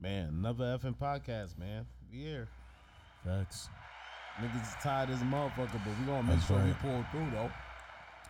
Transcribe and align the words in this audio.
Man, 0.00 0.28
another 0.28 0.64
effing 0.78 0.96
podcast, 0.96 1.58
man. 1.58 1.86
We 2.12 2.18
here. 2.18 2.48
Facts. 3.24 3.68
Niggas 4.40 4.80
tired 4.80 5.10
as 5.10 5.20
a 5.20 5.24
motherfucker, 5.24 5.80
but 5.84 5.98
we 5.98 6.06
gonna 6.06 6.22
make 6.22 6.36
That's 6.36 6.46
sure 6.46 6.64
we 6.64 6.72
pull 6.74 7.04
through 7.10 7.28
though. 7.32 7.50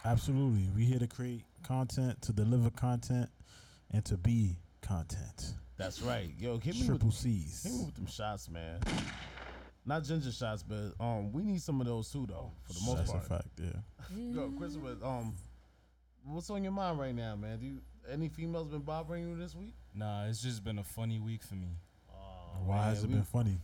Absolutely. 0.05 0.71
We 0.75 0.85
here 0.87 0.99
to 0.99 1.07
create 1.07 1.43
content, 1.63 2.23
to 2.23 2.33
deliver 2.33 2.71
content, 2.71 3.29
and 3.93 4.03
to 4.07 4.17
be 4.17 4.57
content. 4.81 5.55
That's 5.77 6.01
right. 6.01 6.31
Yo, 6.39 6.59
hit 6.59 6.75
me 6.75 6.81
with 6.81 6.87
Triple 6.89 7.11
hit 7.11 7.25
me 7.27 7.41
C's. 7.43 7.83
with 7.85 7.95
them 7.95 8.07
shots, 8.07 8.49
man. 8.49 8.81
Not 9.85 10.05
ginger 10.05 10.33
shots, 10.33 10.63
but 10.63 10.95
um, 10.99 11.33
we 11.33 11.43
need 11.43 11.61
some 11.61 11.81
of 11.81 11.87
those 11.87 12.11
too, 12.11 12.27
though, 12.27 12.51
for 12.63 12.73
the 12.73 12.81
most 12.87 12.97
That's 12.99 13.11
part. 13.11 13.25
a 13.25 13.27
fact, 13.27 13.49
yeah. 13.59 14.17
Yo, 14.35 14.51
Christopher, 14.59 14.97
um, 15.03 15.35
what's 16.25 16.49
on 16.49 16.63
your 16.63 16.73
mind 16.73 16.99
right 16.99 17.15
now, 17.15 17.37
man? 17.37 17.59
Do 17.59 17.67
you 17.67 17.79
any 18.11 18.29
females 18.29 18.69
been 18.69 18.81
bothering 18.81 19.29
you 19.29 19.37
this 19.37 19.55
week? 19.55 19.75
Nah, 19.99 20.27
it's 20.27 20.41
just 20.41 20.63
been 20.63 20.79
a 20.79 20.85
funny 20.85 21.19
week 21.19 21.43
for 21.43 21.57
me. 21.57 21.77
Oh, 22.09 22.15
Why 22.67 22.85
has 22.85 23.03
it 23.03 23.09
we- 23.09 23.15
been 23.15 23.25
funny? 23.25 23.59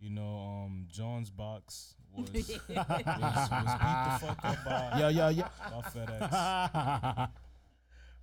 You 0.00 0.08
know, 0.10 0.64
um, 0.64 0.86
John's 0.90 1.28
box 1.30 1.94
was, 2.16 2.30
was, 2.30 2.32
was 2.32 2.46
beat 2.46 2.60
the 2.68 2.74
fuck 2.74 4.38
up 4.44 4.64
by, 4.64 4.96
Yo, 4.98 5.08
yo, 5.08 5.28
yo. 5.28 5.42
by 5.42 5.80
FedEx. 5.90 7.28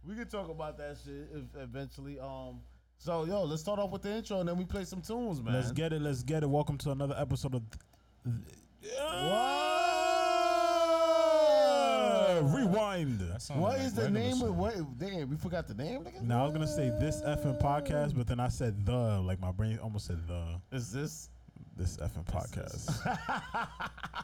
We 0.04 0.16
can 0.16 0.28
talk 0.28 0.50
about 0.50 0.80
that 0.80 0.98
shit 1.06 1.30
if, 1.32 1.62
eventually. 1.62 2.20
Um, 2.20 2.62
so 2.98 3.24
yo, 3.26 3.44
let's 3.44 3.62
start 3.62 3.78
off 3.78 3.92
with 3.92 4.02
the 4.02 4.10
intro 4.12 4.40
and 4.40 4.50
then 4.50 4.58
we 4.58 4.66
play 4.66 4.84
some 4.84 5.00
tunes, 5.04 5.40
man. 5.44 5.54
Let's 5.54 5.72
get 5.72 5.94
it. 5.94 6.02
Let's 6.02 6.24
get 6.24 6.42
it. 6.42 6.50
Welcome 6.50 6.80
to 6.80 6.90
another 6.90 7.14
episode 7.20 7.54
of. 7.54 7.62
What? 8.24 9.71
Rewind. 12.44 13.20
That 13.20 13.42
sounds 13.42 13.60
What 13.60 13.78
like 13.78 13.88
is 13.88 13.94
the 13.94 14.10
name 14.10 14.42
of 14.42 14.56
what? 14.56 14.76
Damn, 14.98 15.30
we 15.30 15.36
forgot 15.38 15.68
the 15.68 15.74
name. 15.74 16.04
Nigga? 16.04 16.22
Now 16.22 16.42
I 16.42 16.44
was 16.46 16.54
gonna 16.54 16.68
say 16.68 16.90
this 17.00 17.22
effing 17.22 17.60
podcast, 17.62 18.16
but 18.16 18.28
then 18.28 18.40
I 18.40 18.48
said 18.48 18.86
the. 18.86 19.20
Like 19.22 19.40
my 19.40 19.52
brain 19.52 19.80
almost 19.82 20.08
said 20.08 20.28
the. 20.28 20.60
Is 20.72 20.92
this? 20.92 21.30
This 21.78 21.98
effing 21.98 22.26
podcast. 22.26 22.90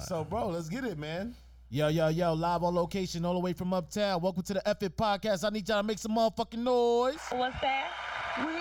So, 0.00 0.24
bro, 0.24 0.48
let's 0.48 0.68
get 0.68 0.84
it, 0.84 0.98
man. 0.98 1.34
Yo, 1.68 1.86
yo, 1.88 2.08
yo, 2.08 2.32
live 2.32 2.64
on 2.64 2.74
location 2.74 3.24
all 3.24 3.34
the 3.34 3.38
way 3.38 3.52
from 3.52 3.72
uptown. 3.72 4.20
Welcome 4.20 4.42
to 4.42 4.54
the 4.54 4.68
F 4.68 4.82
It 4.82 4.96
Podcast. 4.96 5.44
I 5.44 5.50
need 5.50 5.68
y'all 5.68 5.80
to 5.80 5.86
make 5.86 5.98
some 5.98 6.16
motherfucking 6.16 6.58
noise. 6.58 7.20
What's 7.30 7.60
that? 7.60 7.92
We 8.38 8.52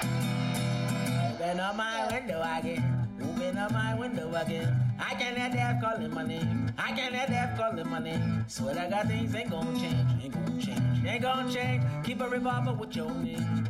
outside. 0.00 1.34
Open 1.34 1.58
up 1.60 1.74
my 1.74 2.06
window 2.12 2.40
again. 2.58 3.08
Open 3.20 3.58
up 3.58 3.72
my 3.72 3.94
window 3.98 4.32
again. 4.34 4.89
I 5.02 5.14
can't 5.14 5.36
let 5.36 5.52
death 5.52 5.80
calling 5.82 6.14
my 6.14 6.22
name. 6.26 6.72
I 6.76 6.92
can't 6.92 7.12
let 7.12 7.28
death 7.28 7.58
calling 7.58 7.88
my 7.88 7.98
name. 7.98 8.44
Swear 8.48 8.74
to 8.74 8.88
God 8.90 9.08
things 9.08 9.34
ain't 9.34 9.50
gonna 9.50 9.80
change. 9.80 10.24
Ain't 10.24 10.34
gonna 10.34 10.62
change. 10.62 11.06
Ain't 11.06 11.22
gonna 11.22 11.52
change. 11.52 11.84
Keep 12.04 12.20
a 12.20 12.28
revolver 12.28 12.74
with 12.74 12.94
your 12.94 13.10
name. 13.10 13.68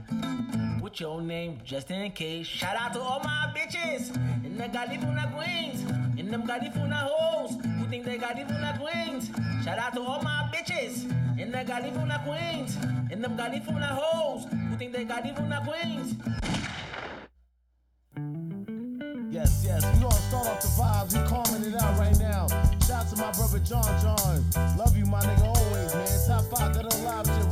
With 0.83 1.01
your 1.01 1.23
name, 1.23 1.59
just 1.65 1.91
in 1.91 2.11
case. 2.13 2.47
Shout 2.47 2.75
out 2.77 2.93
to 2.95 3.01
all 3.01 3.21
my 3.21 3.53
bitches 3.57 4.15
in 4.45 4.57
the 4.57 4.65
Garifuna 4.65 5.33
Queens. 5.33 5.83
In 6.19 6.31
them 6.31 6.43
Garifuna 6.43 7.09
hoes 7.09 7.53
who 7.79 7.87
think 7.87 8.05
they 8.05 8.19
Garifuna 8.19 8.79
Queens. 8.79 9.31
Shout 9.65 9.79
out 9.79 9.95
to 9.95 10.01
all 10.01 10.21
my 10.23 10.51
bitches 10.53 11.05
in 11.39 11.53
the 11.53 11.59
Garifuna 11.59 12.25
Queens. 12.25 12.77
In 13.13 13.23
them 13.23 13.37
Garifuna 13.37 13.89
hoes 13.89 14.47
who 14.69 14.77
think 14.77 14.93
they 14.93 15.05
Garifuna 15.05 15.65
Queens. 15.65 16.15
Yes, 19.41 19.65
yes, 19.65 19.95
we 19.95 20.01
gonna 20.03 20.15
start 20.29 20.47
off 20.49 20.61
the 20.61 20.69
vibes. 20.69 21.17
We 21.17 21.27
calming 21.27 21.65
it 21.65 21.81
out 21.81 21.97
right 21.99 22.19
now. 22.19 22.47
Shout 22.85 23.07
out 23.07 23.09
to 23.09 23.17
my 23.17 23.33
brother 23.33 23.59
John 23.61 23.89
John. 23.97 24.45
Love 24.77 24.95
you, 24.99 25.07
my 25.07 25.23
nigga, 25.23 25.49
always, 25.57 25.95
man. 25.95 26.29
Top 26.29 26.45
five 26.53 26.75
that 26.75 26.85
live 27.01 27.25
shit. 27.25 27.50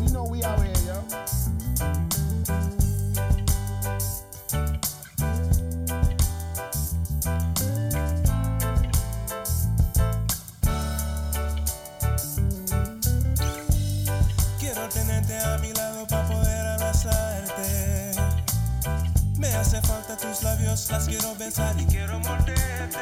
Las 20.90 21.06
quiero 21.06 21.34
besar 21.36 21.78
y 21.78 21.84
quiero 21.86 22.18
morderte. 22.20 22.98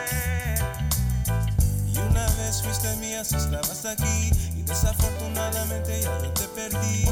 Y 1.86 1.98
una 1.98 2.26
vez 2.36 2.62
fuiste 2.62 2.94
mía, 2.96 3.24
si 3.24 3.36
estabas 3.36 3.84
aquí 3.84 4.30
y 4.56 4.62
desafortunadamente 4.62 6.00
ya 6.00 6.18
yo 6.22 6.30
te 6.32 6.48
perdí. 6.48 7.04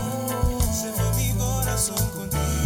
Se 0.73 0.93
fue 0.93 1.15
mi 1.17 1.33
corazón 1.39 2.09
contigo. 2.11 2.64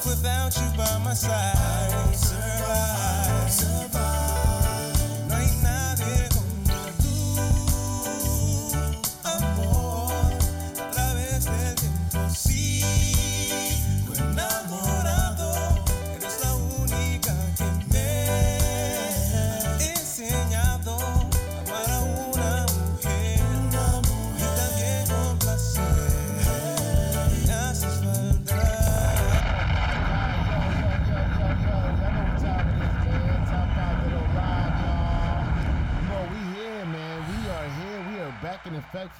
Life 0.00 0.06
without 0.06 0.56
you 0.56 0.76
by 0.76 0.98
my 0.98 1.14
side? 1.14 2.29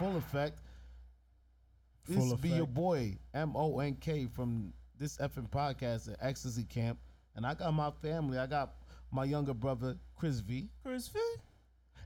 In 0.00 0.16
effect, 0.16 0.16
full 0.16 0.16
effect. 0.16 0.60
This 2.06 2.16
Full 2.16 2.36
be 2.36 2.48
your 2.50 2.66
boy 2.66 3.18
M 3.34 3.52
O 3.56 3.78
N 3.80 3.94
K 4.00 4.26
from 4.26 4.72
this 4.98 5.16
effing 5.18 5.48
podcast 5.48 6.10
at 6.12 6.18
Ecstasy 6.20 6.64
Camp, 6.64 6.98
and 7.36 7.46
I 7.46 7.54
got 7.54 7.72
my 7.72 7.90
family. 7.90 8.38
I 8.38 8.46
got 8.46 8.74
my 9.12 9.24
younger 9.24 9.54
brother 9.54 9.96
Chris 10.16 10.40
V, 10.40 10.68
Chris 10.84 11.08
V? 11.08 11.18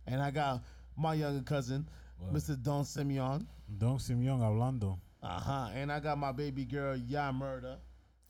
and 0.07 0.21
I 0.21 0.31
got 0.31 0.63
my 0.97 1.15
younger 1.15 1.43
cousin 1.43 1.89
Mr. 2.33 2.61
Don 2.63 2.85
Simeon. 2.85 3.47
Don 3.79 3.99
Simeon 3.99 4.41
hablando. 4.41 4.99
Uh 5.23 5.41
huh. 5.41 5.69
And 5.75 5.91
I 5.91 6.01
got 6.01 6.19
my 6.19 6.33
baby 6.33 6.65
girl 6.65 6.97
Ya 6.97 7.33
Murder. 7.33 7.77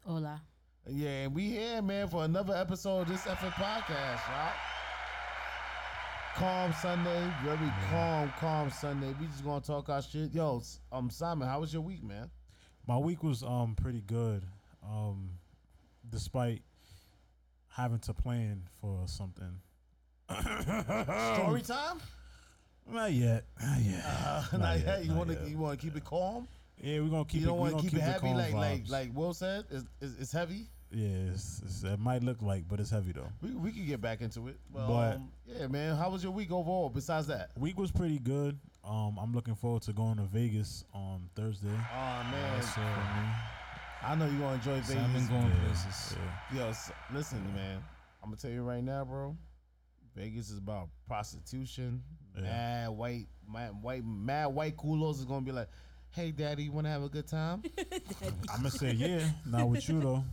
Hola. 0.07 0.41
Yeah, 0.89 1.25
and 1.25 1.35
we 1.35 1.45
here, 1.51 1.81
man, 1.83 2.09
for 2.09 2.25
another 2.25 2.55
episode 2.55 3.03
of 3.03 3.09
this 3.09 3.23
effing 3.23 3.51
podcast, 3.53 4.29
right? 4.29 4.53
Calm 6.35 6.73
Sunday, 6.83 7.33
very 7.45 7.73
calm, 7.91 8.33
calm 8.41 8.69
Sunday. 8.71 9.15
We 9.21 9.27
just 9.27 9.45
gonna 9.45 9.61
talk 9.61 9.89
our 9.89 10.03
shit. 10.03 10.35
Yo, 10.35 10.63
um, 10.91 11.09
Simon, 11.09 11.47
how 11.47 11.61
was 11.61 11.73
your 11.73 11.83
week, 11.83 12.03
man? 12.03 12.29
My 12.89 12.99
week 12.99 13.23
was 13.23 13.45
um 13.45 13.77
pretty 13.81 14.01
good. 14.01 14.43
Um, 14.85 15.31
despite 16.11 16.63
having 17.69 18.01
to 18.01 18.13
plan 18.15 18.63
for 18.81 19.03
something. 19.07 19.61
Story 21.37 21.63
time? 21.63 22.01
Not 22.91 23.13
yet. 23.13 23.45
Not 23.65 23.81
yet. 23.81 24.05
Uh, 24.05 24.45
Not 24.53 24.61
not 24.61 24.79
yet, 24.79 24.87
yet. 24.87 25.05
You 25.05 25.15
want 25.15 25.31
to 25.31 25.49
you 25.49 25.57
want 25.59 25.79
to 25.79 25.87
keep 25.87 25.97
it 25.97 26.05
calm? 26.05 26.49
Yeah, 26.83 26.99
we're 27.01 27.11
gonna 27.11 27.25
keep 27.27 27.43
you 27.43 27.47
it. 27.47 27.51
don't 27.51 27.59
want 27.59 27.77
to 27.77 27.83
keep, 27.83 27.93
keep 27.93 28.01
it 28.01 28.03
heavy, 28.03 28.35
like 28.35 28.53
like 28.55 28.85
vibes. 28.85 28.91
like 28.91 29.11
Will 29.15 29.35
said. 29.35 29.67
It's, 29.71 29.85
it's, 30.01 30.21
it's 30.21 30.33
heavy. 30.33 30.67
Yeah, 30.95 31.33
it's, 31.33 31.61
it's, 31.65 31.83
it 31.83 31.99
might 31.99 32.23
look 32.23 32.41
like, 32.41 32.69
but 32.69 32.79
it's 32.79 32.91
heavy 32.91 33.13
though. 33.13 33.29
We 33.43 33.51
we 33.51 33.73
could 33.73 33.87
get 33.87 34.01
back 34.01 34.21
into 34.21 34.47
it. 34.49 34.57
But, 34.73 34.87
But- 34.87 35.17
um, 35.17 35.31
yeah, 35.47 35.67
man, 35.67 35.97
how 35.97 36.11
was 36.11 36.23
your 36.23 36.33
week 36.33 36.53
overall? 36.53 36.89
Besides 36.89 37.27
that, 37.27 37.51
Week 37.59 37.79
was 37.79 37.91
pretty 37.91 38.19
good. 38.19 38.59
Um, 38.85 39.19
I'm 39.21 39.33
looking 39.33 39.55
forward 39.55 39.83
to 39.83 39.93
going 39.93 40.17
to 40.17 40.23
Vegas 40.25 40.85
on 40.95 41.29
Thursday. 41.35 41.69
oh 41.69 42.23
man, 42.31 42.57
Yes, 42.57 42.75
sir. 42.75 42.81
For 42.81 43.21
me. 43.21 43.29
I 44.07 44.15
know 44.15 44.27
you're 44.27 44.39
gonna 44.41 44.55
enjoy 44.57 44.81
So 44.83 44.99
I've 44.99 45.13
been 45.15 45.27
going 45.27 45.47
Yeah, 45.49 45.65
places. 45.73 46.17
yeah. 46.53 46.59
Yo, 46.59 46.69
s- 46.69 46.93
listen, 47.13 47.43
man. 47.55 47.83
I'm 48.23 48.29
gonna 48.29 48.37
tell 48.37 48.51
you 48.51 48.63
right 48.63 48.85
now, 48.85 49.05
bro. 49.05 49.37
Vegas 50.15 50.51
is 50.51 50.59
about 50.59 50.91
prostitution. 51.09 52.03
Yeah. 52.37 52.43
Mad 52.43 52.89
white, 52.91 53.27
mad 53.51 53.71
white, 53.83 54.05
mad 54.05 54.47
white 54.47 54.77
culos 54.77 55.19
is 55.19 55.25
gonna 55.25 55.41
be 55.45 55.53
like, 55.53 55.69
"Hey, 56.11 56.31
daddy, 56.31 56.65
you 56.65 56.73
wanna 56.73 56.91
have 56.91 57.03
a 57.03 57.09
good 57.09 57.27
time?" 57.27 57.63
I'm 58.51 58.59
gonna 58.59 58.71
say 58.71 58.93
yeah. 58.93 59.29
Not 59.47 59.69
with 59.71 59.89
you 59.89 60.01
though. 60.01 60.25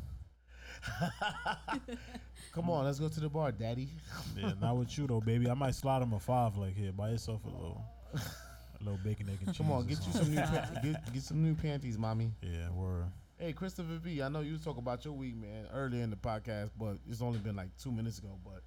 Come 2.53 2.69
on, 2.69 2.85
let's 2.85 2.99
go 2.99 3.07
to 3.07 3.19
the 3.19 3.29
bar, 3.29 3.51
daddy. 3.51 3.89
Yeah, 4.37 4.53
not 4.61 4.77
with 4.77 4.97
you 4.97 5.07
though, 5.07 5.19
baby. 5.21 5.49
I 5.49 5.53
might 5.53 5.75
slide 5.75 6.01
him 6.01 6.13
a 6.13 6.19
five 6.19 6.55
like 6.57 6.75
here 6.75 6.91
by 6.91 7.09
yourself 7.09 7.41
a 7.45 7.47
little, 7.49 7.81
a 8.13 8.83
little 8.83 8.99
bacon 9.03 9.29
egg 9.29 9.37
and 9.45 9.47
cheese. 9.49 9.57
Come 9.57 9.71
on, 9.71 9.85
get 9.85 9.99
you 10.07 10.13
some 10.13 10.29
new 10.33 10.41
pa- 10.41 10.69
get, 10.81 11.13
get 11.13 11.23
some 11.23 11.43
new 11.43 11.53
panties, 11.55 11.97
mommy. 11.97 12.31
Yeah, 12.41 12.69
word. 12.71 13.05
Hey, 13.37 13.53
Christopher 13.53 13.97
V, 14.01 14.21
I 14.21 14.29
know 14.29 14.41
you 14.41 14.53
was 14.53 14.63
talking 14.63 14.81
about 14.81 15.03
your 15.03 15.13
week, 15.13 15.35
man, 15.35 15.67
earlier 15.73 16.03
in 16.03 16.09
the 16.11 16.15
podcast, 16.15 16.69
but 16.77 16.97
it's 17.09 17.21
only 17.21 17.39
been 17.39 17.55
like 17.55 17.69
two 17.81 17.91
minutes 17.91 18.19
ago. 18.19 18.37
But 18.43 18.61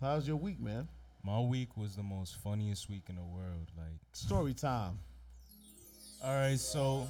how's 0.00 0.26
your 0.26 0.36
week, 0.36 0.60
man? 0.60 0.88
My 1.24 1.40
week 1.40 1.76
was 1.76 1.96
the 1.96 2.02
most 2.02 2.36
funniest 2.36 2.88
week 2.88 3.04
in 3.08 3.16
the 3.16 3.22
world. 3.22 3.70
Like, 3.76 3.98
Story 4.12 4.54
time. 4.54 4.98
all 6.24 6.34
right, 6.34 6.58
so 6.58 7.06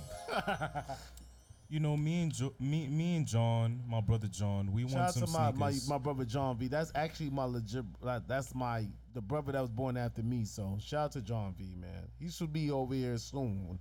you 1.69 1.81
know, 1.81 1.97
me 1.97 2.23
and 2.23 2.33
jo- 2.33 2.55
me, 2.61 2.87
me 2.89 3.17
and 3.17 3.27
John, 3.27 3.83
my 3.89 4.01
brother 4.01 4.29
John, 4.29 4.73
we 4.73 4.83
Shout 4.83 4.93
won 4.93 5.03
out 5.03 5.15
some 5.15 5.25
to 5.27 5.31
my, 5.33 5.53
my 5.53 5.71
sneakers. 5.71 5.89
my 5.89 5.99
brother 5.99 6.25
John 6.25 6.57
V. 6.57 6.69
That's 6.69 6.93
actually 6.95 7.31
my 7.31 7.45
legit. 7.45 7.85
like, 8.01 8.27
That's 8.29 8.55
my 8.55 8.87
the 9.15 9.21
brother 9.21 9.53
that 9.53 9.61
was 9.61 9.71
born 9.71 9.97
after 9.97 10.23
me. 10.23 10.45
So 10.45 10.77
shout 10.81 11.05
out 11.07 11.13
to 11.13 11.21
John 11.23 11.55
V. 11.59 11.75
Man, 11.79 12.09
he 12.19 12.29
should 12.31 12.53
be 12.53 12.71
over 12.71 12.95
here 12.95 13.19
soon. 13.19 13.79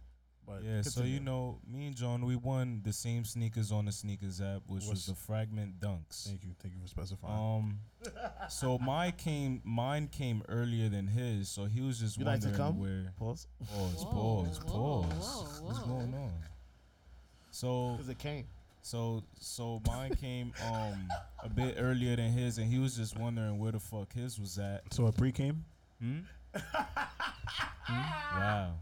But 0.47 0.63
yeah, 0.63 0.83
so 0.83 1.01
you 1.01 1.19
know, 1.21 1.57
me 1.67 1.87
and 1.87 1.95
John, 1.95 2.23
we 2.23 2.35
won 2.35 2.81
the 2.83 2.93
same 2.93 3.25
sneakers 3.25 3.71
on 3.71 3.85
the 3.85 3.91
sneakers 3.91 4.39
app, 4.39 4.61
which 4.67 4.85
was 4.85 5.07
the 5.07 5.15
Fragment 5.15 5.79
Dunks. 5.79 6.27
Thank 6.27 6.43
you, 6.43 6.51
thank 6.61 6.75
you 6.75 6.81
for 6.81 6.87
specifying. 6.87 7.33
Um, 7.33 7.79
so 8.49 8.77
mine 8.77 9.13
came, 9.17 9.61
mine 9.63 10.07
came 10.07 10.43
earlier 10.47 10.87
than 10.87 11.07
his, 11.07 11.49
so 11.49 11.65
he 11.65 11.81
was 11.81 11.99
just 11.99 12.19
You 12.19 12.25
like 12.25 12.41
to 12.41 12.51
come? 12.51 12.79
where. 12.79 13.11
pause 13.17 13.47
Pause, 13.73 14.05
Whoa, 14.05 14.11
pause, 14.11 14.59
whoa, 14.63 15.01
pause. 15.09 15.59
whoa, 15.61 15.65
What's 15.65 15.79
going 15.79 16.13
on? 16.13 16.31
So, 17.55 17.91
because 17.93 18.09
it 18.09 18.19
came. 18.19 18.43
so, 18.81 19.23
so 19.39 19.81
mine 19.87 20.13
came 20.15 20.51
um 20.69 21.07
a 21.41 21.47
bit 21.47 21.75
earlier 21.79 22.17
than 22.17 22.33
his, 22.33 22.57
and 22.57 22.67
he 22.69 22.79
was 22.79 22.97
just 22.97 23.17
wondering 23.17 23.59
where 23.59 23.71
the 23.71 23.79
fuck 23.79 24.11
his 24.13 24.37
was 24.37 24.57
at. 24.59 24.81
so 24.91 25.05
a 25.07 25.11
pre 25.13 25.31
came. 25.31 25.63
Hmm. 26.01 26.19
Hmm? 26.53 28.39
Wow. 28.39 28.73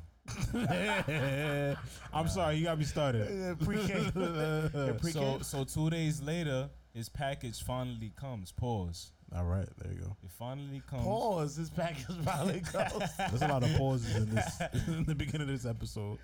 I'm 2.13 2.27
sorry, 2.27 2.55
you 2.55 2.63
got 2.63 2.79
me 2.79 2.85
started. 2.85 3.59
Pre-K. 3.59 4.11
So, 5.11 5.39
so 5.41 5.63
two 5.65 5.89
days 5.91 6.21
later, 6.23 6.69
his 6.95 7.09
package 7.09 7.61
finally 7.61 8.11
comes. 8.19 8.51
Pause. 8.53 9.11
All 9.35 9.45
right, 9.45 9.67
there 9.81 9.91
you 9.91 9.99
go. 9.99 10.15
It 10.23 10.31
finally 10.31 10.81
comes. 10.89 11.03
Pause. 11.03 11.57
This 11.57 11.69
package 11.69 12.05
probably 12.23 12.61
comes. 12.73 13.03
There's 13.17 13.41
a 13.41 13.47
lot 13.47 13.63
of 13.63 13.75
pauses 13.75 14.15
in 14.15 14.33
this 14.33 14.61
in 14.87 15.03
the 15.05 15.13
beginning 15.15 15.41
of 15.41 15.47
this 15.49 15.65
episode. 15.69 16.17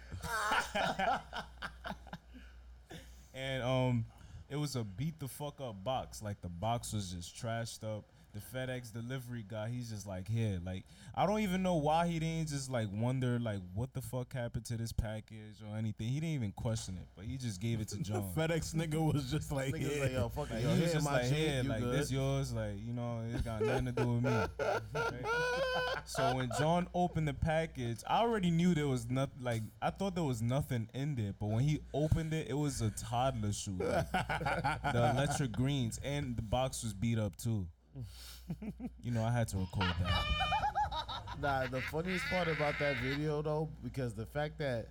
And 3.39 3.63
um, 3.63 4.05
it 4.49 4.57
was 4.57 4.75
a 4.75 4.83
beat 4.83 5.19
the 5.19 5.27
fuck 5.27 5.61
up 5.61 5.83
box. 5.83 6.21
Like 6.21 6.41
the 6.41 6.49
box 6.49 6.93
was 6.93 7.11
just 7.13 7.35
trashed 7.35 7.83
up. 7.83 8.05
The 8.33 8.39
FedEx 8.57 8.93
delivery 8.93 9.43
guy, 9.47 9.69
he's 9.69 9.89
just 9.89 10.05
like, 10.05 10.27
here, 10.27 10.59
like 10.63 10.83
I 11.15 11.25
don't 11.25 11.39
even 11.39 11.63
know 11.63 11.75
why 11.75 12.05
he 12.07 12.19
didn't 12.19 12.49
just 12.49 12.69
like 12.69 12.87
wonder 12.93 13.39
like 13.39 13.59
what 13.73 13.93
the 13.93 14.01
fuck 14.01 14.31
happened 14.33 14.65
to 14.65 14.77
this 14.77 14.91
package 14.91 15.57
or 15.67 15.75
anything. 15.77 16.07
He 16.07 16.19
didn't 16.19 16.35
even 16.35 16.51
question 16.51 16.97
it, 16.97 17.07
but 17.15 17.25
he 17.25 17.37
just 17.37 17.59
gave 17.59 17.81
it 17.81 17.87
to 17.89 17.97
John. 18.03 18.31
FedEx 18.35 18.75
nigga 18.75 19.13
was 19.13 19.31
just 19.31 19.51
like, 19.51 19.73
Niggas 19.73 19.95
yeah. 19.95 20.03
like, 20.03 20.11
yo, 20.13 20.29
fuck 20.29 20.49
Like, 20.51 20.59
it. 20.59 20.63
Yo, 20.63 20.75
he 20.75 20.81
was 20.83 20.93
just 20.93 21.05
my 21.05 21.13
like, 21.13 21.29
G, 21.29 21.35
here, 21.35 21.63
you 21.63 21.69
like 21.69 21.79
good. 21.81 21.93
this 21.99 22.11
yours, 22.11 22.53
like 22.53 22.75
you 22.85 22.93
know, 22.93 23.21
it's 23.33 23.41
got 23.41 23.61
nothing 23.61 23.85
to 23.85 23.91
do 23.91 24.07
with 24.07 24.23
me. 24.23 24.29
Right? 24.93 25.11
So 26.05 26.35
when 26.35 26.49
John 26.57 26.87
opened 26.95 27.27
the 27.27 27.35
package, 27.35 27.99
I 28.07 28.21
already 28.21 28.49
knew 28.49 28.73
there 28.73 28.87
was 28.87 29.07
nothing. 29.09 29.43
Like 29.43 29.61
I 29.81 29.91
thought 29.91 30.15
there 30.15 30.23
was 30.23 30.41
nothing 30.41 30.89
in 30.93 31.13
there, 31.15 31.33
but 31.39 31.47
when 31.47 31.63
he 31.63 31.81
opened 31.93 32.33
it, 32.33 32.47
it 32.49 32.55
was 32.57 32.81
a 32.81 32.89
toddler 32.91 33.51
shoe, 33.53 33.77
like, 33.79 34.11
the 34.11 35.11
electric 35.15 35.51
greens, 35.51 35.99
and 36.03 36.35
the 36.35 36.41
box 36.41 36.83
was 36.83 36.93
beat 36.93 37.19
up 37.19 37.35
too. 37.35 37.67
You 39.01 39.11
know, 39.11 39.23
I 39.23 39.31
had 39.31 39.47
to 39.49 39.57
record 39.57 39.87
that. 40.01 40.23
Nah, 41.41 41.67
the 41.67 41.79
funniest 41.81 42.25
part 42.25 42.49
about 42.49 42.73
that 42.79 42.97
video 42.97 43.41
though, 43.41 43.69
because 43.81 44.13
the 44.13 44.25
fact 44.25 44.57
that 44.59 44.89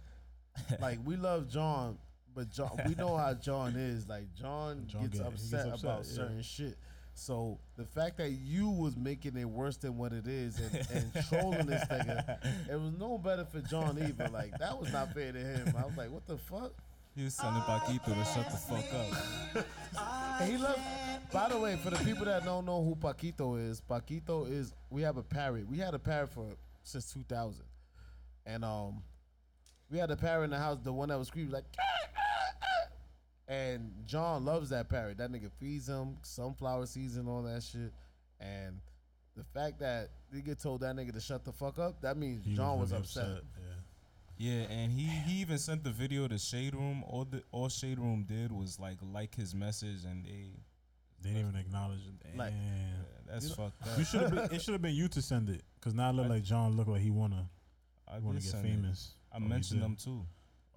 like 0.81 0.99
we 1.05 1.17
love 1.17 1.49
John, 1.49 1.99
but 2.35 2.49
John 2.51 2.71
we 2.87 2.95
know 2.95 3.17
how 3.17 3.35
John 3.35 3.75
is. 3.77 4.09
Like 4.09 4.33
John, 4.35 4.85
John 4.87 5.03
gets, 5.03 5.19
get- 5.19 5.27
upset 5.27 5.65
gets 5.65 5.75
upset, 5.75 5.85
about 5.85 6.05
yeah. 6.07 6.15
certain 6.15 6.43
shit. 6.43 6.79
So 7.13 7.59
the 7.77 7.85
fact 7.85 8.17
that 8.19 8.31
you 8.31 8.71
was 8.71 8.97
making 8.97 9.37
it 9.37 9.45
worse 9.45 9.77
than 9.77 9.99
what 9.99 10.13
it 10.13 10.29
is 10.29 10.59
and, 10.61 10.87
and 10.93 11.27
trolling 11.29 11.67
this 11.67 11.85
nigga, 11.87 12.39
it 12.71 12.81
was 12.81 12.93
no 12.99 13.19
better 13.19 13.45
for 13.45 13.61
John 13.61 13.99
either. 13.99 14.29
Like 14.29 14.57
that 14.59 14.81
was 14.81 14.93
not 14.93 15.13
fair 15.13 15.33
to 15.33 15.39
him. 15.39 15.75
I 15.77 15.85
was 15.85 15.97
like, 15.97 16.11
what 16.11 16.27
the 16.27 16.39
fuck? 16.39 16.73
He 17.19 17.25
was 17.25 17.35
telling 17.35 17.61
Paquito 17.63 18.11
oh, 18.11 18.15
to 18.15 18.25
shut 18.25 18.49
the 18.49 18.57
fuck 18.57 18.85
up. 18.95 20.47
He 20.47 20.57
loves. 20.57 20.79
By 21.33 21.49
the 21.49 21.59
way, 21.59 21.77
for 21.83 21.91
the 21.91 21.97
people 22.05 22.25
that 22.27 22.45
don't 22.45 22.65
know 22.65 22.81
who 22.85 22.95
Paquito 22.95 23.59
is, 23.59 23.81
Paquito 23.81 24.49
is. 24.49 24.73
We 24.89 25.03
have 25.03 25.17
a 25.17 25.25
parrot. 25.25 25.67
We 25.69 25.79
had 25.79 25.95
a 25.95 25.99
parrot 25.99 26.31
for 26.31 26.47
since 26.85 27.13
2000, 27.13 27.65
and 28.47 28.65
um, 28.65 29.03
we 29.91 29.99
had 29.99 30.13
a 30.13 30.17
parrot 30.17 30.45
in 30.45 30.51
the 30.51 30.59
house. 30.59 30.79
The 30.81 30.93
one 30.93 31.09
that 31.09 31.19
was 31.19 31.27
screaming 31.27 31.51
like. 31.51 31.65
Ah, 31.81 31.83
ah, 32.17 32.53
ah. 32.63 33.53
And 33.53 33.91
John 34.07 34.45
loves 34.45 34.71
that 34.71 34.89
parrot. 34.89 35.19
That 35.19 35.33
nigga 35.33 35.51
feeds 35.59 35.89
him 35.89 36.19
sunflower 36.23 36.87
seeds 36.87 37.17
and 37.17 37.29
all 37.29 37.43
that 37.43 37.65
shit. 37.65 37.93
And 38.39 38.79
the 39.37 39.43
fact 39.43 39.81
that 39.81 40.11
they 40.33 40.41
get 40.41 40.63
told 40.63 40.83
that 40.83 40.95
nigga 40.95 41.13
to 41.15 41.21
shut 41.21 41.45
the 41.45 41.53
fuck 41.53 41.81
up, 41.81 42.01
that 42.03 42.17
means 42.17 42.45
He 42.45 42.55
John 42.55 42.79
was, 42.79 42.93
really 42.93 43.03
upset. 43.03 43.27
Yeah. 43.27 43.58
Yeah, 44.39 44.63
and 44.71 44.93
he 44.93 45.03
he 45.05 45.41
even 45.41 45.59
sent 45.59 45.83
the 45.85 45.91
video 45.91 46.29
to 46.29 46.39
Shade 46.39 46.75
Room. 46.75 47.03
All 47.07 47.25
the 47.25 47.43
all 47.51 47.69
Shade 47.69 47.99
Room 47.99 48.25
did 48.27 48.53
was 48.53 48.79
like 48.79 48.99
like 49.03 49.35
his 49.35 49.55
message, 49.55 50.05
and 50.05 50.25
they 50.25 50.51
They 51.21 51.31
didn't 51.31 51.49
even 51.49 51.57
acknowledge 51.61 52.01
it. 52.07 52.37
Like- 52.37 52.53
yeah, 52.53 52.93
that's 53.27 53.49
You 53.49 53.55
fucked 53.57 53.83
up. 53.87 53.99
You 53.99 54.05
should 54.05 54.21
have 54.23 54.31
been. 54.31 54.49
It 54.55 54.63
should 54.63 54.73
have 54.75 54.83
been 54.83 54.95
you 54.95 55.09
to 55.09 55.21
send 55.21 55.51
it, 55.51 55.63
cause 55.81 55.93
now 55.93 56.11
it 56.11 56.13
look 56.13 56.29
like 56.29 56.45
John 56.45 56.77
look 56.77 56.87
like 56.87 57.01
he 57.03 57.11
wanna 57.11 57.51
I 58.07 58.19
wanna 58.21 58.39
get 58.41 58.49
send 58.51 58.65
it. 58.65 58.69
famous. 58.71 59.15
I 59.33 59.37
Oh, 59.39 59.41
mentioned 59.41 59.83
them 59.83 59.97
too. 59.97 60.25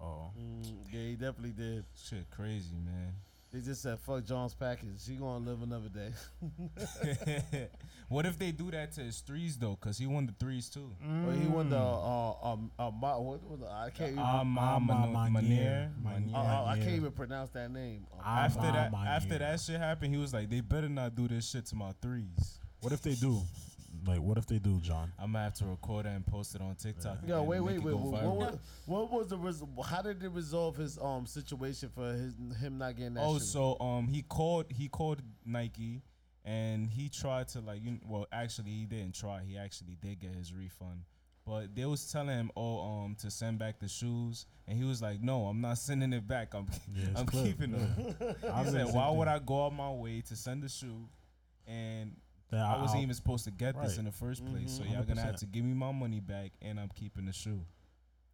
Oh, 0.00 0.32
Mm, 0.36 0.84
yeah, 0.92 1.00
he 1.00 1.12
definitely 1.14 1.52
did. 1.52 1.84
Shit, 1.94 2.28
crazy 2.30 2.74
man. 2.84 3.14
They 3.52 3.60
just 3.60 3.82
said, 3.82 3.98
"Fuck 3.98 4.24
John's 4.24 4.54
package. 4.54 5.06
He 5.06 5.16
gonna 5.16 5.44
live 5.44 5.62
another 5.62 5.90
day." 5.90 7.68
what 8.08 8.24
if 8.26 8.38
they 8.38 8.50
do 8.50 8.70
that 8.70 8.92
to 8.92 9.02
his 9.02 9.18
threes 9.20 9.58
though? 9.58 9.76
Cause 9.76 9.98
he 9.98 10.06
won 10.06 10.26
the 10.26 10.32
threes 10.40 10.70
too. 10.70 10.90
Well, 11.02 11.30
he 11.36 11.46
won 11.46 11.68
the 11.68 11.76
uh 11.78 12.34
um 12.42 12.70
uh, 12.78 12.90
Ma- 12.90 13.18
what 13.18 13.42
was 13.42 13.60
the, 13.60 13.66
I 13.70 13.90
can't 13.90 14.12
even 14.12 14.22
Ah, 14.24 14.42
Ma- 14.42 14.76
Ah, 14.76 14.78
Ma- 14.78 15.06
Mano- 15.06 15.40
Manier. 15.40 15.90
Manier. 16.02 16.30
Manier. 16.30 16.34
uh, 16.34 16.38
uh, 16.38 16.64
I 16.66 16.78
can't 16.78 16.90
even 16.96 17.12
pronounce 17.12 17.50
that 17.50 17.70
name. 17.70 18.06
Uh, 18.12 18.22
Ah, 18.24 18.44
After 18.44 18.60
Ma- 18.60 18.72
that, 18.72 18.92
Manier. 18.92 19.06
after 19.06 19.38
that 19.38 19.60
shit 19.60 19.78
happened, 19.78 20.14
he 20.14 20.20
was 20.20 20.32
like, 20.32 20.48
"They 20.48 20.60
better 20.60 20.88
not 20.88 21.14
do 21.14 21.28
this 21.28 21.50
shit 21.50 21.66
to 21.66 21.76
my 21.76 21.92
threes. 22.00 22.58
What 22.80 22.92
if 22.92 23.02
they 23.02 23.14
do? 23.14 23.42
Like, 24.06 24.20
what 24.20 24.36
if 24.38 24.46
they 24.46 24.58
do, 24.58 24.80
John? 24.80 25.12
I'm 25.18 25.32
gonna 25.32 25.44
have 25.44 25.54
to 25.54 25.66
record 25.66 26.06
it 26.06 26.10
and 26.10 26.26
post 26.26 26.54
it 26.54 26.60
on 26.60 26.74
TikTok. 26.74 27.18
Yo, 27.26 27.36
again 27.38 27.46
wait, 27.46 27.56
and 27.58 27.66
wait, 27.84 27.94
wait. 27.94 27.94
What, 27.94 28.24
what, 28.36 28.58
what 28.86 29.12
was 29.12 29.28
the 29.28 29.38
res- 29.38 29.62
how 29.86 30.02
did 30.02 30.22
it 30.22 30.28
resolve 30.30 30.76
his 30.76 30.98
um 31.00 31.26
situation 31.26 31.88
for 31.94 32.12
his 32.12 32.34
him 32.60 32.78
not 32.78 32.96
getting 32.96 33.14
that? 33.14 33.24
Oh, 33.24 33.38
shoe? 33.38 33.44
so 33.44 33.78
um, 33.80 34.08
he 34.08 34.22
called 34.22 34.66
he 34.76 34.88
called 34.88 35.22
Nike, 35.44 36.02
and 36.44 36.88
he 36.88 37.08
tried 37.08 37.48
to 37.48 37.60
like 37.60 37.82
you. 37.84 37.98
Well, 38.08 38.26
actually, 38.32 38.70
he 38.70 38.86
didn't 38.86 39.14
try. 39.14 39.40
He 39.46 39.56
actually 39.56 39.96
did 40.00 40.18
get 40.20 40.34
his 40.34 40.52
refund, 40.52 41.02
but 41.46 41.74
they 41.76 41.84
was 41.84 42.10
telling 42.10 42.28
him 42.36 42.50
oh 42.56 42.80
um 42.80 43.16
to 43.20 43.30
send 43.30 43.58
back 43.60 43.78
the 43.78 43.88
shoes, 43.88 44.46
and 44.66 44.76
he 44.76 44.84
was 44.84 45.00
like, 45.00 45.22
no, 45.22 45.46
I'm 45.46 45.60
not 45.60 45.78
sending 45.78 46.12
it 46.12 46.26
back. 46.26 46.54
I'm 46.54 46.66
Yeah, 46.94 47.06
I'm 47.14 47.26
clear. 47.26 47.44
keeping 47.46 47.72
them. 47.72 48.16
I 48.52 48.64
He 48.64 48.70
said, 48.70 48.92
why 48.92 49.08
would 49.10 49.28
I 49.28 49.38
go 49.38 49.66
out 49.66 49.74
my 49.74 49.90
way 49.90 50.22
to 50.22 50.34
send 50.34 50.62
the 50.64 50.68
shoe, 50.68 51.08
and 51.68 52.16
I 52.58 52.80
wasn't 52.80 53.02
even 53.02 53.14
supposed 53.14 53.44
to 53.44 53.50
get 53.50 53.80
this 53.80 53.98
in 53.98 54.04
the 54.04 54.12
first 54.12 54.44
place. 54.44 54.70
So 54.72 54.82
Mhm. 54.82 54.92
y'all 54.92 55.04
gonna 55.04 55.20
have 55.22 55.36
to 55.36 55.46
give 55.46 55.64
me 55.64 55.74
my 55.74 55.92
money 55.92 56.20
back, 56.20 56.52
and 56.60 56.78
I'm 56.78 56.88
keeping 56.90 57.24
the 57.24 57.32
shoe. 57.32 57.64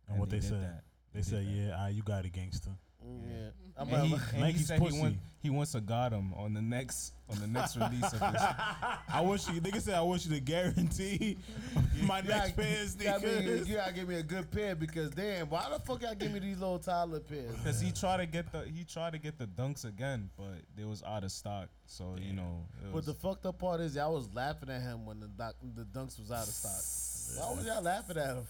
And 0.09 0.19
what 0.19 0.31
they 0.31 0.41
did 0.41 0.49
said? 0.49 0.63
that. 0.63 0.85
They 1.13 1.21
did 1.21 1.27
said, 1.29 1.47
that. 1.47 1.51
"Yeah, 1.53 1.77
ah, 1.79 1.87
you 1.89 2.03
got 2.03 2.25
a 2.25 2.29
gangster." 2.29 2.71
Yeah. 3.05 3.11
Mm-hmm. 3.11 3.81
I'm 3.81 3.89
And 3.95 4.07
he, 4.09 4.13
I'm- 4.15 4.23
and 4.31 4.37
he 4.37 4.43
Nike's 4.43 4.67
said 4.67 4.79
he, 4.81 4.85
pussy. 4.85 5.01
want, 5.01 5.17
he 5.41 5.51
wants 5.51 5.73
to 5.73 5.81
guard 5.81 6.13
him 6.13 6.35
on 6.35 6.53
the 6.53 6.61
next 6.61 7.13
on 7.31 7.39
the 7.41 7.47
next 7.47 7.77
release 7.77 8.03
of 8.13 8.19
this. 8.19 8.43
I 9.13 9.21
wish 9.23 9.47
you, 9.49 9.61
nigga 9.61 9.81
said, 9.81 9.95
I 9.95 10.01
want 10.01 10.25
you 10.27 10.33
to 10.35 10.41
guarantee 10.41 11.37
my 12.07 12.19
you 12.21 12.29
next 12.29 12.57
pair 12.57 12.83
of 12.83 12.97
you 13.01 13.05
gotta 13.05 13.21
be- 13.21 13.29
sneakers. 13.37 13.69
You 13.69 13.77
gotta 13.77 13.93
give 13.93 14.09
me 14.09 14.17
a 14.17 14.23
good 14.23 14.51
pair 14.51 14.75
because 14.75 15.11
damn, 15.11 15.49
why 15.49 15.69
the 15.73 15.79
fuck 15.79 16.03
y'all 16.03 16.15
give 16.17 16.33
me 16.33 16.41
these 16.41 16.59
little 16.59 16.79
Tyler 16.81 17.21
pairs? 17.21 17.55
Because 17.57 17.81
he 17.81 17.93
tried 17.93 18.17
to 18.17 18.27
get 18.27 18.51
the 18.51 18.63
he 18.65 18.83
tried 18.85 19.13
to 19.13 19.19
get 19.19 19.39
the 19.39 19.47
dunks 19.47 19.85
again, 19.85 20.29
but 20.37 20.47
they 20.77 20.85
was 20.85 21.03
out 21.05 21.23
of 21.23 21.31
stock. 21.31 21.69
So 21.87 22.17
you 22.21 22.33
know, 22.33 22.65
But 22.87 22.93
was, 22.93 23.07
the 23.07 23.15
fucked 23.15 23.47
up 23.47 23.59
part 23.61 23.81
is, 23.81 23.95
y'all 23.95 24.15
was 24.15 24.35
laughing 24.35 24.71
at 24.71 24.83
him 24.83 25.07
when 25.07 25.21
the 25.21 25.29
doc, 25.29 25.55
the 25.77 25.85
dunks 25.85 26.19
was 26.19 26.33
out 26.33 26.49
of 26.49 26.53
stock. 26.53 27.45
Why 27.49 27.55
was 27.57 27.65
y'all 27.67 27.83
laughing 27.83 28.17
at 28.17 28.37
him? 28.37 28.47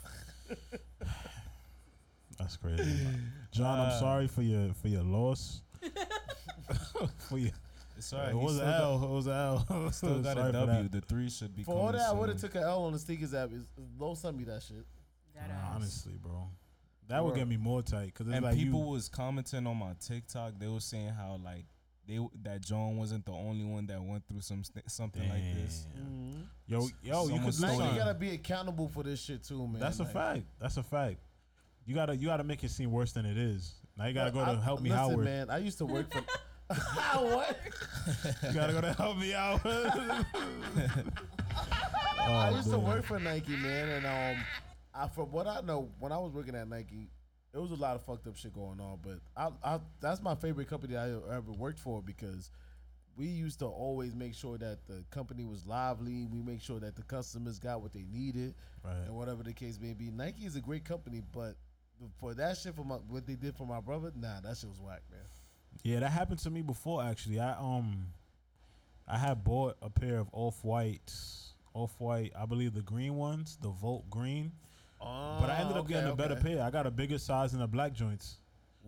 That's 2.38 2.56
crazy. 2.56 3.06
John, 3.52 3.80
I'm 3.80 3.88
Uh, 3.90 4.00
sorry 4.00 4.26
for 4.28 4.42
your 4.42 4.72
for 4.74 4.88
your 4.88 5.02
loss. 5.02 5.62
for 7.28 7.38
your, 7.38 7.50
it's 7.96 8.12
all 8.12 8.20
right. 8.20 8.28
it 8.28 8.34
He 8.34 8.36
was 8.44 8.58
an 8.58 8.68
L. 8.68 9.02
It 9.04 9.10
was 9.10 9.26
an 9.26 9.32
L. 9.32 9.90
Still 9.92 10.18
got 10.22 10.36
Sorry 10.36 10.48
a 10.50 10.52
for 10.52 10.66
W. 10.66 10.82
that. 10.82 10.92
The 10.92 11.00
three 11.00 11.30
should 11.30 11.54
be 11.56 11.62
For 11.64 11.72
all 11.74 11.86
coming 11.86 12.00
that, 12.00 12.08
I 12.10 12.12
would 12.12 12.28
have 12.28 12.40
took 12.40 12.54
an 12.54 12.62
L 12.62 12.84
on 12.84 12.92
the 12.92 12.98
sneakers 12.98 13.34
app. 13.34 13.52
Is 13.52 13.66
low 13.98 14.14
send 14.14 14.36
me 14.36 14.44
that 14.44 14.62
shit. 14.62 14.86
That 15.34 15.48
Nah, 15.48 15.74
honestly, 15.76 16.14
bro, 16.20 16.48
that 17.08 17.24
would 17.24 17.34
get 17.34 17.48
me 17.48 17.56
more 17.56 17.82
tight 17.82 18.06
because 18.16 18.26
And 18.32 18.44
like 18.44 18.56
people 18.56 18.80
you. 18.80 18.86
was 18.90 19.08
commenting 19.08 19.66
on 19.66 19.76
my 19.76 19.92
TikTok. 20.00 20.54
They 20.58 20.68
were 20.68 20.80
saying 20.80 21.10
how 21.10 21.40
like 21.42 21.64
they 22.06 22.18
that 22.42 22.60
John 22.62 22.96
wasn't 22.96 23.24
the 23.26 23.32
only 23.32 23.64
one 23.64 23.86
that 23.86 24.02
went 24.02 24.26
through 24.28 24.40
some 24.40 24.64
st- 24.64 24.90
something 24.90 25.28
like 25.28 25.54
this. 25.54 25.86
Damn. 25.94 26.48
Yo, 26.66 26.88
yo, 27.02 27.22
you 27.22 27.28
Someone 27.28 27.38
could 27.38 27.44
do 27.46 27.52
stole 27.52 27.68
Nike 27.68 27.74
it. 27.74 27.78
something. 27.78 27.96
gotta 27.98 28.14
be 28.14 28.30
accountable 28.30 28.88
for 28.88 29.02
this 29.02 29.20
shit 29.22 29.42
too, 29.44 29.66
man. 29.66 29.80
That's 29.80 30.00
a 30.00 30.04
fact. 30.04 30.42
That's 30.60 30.76
a 30.76 30.82
fact. 30.82 31.16
You 31.88 31.94
gotta 31.94 32.14
you 32.14 32.26
gotta 32.26 32.44
make 32.44 32.62
it 32.62 32.70
seem 32.70 32.92
worse 32.92 33.12
than 33.12 33.24
it 33.24 33.38
is. 33.38 33.72
Now 33.96 34.04
you 34.08 34.12
gotta 34.12 34.30
go 34.30 34.44
to 34.44 34.50
I- 34.50 34.60
help 34.62 34.82
me 34.82 34.90
listen, 34.90 35.10
Howard. 35.10 35.24
man. 35.24 35.48
I 35.48 35.56
used 35.56 35.78
to 35.78 35.86
work 35.86 36.12
for. 36.12 36.20
what? 37.24 37.58
You 38.42 38.52
gotta 38.52 38.74
go 38.74 38.82
to 38.82 38.92
help 38.92 39.16
me 39.16 39.32
out. 39.32 39.62
I 42.20 42.50
Oh, 42.50 42.56
used 42.56 42.70
to 42.70 42.78
work 42.78 43.04
for 43.04 43.18
Nike, 43.18 43.56
man, 43.56 43.88
and 43.88 44.04
um, 44.06 44.44
I 44.94 45.08
from 45.08 45.32
what 45.32 45.46
I 45.46 45.62
know, 45.62 45.88
when 45.98 46.12
I 46.12 46.18
was 46.18 46.32
working 46.34 46.54
at 46.54 46.68
Nike, 46.68 47.08
it 47.54 47.58
was 47.58 47.70
a 47.70 47.74
lot 47.74 47.94
of 47.96 48.02
fucked 48.02 48.26
up 48.26 48.36
shit 48.36 48.52
going 48.52 48.80
on. 48.80 48.98
But 49.02 49.20
I, 49.34 49.48
I 49.76 49.80
that's 50.00 50.20
my 50.20 50.34
favorite 50.34 50.68
company 50.68 50.94
I 50.94 51.08
ever 51.08 51.52
worked 51.56 51.78
for 51.78 52.02
because 52.02 52.50
we 53.16 53.26
used 53.28 53.60
to 53.60 53.64
always 53.66 54.14
make 54.14 54.34
sure 54.34 54.58
that 54.58 54.86
the 54.86 55.02
company 55.10 55.46
was 55.46 55.64
lively. 55.66 56.26
We 56.30 56.42
make 56.42 56.60
sure 56.60 56.80
that 56.80 56.96
the 56.96 57.02
customers 57.02 57.58
got 57.58 57.80
what 57.80 57.94
they 57.94 58.04
needed, 58.12 58.54
Right. 58.84 58.92
and 59.06 59.14
whatever 59.16 59.42
the 59.42 59.54
case 59.54 59.78
may 59.80 59.94
be. 59.94 60.10
Nike 60.10 60.44
is 60.44 60.54
a 60.54 60.60
great 60.60 60.84
company, 60.84 61.22
but 61.32 61.54
for 62.20 62.34
that 62.34 62.56
shit 62.56 62.74
for 62.74 62.84
my 62.84 62.96
what 62.96 63.26
they 63.26 63.34
did 63.34 63.54
for 63.56 63.66
my 63.66 63.80
brother, 63.80 64.12
nah, 64.16 64.40
that 64.40 64.56
shit 64.56 64.68
was 64.68 64.80
whack, 64.80 65.02
man. 65.10 65.20
Yeah, 65.82 66.00
that 66.00 66.10
happened 66.10 66.40
to 66.40 66.50
me 66.50 66.62
before 66.62 67.02
actually. 67.02 67.40
I 67.40 67.52
um 67.58 68.06
I 69.06 69.16
had 69.18 69.42
bought 69.44 69.76
a 69.82 69.90
pair 69.90 70.18
of 70.18 70.28
off 70.32 70.64
whites. 70.64 71.44
Off 71.74 71.94
white, 71.98 72.32
I 72.36 72.44
believe 72.46 72.74
the 72.74 72.82
green 72.82 73.14
ones, 73.14 73.56
the 73.62 73.68
Volt 73.68 74.08
green. 74.10 74.50
but 74.98 75.48
I 75.48 75.58
ended 75.60 75.76
up 75.76 75.84
okay, 75.84 75.94
getting 75.94 76.10
a 76.10 76.16
better 76.16 76.34
okay. 76.34 76.54
pair. 76.54 76.62
I 76.64 76.70
got 76.70 76.86
a 76.86 76.90
bigger 76.90 77.18
size 77.18 77.52
in 77.52 77.60
the 77.60 77.68
black 77.68 77.92
joints. 77.92 78.38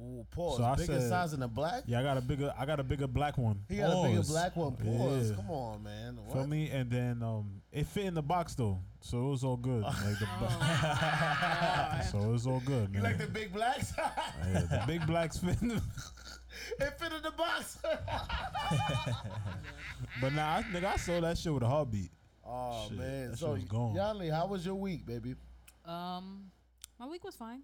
Ooh, 0.01 0.27
pause. 0.31 0.57
So 0.57 0.65
I 0.65 0.75
bigger 0.75 0.99
said- 0.99 1.09
size 1.09 1.33
in 1.35 1.41
the 1.41 1.47
black. 1.49 1.85
Yeah, 1.87 2.01
I 2.01 2.03
got 2.03 2.17
a 2.17 2.21
bigger 2.21 2.53
I 2.59 2.67
got 2.67 2.81
a 2.81 2.83
bigger 2.83 3.07
black 3.07 3.39
one. 3.39 3.61
He 3.69 3.77
got 3.77 3.93
a 4.05 4.09
bigger 4.09 4.23
black 4.23 4.57
one. 4.57 4.73
Pause. 4.77 5.31
Yeah. 5.31 5.37
Come 5.37 5.51
on, 5.51 5.83
man. 5.83 6.17
Feel 6.17 6.41
What? 6.41 6.49
me? 6.49 6.71
And 6.71 6.91
then 6.91 7.23
um 7.23 7.60
it 7.73 7.87
fit 7.87 8.05
in 8.07 8.15
the 8.15 8.23
box 8.23 8.55
though. 8.55 8.79
So 9.01 9.27
it 9.27 9.31
was 9.31 9.45
all 9.45 9.57
good. 9.57 9.83
Like 10.05 10.19
the 10.19 10.27
Oh. 10.43 12.01
so 12.11 12.19
it 12.19 12.29
was 12.33 12.47
all 12.47 12.61
good, 12.61 12.89
You 12.95 13.01
man. 13.03 13.13
like 13.13 13.19
the 13.19 13.27
big 13.27 13.53
blacks? 13.53 13.93
Yeah, 13.99 14.61
the 14.63 14.83
big 14.87 15.07
blacks 15.07 15.39
fit 15.39 15.61
in 15.63 15.69
the 15.69 15.75
it 16.81 16.99
fit 16.99 17.13
in 17.13 17.23
the 17.23 17.31
box. 17.33 17.79
But 20.21 20.33
nah, 20.33 20.57
I, 20.59 20.63
nigga, 20.73 20.85
I 20.85 20.97
sold 20.97 21.25
that 21.25 21.39
shit 21.39 21.53
with 21.53 21.63
a 21.63 21.69
heartbeat. 21.69 22.11
oh 22.45 22.87
Shit, 22.89 22.99
man. 22.99 23.31
that 23.31 23.31
shit 23.31 23.39
So 23.39 23.53
was 23.53 23.65
gone. 23.65 23.95
Yanli, 23.95 24.31
how 24.33 24.47
was 24.47 24.65
your 24.67 24.75
week, 24.75 25.07
baby? 25.07 25.35
Um, 25.85 26.51
my 26.99 27.07
week 27.07 27.25
was 27.25 27.35
fine. 27.37 27.63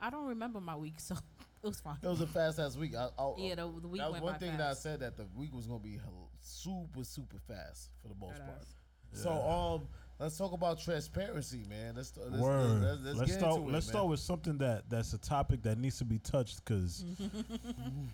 I 0.00 0.10
don't 0.10 0.26
remember 0.26 0.60
my 0.60 0.76
week, 0.76 0.94
so 0.98 1.14
it 1.62 1.66
was 1.66 1.80
fine. 1.80 1.96
It 2.02 2.08
was 2.08 2.20
a 2.20 2.26
fast 2.26 2.58
ass 2.58 2.76
week. 2.76 2.94
I, 2.96 3.08
I, 3.18 3.32
Yeah, 3.38 3.54
the, 3.54 3.72
the 3.80 3.88
week 3.88 4.00
that 4.00 4.08
was 4.10 4.14
went 4.14 4.24
one 4.24 4.32
by 4.34 4.38
thing 4.38 4.56
that 4.56 4.60
I 4.60 4.68
fast. 4.70 4.82
said 4.82 5.00
that 5.00 5.16
the 5.16 5.26
week 5.36 5.52
was 5.54 5.66
gonna 5.66 5.78
be 5.80 5.92
hell- 5.98 6.30
super 6.40 7.04
super 7.04 7.38
fast 7.46 7.90
for 8.02 8.08
the 8.08 8.14
most 8.16 8.38
That 8.38 8.46
part. 8.46 8.58
ass. 8.60 8.74
So 9.12 9.30
um, 9.30 9.88
let's 10.18 10.36
talk 10.38 10.52
about 10.52 10.80
transparency, 10.80 11.64
man. 11.68 11.94
Let's 11.96 12.12
let's, 12.16 12.42
Word. 12.42 12.82
let's, 12.82 13.00
Let's, 13.02 13.18
let's, 13.18 13.30
get 13.30 13.38
start. 13.40 13.56
into 13.56 13.68
it, 13.68 13.72
let's 13.72 13.86
man. 13.86 13.92
start 13.92 14.08
with 14.08 14.20
something 14.20 14.58
that 14.58 14.88
that's 14.88 15.12
a 15.12 15.18
topic 15.18 15.62
that 15.62 15.78
needs 15.78 15.98
to 15.98 16.04
be 16.04 16.18
touched 16.18 16.64
because 16.64 17.04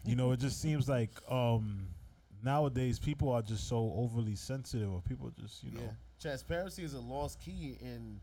you 0.04 0.16
know 0.16 0.32
it 0.32 0.40
just 0.40 0.60
seems 0.60 0.88
like 0.88 1.10
um 1.30 1.86
nowadays 2.42 2.98
people 2.98 3.30
are 3.30 3.42
just 3.42 3.68
so 3.68 3.92
overly 3.96 4.34
sensitive, 4.34 4.92
or 4.92 5.00
people 5.02 5.30
just 5.40 5.62
you 5.62 5.70
know. 5.72 5.80
Yeah. 5.82 5.90
Transparency 6.20 6.82
is 6.82 6.94
a 6.94 7.00
lost 7.00 7.40
key 7.40 7.76
in 7.80 8.20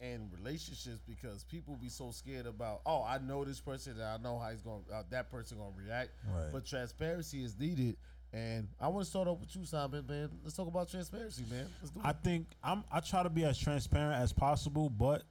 in 0.00 0.30
relationships 0.36 1.00
because 1.08 1.42
people 1.44 1.76
be 1.76 1.88
so 1.88 2.12
scared 2.12 2.46
about 2.46 2.80
oh 2.86 3.02
I 3.04 3.18
know 3.18 3.44
this 3.44 3.60
person 3.60 3.94
and 3.94 4.02
I 4.04 4.16
know 4.18 4.38
how 4.38 4.50
he's 4.50 4.60
going 4.62 4.84
uh, 4.92 5.02
that 5.10 5.28
person 5.28 5.58
gonna 5.58 5.70
react 5.76 6.10
Right. 6.32 6.52
but 6.52 6.64
transparency 6.64 7.42
is 7.42 7.58
needed 7.58 7.96
and 8.32 8.68
I 8.80 8.88
want 8.88 9.04
to 9.04 9.10
start 9.10 9.26
off 9.28 9.40
with 9.40 9.54
you 9.56 9.64
Simon 9.64 10.04
man 10.06 10.28
let's 10.44 10.56
talk 10.56 10.68
about 10.68 10.90
transparency 10.90 11.44
man 11.50 11.66
let's 11.80 11.90
do 11.90 12.00
I 12.04 12.10
it 12.10 12.16
think 12.22 12.46
I'm. 12.62 12.84
I 12.92 13.00
try 13.00 13.22
to 13.22 13.30
be 13.30 13.44
as 13.44 13.58
transparent 13.58 14.22
as 14.22 14.32
possible, 14.32 14.90
but 14.90 15.22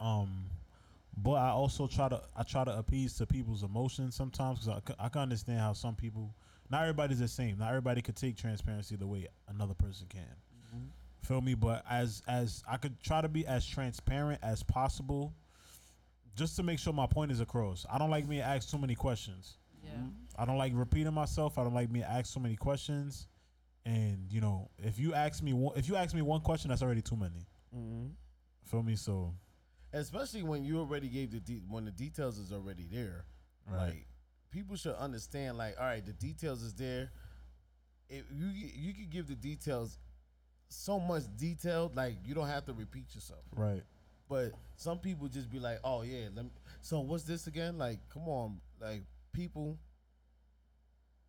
um, 0.00 0.46
but 1.16 1.34
I 1.34 1.48
also 1.48 1.86
try 1.86 2.08
to 2.08 2.20
I 2.36 2.42
try 2.42 2.64
to 2.64 2.76
appease 2.76 3.14
to 3.18 3.26
people's 3.26 3.62
emotions 3.62 4.14
sometimes 4.14 4.66
because 4.66 4.82
I, 4.98 5.06
I 5.06 5.08
can 5.08 5.22
understand 5.22 5.60
how 5.60 5.72
some 5.72 5.94
people. 5.94 6.34
Not 6.68 6.82
everybody's 6.82 7.20
the 7.20 7.28
same. 7.28 7.58
Not 7.58 7.68
everybody 7.68 8.02
could 8.02 8.16
take 8.16 8.36
transparency 8.36 8.96
the 8.96 9.06
way 9.06 9.28
another 9.48 9.74
person 9.74 10.08
can. 10.08 10.90
Feel 11.22 11.40
me? 11.40 11.54
But 11.54 11.84
as 11.88 12.22
as 12.26 12.62
I 12.68 12.76
could 12.76 13.00
try 13.02 13.20
to 13.20 13.28
be 13.28 13.46
as 13.46 13.66
transparent 13.66 14.40
as 14.42 14.62
possible, 14.62 15.32
just 16.36 16.56
to 16.56 16.62
make 16.62 16.78
sure 16.78 16.92
my 16.92 17.06
point 17.06 17.30
is 17.32 17.40
across. 17.40 17.86
I 17.90 17.98
don't 17.98 18.10
like 18.10 18.26
me 18.28 18.36
to 18.38 18.42
ask 18.42 18.70
too 18.70 18.78
many 18.78 18.94
questions. 18.94 19.58
Yeah. 19.86 19.92
I 20.38 20.44
don't 20.44 20.58
like 20.58 20.72
repeating 20.74 21.14
myself. 21.14 21.58
I 21.58 21.64
don't 21.64 21.74
like 21.74 21.90
me 21.90 22.00
to 22.00 22.10
ask 22.10 22.26
so 22.32 22.40
many 22.40 22.56
questions. 22.56 23.28
And 23.84 24.30
you 24.32 24.40
know, 24.40 24.70
if 24.78 24.98
you 24.98 25.14
ask 25.14 25.42
me 25.42 25.52
one, 25.52 25.76
if 25.78 25.88
you 25.88 25.96
ask 25.96 26.14
me 26.14 26.22
one 26.22 26.40
question, 26.40 26.70
that's 26.70 26.82
already 26.82 27.02
too 27.02 27.16
many. 27.16 27.46
Mhm. 27.74 28.12
Feel 28.64 28.82
me? 28.82 28.96
So 28.96 29.34
especially 29.92 30.42
when 30.42 30.64
you 30.64 30.78
already 30.80 31.08
gave 31.08 31.30
the 31.30 31.40
de- 31.40 31.62
when 31.68 31.84
the 31.84 31.92
details 31.92 32.36
is 32.38 32.52
already 32.52 32.86
there 32.90 33.24
Right. 33.66 33.88
like 33.88 34.06
people 34.50 34.76
should 34.76 34.94
understand 34.96 35.56
like 35.56 35.76
all 35.78 35.84
right 35.86 36.04
the 36.04 36.12
details 36.12 36.62
is 36.62 36.74
there 36.74 37.10
if 38.08 38.24
you 38.32 38.46
you 38.48 38.92
can 38.94 39.08
give 39.08 39.26
the 39.28 39.34
details 39.36 39.98
so 40.68 40.98
much 40.98 41.22
detailed 41.36 41.94
like 41.96 42.16
you 42.24 42.34
don't 42.34 42.48
have 42.48 42.64
to 42.66 42.72
repeat 42.74 43.14
yourself 43.14 43.44
right, 43.54 43.84
But 44.28 44.52
some 44.74 44.98
people 44.98 45.28
just 45.28 45.48
be 45.48 45.60
like, 45.60 45.78
"Oh 45.84 46.02
yeah, 46.02 46.28
let 46.34 46.44
me." 46.44 46.50
So 46.80 47.00
what's 47.00 47.22
this 47.22 47.46
again? 47.46 47.78
Like, 47.78 48.00
come 48.08 48.28
on, 48.28 48.60
like 48.80 49.04
people. 49.36 49.78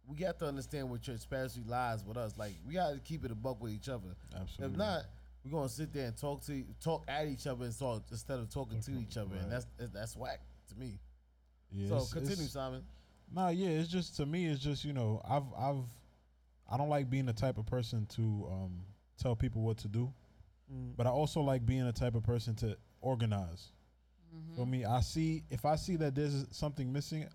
We 0.07 0.15
got 0.15 0.39
to 0.39 0.45
understand 0.47 0.89
where 0.89 0.99
transparency 0.99 1.61
lies 1.67 2.05
with 2.05 2.15
us. 2.15 2.37
Like, 2.37 2.53
we 2.65 2.73
got 2.75 2.93
to 2.93 2.99
keep 2.99 3.25
it 3.25 3.31
a 3.31 3.35
buck 3.35 3.61
with 3.61 3.73
each 3.73 3.89
other. 3.89 4.15
absolutely. 4.33 4.73
If 4.73 4.77
not, 4.77 5.01
we're 5.43 5.51
gonna 5.51 5.69
sit 5.69 5.93
there 5.93 6.07
and 6.07 6.17
talk 6.17 6.41
to 6.45 6.63
talk 6.81 7.03
at 7.07 7.27
each 7.27 7.47
other 7.47 7.65
and 7.65 7.77
talk 7.77 8.03
instead 8.11 8.39
of 8.39 8.49
talking 8.49 8.81
to 8.81 8.91
each 8.99 9.15
other, 9.17 9.35
and 9.37 9.49
that's 9.51 9.65
that's 9.93 10.15
whack 10.17 10.41
to 10.69 10.75
me. 10.75 10.99
yeah, 11.71 11.87
so 11.87 11.95
it's- 11.95 12.11
continue, 12.13 12.33
it's- 12.33 12.51
Simon. 12.51 12.83
Nah, 13.33 13.49
yeah, 13.49 13.69
it's 13.69 13.87
just 13.89 14.15
to 14.17 14.25
me, 14.25 14.45
it's 14.47 14.61
just 14.61 14.83
you 14.83 14.91
know, 14.93 15.21
I've 15.23 15.43
I've 15.57 15.85
I 16.69 16.75
don't 16.77 16.89
like 16.89 17.09
being 17.09 17.25
the 17.25 17.33
type 17.33 17.57
of 17.57 17.65
person 17.65 18.05
to 18.15 18.21
um 18.51 18.81
tell 19.17 19.35
people 19.37 19.61
what 19.61 19.77
to 19.79 19.87
do, 19.87 20.13
but 20.97 21.07
I 21.07 21.11
also 21.11 21.39
like 21.41 21.65
being 21.65 21.85
the 21.85 21.93
type 21.93 22.15
of 22.15 22.23
person 22.23 22.53
to 22.55 22.77
organize. 23.01 23.71
For 24.57 24.65
me, 24.65 24.83
I 24.83 24.99
see 24.99 25.43
if 25.49 25.63
I 25.65 25.77
see 25.77 25.95
that 25.97 26.13
there's 26.13 26.45
something 26.51 26.91
missing, 26.91 27.25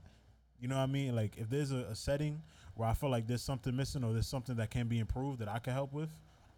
you 0.63 0.69
know 0.69 0.77
what 0.77 0.83
I 0.83 0.87
mean. 0.87 1.15
Like 1.17 1.37
if 1.37 1.51
there's 1.51 1.73
a, 1.73 1.89
a 1.91 1.95
setting 1.95 2.41
where 2.77 2.89
I 2.89 2.95
feel 2.95 3.11
like 3.11 3.27
there's 3.27 3.43
something 3.43 3.75
missing 3.75 4.05
or 4.05 4.13
there's 4.13 4.29
something 4.29 4.55
that 4.57 4.71
can 4.71 4.87
be 4.87 5.01
improved 5.01 5.41
that 5.41 5.49
I 5.49 5.59
can 5.59 5.73
help 5.75 5.93
with, 5.93 6.11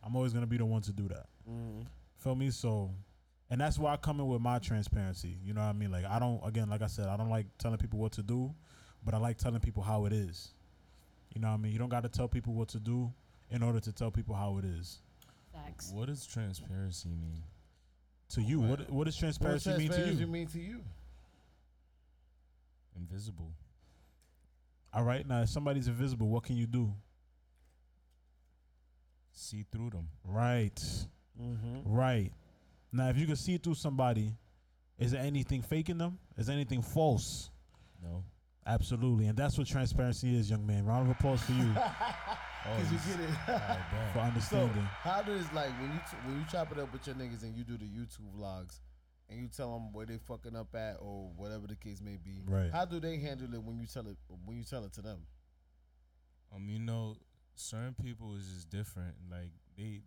I'm 0.05 0.15
always 0.15 0.35
gonna 0.35 0.47
be 0.47 0.59
the 0.59 0.67
one 0.67 0.83
to 0.83 0.93
do 0.93 1.09
that. 1.09 1.27
Mm-hmm. 1.51 1.81
Feel 2.19 2.35
me? 2.35 2.51
So, 2.51 2.91
and 3.51 3.59
that's 3.61 3.79
why 3.79 3.95
I 3.95 3.97
come 3.97 4.21
in 4.21 4.27
with 4.29 4.43
my 4.43 4.59
transparency. 4.59 5.39
You 5.43 5.55
know 5.55 5.63
what 5.63 5.69
I 5.69 5.73
mean? 5.73 5.91
Like 5.91 6.05
I 6.05 6.19
don't, 6.19 6.39
again, 6.47 6.69
like 6.69 6.83
I 6.83 6.87
said, 6.87 7.09
I 7.09 7.17
don't 7.17 7.31
like 7.31 7.47
telling 7.59 7.79
people 7.79 7.99
what 7.99 8.13
to 8.13 8.23
do, 8.23 8.55
but 9.05 9.15
I 9.15 9.17
like 9.17 9.39
telling 9.39 9.61
people 9.61 9.83
how 9.83 10.05
it 10.05 10.13
is. 10.13 10.51
You 11.35 11.41
know 11.41 11.49
what 11.49 11.55
I 11.55 11.57
mean? 11.57 11.73
You 11.73 11.79
don't 11.79 11.89
got 11.89 12.03
to 12.03 12.09
tell 12.11 12.29
people 12.29 12.53
what 12.53 12.69
to 12.69 12.79
do 12.79 13.11
in 13.51 13.63
order 13.63 13.81
to 13.81 13.93
tell 13.93 14.11
people 14.11 14.35
how 14.35 14.59
it 14.59 14.67
is. 14.67 15.01
Facts. 15.53 15.91
What 15.95 16.07
does 16.07 16.27
transparency 16.27 17.09
mean? 17.09 17.43
To 18.31 18.43
you, 18.43 18.61
what 18.61 18.91
what 18.91 19.05
does 19.05 19.15
What 19.17 19.21
transparency, 19.21 19.71
mean 19.77 19.91
to 19.91 20.13
you? 20.13 20.27
mean 20.27 20.47
to 20.49 20.61
you? 20.61 20.81
Invisible. 22.97 23.51
All 24.95 25.03
right, 25.03 25.27
now 25.27 25.43
if 25.43 25.49
somebody's 25.49 25.89
invisible, 25.89 26.29
what 26.29 26.45
can 26.45 26.57
you 26.57 26.67
do? 26.67 26.93
See 29.33 29.65
through 29.71 29.91
them. 29.91 30.09
Right, 30.25 30.81
Mm-hmm. 31.41 31.81
right. 31.93 32.31
Now, 32.93 33.09
if 33.09 33.19
you 33.19 33.27
can 33.27 33.35
see 33.35 33.57
through 33.59 33.75
somebody, 33.75 34.33
is 35.01 35.11
there 35.11 35.21
anything 35.23 35.63
faking 35.63 35.99
them? 35.99 36.17
Is 36.39 36.47
there 36.47 36.55
anything 36.55 36.81
false? 36.81 37.51
No. 38.01 38.23
Absolutely, 38.65 39.27
and 39.27 39.37
that's 39.37 39.59
what 39.59 39.67
transparency 39.67 40.37
is, 40.39 40.49
young 40.49 40.65
man. 40.65 40.85
Round 40.87 41.11
of 41.11 41.17
applause 41.17 41.43
for 41.43 41.53
you 41.53 41.65
Oh, 41.77 42.79
Cause 42.79 42.93
you 42.93 42.99
get 42.99 43.21
it. 43.29 43.31
alright, 43.49 43.69
bet. 43.91 44.13
for 44.13 44.19
so 44.19 44.21
understanding. 44.21 44.83
how 45.03 45.21
does 45.23 45.53
like 45.53 45.69
when 45.81 45.91
you 45.93 45.99
t- 46.11 46.17
when 46.25 46.39
you 46.39 46.45
chop 46.51 46.71
it 46.73 46.79
up 46.79 46.91
with 46.93 47.07
your 47.07 47.15
niggas 47.17 47.43
and 47.43 47.55
you 47.57 47.63
do 47.65 47.77
the 47.77 47.85
YouTube 47.85 48.31
vlogs 48.39 48.79
and 49.35 49.43
you 49.43 49.49
tell 49.49 49.73
them 49.73 49.93
where 49.93 50.07
they 50.07 50.19
fucking 50.19 50.55
up 50.57 50.75
at 50.75 50.97
or 51.01 51.31
whatever 51.37 51.67
the 51.67 51.77
case 51.77 52.01
may 52.01 52.17
be? 52.17 52.43
Right. 52.47 52.71
How 52.73 52.85
do 52.85 53.01
they 53.01 53.19
handle 53.19 53.53
it 53.53 53.63
when 53.63 53.79
you 53.79 53.87
tell 53.87 54.07
it 54.07 54.17
when 54.45 54.57
you 54.57 54.65
tell 54.65 54.85
it 54.85 54.93
to 54.95 55.03
them? 55.03 55.27
Um, 56.55 56.69
you 56.69 56.79
know, 56.79 57.17
certain 57.57 57.95
people 57.95 58.35
is 58.37 58.47
just 58.47 58.71
different. 58.71 59.15
Like 59.31 59.51
they, 59.77 60.03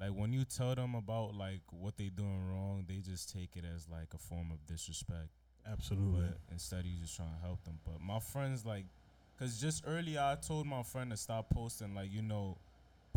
like 0.00 0.10
when 0.10 0.32
you 0.32 0.44
tell 0.44 0.74
them 0.74 0.94
about 0.94 1.34
like 1.34 1.60
what 1.70 1.96
they 1.96 2.08
doing 2.08 2.48
wrong, 2.48 2.84
they 2.88 2.96
just 2.96 3.32
take 3.32 3.56
it 3.56 3.64
as 3.64 3.88
like 3.88 4.08
a 4.14 4.18
form 4.18 4.50
of 4.50 4.66
disrespect. 4.66 5.28
Absolutely. 5.70 6.22
But 6.22 6.38
instead, 6.50 6.80
of 6.80 6.86
you 6.86 6.98
just 7.02 7.16
trying 7.16 7.34
to 7.34 7.46
help 7.46 7.62
them. 7.64 7.78
But 7.84 8.00
my 8.00 8.18
friends 8.20 8.64
like, 8.64 8.86
cause 9.38 9.60
just 9.60 9.84
earlier 9.86 10.20
I 10.20 10.36
told 10.36 10.66
my 10.66 10.82
friend 10.82 11.10
to 11.10 11.16
stop 11.16 11.50
posting 11.50 11.94
like 11.94 12.12
you 12.12 12.22
know, 12.22 12.56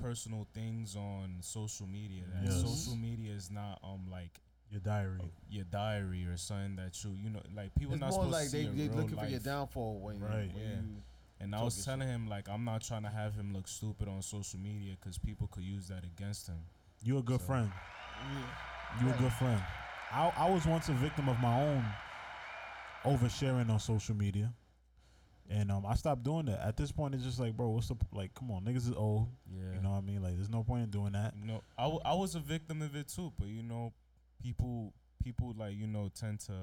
personal 0.01 0.47
things 0.53 0.95
on 0.95 1.37
social 1.41 1.87
media. 1.87 2.23
That 2.33 2.51
Yes. 2.51 2.61
social 2.61 2.95
media 2.95 3.33
is 3.33 3.49
not 3.49 3.79
um 3.83 4.07
like 4.11 4.41
Your 4.71 4.81
diary. 4.81 5.21
your 5.49 5.63
diary 5.65 6.25
or 6.25 6.35
something 6.37 6.75
that 6.77 7.01
you 7.03 7.11
you 7.23 7.29
know 7.29 7.41
like 7.55 7.73
people 7.75 7.93
It's 7.93 8.01
not 8.01 8.09
more 8.11 8.23
supposed 8.25 8.31
like 8.33 8.43
to 8.45 8.49
see 8.49 8.57
they 8.57 8.63
your 8.63 8.73
they 8.73 8.87
real 8.87 8.95
looking 9.03 9.17
for 9.17 9.25
your 9.27 9.39
downfall 9.39 9.99
when, 9.99 10.19
Right. 10.19 10.53
when 10.53 10.63
Yeah. 10.63 10.69
you 10.81 11.01
And 11.39 11.55
I 11.55 11.63
was 11.63 11.85
telling 11.85 12.07
him 12.07 12.27
like 12.27 12.49
I'm 12.49 12.65
not 12.65 12.81
trying 12.81 13.03
to 13.03 13.09
have 13.09 13.35
him 13.35 13.53
look 13.53 13.67
stupid 13.67 14.07
on 14.07 14.21
social 14.21 14.59
media 14.59 14.95
because 14.99 15.17
people 15.17 15.47
could 15.47 15.63
use 15.63 15.87
that 15.89 16.03
against 16.03 16.47
him. 16.47 16.57
You're 17.03 17.19
a 17.19 17.23
good 17.23 17.39
So- 17.41 17.45
friend. 17.47 17.71
yeah. 18.33 19.01
You 19.01 19.09
a 19.13 19.17
good 19.17 19.33
friend. 19.33 19.61
I 20.11 20.31
I 20.35 20.49
was 20.49 20.65
once 20.65 20.89
a 20.89 20.93
victim 20.93 21.29
of 21.29 21.39
my 21.39 21.61
own 21.61 21.85
oversharing 23.03 23.69
on 23.69 23.79
social 23.79 24.15
media. 24.15 24.53
And 25.47 25.71
um, 25.71 25.85
I 25.85 25.93
stopped 25.93 26.23
doing 26.23 26.45
that. 26.47 26.59
At 26.61 26.75
this 26.75 26.91
point, 26.91 27.13
it's 27.13 27.23
just 27.23 27.39
like, 27.39 27.55
bro, 27.55 27.69
what's 27.69 27.87
the 27.87 27.95
like? 28.11 28.33
Come 28.33 28.49
on, 28.49 28.63
niggas 28.63 28.87
is 28.89 28.93
old. 28.93 29.27
Yeah. 29.47 29.75
You 29.75 29.81
know 29.81 29.91
what 29.91 29.97
I 29.97 30.01
mean? 30.01 30.23
Like, 30.23 30.35
there's 30.35 30.49
no 30.49 30.63
point 30.63 30.83
in 30.85 30.89
doing 30.89 31.11
that. 31.11 31.35
You 31.39 31.45
know, 31.45 31.61
I, 31.77 31.83
w- 31.83 32.01
I 32.03 32.15
was 32.15 32.33
a 32.33 32.39
victim 32.39 32.81
of 32.81 32.95
it 32.95 33.09
too, 33.09 33.31
but 33.37 33.47
you 33.47 33.61
know, 33.61 33.93
people 34.41 34.93
people 35.23 35.53
like 35.57 35.75
you 35.75 35.87
know 35.87 36.09
tend 36.19 36.39
to 36.41 36.53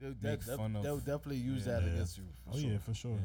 They'll, 0.00 0.14
Make 0.20 0.40
they'll, 0.44 0.56
fun 0.56 0.74
of- 0.74 0.82
they'll 0.82 0.98
definitely 0.98 1.36
use 1.36 1.64
Yeah. 1.64 1.74
that 1.78 1.84
against 1.86 2.18
you. 2.18 2.24
For 2.44 2.50
Oh 2.56 2.58
sure. 2.60 2.70
yeah, 2.70 2.78
for 2.78 2.92
sure. 2.94 3.12
yeah. 3.12 3.18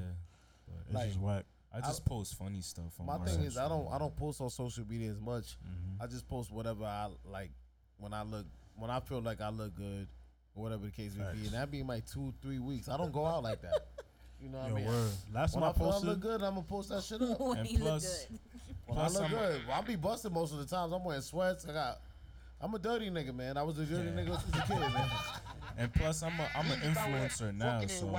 But 0.67 0.75
It's 0.85 0.93
Like- 0.93 1.07
just 1.07 1.19
whack. 1.19 1.45
I 1.73 1.81
just 1.81 2.05
post 2.05 2.35
funny 2.35 2.61
stuff 2.61 2.99
on 2.99 3.05
My 3.07 3.17
my 3.17 3.25
thing 3.25 3.41
is, 3.41 3.57
I 3.57 3.67
don't 3.67 3.91
I 3.91 3.97
don't 3.97 4.15
post 4.15 4.39
on 4.41 4.49
social 4.51 4.85
media 4.85 5.09
as 5.11 5.19
much. 5.19 5.57
Mhm. 5.59 6.01
I 6.01 6.07
just 6.07 6.27
post 6.27 6.51
whatever 6.51 6.85
I 6.85 7.09
like 7.25 7.51
when 7.97 8.13
I 8.13 8.21
look 8.21 8.45
when 8.75 8.89
I 8.91 8.99
feel 8.99 9.21
like 9.21 9.41
I 9.41 9.49
look 9.49 9.73
good 9.75 10.07
or 10.55 10.63
whatever 10.63 10.85
the 10.85 10.91
case 10.91 11.15
may 11.15 11.25
be, 11.33 11.45
and 11.45 11.49
that 11.55 11.69
be 11.71 11.81
my 11.83 11.99
two 11.99 12.31
three 12.41 12.59
weeks. 12.59 12.87
I 12.89 12.95
don't 12.97 13.11
go 13.11 13.25
out 13.25 13.43
like 13.43 13.61
that. 13.61 13.87
You 14.39 14.49
know 14.49 14.59
what 14.59 14.69
Yo, 14.69 14.75
I 14.75 14.77
mean? 14.81 14.85
word. 14.87 15.11
Last 15.33 15.55
When 15.55 15.61
time 15.63 15.69
I 15.69 15.69
I 15.71 15.73
feel 15.79 15.91
I 15.93 15.97
look 15.97 16.19
good, 16.19 16.43
I'm 16.43 16.53
gonna 16.53 16.61
post 16.67 16.89
that 16.89 17.03
shit 17.03 17.19
up. 17.23 17.39
when 17.39 17.57
And 17.57 17.67
he 17.67 17.77
look 17.77 17.87
plus- 17.87 18.25
good. 18.27 18.39
When 18.85 18.97
I 18.99 19.07
look 19.07 19.23
I'm 19.23 19.29
good, 19.31 19.67
well, 19.67 19.79
I 19.79 19.81
be 19.81 19.95
busting 19.95 20.31
most 20.31 20.53
of 20.53 20.59
the 20.59 20.65
times. 20.67 20.93
I'm 20.93 21.03
wearing 21.03 21.21
sweats. 21.23 21.65
I 21.67 21.73
got. 21.73 22.01
I'm 22.59 22.73
a 22.73 22.79
dirty 22.79 23.09
nigga, 23.09 23.35
man. 23.35 23.57
I 23.57 23.63
was 23.63 23.77
a 23.79 23.85
dirty 23.85 24.09
Yeah. 24.09 24.15
nigga 24.23 24.41
since 24.41 24.55
a 24.57 24.61
kid, 24.67 24.79
man. 24.79 25.09
And 25.79 25.93
plus, 25.93 26.23
I'm 26.23 26.31
a 26.39 26.49
I'm 26.55 26.71
an 26.71 26.79
influencer 26.79 27.55
now, 27.55 27.85
so 27.85 28.11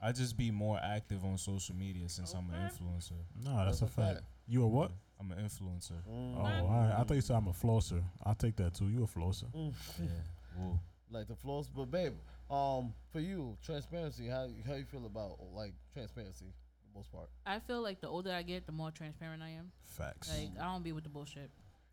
I 0.00 0.12
just 0.12 0.36
be 0.36 0.52
more 0.52 0.78
active 0.80 1.24
on 1.24 1.36
social 1.38 1.74
media 1.74 2.08
since 2.08 2.32
I'm 2.34 2.48
an 2.50 2.70
influencer. 2.70 3.14
no, 3.42 3.56
that's, 3.64 3.80
That's 3.80 3.82
a 3.82 3.84
a 3.86 3.88
fact. 3.88 4.14
fact. 4.18 4.26
You 4.46 4.62
a 4.62 4.66
what? 4.68 4.92
I'm 5.18 5.32
an 5.32 5.38
influencer. 5.38 5.98
Mm. 6.08 6.36
Oh, 6.36 6.40
all 6.40 6.68
right. 6.68 6.94
I 6.96 7.02
thought 7.02 7.14
you 7.14 7.20
said 7.20 7.34
I'm 7.34 7.48
a 7.48 7.52
flosser. 7.52 8.00
I'll 8.24 8.36
take 8.36 8.54
that 8.56 8.74
too. 8.74 8.86
You 8.88 9.02
a 9.02 9.06
flosser? 9.08 9.46
Yeah. 9.52 10.06
Whoa. 10.56 10.78
like 11.10 11.26
the 11.26 11.34
flows, 11.34 11.68
but 11.68 11.90
babe, 11.90 12.14
um, 12.48 12.94
for 13.10 13.18
you, 13.18 13.56
transparency. 13.60 14.28
How 14.28 14.46
how 14.64 14.74
you 14.74 14.84
feel 14.84 15.04
about 15.04 15.38
like 15.52 15.74
transparency? 15.92 16.46
The 16.92 16.96
most 16.98 17.10
part. 17.10 17.28
I 17.44 17.58
feel 17.58 17.82
like 17.82 18.00
the 18.00 18.08
older 18.08 18.30
I 18.32 18.42
get, 18.42 18.66
the 18.66 18.72
more 18.72 18.92
transparent 18.92 19.42
I 19.42 19.50
am. 19.50 19.72
Facts. 19.82 20.30
Like 20.30 20.50
I 20.60 20.64
don't 20.72 20.84
be 20.84 20.92
with 20.92 21.02
the 21.02 21.10
bullshit. 21.10 21.50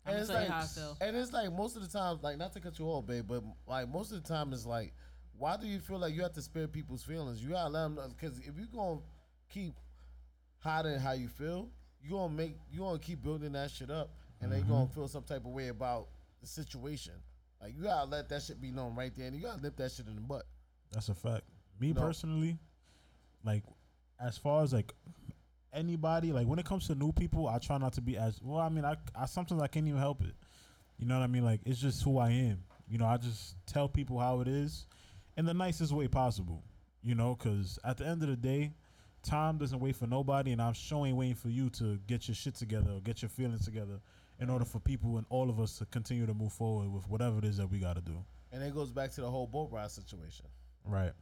I'm 0.08 0.14
And 0.14 0.20
it's 0.22 0.30
like, 0.30 0.48
how 0.48 0.58
I 0.58 0.64
feel. 0.64 0.96
and 1.00 1.16
it's 1.16 1.32
like 1.32 1.52
most 1.52 1.76
of 1.76 1.82
the 1.82 1.88
time, 1.88 2.18
like 2.22 2.38
not 2.38 2.52
to 2.54 2.60
cut 2.60 2.78
you 2.78 2.86
off, 2.86 3.06
babe, 3.06 3.24
but 3.26 3.42
like 3.66 3.88
most 3.88 4.12
of 4.12 4.22
the 4.22 4.28
time, 4.28 4.52
it's 4.52 4.66
like, 4.66 4.94
why 5.36 5.56
do 5.56 5.66
you 5.66 5.78
feel 5.78 5.98
like 5.98 6.14
you 6.14 6.22
have 6.22 6.32
to 6.34 6.42
spare 6.42 6.66
people's 6.66 7.02
feelings? 7.02 7.42
You 7.42 7.50
gotta 7.50 7.70
let 7.70 7.94
them 7.94 7.98
because 8.08 8.38
if 8.38 8.58
you 8.58 8.66
gonna 8.74 9.00
keep 9.48 9.74
hiding 10.58 10.98
how 10.98 11.12
you 11.12 11.28
feel, 11.28 11.68
you 12.02 12.10
gonna 12.10 12.32
make 12.32 12.56
you 12.70 12.80
gonna 12.80 12.98
keep 12.98 13.22
building 13.22 13.52
that 13.52 13.70
shit 13.70 13.90
up, 13.90 14.10
and 14.40 14.50
they 14.50 14.60
gonna 14.60 14.86
mm-hmm. 14.86 14.94
feel 14.94 15.08
some 15.08 15.22
type 15.24 15.44
of 15.44 15.52
way 15.52 15.68
about 15.68 16.08
the 16.40 16.46
situation. 16.46 17.14
Like 17.60 17.74
you 17.76 17.84
gotta 17.84 18.08
let 18.08 18.28
that 18.28 18.42
shit 18.42 18.60
be 18.60 18.70
known 18.70 18.94
right 18.94 19.12
there, 19.16 19.26
and 19.26 19.36
you 19.36 19.42
gotta 19.42 19.62
nip 19.62 19.76
that 19.76 19.92
shit 19.92 20.06
in 20.06 20.14
the 20.14 20.20
butt. 20.20 20.44
That's 20.92 21.08
a 21.08 21.14
fact. 21.14 21.44
Me 21.80 21.92
No. 21.92 22.00
personally, 22.00 22.58
like 23.44 23.62
as 24.20 24.36
far 24.36 24.62
as 24.62 24.72
like 24.72 24.92
anybody, 25.72 26.32
like 26.32 26.46
when 26.46 26.58
it 26.58 26.66
comes 26.66 26.86
to 26.88 26.94
new 26.94 27.12
people, 27.12 27.48
I 27.48 27.58
try 27.58 27.78
not 27.78 27.92
to 27.94 28.00
be 28.00 28.16
as 28.16 28.40
well. 28.42 28.60
I 28.60 28.68
mean, 28.68 28.84
I, 28.84 28.96
I 29.14 29.26
sometimes 29.26 29.62
I 29.62 29.66
can't 29.66 29.86
even 29.86 30.00
help 30.00 30.22
it. 30.22 30.34
You 30.98 31.06
know 31.06 31.18
what 31.18 31.24
I 31.24 31.28
mean? 31.28 31.44
Like 31.44 31.60
it's 31.64 31.80
just 31.80 32.02
who 32.02 32.18
I 32.18 32.30
am. 32.30 32.58
You 32.88 32.98
know, 32.98 33.06
I 33.06 33.16
just 33.16 33.56
tell 33.66 33.88
people 33.88 34.18
how 34.18 34.40
it 34.40 34.48
is 34.48 34.86
in 35.36 35.44
the 35.44 35.54
nicest 35.54 35.92
way 35.92 36.08
possible. 36.08 36.62
You 37.02 37.14
know, 37.14 37.36
because 37.36 37.78
at 37.84 37.96
the 37.96 38.06
end 38.06 38.22
of 38.22 38.28
the 38.28 38.36
day, 38.36 38.72
time 39.22 39.58
doesn't 39.58 39.78
wait 39.78 39.94
for 39.96 40.06
nobody, 40.06 40.52
and 40.52 40.60
I'm 40.60 40.72
sure 40.72 41.06
ain't 41.06 41.16
waiting 41.16 41.36
for 41.36 41.48
you 41.48 41.70
to 41.70 41.98
get 42.06 42.26
your 42.28 42.34
shit 42.34 42.54
together 42.56 42.90
or 42.92 43.00
get 43.00 43.22
your 43.22 43.28
feelings 43.28 43.64
together 43.64 44.00
in 44.40 44.50
order 44.50 44.64
for 44.64 44.80
people 44.80 45.16
and 45.16 45.26
all 45.30 45.48
of 45.50 45.60
us 45.60 45.78
to 45.78 45.86
continue 45.86 46.26
to 46.26 46.34
move 46.34 46.52
forward 46.52 46.92
with 46.92 47.08
whatever 47.08 47.38
it 47.38 47.44
is 47.44 47.56
that 47.58 47.70
we 47.70 47.78
got 47.78 47.94
to 47.94 48.02
do. 48.02 48.16
And 48.52 48.62
it 48.62 48.74
goes 48.74 48.90
back 48.90 49.12
to 49.12 49.20
the 49.20 49.30
whole 49.30 49.46
boat 49.46 49.70
ride 49.70 49.90
situation. 49.90 50.46
Right. 50.84 51.12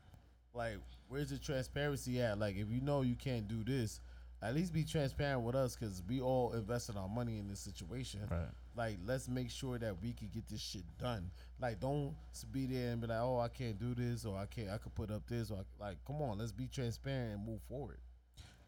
like 0.55 0.77
where's 1.09 1.31
the 1.31 1.39
transparency 1.39 2.21
at 2.21 2.39
like 2.39 2.57
if 2.57 2.71
you 2.71 2.81
know 2.81 3.03
you 3.03 3.17
can't 3.17 3.49
do 3.49 3.65
this 3.65 4.01
at 4.43 4.55
least 4.55 4.73
be 4.73 4.85
transparent 4.85 5.41
with 5.43 5.55
us 5.55 5.77
because 5.77 6.03
we 6.09 6.21
all 6.21 6.53
invested 6.53 6.97
our 6.97 7.09
money 7.09 7.39
in 7.39 7.49
this 7.49 7.59
situation 7.61 8.21
Right. 8.31 8.49
like 8.77 8.99
let's 9.07 9.29
make 9.29 9.51
sure 9.51 9.79
that 9.79 10.01
we 10.03 10.13
can 10.13 10.29
get 10.29 10.47
this 10.49 10.61
shit 10.61 10.85
done 10.99 11.31
like 11.61 11.81
don't 11.81 12.15
be 12.53 12.67
there 12.67 12.93
and 12.93 13.01
be 13.01 13.07
like 13.07 13.19
oh 13.21 13.41
i 13.41 13.49
can't 13.49 13.79
do 13.79 13.95
this 13.95 14.25
or 14.27 14.37
i 14.37 14.45
can't 14.47 14.69
i 14.71 14.77
could 14.79 14.95
put 14.95 15.11
up 15.11 15.27
this 15.27 15.51
or 15.51 15.59
I, 15.81 15.85
like 15.87 15.97
come 16.07 16.21
on 16.23 16.39
let's 16.39 16.53
be 16.53 16.67
transparent 16.69 17.35
and 17.35 17.47
move 17.47 17.61
forward 17.69 17.99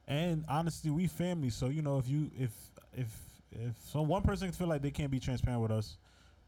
And 0.07 0.45
honestly, 0.49 0.91
we 0.91 1.07
family, 1.07 1.51
so 1.51 1.69
you 1.69 1.83
know 1.83 1.99
if 1.99 2.09
you 2.09 2.31
if 2.35 2.51
if 2.95 3.09
if 3.53 3.77
so 3.93 4.01
one 4.03 4.23
person 4.23 4.51
feel 4.53 4.67
like 4.69 4.81
they 4.81 4.91
can't 4.91 5.11
be 5.11 5.21
transparent 5.21 5.61
with 5.61 5.71
us, 5.71 5.99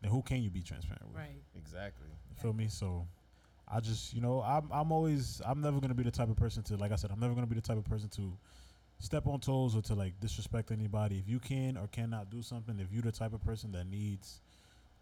then 0.00 0.10
who 0.10 0.22
can 0.22 0.42
you 0.42 0.48
be 0.50 0.62
transparent 0.62 1.06
with? 1.08 1.16
Right. 1.16 1.42
exactly 1.54 2.06
You 2.30 2.36
feel 2.40 2.54
me? 2.54 2.68
So 2.68 3.06
I 3.68 3.80
just 3.80 4.14
you 4.14 4.22
know 4.22 4.40
I'm 4.40 4.66
I'm 4.72 4.90
always 4.92 5.42
I'm 5.44 5.60
never 5.60 5.78
gonna 5.78 5.94
be 5.94 6.04
the 6.04 6.10
type 6.10 6.30
of 6.30 6.36
person 6.36 6.62
to 6.64 6.76
like 6.78 6.90
I 6.90 6.96
said 6.96 7.10
I'm 7.12 7.20
never 7.20 7.34
gonna 7.34 7.46
be 7.46 7.54
the 7.54 7.60
type 7.60 7.76
of 7.76 7.84
person 7.84 8.08
to 8.16 8.32
step 9.00 9.26
on 9.26 9.40
toes 9.40 9.74
or 9.74 9.82
to 9.82 9.94
like 9.94 10.18
disrespect 10.20 10.70
anybody. 10.70 11.18
If 11.18 11.28
you 11.28 11.40
can 11.40 11.76
or 11.76 11.88
cannot 11.88 12.30
do 12.30 12.42
something, 12.42 12.78
if 12.78 12.92
you're 12.92 13.02
the 13.02 13.10
type 13.12 13.32
of 13.32 13.42
person 13.44 13.72
that 13.72 13.86
needs 13.86 14.40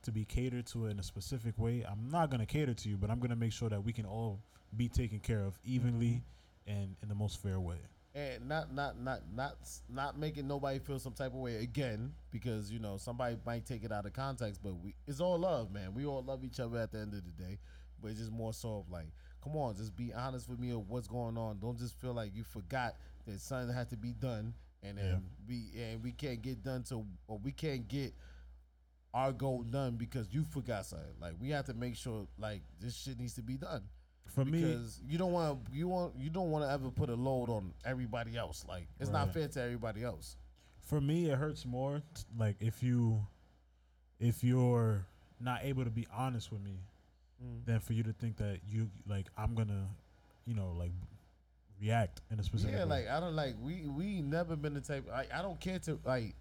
to 0.02 0.12
be 0.12 0.24
catered 0.24 0.66
to 0.68 0.87
in 0.87 0.98
a 0.98 1.02
specific 1.02 1.58
way, 1.58 1.84
I'm 1.87 2.08
not 2.11 2.30
gonna 2.30 2.46
cater 2.46 2.72
to 2.72 2.88
you, 2.88 2.96
but 2.96 3.11
I'm 3.11 3.18
gonna 3.18 3.37
make 3.37 3.52
sure 3.52 3.68
that 3.68 3.84
we 3.84 3.92
can 3.92 4.06
all 4.06 4.38
be 4.76 4.88
taken 4.88 5.18
care 5.18 5.42
of 5.44 5.58
evenly 5.64 6.22
mm-hmm. 6.68 6.80
and 6.80 6.96
in 7.02 7.08
the 7.08 7.14
most 7.14 7.42
fair 7.42 7.58
way. 7.61 7.78
and 8.14 8.48
not 8.48 8.72
not 8.72 8.98
not 9.00 9.20
not 9.34 9.56
not 9.88 10.18
making 10.18 10.46
nobody 10.46 10.78
feel 10.78 10.98
some 10.98 11.12
type 11.12 11.32
of 11.32 11.40
way 11.40 11.56
again 11.56 12.12
because 12.30 12.70
you 12.70 12.78
know 12.78 12.96
somebody 12.96 13.37
might 13.44 13.66
take 13.66 13.84
it 13.84 13.92
out 13.92 14.06
of 14.06 14.12
context 14.12 14.61
but 14.62 14.72
we 14.82 14.94
it's 15.06 15.20
all 15.20 15.38
love 15.38 15.70
man 15.72 15.92
we 15.94 16.06
all 16.06 16.22
love 16.22 16.44
each 16.44 16.58
other 16.58 16.78
at 16.78 16.90
the 16.90 16.98
end 16.98 17.12
of 17.12 17.22
the 17.24 17.42
day 17.42 17.58
but 18.00 18.08
it's 18.08 18.18
just 18.18 18.32
more 18.32 18.52
so 18.52 18.78
of 18.78 18.90
like 18.90 19.06
come 19.42 19.56
on 19.56 19.76
just 19.76 19.94
be 19.94 20.12
honest 20.14 20.48
with 20.48 20.58
me 20.58 20.70
of 20.70 20.88
what's 20.88 21.06
going 21.06 21.37
on 21.37 21.58
don't 21.61 21.78
just 21.78 22.00
feel 22.00 22.14
like 22.14 22.34
you 22.34 22.42
forgot 22.42 22.94
that 23.28 23.40
something 23.40 23.68
that 23.68 23.74
has 23.74 23.86
to 23.88 23.96
be 23.96 24.12
done 24.12 24.54
and 24.82 24.98
then 24.98 25.06
Yeah. 25.06 25.18
we 25.46 25.82
and 25.82 26.02
we 26.02 26.12
can't 26.12 26.42
get 26.42 26.62
done 26.62 26.82
to 26.84 27.04
or 27.26 27.38
we 27.38 27.52
can't 27.52 27.86
get 27.88 28.14
our 29.14 29.32
goal 29.32 29.62
done 29.62 29.96
because 29.96 30.28
you 30.32 30.44
forgot 30.44 30.86
something 30.86 31.14
like 31.20 31.34
we 31.40 31.50
have 31.50 31.66
to 31.66 31.74
make 31.74 31.96
sure 31.96 32.26
like 32.38 32.62
this 32.80 32.94
shit 32.96 33.18
needs 33.18 33.34
to 33.34 33.42
be 33.42 33.56
done 33.56 33.82
For 34.26 34.44
me, 34.44 34.60
because 34.62 35.00
you 35.06 35.16
don't 35.18 35.32
want 35.32 35.60
you 35.72 35.88
want 35.88 36.14
you 36.18 36.30
don't 36.30 36.50
want 36.50 36.64
to 36.64 36.70
ever 36.70 36.90
put 36.90 37.08
a 37.10 37.14
load 37.14 37.48
on 37.48 37.72
everybody 37.84 38.36
else. 38.36 38.64
Like 38.68 38.86
it's 39.00 39.10
not 39.10 39.32
fair 39.32 39.48
to 39.48 39.60
everybody 39.62 40.02
else. 40.04 40.36
for 40.80 41.00
me 41.00 41.30
it 41.30 41.38
hurts 41.38 41.64
more 41.66 42.02
t- 42.14 42.22
like 42.38 42.56
if 42.60 42.82
you 42.82 43.20
if 44.20 44.42
you're 44.44 45.06
not 45.40 45.60
able 45.64 45.84
to 45.84 45.90
be 45.90 46.06
honest 46.14 46.50
with 46.52 46.60
me 46.62 46.76
mm. 47.42 47.64
than 47.64 47.80
for 47.80 47.92
you 47.94 48.02
to 48.02 48.12
think 48.12 48.36
that 48.36 48.60
you 48.68 48.90
like 49.06 49.26
i'm 49.36 49.54
gonna 49.54 49.86
you 50.46 50.54
know 50.54 50.72
like 50.78 50.92
react 51.80 52.20
in 52.30 52.38
a 52.40 52.42
specific 52.42 52.74
Yeah, 52.74 52.84
way. 52.84 52.90
like 53.04 53.08
I 53.08 53.20
don't 53.20 53.36
like 53.36 53.54
we 53.60 53.86
we 53.88 54.20
never 54.22 54.56
been 54.56 54.74
the 54.74 54.80
type. 54.80 55.06
Like 55.10 55.32
I 55.32 55.42
don't 55.42 55.60
care 55.60 55.78
to 55.80 55.98
like. 56.04 56.34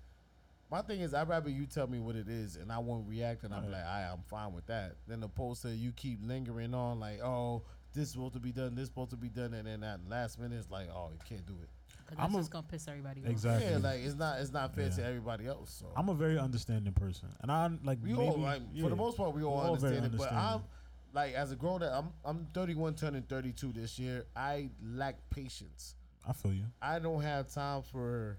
My 0.69 0.81
thing 0.81 0.99
is, 0.99 1.13
I'd 1.13 1.29
rather 1.29 1.49
you 1.49 1.65
tell 1.65 1.87
me 1.87 1.97
what 1.99 2.17
it 2.17 2.27
is, 2.27 2.57
and 2.57 2.73
I 2.73 2.79
won't 2.79 3.07
react, 3.07 3.43
and 3.45 3.53
I'm 3.53 3.63
Right. 3.63 3.71
like, 3.71 3.85
I, 3.85 4.01
I'm 4.11 4.21
fine 4.27 4.51
with 4.51 4.65
that. 4.65 4.95
Than 5.07 5.23
opposed 5.23 5.61
to 5.61 5.69
you 5.69 5.93
keep 5.93 6.19
lingering 6.21 6.73
on, 6.73 6.99
like, 6.99 7.21
oh, 7.21 7.61
this 7.93 8.07
is 8.07 8.11
supposed 8.11 8.33
to 8.33 8.41
be 8.41 8.51
done, 8.51 8.75
this 8.75 8.81
is 8.83 8.87
supposed 8.89 9.11
to 9.11 9.15
be 9.15 9.29
done, 9.29 9.53
and 9.53 9.65
then 9.65 9.81
at 9.81 10.01
last 10.09 10.37
minute, 10.37 10.57
it's 10.59 10.69
like, 10.69 10.89
oh, 10.93 11.11
you 11.13 11.19
can't 11.23 11.45
do 11.45 11.53
it. 11.63 11.69
'Cause 12.05 12.17
I'm 12.19 12.33
that's 12.33 12.35
a- 12.35 12.37
just 12.39 12.51
gonna 12.51 12.67
piss 12.67 12.85
everybody 12.89 13.21
off. 13.23 13.29
exactly 13.29 13.69
Yeah, 13.69 13.77
like 13.77 13.99
it's 14.01 14.15
not 14.15 14.39
it's 14.41 14.51
not 14.51 14.75
fair 14.75 14.87
Yeah. 14.87 14.95
to 14.95 15.05
everybody 15.05 15.45
else. 15.47 15.71
So 15.71 15.87
i'm 15.95 16.07
a 16.09 16.13
very 16.13 16.37
understanding 16.39 16.93
person 16.93 17.27
and 17.41 17.51
i 17.51 17.67
like 17.83 17.99
we 18.01 18.13
maybe, 18.13 18.21
all 18.27 18.37
like 18.37 18.61
yeah. 18.73 18.83
for 18.83 18.89
the 18.89 18.95
most 18.95 19.17
part 19.17 19.33
we 19.33 19.43
all, 19.43 19.55
We're 19.57 19.63
all 19.63 19.75
very 19.75 19.97
understand 19.97 20.15
it, 20.15 20.17
but 20.17 20.31
I'm 20.31 20.37
understanding. 20.37 20.69
Like 21.17 21.33
as 21.33 21.51
a 21.51 21.55
grown 21.55 21.81
up, 21.81 21.91
I'm 21.93 22.09
I'm 22.23 22.47
31, 22.53 22.93
turning 22.93 23.23
32 23.23 23.73
this 23.73 23.97
year. 23.97 24.25
I 24.35 24.69
lack 24.83 25.15
patience. 25.31 25.95
I 26.27 26.33
feel 26.33 26.53
you. 26.53 26.65
I 26.79 26.99
don't 26.99 27.21
have 27.23 27.51
time 27.51 27.81
for 27.81 28.37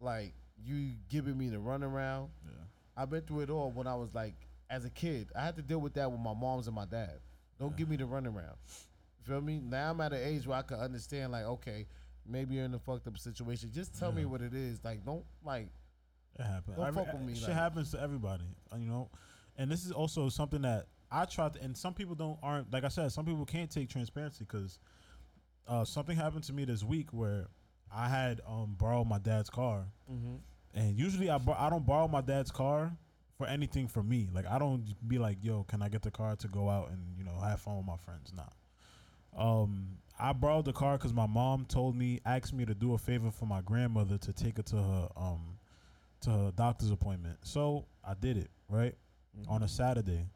like 0.00 0.32
you 0.64 0.92
giving 1.08 1.36
me 1.36 1.48
the 1.48 1.56
runaround. 1.56 2.28
Yeah. 2.44 2.52
I've 2.96 3.10
been 3.10 3.22
through 3.22 3.40
it 3.40 3.50
all 3.50 3.72
when 3.72 3.88
I 3.88 3.96
was 3.96 4.14
like 4.14 4.34
as 4.70 4.84
a 4.84 4.90
kid. 4.90 5.28
I 5.36 5.44
had 5.44 5.56
to 5.56 5.62
deal 5.62 5.80
with 5.80 5.94
that 5.94 6.10
with 6.10 6.20
my 6.20 6.34
moms 6.34 6.68
and 6.68 6.76
my 6.76 6.84
dad. 6.84 7.18
Don't 7.58 7.76
give 7.76 7.88
me 7.88 7.96
the 7.96 8.04
runaround. 8.04 8.54
You 9.18 9.24
feel 9.24 9.40
me? 9.40 9.60
Now 9.60 9.90
I'm 9.90 10.00
at 10.00 10.12
an 10.12 10.20
age 10.22 10.46
where 10.46 10.58
I 10.58 10.62
can 10.62 10.78
understand 10.78 11.32
like, 11.32 11.44
okay, 11.44 11.86
maybe 12.24 12.54
you're 12.54 12.64
in 12.64 12.74
a 12.74 12.78
fucked 12.78 13.08
up 13.08 13.18
situation. 13.18 13.70
Just 13.72 13.98
tell 13.98 14.12
me 14.12 14.24
what 14.24 14.40
it 14.40 14.54
is. 14.54 14.78
Like, 14.84 15.04
don't 15.04 15.24
like 15.44 15.68
It 16.38 16.44
happens. 16.44 16.76
Don't 16.76 16.86
Every- 16.86 17.04
fuck 17.04 17.12
with 17.12 17.22
me, 17.22 17.34
Shit 17.34 17.48
like- 17.48 17.56
happens 17.56 17.90
to 17.90 18.00
everybody, 18.00 18.44
you 18.78 18.86
know. 18.86 19.10
And 19.56 19.68
this 19.70 19.84
is 19.84 19.90
also 19.92 20.28
something 20.28 20.62
that 20.62 20.86
I 21.12 21.24
try 21.26 21.48
to. 21.48 21.62
And 21.62 21.76
some 21.76 21.94
people 21.94 22.14
don't 22.14 22.38
aren't 22.42 22.72
like 22.72 22.84
I 22.84 22.88
said. 22.88 23.12
Some 23.12 23.26
people 23.26 23.44
can't 23.44 23.70
take 23.70 23.88
transparency 23.88 24.44
because 24.44 24.78
uh, 25.68 25.84
something 25.84 26.16
happened 26.16 26.44
to 26.44 26.52
me 26.52 26.64
this 26.64 26.82
week 26.82 27.08
where 27.12 27.48
I 27.94 28.08
had 28.08 28.40
um, 28.48 28.76
borrowed 28.78 29.06
my 29.06 29.18
dad's 29.18 29.50
car, 29.50 29.86
and 30.74 30.98
usually 30.98 31.30
I 31.30 31.38
I 31.58 31.70
don't 31.70 31.86
borrow 31.86 32.08
my 32.08 32.20
dad's 32.22 32.50
car 32.50 32.92
for 33.36 33.46
anything 33.46 33.88
for 33.88 34.02
me. 34.02 34.28
Like 34.32 34.46
I 34.46 34.58
don't 34.58 34.84
be 35.06 35.18
like, 35.18 35.38
yo, 35.42 35.64
can 35.64 35.82
I 35.82 35.88
get 35.88 36.02
the 36.02 36.10
car 36.10 36.36
to 36.36 36.48
go 36.48 36.68
out 36.68 36.90
and 36.90 37.00
you 37.18 37.24
know 37.24 37.38
have 37.42 37.60
fun 37.60 37.76
with 37.76 37.86
my 37.86 37.96
friends? 37.96 38.32
Nah. 38.34 38.44
Um, 39.34 39.98
I 40.18 40.32
borrowed 40.32 40.66
the 40.66 40.72
car 40.72 40.98
because 40.98 41.14
my 41.14 41.26
mom 41.26 41.64
told 41.64 41.96
me, 41.96 42.20
asked 42.26 42.52
me 42.52 42.64
to 42.66 42.74
do 42.74 42.94
a 42.94 42.98
favor 42.98 43.30
for 43.30 43.46
my 43.46 43.62
grandmother 43.62 44.18
to 44.18 44.32
take 44.32 44.58
her 44.58 44.62
to 44.62 44.76
her 44.76 45.08
um 45.16 45.58
to 46.22 46.30
her 46.30 46.52
doctor's 46.54 46.90
appointment. 46.90 47.38
So 47.42 47.86
I 48.04 48.14
did 48.14 48.36
it 48.36 48.50
right 48.68 48.94
on 49.48 49.62
a 49.62 49.68
Saturday. 49.68 50.26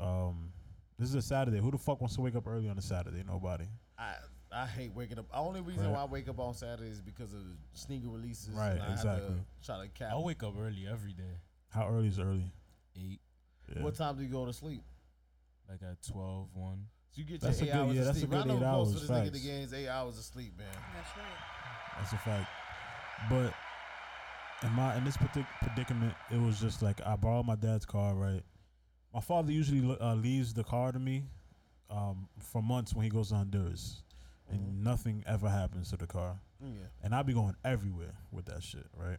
Um, 0.00 0.52
this 0.98 1.08
is 1.08 1.14
a 1.14 1.22
Saturday. 1.22 1.58
Who 1.58 1.70
the 1.70 1.78
fuck 1.78 2.00
wants 2.00 2.14
to 2.16 2.20
wake 2.20 2.36
up 2.36 2.46
early 2.46 2.68
on 2.68 2.78
a 2.78 2.82
Saturday? 2.82 3.22
Nobody. 3.26 3.64
I 3.98 4.14
I 4.52 4.66
hate 4.66 4.92
waking 4.94 5.18
up. 5.18 5.28
The 5.30 5.36
only 5.36 5.60
reason 5.62 5.84
Right. 5.86 5.92
why 5.94 6.02
I 6.02 6.04
wake 6.04 6.28
up 6.28 6.38
on 6.38 6.54
Saturdays 6.54 6.94
is 6.94 7.00
because 7.00 7.32
of 7.34 7.40
sneaker 7.72 8.08
releases. 8.08 8.50
Right, 8.54 8.72
and 8.72 8.82
I 8.82 8.84
Have 8.90 8.92
exactly. 8.98 9.34
to 9.34 9.66
try 9.66 9.82
to 9.82 9.88
cap. 9.88 10.12
I 10.12 10.18
wake 10.18 10.42
up 10.44 10.54
early 10.56 10.86
every 10.88 11.12
day. 11.12 11.38
How 11.70 11.88
early 11.88 12.06
is 12.08 12.20
early? 12.20 12.52
Eight, 12.96 13.20
Yeah. 13.74 13.82
What 13.82 13.96
time 13.96 14.16
do 14.16 14.22
you 14.22 14.28
go 14.28 14.46
to 14.46 14.52
sleep? 14.52 14.82
like 15.68 15.82
at 15.82 16.00
12, 16.02 16.54
1. 16.54 16.86
So 17.10 17.20
you 17.22 17.24
get 17.24 17.40
That's 17.40 17.60
a 17.62 17.64
your 17.64 17.74
eight 17.74 17.78
good- 17.78 17.86
hours 17.86 17.94
yeah, 17.94 18.00
of 18.02 18.06
that's 18.06 18.16
a 18.18 18.20
sleep. 18.20 18.30
good 18.30 18.40
I 18.42 18.44
know 18.44 18.54
eight 18.56 18.60
most 18.60 18.66
hours, 18.66 18.94
of 18.94 19.00
this 19.08 19.10
nigga 19.10 19.32
the 19.32 19.40
game's 19.40 19.72
eight 19.72 19.88
hours 19.88 20.18
of 20.18 20.24
sleep, 20.24 20.58
man. 20.58 20.66
That's 20.94 21.16
right. 21.16 21.96
That's 21.98 22.12
a 22.12 22.18
fact. 22.18 22.50
But 23.30 23.54
in 24.68 24.72
my 24.72 24.94
in 24.96 25.04
this 25.04 25.16
partic- 25.16 25.46
predicament, 25.62 26.14
it 26.30 26.36
was 26.38 26.60
just 26.60 26.82
like 26.82 27.00
I 27.06 27.16
borrowed 27.16 27.46
my 27.46 27.56
dad's 27.56 27.86
car. 27.86 28.14
Right, 28.14 28.42
my 29.14 29.20
father 29.20 29.52
usually 29.52 29.96
uh, 30.00 30.14
leaves 30.14 30.52
the 30.52 30.64
car 30.64 30.90
to 30.92 30.98
me 30.98 31.24
um, 31.90 32.28
for 32.38 32.60
months 32.62 32.92
when 32.94 33.04
he 33.04 33.10
goes 33.10 33.28
to 33.28 33.36
Honduras, 33.36 34.02
and 34.50 34.60
Mhm. 34.60 34.82
nothing 34.82 35.22
ever 35.26 35.48
happens 35.48 35.90
to 35.90 35.96
the 35.96 36.06
car. 36.06 36.40
Mm, 36.62 36.76
Yeah. 36.80 36.86
and 37.02 37.14
I 37.14 37.22
be 37.22 37.32
going 37.32 37.54
everywhere 37.64 38.14
with 38.32 38.46
that 38.46 38.62
shit, 38.62 38.86
right? 38.96 39.18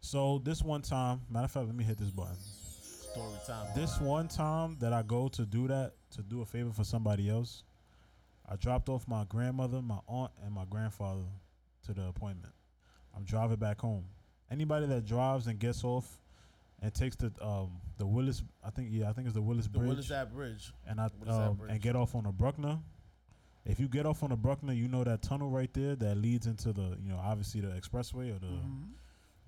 So 0.00 0.38
this 0.38 0.62
one 0.62 0.82
time, 0.82 1.22
matter 1.28 1.44
of 1.46 1.50
fact, 1.50 1.66
let 1.66 1.74
me 1.74 1.84
hit 1.84 1.98
this 1.98 2.10
button. 2.10 2.36
Story 2.36 3.38
time. 3.46 3.66
This 3.74 3.98
one 4.00 4.28
time 4.28 4.76
that 4.78 4.92
I 4.92 5.02
go 5.02 5.28
to 5.28 5.44
do 5.44 5.66
that, 5.68 5.94
to 6.12 6.22
do 6.22 6.40
a 6.42 6.46
favor 6.46 6.70
for 6.72 6.84
somebody 6.84 7.28
else, 7.28 7.64
I 8.46 8.56
dropped 8.56 8.88
off 8.88 9.06
my 9.08 9.24
grandmother, 9.24 9.82
my 9.82 10.00
aunt, 10.08 10.32
and 10.42 10.52
my 10.54 10.64
grandfather 10.64 11.26
to 11.84 11.94
the 11.94 12.06
appointment. 12.06 12.54
I'm 13.14 13.24
driving 13.24 13.56
back 13.58 13.80
home. 13.80 14.04
Anybody 14.50 14.86
that 14.86 15.04
drives 15.04 15.46
and 15.46 15.58
gets 15.58 15.84
off 15.84 16.20
and 16.82 16.92
takes 16.94 17.16
the 17.16 17.32
um 17.42 17.70
the 17.98 18.06
Willis, 18.06 18.42
I 18.64 18.70
think 18.70 18.88
yeah, 18.90 19.08
I 19.08 19.12
think 19.12 19.26
it's 19.26 19.34
the 19.34 19.42
Willis 19.42 19.66
the 19.66 19.78
Bridge 19.78 19.88
Willis 19.88 20.10
Ave 20.10 20.30
Bridge. 20.34 20.72
and 20.86 21.00
I 21.00 21.08
that 21.24 21.30
um, 21.32 21.54
bridge? 21.56 21.70
and 21.72 21.80
get 21.80 21.96
off 21.96 22.14
on 22.14 22.24
the 22.24 22.32
Bruckner. 22.32 22.78
If 23.66 23.78
you 23.78 23.88
get 23.88 24.06
off 24.06 24.22
on 24.22 24.30
the 24.30 24.36
Bruckner, 24.36 24.72
you 24.72 24.88
know 24.88 25.04
that 25.04 25.20
tunnel 25.22 25.50
right 25.50 25.72
there 25.74 25.94
that 25.96 26.16
leads 26.16 26.46
into 26.46 26.72
the 26.72 26.96
you 27.02 27.10
know 27.10 27.20
obviously 27.22 27.60
the 27.60 27.68
expressway 27.68 28.34
or 28.34 28.38
the 28.38 28.46
Mm-hmm. 28.46 28.84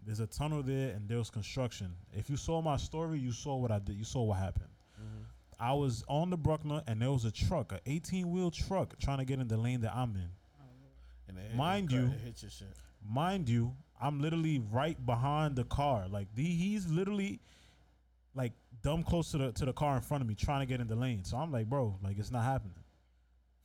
there's 0.05 0.21
a 0.21 0.27
tunnel 0.27 0.63
there 0.63 0.91
and 0.95 1.09
there 1.09 1.19
was 1.19 1.31
construction. 1.31 1.95
If 2.13 2.29
you 2.29 2.37
saw 2.37 2.61
my 2.61 2.77
story, 2.77 3.19
you 3.19 3.33
saw 3.33 3.57
what 3.57 3.71
I 3.71 3.79
did. 3.79 3.97
You 3.97 4.05
saw 4.05 4.23
what 4.23 4.39
happened. 4.39 4.69
Mm-hmm. 5.01 5.23
I 5.59 5.73
was 5.73 6.05
on 6.09 6.29
the 6.31 6.37
Bruckner 6.37 6.83
and 6.87 7.01
there 7.01 7.11
was 7.13 7.25
a 7.25 7.31
truck, 7.31 7.73
an 7.73 7.79
18 7.87 8.31
wheel 8.31 8.51
truck, 8.51 8.99
trying 8.99 9.19
to 9.19 9.25
get 9.25 9.39
in 9.41 9.49
the 9.49 9.57
lane 9.57 9.81
that 9.83 9.95
I'm 9.95 10.15
in. 10.17 10.29
And 11.29 11.39
it, 11.39 11.55
Mind 11.57 11.91
it, 11.91 11.95
you- 11.95 12.07
it 12.07 12.21
hit 12.25 12.43
your 12.43 12.51
shit. 12.51 12.69
Mind 13.09 13.49
you, 13.49 13.73
I'm 14.03 14.21
literally 14.21 14.59
right 14.71 15.05
behind 15.05 15.57
the 15.57 15.65
car. 15.65 16.07
Like 16.09 16.29
the, 16.35 16.45
he's 16.45 16.89
literally 16.89 17.41
like 18.35 18.53
dumb 18.83 19.03
close 19.03 19.31
to 19.31 19.39
the 19.39 19.53
to 19.53 19.65
the 19.65 19.73
car 19.73 19.97
in 19.97 20.03
front 20.03 20.23
of 20.23 20.29
me, 20.29 20.35
trying 20.35 20.61
to 20.61 20.67
get 20.67 20.81
in 20.81 20.89
the 20.89 20.97
lane. 20.97 21.25
So 21.25 21.37
I'm 21.37 21.53
like, 21.53 21.67
bro, 21.67 21.99
like 22.03 22.19
it's 22.19 22.31
not 22.31 22.45
happening. 22.45 22.77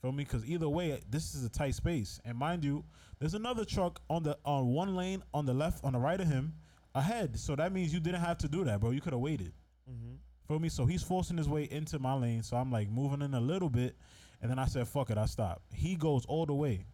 Feel 0.02 0.12
me? 0.12 0.24
Because 0.24 0.46
either 0.46 0.70
way, 0.70 1.02
this 1.10 1.34
is 1.34 1.44
a 1.44 1.50
tight 1.50 1.74
space. 1.74 2.22
And 2.24 2.38
mind 2.38 2.64
you, 2.64 2.86
there's 3.20 3.34
another 3.34 3.66
truck 3.66 4.00
on 4.10 4.24
the 4.24 4.38
on 4.46 4.68
one 4.68 4.96
lane 4.96 5.24
on 5.34 5.46
the 5.46 5.54
left, 5.54 5.84
on 5.84 5.94
the 5.94 6.00
right 6.00 6.22
of 6.22 6.28
him, 6.28 6.54
ahead. 6.94 7.40
So 7.40 7.56
that 7.56 7.74
means 7.74 7.94
you 7.94 8.00
didn't 8.00 8.22
have 8.22 8.38
to 8.40 8.48
do 8.48 8.64
that, 8.66 8.80
bro. 8.80 8.92
You 8.92 9.02
could 9.02 9.14
have 9.14 9.22
waited. 9.22 9.54
Mm-hmm. 9.90 10.16
Feel 10.48 10.60
me? 10.60 10.70
So 10.70 10.86
he's 10.86 11.04
forcing 11.04 11.38
his 11.38 11.50
way 11.50 11.64
into 11.64 12.00
my 12.00 12.14
lane. 12.14 12.44
So 12.44 12.58
I'm 12.58 12.72
like 12.72 12.90
moving 12.90 13.22
in 13.22 13.34
a 13.34 13.42
little 13.42 13.70
bit. 13.70 13.96
And 14.42 14.52
then 14.52 14.60
I 14.60 14.66
said, 14.66 14.88
fuck 14.88 15.10
it, 15.10 15.18
I 15.18 15.26
stop. 15.26 15.64
He 15.74 15.96
goes 15.96 16.26
all 16.26 16.46
the 16.46 16.54
way. 16.54 16.86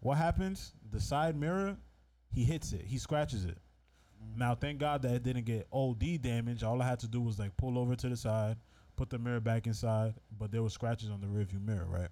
What 0.00 0.18
happens? 0.18 0.72
The 0.90 1.00
side 1.00 1.36
mirror, 1.36 1.76
he 2.32 2.44
hits 2.44 2.72
it. 2.72 2.82
He 2.84 2.98
scratches 2.98 3.44
it. 3.44 3.58
Now, 4.36 4.54
thank 4.54 4.78
God 4.78 5.02
that 5.02 5.14
it 5.14 5.22
didn't 5.22 5.44
get 5.44 5.66
OD 5.72 6.20
damage. 6.22 6.62
All 6.62 6.80
I 6.80 6.86
had 6.86 7.00
to 7.00 7.08
do 7.08 7.20
was 7.20 7.38
like 7.38 7.56
pull 7.56 7.78
over 7.78 7.94
to 7.96 8.08
the 8.08 8.16
side, 8.16 8.56
put 8.96 9.10
the 9.10 9.18
mirror 9.18 9.40
back 9.40 9.66
inside, 9.66 10.14
but 10.38 10.50
there 10.50 10.62
were 10.62 10.70
scratches 10.70 11.10
on 11.10 11.20
the 11.20 11.26
rearview 11.26 11.64
mirror, 11.64 11.86
right? 11.88 12.08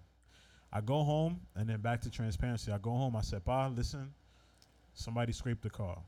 I 0.72 0.80
go 0.80 1.02
home 1.02 1.40
and 1.56 1.68
then 1.68 1.80
back 1.80 2.00
to 2.02 2.11
transparency. 2.11 2.70
I 2.70 2.78
go 2.78 2.90
home. 2.90 3.16
I 3.16 3.22
said, 3.22 3.44
Pa, 3.44 3.68
listen, 3.68 4.12
somebody 4.92 5.33
scraped 5.33 5.62
the 5.62 5.70
car. 5.70 5.98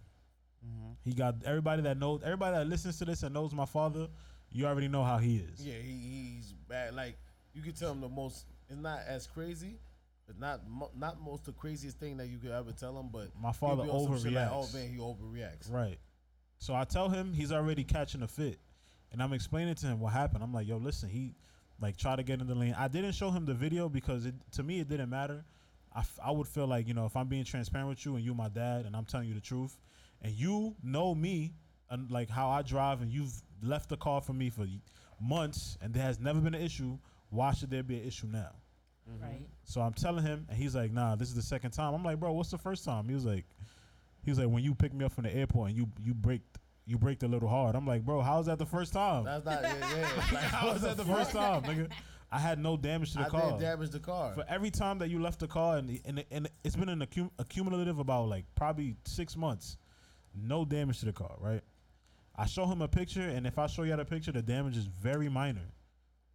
Mm-hmm. 0.65 0.93
He 1.03 1.15
got 1.15 1.37
everybody 1.45 1.83
that 1.83 1.99
knows, 1.99 2.21
everybody 2.23 2.57
that 2.57 2.67
listens 2.67 2.99
to 2.99 3.05
this 3.05 3.23
and 3.23 3.35
knows 3.35 3.53
my 3.55 3.67
father, 3.67 4.09
you 4.51 4.67
already 4.67 4.89
know 4.89 5.03
how 5.03 5.19
he 5.19 5.37
is. 5.37 5.65
Yeah, 5.65 5.75
he, 5.75 6.37
he's 6.37 6.53
bad. 6.69 6.95
Like 6.95 7.17
you 7.55 7.63
could 7.63 7.77
tell 7.77 7.93
him 7.93 8.01
the 8.01 8.09
most. 8.09 8.47
It's 8.69 8.81
not 8.81 9.01
as 9.09 9.27
crazy. 9.27 9.79
It's 10.29 10.39
not 10.39 10.61
mo- 10.69 10.91
not 10.97 11.21
most 11.21 11.45
the 11.45 11.53
craziest 11.53 11.99
thing 11.99 12.17
that 12.19 12.29
you 12.29 12.39
could 12.39 12.51
ever 12.51 12.73
tell 12.73 12.99
him. 12.99 13.09
But 13.13 13.29
My 13.41 13.49
he'll 13.49 13.53
father 13.53 13.83
be 13.85 13.91
on 13.91 14.05
some 14.05 14.19
shit 14.19 14.33
overreacts. 14.33 14.35
Like, 14.35 14.51
oh 14.53 14.69
man, 14.75 14.89
he 14.89 14.99
overreacts. 14.99 15.71
Right. 15.73 15.99
So 16.59 16.75
I 16.75 16.85
tell 16.85 17.09
him 17.09 17.33
he's 17.33 17.51
already 17.53 17.85
catching 17.85 18.23
a 18.23 18.29
fit, 18.29 18.59
and 19.11 19.23
I'm 19.23 19.33
explaining 19.33 19.75
to 19.77 19.87
him 19.87 20.01
what 20.01 20.13
happened. 20.13 20.45
I'm 20.45 20.53
like, 20.55 20.69
yo, 20.69 20.77
listen, 20.77 21.09
he 21.09 21.35
like 21.81 21.97
try 21.97 22.15
to 22.17 22.23
get 22.23 22.41
in 22.41 22.47
the 22.47 22.55
lane. 22.55 22.75
I 22.79 22.89
didn't 22.89 23.13
show 23.13 23.31
him 23.31 23.45
the 23.45 23.55
video 23.55 23.89
because 23.89 24.27
it 24.27 24.35
to 24.53 24.63
me 24.63 24.81
it 24.81 24.89
didn't 24.89 25.11
matter. 25.11 25.45
I, 25.95 25.99
f- 26.01 26.19
I 26.25 26.31
would 26.31 26.47
feel 26.49 26.67
like 26.67 26.87
you 26.89 26.95
know 26.95 27.05
if 27.05 27.17
I'm 27.17 27.29
being 27.29 27.45
transparent 27.45 27.89
with 27.89 28.05
you 28.07 28.17
and 28.17 28.25
you 28.25 28.33
my 28.35 28.49
dad 28.49 28.87
and 28.87 28.97
I'm 28.97 29.05
telling 29.05 29.29
you 29.29 29.35
the 29.35 29.41
truth, 29.41 29.77
and 30.23 30.33
you 30.33 30.77
know 30.83 31.15
me 31.15 31.53
and 31.91 32.11
like 32.11 32.31
how 32.31 32.49
I 32.49 32.63
drive 32.63 33.03
and 33.03 33.13
you've 33.13 33.35
left 33.63 33.89
the 33.89 33.97
car 33.97 34.21
for 34.21 34.33
me 34.33 34.49
for 34.49 34.67
months 35.21 35.77
and 35.83 35.93
there 35.93 36.03
has 36.03 36.19
never 36.19 36.41
been 36.41 36.55
an 36.55 36.63
issue. 36.63 36.97
Why 37.31 37.53
should 37.53 37.71
there 37.71 37.83
be 37.83 37.97
an 37.97 38.07
issue 38.07 38.27
now? 38.29 38.53
Mm-hmm. 39.11 39.23
Right. 39.23 39.47
So 39.65 39.81
I'm 39.81 39.93
telling 39.93 40.25
him, 40.25 40.47
and 40.49 40.57
he's 40.57 40.75
like, 40.75 40.93
"Nah, 40.93 41.17
this 41.17 41.29
is 41.29 41.35
the 41.35 41.43
second 41.43 41.73
time." 41.73 41.95
I'm 41.95 42.05
like, 42.05 42.21
"Bro, 42.21 42.33
what's 42.33 42.51
the 42.51 42.59
first 42.59 42.85
time?" 42.85 43.09
He 43.09 43.15
was 43.15 43.25
like, 43.25 43.45
"He 44.25 44.31
was 44.31 44.39
like 44.39 44.49
when 44.49 44.63
you 44.63 44.75
picked 44.75 44.95
me 44.95 45.05
up 45.05 45.13
from 45.13 45.25
the 45.25 45.35
airport 45.35 45.71
and 45.71 45.77
you 45.79 45.89
you 46.01 46.15
braked 46.15 46.59
you 46.87 46.99
braked 46.99 47.23
a 47.23 47.29
little 47.29 47.49
hard." 47.49 47.75
I'm 47.75 47.87
like, 47.87 48.05
"Bro, 48.05 48.21
how's 48.23 48.47
that 48.47 48.59
the 48.59 48.67
first 48.67 48.93
time? 48.93 49.25
That's 49.25 49.45
not. 49.45 49.63
Yeah, 49.63 49.75
yeah. 49.97 50.09
Like, 50.33 50.45
How 50.45 50.73
was 50.73 50.83
that 50.83 50.97
the 50.97 51.05
first 51.05 51.33
time, 51.33 51.63
nigga? 51.63 51.91
I 52.31 52.39
had 52.39 52.59
no 52.59 52.79
damage 52.79 53.13
to 53.13 53.19
the 53.19 53.25
I 53.27 53.29
car. 53.29 53.51
did 53.53 53.61
damage 53.61 53.91
the 53.91 54.01
car. 54.01 54.33
For 54.33 54.45
every 54.49 54.71
time 54.71 54.99
that 55.01 55.11
you 55.11 55.21
left 55.21 55.41
the 55.41 55.49
car, 55.49 55.77
and 55.77 56.01
and, 56.05 56.25
and 56.31 56.49
it's 56.65 56.77
been 56.77 56.89
an 56.89 57.01
accum- 57.01 57.31
accumulative 57.39 57.99
about 57.99 58.29
like 58.29 58.45
probably 58.55 58.97
six 59.05 59.37
months, 59.37 59.77
no 60.35 60.65
damage 60.65 61.01
to 61.01 61.07
the 61.07 61.13
car, 61.13 61.35
right? 61.41 61.61
I 62.35 62.47
show 62.47 62.65
him 62.67 62.81
a 62.81 62.89
picture, 62.89 63.21
and 63.29 63.47
if 63.47 63.59
I 63.59 63.67
show 63.67 63.83
you 63.83 63.95
the 63.97 64.05
picture, 64.07 64.33
the 64.33 64.41
damage 64.41 64.77
is 64.79 64.87
very 64.87 65.29
minor. 65.29 65.69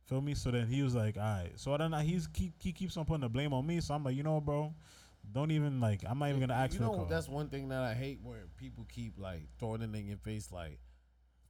Feel 0.07 0.21
me? 0.21 0.33
So 0.35 0.51
then 0.51 0.67
he 0.67 0.81
was 0.83 0.95
like, 0.95 1.17
"All 1.17 1.23
right." 1.23 1.51
So 1.55 1.77
then 1.77 1.93
I- 1.93 2.03
he's 2.03 2.27
keep 2.27 2.53
he 2.61 2.71
keeps 2.71 2.95
on 2.97 3.05
putting 3.05 3.21
the 3.21 3.29
blame 3.29 3.53
on 3.53 3.65
me. 3.67 3.81
So 3.81 3.93
I'm 3.93 4.03
like, 4.03 4.15
you 4.15 4.23
know, 4.23 4.39
bro, 4.39 4.73
don't 5.33 5.51
even 5.51 5.81
like. 5.81 6.03
I'm 6.07 6.17
not 6.19 6.29
even 6.29 6.39
gonna 6.41 6.53
ask 6.53 6.73
you 6.73 6.79
for 6.79 6.97
know, 6.97 7.07
that's 7.09 7.27
one 7.27 7.49
thing 7.49 7.67
that 7.69 7.83
I 7.83 7.93
hate 7.93 8.19
where 8.23 8.45
people 8.57 8.85
keep 8.89 9.19
like 9.19 9.41
throwing 9.59 9.81
it 9.81 9.93
in 9.93 10.07
your 10.07 10.17
face, 10.17 10.51
like 10.51 10.79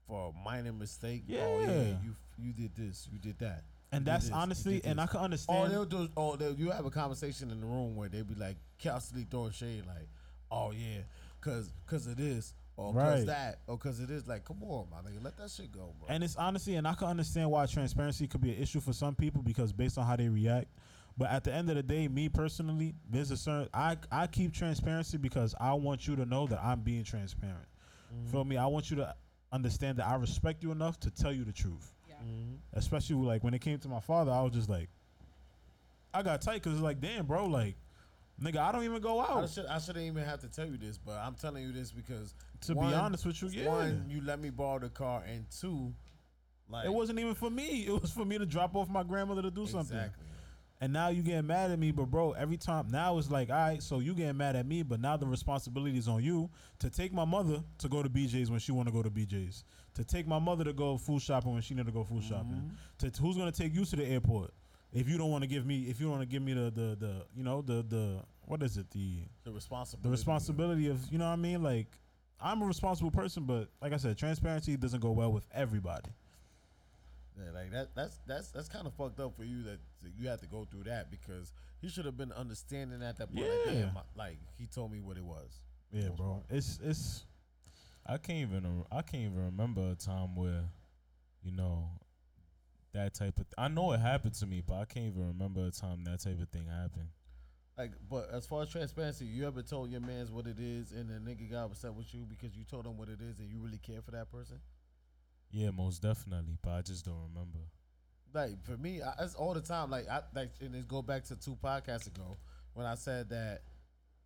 for 0.07 0.33
a 0.33 0.43
minor 0.43 0.73
mistake. 0.73 1.23
Oh 1.29 1.33
yeah, 1.33 1.67
Yeah. 1.67 1.95
you 2.03 2.15
you 2.39 2.53
did 2.53 2.75
this, 2.75 3.07
you 3.11 3.19
did 3.19 3.37
that. 3.39 3.63
and 3.91 4.05
that's 4.05 4.25
this, 4.25 4.33
honestly, 4.33 4.81
and 4.83 4.99
I 4.99 5.05
can 5.05 5.19
oh, 5.19 5.23
understand. 5.25 5.65
Oh, 5.65 5.69
they'll 5.69 5.85
do. 5.85 6.09
Oh, 6.17 6.35
they'll, 6.35 6.53
you 6.55 6.71
have 6.71 6.85
a 6.85 6.91
conversation 6.91 7.51
in 7.51 7.61
the 7.61 7.67
room 7.67 7.95
where 7.95 8.09
they 8.09 8.21
be 8.23 8.35
like 8.35 8.57
constantly 8.83 9.27
throwing 9.29 9.51
shade, 9.51 9.85
like, 9.85 10.09
"Oh 10.49 10.71
yeah, 10.71 11.01
cause 11.41 11.71
cause 11.85 12.07
of 12.07 12.17
this, 12.17 12.53
or 12.77 12.93
cause 12.93 13.17
Right. 13.19 13.25
that, 13.27 13.59
or 13.67 13.77
cause 13.77 13.99
it 13.99 14.09
is." 14.09 14.25
Like, 14.27 14.45
come 14.45 14.63
on, 14.63 14.87
my 14.89 14.97
nigga, 15.01 15.21
let 15.21 15.35
that 15.37 15.51
shit 15.51 15.71
go, 15.71 15.93
bro. 15.99 16.07
And 16.07 16.23
it's 16.23 16.35
honestly, 16.37 16.75
and 16.75 16.87
I 16.87 16.93
can 16.93 17.07
understand 17.07 17.51
why 17.51 17.65
transparency 17.65 18.27
could 18.27 18.41
be 18.41 18.51
an 18.55 18.61
issue 18.61 18.79
for 18.79 18.93
some 18.93 19.15
people 19.15 19.41
because 19.41 19.73
based 19.73 19.97
on 19.97 20.05
how 20.05 20.15
they 20.15 20.29
react. 20.29 20.67
But 21.17 21.31
at 21.31 21.43
the 21.43 21.51
end 21.53 21.69
of 21.69 21.75
the 21.75 21.83
day, 21.83 22.07
me 22.07 22.29
personally, 22.29 22.93
there's 23.09 23.31
a 23.31 23.37
certain 23.37 23.67
I 23.73 23.97
I 24.11 24.27
keep 24.27 24.53
transparency 24.53 25.17
because 25.17 25.55
I 25.59 25.73
want 25.73 26.07
you 26.07 26.15
to 26.15 26.25
know 26.25 26.45
that 26.47 26.63
I'm 26.63 26.81
being 26.81 27.03
transparent. 27.03 27.67
Mm-hmm. 28.13 28.31
Feel 28.31 28.45
me? 28.45 28.55
I 28.57 28.67
want 28.67 28.89
you 28.91 28.97
to 28.97 29.15
understand 29.51 29.97
that 29.97 30.07
I 30.07 30.15
respect 30.15 30.61
you 30.63 30.71
enough 30.71 30.99
to 31.01 31.09
tell 31.11 31.33
you 31.33 31.43
the 31.43 31.51
truth. 31.53 31.93
Yes. 32.07 32.17
Especially 32.73 33.15
like 33.15 33.43
when 33.43 33.53
it 33.53 33.59
came 33.61 33.79
to 33.79 33.87
my 33.87 33.99
father, 33.99 34.31
I 34.31 34.41
was 34.43 34.53
just 34.53 34.69
like, 34.69 34.89
I 36.13 36.21
got 36.21 36.41
tight 36.41 36.55
because 36.55 36.73
it's 36.73 36.81
like, 36.81 36.99
damn, 37.01 37.25
bro, 37.25 37.45
like, 37.47 37.75
nigga, 38.41 38.57
I 38.57 38.71
don't 38.71 38.83
even 38.83 39.01
go 39.01 39.19
I 39.19 39.29
out. 39.29 39.49
should 39.49 39.65
I 39.65 39.79
shouldn't 39.79 40.05
even 40.05 40.23
have 40.23 40.39
to 40.41 40.47
tell 40.47 40.65
you 40.67 40.77
this, 40.77 40.97
but 40.97 41.13
I'm 41.13 41.35
telling 41.35 41.63
you 41.63 41.71
this 41.71 41.91
because 41.91 42.33
To 42.61 42.75
be 42.75 42.81
honest 42.81 43.25
with 43.25 43.41
you, 43.41 43.49
yeah. 43.49 43.67
one, 43.67 44.05
you 44.09 44.21
let 44.21 44.39
me 44.39 44.49
borrow 44.49 44.79
the 44.79 44.89
car, 44.89 45.23
and 45.27 45.45
two, 45.49 45.93
like 46.69 46.85
It 46.85 46.93
wasn't 46.93 47.19
even 47.19 47.35
for 47.35 47.49
me. 47.49 47.85
It 47.87 48.01
was 48.01 48.11
for 48.11 48.25
me 48.25 48.37
to 48.37 48.45
drop 48.45 48.75
off 48.75 48.89
my 48.89 49.03
grandmother 49.03 49.41
to 49.43 49.51
do 49.51 49.65
something. 49.65 49.97
exactly. 49.97 50.25
And 50.79 50.93
now 50.93 51.09
you 51.09 51.23
getting 51.23 51.47
mad 51.47 51.71
at 51.71 51.79
me, 51.79 51.91
but 51.91 52.05
bro, 52.05 52.33
every 52.33 52.57
time 52.57 52.87
now 52.91 53.17
it's 53.17 53.31
like, 53.31 53.49
all 53.49 53.55
right, 53.55 53.81
so 53.81 53.99
you 53.99 54.13
getting 54.13 54.37
mad 54.37 54.55
at 54.55 54.67
me, 54.67 54.83
but 54.83 54.99
now 54.99 55.17
the 55.17 55.25
responsibility 55.25 55.97
is 55.97 56.07
on 56.07 56.23
you 56.23 56.51
to 56.77 56.89
take 56.91 57.11
my 57.11 57.25
mother 57.25 57.63
to 57.79 57.89
go 57.89 58.03
to 58.03 58.09
BJ's 58.09 58.51
when 58.51 58.59
she 58.59 58.71
want 58.71 58.87
to 58.87 58.93
go 58.93 59.01
to 59.01 59.09
BJ's, 59.09 59.63
to 59.95 60.03
take 60.03 60.27
my 60.27 60.37
mother 60.37 60.63
to 60.63 60.73
go 60.73 60.95
food 60.97 61.23
shopping 61.23 61.53
when 61.53 61.63
she 61.63 61.73
need 61.73 61.87
to 61.87 61.91
go 61.91 62.03
food 62.03 62.23
shopping. 62.23 62.61
Mm-hmm. 63.01 63.07
To 63.09 63.21
who's 63.21 63.35
gonna 63.37 63.51
take 63.51 63.73
you 63.73 63.85
to 63.85 63.95
the 63.95 64.05
airport 64.05 64.53
if 64.93 65.07
you 65.09 65.17
don't 65.17 65.29
want 65.31 65.43
to 65.43 65.47
give 65.47 65.65
me 65.65 65.83
if 65.89 65.99
you 65.99 66.05
don't 66.07 66.17
want 66.17 66.29
to 66.29 66.33
give 66.33 66.41
me 66.41 66.53
the 66.53 66.71
the 66.71 66.95
the 66.99 67.25
you 67.35 67.43
know 67.43 67.61
the 67.61 67.83
the 67.87 68.19
what 68.45 68.63
is 68.63 68.77
it 68.77 68.89
the 68.91 69.19
The 69.43 69.51
responsibility. 69.51 70.03
the 70.03 70.11
responsibility 70.11 70.87
of 70.89 70.99
you 71.11 71.17
know 71.17 71.25
what 71.27 71.33
I 71.33 71.35
mean 71.37 71.61
like 71.63 71.87
I'm 72.39 72.61
a 72.61 72.65
responsible 72.65 73.09
person, 73.09 73.45
but 73.45 73.67
like 73.81 73.93
I 73.93 73.97
said, 73.97 74.15
transparency 74.15 74.77
doesn't 74.77 74.99
go 74.99 75.09
well 75.09 75.31
with 75.33 75.47
everybody. 75.51 76.11
Yeah, 77.35 77.51
like 77.51 77.71
that. 77.71 77.95
That's 77.95 78.19
that's 78.27 78.49
that's 78.51 78.67
kind 78.69 78.85
of 78.87 78.93
fucked 78.93 79.19
up 79.19 79.35
for 79.35 79.43
you 79.43 79.63
that 79.63 79.79
that 80.03 80.11
you 80.15 80.27
had 80.27 80.39
to 80.41 80.47
go 80.47 80.65
through 80.65 80.83
that 80.83 81.09
because 81.11 81.51
he 81.81 81.89
should 81.89 82.05
have 82.05 82.15
been 82.17 82.31
understanding 82.31 83.01
at 83.03 83.17
that 83.17 83.33
point. 83.33 83.47
Like, 83.47 83.65
Yeah. 83.75 83.81
damn, 83.85 83.97
I- 83.97 84.01
like 84.15 84.37
he 84.57 84.65
told 84.67 84.91
me 84.91 84.99
what 84.99 85.17
it 85.17 85.23
was. 85.25 85.51
Yeah, 85.91 86.09
bro, 86.09 86.43
it's 86.49 86.79
it's 86.83 87.25
I 88.05 88.17
can't 88.17 88.39
even 88.51 88.83
I 88.91 89.01
can't 89.01 89.23
even 89.23 89.45
remember 89.45 89.89
a 89.91 89.95
time 89.95 90.35
where, 90.35 90.63
you 91.43 91.51
know, 91.51 91.89
that 92.97 93.13
type 93.13 93.39
of. 93.39 93.45
I 93.57 93.67
know 93.67 93.93
it 93.93 93.99
happened 93.99 94.33
to 94.35 94.45
me, 94.45 94.61
but 94.65 94.75
I 94.75 94.85
can't 94.85 95.05
even 95.05 95.27
remember 95.27 95.65
a 95.65 95.71
time 95.71 96.03
that 96.05 96.21
type 96.21 96.41
of 96.41 96.49
thing 96.49 96.65
happened. 96.67 97.09
Like, 97.77 97.91
but 98.09 98.29
as 98.33 98.47
far 98.47 98.63
as 98.63 98.69
transparency, 98.69 99.25
you 99.25 99.45
ever 99.45 99.61
told 99.61 99.91
your 99.91 100.01
man's 100.01 100.31
what 100.31 100.47
it 100.47 100.57
is, 100.59 100.91
and 100.91 101.09
the 101.09 101.13
nigga 101.13 101.49
got 101.51 101.65
upset 101.65 101.93
with 101.93 102.11
you 102.13 102.25
because 102.27 102.55
you 102.57 102.63
told 102.63 102.87
him 102.87 102.97
what 102.97 103.07
it 103.07 103.21
is, 103.21 103.39
and 103.39 103.49
you 103.49 103.59
really 103.59 103.77
care 103.77 104.01
for 104.01 104.11
that 104.11 104.31
person? 104.31 104.59
Yeah, 105.51 105.69
most 105.69 106.01
definitely, 106.01 106.57
but 106.63 106.71
I 106.71 106.81
just 106.81 107.05
don't 107.05 107.21
remember. 107.33 107.59
Like 108.33 108.63
for 108.65 108.77
me, 108.77 109.01
I, 109.01 109.13
it's 109.23 109.35
all 109.35 109.53
the 109.53 109.61
time. 109.61 109.91
Like 109.91 110.09
I 110.09 110.21
like, 110.35 110.51
and 110.59 110.75
it 110.75 110.87
go 110.87 111.01
back 111.01 111.23
to 111.25 111.35
two 111.35 111.55
podcasts 111.63 112.07
ago 112.07 112.37
when 112.73 112.85
I 112.85 112.95
said 112.95 113.29
that 113.29 113.61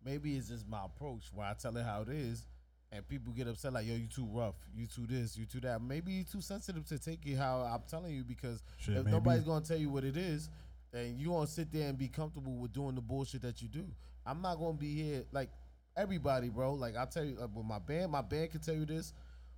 maybe 0.04 0.36
it's 0.36 0.48
just 0.48 0.68
my 0.68 0.84
approach 0.84 1.30
where 1.32 1.46
I 1.46 1.54
tell 1.54 1.76
it 1.76 1.84
how 1.84 2.02
it 2.02 2.08
is, 2.08 2.46
and 2.92 3.08
people 3.08 3.32
get 3.32 3.48
upset 3.48 3.72
like, 3.72 3.86
"Yo, 3.86 3.94
you 3.94 4.06
too 4.06 4.26
rough, 4.26 4.54
you 4.76 4.86
too 4.86 5.06
this, 5.06 5.36
you 5.36 5.46
too 5.46 5.60
that." 5.60 5.80
Maybe 5.82 6.12
you 6.12 6.24
too 6.24 6.40
sensitive 6.42 6.86
to 6.86 6.98
take 6.98 7.26
it 7.26 7.36
how 7.36 7.62
I'm 7.62 7.82
telling 7.88 8.14
you 8.14 8.22
because 8.22 8.62
Shit, 8.76 8.96
if 8.96 9.04
maybe. 9.04 9.12
nobody's 9.12 9.44
gonna 9.44 9.64
tell 9.64 9.78
you 9.78 9.90
what 9.90 10.04
it 10.04 10.16
is, 10.16 10.50
then 10.92 11.18
you 11.18 11.28
gonna 11.28 11.46
sit 11.46 11.72
there 11.72 11.88
and 11.88 11.98
be 11.98 12.08
comfortable 12.08 12.52
with 12.52 12.72
doing 12.72 12.94
the 12.94 13.00
bullshit 13.00 13.42
that 13.42 13.62
you 13.62 13.68
do. 13.68 13.84
I'm 14.26 14.42
not 14.42 14.56
gonna 14.56 14.74
be 14.74 14.94
here 14.94 15.24
like 15.32 15.50
everybody, 15.96 16.50
bro. 16.50 16.74
Like 16.74 16.96
I 16.96 17.06
tell 17.06 17.24
you, 17.24 17.36
like, 17.36 17.50
with 17.54 17.66
my 17.66 17.78
band, 17.78 18.12
my 18.12 18.22
band 18.22 18.50
can 18.50 18.60
tell 18.60 18.74
you 18.74 18.84
this. 18.84 19.14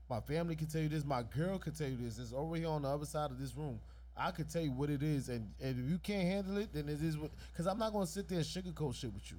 My 0.09 0.21
family 0.21 0.55
can 0.55 0.69
tell 0.69 0.83
you 0.83 0.89
this. 0.89 1.05
My 1.05 1.23
girl 1.23 1.59
can 1.59 1.73
tell 1.73 1.89
you 1.89 1.97
this. 1.97 2.19
It's 2.19 2.33
over 2.33 2.57
here 2.57 2.69
on 2.69 2.83
the 2.83 2.89
other 2.89 3.07
side 3.07 3.31
of 3.31 3.39
this 3.39 3.57
room. 3.57 3.81
I 4.17 4.31
could 4.31 4.49
tell 4.49 4.63
you 4.63 4.71
what 4.71 4.91
it 4.91 5.03
is, 5.03 5.29
and, 5.29 5.51
and 5.61 5.85
if 5.85 5.91
you 5.91 5.99
can't 5.99 6.23
handle 6.23 6.59
it, 6.59 6.73
then 6.73 6.89
it 6.89 7.03
is 7.03 7.19
what. 7.19 7.33
Because 7.53 7.67
I'm 7.67 7.79
not 7.79 7.93
gonna 7.93 8.07
sit 8.07 8.29
there 8.29 8.39
and 8.39 8.47
sugarcoat 8.47 8.95
shit 8.95 9.13
with 9.13 9.29
you. 9.31 9.39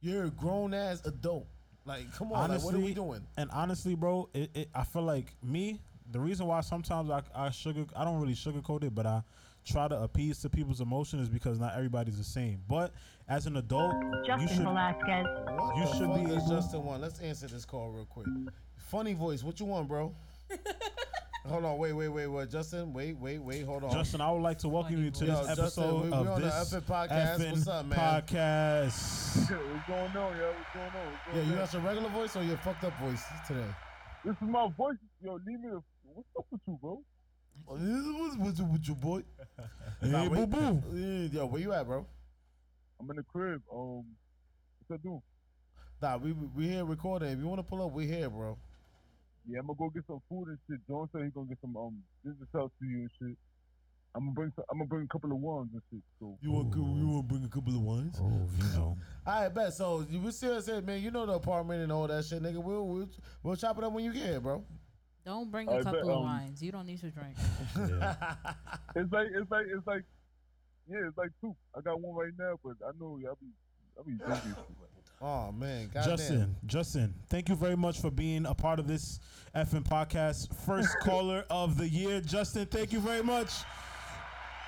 You're 0.00 0.24
a 0.24 0.30
grown 0.30 0.74
ass 0.74 1.02
adult. 1.04 1.46
Like, 1.86 2.12
come 2.14 2.32
on, 2.32 2.50
like, 2.50 2.62
what 2.62 2.74
are 2.74 2.78
we 2.78 2.94
doing? 2.94 3.20
And 3.36 3.50
honestly, 3.50 3.94
bro, 3.94 4.28
it, 4.32 4.50
it, 4.54 4.68
I 4.74 4.84
feel 4.84 5.02
like 5.02 5.34
me. 5.42 5.80
The 6.10 6.20
reason 6.20 6.46
why 6.46 6.60
sometimes 6.60 7.10
I, 7.10 7.22
I 7.34 7.50
sugar, 7.50 7.84
I 7.96 8.04
don't 8.04 8.20
really 8.20 8.34
sugarcoat 8.34 8.84
it, 8.84 8.94
but 8.94 9.06
I 9.06 9.22
try 9.66 9.88
to 9.88 10.02
appease 10.02 10.38
to 10.40 10.50
people's 10.50 10.80
emotion 10.80 11.18
is 11.18 11.28
because 11.28 11.58
not 11.58 11.74
everybody's 11.74 12.18
the 12.18 12.24
same. 12.24 12.60
But 12.68 12.92
as 13.28 13.46
an 13.46 13.56
adult, 13.56 13.94
you 14.02 14.22
Justin 14.26 14.48
should. 14.48 14.64
Velasquez. 14.64 15.26
What 15.46 15.76
You 15.76 15.84
the 15.84 15.92
should 15.96 16.06
fuck 16.06 16.16
be 16.16 16.22
is 16.30 16.36
able- 16.44 16.48
Justin 16.48 16.84
one. 16.84 17.00
Let's 17.00 17.20
answer 17.20 17.46
this 17.48 17.64
call 17.64 17.90
real 17.90 18.04
quick. 18.06 18.26
Funny 18.76 19.14
voice. 19.14 19.42
What 19.42 19.58
you 19.60 19.66
want, 19.66 19.88
bro? 19.88 20.14
hold 21.46 21.64
on. 21.64 21.78
Wait, 21.78 21.92
wait, 21.92 22.08
wait, 22.08 22.26
wait. 22.26 22.50
Justin, 22.50 22.92
wait, 22.92 23.16
wait, 23.18 23.38
wait. 23.38 23.62
Hold 23.64 23.84
on. 23.84 23.92
Justin, 23.92 24.20
I 24.20 24.30
would 24.30 24.42
like 24.42 24.58
to 24.58 24.68
welcome 24.68 25.02
you 25.02 25.10
to 25.10 25.24
Yo, 25.26 25.30
this 25.36 25.46
Justin, 25.56 25.64
episode 25.64 25.94
we- 25.94 26.00
we 26.08 26.12
of 26.14 26.28
on 26.28 26.40
the 26.40 26.46
this 26.46 26.54
effing 26.74 26.82
podcast. 26.82 27.38
effing 27.38 27.50
What's 27.52 27.68
up, 27.68 27.86
man? 27.86 27.98
podcast. 27.98 29.36
What's 29.36 29.86
going 29.86 30.00
on, 30.16 30.36
yo? 30.36 30.52
What's 30.52 30.72
going 30.74 30.86
on? 30.86 31.12
What's 31.12 31.26
yeah, 31.28 31.34
going 31.34 31.46
you 31.46 31.52
on? 31.52 31.58
got 31.58 31.72
your 31.72 31.82
regular 31.82 32.08
voice 32.10 32.36
or 32.36 32.42
your 32.42 32.56
fucked 32.58 32.84
up 32.84 32.98
voice 33.00 33.22
today? 33.46 33.66
This 34.24 34.34
is 34.34 34.42
my 34.48 34.68
voice. 34.76 34.96
Yo, 35.22 35.34
leave 35.46 35.60
me 35.60 35.68
the. 35.70 35.82
What's 36.14 36.28
up 36.38 36.46
with 36.50 36.60
you, 36.66 36.78
bro? 36.80 37.02
Oh, 37.68 37.76
this 37.76 37.88
is 38.32 38.36
what's 38.36 38.60
with 38.60 38.86
your 38.86 38.96
boy. 38.96 39.22
Hey, 40.00 40.08
Nah, 40.10 40.28
boo 40.28 40.40
wait. 40.40 40.50
boo. 40.50 40.82
Yeah, 40.92 41.40
Yo, 41.40 41.46
where 41.46 41.60
you 41.60 41.72
at, 41.72 41.86
bro? 41.86 42.04
I'm 43.00 43.08
in 43.10 43.16
the 43.16 43.22
crib. 43.22 43.62
Um, 43.72 44.04
what's 44.86 45.00
I 45.00 45.02
doing? 45.02 45.22
Nah, 46.02 46.16
we 46.18 46.32
we 46.32 46.68
here 46.68 46.84
recording. 46.84 47.30
If 47.30 47.38
you 47.38 47.46
want 47.46 47.58
to 47.60 47.62
pull 47.62 47.84
up, 47.84 47.92
we 47.92 48.06
here, 48.06 48.28
bro. 48.28 48.58
Yeah, 49.48 49.60
I'm 49.60 49.66
gonna 49.66 49.78
go 49.78 49.90
get 49.90 50.04
some 50.06 50.20
food 50.28 50.48
and 50.48 50.58
shit. 50.68 50.80
John 50.88 51.08
said 51.12 51.22
he 51.24 51.28
gonna 51.28 51.46
get 51.46 51.58
some 51.60 51.76
um 51.76 52.02
business 52.24 52.48
help 52.52 52.72
to 52.80 52.86
you 52.86 53.08
and 53.08 53.10
shit. 53.18 53.36
I'm 54.14 54.22
gonna 54.22 54.32
bring 54.32 54.52
some, 54.54 54.64
I'm 54.70 54.78
gonna 54.78 54.88
bring 54.88 55.04
a 55.04 55.08
couple 55.08 55.32
of 55.32 55.38
ones 55.38 55.70
and 55.72 55.82
shit. 55.90 56.02
So 56.20 56.38
You 56.40 56.52
want 56.52 56.74
you 56.74 56.82
want 57.08 57.28
to 57.28 57.34
bring 57.34 57.44
a 57.44 57.48
couple 57.48 57.74
of 57.74 57.82
ones? 57.82 58.16
Oh, 58.20 58.48
you 58.56 58.64
know. 58.78 58.96
All 59.26 59.42
right, 59.42 59.52
bet. 59.52 59.74
So 59.74 60.06
you 60.08 60.20
we 60.20 60.30
still 60.30 60.60
said, 60.62 60.86
man, 60.86 61.02
you 61.02 61.10
know 61.10 61.26
the 61.26 61.32
apartment 61.32 61.82
and 61.82 61.90
all 61.92 62.06
that 62.06 62.24
shit, 62.24 62.42
nigga. 62.42 62.62
We'll 62.62 62.86
we'll, 62.86 63.08
we'll 63.42 63.56
chop 63.56 63.76
it 63.76 63.84
up 63.84 63.92
when 63.92 64.04
you 64.04 64.12
get 64.12 64.24
here, 64.24 64.40
bro. 64.40 64.64
Don't 65.26 65.50
bring 65.50 65.68
I 65.68 65.72
a 65.72 65.76
bet, 65.76 65.84
couple 65.94 66.10
of 66.10 66.16
um, 66.18 66.24
wines. 66.24 66.62
You 66.62 66.70
don't 66.70 66.86
need 66.86 67.00
to 67.00 67.10
drink. 67.10 67.36
Yeah. 67.76 68.14
it's 68.96 69.12
like 69.12 69.28
it's 69.34 69.50
like 69.50 69.66
it's 69.66 69.86
like 69.86 70.04
yeah, 70.88 71.08
it's 71.08 71.18
like 71.18 71.30
two. 71.40 71.56
I 71.76 71.80
got 71.80 72.00
one 72.00 72.14
right 72.14 72.32
now, 72.38 72.58
but 72.62 72.74
I 72.86 72.92
know 73.00 73.18
y'all 73.20 73.36
be 73.40 73.48
I'll 73.98 74.04
be 74.04 74.12
drinking. 74.12 74.54
Oh 75.26 75.50
man, 75.52 75.88
goddamn. 75.92 76.16
Justin, 76.18 76.56
Justin, 76.66 77.14
thank 77.30 77.48
you 77.48 77.54
very 77.54 77.78
much 77.78 77.98
for 77.98 78.10
being 78.10 78.44
a 78.44 78.54
part 78.54 78.78
of 78.78 78.86
this 78.86 79.20
effing 79.56 79.82
podcast. 79.82 80.54
First 80.66 80.94
caller 81.02 81.46
of 81.48 81.78
the 81.78 81.88
year. 81.88 82.20
Justin, 82.20 82.66
thank 82.66 82.92
you 82.92 83.00
very 83.00 83.22
much. 83.22 83.50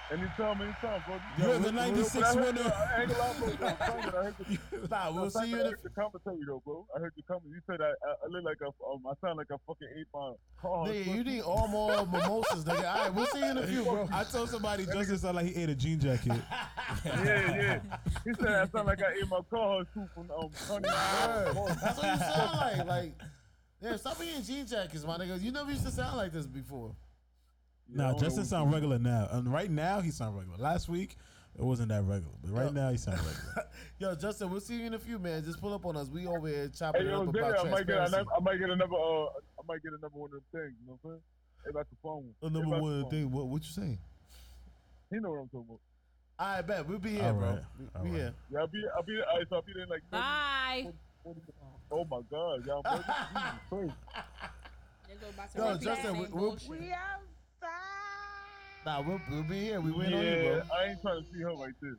Anytime, 0.09 0.62
anytime, 0.62 1.03
bro. 1.05 1.19
You're 1.37 1.59
the 1.59 1.73
But 1.73 1.83
I 1.83 1.90
96 1.90 2.35
heard- 2.35 2.37
winner. 2.45 2.73
I 2.73 3.01
ain't 3.03 3.11
gonna 3.11 3.19
lie, 3.19 3.38
bro. 3.38 3.49
yo, 3.49 3.57
Simon, 3.57 4.14
I 4.14 4.23
heard 4.23 4.35
the- 4.38 4.88
Nah, 4.90 5.11
we'll 5.11 5.31
see 5.31 5.47
you 5.49 5.55
in 5.57 5.61
I 5.61 5.62
the. 5.64 5.69
heard 5.71 5.79
the 5.83 5.90
commentary 5.90 6.38
though, 6.47 6.62
bro. 6.64 6.87
I 6.95 7.01
heard 7.01 7.12
the 7.16 7.23
comment. 7.23 7.45
You 7.53 7.61
said 7.66 7.81
I, 7.81 7.87
I, 7.87 7.90
I 7.90 8.29
look 8.31 8.45
like 8.45 8.59
a, 8.62 8.66
um, 8.66 9.03
I 9.05 9.14
sound 9.21 9.38
like 9.38 9.49
a 9.51 9.59
fucking 9.66 9.88
ate 9.99 10.07
my 10.14 10.33
car. 10.62 10.87
Nigga, 10.87 11.07
you 11.16 11.25
need 11.25 11.40
all 11.42 11.66
more 11.66 12.07
mimosas, 12.07 12.64
nigga. 12.64 12.85
All 12.95 13.03
right, 13.03 13.14
we'll 13.14 13.27
see 13.27 13.38
you 13.40 13.51
in 13.51 13.59
a 13.59 13.66
few, 13.66 13.83
bro. 13.83 14.09
I 14.12 14.23
told 14.23 14.49
somebody 14.49 14.87
Justin 14.87 15.19
sounded 15.19 15.42
like 15.45 15.53
he 15.53 15.61
ate 15.61 15.71
a 15.71 15.75
jean 15.75 15.99
jacket. 15.99 16.27
yeah, 17.05 17.21
yeah. 17.25 17.81
He 18.25 18.33
said 18.35 18.47
I 18.53 18.66
sound 18.69 18.87
like 18.87 19.03
I 19.03 19.12
ate 19.21 19.29
my 19.29 19.40
car 19.51 19.83
too 19.92 20.09
from 20.14 20.31
um. 20.31 20.51
Honey. 20.69 20.88
That's 20.88 21.99
what 21.99 22.12
you 22.12 22.19
sound 22.19 22.57
like. 22.59 22.87
Like, 22.87 23.12
yeah, 23.83 23.97
stop 23.97 24.21
being 24.21 24.40
jean 24.45 24.66
jackets, 24.66 25.05
my 25.05 25.19
nigga. 25.19 25.42
You 25.42 25.51
never 25.51 25.71
used 25.71 25.85
to 25.85 25.90
sound 25.90 26.16
like 26.16 26.33
this 26.33 26.47
before. 26.47 26.92
Nah, 27.92 28.12
Justin 28.14 28.42
know. 28.42 28.49
sound 28.49 28.72
regular 28.72 28.99
now. 28.99 29.29
And 29.31 29.53
right 29.53 29.70
now 29.70 30.01
he 30.01 30.11
sound 30.11 30.37
regular. 30.37 30.59
Last 30.59 30.88
week 30.88 31.16
it 31.59 31.62
wasn't 31.64 31.88
that 31.88 32.03
regular, 32.05 32.35
but 32.42 32.51
right 32.53 32.66
Yeah. 32.66 32.70
now 32.83 32.90
he 32.90 32.96
sound 32.99 33.18
regular. 33.18 33.68
Yo, 33.99 34.14
Justin, 34.14 34.51
we'll 34.51 34.61
see 34.61 34.79
you 34.81 34.87
in 34.87 34.94
a 34.94 34.99
few, 34.99 35.18
man. 35.18 35.42
Just 35.44 35.61
pull 35.61 35.72
up 35.72 35.87
on 35.87 35.96
us. 35.96 36.09
We 36.11 36.27
over 36.27 36.46
here 36.49 36.68
chopping 36.68 37.03
Hey, 37.03 37.09
it 37.09 37.11
yo, 37.12 37.22
up 37.22 37.27
Diddy, 37.33 37.38
about 37.38 37.59
I 37.66 37.70
might 37.70 37.87
get, 37.87 37.96
transparency. 37.96 38.14
another, 38.16 38.31
I 38.37 38.40
might 38.40 38.59
get 38.59 38.70
another, 38.70 38.94
uh, 38.94 39.25
I 39.27 39.62
might 39.66 39.83
get 39.83 39.92
another 39.92 40.09
one 40.12 40.27
of 40.27 40.33
them 40.33 40.42
things. 40.53 40.75
You 40.81 40.87
know 40.87 40.99
what 41.01 41.11
I'm 41.12 41.16
saying? 41.16 41.22
If 41.68 41.77
I 41.77 41.83
can 41.83 41.96
phone. 42.03 42.35
The 42.40 42.46
If 42.46 42.53
number 42.53 42.68
I 42.68 42.79
can 42.79 42.83
one 42.83 43.03
phone. 43.03 43.11
thing. 43.11 43.31
What, 43.33 43.46
what 43.49 43.62
you 43.62 43.70
saying? 43.70 43.99
He 45.11 45.18
know 45.18 45.31
what 45.31 45.37
I'm 45.38 45.49
talking 45.49 45.66
about. 45.68 45.81
All 46.38 46.46
right, 46.55 46.66
bet. 46.66 46.87
We'll 46.87 46.99
be 46.99 47.11
here, 47.12 47.25
All 47.25 47.33
bro. 47.33 47.49
right. 47.51 47.62
We, 47.79 47.85
All 47.96 48.03
we 48.05 48.11
right. 48.11 48.16
here. 48.18 48.35
Yeah, 48.53 48.59
I'll 48.61 48.66
be, 48.66 48.83
I'll 48.94 49.03
be, 49.03 49.20
all 49.22 49.38
right, 49.38 49.46
so 49.49 49.57
I'll 49.57 49.62
be 49.62 49.72
there 49.72 49.83
in 49.85 49.88
like. 49.88 50.03
30, 50.12 50.20
Bye. 50.22 50.90
40, 51.25 51.40
oh 51.92 52.05
my 52.05 52.20
God, 52.31 52.66
y'all. 52.66 52.83
Jesus 52.85 53.07
Christ. 53.70 55.57
Yo, 55.57 55.77
Justin, 55.79 56.18
we, 56.18 56.27
we'll, 56.29 56.57
nah, 58.85 59.00
we'll, 59.00 59.20
we'll 59.31 59.42
be 59.42 59.61
here. 59.61 59.81
We 59.81 59.90
wait 59.90 60.12
on 60.12 60.22
you, 60.22 60.29
Yeah, 60.29 60.42
bro. 60.42 60.62
I 60.79 60.85
ain't 60.90 61.02
trying 61.02 61.22
to 61.22 61.29
see 61.33 61.40
her 61.42 61.52
like 61.52 61.74
this. 61.81 61.96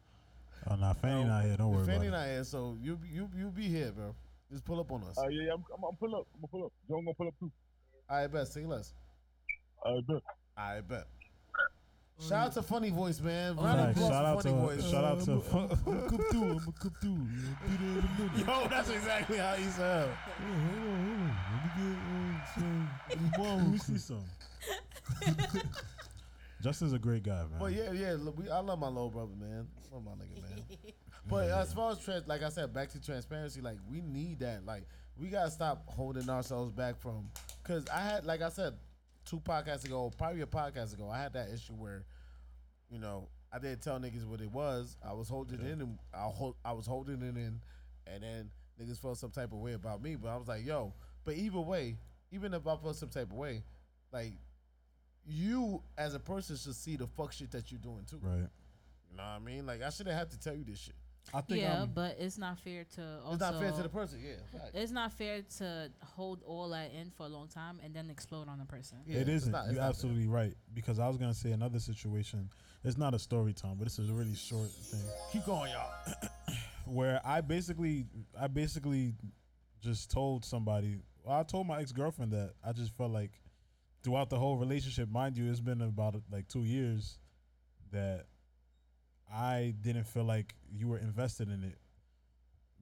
Oh 0.69 0.75
nah, 0.75 0.93
Fanny 0.93 1.23
not 1.23 1.45
here. 1.45 1.55
Don't 1.57 1.71
worry 1.71 1.85
Fanny 1.85 2.07
about 2.07 2.19
not 2.21 2.27
here, 2.27 2.43
so 2.43 2.77
you 2.81 2.99
you 3.11 3.29
you 3.37 3.47
be 3.47 3.67
here, 3.67 3.91
bro. 3.91 4.13
Just 4.51 4.65
pull 4.65 4.79
up 4.79 4.91
on 4.91 5.03
us. 5.03 5.17
Uh, 5.17 5.27
yeah, 5.29 5.43
yeah, 5.47 5.53
I'm, 5.53 5.63
I'm, 5.77 5.83
I'm 5.89 5.95
pull 5.97 6.15
up. 6.15 6.25
I'm 6.33 6.41
gonna 6.41 6.47
pull 6.47 6.65
up. 6.65 6.71
John 6.89 7.03
gonna 7.05 7.13
pull 7.13 7.27
up 7.27 7.33
too. 7.39 7.51
All 8.09 8.17
right, 8.17 8.27
bet. 8.27 8.47
Say 8.47 8.65
less. 8.65 8.93
I 9.85 9.99
bet. 10.07 10.21
All 10.57 10.73
right, 10.73 10.87
bet. 10.87 11.07
Shout 12.19 12.47
out 12.47 12.53
to 12.53 12.63
Funny 12.63 12.89
Voice, 12.89 13.21
man. 13.21 13.57
it. 13.57 13.61
Round 13.61 13.79
of 13.79 13.85
Facts. 13.85 13.97
applause 13.97 14.09
Shout 14.09 14.23
for 14.23 14.27
out 14.27 14.43
Funny 14.43 14.55
to 14.55 14.81
Voice. 14.81 14.91
shout 14.91 15.03
out 15.03 15.19
to. 15.21 15.31
I'm 15.31 15.67
gonna 15.67 16.09
come 16.09 16.17
through. 16.31 16.41
I'm 16.41 16.57
gonna 16.57 16.71
come 16.81 16.95
through. 16.99 17.11
You 17.11 17.17
know, 17.17 17.55
be 17.67 17.77
there 17.77 17.91
in 17.91 17.97
a 17.97 18.19
minute. 18.19 18.47
Yo, 18.47 18.67
that's 18.69 18.89
exactly 18.89 19.37
how 19.37 19.53
he 19.53 19.63
sound. 19.65 20.11
Hold 20.41 20.49
on, 20.49 20.59
hold 20.65 21.19
on. 21.21 21.37
Let 21.53 21.63
me 21.63 21.69
get 21.77 21.97
uh, 22.09 22.53
some. 22.55 23.57
Let 23.59 23.71
me 23.71 23.77
see 23.77 23.97
some. 23.97 24.23
Justin's 26.61 26.93
a 26.93 26.99
great 26.99 27.23
guy, 27.23 27.41
man. 27.43 27.59
But 27.59 27.73
yeah, 27.73 27.91
yeah, 27.91 28.15
look, 28.19 28.37
we, 28.37 28.49
I 28.49 28.59
love 28.59 28.79
my 28.79 28.87
little 28.87 29.09
brother, 29.09 29.33
man. 29.39 29.67
I 29.91 29.95
love 29.95 30.03
my 30.03 30.11
nigga, 30.11 30.41
man. 30.41 30.63
But 31.29 31.49
as 31.49 31.73
far 31.73 31.91
as 31.91 31.99
trans, 31.99 32.25
like 32.25 32.41
I 32.41 32.47
said, 32.47 32.73
back 32.73 32.89
to 32.91 33.01
transparency, 33.01 33.59
like 33.59 33.77
we 33.91 33.99
need 33.99 34.39
that. 34.39 34.65
Like 34.65 34.83
we 35.19 35.27
gotta 35.27 35.51
stop 35.51 35.83
holding 35.87 36.29
ourselves 36.29 36.71
back 36.71 36.97
from, 36.99 37.29
cause 37.65 37.85
I 37.93 38.01
had, 38.01 38.25
like 38.25 38.41
I 38.41 38.47
said, 38.47 38.75
two 39.25 39.41
podcasts 39.41 39.83
ago, 39.83 40.11
probably 40.17 40.41
a 40.41 40.45
podcast 40.45 40.93
ago, 40.93 41.09
I 41.09 41.21
had 41.21 41.33
that 41.33 41.49
issue 41.53 41.73
where, 41.73 42.05
you 42.89 42.99
know, 42.99 43.27
I 43.51 43.59
didn't 43.59 43.81
tell 43.81 43.99
niggas 43.99 44.25
what 44.25 44.41
it 44.41 44.51
was. 44.51 44.95
I 45.05 45.13
was 45.13 45.27
holding 45.27 45.59
it 45.59 45.65
in, 45.65 45.81
and 45.81 45.97
I 46.13 46.23
hold, 46.23 46.55
I 46.63 46.71
was 46.71 46.85
holding 46.85 47.21
it 47.21 47.35
in, 47.35 47.59
and 48.05 48.23
then 48.23 48.49
niggas 48.81 49.01
felt 49.01 49.17
some 49.17 49.31
type 49.31 49.51
of 49.51 49.59
way 49.59 49.73
about 49.73 50.01
me. 50.01 50.15
But 50.15 50.29
I 50.29 50.37
was 50.37 50.47
like, 50.47 50.65
yo, 50.65 50.93
but 51.25 51.35
either 51.35 51.59
way, 51.59 51.97
even 52.31 52.53
if 52.53 52.65
I 52.67 52.77
felt 52.77 52.95
some 52.95 53.09
type 53.09 53.31
of 53.31 53.37
way, 53.37 53.63
like 54.13 54.33
you 55.27 55.81
as 55.97 56.13
a 56.13 56.19
person 56.19 56.55
should 56.55 56.75
see 56.75 56.95
the 56.95 57.07
fuck 57.07 57.31
shit 57.31 57.51
that 57.51 57.71
you're 57.71 57.79
doing 57.79 58.05
too. 58.09 58.19
Right. 58.21 58.47
You 59.11 59.17
know 59.17 59.23
what 59.23 59.23
I 59.23 59.39
mean? 59.39 59.65
Like 59.65 59.81
I 59.81 59.89
shouldn't 59.89 60.17
have 60.17 60.29
to 60.29 60.39
tell 60.39 60.55
you 60.55 60.63
this 60.63 60.79
shit. 60.79 60.95
I 61.33 61.41
think 61.41 61.61
yeah, 61.61 61.81
um, 61.81 61.91
but 61.93 62.15
it's 62.19 62.37
not 62.37 62.57
fair 62.59 62.85
to 62.95 63.19
also. 63.21 63.33
It's 63.33 63.41
not 63.41 63.59
fair 63.59 63.71
to 63.71 63.83
the 63.83 63.89
person. 63.89 64.19
Yeah, 64.23 64.35
fact. 64.57 64.73
It's 64.73 64.93
not 64.93 65.11
fair 65.11 65.41
to 65.57 65.91
hold 66.15 66.41
all 66.45 66.69
that 66.69 66.93
in 66.93 67.11
for 67.11 67.25
a 67.25 67.29
long 67.29 67.49
time 67.49 67.81
and 67.83 67.93
then 67.93 68.09
explode 68.09 68.47
on 68.47 68.59
the 68.59 68.65
person. 68.65 68.99
Yeah, 69.05 69.19
it's 69.19 69.29
isn't. 69.29 69.51
not- 69.51 69.65
it's 69.65 69.73
You're 69.73 69.81
not 69.81 69.81
fair. 69.81 69.89
absolutely 69.89 70.27
right. 70.27 70.53
Because 70.73 70.99
I 70.99 71.07
was 71.09 71.17
gonna 71.17 71.33
say 71.33 71.51
another 71.51 71.79
situation. 71.79 72.49
It's 72.85 72.97
not 72.97 73.13
a 73.13 73.19
story 73.19 73.51
time, 73.51 73.75
but 73.77 73.83
this 73.85 73.99
is 73.99 74.09
a 74.09 74.13
really 74.13 74.35
short 74.35 74.69
thing. 74.69 75.01
Keep 75.33 75.45
going, 75.45 75.71
y'all. 75.71 76.29
where 76.85 77.19
I 77.25 77.41
basically 77.41 78.05
I 78.39 78.47
basically 78.47 79.13
just 79.81 80.09
told 80.09 80.45
somebody 80.45 80.99
well, 81.23 81.39
I 81.39 81.43
told 81.43 81.67
my 81.67 81.81
ex 81.81 81.91
girlfriend 81.91 82.31
that 82.31 82.53
I 82.65 82.71
just 82.71 82.95
felt 82.95 83.11
like 83.11 83.31
throughout 84.07 84.29
the 84.29 84.39
whole 84.39 84.55
relationship, 84.55 85.09
mind 85.09 85.35
you, 85.37 85.49
it's 85.51 85.59
been 85.59 85.81
about 85.81 86.15
like 86.31 86.47
two 86.47 86.63
years 86.63 87.19
that 87.91 88.27
I 89.29 89.73
didn't 89.81 90.05
feel 90.05 90.23
like 90.23 90.55
you 90.71 90.87
were 90.87 90.97
invested 90.97 91.49
in 91.49 91.61
it. 91.61 91.77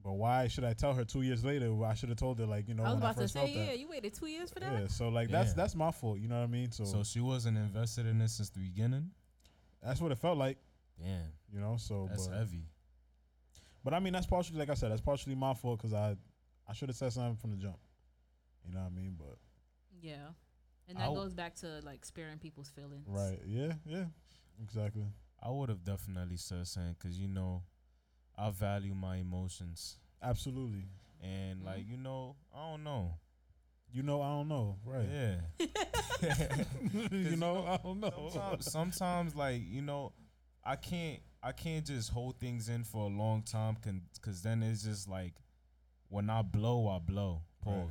But 0.04 0.12
why 0.12 0.46
should 0.46 0.62
I 0.62 0.72
tell 0.72 0.94
her 0.94 1.04
two 1.04 1.22
years 1.22 1.44
later? 1.44 1.74
Well, 1.74 1.90
I 1.90 1.94
should 1.94 2.10
have 2.10 2.18
told 2.18 2.38
her 2.38 2.46
like 2.46 2.68
you 2.68 2.74
know 2.74 2.84
I 2.84 2.90
was 2.90 2.94
when 2.94 3.02
I 3.02 3.06
about 3.06 3.16
to 3.16 3.22
first 3.22 3.34
say, 3.34 3.48
yeah, 3.48 3.66
that. 3.66 3.78
you 3.80 3.88
waited 3.88 4.14
two 4.14 4.26
years 4.28 4.52
for 4.52 4.60
that. 4.60 4.72
Yeah, 4.72 4.86
so 4.86 5.08
like 5.08 5.28
that's 5.28 5.48
Yeah. 5.48 5.54
that's 5.56 5.74
my 5.74 5.90
fault. 5.90 6.20
You 6.20 6.28
know 6.28 6.36
what 6.36 6.44
I 6.44 6.46
mean? 6.46 6.70
So, 6.70 6.84
So 6.84 7.02
she 7.02 7.18
wasn't 7.18 7.58
invested 7.58 8.06
in 8.06 8.18
this 8.20 8.34
since 8.34 8.50
the 8.50 8.60
beginning. 8.60 9.10
that's 9.82 10.00
what 10.00 10.12
it 10.12 10.18
felt 10.18 10.38
like. 10.38 10.58
Damn, 10.96 11.32
You 11.52 11.58
know, 11.58 11.76
so 11.76 12.06
that's 12.08 12.28
but, 12.28 12.36
heavy. 12.36 12.68
But 13.82 13.94
I 13.94 13.98
mean, 13.98 14.12
that's 14.12 14.26
partially, 14.26 14.60
like 14.60 14.70
I 14.70 14.74
said, 14.74 14.92
that's 14.92 15.00
partially 15.00 15.34
my 15.34 15.54
fault 15.54 15.78
because 15.80 15.92
I, 15.92 16.16
I 16.68 16.72
should 16.72 16.88
have 16.88 16.96
said 16.96 17.12
something 17.12 17.34
from 17.36 17.50
the 17.50 17.56
jump. 17.56 17.78
You 18.64 18.74
know 18.74 18.80
what 18.80 18.92
I 18.92 18.94
mean? 18.94 19.16
But 19.18 19.38
Yeah, 20.00 20.28
and 20.88 20.98
that 20.98 21.04
I'll- 21.04 21.14
goes 21.14 21.32
back 21.34 21.54
to 21.56 21.80
like 21.84 22.04
sparing 22.04 22.38
people's 22.38 22.70
feelings. 22.70 23.06
right, 23.08 23.38
yeah, 23.46 23.72
yeah, 23.84 24.04
exactly. 24.62 25.06
I 25.42 25.50
would 25.50 25.68
have 25.68 25.84
definitely 25.84 26.36
said 26.38 26.66
something 26.66 26.94
because 26.98 27.18
you 27.18 27.28
know, 27.28 27.62
I 28.36 28.50
value 28.50 28.94
my 28.94 29.16
emotions 29.16 29.98
Absolutely. 30.22 30.88
and 31.20 31.60
Mhm. 31.62 31.64
like 31.66 31.86
you 31.86 31.96
know, 31.96 32.36
I 32.54 32.70
don't 32.70 32.84
know. 32.84 33.18
You 33.92 34.02
know, 34.02 34.20
I 34.20 34.28
don't 34.30 34.48
know. 34.48 34.78
Right. 34.84 35.08
Yeah. 35.08 35.40
you 37.10 37.36
know, 37.36 37.66
I 37.66 37.76
don't 37.82 38.00
know. 38.00 38.30
sometimes, 38.32 38.70
sometimes 38.72 39.34
like 39.36 39.62
you 39.64 39.82
know 39.82 40.12
i 40.64 40.74
can't 40.74 41.20
i 41.42 41.52
can't 41.52 41.86
just 41.86 42.10
hold 42.10 42.38
things 42.40 42.68
in 42.68 42.82
for 42.82 43.04
a 43.04 43.08
long 43.14 43.42
time 43.42 43.76
because 44.14 44.42
then 44.42 44.62
it's 44.62 44.82
just 44.82 45.08
like 45.08 45.34
when 46.08 46.28
i 46.30 46.42
blow 46.42 46.88
i 46.88 46.98
blow 46.98 47.42
Right. 47.64 47.86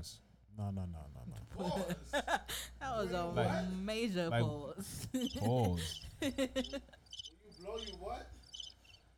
Pause 0.58 0.58
No, 0.58 0.72
no, 0.72 0.82
no, 0.86 1.00
no, 1.58 1.70
no. 1.70 1.86
that 2.80 2.98
was 2.98 3.12
a 3.12 3.26
Like- 3.26 3.70
major 3.84 4.30
like- 4.30 4.42
pause. 4.44 5.08
pause 5.38 6.02
You 6.22 6.32
blow 7.60 7.78
you 7.78 7.94
what? 8.00 8.28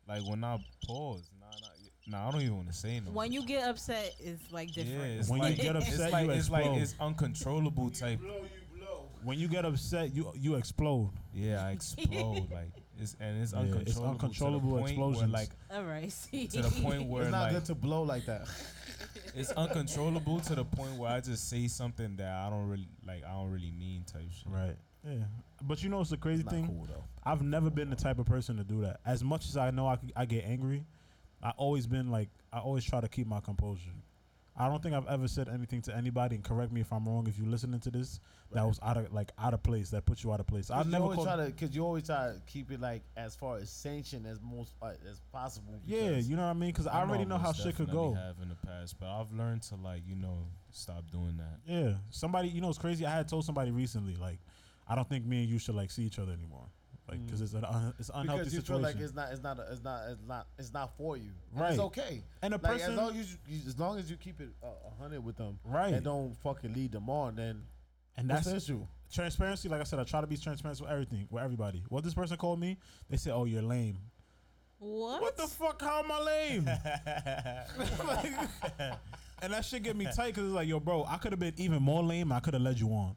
like 0.08 0.22
when 0.26 0.42
i 0.42 0.56
pause 0.86 1.28
nah 1.38 1.46
nah, 1.60 2.18
nah 2.20 2.28
i 2.28 2.30
don't 2.32 2.40
even 2.40 2.56
want 2.56 2.68
to 2.68 2.72
say 2.74 2.98
no 3.04 3.10
when 3.10 3.30
you 3.30 3.44
get 3.44 3.68
upset, 3.68 4.14
it's 4.20 4.50
like 4.50 4.74
yeah 4.76 4.84
different. 4.84 5.20
it's 5.20 5.28
When 5.28 5.42
you 5.42 5.54
get 5.54 5.76
upset, 5.76 5.92
it's 6.00 6.12
like 6.12 6.24
you 6.26 6.30
it's 6.32 6.50
like 6.50 6.64
explode. 6.64 6.82
it's 6.82 6.94
uncontrollable 7.00 7.90
type 7.90 8.20
Blow 8.20 8.36
you 8.36 8.78
blow. 8.78 9.08
When 9.22 9.38
you 9.38 9.48
get 9.48 9.64
upset, 9.66 10.14
you 10.14 10.32
you 10.34 10.54
explode. 10.54 11.10
yeah 11.34 11.62
i 11.66 11.72
explode 11.72 12.48
like 12.52 12.70
it's 12.98 13.16
and 13.20 13.42
it's 13.42 13.52
Yeah, 13.52 13.58
uncontrollable, 13.60 13.88
it's 13.90 13.98
uncontrollable 13.98 14.70
to 14.70 14.76
the 14.76 14.80
point 14.80 14.98
where, 14.98 15.08
explosions. 15.10 15.32
like 15.32 15.50
All 15.70 15.84
right, 15.84 16.10
see. 16.10 16.46
to 16.48 16.62
the 16.62 16.70
point 16.82 17.04
where 17.06 17.22
It's 17.24 17.32
not 17.32 17.42
like 17.42 17.52
good 17.52 17.64
to 17.66 17.74
blow 17.74 18.02
like 18.02 18.24
that. 18.26 18.48
It's 19.34 19.50
uncontrollable 19.52 20.40
to 20.40 20.54
the 20.54 20.64
point 20.64 20.94
where 20.96 21.10
I 21.10 21.20
just 21.20 21.48
say 21.48 21.68
something 21.68 22.16
that 22.16 22.32
I 22.32 22.50
don't 22.50 22.68
really 22.68 22.88
like. 23.06 23.24
I 23.24 23.32
don't 23.32 23.50
really 23.50 23.70
mean 23.70 24.04
type 24.04 24.22
shit. 24.32 24.52
Right. 24.52 24.76
Yeah. 25.06 25.24
But 25.62 25.82
you 25.82 25.88
know, 25.88 26.00
it's 26.00 26.10
the 26.10 26.16
crazy 26.16 26.42
thing. 26.42 26.66
cool. 26.66 26.88
I've 27.24 27.42
never 27.42 27.70
been 27.70 27.90
the 27.90 27.96
type 27.96 28.18
of 28.18 28.26
person 28.26 28.56
to 28.56 28.64
do 28.64 28.82
that. 28.82 29.00
As 29.06 29.22
much 29.22 29.46
as 29.46 29.56
I 29.56 29.70
know 29.70 29.86
I, 29.86 29.98
I 30.16 30.24
get 30.24 30.44
angry, 30.44 30.84
I 31.42 31.50
always 31.56 31.86
been 31.86 32.10
like 32.10 32.28
I 32.52 32.58
always 32.58 32.84
try 32.84 33.00
to 33.00 33.08
keep 33.08 33.26
my 33.26 33.40
composure. 33.40 33.90
I 34.58 34.68
don't 34.68 34.82
think 34.82 34.94
I've 34.94 35.06
ever 35.06 35.28
said 35.28 35.48
anything 35.48 35.82
to 35.82 35.96
anybody, 35.96 36.34
and 36.34 36.44
correct 36.44 36.72
me 36.72 36.80
if 36.80 36.92
I'm 36.92 37.04
wrong. 37.06 37.26
If 37.28 37.38
you're 37.38 37.48
listening 37.48 37.78
to 37.80 37.90
this, 37.90 38.18
that 38.52 38.66
was 38.66 38.80
out 38.82 38.96
of 38.96 39.12
like 39.12 39.30
out 39.38 39.54
of 39.54 39.62
place. 39.62 39.90
That 39.90 40.04
put 40.04 40.24
you 40.24 40.32
out 40.32 40.40
of 40.40 40.46
place. 40.46 40.70
I've 40.70 40.88
never 40.88 41.04
always 41.04 41.16
called. 41.16 41.28
try 41.28 41.36
to 41.36 41.44
because 41.44 41.74
you 41.76 41.84
always 41.84 42.06
try 42.06 42.32
to 42.32 42.40
keep 42.46 42.72
it 42.72 42.80
like 42.80 43.02
as 43.16 43.36
far 43.36 43.58
as 43.58 43.70
sanctioned 43.70 44.26
as 44.26 44.40
most 44.42 44.72
uh, 44.82 44.92
as 45.08 45.20
possible. 45.32 45.80
yeah, 45.86 46.08
because 46.08 46.28
you 46.28 46.36
know 46.36 46.42
what 46.42 46.48
I 46.48 46.54
mean? 46.54 46.70
Because 46.70 46.86
I 46.88 47.00
already 47.00 47.24
know 47.24 47.38
how 47.38 47.52
shit 47.52 47.76
could 47.76 47.90
go. 47.90 48.14
Have 48.14 48.36
in 48.42 48.48
the 48.48 48.56
past, 48.66 48.98
but 48.98 49.08
I've 49.08 49.32
learned 49.32 49.62
to 49.62 49.76
like 49.76 50.02
you 50.06 50.16
know 50.16 50.46
stop 50.72 51.10
doing 51.10 51.36
that. 51.38 51.60
Yeah, 51.66 51.94
somebody, 52.10 52.48
you 52.48 52.60
know, 52.60 52.68
it's 52.68 52.78
crazy. 52.78 53.06
I 53.06 53.10
had 53.10 53.28
told 53.28 53.44
somebody 53.44 53.70
recently, 53.70 54.16
like, 54.16 54.38
I 54.88 54.94
don't 54.94 55.08
think 55.08 55.24
me 55.24 55.42
and 55.42 55.48
you 55.48 55.58
should 55.58 55.74
like 55.74 55.90
see 55.90 56.02
each 56.02 56.18
other 56.18 56.32
anymore, 56.32 56.66
like, 57.08 57.24
because 57.26 57.40
Mm. 57.40 57.44
it's 57.44 57.54
an 57.54 57.64
un- 57.64 57.94
it's 57.98 58.08
an 58.10 58.14
unhealthy 58.20 58.38
because 58.40 58.54
you 58.54 58.60
situation. 58.60 58.82
feel 58.84 58.92
like 58.92 59.00
it's 59.04 59.14
not 59.14 59.32
it's 59.32 59.42
not 59.42 59.58
it's 59.70 59.82
not 59.82 60.08
it's 60.10 60.22
not 60.26 60.46
it's 60.58 60.72
not 60.72 60.96
for 60.96 61.16
you. 61.16 61.30
And 61.52 61.60
Right. 61.60 61.70
It's 61.72 61.80
okay. 61.80 62.22
and 62.42 62.54
a 62.54 62.56
Like 62.56 62.62
person, 62.72 62.92
as 62.92 62.96
long 62.98 63.16
as 63.16 63.32
you, 63.32 63.38
you 63.48 63.60
as 63.66 63.78
long 63.78 63.98
as 63.98 64.10
you 64.10 64.16
keep 64.16 64.40
it 64.40 64.48
uh, 64.62 64.66
a 64.86 64.90
hundred 65.02 65.24
with 65.24 65.36
them 65.36 65.58
right? 65.64 65.94
and 65.94 66.04
don't 66.04 66.34
fucking 66.38 66.72
lead 66.74 66.92
them 66.92 67.08
on, 67.10 67.34
then 67.36 67.62
and 68.16 68.28
what's 68.28 68.46
that's 68.46 68.66
the 68.66 68.74
issue? 68.74 68.86
transparency. 69.12 69.68
Like 69.68 69.80
I 69.80 69.84
said, 69.84 69.98
I 70.00 70.04
try 70.04 70.20
to 70.20 70.26
be 70.26 70.36
transparent 70.36 70.80
with 70.80 70.90
everything, 70.90 71.26
with 71.30 71.42
everybody. 71.42 71.84
What 71.88 72.04
this 72.04 72.14
person 72.14 72.36
called 72.36 72.60
me, 72.60 72.78
they 73.08 73.16
said, 73.16 73.32
"Oh, 73.32 73.44
you're 73.44 73.62
lame." 73.62 73.98
what? 74.80 75.20
What 75.22 75.36
the 75.36 75.46
fuck? 75.48 75.80
How 75.82 76.04
am 76.04 76.12
I 76.12 76.20
lame? 76.20 76.68
and 79.42 79.52
that 79.52 79.64
shit 79.64 79.82
get 79.82 79.96
me 79.96 80.04
tight 80.04 80.34
because 80.34 80.44
it's 80.44 80.54
like, 80.54 80.68
yo, 80.68 80.80
bro, 80.80 81.04
I 81.08 81.16
could 81.16 81.32
have 81.32 81.38
been 81.40 81.54
even 81.56 81.82
more 81.82 82.02
lame. 82.02 82.32
I 82.32 82.40
could 82.40 82.54
have 82.54 82.62
led 82.62 82.78
you 82.78 82.88
on, 82.90 83.16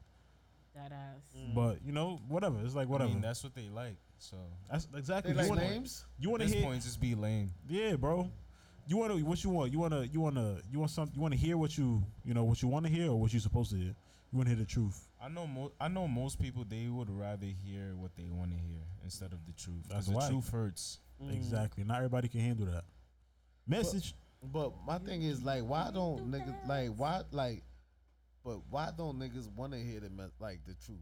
that 0.82 0.92
ass. 0.92 1.22
Mm. 1.36 1.54
but 1.54 1.78
you 1.84 1.92
know, 1.92 2.20
whatever. 2.28 2.58
It's 2.64 2.74
like 2.74 2.88
whatever. 2.88 3.10
I 3.10 3.12
mean, 3.14 3.22
that's 3.22 3.42
what 3.42 3.54
they 3.54 3.68
like. 3.68 3.96
So 4.18 4.36
that's 4.70 4.86
exactly. 4.96 5.32
They 5.32 5.42
you 5.42 5.48
like 5.48 5.58
wanna, 5.58 5.70
names. 5.70 6.04
You 6.18 6.30
want 6.30 6.42
to 6.42 6.46
this 6.48 6.54
hear? 6.56 6.64
point, 6.64 6.82
just 6.82 7.00
be 7.00 7.14
lame. 7.14 7.50
Yeah, 7.68 7.96
bro. 7.96 8.30
You 8.86 8.96
want 8.96 9.12
to 9.16 9.22
what 9.24 9.42
you 9.44 9.50
want? 9.50 9.72
You 9.72 9.78
want 9.78 9.92
to 9.94 10.06
you 10.08 10.20
want 10.20 10.36
to 10.36 10.60
you 10.70 10.78
want 10.80 10.90
some 10.90 11.10
you 11.14 11.20
want 11.20 11.32
to 11.34 11.38
hear 11.38 11.56
what 11.56 11.76
you 11.78 12.02
you 12.24 12.34
know 12.34 12.44
what 12.44 12.62
you 12.62 12.68
want 12.68 12.84
to 12.86 12.90
hear 12.92 13.10
or 13.10 13.20
what 13.20 13.32
you 13.32 13.40
supposed 13.40 13.70
to 13.70 13.76
hear. 13.76 13.94
You 14.32 14.38
want 14.38 14.48
to 14.48 14.54
hear 14.54 14.64
the 14.64 14.68
truth. 14.70 15.08
I 15.20 15.28
know 15.28 15.46
mo- 15.46 15.72
I 15.80 15.88
know 15.88 16.08
most 16.08 16.40
people 16.40 16.64
they 16.68 16.88
would 16.88 17.10
rather 17.10 17.46
hear 17.46 17.94
what 17.96 18.10
they 18.16 18.28
want 18.30 18.50
to 18.50 18.56
hear 18.56 18.80
instead 19.04 19.32
of 19.32 19.44
the 19.46 19.52
truth. 19.52 19.82
'cause 19.88 19.92
That's 19.94 20.06
the 20.06 20.12
why. 20.14 20.28
truth 20.28 20.48
hurts. 20.50 20.98
Mm. 21.22 21.34
Exactly. 21.34 21.84
Not 21.84 21.98
everybody 21.98 22.28
can 22.28 22.40
handle 22.40 22.66
that. 22.66 22.84
Message. 23.66 24.14
But 24.42 24.72
my 24.84 24.98
thing 24.98 25.22
is 25.22 25.42
like, 25.44 25.62
why 25.64 25.90
don't 25.94 26.30
niggas 26.32 26.66
like 26.66 26.90
why 26.96 27.22
like, 27.30 27.62
but 28.44 28.58
why 28.70 28.90
don't 28.96 29.18
niggas 29.18 29.48
want 29.54 29.72
to 29.72 29.78
hear 29.78 30.00
the 30.00 30.10
me- 30.10 30.24
like 30.40 30.60
the 30.66 30.74
truth? 30.74 30.98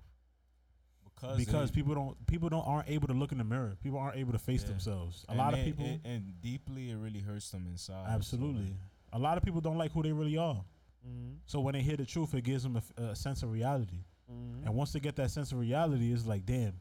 Because 1.04 1.36
because 1.38 1.70
they- 1.70 1.74
people 1.76 1.94
don't 1.94 2.26
people 2.26 2.48
don't 2.48 2.66
aren't 2.66 2.88
able 2.88 3.06
to 3.08 3.14
look 3.14 3.32
in 3.32 3.38
the 3.38 3.44
mirror. 3.44 3.76
People 3.82 3.98
aren't 3.98 4.16
able 4.16 4.32
to 4.32 4.38
face 4.38 4.62
Yeah. 4.62 4.68
themselves. 4.68 5.24
A 5.28 5.32
and 5.32 5.38
lot 5.38 5.54
of 5.54 5.64
people 5.64 5.86
it- 5.86 6.00
and 6.04 6.40
deeply 6.40 6.90
it 6.90 6.96
really 6.96 7.20
hurts 7.20 7.50
them 7.50 7.66
inside. 7.66 8.06
so, 8.06 8.10
absolutely. 8.12 8.64
like, 8.70 8.74
A 9.12 9.18
lot 9.18 9.36
of 9.36 9.42
people 9.44 9.60
don't 9.60 9.76
like 9.76 9.90
who 9.92 10.02
they 10.02 10.12
really 10.12 10.36
are. 10.36 10.64
Mm-hmm. 11.06 11.34
So 11.46 11.60
when 11.60 11.72
they 11.74 11.82
hear 11.82 11.96
the 11.96 12.06
truth, 12.06 12.32
it 12.34 12.42
gives 12.42 12.62
them 12.62 12.80
a 12.96 13.16
sense 13.16 13.42
of 13.42 13.50
reality. 13.50 14.04
Mm-hmm. 14.30 14.66
And 14.66 14.74
once 14.76 14.92
they 14.92 15.00
get 15.00 15.16
that 15.16 15.30
sense 15.30 15.50
of 15.50 15.58
reality, 15.58 16.12
it's 16.12 16.26
like, 16.26 16.46
damn, 16.46 16.74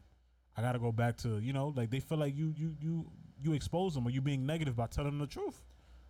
I 0.56 0.62
gotta 0.62 0.78
go 0.78 0.92
back 0.92 1.16
to 1.18 1.38
you 1.40 1.52
know, 1.52 1.68
like 1.68 1.90
they 1.90 2.00
feel 2.00 2.18
like 2.18 2.34
you 2.36 2.54
you 2.56 2.76
you 2.80 3.10
you 3.42 3.52
expose 3.54 3.94
them 3.94 4.06
or 4.06 4.10
you 4.10 4.20
being 4.20 4.44
negative 4.46 4.76
by 4.76 4.86
telling 4.86 5.10
them 5.12 5.18
the 5.20 5.26
truth. 5.26 5.62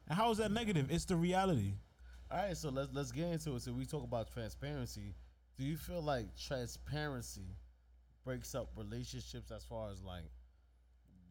And 0.08 0.16
how 0.18 0.30
is 0.32 0.38
that 0.38 0.50
negative? 0.50 0.90
It's 0.90 1.04
the 1.04 1.14
reality. 1.16 1.74
All 2.30 2.38
right, 2.38 2.56
so 2.56 2.68
let's 2.70 2.90
let's 2.92 3.12
get 3.12 3.26
into 3.28 3.54
it. 3.56 3.62
So 3.62 3.72
we 3.72 3.84
talk 3.86 4.04
about 4.04 4.32
transparency. 4.32 5.14
Do 5.58 5.64
you 5.64 5.76
feel 5.76 6.00
like 6.02 6.26
transparency 6.36 7.56
breaks 8.24 8.54
up 8.54 8.70
relationships 8.76 9.50
as 9.50 9.64
far 9.64 9.90
as 9.90 10.02
like 10.02 10.30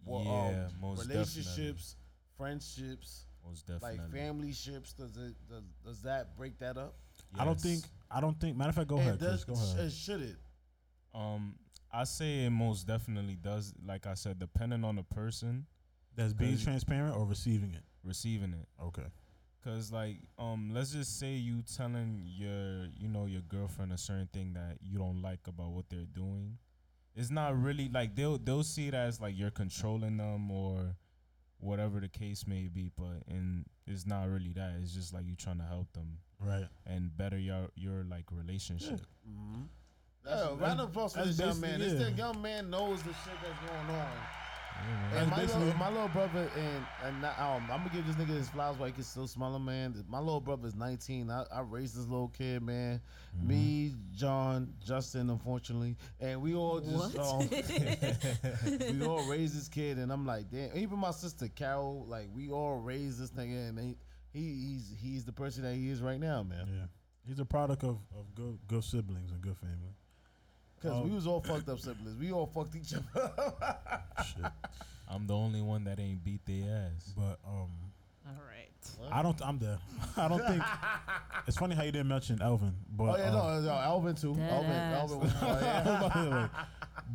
well, 0.05 0.23
yeah, 0.25 0.65
um, 0.65 0.71
most 0.81 1.07
relationships, 1.07 1.95
friendships. 2.37 3.25
Most 3.45 3.65
definitely. 3.67 3.99
like 3.99 4.11
family 4.11 4.51
ships? 4.51 4.93
Does 4.93 5.15
it 5.17 5.33
does, 5.49 5.63
does 5.85 6.01
that 6.01 6.35
break 6.37 6.59
that 6.59 6.77
up? 6.77 6.95
I 7.37 7.45
don't 7.45 7.59
think 7.59 7.83
I 8.11 8.19
don't 8.19 8.39
think 8.39 8.57
matter 8.57 8.69
of 8.69 8.75
fact, 8.75 8.87
go 8.89 8.97
And 8.97 9.07
ahead, 9.07 9.19
does, 9.19 9.45
Chris. 9.45 9.59
Go 9.59 9.79
ahead. 9.79 9.91
sh- 9.91 9.95
should 9.95 10.21
it? 10.21 10.35
Um, 11.13 11.55
I 11.91 12.03
say 12.03 12.45
it 12.45 12.49
most 12.49 12.85
definitely 12.87 13.35
does. 13.35 13.73
Like 13.85 14.05
I 14.05 14.13
said, 14.15 14.37
depending 14.39 14.83
on 14.83 14.95
the 14.97 15.03
person 15.03 15.65
That's 16.15 16.33
being 16.33 16.57
transparent 16.57 17.15
or 17.15 17.25
receiving 17.25 17.73
it. 17.73 17.83
receiving 18.03 18.53
it. 18.53 18.67
Okay. 18.83 19.07
Cause 19.63 19.91
like, 19.91 20.17
um, 20.37 20.71
let's 20.73 20.91
just 20.93 21.19
say 21.19 21.33
you 21.33 21.61
telling 21.75 22.23
your, 22.25 22.87
you 22.97 23.09
know, 23.09 23.25
your 23.25 23.41
girlfriend 23.41 23.91
a 23.91 23.97
certain 23.97 24.29
thing 24.31 24.53
that 24.53 24.77
you 24.81 24.97
don't 24.97 25.21
like 25.21 25.47
about 25.47 25.71
what 25.71 25.85
they're 25.89 26.05
doing. 26.15 26.57
It's 27.15 27.29
not 27.29 27.61
really 27.61 27.89
like 27.89 28.15
they'll 28.15 28.37
they'll 28.37 28.63
see 28.63 28.87
it 28.87 28.93
as 28.93 29.19
like 29.19 29.37
you're 29.37 29.51
controlling 29.51 30.15
them 30.17 30.49
or 30.49 30.95
whatever 31.59 31.99
the 31.99 32.07
case 32.07 32.47
may 32.47 32.69
be, 32.69 32.89
but 32.97 33.23
and 33.27 33.65
it's 33.85 34.05
not 34.05 34.29
really 34.29 34.53
that. 34.53 34.75
It's 34.81 34.93
just 34.93 35.13
like 35.13 35.25
you 35.27 35.35
trying 35.35 35.57
to 35.57 35.65
help 35.65 35.91
them 35.91 36.19
Right. 36.39 36.67
and 36.85 37.15
better 37.17 37.37
your 37.37 37.67
your 37.75 38.05
like 38.09 38.25
relationship. 38.31 39.01
Mm-hmm. 39.29 39.63
Yeah, 40.25 40.49
round 40.57 40.79
of 40.79 40.89
applause 40.89 41.13
for 41.13 41.25
this 41.25 41.37
young 41.39 41.59
man. 41.59 41.79
basically- 41.79 41.99
This 42.05 42.11
the 42.11 42.17
young 42.17 42.41
man 42.41 42.69
knows 42.69 42.99
the 43.03 43.09
shit 43.09 43.33
that's 43.43 43.59
going 43.69 43.97
on. 43.99 44.11
That's 45.11 45.21
And 45.21 45.31
my 45.31 45.41
little, 45.41 45.77
my 45.77 45.89
little 45.89 46.07
brother 46.09 46.49
and 46.55 46.85
and 47.03 47.21
not- 47.21 47.39
um, 47.39 47.63
I'm 47.71 47.79
gonna 47.79 47.89
give 47.93 48.05
this 48.05 48.15
nigga 48.15 48.35
his 48.37 48.49
flowers 48.49 48.77
while 48.77 48.87
he 48.87 48.93
can 48.93 49.03
still 49.03 49.27
smell 49.27 49.55
him, 49.55 49.65
man. 49.65 50.03
My 50.07 50.19
little 50.19 50.39
brother 50.41 50.67
is 50.67 50.75
19. 50.75 51.29
I, 51.31 51.43
I 51.51 51.61
raised 51.61 51.95
this 51.97 52.05
little 52.05 52.29
kid, 52.29 52.61
man. 52.61 53.01
Mm-hmm. 53.37 53.47
Me, 53.47 53.93
John, 54.15 54.73
Justin, 54.85 55.29
unfortunately, 55.29 55.95
and 56.19 56.41
we 56.41 56.53
all 56.55 56.79
just 56.79 57.17
What? 57.17 57.19
um, 57.19 57.49
we 58.99 59.05
all 59.05 59.23
raised 59.27 59.57
this 59.57 59.67
kid, 59.67 59.97
and 59.97 60.11
I'm 60.11 60.25
like, 60.25 60.49
damn. 60.51 60.75
Even 60.77 60.99
my 60.99 61.11
sister 61.11 61.47
Carol, 61.47 62.05
like 62.07 62.27
we 62.33 62.49
all 62.49 62.77
raised 62.77 63.19
this 63.19 63.31
nigga, 63.31 63.69
and 63.69 63.79
he, 63.79 63.95
he 64.31 64.53
he's 64.53 64.93
he's 65.01 65.25
the 65.25 65.33
person 65.33 65.63
that 65.63 65.73
he 65.75 65.89
is 65.89 66.01
right 66.01 66.19
now, 66.19 66.43
man. 66.43 66.67
Yeah, 66.67 66.85
he's 67.27 67.39
a 67.39 67.45
product 67.45 67.83
of, 67.83 67.97
of 68.17 68.33
good 68.35 68.59
good 68.67 68.83
siblings 68.83 69.31
and 69.31 69.41
good 69.41 69.57
family. 69.57 69.95
Because 70.81 71.03
we 71.03 71.09
Um, 71.09 71.15
was 71.15 71.27
all 71.27 71.41
fucked 71.41 71.67
up 71.69 71.79
siblings. 71.79 72.17
We 72.19 72.31
all 72.31 72.45
fucked 72.47 72.75
each 72.75 72.93
other. 72.93 73.31
Shit, 74.25 74.45
I'm 75.09 75.27
the 75.27 75.35
only 75.35 75.61
one 75.61 75.83
that 75.85 75.99
ain't 75.99 76.23
beat 76.23 76.45
their 76.45 76.91
ass. 76.95 77.13
but 77.17 77.39
um, 77.45 77.69
All 78.27 78.33
right. 78.47 79.11
I 79.11 79.21
don't. 79.21 79.39
I'm 79.45 79.59
there. 79.59 79.77
I 80.17 80.27
don't 80.27 80.45
think. 80.45 80.63
It's 81.47 81.57
funny 81.57 81.75
how 81.75 81.83
you 81.83 81.91
didn't 81.91 82.07
mention 82.07 82.41
Elvin, 82.41 82.75
but 82.95 83.03
oh 83.03 83.17
yeah, 83.17 83.29
uh, 83.29 83.31
no, 83.31 83.61
no, 83.61 83.71
Alvin 83.71 84.15
too. 84.15 84.35
Dead 84.35 84.51
Alvin, 84.51 84.71
ass. 84.71 84.99
Alvin 85.01 85.19
was 85.21 85.33
oh, 85.41 85.59
yeah. 85.61 86.31
Like, 86.41 86.51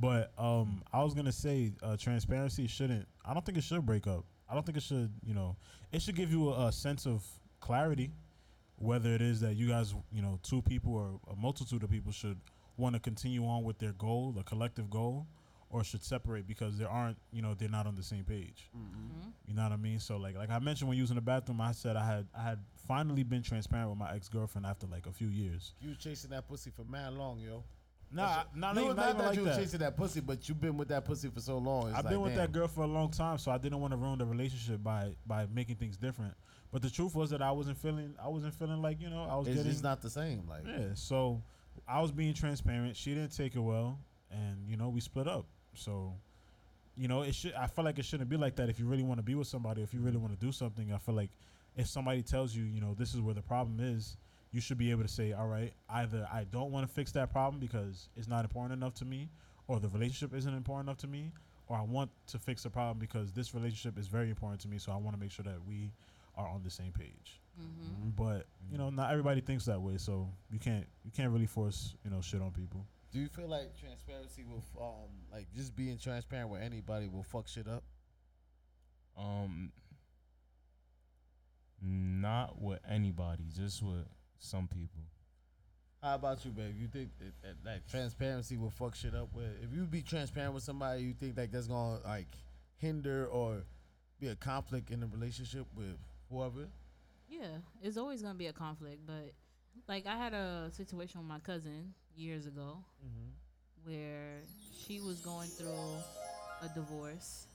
but 0.00 0.32
um, 0.38 0.82
I 0.92 1.02
was 1.02 1.14
gonna 1.14 1.32
say 1.32 1.72
uh, 1.82 1.96
transparency 1.96 2.66
shouldn't. 2.66 3.06
I 3.24 3.32
don't 3.32 3.44
think 3.46 3.58
it 3.58 3.64
should 3.64 3.84
break 3.86 4.06
up. 4.06 4.24
I 4.48 4.54
don't 4.54 4.64
think 4.66 4.76
it 4.76 4.82
should. 4.82 5.12
You 5.24 5.34
know, 5.34 5.56
it 5.92 6.02
should 6.02 6.16
give 6.16 6.30
you 6.30 6.50
a, 6.50 6.66
a 6.68 6.72
sense 6.72 7.06
of 7.06 7.24
clarity, 7.60 8.10
whether 8.76 9.10
it 9.10 9.22
is 9.22 9.40
that 9.40 9.54
you 9.56 9.68
guys, 9.68 9.94
you 10.12 10.20
know, 10.22 10.38
two 10.42 10.62
people 10.62 10.94
or 10.94 11.20
a 11.32 11.36
multitude 11.36 11.82
of 11.82 11.90
people 11.90 12.12
should 12.12 12.38
want 12.76 12.94
to 12.94 13.00
continue 13.00 13.44
on 13.46 13.64
with 13.64 13.78
their 13.78 13.92
goal, 13.92 14.32
the 14.32 14.42
collective 14.42 14.90
goal, 14.90 15.26
or 15.70 15.82
should 15.84 16.02
separate 16.02 16.46
because 16.46 16.78
they 16.78 16.84
aren't. 16.84 17.16
You 17.32 17.42
know, 17.42 17.54
they're 17.54 17.68
not 17.68 17.86
on 17.86 17.94
the 17.94 18.02
same 18.02 18.24
page. 18.24 18.70
Mm-hmm. 18.76 19.28
You 19.46 19.54
know 19.54 19.62
what 19.62 19.72
I 19.72 19.76
mean? 19.76 20.00
So 20.00 20.16
like 20.16 20.36
like 20.36 20.50
I 20.50 20.58
mentioned 20.58 20.88
when 20.88 20.96
you 20.96 21.02
was 21.02 21.10
in 21.10 21.16
the 21.16 21.22
bathroom, 21.22 21.60
I 21.60 21.72
said 21.72 21.96
I 21.96 22.06
had 22.06 22.26
I 22.36 22.42
had 22.42 22.58
finally 22.86 23.22
been 23.22 23.42
transparent 23.42 23.90
with 23.90 23.98
my 23.98 24.14
ex 24.14 24.28
girlfriend 24.28 24.66
after 24.66 24.86
like 24.86 25.06
a 25.06 25.12
few 25.12 25.28
years. 25.28 25.74
You 25.80 25.90
was 25.90 25.98
chasing 25.98 26.30
that 26.30 26.48
pussy 26.48 26.70
for 26.70 26.84
mad 26.84 27.14
long, 27.14 27.40
yo. 27.40 27.64
Nah, 28.12 28.44
not, 28.54 28.76
no, 28.76 28.84
even, 28.84 28.96
not 28.96 28.96
not 28.96 29.08
even 29.08 29.18
that 29.18 29.26
like 29.26 29.36
you 29.36 29.42
was 29.42 29.56
that. 29.56 29.62
chasing 29.62 29.80
that 29.80 29.96
pussy, 29.96 30.20
but 30.20 30.48
you've 30.48 30.60
been 30.60 30.76
with 30.76 30.88
that 30.88 31.04
pussy 31.04 31.28
for 31.28 31.40
so 31.40 31.58
long. 31.58 31.88
It's 31.88 31.98
I've 31.98 32.04
like, 32.04 32.12
been 32.12 32.20
with 32.20 32.34
damn. 32.34 32.42
that 32.42 32.52
girl 32.52 32.68
for 32.68 32.84
a 32.84 32.86
long 32.86 33.10
time, 33.10 33.38
so 33.38 33.50
I 33.50 33.58
didn't 33.58 33.80
want 33.80 33.92
to 33.92 33.96
ruin 33.96 34.18
the 34.18 34.26
relationship 34.26 34.82
by 34.82 35.16
by 35.26 35.46
making 35.52 35.76
things 35.76 35.96
different. 35.96 36.34
But 36.70 36.82
the 36.82 36.90
truth 36.90 37.14
was 37.14 37.30
that 37.30 37.42
I 37.42 37.50
wasn't 37.50 37.78
feeling 37.78 38.14
I 38.22 38.28
wasn't 38.28 38.54
feeling 38.54 38.80
like 38.82 39.00
you 39.00 39.10
know 39.10 39.26
I 39.28 39.36
was 39.36 39.48
It's 39.48 39.56
getting 39.56 39.72
just 39.72 39.82
not 39.82 40.00
the 40.00 40.10
same. 40.10 40.46
Like, 40.48 40.64
yeah. 40.66 40.88
So 40.94 41.42
I 41.86 42.00
was 42.00 42.12
being 42.12 42.34
transparent. 42.34 42.96
She 42.96 43.14
didn't 43.14 43.36
take 43.36 43.54
it 43.54 43.60
well, 43.60 43.98
and 44.30 44.68
you 44.68 44.76
know 44.76 44.88
we 44.88 45.00
split 45.00 45.28
up. 45.28 45.46
So 45.74 46.14
you 46.96 47.08
know 47.08 47.22
it 47.22 47.34
should. 47.34 47.54
I 47.54 47.66
feel 47.66 47.84
like 47.84 47.98
it 47.98 48.04
shouldn't 48.04 48.30
be 48.30 48.36
like 48.36 48.56
that. 48.56 48.68
If 48.68 48.78
you 48.78 48.86
really 48.86 49.02
want 49.02 49.18
to 49.18 49.22
be 49.22 49.34
with 49.34 49.46
somebody, 49.46 49.82
if 49.82 49.92
you 49.92 50.00
really 50.00 50.16
want 50.16 50.38
to 50.38 50.46
do 50.46 50.52
something, 50.52 50.92
I 50.92 50.98
feel 50.98 51.14
like 51.14 51.30
if 51.76 51.86
somebody 51.88 52.22
tells 52.22 52.54
you 52.54 52.64
you 52.64 52.80
know 52.80 52.94
this 52.94 53.14
is 53.14 53.20
where 53.20 53.34
the 53.34 53.42
problem 53.42 53.78
is. 53.80 54.16
You 54.52 54.60
should 54.60 54.78
be 54.78 54.92
able 54.92 55.02
to 55.02 55.08
say, 55.08 55.32
all 55.32 55.48
right, 55.48 55.72
either 55.90 56.28
I 56.32 56.44
don't 56.44 56.70
want 56.70 56.86
to 56.86 56.94
fix 56.94 57.10
that 57.10 57.32
problem 57.32 57.58
because 57.58 58.08
it's 58.16 58.28
not 58.28 58.44
important 58.44 58.80
enough 58.80 58.94
to 58.94 59.04
me, 59.04 59.28
or 59.66 59.80
the 59.80 59.88
relationship 59.88 60.32
isn't 60.32 60.54
important 60.54 60.88
enough 60.88 60.98
to 60.98 61.08
me, 61.08 61.32
or 61.66 61.76
I 61.76 61.82
want 61.82 62.12
to 62.28 62.38
fix 62.38 62.62
the 62.62 62.70
problem 62.70 63.00
because 63.00 63.32
this 63.32 63.52
relationship 63.52 63.98
is 63.98 64.06
very 64.06 64.30
important 64.30 64.60
to 64.60 64.68
me. 64.68 64.78
So 64.78 64.92
I 64.92 64.96
want 64.96 65.16
to 65.16 65.20
make 65.20 65.32
sure 65.32 65.42
that 65.42 65.58
we 65.66 65.90
are 66.36 66.46
on 66.46 66.62
the 66.62 66.70
same 66.70 66.92
page. 66.92 67.40
Mm-hmm. 67.60 68.10
But 68.16 68.46
you 68.70 68.78
know, 68.78 68.90
not 68.90 69.10
everybody 69.10 69.40
thinks 69.40 69.64
that 69.66 69.80
way, 69.80 69.96
so 69.98 70.28
you 70.50 70.58
can't 70.58 70.86
you 71.04 71.10
can't 71.10 71.32
really 71.32 71.46
force 71.46 71.94
you 72.04 72.10
know 72.10 72.20
shit 72.20 72.40
on 72.40 72.50
people. 72.50 72.84
do 73.12 73.20
you 73.20 73.28
feel 73.28 73.48
like 73.48 73.78
transparency 73.78 74.44
will, 74.44 74.64
um, 74.80 75.10
like 75.32 75.46
just 75.54 75.76
being 75.76 75.98
transparent 75.98 76.50
with 76.50 76.62
anybody 76.62 77.08
will 77.08 77.22
fuck 77.22 77.46
shit 77.46 77.68
up? 77.68 77.84
Um, 79.16 79.70
not 81.80 82.60
with 82.60 82.80
anybody, 82.90 83.44
just 83.54 83.82
with 83.82 84.06
some 84.38 84.66
people. 84.66 85.02
How 86.02 86.16
about 86.16 86.44
you, 86.44 86.50
babe? 86.50 86.74
You 86.78 86.88
think 86.88 87.10
that, 87.18 87.32
that, 87.42 87.64
that 87.64 87.88
transparency 87.88 88.56
will 88.56 88.70
fuck 88.70 88.94
shit 88.94 89.14
up? 89.14 89.28
With 89.32 89.46
if 89.62 89.72
you 89.72 89.84
be 89.84 90.02
transparent 90.02 90.52
with 90.52 90.62
somebody, 90.64 91.02
you 91.02 91.14
think 91.14 91.36
like 91.36 91.52
that's 91.52 91.66
gonna 91.68 92.00
like 92.04 92.34
hinder 92.76 93.26
or 93.26 93.62
be 94.20 94.28
a 94.28 94.34
conflict 94.34 94.90
in 94.90 95.00
the 95.00 95.06
relationship 95.06 95.66
with 95.74 95.96
whoever? 96.30 96.68
Yeah, 97.40 97.58
it's 97.82 97.96
always 97.96 98.22
gonna 98.22 98.34
be 98.34 98.46
a 98.46 98.52
conflict, 98.52 99.00
but 99.06 99.32
like 99.88 100.06
I 100.06 100.16
had 100.16 100.32
a 100.34 100.70
situation 100.72 101.20
with 101.20 101.28
my 101.28 101.40
cousin 101.40 101.94
years 102.16 102.46
ago 102.46 102.78
Mm-hmm. 103.04 103.90
where 103.90 104.38
she 104.86 105.00
was 105.00 105.20
going 105.20 105.48
through 105.48 105.96
a 106.62 106.68
divorce, 106.74 107.46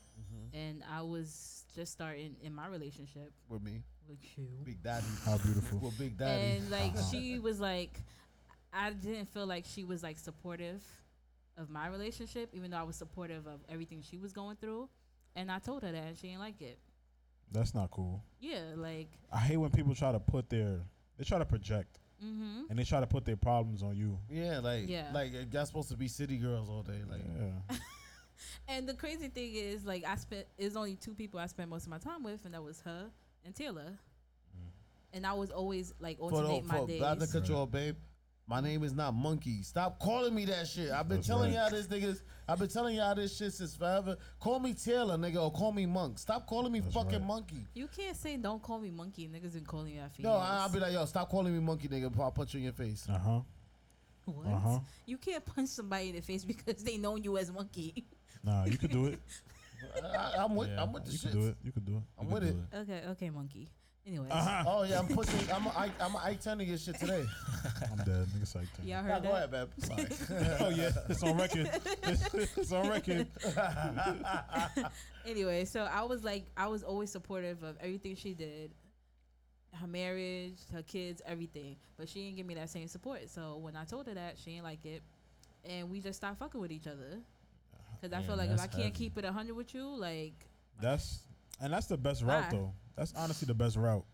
and 0.53 0.83
I 0.91 1.01
was 1.01 1.63
just 1.75 1.91
starting 1.93 2.35
in 2.43 2.53
my 2.53 2.67
relationship 2.67 3.31
With 3.47 3.63
me, 3.63 3.81
with 4.07 4.19
you. 4.37 4.47
Big 4.65 4.83
Daddy. 4.83 5.05
How 5.25 5.37
beautiful. 5.37 5.79
With 5.79 5.97
Big 5.97 6.17
Daddy. 6.17 6.57
And 6.57 6.69
like 6.69 6.93
she 7.11 7.39
was 7.39 7.59
like, 7.59 7.99
I 8.73 8.91
didn't 8.91 9.27
feel 9.33 9.47
like 9.47 9.65
she 9.65 9.83
was 9.83 10.03
like 10.03 10.17
supportive 10.19 10.83
of 11.57 11.69
my 11.69 11.87
relationship, 11.87 12.49
even 12.53 12.71
though 12.71 12.77
I 12.77 12.83
was 12.83 12.95
supportive 12.95 13.47
of 13.47 13.59
everything 13.69 14.01
she 14.07 14.17
was 14.17 14.33
going 14.33 14.57
through. 14.57 14.89
And 15.35 15.51
I 15.51 15.59
told 15.59 15.83
her 15.83 15.91
that, 15.91 16.03
and 16.03 16.17
she 16.17 16.27
didn't 16.27 16.39
like 16.41 16.61
it. 16.61 16.79
That's 17.51 17.73
not 17.73 17.91
cool. 17.91 18.23
Yeah, 18.39 18.61
like, 18.75 19.09
I 19.31 19.39
hate 19.39 19.57
when 19.57 19.71
people 19.71 19.95
try 19.95 20.11
to 20.11 20.19
put 20.19 20.49
their 20.49 20.79
they 21.17 21.23
try 21.25 21.37
to 21.37 21.45
project 21.45 21.99
mm-hmm. 22.23 22.61
and 22.69 22.79
they 22.79 22.83
try 22.83 22.99
to 22.99 23.07
put 23.07 23.25
their 23.25 23.35
problems 23.35 23.83
on 23.83 23.95
you. 23.95 24.17
yeah, 24.29 24.59
like 24.59 24.87
Yeah. 24.87 25.09
like 25.13 25.33
uh, 25.33 25.45
y'all 25.51 25.65
supposed 25.65 25.89
to 25.89 25.97
be 25.97 26.07
city 26.07 26.37
girls 26.37 26.69
all 26.69 26.83
day. 26.83 27.01
Like 27.09 27.21
Yeah. 27.69 27.77
And 28.69 28.87
the 28.87 28.93
crazy 28.93 29.27
thing 29.27 29.53
is, 29.53 29.85
like, 29.85 30.05
I 30.05 30.15
spent 30.15 30.45
it's 30.57 30.77
only 30.77 30.95
two 30.95 31.13
people 31.13 31.39
I 31.39 31.47
spent 31.47 31.69
most 31.69 31.83
of 31.83 31.89
my 31.89 31.97
time 31.97 32.23
with, 32.23 32.45
and 32.45 32.53
that 32.53 32.63
was 32.63 32.79
her 32.81 33.09
and 33.45 33.55
Taylor. 33.55 33.97
And 35.11 35.25
I 35.25 35.33
was 35.33 35.49
always 35.49 35.91
like 35.99 36.19
for 36.19 36.29
the 36.29 36.37
alternate 36.37 36.65
my 36.65 36.77
for 36.77 36.87
days. 36.87 37.01
not 37.01 37.19
to 37.19 37.27
cut 37.27 37.49
you 37.49 37.65
babe. 37.65 37.95
My 38.49 38.61
name 38.61 38.83
is 38.83 38.93
not 38.93 39.13
Monkey. 39.13 39.61
Stop 39.61 39.99
calling 39.99 40.33
me 40.33 40.43
that 40.45 40.67
shit. 40.67 40.89
I've 40.91 41.07
been 41.07 41.17
That's 41.17 41.27
telling 41.27 41.53
right. 41.53 41.59
y'all 41.59 41.69
this 41.69 41.85
niggas. 41.85 42.23
I've 42.47 42.57
been 42.57 42.67
telling 42.67 42.95
y'all 42.95 43.13
this 43.13 43.37
shit 43.37 43.53
since 43.53 43.75
forever. 43.75 44.17
Call 44.39 44.59
me 44.59 44.73
Taylor, 44.73 45.17
nigga, 45.17 45.35
or 45.39 45.51
call 45.51 45.71
me 45.71 45.85
Monk. 45.85 46.17
Stop 46.17 46.47
calling 46.47 46.71
me 46.71 46.79
That's 46.79 46.95
fucking 46.95 47.19
right. 47.19 47.27
Monkey. 47.27 47.67
You 47.75 47.87
can't 47.95 48.17
say 48.17 48.37
don't 48.37 48.59
call 48.63 48.79
me 48.79 48.89
monkey. 48.89 49.27
Niggas 49.31 49.53
been 49.53 49.65
calling 49.65 49.93
you 49.93 49.99
that 50.01 50.15
for 50.15 50.23
No, 50.23 50.31
years. 50.31 50.41
I- 50.41 50.57
I'll 50.63 50.69
be 50.69 50.79
like, 50.79 50.93
yo, 50.93 51.05
stop 51.05 51.29
calling 51.29 51.53
me 51.53 51.59
Monkey, 51.59 51.87
nigga. 51.89 52.09
Before 52.09 52.25
I 52.25 52.31
punch 52.31 52.55
you 52.55 52.57
in 52.57 52.63
your 52.63 52.73
face. 52.73 53.05
Uh 53.07 53.19
huh. 53.19 53.39
what? 54.25 54.47
Uh 54.47 54.57
huh. 54.57 54.79
You 55.05 55.17
can't 55.19 55.45
punch 55.45 55.69
somebody 55.69 56.09
in 56.09 56.15
the 56.15 56.21
face 56.21 56.43
because 56.43 56.83
they 56.83 56.97
know 56.97 57.17
you 57.17 57.37
as 57.37 57.51
monkey. 57.51 58.05
Nah, 58.41 58.63
you 58.65 58.77
could 58.77 58.91
do 58.91 59.07
it. 59.07 59.19
I, 60.01 60.43
am 60.45 60.55
with. 60.55 60.69
Yeah. 60.69 60.81
I'm 60.81 60.93
with 60.93 61.03
the 61.03 61.11
You 61.11 61.17
shit. 61.17 61.31
could 61.31 61.39
do 61.41 61.47
it. 61.47 61.55
You 61.61 61.71
could 61.73 61.85
do 61.85 61.97
it. 61.97 62.03
I'm 62.17 62.29
with 62.29 62.43
could 62.43 62.65
it. 62.71 62.77
okay, 62.77 63.01
okay, 63.09 63.29
monkey. 63.29 63.67
Anyways, 64.07 64.31
Uh-huh. 64.31 64.63
Oh 64.65 64.83
yeah, 64.83 64.99
I'm 64.99 65.07
pushing. 65.07 65.51
I'm 65.51 65.65
a, 65.67 65.69
I, 65.69 65.91
I'm 65.99 66.15
a 66.15 66.17
Ike 66.19 66.41
Turner 66.41 66.63
your 66.63 66.77
shit 66.77 66.97
today. 66.99 67.25
I'm 67.91 67.97
dead. 67.97 68.25
Nigga 68.27 68.45
psyched. 68.55 68.67
y'all 68.83 69.03
Nah, 69.03 69.09
heard 69.15 69.23
go 69.23 69.29
that? 69.33 69.49
ahead, 69.49 69.51
babe. 69.51 69.69
Sorry. 70.17 70.57
oh 70.61 70.69
yeah, 70.69 70.89
it's 71.09 71.21
on 71.23 71.37
record. 71.37 71.69
it's 72.57 72.71
on 72.71 72.89
record. 72.89 73.27
anyway, 75.25 75.65
so 75.65 75.81
I 75.91 76.03
was 76.03 76.23
like, 76.23 76.45
I 76.57 76.67
was 76.67 76.83
always 76.83 77.11
supportive 77.11 77.61
of 77.63 77.77
everything 77.81 78.15
she 78.15 78.33
did, 78.33 78.71
her 79.75 79.87
marriage, 79.87 80.57
her 80.73 80.81
kids, 80.81 81.21
everything. 81.25 81.75
But 81.97 82.09
she 82.09 82.23
didn't 82.23 82.37
give 82.37 82.45
me 82.47 82.55
that 82.55 82.69
same 82.69 82.87
support. 82.87 83.29
So 83.29 83.57
when 83.57 83.75
I 83.75 83.83
told 83.83 84.07
her 84.07 84.13
that, 84.15 84.37
she 84.39 84.51
didn't 84.51 84.63
like 84.63 84.85
it, 84.85 85.03
and 85.65 85.89
we 85.91 85.99
just 85.99 86.17
stopped 86.17 86.39
fucking 86.39 86.59
with 86.59 86.71
each 86.71 86.87
other. 86.87 87.19
Cause 88.01 88.13
I 88.13 88.19
Yeah, 88.21 88.25
feel 88.27 88.37
like 88.37 88.49
if 88.49 88.59
I 88.61 88.67
can't 88.67 88.83
heavy. 88.85 88.91
keep 88.91 89.17
it 89.17 89.25
hundred 89.25 89.55
with 89.55 89.73
you, 89.75 89.85
like 89.85 90.33
That's 90.81 91.19
and 91.61 91.73
that's 91.73 91.87
the 91.87 91.97
best 91.97 92.23
route 92.23 92.49
Bye. 92.49 92.57
though. 92.57 92.73
That's 92.95 93.13
honestly 93.15 93.45
the 93.45 93.53
best 93.53 93.75
route. 93.75 94.05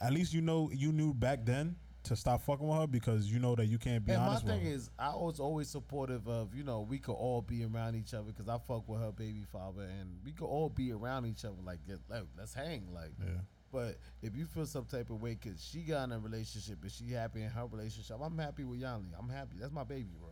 At 0.00 0.12
least 0.12 0.32
you 0.34 0.40
know 0.42 0.70
you 0.72 0.92
knew 0.92 1.14
back 1.14 1.44
then 1.44 1.76
to 2.06 2.14
stop 2.16 2.40
fucking 2.42 2.66
with 2.66 2.78
her 2.78 2.86
because 2.86 3.26
you 3.26 3.40
know 3.40 3.56
that 3.56 3.66
you 3.66 3.78
can't 3.78 4.04
be 4.04 4.12
And 4.12 4.22
my 4.22 4.28
honest 4.28 4.44
with 4.44 4.54
thing 4.54 4.64
her. 4.64 4.70
is, 4.72 4.90
I 4.98 5.10
was 5.16 5.40
always 5.40 5.68
supportive 5.68 6.28
of, 6.28 6.54
you 6.54 6.62
know, 6.62 6.82
we 6.82 6.98
could 6.98 7.14
all 7.14 7.42
be 7.42 7.64
around 7.64 7.96
each 7.96 8.14
other 8.14 8.30
because 8.30 8.48
I 8.48 8.58
fuck 8.58 8.88
with 8.88 9.00
her 9.00 9.10
baby 9.10 9.44
father, 9.50 9.82
and 9.82 10.18
we 10.24 10.32
could 10.32 10.46
all 10.46 10.68
be 10.68 10.92
around 10.92 11.26
each 11.26 11.44
other. 11.44 11.56
Like, 11.64 11.80
like 12.08 12.22
let's 12.38 12.54
hang. 12.54 12.86
Like, 12.94 13.10
yeah. 13.18 13.40
but 13.72 13.96
if 14.22 14.36
you 14.36 14.46
feel 14.46 14.66
some 14.66 14.84
type 14.84 15.10
of 15.10 15.20
way 15.20 15.36
because 15.40 15.64
she 15.64 15.80
got 15.80 16.04
in 16.04 16.12
a 16.12 16.18
relationship 16.20 16.78
and 16.82 16.92
she 16.92 17.10
happy 17.10 17.42
in 17.42 17.50
her 17.50 17.66
relationship, 17.66 18.18
I'm 18.22 18.38
happy 18.38 18.62
with 18.62 18.80
Yanli. 18.80 19.08
I'm 19.18 19.28
happy. 19.28 19.56
That's 19.60 19.72
my 19.72 19.84
baby, 19.84 20.10
bro. 20.20 20.30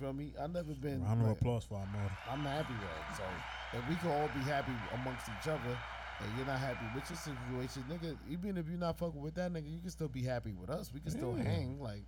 Feel 0.00 0.12
me? 0.12 0.32
I 0.40 0.46
never 0.46 0.74
been. 0.74 1.02
Round 1.02 1.20
of 1.20 1.28
like, 1.28 1.36
applause 1.36 1.64
for 1.64 1.78
our 1.78 1.86
mother. 1.86 2.12
I'm 2.30 2.40
happy 2.40 2.74
with 2.74 2.82
it. 2.82 3.16
So 3.16 3.78
if 3.78 3.88
we 3.88 3.94
can 3.96 4.10
all 4.10 4.28
be 4.34 4.40
happy 4.40 4.72
amongst 4.92 5.26
each 5.28 5.48
other, 5.48 5.78
and 6.20 6.36
you're 6.36 6.46
not 6.46 6.58
happy 6.58 6.84
with 6.94 7.04
your 7.08 7.18
situation, 7.18 7.84
nigga, 7.90 8.16
even 8.30 8.56
if 8.56 8.68
you're 8.68 8.78
not 8.78 8.98
fucking 8.98 9.20
with 9.20 9.34
that 9.34 9.52
nigga, 9.52 9.72
you 9.72 9.80
can 9.80 9.90
still 9.90 10.08
be 10.08 10.22
happy 10.22 10.52
with 10.52 10.70
us. 10.70 10.92
We 10.92 11.00
can 11.00 11.10
still 11.10 11.34
hang. 11.34 11.80
Like, 11.80 12.04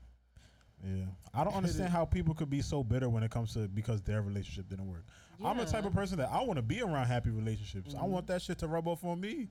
Yeah, 0.85 1.07
I 1.35 1.45
don't 1.45 1.55
understand 1.55 1.91
how 1.91 2.05
people 2.05 2.35
could 2.35 2.51
be 2.51 2.63
so 2.63 2.83
bitter 2.83 3.09
when 3.09 3.23
it 3.23 3.31
comes 3.31 3.53
to 3.55 3.69
because 3.69 4.03
their 4.03 4.23
relationship 4.23 4.69
didn't 4.69 4.89
work. 4.89 5.05
I'm 5.45 5.59
the 5.59 5.65
type 5.65 5.85
of 5.85 5.93
person 5.93 6.19
that 6.19 6.31
I 6.31 6.43
want 6.43 6.57
to 6.57 6.63
be 6.63 6.83
around 6.83 7.07
happy 7.07 7.31
relationships. 7.31 7.95
Mm-hmm. 7.95 8.05
I 8.05 8.07
want 8.07 8.27
that 8.29 8.43
shit 8.43 8.59
to 8.59 8.69
rub 8.69 8.89
off 8.89 9.05
on 9.05 9.21
me. 9.21 9.49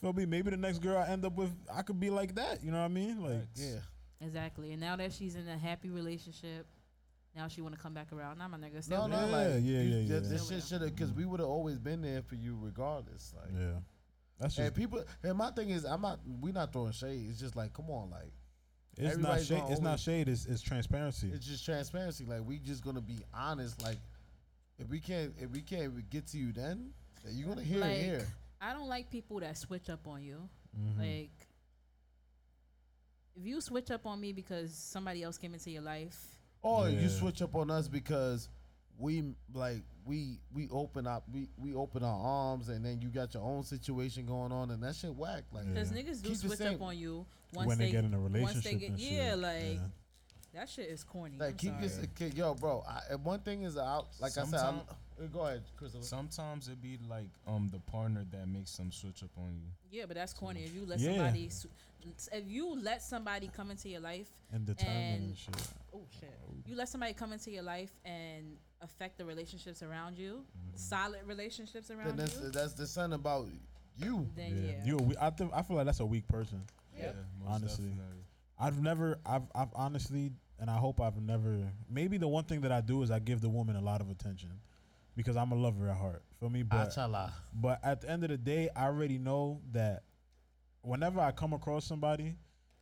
Feel 0.00 0.12
me? 0.12 0.26
Maybe 0.26 0.50
the 0.50 0.56
next 0.56 0.78
girl 0.78 0.98
I 0.98 1.08
end 1.08 1.24
up 1.24 1.36
with, 1.36 1.52
I 1.72 1.82
could 1.82 2.00
be 2.00 2.10
like 2.10 2.34
that. 2.34 2.62
You 2.62 2.72
know 2.72 2.78
what 2.78 2.86
I 2.86 2.88
mean? 2.88 3.22
Like, 3.22 3.46
yeah. 3.54 3.78
exactly. 4.20 4.72
And 4.72 4.80
now 4.80 4.96
that 4.96 5.12
she's 5.12 5.36
in 5.36 5.48
a 5.48 5.56
happy 5.56 5.90
relationship, 5.90 6.66
now 7.34 7.48
she 7.48 7.60
want 7.62 7.74
to 7.74 7.80
come 7.80 7.94
back 7.94 8.12
around. 8.12 8.38
Nah, 8.38 8.48
my 8.48 8.58
nigga, 8.58 8.82
stay 8.82 8.94
No, 8.94 9.02
with 9.04 9.12
no, 9.12 9.16
her. 9.18 9.26
Yeah, 9.26 9.32
like 9.36 9.46
yeah, 9.46 9.58
you- 9.60 9.78
yeah, 9.80 10.08
th- 10.08 10.10
yeah. 10.10 10.28
This 10.28 10.50
Yeah. 10.50 10.56
shit 10.56 10.64
should 10.64 10.82
have, 10.82 10.94
because 10.94 11.12
we 11.12 11.24
would 11.24 11.40
have 11.40 11.48
always 11.48 11.78
been 11.78 12.02
there 12.02 12.22
for 12.22 12.34
you 12.34 12.56
regardless. 12.60 13.34
Like, 13.36 13.50
Yeah, 13.58 13.80
that's 14.38 14.54
just 14.56 14.66
and 14.66 14.74
people, 14.76 15.04
and 15.22 15.38
my 15.38 15.50
thing 15.50 15.70
is, 15.70 15.84
I'm 15.84 16.02
not, 16.02 16.20
we 16.40 16.52
not 16.52 16.72
throwing 16.72 16.92
shade. 16.92 17.26
It's 17.30 17.40
just 17.40 17.56
like, 17.56 17.72
come 17.72 17.90
on, 17.90 18.10
like, 18.10 18.32
it's 18.96 19.00
not 19.00 19.12
everybody's 19.12 19.46
shade. 19.46 19.58
gonna 19.60 19.70
It's 19.72 19.80
not 19.80 19.88
always- 19.88 20.00
shade. 20.02 20.28
It's, 20.28 20.44
it's 20.46 20.60
transparency. 20.62 21.30
it's 21.32 21.46
just 21.46 21.64
transparency. 21.64 22.26
Like, 22.26 22.44
we 22.44 22.58
just 22.58 22.84
gonna 22.84 23.00
be 23.00 23.22
honest. 23.32 23.80
Like, 23.82 23.98
if 24.78 24.88
we 24.88 25.00
can't, 25.00 25.32
if 25.38 25.50
we 25.50 25.62
can't 25.62 26.08
get 26.10 26.26
to 26.28 26.38
you, 26.38 26.52
then 26.52 26.92
then 27.24 27.34
you're 27.36 27.48
gonna 27.48 27.62
hear 27.62 27.78
Like, 27.80 27.92
it 27.98 28.02
here. 28.04 28.26
I 28.60 28.72
don't 28.72 28.88
like 28.88 29.10
people 29.10 29.40
that 29.40 29.56
switch 29.56 29.88
up 29.88 30.06
on 30.08 30.22
you. 30.22 30.48
Mhm. 30.78 30.98
Like, 30.98 31.30
if 33.34 33.46
you 33.46 33.60
switch 33.60 33.90
up 33.90 34.06
on 34.06 34.20
me 34.20 34.32
because 34.32 34.74
somebody 34.74 35.22
else 35.22 35.38
came 35.38 35.54
into 35.54 35.70
your 35.70 35.82
life, 35.82 36.31
Or 36.62 36.88
Yeah. 36.88 37.00
you 37.00 37.08
switch 37.08 37.42
up 37.42 37.54
on 37.54 37.70
us 37.70 37.88
because 37.88 38.48
we 38.98 39.34
like 39.52 39.82
we 40.04 40.38
we 40.54 40.68
open 40.70 41.06
up 41.06 41.24
we 41.32 41.48
we 41.58 41.74
open 41.74 42.02
our 42.04 42.20
arms 42.20 42.68
and 42.68 42.84
then 42.84 43.00
you 43.00 43.08
got 43.08 43.34
your 43.34 43.42
own 43.42 43.62
situation 43.64 44.26
going 44.26 44.52
on 44.52 44.70
and 44.70 44.82
that 44.82 44.94
shit 44.94 45.14
whack. 45.14 45.44
Like 45.52 45.64
Yeah. 45.64 45.72
because 45.72 45.90
niggas 45.90 46.22
do 46.22 46.28
Keep 46.30 46.38
the 46.38 46.48
switch 46.56 46.60
up 46.60 46.80
on 46.82 46.96
you 46.98 47.26
once 47.52 47.68
when 47.68 47.78
they, 47.78 47.86
they, 47.86 47.90
get 47.92 48.04
in 48.04 48.14
a 48.14 48.18
once 48.20 48.32
relationship 48.34 48.64
they 48.64 48.78
get 48.88 48.98
yeah, 48.98 49.30
shit. 49.30 49.38
like 49.38 49.62
yeah. 49.74 49.78
that 50.54 50.68
shit 50.68 50.88
is 50.88 51.02
corny. 51.04 51.36
like 51.38 51.50
I'm 51.50 51.56
keep 51.56 51.70
sorry. 51.72 51.82
this 51.82 51.98
kid, 52.16 52.34
yo, 52.34 52.54
bro. 52.54 52.84
I, 52.88 53.14
one 53.16 53.40
thing 53.40 53.62
is 53.62 53.76
out. 53.76 54.08
Like 54.20 54.38
I 54.38 54.44
said, 54.44 54.60
I'm, 54.60 54.80
go 55.32 55.46
ahead, 55.46 55.62
Christopher. 55.76 56.04
Sometimes 56.04 56.68
it 56.68 56.80
be 56.80 56.98
like 57.08 57.28
um 57.46 57.70
the 57.72 57.80
partner 57.80 58.24
that 58.30 58.46
makes 58.48 58.76
them 58.76 58.92
switch 58.92 59.22
up 59.22 59.30
on 59.36 59.52
you. 59.54 59.66
Yeah, 59.90 60.04
but 60.06 60.16
that's 60.16 60.32
corny. 60.32 60.62
If 60.64 60.74
you 60.74 60.84
let 60.86 60.98
Yeah. 61.00 61.16
somebody, 61.16 61.48
sw- 61.48 61.66
if 62.32 62.44
you 62.46 62.74
let 62.80 63.02
somebody 63.02 63.48
come 63.54 63.70
into 63.70 63.88
your 63.88 64.00
life, 64.00 64.28
and 64.52 64.64
determine 64.66 64.96
and- 64.96 65.24
and 65.24 65.36
shit. 65.38 65.68
oh 65.94 66.02
shit, 66.20 66.30
you 66.66 66.74
let 66.76 66.88
somebody 66.88 67.12
come 67.12 67.32
into 67.32 67.50
your 67.50 67.62
life 67.62 67.90
and 68.04 68.56
affect 68.80 69.18
the 69.18 69.24
relationships 69.24 69.82
around 69.82 70.18
you, 70.18 70.44
Mm-hmm. 70.58 70.76
solid 70.76 71.20
relationships 71.26 71.88
Then 71.88 71.98
around 71.98 72.16
that's 72.18 72.40
you, 72.40 72.50
that's 72.50 72.72
the 72.74 72.86
son 72.86 73.12
about 73.12 73.48
you. 73.96 74.28
then 74.34 74.56
Yeah, 74.56 74.72
yeah, 74.72 74.84
you. 74.84 74.96
we- 74.96 75.16
I 75.20 75.30
think 75.30 75.52
I 75.54 75.62
feel 75.62 75.76
like 75.76 75.86
that's 75.86 76.00
a 76.00 76.06
weak 76.06 76.26
person. 76.28 76.62
Yep. 76.98 77.16
most 77.40 77.48
Honestly. 77.50 77.88
definitely. 77.90 78.24
I've 78.58 78.80
never, 78.82 79.18
I've, 79.26 79.42
I've 79.54 79.70
honestly, 79.74 80.30
and 80.60 80.70
I 80.70 80.76
hope 80.76 81.00
I've 81.00 81.20
never. 81.20 81.58
Maybe 81.90 82.16
the 82.18 82.28
one 82.28 82.44
thing 82.44 82.60
that 82.60 82.70
I 82.72 82.80
do 82.80 83.02
is 83.02 83.10
I 83.10 83.18
give 83.18 83.40
the 83.40 83.48
woman 83.48 83.74
a 83.76 83.80
lot 83.80 84.00
of 84.00 84.10
attention 84.10 84.50
because 85.16 85.36
I'm 85.36 85.50
a 85.52 85.54
lover 85.56 85.88
at 85.88 85.96
heart. 85.96 86.22
Feel 86.38 86.50
me? 86.50 86.62
But 86.62 86.90
Achala. 86.90 87.32
but 87.54 87.80
at 87.82 88.02
the 88.02 88.10
end 88.10 88.22
of 88.24 88.30
the 88.30 88.36
day, 88.38 88.68
I 88.76 88.84
already 88.84 89.18
know 89.18 89.60
that 89.72 90.02
whenever 90.82 91.20
I 91.20 91.30
come 91.32 91.52
across 91.52 91.84
somebody, 91.84 92.34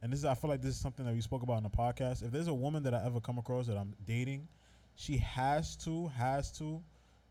and 0.03 0.13
this 0.13 0.21
is, 0.21 0.25
I 0.25 0.35
feel 0.35 0.51
like 0.51 0.63
this 0.63 0.75
is 0.75 0.81
something 0.81 1.05
that 1.07 1.15
we 1.15 1.21
spoke 1.21 1.43
about 1.43 1.59
in 1.59 1.63
the 1.63 1.71
podcast. 1.71 2.23
If 2.23 2.31
there's 2.33 2.49
a 2.49 2.55
woman 2.55 2.83
that 2.85 2.95
I 2.95 3.05
ever 3.05 3.21
come 3.21 3.39
across 3.39 3.67
that 3.67 3.77
I'm 3.77 3.95
dating, 4.05 4.49
she 4.95 5.19
has 5.19 5.77
to, 5.79 6.09
has 6.09 6.51
to 6.59 6.83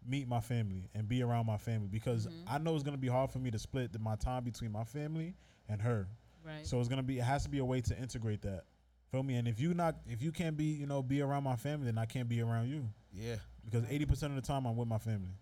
meet 0.07 0.27
my 0.27 0.39
family 0.39 0.89
and 0.93 1.07
be 1.07 1.21
around 1.21 1.45
my 1.45 1.57
family 1.57 1.87
because 1.87 2.27
Mhm. 2.27 2.43
I 2.47 2.57
know 2.57 2.73
it's 2.73 2.83
gonna 2.83 2.97
be 2.97 3.07
hard 3.09 3.31
for 3.31 3.39
me 3.39 3.51
to 3.51 3.59
split 3.59 3.99
my 3.99 4.15
time 4.15 4.43
between 4.43 4.71
my 4.71 4.83
family 4.85 5.35
and 5.67 5.81
her. 5.81 6.07
right. 6.45 6.65
So 6.65 6.79
it's 6.79 6.87
gonna 6.87 7.03
be, 7.03 7.19
it 7.19 7.23
has 7.25 7.43
to 7.43 7.49
be 7.49 7.57
a 7.59 7.65
way 7.65 7.81
to 7.81 7.99
integrate 7.99 8.41
that. 8.43 8.63
Feel 9.11 9.23
me? 9.23 9.35
And 9.35 9.47
if 9.47 9.59
you 9.59 9.73
not, 9.73 9.97
if 10.07 10.21
you 10.21 10.31
can't 10.31 10.55
be, 10.55 10.65
you 10.65 10.85
know, 10.85 11.03
be 11.03 11.21
around 11.21 11.43
my 11.43 11.55
family, 11.57 11.85
then 11.87 11.97
I 11.97 12.05
can't 12.05 12.29
be 12.29 12.41
around 12.41 12.69
you 12.69 12.87
Yeah, 13.11 13.35
because 13.65 13.83
eighty 13.89 14.05
percent 14.05 14.31
of 14.31 14.35
the 14.41 14.47
time 14.47 14.65
I'm 14.65 14.77
with 14.77 14.87
my 14.87 14.99
family. 14.99 15.33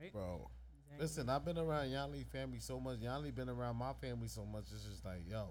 right? 0.00 0.12
bro. 0.12 0.48
Listen, 0.98 1.28
I've 1.28 1.44
been 1.44 1.58
around 1.58 1.88
Yanli 1.88 2.26
family 2.26 2.60
so 2.60 2.78
much. 2.80 2.98
Yanli 3.00 3.34
been 3.34 3.48
around 3.48 3.76
my 3.76 3.92
family 3.94 4.28
so 4.28 4.44
much. 4.44 4.64
It's 4.72 4.84
just 4.84 5.04
like, 5.04 5.22
yo, 5.28 5.48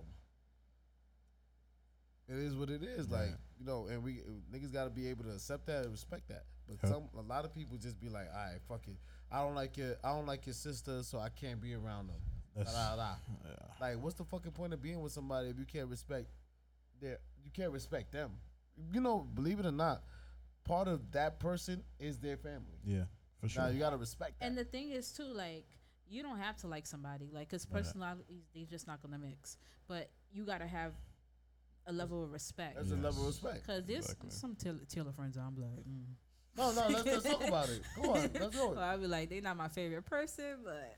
it 2.27 2.35
is 2.37 2.55
what 2.55 2.69
it 2.69 2.81
is. 2.83 3.09
Like, 3.09 3.29
you 3.59 3.65
know, 3.65 3.87
and 3.87 4.03
we 4.03 4.21
niggas 4.53 4.71
got 4.71 4.85
to 4.85 4.89
be 4.89 5.07
able 5.07 5.25
to 5.25 5.31
accept 5.31 5.67
that 5.67 5.83
and 5.83 5.91
respect 5.91 6.27
that. 6.29 6.43
But 6.67 6.77
Yep. 6.83 6.93
some, 6.93 7.03
a 7.17 7.21
lot 7.21 7.43
of 7.43 7.53
people 7.53 7.77
just 7.77 7.99
be 7.99 8.07
like, 8.09 8.27
all 8.33 8.39
right, 8.51 8.59
fuck 8.69 8.87
it. 8.87 8.95
I 9.29 9.41
don't 9.41 9.55
like 9.55 9.75
your, 9.77 9.95
I 10.03 10.13
don't 10.13 10.25
like 10.25 10.45
your 10.45 10.53
sister, 10.53 11.03
so 11.03 11.19
I 11.19 11.27
can't 11.29 11.59
be 11.59 11.73
around 11.73 12.07
them. 12.07 12.21
Da, 12.55 12.63
That's, 12.63 12.73
da, 12.73 12.95
da. 12.95 13.15
yeah. 13.45 13.51
Like, 13.81 14.01
what's 14.01 14.15
the 14.15 14.23
fucking 14.23 14.51
point 14.51 14.73
of 14.73 14.81
being 14.81 15.01
with 15.01 15.11
somebody 15.11 15.49
if 15.49 15.59
you 15.59 15.65
can't 15.65 15.89
respect 15.89 16.27
their, 17.01 17.17
you 17.43 17.51
can't 17.51 17.71
respect 17.71 18.13
them? 18.13 18.31
You 18.93 19.01
know, 19.01 19.27
believe 19.33 19.59
it 19.59 19.65
or 19.65 19.71
not, 19.71 20.03
part 20.63 20.87
of 20.87 21.11
that 21.11 21.39
person 21.39 21.83
is 21.99 22.17
their 22.19 22.37
family. 22.37 22.79
yeah, 22.85 23.03
for 23.43 23.49
sure. 23.49 23.63
Now 23.63 23.69
you 23.69 23.79
gotta 23.79 23.97
respect 23.97 24.39
that. 24.39 24.45
And 24.45 24.57
the 24.57 24.63
thing 24.63 24.91
is 24.91 25.11
too, 25.11 25.25
like 25.25 25.65
you 26.09 26.23
don't 26.23 26.39
have 26.39 26.55
to 26.57 26.67
like 26.67 26.85
somebody, 26.87 27.29
like 27.33 27.49
because 27.49 27.67
Right. 27.69 27.81
personalities 27.83 28.43
they 28.55 28.63
just 28.63 28.87
not 28.87 29.01
gonna 29.01 29.17
mix. 29.19 29.57
But 29.87 30.09
you 30.31 30.45
gotta 30.45 30.67
have 30.67 30.93
a 31.87 31.91
level 31.93 32.23
of 32.23 32.31
respect. 32.31 32.75
That's 32.77 32.91
a 32.91 32.95
level 32.95 33.27
of 33.27 33.33
Yes. 33.35 33.43
respect. 33.43 33.67
Cause 33.67 33.83
there's 33.85 34.05
Exactly. 34.05 34.29
some 34.29 34.55
Taylor, 34.55 34.79
Taylor 34.87 35.11
friends 35.11 35.35
I'm 35.37 35.55
like, 35.57 35.85
mm. 35.85 36.05
No, 36.55 36.71
no, 36.71 36.87
let's, 36.87 37.05
let's 37.05 37.23
talk 37.23 37.47
about 37.47 37.67
it. 37.69 37.81
Go 37.95 38.13
on, 38.13 38.29
let's 38.39 38.55
go. 38.55 38.69
well, 38.71 38.79
I'll 38.79 38.97
be 38.99 39.07
like, 39.07 39.29
they're 39.29 39.41
not 39.41 39.57
my 39.57 39.67
favorite 39.67 40.03
person, 40.05 40.59
but 40.63 40.97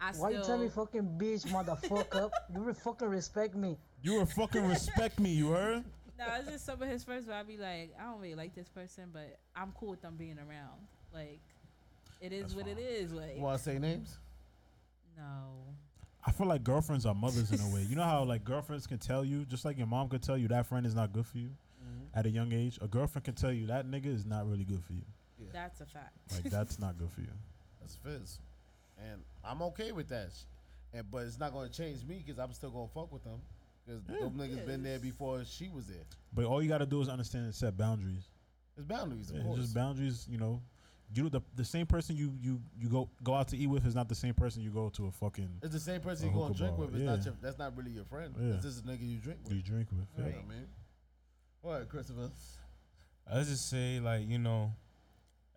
I 0.00 0.12
Why 0.12 0.30
still. 0.30 0.40
you 0.40 0.46
tell 0.46 0.58
me 0.58 0.68
fucking 0.68 1.18
bitch, 1.18 1.46
motherfucker? 1.48 2.30
you 2.54 2.60
re- 2.62 2.72
fucking 2.74 3.08
respect 3.08 3.56
me. 3.56 3.76
You 4.02 4.14
were 4.20 4.26
fucking 4.26 4.64
respect 4.68 5.18
me, 5.18 5.30
you 5.30 5.50
heard? 5.50 5.84
no, 6.18 6.26
it's 6.38 6.48
just 6.48 6.64
some 6.64 6.80
of 6.80 6.88
his 6.88 7.02
friends 7.02 7.26
where 7.26 7.36
I 7.36 7.42
be 7.42 7.56
like, 7.56 7.92
I 8.00 8.04
don't 8.04 8.20
really 8.20 8.36
like 8.36 8.54
this 8.54 8.68
person, 8.68 9.10
but 9.12 9.40
I'm 9.56 9.72
cool 9.72 9.90
with 9.90 10.00
them 10.02 10.14
being 10.16 10.38
around. 10.38 10.86
Like, 11.12 11.40
it 12.20 12.32
is 12.32 12.42
That's 12.42 12.54
what 12.54 12.66
it 12.68 12.76
fine. 12.76 12.84
is. 12.84 13.12
Like, 13.12 13.36
You 13.36 13.42
want 13.42 13.58
to 13.58 13.64
say 13.64 13.78
names? 13.78 14.18
no. 15.16 15.74
I 16.26 16.30
feel 16.32 16.46
like 16.46 16.62
girlfriends 16.62 17.06
are 17.06 17.14
mothers 17.14 17.50
in 17.52 17.60
a 17.60 17.74
way. 17.74 17.82
You 17.82 17.96
know 17.96 18.02
how 18.02 18.22
like 18.24 18.44
girlfriends 18.44 18.86
can 18.86 18.98
tell 18.98 19.24
you, 19.24 19.44
just 19.46 19.64
like 19.64 19.78
your 19.78 19.86
mom 19.86 20.08
could 20.08 20.22
tell 20.22 20.36
you 20.36 20.48
that 20.48 20.66
friend 20.66 20.84
is 20.84 20.94
not 20.94 21.12
good 21.12 21.26
for 21.26 21.38
you 21.38 21.50
Mm-hmm. 21.80 22.18
at 22.18 22.26
a 22.26 22.28
young 22.30 22.52
age. 22.52 22.78
A 22.82 22.88
girlfriend 22.88 23.24
can 23.24 23.34
tell 23.34 23.52
you 23.52 23.66
that 23.68 23.86
nigga 23.86 24.06
is 24.06 24.26
not 24.26 24.46
really 24.48 24.64
good 24.64 24.82
for 24.84 24.92
you. 24.92 25.02
That's 25.52 25.80
a 25.80 25.86
fact. 25.86 26.12
Like 26.32 26.42
that's 26.52 26.78
not 26.80 26.98
good 26.98 27.10
for 27.10 27.20
you. 27.20 27.28
That's 27.80 27.94
a 27.94 27.98
Fizz, 28.00 28.40
and 28.98 29.22
I'm 29.44 29.62
okay 29.62 29.92
with 29.92 30.08
that. 30.08 30.30
sh- 30.36 30.42
And 30.92 31.08
but 31.10 31.18
it's 31.18 31.38
not 31.38 31.52
gonna 31.54 31.68
change 31.70 32.04
me 32.04 32.22
because 32.24 32.38
I'm 32.40 32.52
still 32.52 32.70
gonna 32.70 32.88
fuck 32.88 33.10
with 33.12 33.22
them 33.24 33.40
because 33.86 34.02
Yeah. 34.08 34.16
those 34.20 34.32
niggas 34.32 34.66
been 34.66 34.82
there 34.82 34.98
before 34.98 35.44
she 35.44 35.68
was 35.68 35.86
there. 35.86 36.04
But 36.34 36.44
all 36.46 36.60
you 36.60 36.68
got 36.68 36.78
to 36.78 36.86
do 36.86 37.00
is 37.00 37.08
understand 37.08 37.44
and 37.44 37.54
set 37.54 37.76
boundaries. 37.78 38.28
It's 38.76 38.84
boundaries, 38.84 39.30
of 39.30 39.36
Yeah, 39.36 39.42
course. 39.44 39.60
just 39.60 39.74
boundaries. 39.74 40.26
You 40.28 40.38
know, 40.38 40.60
you 41.14 41.22
know 41.22 41.28
the 41.28 41.40
the 41.54 41.64
same 41.64 41.86
person 41.86 42.16
you 42.16 42.32
you 42.40 42.60
you 42.78 42.88
go 42.88 43.08
go 43.22 43.34
out 43.34 43.48
to 43.48 43.56
eat 43.56 43.66
with 43.66 43.86
is 43.86 43.94
not 43.94 44.08
the 44.08 44.14
same 44.14 44.34
person 44.34 44.62
you 44.62 44.70
go 44.70 44.88
to 44.90 45.06
a 45.06 45.10
fucking 45.10 45.48
it's 45.62 45.72
the 45.72 45.80
same 45.80 46.00
person 46.00 46.26
A 46.26 46.30
you 46.30 46.34
gonna 46.34 46.46
hookah 46.48 46.58
drink 46.58 46.76
bar, 46.76 46.86
with. 46.86 46.94
It's 46.96 47.04
not 47.04 47.18
yeah. 47.18 47.24
your, 47.24 47.34
that's 47.40 47.58
not 47.58 47.76
really 47.76 47.90
your 47.92 48.04
friend. 48.04 48.34
Yeah. 48.38 48.54
It's 48.54 48.64
just 48.64 48.84
a 48.84 48.88
nigga 48.88 49.08
you 49.08 49.18
drink 49.18 49.38
with. 49.44 49.52
you 49.54 49.62
drink 49.62 49.88
with. 49.90 50.06
You 50.16 50.24
know 50.24 50.28
Yeah. 50.30 50.36
what 50.36 50.44
I 50.44 50.48
mean? 50.48 50.66
What, 51.62 51.88
Christopher? 51.88 52.30
I 53.30 53.42
just 53.42 53.68
say 53.68 54.00
like 54.00 54.28
you 54.28 54.38
know, 54.38 54.72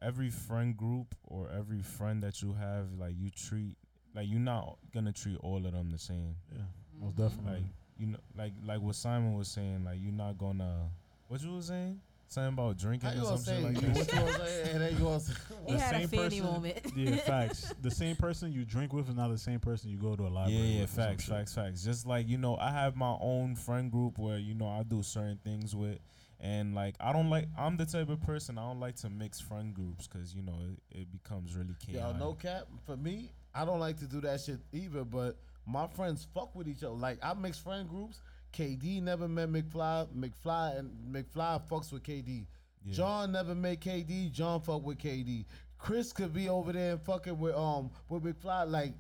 every 0.02 0.30
friend 0.30 0.76
group 0.76 1.16
or 1.24 1.50
every 1.58 1.82
friend 1.82 2.24
that 2.24 2.42
you 2.42 2.54
have, 2.54 2.88
like 2.98 3.14
you 3.18 3.30
treat 3.30 3.78
like 4.16 4.28
you're 4.30 4.40
not 4.40 4.78
gonna 4.94 5.12
treat 5.14 5.38
all 5.42 5.66
of 5.66 5.72
them 5.72 5.90
the 5.92 5.98
same. 5.98 6.36
Yeah, 6.52 6.62
most 7.00 7.16
definitely. 7.18 7.52
Like 7.62 7.64
you 7.98 8.08
know, 8.08 8.18
like 8.38 8.54
like 8.66 8.82
what 8.82 8.96
Simon 8.96 9.36
was 9.36 9.48
saying, 9.48 9.84
like 9.86 9.98
you're 10.02 10.14
not 10.14 10.38
gonna. 10.38 10.90
What 11.28 11.42
you 11.42 11.52
was 11.54 11.68
saying? 11.68 12.00
Something 12.32 12.54
about 12.54 12.78
drinking 12.78 13.10
or 13.10 13.14
gonna 13.24 13.38
some 13.38 13.56
shit 13.56 13.64
like 13.64 13.74
that. 13.82 13.90
what 13.90 14.14
you 14.14 14.20
gonna 14.20 14.48
say? 14.48 14.72
And 14.72 14.82
then 14.82 14.94
you 14.94 15.00
gonna 15.00 15.20
say? 15.20 15.34
He 15.68 15.74
The 15.74 15.80
had 15.80 15.96
a 15.96 16.00
same 16.00 16.08
fanny 16.08 16.40
person- 16.40 16.44
moment. 16.54 16.78
yeah, 16.96 17.16
facts. 17.18 17.74
The 17.82 17.92
same 17.92 18.16
person 18.16 18.52
you 18.54 18.64
drink 18.64 18.94
with 18.94 19.10
is 19.10 19.16
not 19.16 19.28
the 19.32 19.38
same 19.38 19.60
person 19.60 19.90
you 19.90 19.98
go 19.98 20.16
to 20.16 20.24
a 20.24 20.30
library. 20.30 20.58
Yeah, 20.58 20.74
yeah, 20.76 20.82
with 20.82 20.90
facts, 20.92 21.26
facts, 21.26 21.54
facts. 21.54 21.84
Just 21.84 22.08
like 22.08 22.30
you 22.30 22.38
know, 22.38 22.56
I 22.56 22.72
have 22.72 22.96
my 22.96 23.18
own 23.20 23.56
friend 23.58 23.92
group 23.92 24.18
where 24.18 24.38
you 24.38 24.54
know 24.54 24.70
I 24.70 24.84
do 24.84 25.04
certain 25.04 25.40
things 25.44 25.76
with, 25.76 26.00
and 26.40 26.74
like 26.74 26.96
I 27.02 27.12
don't 27.12 27.30
like. 27.30 27.50
I'm 27.58 27.76
the 27.76 27.86
type 27.86 28.08
of 28.10 28.22
person 28.22 28.58
I 28.58 28.62
don't 28.62 28.80
like 28.80 28.96
to 28.98 29.10
mix 29.10 29.42
friend 29.42 29.74
groups 29.74 30.08
because 30.08 30.34
you 30.34 30.42
know 30.42 30.56
it, 30.92 31.00
it 31.02 31.12
becomes 31.12 31.54
really 31.54 31.76
Yo, 31.90 32.00
chaotic. 32.00 32.18
no 32.20 32.34
cap. 32.34 32.68
For 32.86 32.96
me, 32.96 33.30
I 33.54 33.66
don't 33.66 33.82
like 33.82 33.98
to 34.00 34.06
do 34.06 34.22
that 34.22 34.40
shit 34.40 34.60
either. 34.72 35.04
But 35.04 35.36
my 35.68 35.86
friends 35.88 36.26
fuck 36.34 36.56
with 36.56 36.70
each 36.70 36.82
other. 36.84 36.96
Like 36.96 37.20
I 37.22 37.34
mix 37.34 37.60
friend 37.60 37.90
groups. 37.90 38.20
KD 38.52 39.02
never 39.02 39.28
met 39.28 39.50
McFly. 39.50 40.08
McFly 40.16 40.80
and 40.80 40.92
McFly 41.12 41.68
fucks 41.70 41.92
with 41.92 42.04
KD. 42.04 42.46
Yeah. 42.84 42.94
John 42.94 43.32
never 43.32 43.56
met 43.56 43.82
KD. 43.82 44.32
John 44.32 44.62
fuck 44.62 44.84
with 44.84 44.98
KD. 44.98 45.46
Chris 45.78 46.14
could 46.14 46.34
be 46.34 46.48
over 46.48 46.72
there 46.72 46.92
and 46.94 47.02
fucking 47.02 47.38
with 47.40 47.56
um 47.56 47.90
with 48.10 48.24
McFly. 48.24 48.70
Like, 48.70 48.94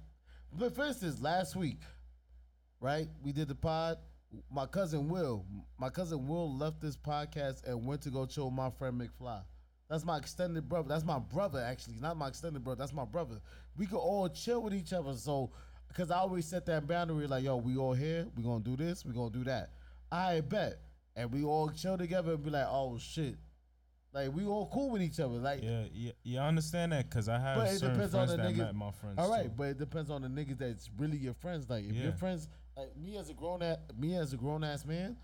but 0.53 0.75
for 0.75 0.85
instance, 0.85 1.21
last 1.21 1.55
week, 1.55 1.79
right? 2.79 3.07
We 3.23 3.31
did 3.31 3.47
the 3.47 3.55
pod. 3.55 3.97
My 4.49 4.65
cousin 4.65 5.09
Will, 5.09 5.45
my 5.77 5.89
cousin 5.89 6.25
Will 6.25 6.55
left 6.55 6.79
this 6.79 6.95
podcast 6.95 7.67
and 7.67 7.85
went 7.85 8.01
to 8.03 8.09
go 8.09 8.25
chill 8.25 8.45
with 8.45 8.53
my 8.53 8.69
friend 8.69 8.99
McFly. 8.99 9.41
That's 9.91 10.05
my 10.05 10.17
extended 10.17 10.69
brother. 10.69 10.87
That's 10.87 11.03
my 11.03 11.19
brother, 11.19 11.59
actually. 11.59 11.97
Not 11.99 12.15
my 12.15 12.29
extended 12.29 12.63
brother. 12.63 12.79
That's 12.79 12.93
my 12.93 13.03
brother. 13.03 13.41
We 13.75 13.85
could 13.85 13.97
all 13.97 14.29
chill 14.29 14.63
with 14.63 14.73
each 14.73 14.93
other. 14.93 15.13
So, 15.15 15.51
because 15.91 16.11
I 16.11 16.17
always 16.17 16.45
set 16.47 16.65
that 16.67 16.87
boundary 16.87 17.27
like, 17.27 17.43
yo, 17.43 17.57
we 17.57 17.77
all 17.77 17.93
here. 17.93 18.27
We 18.35 18.43
going 18.43 18.63
to 18.63 18.69
do 18.69 18.77
this. 18.81 19.05
We 19.05 19.13
going 19.13 19.31
to 19.31 19.37
do 19.39 19.43
that. 19.45 19.71
I 20.11 20.41
bet. 20.41 20.79
And 21.15 21.31
we 21.31 21.43
all 21.43 21.69
chill 21.69 21.97
together 21.97 22.33
and 22.33 22.43
be 22.43 22.49
like, 22.49 22.67
oh, 22.69 22.97
shit. 22.97 23.35
Like, 24.13 24.33
we 24.33 24.45
all 24.45 24.69
cool 24.73 24.89
with 24.91 25.01
each 25.01 25.19
other. 25.19 25.35
Like, 25.35 25.61
Yeah, 25.63 25.83
yeah, 25.93 26.11
yeah. 26.23 26.43
I 26.43 26.47
understand 26.47 26.91
that 26.91 27.09
because 27.09 27.29
I 27.29 27.39
have 27.39 27.57
But 27.57 27.67
it 27.69 27.79
certain 27.79 27.93
depends 27.95 28.15
on 28.15 28.27
friends 28.27 28.31
the 28.31 28.37
that 28.47 28.53
niggas- 28.53 28.57
met 28.57 28.75
my 28.75 28.91
friends. 28.91 29.15
all 29.19 29.29
right, 29.29 29.43
too. 29.45 29.51
but 29.57 29.63
it 29.63 29.77
depends 29.77 30.09
on 30.09 30.21
the 30.21 30.27
niggas 30.27 30.57
that's 30.57 30.89
really 30.97 31.17
your 31.17 31.33
friends. 31.33 31.69
Like 31.69 31.85
if 31.85 31.95
your 31.95 32.11
friends, 32.13 32.47
like 32.77 32.95
me 32.97 33.17
as 33.17 33.29
a 33.29 33.33
grown 33.33 33.61
ass, 33.61 33.77
me 33.97 34.15
as 34.15 34.33
a 34.33 34.37
grown 34.37 34.63
ass 34.63 34.85
man, 34.85 35.15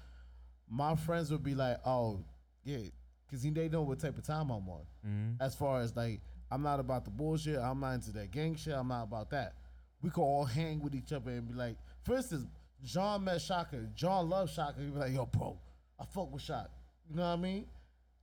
my 0.70 0.96
friends 0.96 1.32
would 1.32 1.44
be 1.44 1.56
like, 1.56 1.78
oh 1.86 2.24
yeah, 2.64 2.78
because 3.26 3.44
they 3.44 3.68
know 3.70 3.82
what 3.82 4.00
type 4.00 4.18
of 4.18 4.26
time 4.26 4.50
I'm 4.52 4.68
on. 4.70 4.86
Mhm. 5.06 5.36
As 5.42 5.54
far 5.56 5.82
as 5.82 5.94
like, 5.96 6.22
I'm 6.50 6.62
not 6.64 6.80
about 6.80 7.04
the 7.04 7.12
bullshit. 7.12 7.58
I'm 7.60 7.80
not 7.82 7.94
into 7.96 8.12
that 8.14 8.32
gang 8.32 8.56
shit. 8.56 8.74
I'm 8.74 8.88
not 8.88 9.04
about 9.04 9.30
that. 9.32 9.54
We 10.02 10.10
could 10.10 10.22
all 10.22 10.46
hang 10.46 10.80
with 10.82 10.94
each 10.96 11.12
other 11.12 11.32
and 11.32 11.48
be 11.48 11.54
like, 11.54 11.76
for 12.04 12.16
instance, 12.16 12.46
John 12.84 13.24
met 13.24 13.42
Shaka. 13.42 13.78
John 13.96 14.30
loves 14.30 14.54
Shaka. 14.54 14.80
He'd 14.80 14.94
be 14.94 15.00
like, 15.00 15.14
yo, 15.14 15.26
bro, 15.26 15.58
I 16.00 16.06
fuck 16.06 16.32
with 16.32 16.44
Shaka. 16.44 16.70
You 17.10 17.16
know 17.16 17.24
what 17.24 17.40
I 17.40 17.42
mean? 17.42 17.66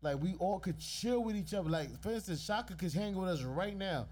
Like 0.02 0.22
we 0.22 0.34
all 0.38 0.58
could 0.60 0.78
chill 0.78 1.24
with 1.24 1.36
each 1.36 1.54
other. 1.54 1.68
Like 1.70 2.00
for 2.00 2.10
instance, 2.12 2.42
Shaka 2.44 2.74
could 2.74 2.92
hang 2.92 3.14
with 3.16 3.28
us 3.30 3.42
right 3.42 3.76
now. 3.76 4.06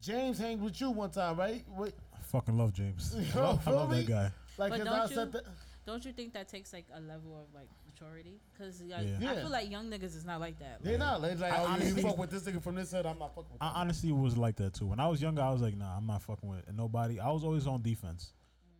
James 0.00 0.38
hanged 0.38 0.62
with 0.62 0.80
you 0.80 0.90
one 0.90 1.10
time, 1.10 1.36
right? 1.38 1.64
Wait, 1.68 1.92
I 2.14 2.18
fucking 2.22 2.56
love 2.56 2.72
James. 2.72 3.14
I 3.34 3.38
love, 3.38 3.68
I 3.68 3.70
love 3.70 3.90
that 3.90 4.06
guy. 4.06 4.30
like 4.58 4.70
But 4.70 4.78
'cause 4.78 4.84
don't 4.86 4.88
I 4.98 5.04
you- 5.04 5.14
said 5.14 5.32
that. 5.32 5.42
Don't 5.86 6.04
you 6.04 6.12
think 6.12 6.32
that 6.34 6.48
takes 6.48 6.72
like 6.72 6.86
a 6.94 7.00
level 7.00 7.40
of 7.40 7.54
like 7.54 7.68
maturity? 8.00 8.40
Because 8.52 8.80
like, 8.82 8.90
Yeah. 8.90 8.96
I 9.18 9.34
Yeah. 9.34 9.34
feel 9.42 9.50
like 9.50 9.70
young 9.70 9.90
niggas 9.90 10.16
is 10.16 10.24
not 10.24 10.40
like 10.40 10.58
that. 10.58 10.82
They're 10.82 10.98
not. 10.98 11.20
They're 11.22 11.34
like, 11.36 11.52
I 11.52 11.58
oh, 11.58 11.62
you 11.62 11.68
honestly- 11.74 12.02
fuck 12.02 12.18
with 12.18 12.30
this 12.30 12.42
nigga 12.44 12.62
from 12.62 12.74
this 12.74 12.90
head. 12.90 13.06
I'm 13.06 13.18
not 13.18 13.34
fucking 13.34 13.52
with. 13.52 13.62
I 13.62 13.68
honestly 13.68 14.12
was 14.12 14.36
like 14.36 14.56
that 14.56 14.74
too. 14.74 14.86
When 14.86 15.00
I 15.00 15.08
was 15.08 15.20
younger, 15.20 15.42
I 15.42 15.50
was 15.50 15.62
like, 15.62 15.76
nah, 15.76 15.96
I'm 15.96 16.06
not 16.06 16.22
fucking 16.22 16.48
with 16.48 16.72
nobody. 16.72 17.20
I 17.20 17.30
was 17.30 17.44
always 17.44 17.66
on 17.66 17.82
defense. 17.82 18.32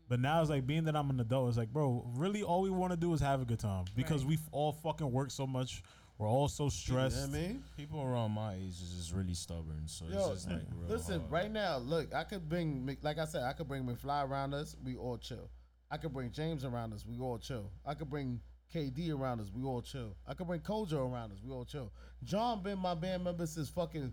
But 0.09 0.19
now 0.21 0.41
it's 0.41 0.51
like 0.51 0.67
being 0.67 0.85
that 0.85 0.97
I'm 0.97 1.09
an 1.11 1.21
adult, 1.21 1.49
it's 1.51 1.59
like, 1.59 1.73
bro, 1.73 2.05
really 2.17 2.43
all 2.43 2.63
we 2.63 2.71
want 2.71 2.93
to 2.93 2.97
do 2.97 3.13
is 3.13 3.21
have 3.21 3.43
a 3.43 3.45
good 3.45 3.61
time 3.61 3.85
because 3.95 4.23
Right. 4.25 4.31
we 4.31 4.39
all 4.51 4.73
fucking 4.73 5.11
work 5.11 5.31
so 5.31 5.47
much. 5.47 5.83
We're 6.19 6.29
all 6.29 6.49
so 6.49 6.69
stressed. 6.69 7.17
You 7.17 7.23
know 7.23 7.29
stressed. 7.29 7.31
what 7.31 7.39
I 7.39 7.49
mean? 7.49 7.65
People 7.77 8.03
around 8.03 8.33
my 8.33 8.55
age 8.55 8.73
is 8.73 8.93
just 8.99 9.13
really 9.15 9.33
stubborn, 9.35 9.87
so 9.87 10.05
Yo, 10.07 10.19
it's 10.33 10.45
just 10.45 10.51
like 10.51 10.63
real 10.77 10.89
Listen, 10.91 11.21
hard. 11.21 11.33
right 11.33 11.51
now, 11.51 11.79
look, 11.79 12.13
I 12.15 12.25
could 12.25 12.47
bring, 12.47 12.85
Mc- 12.85 13.03
like 13.03 13.17
I 13.19 13.25
said, 13.25 13.45
I 13.45 13.55
could 13.55 13.69
bring 13.69 13.85
McFly 13.87 14.29
around 14.29 14.53
us. 14.53 14.77
We 14.85 14.97
all 14.97 15.17
chill. 15.17 15.49
I 15.91 15.97
could 15.97 16.13
bring 16.13 16.31
James 16.31 16.65
around 16.65 16.93
us. 16.93 17.07
We 17.07 17.19
all 17.19 17.39
chill. 17.39 17.71
I 17.87 17.95
could 17.95 18.11
bring 18.11 18.41
KD 18.75 19.13
around 19.13 19.41
us. 19.41 19.51
We 19.55 19.65
all 19.65 19.83
chill. 19.83 20.17
I 20.27 20.35
could 20.35 20.47
bring 20.47 20.61
Kojo 20.61 21.11
around 21.13 21.33
us. 21.33 21.39
We 21.45 21.53
all 21.53 21.65
chill. 21.65 21.93
John 22.25 22.63
been 22.63 22.79
my 22.79 22.95
band 22.95 23.25
member 23.25 23.47
since 23.47 23.69
fucking, 23.69 24.13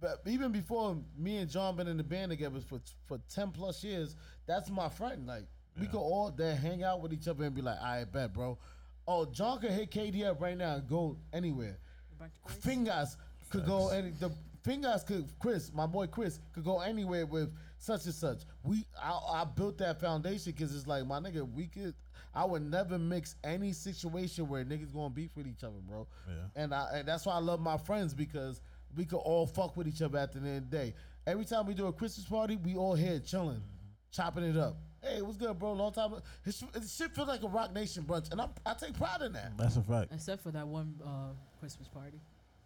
but 0.00 0.20
even 0.26 0.52
before 0.52 0.96
me 1.16 1.38
and 1.38 1.50
John 1.50 1.76
been 1.76 1.88
in 1.88 1.96
the 1.96 2.04
band 2.04 2.30
together 2.30 2.60
for 2.60 2.80
for 3.06 3.18
ten 3.32 3.50
plus 3.50 3.82
years. 3.82 4.16
That's 4.46 4.70
my 4.70 4.88
friend. 4.88 5.26
Like 5.26 5.44
we 5.78 5.86
could 5.86 5.98
all 5.98 6.30
there 6.30 6.54
hang 6.54 6.82
out 6.82 7.00
with 7.00 7.12
each 7.12 7.28
other 7.28 7.44
and 7.44 7.54
be 7.54 7.62
like, 7.62 7.80
I 7.80 8.04
bet, 8.04 8.32
bro. 8.32 8.58
Oh, 9.06 9.24
John 9.24 9.60
could 9.60 9.70
hit 9.70 9.90
KD 9.90 10.26
up 10.26 10.40
right 10.40 10.56
now 10.56 10.74
and 10.74 10.88
go 10.88 11.16
anywhere. 11.32 11.78
A 12.12 12.18
bunch 12.18 12.32
of 12.44 12.52
boys. 12.52 12.62
Fingers 12.62 13.16
could 13.50 13.64
go 13.64 13.88
any 13.88 14.10
the 14.10 14.30
fingers 14.62 15.02
could 15.02 15.26
Chris, 15.38 15.72
my 15.72 15.86
boy 15.86 16.06
Chris, 16.06 16.40
could 16.52 16.64
go 16.64 16.80
anywhere 16.80 17.26
with 17.26 17.50
such 17.78 18.04
and 18.04 18.14
such. 18.14 18.42
We 18.62 18.84
I, 19.00 19.18
I 19.32 19.44
built 19.44 19.78
that 19.78 20.00
foundation 20.00 20.52
because 20.52 20.74
it's 20.74 20.86
like 20.86 21.06
my 21.06 21.20
nigga, 21.20 21.50
we 21.50 21.66
could 21.66 21.94
I 22.34 22.44
would 22.44 22.62
never 22.62 22.98
mix 22.98 23.36
any 23.42 23.72
situation 23.72 24.48
where 24.48 24.64
niggas 24.64 24.92
gonna 24.92 25.10
beef 25.10 25.30
with 25.36 25.46
each 25.46 25.64
other, 25.64 25.78
bro. 25.88 26.06
Yeah. 26.28 26.62
And 26.62 26.74
I 26.74 26.88
and 26.94 27.08
that's 27.08 27.24
why 27.26 27.34
I 27.34 27.40
love 27.40 27.60
my 27.60 27.78
friends 27.78 28.14
because 28.14 28.60
we 28.96 29.04
could 29.04 29.18
all 29.18 29.46
fuck 29.46 29.76
with 29.76 29.88
each 29.88 30.02
other 30.02 30.18
at 30.18 30.32
the 30.32 30.38
end 30.38 30.48
of 30.48 30.70
the 30.70 30.76
day. 30.76 30.94
Every 31.26 31.44
time 31.44 31.66
we 31.66 31.74
do 31.74 31.86
a 31.86 31.92
Christmas 31.92 32.26
party, 32.26 32.56
we 32.56 32.76
all 32.76 32.94
here 32.94 33.20
chilling, 33.20 33.62
chopping 34.10 34.44
it 34.44 34.56
up. 34.56 34.76
Hey, 35.02 35.22
what's 35.22 35.36
good, 35.36 35.58
bro? 35.58 35.72
Long 35.74 35.92
time. 35.92 36.14
This 36.44 36.62
this 36.72 36.96
shit 36.96 37.14
feels 37.14 37.28
like 37.28 37.42
a 37.42 37.48
Roc 37.48 37.72
Nation 37.72 38.02
brunch, 38.04 38.30
and 38.32 38.40
I'm, 38.40 38.50
I 38.66 38.74
take 38.74 38.94
pride 38.94 39.22
in 39.22 39.32
that. 39.32 39.56
That's 39.56 39.76
a 39.76 39.82
fact. 39.82 40.12
Except 40.12 40.42
for 40.42 40.50
that 40.50 40.66
one 40.66 40.94
uh, 41.04 41.32
Christmas 41.60 41.88
party. 41.88 42.20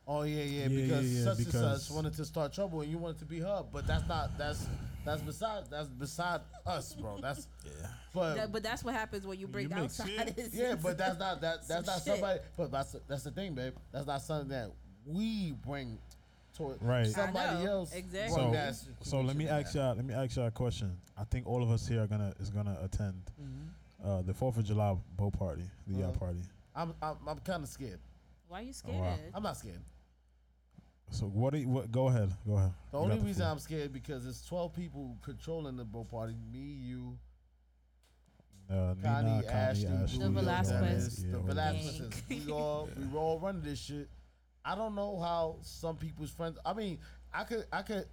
Oh 0.07 0.23
yeah, 0.23 0.43
yeah, 0.43 0.63
Yeah, 0.63 0.69
because 0.69 1.13
yeah, 1.13 1.19
yeah, 1.19 1.25
such 1.25 1.37
and 1.39 1.47
because- 1.47 1.87
such 1.87 1.95
wanted 1.95 2.15
to 2.15 2.25
start 2.25 2.53
trouble 2.53 2.81
and 2.81 2.91
you 2.91 2.99
wanted 2.99 3.19
to 3.21 3.25
be 3.25 3.39
her, 3.41 3.63
but 3.73 3.87
that's 3.87 4.07
not 4.09 4.37
that's 4.37 4.67
that's 5.05 5.23
beside 5.23 5.65
that's 5.71 5.89
beside 5.89 6.41
us, 6.67 6.95
bro. 6.95 7.19
That's 7.21 7.47
Yeah. 7.65 7.71
but 8.15 8.35
That, 8.35 8.53
but 8.53 8.63
that's 8.63 8.83
what 8.85 8.95
happens 8.95 9.27
when 9.27 9.39
you 9.39 9.47
bring 9.49 9.69
you 9.71 9.75
mix 9.77 10.01
outside. 10.01 10.35
shit. 10.37 10.49
yeah, 10.53 10.75
but 10.81 10.99
that's 10.99 11.19
not 11.19 11.41
that 11.41 11.67
that's 11.69 11.87
Some 11.87 11.95
not 11.95 11.95
shit. 11.97 12.03
somebody. 12.15 12.41
But 12.57 12.71
that's 12.73 12.97
that's 13.09 13.23
the 13.23 13.31
thing, 13.31 13.55
babe. 13.55 13.75
That's 13.93 14.07
not 14.07 14.23
something 14.23 14.49
that 14.49 14.71
we 15.07 15.53
bring 15.67 15.99
toward 16.57 16.83
Right. 16.83 17.07
somebody 17.07 17.65
know, 17.65 17.71
else. 17.71 17.95
exactly. 17.95 18.35
brought 18.37 18.51
So, 18.53 18.53
that 18.53 19.07
so 19.07 19.21
let 19.23 19.37
me 19.37 19.45
situation 19.47 19.67
ask 19.67 19.75
in 19.75 19.81
y'all. 19.81 19.95
Let 19.97 20.05
me 20.05 20.15
ask 20.15 20.37
y'all 20.37 20.47
a 20.47 20.51
question. 20.51 20.97
I 21.17 21.25
think 21.25 21.47
all 21.47 21.63
of 21.63 21.71
us 21.71 21.87
here 21.89 22.03
are 22.03 22.07
gonna 22.07 22.33
is 22.41 22.51
gonna 22.51 22.77
attend 22.83 23.15
uh, 24.05 24.23
the 24.23 24.35
Fourth 24.35 24.57
of 24.59 24.65
July 24.65 24.97
boat 25.17 25.33
party, 25.39 25.63
the 25.87 25.95
yacht 26.01 26.11
Uh-huh. 26.11 26.19
party. 26.19 26.41
I'm 26.77 26.95
I'm, 27.03 27.17
I'm 27.27 27.39
kind 27.39 27.63
of 27.63 27.69
scared. 27.69 27.99
Why 28.53 28.59
are 28.59 28.63
you 28.65 28.73
Oh, 28.87 28.93
wow. 28.93 29.15
scared? 29.17 29.31
I'm 29.35 29.43
not 29.43 29.57
scared. 29.57 29.81
So 31.11 31.25
what? 31.27 31.55
Do 31.55 31.59
you, 31.59 31.69
what 31.69 31.91
go 31.91 32.09
ahead. 32.09 32.31
Go 32.47 32.59
ahead. 32.59 32.73
The 32.91 32.99
You 32.99 33.03
only 33.05 33.17
got 33.17 33.25
reason 33.25 33.41
floor. 33.41 33.53
I'm 33.53 33.59
scared 33.59 33.93
because 33.95 34.27
it's 34.27 34.45
12 34.47 34.75
people 34.75 35.17
controlling 35.23 35.77
the 35.79 35.85
boat 35.87 36.11
party. 36.11 36.35
Me, 36.53 36.59
you, 36.59 37.19
uh, 38.71 38.95
Connie, 39.03 39.31
Nina, 39.41 39.47
Ashley, 39.47 39.85
Connie, 39.87 40.03
Ashley, 40.03 40.19
The 40.19 40.25
Julio, 40.27 40.41
Velasquez. 40.43 40.81
Dennis, 40.81 41.25
Yeah, 41.25 41.31
the 41.33 41.37
all 41.39 41.43
Velasquez. 41.45 42.23
Gang. 42.29 42.47
We 42.47 42.53
all 42.53 42.89
we 43.11 43.19
all 43.19 43.39
running 43.41 43.63
this 43.63 43.79
shit. 43.79 44.09
I 44.67 44.75
don't 44.75 44.95
know 44.95 45.19
how 45.19 45.57
some 45.63 45.97
people's 45.97 46.31
friends. 46.31 46.59
I 46.65 46.75
mean, 46.75 46.99
I 47.33 47.45
could 47.45 47.65
I 47.73 47.81
could. 47.81 48.05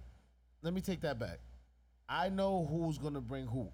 Let 0.62 0.72
me 0.72 0.80
take 0.80 1.02
that 1.02 1.18
back. 1.18 1.40
I 2.08 2.30
know 2.30 2.64
who's 2.70 2.96
gonna 2.96 3.20
bring 3.20 3.46
who, 3.46 3.68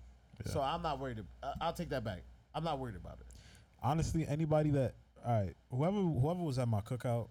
so 0.47 0.61
I'm 0.61 0.83
not 0.83 0.99
worried. 0.99 1.21
ab- 1.21 1.27
I- 1.45 1.55
I'll 1.67 1.73
take 1.73 1.91
that 1.91 2.03
back. 2.03 2.23
I'm 2.55 2.65
not 2.65 2.81
worried 2.81 2.97
about 2.97 3.19
it. 3.21 3.27
Honestly, 3.83 4.27
anybody 4.27 4.71
that 4.71 4.95
all 5.27 5.33
right, 5.43 5.55
whoever 5.71 5.97
whoever 6.01 6.43
was 6.43 6.59
at 6.59 6.69
my 6.69 6.81
cookout, 6.81 7.29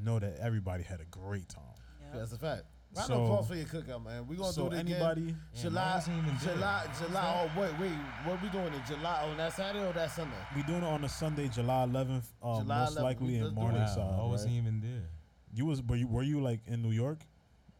know 0.00 0.18
that 0.18 0.36
everybody 0.40 0.82
had 0.84 1.00
a 1.00 1.04
great 1.06 1.48
time. 1.48 1.62
Yeah. 2.00 2.20
That's 2.20 2.32
a 2.32 2.38
fact. 2.38 2.62
Round 2.94 3.08
So- 3.08 3.14
of 3.14 3.22
applause 3.22 3.48
for 3.48 3.54
your 3.54 3.64
cookout, 3.66 4.04
man. 4.04 4.26
We 4.26 4.36
gonna 4.36 4.52
so 4.52 4.68
do 4.68 4.76
it 4.76 4.80
again. 4.80 4.94
anybody, 4.96 5.34
Yeah, 5.54 5.62
July, 5.62 6.02
mine 6.06 6.26
wasn't. 6.26 6.40
July, 6.40 6.86
July. 7.00 7.48
Oh 7.56 7.60
wait, 7.60 7.78
wait. 7.80 7.92
What 8.24 8.42
we 8.42 8.48
doing 8.50 8.72
in 8.74 8.82
July? 8.86 9.22
On 9.30 9.36
that 9.38 9.52
Saturday 9.54 9.84
or 9.86 9.92
that 9.94 10.10
Sunday? 10.10 10.36
we 10.54 10.62
doing 10.64 10.82
it 10.82 10.84
on 10.84 11.02
a 11.02 11.08
Sunday, 11.08 11.48
July 11.48 11.84
11th, 11.86 12.26
um, 12.42 12.62
July 12.62 12.80
most 12.84 12.96
11th, 12.98 13.02
likely 13.02 13.34
in 13.36 13.42
just 13.44 13.54
do. 13.54 13.60
Morningside. 13.62 13.96
Wow, 13.96 14.24
I 14.26 14.28
wasn't 14.28 14.52
right? 14.52 14.58
even 14.58 14.80
there. 14.80 15.08
You 15.54 15.66
was 15.66 15.82
were 15.82 15.96
you 15.96 16.06
were 16.06 16.22
you 16.22 16.40
like 16.42 16.60
in 16.66 16.82
New 16.82 16.90
York? 16.92 17.20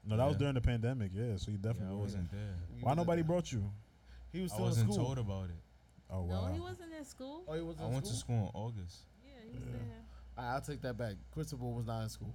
No, 0.05 0.17
that 0.17 0.27
was 0.27 0.37
during 0.39 0.55
the 0.55 0.61
pandemic. 0.63 1.13
Yeah, 1.15 1.37
so 1.37 1.51
you 1.51 1.59
Yeah, 1.63 1.69
definitely 1.71 1.95
I 1.95 1.99
wasn't. 1.99 2.25
wasn't 2.25 2.31
there. 2.33 2.57
Why 2.81 2.83
wasn't 2.83 2.97
nobody 2.97 3.23
there. 3.23 3.27
brought 3.29 3.53
you? 3.53 3.71
He 4.33 4.41
was 4.41 4.51
I 4.53 4.55
still 4.55 4.65
in 4.65 4.71
wasn't 4.71 4.93
school. 4.95 5.05
told 5.05 5.19
about 5.19 5.45
it. 5.51 5.57
Oh 6.11 6.23
wow. 6.23 6.47
No, 6.49 6.53
he 6.55 6.61
wasn't 6.61 6.93
in 6.95 7.05
school. 7.05 7.45
Oh, 7.47 7.53
he 7.55 7.61
was 7.61 7.77
in 7.79 7.85
I 7.85 7.89
went 7.89 8.05
to 8.07 8.11
school. 8.13 8.19
school 8.19 8.37
in 8.55 8.61
August. 8.61 9.05
Yeah, 9.53 9.59
he 9.59 9.64
was 9.64 9.68
Yeah. 9.74 9.78
there. 9.88 10.03
All 10.38 10.44
right, 10.44 10.55
I'll 10.55 10.61
take 10.61 10.80
that 10.82 10.96
back. 10.96 11.14
Christopher 11.32 11.64
was 11.64 11.86
not 11.86 12.03
in 12.03 12.09
school. 12.09 12.34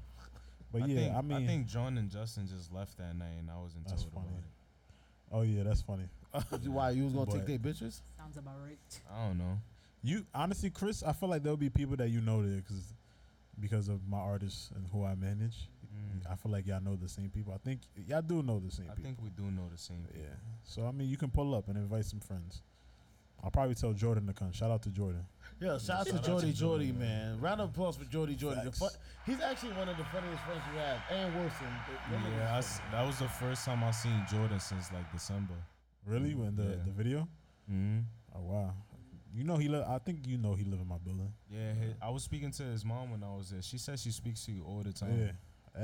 but 0.72 0.84
I 0.84 0.86
yeah, 0.86 0.96
think, 1.00 1.16
I 1.16 1.22
mean, 1.22 1.38
I 1.44 1.46
think 1.48 1.68
John 1.68 1.98
and 1.98 2.10
Justin 2.10 2.48
just 2.48 2.72
left 2.74 2.98
that 2.98 3.16
night, 3.16 3.38
and 3.40 3.50
I 3.50 3.58
wasn't 3.60 3.88
That's 3.88 4.04
told 4.04 4.14
funny. 4.14 4.28
about 4.28 4.40
it. 4.40 4.46
oh 5.32 5.42
yeah, 5.42 5.64
that's 5.64 5.82
funny. 5.82 6.04
Why 6.72 6.92
you 6.92 7.06
was 7.06 7.14
gonna 7.14 7.26
take 7.32 7.46
But- 7.46 7.48
their 7.48 7.60
bitches? 7.74 8.02
Sounds 8.18 8.38
about 8.38 8.56
right. 8.64 8.78
I 9.12 9.28
don't 9.28 9.38
know. 9.38 9.58
You 10.04 10.26
honestly, 10.34 10.70
Chris, 10.70 11.02
I 11.04 11.12
feel 11.14 11.28
like 11.30 11.42
there'll 11.44 11.58
be 11.58 11.70
people 11.70 11.96
that 11.98 12.10
you 12.10 12.22
know 12.22 12.42
there 12.48 12.58
because 12.62 12.94
because 13.60 13.90
of 13.90 14.08
my 14.08 14.20
artists 14.20 14.70
and 14.76 14.86
who 14.94 15.04
I 15.04 15.16
manage. 15.16 15.68
Mm. 15.92 16.32
I 16.32 16.36
feel 16.36 16.52
like 16.52 16.68
y'all 16.68 16.80
know 16.80 16.96
the 16.96 17.10
same 17.10 17.30
people. 17.32 17.52
I 17.54 17.58
think 17.58 17.82
y'all 18.08 18.22
do 18.22 18.44
know 18.44 18.60
the 18.60 18.70
same 18.70 18.86
people. 18.86 18.92
I 18.92 18.96
people. 18.96 19.04
think 19.04 19.22
we 19.24 19.30
do 19.32 19.50
know 19.50 19.68
the 19.72 19.78
same. 19.80 20.04
People. 20.04 20.22
Yeah. 20.22 20.36
So 20.64 20.86
I 20.86 20.92
mean, 20.92 21.10
you 21.10 21.18
can 21.18 21.32
pull 21.32 21.56
up 21.56 21.68
and 21.68 21.76
invite 21.78 22.06
some 22.06 22.20
friends. 22.20 22.62
I'll 23.44 23.50
probably 23.50 23.74
tell 23.76 23.94
Jordan 23.94 24.28
to 24.28 24.34
come. 24.34 24.52
Shout 24.52 24.70
out 24.70 24.84
to 24.84 24.90
Jordan. 24.90 25.26
Yeah, 25.60 25.78
shout 25.80 26.02
out 26.02 26.06
to 26.06 26.12
Shout 26.12 26.20
out 26.20 26.26
Jordy 26.26 26.54
Jordy, 26.54 26.86
Jordy, 26.88 26.92
man. 26.92 27.40
Round 27.42 27.62
of 27.62 27.70
applause 27.70 27.98
for 27.98 28.06
Jordy 28.06 28.36
Jordy. 28.36 28.62
The 28.64 28.72
fun, 28.72 28.90
he's 29.26 29.42
actually 29.42 29.74
one 29.74 29.90
of 29.90 29.98
the 29.98 30.04
funniest 30.06 30.44
friends 30.44 30.62
we 30.72 30.78
have. 30.80 31.00
And 31.12 31.34
Wilson. 31.36 31.68
Yeah, 32.38 32.60
is 32.60 32.80
that 32.92 33.06
was 33.06 33.18
the 33.20 33.28
first 33.28 33.66
time 33.66 33.84
I 33.84 33.92
seen 33.92 34.24
Jordan 34.30 34.60
since 34.60 34.92
like 34.92 35.12
December. 35.12 35.56
Really? 36.06 36.36
When 36.36 36.56
the, 36.56 36.64
Yeah. 36.64 36.70
the 36.86 36.92
video? 36.92 37.28
Mm-hmm. 37.72 38.00
Oh 38.36 38.42
wow. 38.42 38.74
You 39.34 39.44
know 39.44 39.58
he 39.58 39.68
live. 39.68 39.86
I 39.88 39.98
think 40.00 40.26
you 40.28 40.38
know 40.38 40.54
he 40.54 40.64
live 40.64 40.80
in 40.80 40.88
my 40.88 40.98
building. 40.98 41.34
Yeah, 41.52 41.74
he, 41.74 41.94
I 42.02 42.10
was 42.10 42.24
speaking 42.24 42.52
to 42.52 42.64
his 42.64 42.86
mom 42.86 43.12
when 43.12 43.24
I 43.24 43.36
was 43.36 43.50
there. 43.50 43.62
She 43.62 43.78
said 43.78 44.00
she 44.00 44.12
speaks 44.12 44.46
to 44.46 44.52
you 44.52 44.64
all 44.64 44.84
the 44.84 44.94
time. 44.94 45.18
Yeah. 45.20 45.32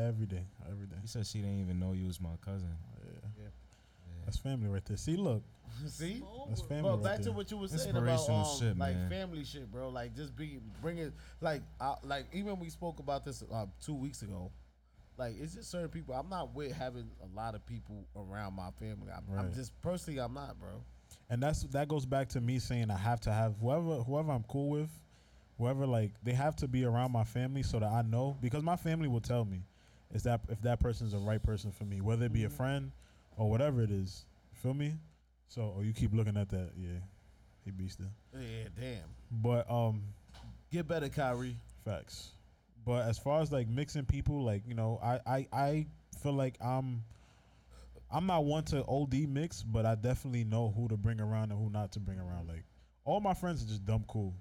Every 0.08 0.26
day. 0.26 0.46
Every 0.70 0.88
day. 0.88 0.96
He 1.02 1.08
said 1.08 1.26
she 1.28 1.40
didn't 1.40 1.60
even 1.62 1.80
know 1.80 1.92
you 1.94 2.08
was 2.08 2.20
my 2.22 2.36
cousin. 2.44 2.70
Yeah. 3.06 3.30
Yeah. 3.44 3.50
That's 4.26 4.38
family 4.38 4.70
right 4.70 4.84
there. 4.86 4.98
See, 4.98 5.18
look, 5.18 5.44
See? 5.90 6.24
that's 6.48 6.62
family 6.62 6.82
Bro, 6.84 6.96
right 6.96 7.04
back 7.04 7.16
there. 7.18 7.26
to 7.26 7.32
what 7.32 7.50
you 7.52 7.58
were 7.58 7.68
saying 7.68 7.90
about 7.96 8.04
Inspirational 8.10 8.46
um, 8.46 8.60
shit, 8.60 8.78
like 8.78 8.96
man. 8.96 9.10
family 9.10 9.44
shit, 9.44 9.72
bro. 9.72 9.90
Like 9.90 10.16
just 10.16 10.36
be 10.36 10.60
bringing 10.82 11.12
like 11.42 11.62
uh, 11.82 11.96
like 12.04 12.26
even 12.34 12.60
we 12.60 12.70
spoke 12.70 13.00
about 13.00 13.24
this 13.26 13.44
uh, 13.54 13.66
two 13.84 13.94
weeks 13.96 14.22
ago. 14.22 14.52
Like 15.18 15.36
it's 15.40 15.54
just 15.56 15.70
certain 15.70 15.90
people. 15.90 16.16
I'm 16.16 16.30
not 16.30 16.54
with 16.56 16.72
having 16.72 17.10
a 17.22 17.36
lot 17.38 17.54
of 17.56 17.66
people 17.66 18.06
around 18.16 18.56
my 18.56 18.72
family. 18.80 19.12
I'm, 19.16 19.24
I'm 19.38 19.54
just 19.54 19.80
personally, 19.82 20.20
I'm 20.20 20.34
not, 20.34 20.60
bro. 20.60 20.70
and 21.30 21.42
that's 21.42 21.64
that 21.64 21.88
goes 21.88 22.06
back 22.06 22.30
to 22.30 22.42
me 22.42 22.60
saying 22.60 22.90
I 22.90 22.98
have 22.98 23.20
to 23.22 23.32
have 23.32 23.56
whoever 23.62 23.98
whoever 24.04 24.32
I'm 24.32 24.44
cool 24.48 24.70
with, 24.70 24.90
whoever 25.58 25.86
like 25.86 26.12
they 26.24 26.34
have 26.34 26.56
to 26.58 26.68
be 26.68 26.84
around 26.86 27.12
my 27.12 27.24
family 27.24 27.62
so 27.64 27.80
that 27.80 27.92
I 27.92 28.02
know 28.02 28.38
because 28.42 28.64
my 28.64 28.76
family 28.76 29.08
will 29.08 29.22
tell 29.22 29.46
me 29.46 29.62
is 30.12 30.24
that 30.24 30.42
if 30.50 30.62
that 30.64 30.80
person's 30.80 31.12
the 31.12 31.18
right 31.20 31.42
person 31.42 31.72
for 31.72 31.86
me, 31.86 32.02
whether 32.02 32.26
it 32.26 32.34
be 32.34 32.44
a 32.44 32.48
Mm-hmm. 32.48 32.56
friend 32.58 32.92
or 33.38 33.50
whatever 33.50 33.82
it 33.82 33.92
is. 33.92 34.26
Feel 34.62 34.74
me? 34.74 34.94
So 35.48 35.74
or 35.76 35.84
you 35.84 35.94
keep 35.94 36.14
looking 36.14 36.38
at 36.38 36.50
that, 36.50 36.72
yeah, 36.78 37.00
he 37.64 37.72
beasted. 37.72 38.10
Yeah, 38.34 38.70
damn. 38.80 39.04
But 39.32 39.70
um, 39.70 40.02
Get 40.74 40.88
better, 40.88 41.08
Kyrie. 41.08 41.56
Facts. 41.86 42.32
But 42.84 43.06
as 43.06 43.20
far 43.20 43.42
as 43.42 43.52
like 43.52 43.68
mixing 43.68 44.06
people, 44.06 44.44
like 44.44 44.64
you 44.68 44.74
know, 44.74 45.00
I 45.04 45.20
I 45.28 45.48
I 45.54 45.86
feel 46.20 46.34
like 46.34 46.56
I'm 46.60 47.04
I'm 48.12 48.26
not 48.26 48.46
one 48.46 48.64
to 48.66 48.84
OD 48.88 49.30
mix, 49.30 49.62
but 49.62 49.86
I 49.86 49.94
definitely 49.94 50.46
know 50.46 50.74
who 50.76 50.88
to 50.88 50.98
bring 50.98 51.22
around 51.22 51.52
and 51.52 51.64
who 51.64 51.70
not 51.70 51.92
to 51.92 52.00
bring 52.00 52.18
around. 52.18 52.48
Like 52.48 52.64
all 53.06 53.20
my 53.20 53.36
friends 53.36 53.64
are 53.64 53.68
just 53.68 53.86
dumb 53.86 54.04
cool. 54.08 54.34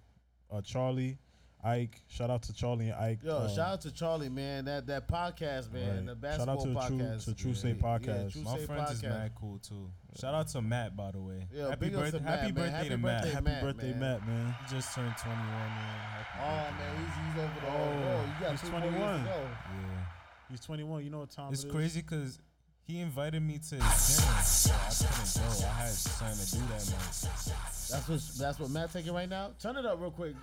Uh, 0.51 0.63
Charlie, 0.63 1.19
Ike. 1.65 2.01
Shout 2.09 2.29
out 2.31 2.43
to 2.45 2.53
Charlie 2.53 2.89
and 2.91 2.95
Ike. 3.01 3.21
Yo, 3.23 3.37
uh, 3.37 3.49
shout 3.49 3.69
out 3.75 3.81
to 3.83 3.93
Charlie, 3.93 4.29
man. 4.29 4.65
That 4.65 4.87
that 4.89 5.07
podcast, 5.09 5.73
man. 5.73 6.07
Right. 6.09 6.21
The 6.21 6.29
Shout 6.37 6.49
out 6.49 6.57
basketball 6.59 6.83
to 6.83 6.89
True- 6.89 6.99
podcast. 6.99 7.25
to 7.27 7.35
True 7.35 7.51
Yeah, 7.53 7.57
Say 7.57 7.69
yeah, 7.69 7.75
Podcast. 7.75 8.33
True 8.33 8.43
My 8.43 8.59
Say 8.59 8.67
friends 8.67 8.91
is 8.91 9.03
podcast. 9.03 9.09
mad 9.11 9.33
cool 9.41 9.59
too. 9.59 9.91
Shout 10.21 10.35
out 10.35 10.49
to 10.49 10.61
Matt, 10.63 10.97
by 10.97 11.11
the 11.13 11.21
way. 11.21 11.47
Yo, 11.55 11.71
happy 11.71 11.87
big 11.87 11.95
ups 11.95 12.03
birthday, 12.11 12.25
Matt, 12.25 12.39
happy 12.41 12.53
birthday 12.53 12.71
Happy 12.71 12.89
to 12.91 12.97
birthday, 12.99 13.03
Matt. 13.13 13.33
Happy 13.35 13.45
Matt, 13.45 13.63
birthday, 13.63 13.91
man. 13.91 14.01
Matt, 14.01 14.27
man. 14.27 14.55
He 14.69 14.75
just 14.77 14.95
turned 14.95 15.15
21, 15.17 15.39
man. 15.47 15.69
Happy 15.79 16.39
Oh 16.43 16.47
birthday, 16.47 16.85
man, 16.85 17.05
he's, 17.05 17.15
he's 17.35 17.43
over 17.43 17.61
the. 17.61 17.67
Oh, 17.67 17.73
Oh, 17.73 18.25
you 18.27 18.45
got 18.45 18.51
he's 18.51 18.61
two 18.61 18.71
more 18.71 18.81
years 18.81 18.93
21. 18.95 19.25
Yeah. 19.25 20.05
He's 20.51 20.61
21. 20.61 21.05
You 21.05 21.11
know 21.11 21.19
what 21.21 21.31
time 21.31 21.53
It's 21.53 21.65
it 21.65 21.69
is? 21.69 21.73
crazy 21.73 22.01
because 22.03 22.39
he 22.85 22.99
invited 23.01 23.41
me 23.41 23.55
to 23.55 23.59
his 23.59 23.69
dinner, 23.71 23.87
I 23.87 24.43
couldn't 24.91 25.61
go. 25.61 25.67
I 25.67 25.73
had 25.73 25.91
something 25.91 26.45
to 26.45 26.53
do 26.53 26.59
that 26.73 26.91
night. 26.91 27.57
That's 27.91 28.09
what 28.09 28.21
that's 28.39 28.59
what 28.59 28.71
Matt 28.71 28.93
taking 28.93 29.13
right 29.15 29.29
now. 29.29 29.53
Turn 29.61 29.77
it 29.77 29.87
up 29.87 30.01
real 30.01 30.11
quick. 30.11 30.35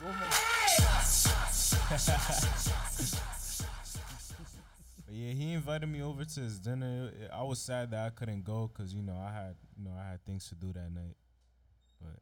One 0.80 0.88
more- 0.88 2.70
But 5.06 5.16
yeah, 5.16 5.32
he 5.34 5.54
invited 5.54 5.88
me 5.88 6.02
over 6.02 6.24
to 6.24 6.40
his 6.40 6.60
dinner. 6.60 7.12
I 7.34 7.44
was 7.44 7.60
sad 7.60 7.92
that 7.92 8.06
I 8.06 8.10
couldn't 8.12 8.44
go 8.46 8.68
because 8.72 8.94
you 8.94 9.02
know 9.02 9.18
I 9.18 9.32
had 9.34 9.56
you 9.78 9.84
know 9.86 9.92
I 10.00 10.12
had 10.12 10.24
things 10.26 10.48
to 10.50 10.56
do 10.56 10.72
that 10.74 10.92
night. 10.94 11.16
But 12.00 12.20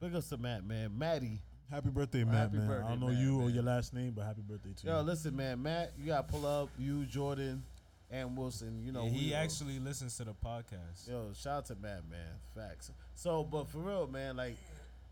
big 0.00 0.14
ups 0.14 0.28
to 0.28 0.36
Matt, 0.36 0.64
man. 0.64 0.96
Matty. 0.96 1.40
Happy 1.70 1.88
birthday, 1.88 2.24
Matt, 2.24 2.34
happy 2.34 2.58
man. 2.58 2.66
birthday, 2.68 2.84
I 2.86 2.88
don't 2.90 3.00
know 3.00 3.06
Matt, 3.08 3.18
you 3.18 3.40
or 3.40 3.48
your 3.50 3.62
last 3.62 3.94
name, 3.94 4.12
but 4.14 4.24
happy 4.26 4.42
birthday 4.42 4.74
to 4.82 4.86
Yo, 4.86 4.96
you. 4.98 5.02
listen, 5.02 5.34
man. 5.34 5.62
Matt, 5.62 5.92
you 5.98 6.06
gotta 6.06 6.22
pull 6.22 6.46
up. 6.46 6.68
You, 6.78 7.04
Jordan, 7.06 7.64
and 8.10 8.36
Wilson. 8.36 8.82
You 8.84 8.92
know 8.92 9.04
yeah, 9.04 9.10
he 9.10 9.26
we- 9.28 9.34
actually 9.34 9.78
listens 9.80 10.16
to 10.18 10.24
the 10.24 10.34
podcast. 10.34 11.08
Yo, 11.08 11.32
shout 11.34 11.56
out 11.58 11.66
to 11.66 11.74
Matt, 11.76 12.08
man. 12.08 12.20
Facts. 12.54 12.92
So, 13.16 13.42
but 13.42 13.68
for 13.68 13.78
real, 13.78 14.06
man, 14.06 14.36
like 14.36 14.56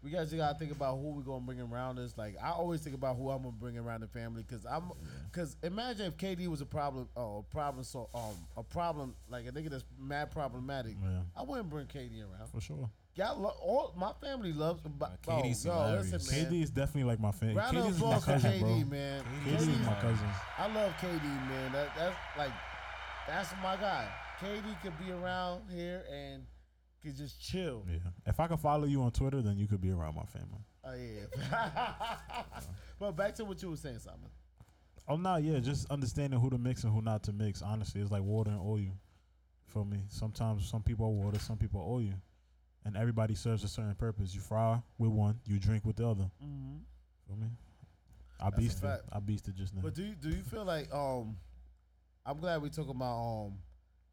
we 0.03 0.11
guys 0.11 0.31
just 0.31 0.37
gotta 0.37 0.59
think 0.59 0.73
about 0.73 0.97
who 0.99 1.11
we 1.11 1.23
gonna 1.23 1.41
bring 1.45 1.61
around 1.61 1.99
us. 1.99 2.15
Like 2.17 2.37
I 2.43 2.51
always 2.51 2.81
think 2.81 2.97
about 2.97 3.17
who 3.17 3.31
I'm 3.31 3.43
gonna 3.43 3.53
bring 3.53 3.79
around 3.79 4.01
the 4.01 4.09
family, 4.09 4.43
cause 4.43 4.67
I'm, 4.69 4.91
cause 5.33 5.57
imagine 5.63 6.07
if 6.07 6.17
KD 6.17 6.49
was 6.49 6.61
a 6.61 6.67
problem, 6.67 7.09
oh, 7.17 7.39
a 7.39 7.43
problem, 7.55 7.85
so 7.85 8.09
um, 8.15 8.35
a 8.57 8.63
problem 8.63 9.15
like 9.31 9.47
a 9.47 9.53
nigga 9.53 9.71
that's 9.71 9.85
mad 9.99 10.31
problematic. 10.31 10.95
Yeah, 11.03 11.21
I 11.37 11.43
wouldn't 11.43 11.71
bring 11.71 11.87
KD 11.87 12.21
around. 12.23 12.49
for 12.51 12.61
sure. 12.61 12.91
Y'all, 13.15 13.39
lo- 13.39 13.55
all 13.61 13.93
my 13.95 14.11
family 14.27 14.55
loves. 14.55 14.81
But, 14.81 15.19
Nah, 15.29 15.43
KD's 15.43 15.67
yo, 15.67 16.01
listen. 16.01 16.19
KD 16.19 16.63
is 16.63 16.71
definitely 16.71 17.05
like 17.05 17.21
my. 17.21 17.31
Round 17.55 17.77
of 17.77 17.85
KD 17.85 17.91
is 17.91 18.01
my 18.01 18.19
cousin, 18.21 18.53
KD, 18.53 18.61
bro. 18.61 18.69
man. 18.97 19.23
KD 19.47 19.53
KD 19.57 19.61
is 19.61 19.87
my- 19.87 19.95
cousin. 20.01 20.29
I 20.59 20.75
love 20.75 20.93
KD, 20.99 21.23
man. 21.23 21.73
That 21.73 21.95
that's 21.95 22.17
like 22.39 22.53
that's 23.29 23.53
my 23.63 23.77
guy. 23.77 24.09
KD 24.41 24.81
could 24.83 24.99
be 24.99 25.13
around 25.13 25.63
here 25.71 26.03
and 26.11 26.43
could 27.03 27.17
just 27.17 27.41
chill. 27.41 27.85
Yeah. 27.89 27.99
If 28.27 28.41
I 28.41 28.47
could 28.47 28.61
follow 28.61 28.85
you 28.85 29.03
on 29.03 29.11
Twitter, 29.11 29.43
then 29.43 29.59
you 29.59 29.67
could 29.67 29.81
be 29.81 29.91
around 29.91 30.15
my 30.15 30.25
family. 30.25 30.65
Oh 30.85 30.95
yeah. 30.95 31.93
but 32.99 33.13
back 33.13 33.35
to 33.37 33.45
what 33.45 33.63
you 33.63 33.71
were 33.71 33.77
saying, 33.77 33.99
Simon. 33.99 34.31
Oh 35.09 35.17
no, 35.17 35.37
yeah, 35.37 35.59
just 35.59 35.91
understanding 35.91 36.39
who 36.41 36.51
to 36.51 36.59
mix 36.59 36.85
and 36.85 36.93
who 36.93 37.03
not 37.03 37.25
to 37.25 37.33
mix. 37.33 37.61
Honestly, 37.63 38.01
it's 38.01 38.11
like 38.11 38.23
water 38.23 38.51
and 38.51 38.61
oil. 38.61 38.97
Feel 39.67 39.85
me? 39.85 40.03
Sometimes 40.09 40.69
some 40.69 40.83
people 40.83 41.07
are 41.07 41.11
water, 41.11 41.39
some 41.39 41.57
people 41.57 41.81
are 41.81 41.87
oil, 41.87 42.13
and 42.85 42.97
everybody 42.97 43.35
serves 43.35 43.65
a 43.65 43.69
certain 43.69 43.95
purpose. 43.95 44.35
You 44.35 44.41
fry 44.41 44.81
with 44.99 45.11
one, 45.11 45.41
you 45.47 45.59
drink 45.59 45.85
with 45.85 45.97
the 45.97 46.07
other. 46.07 46.31
Mm-hmm. 46.45 46.77
Feel 47.27 47.37
me? 47.37 47.47
I 48.41 48.51
That's 48.51 48.57
a 48.57 48.61
beasted. 48.61 48.81
fact. 48.81 49.03
I 49.13 49.19
beasted 49.21 49.55
just 49.55 49.75
now. 49.75 49.83
But 49.83 49.95
do 49.95 50.03
you 50.03 50.15
do 50.15 50.29
you 50.29 50.43
feel 50.43 50.65
like 50.65 50.93
um 50.93 51.37
I'm 52.25 52.39
glad 52.39 52.63
we 52.63 52.71
talking 52.71 52.91
about 52.91 53.47
um 53.47 53.59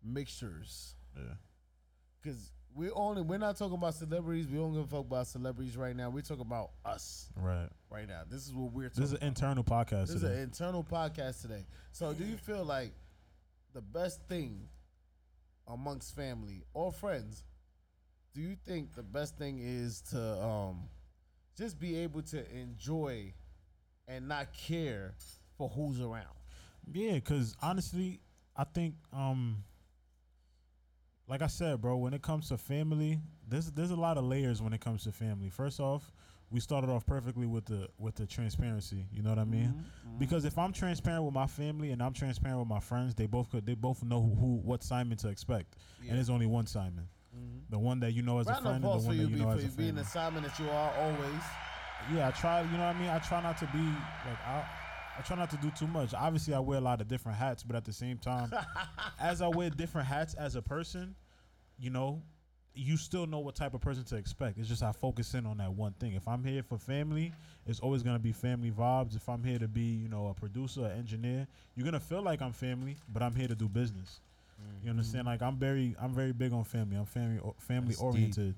mixtures 0.03 0.95
yeah. 1.15 1.33
because 2.21 2.51
we 2.79 2.89
only 2.91 3.21
we're 3.21 3.37
not 3.37 3.57
talking 3.57 3.75
about 3.77 3.93
celebrities. 3.93 4.47
We 4.47 4.57
don't 4.57 4.71
give 4.73 4.83
a 4.83 4.87
fuck 4.87 5.01
about 5.01 5.27
celebrities 5.27 5.75
right 5.75 5.93
now. 5.93 6.09
We're 6.09 6.21
talking 6.21 6.45
about 6.45 6.71
us 6.85 7.29
Right. 7.35 7.67
right 7.89 8.07
now. 8.07 8.21
This 8.29 8.47
is 8.47 8.53
what 8.53 8.71
we're 8.71 8.87
talking. 8.87 9.03
This 9.03 9.11
is 9.11 9.19
an 9.19 9.27
internal 9.27 9.65
podcast 9.65 10.07
This 10.07 10.09
is 10.11 10.21
today. 10.21 10.35
an 10.35 10.39
internal 10.43 10.83
podcast 10.85 11.41
today. 11.41 11.65
So, 11.91 12.13
do 12.13 12.23
you 12.23 12.37
feel 12.37 12.63
like 12.63 12.93
the 13.73 13.81
best 13.81 14.21
thing 14.29 14.69
amongst 15.67 16.15
family 16.15 16.63
or 16.73 16.93
friends? 16.93 17.43
Do 18.33 18.39
you 18.41 18.55
think 18.65 18.95
the 18.95 19.03
best 19.03 19.37
thing 19.37 19.59
is 19.61 19.99
to 20.11 20.41
um, 20.41 20.87
just 21.57 21.79
be 21.79 21.97
able 21.97 22.21
to 22.21 22.49
enjoy 22.55 23.33
and 24.07 24.29
not 24.29 24.53
care 24.53 25.15
for 25.57 25.67
who's 25.67 25.99
around? 25.99 26.23
Yeah, 26.89 27.15
because 27.15 27.57
honestly, 27.61 28.21
I 28.55 28.63
think, 28.63 28.95
um, 29.11 29.63
like 31.29 31.43
I 31.43 31.47
said, 31.47 31.79
bro, 31.79 31.95
when 31.97 32.13
it 32.13 32.21
comes 32.21 32.49
to 32.49 32.57
family, 32.57 33.19
there's 33.47 33.71
there's 33.71 33.91
a 33.91 33.95
lot 33.95 34.17
of 34.17 34.23
layers 34.23 34.61
when 34.61 34.73
it 34.73 34.81
comes 34.81 35.03
to 35.03 35.11
family. 35.11 35.49
First 35.49 35.79
off, 35.79 36.11
we 36.49 36.59
started 36.59 36.89
off 36.89 37.05
perfectly 37.05 37.45
with 37.45 37.65
the 37.65 37.87
with 37.99 38.15
the 38.15 38.25
transparency. 38.25 39.05
You 39.13 39.21
know 39.21 39.29
what 39.29 39.39
I 39.39 39.45
mean? 39.45 39.67
Mm-hmm, 39.67 39.79
mm-hmm. 40.09 40.17
Because 40.17 40.43
if 40.43 40.57
I'm 40.57 40.73
transparent 40.73 41.23
with 41.23 41.33
my 41.33 41.45
family 41.45 41.91
and 41.91 42.01
I'm 42.01 42.13
transparent 42.13 42.59
with 42.59 42.67
my 42.67 42.79
friends, 42.79 43.13
they 43.13 43.27
both 43.27 43.51
could 43.51 43.65
they 43.65 43.75
both 43.75 44.03
know 44.03 44.21
who, 44.21 44.33
who 44.35 44.55
what 44.63 44.83
Simon 44.83 45.17
to 45.19 45.29
expect, 45.29 45.75
Yeah. 46.01 46.09
and 46.09 46.17
there's 46.17 46.31
only 46.31 46.47
one 46.47 46.65
Simon, 46.65 47.07
mm-hmm. 47.35 47.59
the 47.69 47.77
one 47.77 47.99
that 47.99 48.13
you 48.13 48.23
know 48.23 48.39
as 48.39 48.47
a 48.47 48.51
Round 48.51 48.63
friend 48.63 48.83
and 48.83 48.83
the 48.83 49.07
one 49.07 49.15
you, 49.15 49.23
that 49.23 49.29
you 49.29 49.37
know 49.37 49.51
as 49.51 49.63
a 49.63 49.67
you 49.67 49.71
being 49.73 49.95
the 49.95 50.05
Simon 50.05 50.41
that 50.43 50.57
you 50.57 50.69
are 50.69 50.93
always. 50.97 51.43
Yeah, 52.13 52.29
I 52.29 52.31
try. 52.31 52.61
You 52.61 52.71
know 52.71 52.87
what 52.87 52.95
I 52.95 52.99
mean? 52.99 53.09
I 53.09 53.19
try 53.19 53.43
not 53.43 53.57
to 53.59 53.65
be 53.67 53.77
like 53.77 54.39
I. 54.47 54.65
I 55.19 55.21
try 55.21 55.35
not 55.35 55.49
to 55.49 55.57
do 55.57 55.69
too 55.71 55.87
much. 55.87 56.13
Obviously, 56.13 56.53
I 56.53 56.59
wear 56.59 56.77
a 56.77 56.81
lot 56.81 57.01
of 57.01 57.09
different 57.09 57.37
hats, 57.37 57.61
but 57.61 57.75
at 57.75 57.83
the 57.83 57.91
same 57.91 58.17
time, 58.17 58.53
as 59.19 59.41
I 59.41 59.49
wear 59.49 59.69
different 59.69 60.07
hats 60.07 60.33
as 60.33 60.55
a 60.55 60.61
person, 60.61 61.13
you 61.77 61.89
know, 61.89 62.21
you 62.73 62.95
still 62.95 63.27
know 63.27 63.39
what 63.39 63.53
type 63.53 63.73
of 63.73 63.81
person 63.81 64.05
to 64.05 64.15
expect. 64.15 64.57
It's 64.57 64.69
just 64.69 64.81
I 64.81 64.93
focus 64.93 65.33
in 65.33 65.45
on 65.45 65.57
that 65.57 65.73
one 65.73 65.91
thing. 65.99 66.13
If 66.13 66.25
I'm 66.25 66.41
here 66.41 66.63
for 66.63 66.77
family, 66.77 67.33
it's 67.67 67.81
always 67.81 68.01
gonna 68.01 68.17
be 68.17 68.31
family 68.31 68.71
vibes. 68.71 69.17
If 69.17 69.27
I'm 69.27 69.43
here 69.43 69.59
to 69.59 69.67
be, 69.67 69.81
you 69.81 70.07
know, 70.07 70.27
a 70.27 70.33
producer, 70.33 70.85
an 70.85 70.97
engineer, 70.97 71.45
you're 71.75 71.83
gonna 71.83 71.99
feel 71.99 72.21
like 72.21 72.41
I'm 72.41 72.53
family, 72.53 72.95
but 73.11 73.21
I'm 73.21 73.35
here 73.35 73.49
to 73.49 73.55
do 73.55 73.67
business. 73.67 74.21
You 74.57 74.63
mm-hmm. 74.63 74.89
understand? 74.91 75.25
Like 75.25 75.41
I'm 75.41 75.57
very, 75.57 75.95
I'm 75.99 76.13
very 76.13 76.31
big 76.31 76.53
on 76.53 76.63
family. 76.63 76.95
I'm 76.95 77.05
family, 77.05 77.41
family 77.57 77.95
That's 77.95 78.35
deep. 78.35 78.55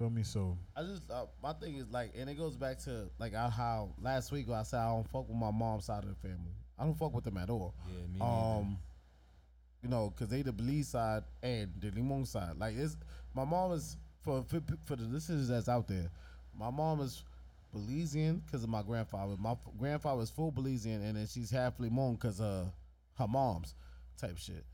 Oriented. 0.00 0.08
Feel 0.08 0.10
me? 0.10 0.22
So 0.22 0.58
I 0.76 0.82
just 0.82 1.10
uh, 1.10 1.26
my 1.42 1.52
thing 1.52 1.76
is 1.76 1.90
like, 1.90 2.12
and 2.16 2.28
it 2.30 2.34
goes 2.34 2.56
back 2.56 2.78
to 2.84 3.10
like 3.18 3.34
I, 3.34 3.48
how 3.48 3.90
last 4.00 4.32
week 4.32 4.48
I 4.50 4.62
said 4.62 4.80
I 4.80 4.88
don't 4.88 5.08
fuck 5.08 5.28
with 5.28 5.36
my 5.36 5.50
mom's 5.50 5.84
side 5.84 6.02
of 6.02 6.08
the 6.08 6.14
family. 6.16 6.54
I 6.78 6.84
don't 6.84 6.94
fuck 6.98 7.14
with 7.14 7.24
them 7.24 7.36
at 7.36 7.50
all. 7.50 7.74
Yeah, 7.88 8.06
me 8.06 8.18
neither. 8.18 8.30
Um, 8.30 8.78
you 9.82 9.88
know, 9.88 10.12
cause 10.16 10.28
they 10.28 10.42
the 10.42 10.52
Belize 10.52 10.88
side 10.88 11.24
and 11.42 11.70
the 11.78 11.90
Limon 11.90 12.24
side. 12.24 12.58
Like 12.58 12.74
it's 12.76 12.96
my 13.34 13.44
mom 13.44 13.72
is 13.72 13.96
for 14.22 14.42
for, 14.44 14.60
for 14.84 14.96
the 14.96 15.04
listeners 15.04 15.48
that's 15.48 15.68
out 15.68 15.88
there. 15.88 16.10
My 16.58 16.70
mom 16.70 17.00
is 17.00 17.24
Belizean 17.74 18.40
because 18.44 18.64
of 18.64 18.70
my 18.70 18.82
grandfather. 18.82 19.36
My 19.38 19.52
f- 19.52 19.68
grandfather 19.78 20.22
is 20.22 20.30
full 20.30 20.52
Belizean, 20.52 21.02
and 21.02 21.16
then 21.16 21.26
she's 21.26 21.50
half 21.50 21.78
Limon 21.78 22.14
because 22.14 22.40
of 22.40 22.72
her 23.18 23.28
mom's 23.28 23.74
type 24.18 24.38
shit. 24.38 24.64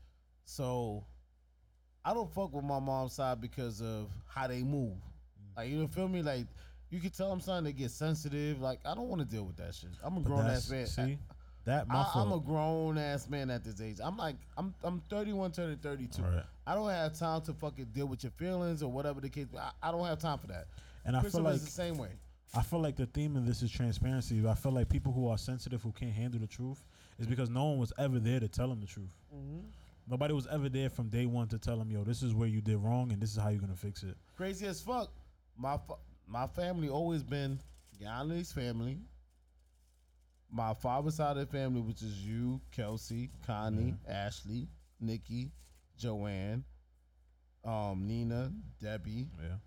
So 0.45 1.05
I 2.03 2.13
don't 2.13 2.33
fuck 2.33 2.53
with 2.53 2.63
my 2.63 2.79
mom's 2.79 3.13
side 3.13 3.41
because 3.41 3.81
of 3.81 4.09
how 4.27 4.47
they 4.47 4.63
move. 4.63 4.97
Like 5.57 5.69
you 5.69 5.77
know 5.77 5.87
feel 5.87 6.07
me? 6.07 6.21
Like 6.21 6.45
you 6.89 6.99
can 6.99 7.09
tell 7.09 7.31
I'm 7.31 7.41
starting 7.41 7.65
to 7.65 7.73
get 7.73 7.91
sensitive. 7.91 8.61
Like 8.61 8.79
I 8.85 8.93
don't 8.93 9.09
want 9.09 9.21
to 9.21 9.27
deal 9.27 9.43
with 9.43 9.57
that 9.57 9.73
shit. 9.75 9.89
I'm 10.03 10.17
a 10.17 10.21
grown 10.21 10.45
ass 10.45 10.69
man. 10.69 10.85
See, 10.87 11.17
that 11.65 11.87
my 11.87 11.95
I, 11.95 12.11
I'm 12.15 12.31
a 12.31 12.39
grown 12.39 12.97
ass 12.97 13.27
man 13.27 13.49
at 13.49 13.63
this 13.63 13.81
age. 13.81 13.97
I'm 14.01 14.15
like, 14.17 14.35
I'm 14.57 14.73
I'm 14.83 15.01
31, 15.09 15.51
turning 15.51 15.77
32. 15.77 16.21
Right. 16.21 16.43
I 16.65 16.75
don't 16.75 16.89
have 16.89 17.17
time 17.17 17.41
to 17.41 17.53
fucking 17.53 17.87
deal 17.93 18.05
with 18.05 18.23
your 18.23 18.31
feelings 18.31 18.83
or 18.83 18.91
whatever 18.91 19.19
the 19.19 19.29
case. 19.29 19.47
I, 19.57 19.71
I 19.81 19.91
don't 19.91 20.05
have 20.05 20.19
time 20.19 20.37
for 20.37 20.47
that. 20.47 20.67
And 21.05 21.15
I 21.15 21.21
feel 21.21 21.41
like 21.41 21.55
is 21.55 21.65
the 21.65 21.71
same 21.71 21.97
way. 21.97 22.09
I 22.55 22.61
feel 22.61 22.79
like 22.79 22.95
the 22.95 23.05
theme 23.07 23.35
of 23.35 23.45
this 23.45 23.61
is 23.61 23.71
transparency. 23.71 24.47
I 24.47 24.53
feel 24.53 24.71
like 24.71 24.87
people 24.87 25.11
who 25.11 25.27
are 25.27 25.37
sensitive 25.37 25.81
who 25.81 25.91
can't 25.91 26.13
handle 26.13 26.39
the 26.39 26.47
truth 26.47 26.81
is 27.19 27.27
because 27.27 27.49
no 27.49 27.65
one 27.65 27.77
was 27.77 27.91
ever 27.97 28.19
there 28.19 28.39
to 28.39 28.47
tell 28.47 28.69
them 28.69 28.79
the 28.79 28.87
truth. 28.87 29.13
Mm-hmm. 29.35 29.67
Nobody 30.09 30.33
was 30.33 30.47
ever 30.47 30.69
there 30.69 30.89
from 30.89 31.09
day 31.09 31.25
one 31.25 31.49
to 31.49 31.57
tell 31.57 31.77
them, 31.77 31.91
"Yo, 31.91 32.03
this 32.03 32.23
is 32.23 32.33
where 32.33 32.47
you 32.47 32.61
did 32.61 32.77
wrong, 32.77 33.11
and 33.11 33.21
this 33.21 33.31
is 33.31 33.37
how 33.37 33.49
you're 33.49 33.59
gonna 33.59 33.75
fix 33.75 34.03
it." 34.03 34.15
Crazy 34.37 34.65
as 34.65 34.79
fuck. 34.79 35.11
My 35.57 35.77
fa- 35.77 35.95
my 36.27 36.47
family 36.47 36.89
always 36.89 37.23
been 37.23 37.59
Yanni's 37.99 38.51
family. 38.51 38.99
My 40.49 40.73
father's 40.73 41.15
side 41.15 41.37
of 41.37 41.49
the 41.51 41.57
family, 41.57 41.81
which 41.81 42.01
is 42.01 42.25
you, 42.25 42.61
Kelsey, 42.71 43.29
Connie, 43.45 43.95
Ashley, 44.07 44.67
Nikki, 44.99 45.51
Joanne, 45.97 46.63
um, 47.65 48.07
Nina, 48.07 48.51
Debbie, 48.79 49.27
Yeah. 49.41 49.57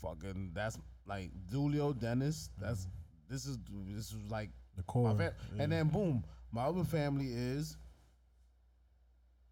fucking 0.00 0.50
that's 0.52 0.78
like 1.06 1.30
Julio, 1.50 1.92
Dennis. 1.92 2.50
That's 2.58 2.88
this 3.28 3.46
is 3.46 3.58
this 3.68 4.12
is 4.12 4.16
like 4.30 4.50
The 4.76 4.82
core. 4.84 5.12
my 5.12 5.16
fam- 5.18 5.32
yeah. 5.54 5.62
and 5.62 5.72
then 5.72 5.88
boom, 5.88 6.24
my 6.50 6.64
other 6.64 6.84
family 6.84 7.28
is. 7.32 7.76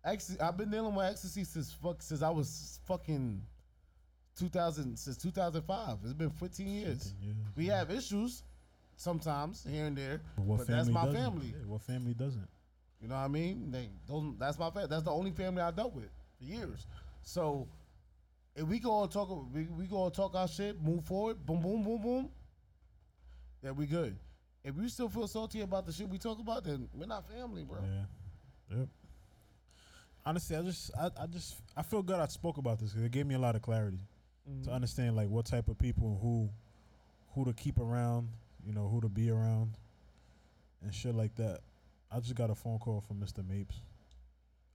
Ecstasy, 0.05 0.39
I've 0.41 0.57
been 0.59 0.71
dealing 0.71 0.95
with 0.95 1.07
ecstasy 1.07 1.45
since 1.45 1.73
fuck 1.73 2.03
since 2.03 2.21
I 2.21 2.29
was 2.31 2.79
fucking 2.85 3.43
2000 4.39 4.99
since 4.99 5.17
2005. 5.17 5.99
It's 6.05 6.13
been 6.13 6.31
15 6.31 6.67
years. 6.67 6.87
15 7.05 7.23
years, 7.23 7.37
We 7.57 7.67
yeah. 7.67 7.79
have 7.79 7.91
issues 7.91 8.43
sometimes 8.97 9.67
here 9.69 9.87
and 9.87 9.97
there, 9.97 10.21
But 10.37 10.59
but 10.59 10.67
that's 10.67 10.89
my 10.89 11.05
doesn't? 11.07 11.21
family. 11.21 11.47
Yeah, 11.49 11.67
what 11.67 11.83
family 11.83 12.15
doesn't? 12.15 12.49
You 13.01 13.09
know 13.09 13.17
what 13.17 13.23
I 13.23 13.29
mean? 13.29 13.71
They, 13.71 13.91
those, 14.09 14.35
that's 14.39 14.59
my 14.59 14.71
family. 14.71 14.89
That's 14.89 15.03
the 15.03 15.11
only 15.11 15.31
family 15.33 15.61
I 15.63 15.71
dealt 15.71 15.95
with 15.95 16.09
for 16.39 16.45
years. 16.45 16.87
So 17.23 17.69
if 18.57 18.67
we 18.67 18.79
go 18.79 19.03
and 19.03 19.11
talk, 19.13 19.29
we, 19.53 19.65
we 19.65 19.87
go 19.87 20.05
and 20.07 20.15
talk 20.15 20.35
our 20.35 20.49
shit, 20.49 20.81
move 20.83 21.05
forward, 21.05 21.45
boom, 21.45 21.61
boom, 21.61 21.83
boom, 21.83 22.01
boom. 22.03 22.29
then 23.63 23.77
we 23.77 23.87
good. 23.87 24.17
If 24.65 24.77
you 24.77 24.89
still 24.89 25.09
feel 25.11 25.27
salty 25.29 25.61
about 25.61 25.85
the 25.87 25.93
shit 25.93 26.09
we 26.09 26.19
talk 26.19 26.39
about, 26.39 26.65
then 26.65 26.89
we're 26.95 27.07
not 27.07 27.29
family, 27.29 27.65
bro. 27.65 27.79
Yeah. 27.83 28.77
Yep. 28.79 28.89
Honestly, 30.27 30.57
I 30.57 30.63
just, 30.63 30.91
I, 30.99 31.11
I 31.23 31.27
just, 31.27 31.57
I 31.77 31.83
feel 31.83 32.03
good. 32.03 32.19
I 32.19 32.27
spoke 32.29 32.57
about 32.57 32.79
this 32.79 32.91
because 32.93 33.05
it 33.05 33.13
gave 33.13 33.27
me 33.27 33.35
a 33.35 33.39
lot 33.39 33.55
of 33.57 33.61
clarity 33.63 33.99
to 34.65 34.71
understand 34.71 35.17
like 35.17 35.29
what 35.29 35.47
type 35.47 35.69
of 35.69 35.79
people 35.79 36.19
who, 36.21 36.49
who 37.35 37.45
to 37.45 37.53
keep 37.55 37.79
around, 37.79 38.29
you 38.67 38.73
know, 38.73 38.89
who 38.89 39.01
to 39.01 39.09
be 39.09 39.31
around, 39.31 39.77
and 40.83 40.95
shit 40.95 41.15
like 41.15 41.35
that. 41.37 41.61
I 42.11 42.21
just 42.21 42.35
got 42.35 42.51
a 42.51 42.55
phone 42.55 42.79
call 42.79 43.01
from 43.01 43.17
Mr. 43.21 43.47
Mapes. 43.47 43.77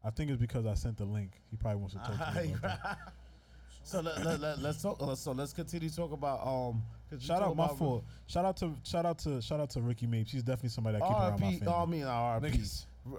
I 0.04 0.10
think 0.10 0.30
it's 0.32 0.40
because 0.40 0.66
I 0.66 0.74
sent 0.74 0.98
the 0.98 1.06
link. 1.06 1.32
He 1.50 1.58
probably 1.58 1.80
wants 1.80 1.94
to 1.94 2.00
talk 2.00 2.34
to 2.34 2.42
me 2.42 2.54
about 2.54 2.84
that. 2.84 2.98
so 3.84 4.02
let, 4.02 4.24
let, 4.26 4.40
let, 4.40 4.60
let's 4.60 4.82
talk. 4.82 4.98
uh, 5.02 5.16
So 5.16 5.32
let's 5.34 5.54
continue 5.54 5.90
to 5.90 5.96
talk 5.96 6.12
about 6.12 6.46
um. 6.46 6.82
Shout 7.20 7.42
out 7.42 7.56
my 7.56 7.68
fault. 7.70 8.04
Shout 8.28 8.46
out 8.46 8.58
to 8.58 8.74
shout 8.84 9.06
out 9.06 9.18
to 9.20 9.42
shout 9.42 9.60
out 9.60 9.70
to 9.72 9.82
Ricky 9.82 10.06
Mapes. 10.08 10.32
He's 10.32 10.44
definitely 10.44 10.70
somebody 10.70 10.98
I 10.98 11.00
keep 11.00 11.10
around 11.18 11.40
my 11.40 11.52
family. 11.52 11.68
Oh, 11.68 11.84
I 11.84 11.86
mean 11.86 12.04
R.I.P. 12.04 12.62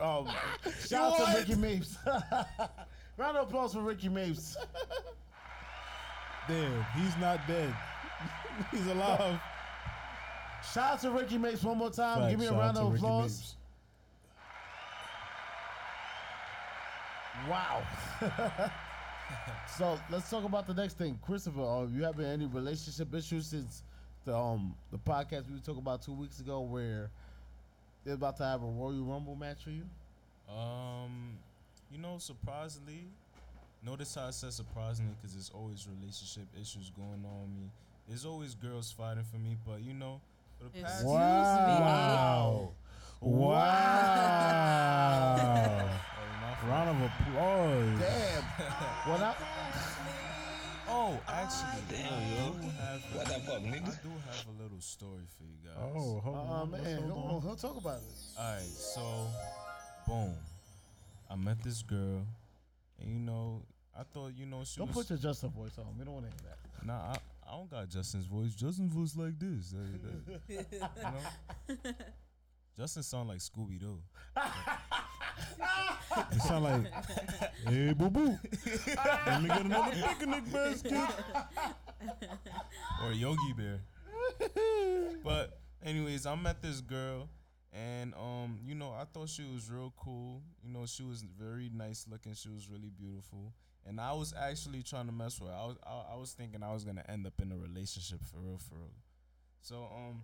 Um, 0.00 0.28
shout 0.86 1.20
out 1.20 1.32
to 1.32 1.38
Ricky 1.38 1.54
Mapes. 1.56 1.96
Round 3.16 3.36
of 3.36 3.48
applause 3.48 3.74
for 3.74 3.80
Ricky 3.82 4.08
Mapes. 4.08 4.56
Dead. 6.50 6.86
He's 6.96 7.16
not 7.18 7.46
dead. 7.46 7.72
He's 8.72 8.86
alive. 8.88 9.40
Shout 10.74 10.94
out 10.94 11.00
to 11.02 11.10
Ricky 11.12 11.38
Mapes 11.38 11.62
one 11.62 11.78
more 11.78 11.90
time. 11.90 12.18
Facts. 12.18 12.30
Give 12.32 12.40
me 12.40 12.46
a 12.46 12.52
round 12.52 12.76
of 12.76 12.92
applause. 12.92 13.38
Mapes. 13.38 13.54
Wow. 17.48 17.82
so 19.78 19.96
let's 20.10 20.28
talk 20.28 20.42
about 20.42 20.66
the 20.66 20.74
next 20.74 20.98
thing, 20.98 21.20
Christopher. 21.24 21.62
Are 21.62 21.86
you 21.86 22.02
having 22.02 22.26
any 22.26 22.46
relationship 22.46 23.14
issues 23.14 23.46
since 23.46 23.84
the 24.24 24.36
um 24.36 24.74
the 24.90 24.98
podcast 24.98 25.48
we 25.52 25.60
talked 25.60 25.78
about 25.78 26.02
two 26.02 26.14
weeks 26.14 26.40
ago, 26.40 26.62
where 26.62 27.10
they're 28.04 28.14
about 28.14 28.36
to 28.38 28.44
have 28.44 28.62
a 28.64 28.66
Royal 28.66 29.04
Rumble 29.04 29.36
match 29.36 29.62
for 29.62 29.70
you? 29.70 29.84
Um, 30.52 31.38
you 31.92 31.98
know, 31.98 32.18
surprisingly, 32.18 33.06
notice 33.84 34.14
how 34.14 34.26
I 34.26 34.30
said 34.30 34.52
surprisingly 34.52 35.12
because 35.16 35.34
there's 35.34 35.50
always 35.54 35.86
relationship 35.88 36.44
issues 36.60 36.90
going 36.90 37.24
on 37.24 37.40
with 37.42 37.50
me. 37.50 37.70
There's 38.08 38.24
always 38.24 38.54
girls 38.54 38.90
fighting 38.92 39.24
for 39.24 39.36
me, 39.38 39.56
but 39.66 39.80
you 39.82 39.94
know, 39.94 40.20
for 40.58 40.64
the 40.64 40.70
past 40.70 40.94
Excuse 40.94 41.10
Wow. 41.10 42.72
Wow. 43.20 43.70
Oh. 45.42 46.00
Round 46.68 46.90
of 46.90 46.96
applause. 47.10 47.98
Damn. 48.00 48.42
what 49.10 49.20
I, 49.22 49.34
Oh, 50.92 51.18
actually, 51.28 51.82
Damn, 51.88 52.12
I 52.12 52.16
yo. 52.34 52.52
do 52.52 52.66
have 52.80 53.00
What 53.14 53.26
the 53.26 53.32
fuck, 53.40 53.54
I 53.54 53.62
nigga? 53.62 54.02
do 54.02 54.08
have 54.26 54.46
a 54.58 54.62
little 54.62 54.80
story 54.80 55.22
for 55.38 55.44
you 55.44 55.56
guys. 55.64 55.76
Oh, 55.80 56.20
hold 56.20 56.36
oh 56.36 56.52
on. 56.52 56.70
Let's 56.72 56.84
man, 56.84 57.02
hold 57.08 57.12
on. 57.12 57.34
on, 57.36 57.42
he'll 57.42 57.56
talk 57.56 57.76
about 57.76 57.98
it. 57.98 58.02
All 58.38 58.52
right, 58.52 58.60
so 58.62 59.26
boom, 60.06 60.34
I 61.30 61.36
met 61.36 61.62
this 61.62 61.82
girl, 61.82 62.26
and 63.00 63.10
you 63.12 63.18
know, 63.20 63.62
I 63.98 64.02
thought 64.04 64.32
you 64.36 64.46
know 64.46 64.62
she 64.64 64.78
Don't 64.78 64.88
was. 64.88 64.96
put 64.96 65.10
your 65.10 65.18
Justin 65.18 65.50
voice 65.50 65.78
on. 65.78 65.86
We 65.98 66.04
don't 66.04 66.14
want 66.14 66.26
to 66.26 66.32
hear 66.32 66.50
that. 66.50 66.86
Nah, 66.86 67.12
I, 67.12 67.16
I 67.48 67.56
don't 67.56 67.70
got 67.70 67.88
Justin's 67.88 68.26
voice. 68.26 68.54
Justin's 68.54 68.92
voice 68.92 69.16
like 69.16 69.38
this. 69.38 69.70
That- 69.70 70.02
that- 70.02 70.66
you 71.76 71.76
know? 71.76 71.92
Justin 72.78 73.02
sound 73.02 73.28
like 73.28 73.38
Scooby 73.38 73.78
Doo. 73.78 73.98
You 76.32 76.40
sound 76.46 76.64
like, 76.64 76.92
hey, 77.66 77.92
boo 77.92 78.08
boo. 78.10 78.38
Let 79.26 79.42
me 79.42 79.48
get 79.48 79.64
another 79.64 79.92
picnic 80.18 80.52
basket. 80.52 80.92
or 83.04 83.12
Yogi 83.12 83.52
Bear. 83.56 83.80
but 85.24 85.58
anyways, 85.84 86.26
I 86.26 86.34
met 86.36 86.62
this 86.62 86.80
girl 86.80 87.28
and 87.72 88.14
um, 88.14 88.58
you 88.64 88.74
know, 88.74 88.90
I 88.90 89.04
thought 89.04 89.28
she 89.28 89.44
was 89.44 89.70
real 89.70 89.92
cool. 89.96 90.42
You 90.62 90.72
know, 90.72 90.86
she 90.86 91.02
was 91.02 91.22
very 91.22 91.70
nice 91.74 92.06
looking. 92.10 92.34
She 92.34 92.48
was 92.48 92.68
really 92.68 92.90
beautiful. 92.90 93.52
And 93.86 94.00
I 94.00 94.12
was 94.12 94.34
actually 94.38 94.82
trying 94.82 95.06
to 95.06 95.12
mess 95.12 95.40
with 95.40 95.50
her. 95.50 95.56
I 95.56 95.66
was 95.66 95.76
I, 95.86 96.14
I 96.14 96.16
was 96.16 96.32
thinking 96.32 96.62
I 96.62 96.72
was 96.72 96.84
gonna 96.84 97.04
end 97.08 97.26
up 97.26 97.34
in 97.40 97.52
a 97.52 97.56
relationship 97.56 98.20
for 98.24 98.38
real, 98.38 98.58
for 98.58 98.74
real. 98.74 98.94
So 99.62 99.88
um, 99.94 100.22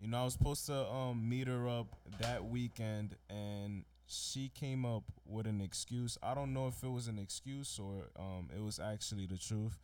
you 0.00 0.08
know, 0.08 0.20
I 0.20 0.24
was 0.24 0.32
supposed 0.32 0.66
to 0.66 0.86
um 0.88 1.28
meet 1.28 1.48
her 1.48 1.68
up 1.68 1.94
that 2.20 2.44
weekend 2.44 3.16
and 3.28 3.84
she 4.06 4.50
came 4.54 4.86
up 4.86 5.04
with 5.26 5.46
an 5.46 5.60
excuse. 5.60 6.16
I 6.22 6.34
don't 6.34 6.52
know 6.54 6.66
if 6.68 6.82
it 6.82 6.90
was 6.90 7.08
an 7.08 7.18
excuse 7.18 7.78
or 7.78 8.08
um 8.18 8.48
it 8.56 8.62
was 8.62 8.78
actually 8.80 9.26
the 9.26 9.36
truth 9.36 9.78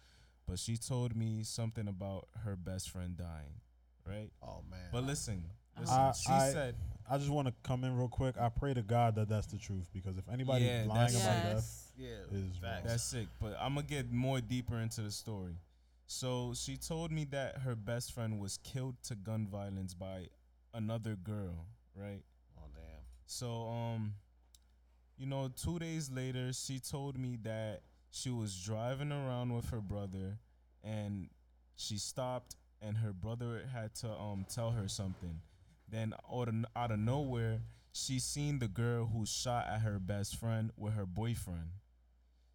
but 0.46 0.58
she 0.58 0.76
told 0.76 1.16
me 1.16 1.42
something 1.42 1.88
about 1.88 2.28
her 2.44 2.56
best 2.56 2.90
friend 2.90 3.16
dying, 3.16 3.60
right? 4.06 4.30
Oh 4.42 4.62
man. 4.70 4.90
But 4.92 5.04
listen, 5.04 5.44
listen 5.78 5.94
I- 5.96 6.12
she 6.12 6.32
I- 6.32 6.52
said, 6.52 6.74
I 7.08 7.18
just 7.18 7.30
want 7.30 7.48
to 7.48 7.54
come 7.62 7.84
in 7.84 7.96
real 7.96 8.08
quick. 8.08 8.36
I 8.38 8.48
pray 8.48 8.72
to 8.72 8.82
God 8.82 9.14
that 9.16 9.28
that's 9.28 9.46
the 9.46 9.58
truth 9.58 9.90
because 9.92 10.16
if 10.16 10.26
anybody's 10.30 10.66
Yeah, 10.68 10.84
lying 10.88 11.12
that's- 11.12 11.14
about 11.22 11.42
death, 11.42 11.92
yeah, 11.98 12.08
is 12.32 12.62
wrong. 12.62 12.80
that's 12.84 13.02
sick. 13.04 13.28
But 13.40 13.56
I'm 13.60 13.74
gonna 13.74 13.86
get 13.86 14.10
more 14.10 14.40
deeper 14.40 14.78
into 14.78 15.02
the 15.02 15.10
story. 15.10 15.58
So 16.06 16.54
she 16.54 16.76
told 16.78 17.12
me 17.12 17.24
that 17.26 17.58
her 17.58 17.74
best 17.76 18.12
friend 18.12 18.40
was 18.40 18.58
killed 18.58 19.02
to 19.04 19.14
gun 19.14 19.46
violence 19.46 19.92
by 19.94 20.28
another 20.72 21.14
girl, 21.16 21.66
right? 21.94 22.22
Oh 22.58 22.68
damn. 22.74 22.82
So 23.26 23.68
um, 23.68 24.14
you 25.18 25.26
know, 25.26 25.48
two 25.48 25.78
days 25.78 26.10
later, 26.10 26.52
she 26.54 26.80
told 26.80 27.18
me 27.18 27.36
that 27.42 27.82
she 28.10 28.30
was 28.30 28.58
driving 28.62 29.12
around 29.12 29.52
with 29.54 29.68
her 29.70 29.80
brother, 29.80 30.38
and 30.82 31.28
she 31.76 31.98
stopped, 31.98 32.56
and 32.80 32.96
her 32.98 33.12
brother 33.12 33.66
had 33.72 33.94
to 33.96 34.10
um 34.10 34.46
tell 34.48 34.70
her 34.70 34.88
something. 34.88 35.40
Then 35.94 36.12
out 36.32 36.48
of, 36.48 36.54
out 36.74 36.90
of 36.90 36.98
nowhere, 36.98 37.60
she 37.92 38.18
seen 38.18 38.58
the 38.58 38.66
girl 38.66 39.06
who 39.06 39.24
shot 39.24 39.68
at 39.68 39.82
her 39.82 40.00
best 40.00 40.34
friend 40.36 40.72
with 40.76 40.94
her 40.94 41.06
boyfriend. 41.06 41.70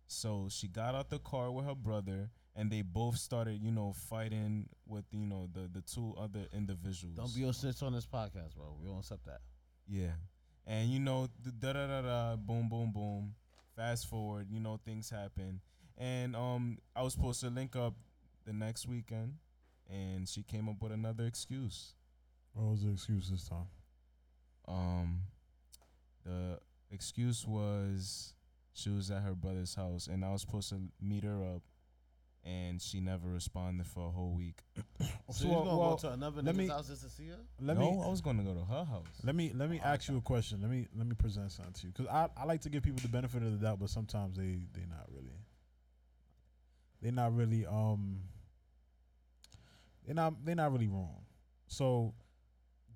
So 0.07 0.47
she 0.49 0.67
got 0.67 0.93
out 0.93 1.09
the 1.09 1.19
car 1.19 1.49
with 1.49 1.65
her 1.65 1.75
brother, 1.75 2.31
and 2.53 2.69
they 2.69 2.81
both 2.81 3.15
started, 3.15 3.61
you 3.61 3.71
know, 3.71 3.93
fighting 4.09 4.67
with 4.85 5.05
you 5.11 5.25
know 5.25 5.47
the 5.53 5.69
the 5.71 5.79
two 5.81 6.13
other 6.17 6.47
individuals. 6.51 7.15
Don't 7.15 7.33
be 7.33 7.47
a 7.47 7.53
snitch 7.53 7.81
on 7.81 7.93
this 7.93 8.05
podcast, 8.05 8.55
bro. 8.57 8.75
We 8.77 8.89
don't 8.89 8.99
accept 8.99 9.25
that. 9.27 9.39
Yeah. 9.87 10.15
And 10.67 10.89
you 10.89 10.99
know, 10.99 11.29
da 11.61 11.71
da 11.71 11.87
da 11.87 12.01
da, 12.01 12.35
boom, 12.35 12.67
boom, 12.67 12.91
boom. 12.91 13.35
Fast 13.73 14.09
forward, 14.09 14.47
you 14.49 14.59
know, 14.59 14.81
things 14.83 15.09
happen. 15.09 15.61
And 15.97 16.35
um, 16.35 16.79
I 16.93 17.03
was 17.03 17.13
supposed 17.13 17.39
to 17.41 17.49
link 17.49 17.77
up 17.77 17.93
the 18.45 18.51
next 18.51 18.85
weekend, 18.85 19.35
and 19.89 20.27
she 20.27 20.43
came 20.43 20.67
up 20.67 20.81
with 20.81 20.91
another 20.91 21.23
excuse. 21.23 21.93
What 22.53 22.71
was 22.71 22.83
the 22.83 22.91
excuse 22.91 23.29
this 23.29 23.47
time? 23.47 23.67
Um, 24.67 25.21
the 26.25 26.59
excuse 26.91 27.45
was 27.47 28.33
she 28.73 28.89
was 28.89 29.09
at 29.11 29.23
her 29.23 29.33
brother's 29.33 29.75
house, 29.75 30.07
and 30.07 30.23
I 30.23 30.31
was 30.31 30.41
supposed 30.41 30.69
to 30.69 30.79
meet 31.01 31.23
her 31.23 31.43
up, 31.55 31.63
and 32.43 32.81
she 32.81 32.99
never 32.99 33.27
responded 33.29 33.87
for 33.87 34.07
a 34.07 34.11
whole 34.11 34.33
week. 34.33 34.61
So, 35.31 35.45
you 35.45 35.51
well- 35.51 35.63
gonna 35.63 35.77
well, 35.77 35.89
go 35.91 35.97
to 35.97 36.11
another 36.13 36.41
let 36.41 36.55
nigga's 36.55 36.57
me- 36.57 36.67
house 36.69 36.87
just 36.87 37.03
to 37.03 37.09
see 37.09 37.27
her? 37.27 37.37
Let 37.61 37.77
no, 37.77 37.91
me 37.91 38.01
I 38.03 38.07
was 38.09 38.19
gonna 38.21 38.41
go 38.43 38.53
to 38.55 38.65
her 38.65 38.83
house. 38.83 39.05
let 39.23 39.35
me 39.35 39.51
let 39.53 39.69
me 39.69 39.79
ask 39.83 40.09
you 40.09 40.17
a 40.17 40.21
question. 40.21 40.59
Let 40.61 40.71
me 40.71 40.87
let 40.97 41.05
me 41.07 41.13
present 41.15 41.51
something 41.51 41.73
to 41.73 41.87
you 41.87 41.93
because 41.93 42.07
I, 42.07 42.29
I 42.35 42.45
like 42.45 42.61
to 42.61 42.69
give 42.69 42.81
people 42.83 42.99
the 43.01 43.09
benefit 43.09 43.43
of 43.43 43.51
the 43.51 43.57
doubt, 43.63 43.79
but 43.79 43.89
sometimes 43.91 44.37
they 44.37 44.59
they 44.73 44.85
not 44.89 45.05
really 45.13 45.37
they 47.01 47.11
not 47.11 47.35
really 47.35 47.65
um 47.67 48.21
they 50.07 50.13
not 50.13 50.43
they 50.43 50.55
not 50.55 50.71
really 50.71 50.87
wrong. 50.87 51.21
So 51.67 52.15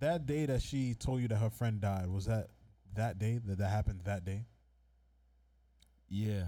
that 0.03 0.25
day 0.25 0.45
that 0.45 0.61
she 0.61 0.93
told 0.93 1.21
you 1.21 1.27
that 1.29 1.37
her 1.37 1.49
friend 1.49 1.79
died 1.81 2.07
was 2.07 2.25
that 2.25 2.49
that 2.95 3.17
day 3.19 3.39
that 3.45 3.57
that 3.57 3.69
happened 3.69 4.01
that 4.03 4.23
day. 4.25 4.45
Yeah. 6.09 6.45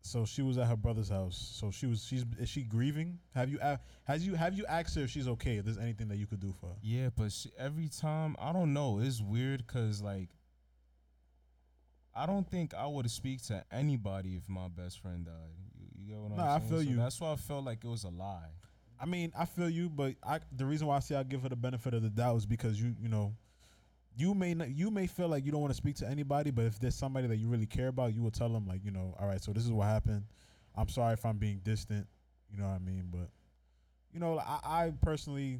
So 0.00 0.24
she 0.24 0.42
was 0.42 0.58
at 0.58 0.66
her 0.66 0.76
brother's 0.76 1.08
house. 1.10 1.36
So 1.54 1.70
she 1.70 1.86
was 1.86 2.04
she's 2.04 2.24
is 2.38 2.48
she 2.48 2.62
grieving? 2.62 3.18
Have 3.34 3.48
you 3.48 3.58
a- 3.62 3.78
has 4.04 4.26
you 4.26 4.34
have 4.34 4.54
you 4.54 4.66
asked 4.66 4.96
her 4.96 5.02
if 5.02 5.10
she's 5.10 5.28
okay? 5.28 5.58
If 5.58 5.64
there's 5.64 5.78
anything 5.78 6.08
that 6.08 6.16
you 6.16 6.26
could 6.26 6.40
do 6.40 6.52
for 6.60 6.66
her? 6.66 6.76
Yeah, 6.82 7.10
but 7.16 7.30
she, 7.30 7.50
every 7.56 7.88
time 7.88 8.34
I 8.40 8.52
don't 8.52 8.72
know, 8.72 8.98
it's 9.00 9.20
weird 9.20 9.64
because 9.66 10.02
like 10.02 10.30
I 12.14 12.26
don't 12.26 12.48
think 12.50 12.74
I 12.74 12.86
would 12.86 13.08
speak 13.10 13.42
to 13.46 13.64
anybody 13.70 14.34
if 14.34 14.48
my 14.48 14.68
best 14.68 14.98
friend 15.00 15.24
died. 15.24 15.54
You, 15.78 15.86
you 15.94 16.12
get 16.14 16.18
what 16.20 16.36
Nah, 16.36 16.44
I 16.50 16.54
I'm 16.56 16.60
saying? 16.62 16.70
feel 16.70 16.82
So 16.82 16.90
you. 16.90 16.96
That's 16.96 17.20
why 17.20 17.32
I 17.32 17.36
felt 17.36 17.64
like 17.64 17.84
it 17.84 17.88
was 17.88 18.04
a 18.04 18.08
lie. 18.10 18.50
I 19.02 19.06
mean, 19.06 19.32
I 19.36 19.44
feel 19.46 19.68
you, 19.68 19.88
but 19.90 20.14
I 20.22 20.38
the 20.56 20.64
reason 20.64 20.86
why 20.86 20.96
I 20.96 21.00
say 21.00 21.16
I 21.16 21.24
give 21.24 21.42
her 21.42 21.48
the 21.48 21.56
benefit 21.56 21.92
of 21.92 22.02
the 22.02 22.08
doubt 22.08 22.36
is 22.36 22.46
because 22.46 22.80
you 22.80 22.94
you 23.00 23.08
know, 23.08 23.34
you 24.16 24.32
may 24.34 24.54
not, 24.54 24.70
you 24.70 24.90
may 24.90 25.06
feel 25.08 25.26
like 25.28 25.44
you 25.44 25.50
don't 25.50 25.60
want 25.60 25.72
to 25.72 25.76
speak 25.76 25.96
to 25.96 26.08
anybody, 26.08 26.50
but 26.52 26.66
if 26.66 26.78
there's 26.78 26.94
somebody 26.94 27.26
that 27.26 27.36
you 27.36 27.48
really 27.48 27.66
care 27.66 27.88
about, 27.88 28.14
you 28.14 28.22
will 28.22 28.30
tell 28.30 28.48
them 28.48 28.66
like 28.66 28.84
you 28.84 28.92
know, 28.92 29.16
all 29.18 29.26
right, 29.26 29.42
so 29.42 29.52
this 29.52 29.64
is 29.64 29.72
what 29.72 29.86
happened. 29.88 30.24
I'm 30.76 30.88
sorry 30.88 31.14
if 31.14 31.26
I'm 31.26 31.36
being 31.38 31.60
distant. 31.64 32.06
You 32.50 32.58
know 32.58 32.64
what 32.68 32.74
I 32.74 32.78
mean? 32.78 33.08
But 33.10 33.28
you 34.12 34.20
know, 34.20 34.38
I, 34.38 34.60
I 34.64 34.92
personally, 35.00 35.58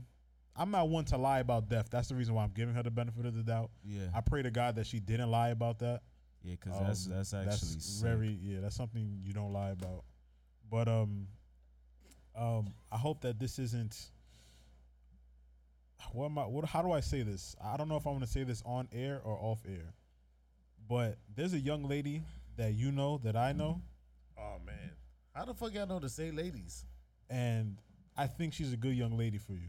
I'm 0.55 0.71
not 0.71 0.89
one 0.89 1.05
to 1.07 1.17
lie 1.17 1.41
about 1.41 1.69
death. 1.69 1.89
That's 1.91 2.09
the 2.09 2.15
reason 2.15 2.35
why 2.35 2.45
I'm 2.45 2.53
giving 2.55 2.75
her 2.75 2.83
the 2.83 2.91
benefit 2.91 3.27
of 3.27 3.35
the 3.35 3.43
doubt. 3.43 3.71
Yeah, 3.85 4.07
I 4.15 4.21
pray 4.21 4.43
to 4.43 4.51
God 4.51 4.77
that 4.77 4.87
she 4.87 5.01
didn't 5.01 5.31
lie 5.31 5.49
about 5.49 5.81
that. 5.81 6.03
yeah, 6.45 6.55
because 6.61 6.79
that's 6.81 7.07
Um, 7.07 7.13
that's 7.13 7.35
actually 7.35 7.81
sick. 7.81 8.07
very 8.07 8.39
yeah. 8.41 8.61
That's 8.61 8.77
something 8.77 9.19
you 9.21 9.33
don't 9.33 9.53
lie 9.53 9.71
about. 9.71 10.05
But 10.71 10.87
um, 10.89 11.27
um, 12.37 12.73
I 12.91 12.97
hope 12.97 13.21
that 13.23 13.39
this 13.39 13.59
isn't. 13.59 13.97
what 16.13 16.27
am 16.27 16.39
I? 16.39 16.43
What? 16.47 16.65
How 16.65 16.83
do 16.83 16.93
I 16.93 17.01
say 17.01 17.23
this? 17.23 17.55
I 17.63 17.77
don't 17.77 17.89
know 17.89 17.97
if 17.97 18.07
I 18.07 18.11
want 18.11 18.23
to 18.23 18.29
say 18.31 18.45
this 18.45 18.63
on 18.67 18.89
air 18.93 19.21
or 19.25 19.37
off 19.41 19.61
air. 19.67 19.95
But 20.89 21.19
there's 21.35 21.55
a 21.55 21.59
young 21.61 21.85
lady 21.85 22.23
that 22.57 22.75
you 22.75 22.91
know 22.93 23.19
that 23.25 23.37
I 23.37 23.53
know, 23.53 23.81
Oh 24.39 24.57
man, 24.67 24.91
how 25.35 25.45
the 25.45 25.55
fuck 25.55 25.73
y'all 25.75 25.87
know 25.87 26.01
to 26.01 26.09
say 26.09 26.31
ladies? 26.31 26.85
and 27.31 27.79
I 28.17 28.27
think 28.27 28.53
she's 28.53 28.73
a 28.75 28.77
good 28.77 28.95
young 28.95 29.17
lady 29.17 29.39
for 29.39 29.53
you. 29.55 29.69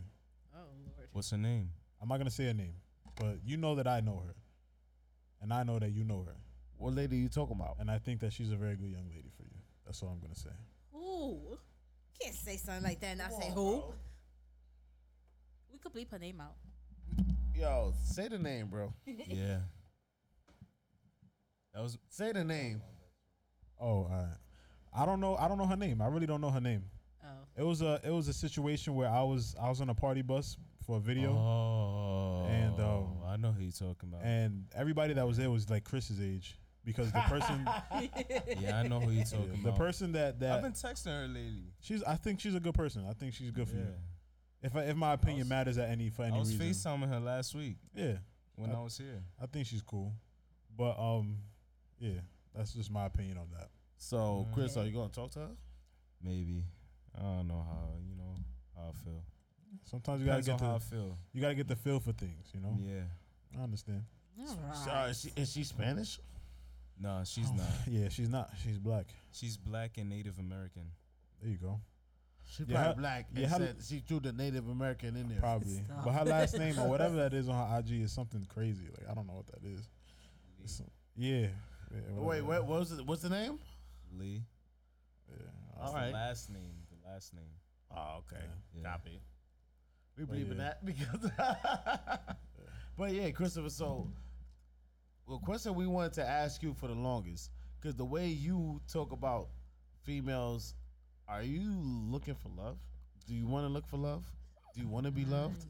Oh 0.54 0.60
lord. 0.98 1.08
What's 1.14 1.30
her 1.32 1.38
name? 1.38 1.70
I'm 2.02 2.10
not 2.10 2.18
gonna 2.18 2.30
say 2.32 2.46
her 2.46 2.54
name, 2.54 2.74
but 3.16 3.38
you 3.46 3.56
know 3.58 3.76
that 3.76 3.88
I 3.88 4.02
know 4.02 4.22
her, 4.28 4.34
and 5.42 5.54
I 5.54 5.64
know 5.64 5.80
that 5.80 5.92
you 5.92 6.04
know 6.04 6.24
her, 6.28 6.36
What 6.78 6.94
lady 6.94 7.16
you 7.18 7.30
talking 7.30 7.56
about? 7.58 7.78
and 7.80 7.90
I 7.90 8.00
think 8.00 8.20
that 8.22 8.34
she's 8.34 8.52
a 8.52 8.58
very 8.58 8.76
good 8.76 8.90
young 8.90 9.08
lady 9.16 9.30
for 9.38 9.44
you. 9.44 9.60
That's 9.86 10.02
all 10.02 10.10
I'm 10.10 10.20
gonna 10.20 10.36
say. 10.36 10.50
Ooh. 10.96 11.58
Can't 12.22 12.36
say 12.36 12.58
something 12.58 12.84
like 12.84 13.00
that 13.02 13.08
and 13.08 13.20
not 13.20 13.34
say 13.34 13.52
who. 13.54 13.84
We 15.72 15.78
could 15.80 15.94
bleep 15.94 16.12
her 16.12 16.20
name 16.20 16.42
out. 16.42 16.56
Yo, 17.56 17.94
say 18.04 18.28
the 18.28 18.40
name, 18.40 18.68
bro. 18.68 18.94
yeah. 19.06 19.60
That 21.74 21.82
was 21.82 21.98
Say 22.10 22.32
the 22.32 22.44
name. 22.44 22.82
Oh, 23.80 23.86
all 23.88 24.10
right. 24.10 24.38
I 24.96 25.06
don't 25.06 25.20
know. 25.20 25.36
I 25.38 25.48
don't 25.48 25.58
know 25.58 25.66
her 25.66 25.76
name. 25.76 26.02
I 26.02 26.08
really 26.08 26.28
don't 26.28 26.42
know 26.42 26.52
her 26.52 26.62
name. 26.62 26.84
Oh. 27.24 27.28
It 27.58 27.64
was 27.64 27.82
a 27.82 28.00
it 28.04 28.12
was 28.12 28.28
a 28.28 28.34
situation 28.34 28.94
where 28.96 29.10
I 29.10 29.24
was 29.24 29.56
I 29.60 29.70
was 29.70 29.82
on 29.82 29.90
a 29.90 29.96
party 29.96 30.22
bus 30.22 30.58
for 30.86 30.98
a 30.98 31.00
video, 31.00 31.32
Oh, 31.32 32.46
And, 32.50 32.78
um, 32.82 33.08
I 33.26 33.38
know 33.38 33.54
who 33.54 33.64
you're 33.64 33.72
talking 33.72 34.10
about. 34.10 34.22
and 34.26 34.66
everybody 34.76 35.14
that 35.14 35.26
was 35.26 35.38
there 35.38 35.50
was 35.50 35.70
like 35.70 35.86
Chris's 35.86 36.20
age 36.22 36.58
because 36.86 37.12
the 37.12 37.20
person 37.22 37.66
yeah, 38.60 38.80
I 38.80 38.88
know 38.88 39.00
who 39.00 39.12
you're 39.12 39.24
talking 39.26 39.50
about. 39.62 39.64
the 39.64 39.72
person 39.72 40.12
that 40.14 40.40
that 40.40 40.52
I've 40.58 40.62
been 40.64 40.74
texting 40.74 41.08
her 41.22 41.28
lately. 41.28 41.72
she's 41.82 42.04
I 42.04 42.16
think 42.16 42.40
she's 42.40 42.56
a 42.56 42.60
good 42.60 42.74
person. 42.76 43.06
I 43.10 43.14
think 43.14 43.34
she's 43.34 43.52
good 43.52 43.68
for 43.68 43.76
Yeah. 43.76 43.82
you. 43.84 43.94
If 44.64 44.76
I, 44.76 44.82
if 44.84 44.96
my 44.96 45.14
opinion 45.14 45.40
was- 45.40 45.50
matters 45.50 45.78
at 45.78 45.90
any 45.90 46.10
for 46.10 46.24
any 46.24 46.36
I 46.36 46.40
was 46.40 46.56
reason, 46.58 46.94
FaceTiming 47.00 47.10
her 47.10 47.20
last 47.20 47.54
week 47.56 47.78
yeah, 47.96 48.14
when 48.56 48.72
I- 48.72 48.76
I 48.76 48.82
was 48.82 48.98
here. 48.98 49.24
I 49.42 49.46
think 49.46 49.68
she's 49.68 49.82
cool. 49.82 50.14
But 50.78 50.98
um, 51.00 51.38
yeah, 52.00 52.20
that's 52.56 52.74
just 52.74 52.90
my 52.92 53.06
opinion 53.06 53.38
on 53.38 53.48
that. 53.58 53.70
So, 53.98 54.48
Mm. 54.50 54.54
Chris, 54.54 54.76
are 54.78 54.86
you 54.86 54.92
gonna 54.92 55.10
talk 55.10 55.32
to 55.32 55.40
her? 55.40 55.52
Maybe. 56.22 56.64
I 57.16 57.22
don't 57.22 57.48
know 57.48 57.62
how, 57.68 57.90
you 58.10 58.16
know, 58.16 58.36
how 58.76 58.90
I 58.90 59.04
feel. 59.04 59.24
Sometimes 59.84 60.22
you 60.22 60.26
gotta 60.28 60.42
Depends 60.42 60.62
get 60.62 60.66
on 60.66 60.70
how 60.72 60.76
I 60.76 60.80
the 60.80 60.86
feel. 60.86 61.18
you 61.34 61.42
gotta 61.42 61.56
get 61.56 61.68
the 61.68 61.76
feel 61.76 62.00
for 62.00 62.12
things. 62.14 62.48
You 62.54 62.60
know, 62.62 62.76
Yeah. 62.80 63.04
I 63.60 63.64
understand. 63.64 64.04
Uh, 64.40 65.08
is, 65.10 65.22
she, 65.22 65.32
is 65.36 65.52
she 65.52 65.64
Spanish? 65.64 66.20
No, 67.04 67.22
she's 67.26 67.48
oh. 67.52 67.56
not. 67.58 67.68
Yeah, 67.88 68.08
she's 68.10 68.30
not. 68.30 68.50
She's 68.64 68.78
black. 68.80 69.08
She's 69.34 69.58
black 69.58 69.98
and 69.98 70.10
Native 70.10 70.40
American. 70.40 70.84
There 71.42 71.52
you 71.52 71.58
go. 71.58 71.82
She 72.50 72.64
Yeah, 72.64 72.76
probably 72.84 72.88
how- 72.88 72.94
black. 72.94 73.28
yeah, 73.34 73.44
and 73.44 73.52
how- 73.52 73.58
said 73.58 73.76
she 73.86 74.00
threw 74.00 74.22
the 74.22 74.32
Native 74.32 74.70
American 74.70 75.18
in 75.18 75.28
there. 75.28 75.40
Probably. 75.40 75.84
Stop. 75.86 76.04
But 76.06 76.12
her 76.14 76.26
last 76.26 76.58
name 76.58 76.80
or 76.80 76.88
whatever 76.88 77.16
that 77.18 77.34
is 77.34 77.50
on 77.50 77.56
her 77.70 77.80
IG 77.80 78.02
is 78.04 78.12
something 78.14 78.46
crazy. 78.46 78.86
Like 78.98 79.10
I 79.10 79.14
don't 79.14 79.28
know 79.28 79.34
what 79.34 79.48
that 79.48 79.68
is. 79.68 79.82
Some- 80.66 80.90
yeah. 81.18 81.48
yeah 81.92 82.00
Wait, 82.16 82.42
what, 82.42 82.64
what 82.66 82.80
was 82.80 82.92
it? 82.94 83.06
What's 83.06 83.22
the 83.22 83.30
name? 83.30 83.60
Lee. 84.18 84.44
Yeah. 85.30 85.36
All 85.78 85.84
That's 85.84 85.94
right. 85.94 86.08
The 86.08 86.14
last 86.14 86.50
name. 86.52 86.74
The 86.90 87.10
last 87.10 87.34
name. 87.34 87.44
Oh, 87.96 88.20
okay. 88.20 88.44
Yeah. 88.74 88.90
Copy. 88.90 89.22
We 90.18 90.24
But 90.24 90.32
believe 90.34 90.52
in 90.52 90.58
that 90.60 90.86
because. 90.86 91.30
but 92.98 93.12
yeah, 93.12 93.30
Christopher. 93.32 93.70
So, 93.70 94.08
well, 95.28 95.40
question 95.40 95.76
we 95.76 95.88
wanted 95.88 96.14
to 96.14 96.28
ask 96.28 96.62
you 96.62 96.74
for 96.74 96.88
the 96.88 96.94
longest, 96.94 97.52
because 97.80 97.96
the 97.96 98.06
way 98.06 98.28
you 98.28 98.82
talk 98.92 99.12
about 99.12 99.48
females, 100.04 100.76
are 101.28 101.44
you 101.44 101.72
looking 102.10 102.36
for 102.36 102.50
love? 102.50 102.78
Do 103.28 103.34
you 103.34 103.48
want 103.48 103.66
to 103.66 103.70
look 103.70 103.88
for 103.88 103.98
love? 103.98 104.26
Do 104.76 104.82
you 104.82 104.88
want 104.88 105.06
to 105.06 105.12
be 105.12 105.26
loved? 105.26 105.66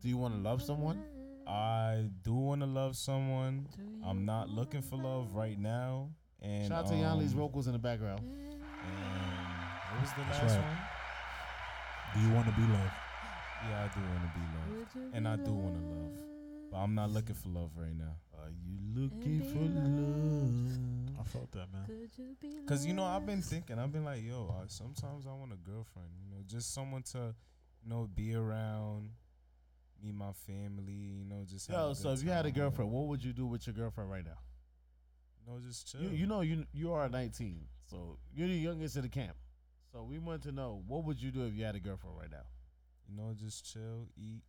Do 0.00 0.08
you 0.08 0.16
want 0.16 0.34
to 0.34 0.40
love 0.40 0.62
someone? 0.62 1.02
I 1.46 2.08
do 2.22 2.32
want 2.32 2.62
to 2.62 2.66
love 2.66 2.96
someone. 2.96 3.68
I'm 4.04 4.24
not 4.24 4.48
looking 4.48 4.80
for 4.80 4.96
love 4.96 5.34
right 5.34 5.58
now. 5.58 6.08
And 6.40 6.68
Shout 6.68 6.84
out 6.84 6.86
to 6.88 6.94
um, 6.94 7.00
Yanli's 7.00 7.32
vocals 7.32 7.66
in 7.66 7.72
the 7.74 7.78
background. 7.78 8.20
And 8.20 8.60
what 8.62 10.00
was 10.00 10.10
the 10.10 10.22
That's 10.30 10.42
last 10.42 10.56
right. 10.56 10.64
one? 10.64 10.78
Do 12.14 12.20
you 12.28 12.34
want 12.34 12.46
to 12.46 12.52
be 12.52 12.62
loved? 12.62 12.92
Yeah, 13.68 13.84
I 13.84 13.94
do 13.94 14.00
want 14.00 14.22
to 14.22 14.38
be 14.38 14.44
loved, 15.00 15.14
and 15.16 15.26
I 15.28 15.36
do 15.36 15.52
want 15.52 15.74
to 15.74 15.80
love, 15.88 16.12
but 16.74 16.80
I'm 16.80 16.94
not 16.96 17.10
looking 17.10 17.36
for 17.36 17.50
love 17.50 17.70
right 17.76 17.96
now. 17.96 18.16
Are 18.36 18.50
you 18.50 18.76
looking 19.00 19.40
for 19.42 19.60
love? 19.60 21.20
I 21.20 21.22
felt 21.22 21.52
that, 21.52 21.72
man. 21.72 21.84
Could 21.86 22.10
you 22.18 22.36
be 22.40 22.66
Cause 22.66 22.84
you 22.84 22.92
know 22.92 23.04
I've 23.04 23.24
been 23.24 23.42
thinking, 23.42 23.78
I've 23.78 23.92
been 23.92 24.04
like, 24.04 24.24
yo, 24.24 24.52
I, 24.60 24.64
sometimes 24.66 25.24
I 25.24 25.32
want 25.34 25.52
a 25.52 25.56
girlfriend, 25.56 26.08
you 26.20 26.34
know, 26.34 26.42
just 26.44 26.74
someone 26.74 27.02
to, 27.12 27.32
you 27.80 27.88
know, 27.88 28.08
be 28.12 28.34
around, 28.34 29.10
meet 30.02 30.16
my 30.16 30.32
family, 30.32 30.92
you 31.20 31.24
know, 31.24 31.44
just 31.48 31.70
Yo, 31.70 31.94
so 31.94 32.10
if 32.10 32.24
you 32.24 32.30
had 32.30 32.44
a 32.44 32.50
girlfriend, 32.50 32.90
what 32.90 33.06
would 33.06 33.22
you 33.22 33.32
do 33.32 33.46
with 33.46 33.68
your 33.68 33.74
girlfriend 33.74 34.10
right 34.10 34.24
now? 34.24 34.38
you 35.38 35.52
know, 35.52 35.60
just 35.60 35.92
chill. 35.92 36.02
You, 36.02 36.08
you 36.08 36.26
know 36.26 36.40
you 36.40 36.64
you 36.72 36.92
are 36.92 37.08
19, 37.08 37.60
so 37.88 38.18
you're 38.34 38.48
the 38.48 38.54
youngest 38.54 38.96
of 38.96 39.04
the 39.04 39.08
camp. 39.08 39.36
So 39.92 40.02
we 40.02 40.18
want 40.18 40.42
to 40.42 40.50
know 40.50 40.82
what 40.88 41.04
would 41.04 41.22
you 41.22 41.30
do 41.30 41.46
if 41.46 41.54
you 41.54 41.64
had 41.64 41.76
a 41.76 41.80
girlfriend 41.80 42.16
right 42.18 42.30
now? 42.32 42.46
you 43.08 43.16
know, 43.16 43.34
just 43.34 43.70
chill, 43.70 44.08
eat. 44.16 44.42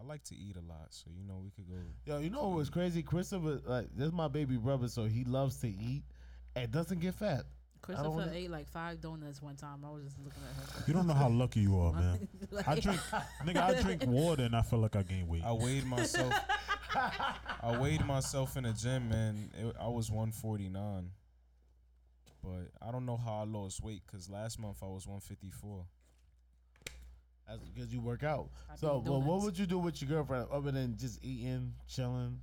I 0.00 0.06
like 0.06 0.22
to 0.24 0.34
eat 0.36 0.56
a 0.56 0.60
lot, 0.66 0.86
so 0.90 1.10
you 1.14 1.22
know 1.26 1.40
we 1.42 1.50
could 1.50 1.68
go. 1.68 1.76
Yo, 2.06 2.18
you 2.20 2.30
know 2.30 2.48
what 2.48 2.56
was 2.58 2.70
crazy? 2.70 3.02
Christopher, 3.02 3.60
like 3.66 3.88
this 3.94 4.06
is 4.06 4.12
my 4.12 4.28
baby 4.28 4.56
brother, 4.56 4.88
so 4.88 5.04
he 5.04 5.24
loves 5.24 5.56
to 5.58 5.68
eat 5.68 6.02
and 6.56 6.70
doesn't 6.70 7.00
get 7.00 7.14
fat. 7.14 7.44
Christopher 7.82 8.10
wanna- 8.10 8.32
ate 8.32 8.50
like 8.50 8.66
five 8.68 9.00
donuts 9.00 9.42
one 9.42 9.56
time. 9.56 9.84
I 9.84 9.90
was 9.90 10.04
just 10.04 10.18
looking 10.18 10.42
at 10.42 10.70
her. 10.74 10.84
You 10.86 10.94
don't 10.94 11.06
know 11.06 11.14
how 11.14 11.28
lucky 11.28 11.60
you 11.60 11.78
are, 11.78 11.92
man. 12.00 12.28
Like- 12.50 12.68
I 12.68 12.78
drink, 12.78 13.00
nigga. 13.44 13.56
I 13.62 13.82
drink 13.82 14.02
water 14.06 14.44
and 14.44 14.54
I 14.56 14.62
feel 14.62 14.78
like 14.78 14.96
I 14.96 15.02
gain 15.02 15.26
weight. 15.26 15.42
I 15.44 15.52
weighed 15.52 15.86
myself. 15.86 16.32
I 16.94 17.78
weighed 17.78 18.04
myself 18.04 18.56
in 18.56 18.64
the 18.64 18.72
gym, 18.72 19.08
man. 19.08 19.50
It, 19.58 19.76
I 19.80 19.88
was 19.88 20.10
149. 20.10 21.10
But 22.42 22.70
I 22.86 22.90
don't 22.90 23.04
know 23.06 23.16
how 23.18 23.40
I 23.40 23.44
lost 23.44 23.82
weight 23.82 24.02
because 24.06 24.28
last 24.30 24.58
month 24.58 24.78
I 24.82 24.86
was 24.86 25.06
154. 25.06 25.84
That's 27.50 27.68
because 27.68 27.92
you 27.92 28.00
work 28.00 28.22
out. 28.22 28.48
I 28.70 28.76
So, 28.76 28.98
eat 29.00 29.06
but 29.06 29.12
what 29.18 29.24
donuts. 29.26 29.44
would 29.44 29.58
you 29.58 29.66
do 29.66 29.78
with 29.78 30.00
your 30.00 30.08
girlfriend 30.08 30.46
other 30.52 30.70
than 30.70 30.96
just 30.96 31.18
eating, 31.24 31.74
chilling? 31.88 32.38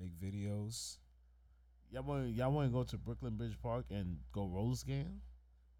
Make 0.00 0.18
videos. 0.20 0.96
Y'all 1.92 2.02
want 2.02 2.28
y'all 2.30 2.50
want 2.52 2.68
to 2.68 2.72
go 2.72 2.82
to 2.84 2.96
Brooklyn 2.98 3.36
Bridge 3.36 3.56
Park 3.62 3.86
and 3.90 4.18
go 4.32 4.46
roller 4.46 4.74
skating? 4.76 5.20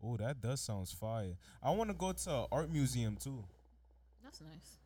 Oh, 0.03 0.17
that 0.17 0.41
does 0.41 0.61
sounds 0.61 0.93
fire. 0.93 1.35
I 1.63 1.71
want 1.73 1.91
to 1.91 1.95
go 1.95 2.13
to 2.13 2.31
an 2.31 2.47
art 2.53 2.71
museum 2.71 3.17
too. 3.17 3.45
That's 4.23 4.41
nice. 4.41 4.79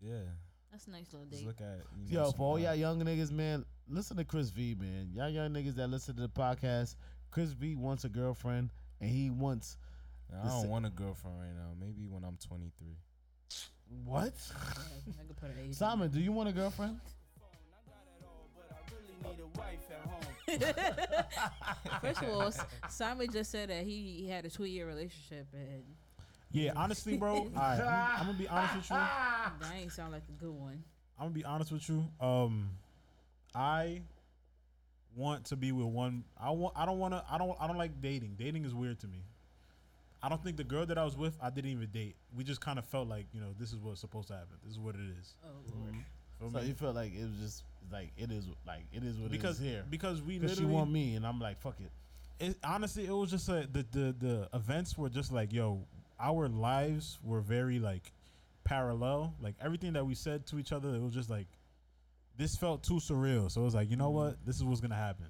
Yeah. 0.00 0.20
That's 0.70 0.86
a 0.86 0.90
nice 0.90 1.12
little 1.12 1.26
Just 1.26 1.40
date. 1.42 1.46
look 1.48 1.60
at 1.60 1.80
you 2.06 2.16
know, 2.16 2.24
Yo, 2.26 2.32
for 2.32 2.42
all 2.42 2.58
y'all 2.58 2.74
young 2.74 3.00
niggas, 3.02 3.32
man, 3.32 3.64
listen 3.88 4.16
to 4.18 4.24
Chris 4.24 4.50
V, 4.50 4.76
man. 4.78 5.10
Y'all 5.12 5.28
young 5.28 5.50
niggas 5.52 5.74
that 5.76 5.88
listen 5.88 6.14
to 6.16 6.22
the 6.22 6.28
podcast, 6.28 6.94
Chris 7.30 7.50
V 7.50 7.74
wants 7.74 8.04
a 8.04 8.08
girlfriend 8.08 8.70
and 9.00 9.10
he 9.10 9.30
wants 9.30 9.76
I 10.32 10.48
don't 10.48 10.68
want 10.68 10.86
a 10.86 10.90
girlfriend 10.90 11.38
right 11.38 11.54
now. 11.54 11.72
Maybe 11.78 12.06
when 12.08 12.24
I'm 12.24 12.36
23. 12.46 12.88
what? 14.04 14.24
I 14.24 15.22
could 15.26 15.36
put 15.36 15.50
her 15.50 15.56
age. 15.62 15.74
Simon, 15.74 16.10
do 16.10 16.20
you 16.20 16.32
want 16.32 16.48
a 16.48 16.52
girlfriend? 16.52 17.00
First 22.00 22.22
of 22.22 22.28
all, 22.28 22.52
Simon 22.88 23.30
just 23.30 23.50
said 23.50 23.70
that 23.70 23.84
he, 23.84 24.22
he 24.22 24.28
had 24.28 24.44
a 24.44 24.50
two 24.50 24.64
year 24.64 24.86
relationship 24.86 25.46
and 25.52 25.84
yeah, 26.52 26.72
honestly, 26.74 27.16
bro. 27.16 27.34
All 27.36 27.44
right, 27.54 27.80
I'm, 27.80 28.20
I'm 28.20 28.26
gonna 28.26 28.38
be 28.38 28.48
honest 28.48 28.74
with 28.76 28.90
you. 28.90 28.96
that 28.96 29.72
ain't 29.76 29.92
sound 29.92 30.12
like 30.12 30.22
a 30.28 30.32
good 30.32 30.52
one. 30.52 30.82
I'm 31.18 31.26
gonna 31.26 31.34
be 31.34 31.44
honest 31.44 31.70
with 31.70 31.88
you. 31.88 32.08
Um, 32.20 32.70
I 33.54 34.02
want 35.14 35.44
to 35.46 35.56
be 35.56 35.72
with 35.72 35.86
one. 35.86 36.24
I 36.40 36.50
want. 36.50 36.74
I 36.76 36.86
don't 36.86 36.98
want 36.98 37.14
to. 37.14 37.24
I 37.30 37.38
don't. 37.38 37.56
I 37.60 37.66
don't 37.66 37.78
like 37.78 38.00
dating. 38.00 38.34
Dating 38.36 38.64
is 38.64 38.74
weird 38.74 38.98
to 39.00 39.06
me. 39.06 39.22
I 40.22 40.28
don't 40.28 40.42
think 40.42 40.56
the 40.56 40.64
girl 40.64 40.84
that 40.86 40.98
I 40.98 41.04
was 41.04 41.16
with, 41.16 41.36
I 41.42 41.50
didn't 41.50 41.70
even 41.70 41.88
date. 41.88 42.16
We 42.36 42.44
just 42.44 42.60
kind 42.60 42.78
of 42.78 42.84
felt 42.84 43.08
like, 43.08 43.26
you 43.32 43.40
know, 43.40 43.54
this 43.58 43.72
is 43.72 43.78
what's 43.78 44.00
supposed 44.00 44.28
to 44.28 44.34
happen. 44.34 44.56
This 44.62 44.72
is 44.72 44.78
what 44.78 44.94
it 44.94 45.00
is. 45.18 45.34
Oh 45.44 45.48
mm-hmm. 45.70 45.80
Lord. 45.80 45.94
Feel 46.38 46.50
So 46.50 46.58
me? 46.60 46.68
you 46.68 46.74
feel 46.74 46.92
like 46.92 47.14
it 47.14 47.22
was 47.22 47.38
just 47.40 47.64
like 47.90 48.12
it 48.16 48.30
is 48.30 48.46
like 48.66 48.84
it 48.92 49.02
is 49.02 49.18
what 49.18 49.30
because 49.30 49.60
it 49.60 49.64
is 49.64 49.70
here. 49.70 49.84
because 49.88 50.22
we 50.22 50.38
Because 50.38 50.58
she 50.58 50.64
want 50.64 50.90
me 50.90 51.14
and 51.14 51.26
I'm 51.26 51.40
like 51.40 51.60
fuck 51.60 51.76
it. 51.80 51.90
it, 52.44 52.56
honestly, 52.64 53.06
it 53.06 53.12
was 53.12 53.30
just 53.30 53.48
a, 53.48 53.68
the 53.70 53.84
the 53.90 54.14
the 54.18 54.48
events 54.54 54.96
were 54.96 55.08
just 55.08 55.32
like, 55.32 55.52
yo, 55.52 55.86
our 56.18 56.48
lives 56.48 57.18
were 57.22 57.40
very 57.40 57.78
like 57.78 58.12
parallel. 58.64 59.34
Like 59.40 59.54
everything 59.62 59.94
that 59.94 60.06
we 60.06 60.14
said 60.14 60.46
to 60.46 60.58
each 60.58 60.72
other, 60.72 60.94
it 60.94 61.00
was 61.00 61.14
just 61.14 61.30
like 61.30 61.46
this 62.36 62.56
felt 62.56 62.82
too 62.82 62.94
surreal. 62.94 63.50
So 63.50 63.62
it 63.62 63.64
was 63.64 63.74
like, 63.74 63.90
you 63.90 63.96
know 63.96 64.08
mm-hmm. 64.08 64.28
what, 64.28 64.46
this 64.46 64.56
is 64.56 64.64
what's 64.64 64.80
gonna 64.80 64.94
happen. 64.94 65.26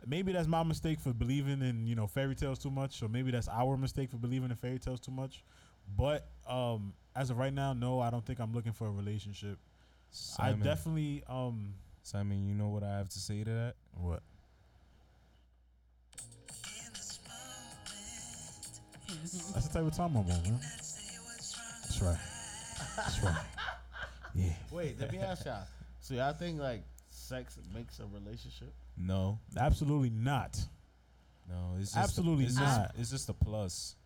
Right. 0.00 0.08
Maybe 0.08 0.32
that's 0.32 0.48
my 0.48 0.62
mistake 0.62 1.00
for 1.00 1.12
believing 1.12 1.62
in 1.62 1.86
you 1.86 1.94
know 1.94 2.06
fairy 2.06 2.34
tales 2.34 2.58
too 2.58 2.70
much, 2.70 3.02
or 3.02 3.08
maybe 3.08 3.30
that's 3.30 3.48
our 3.48 3.76
mistake 3.76 4.10
for 4.10 4.16
believing 4.16 4.50
in 4.50 4.56
fairy 4.56 4.78
tales 4.78 5.00
too 5.00 5.12
much. 5.12 5.44
But 5.96 6.28
um, 6.48 6.94
as 7.16 7.30
of 7.30 7.38
right 7.38 7.52
now, 7.52 7.72
no, 7.72 8.00
I 8.00 8.10
don't 8.10 8.24
think 8.24 8.38
I'm 8.40 8.52
looking 8.52 8.72
for 8.72 8.86
a 8.86 8.90
relationship. 8.90 9.58
Simon, 10.10 10.62
I 10.62 10.64
definitely 10.64 11.22
um, 11.28 11.74
Simon, 12.02 12.48
you 12.48 12.54
know 12.54 12.68
what 12.68 12.82
I 12.82 12.96
have 12.96 13.08
to 13.10 13.18
say 13.18 13.44
to 13.44 13.50
that? 13.50 13.74
what? 13.94 14.22
That's 19.52 19.68
the 19.68 19.74
type 19.74 19.86
of 19.86 19.96
time 19.96 20.16
I'm 20.16 20.18
on, 20.18 20.26
man. 20.26 20.60
That's 20.60 22.00
right. 22.02 22.18
That's 22.96 23.22
right. 23.22 23.36
Yeah. 24.32 24.52
Wait, 24.70 24.94
let 25.00 25.10
me 25.10 25.18
ask 25.18 25.44
y'all. 25.44 25.64
So 26.00 26.14
y'all 26.14 26.32
think 26.32 26.60
like 26.60 26.84
sex 27.08 27.58
makes 27.74 27.98
a 27.98 28.04
relationship? 28.06 28.72
No, 29.02 29.38
Absolutely 29.56 30.10
not. 30.10 30.58
no, 31.48 31.76
it's 31.78 31.92
just 31.92 31.96
Absolutely 31.96 32.44
a, 32.44 32.48
it's 32.48 32.56
not. 32.56 32.88
Just, 32.88 33.00
it's 33.00 33.10
just 33.10 33.28
a 33.28 33.32
plus. 33.32 33.96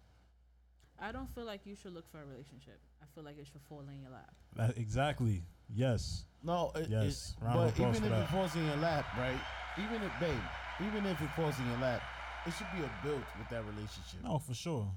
I 1.01 1.11
don't 1.13 1.29
feel 1.35 1.45
like 1.45 1.63
you 1.67 1.75
should 1.75 1.93
look 1.93 2.09
for 2.11 2.19
a 2.23 2.25
relationship. 2.25 2.79
I 3.03 3.07
feel 3.15 3.25
like 3.25 3.39
it 3.39 3.47
should 3.51 3.61
fall 3.69 3.81
in 3.93 4.01
your 4.01 4.11
lap. 4.13 4.33
That- 4.57 4.79
exactly. 4.79 5.43
Yes. 5.75 6.25
No, 6.43 6.71
it, 6.77 6.89
Yes. 6.89 7.35
it- 7.41 7.45
Round 7.45 7.75
but 7.75 7.81
even 7.81 8.05
if 8.05 8.11
that. 8.11 8.23
it 8.23 8.29
falls 8.29 8.55
in 8.55 8.65
your 8.67 8.77
lap, 8.77 9.07
right? 9.19 9.39
Even 9.79 10.03
if, 10.03 10.13
babe, 10.21 10.41
even 10.87 11.07
if 11.07 11.21
it 11.21 11.31
falls 11.31 11.59
in 11.59 11.67
your 11.67 11.79
lap, 11.79 12.03
it 12.47 12.53
should 12.55 12.67
be 12.77 12.83
a 12.85 12.91
build 13.03 13.23
with 13.39 13.49
that 13.49 13.65
relationship. 13.65 14.23
No, 14.23 14.39
for 14.39 14.55
sure. 14.55 14.83
What 14.85 14.95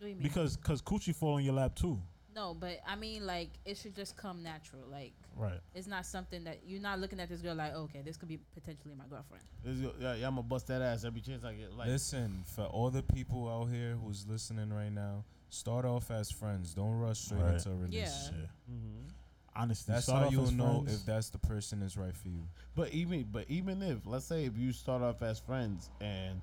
do 0.00 0.06
you 0.08 0.14
mean? 0.14 0.22
Because 0.22 0.56
cause 0.56 0.80
coochie 0.80 1.14
fall 1.14 1.36
in 1.38 1.44
your 1.44 1.54
lap 1.54 1.74
too. 1.74 2.00
No, 2.34 2.54
but 2.58 2.80
I 2.86 2.96
mean 2.96 3.26
like 3.26 3.50
it 3.64 3.76
should 3.76 3.94
just 3.94 4.16
come 4.16 4.42
natural. 4.42 4.82
Like 4.90 5.12
Right. 5.36 5.60
it's 5.74 5.86
not 5.86 6.06
something 6.06 6.44
that 6.44 6.60
you're 6.66 6.80
not 6.80 6.98
looking 7.00 7.18
at 7.20 7.28
this 7.28 7.40
girl 7.40 7.54
like, 7.56 7.74
okay, 7.74 8.02
this 8.04 8.16
could 8.16 8.28
be 8.28 8.38
potentially 8.54 8.94
my 8.96 9.04
girlfriend. 9.10 9.42
It's 9.64 9.80
your- 9.80 9.92
yeah, 10.00 10.14
yeah, 10.14 10.26
I'm 10.28 10.34
gonna 10.36 10.46
bust 10.46 10.66
that 10.68 10.80
ass 10.82 11.04
every 11.04 11.20
chance 11.20 11.44
I 11.44 11.54
get. 11.54 11.72
Like, 11.76 11.88
Listen, 11.88 12.42
for 12.46 12.64
all 12.64 12.90
the 12.90 13.02
people 13.02 13.48
out 13.48 13.66
here 13.70 13.96
who's 13.96 14.26
listening 14.26 14.72
right 14.72 14.92
now, 14.92 15.24
start 15.50 15.84
off 15.84 16.10
as 16.10 16.30
friends. 16.30 16.74
Don't 16.74 16.98
rush 16.98 17.18
straight 17.20 17.42
Right. 17.42 17.54
into 17.54 17.70
a 17.70 17.74
relationship. 17.76 18.48
Yeah. 18.68 18.74
Mhm. 18.74 19.10
Honestly, 19.56 19.94
That's 19.94 20.06
start 20.06 20.24
how 20.24 20.30
you'll 20.30 20.50
know 20.50 20.82
friends. 20.82 21.00
if 21.00 21.06
that's 21.06 21.28
the 21.30 21.38
person 21.38 21.80
is 21.82 21.96
right 21.96 22.16
for 22.16 22.28
you. 22.28 22.48
But 22.74 22.92
even 22.92 23.24
but 23.30 23.48
even 23.48 23.82
if 23.82 24.04
let's 24.06 24.24
say 24.26 24.46
if 24.46 24.56
you 24.58 24.72
start 24.72 25.00
off 25.02 25.22
as 25.22 25.38
friends 25.38 25.90
and 26.00 26.42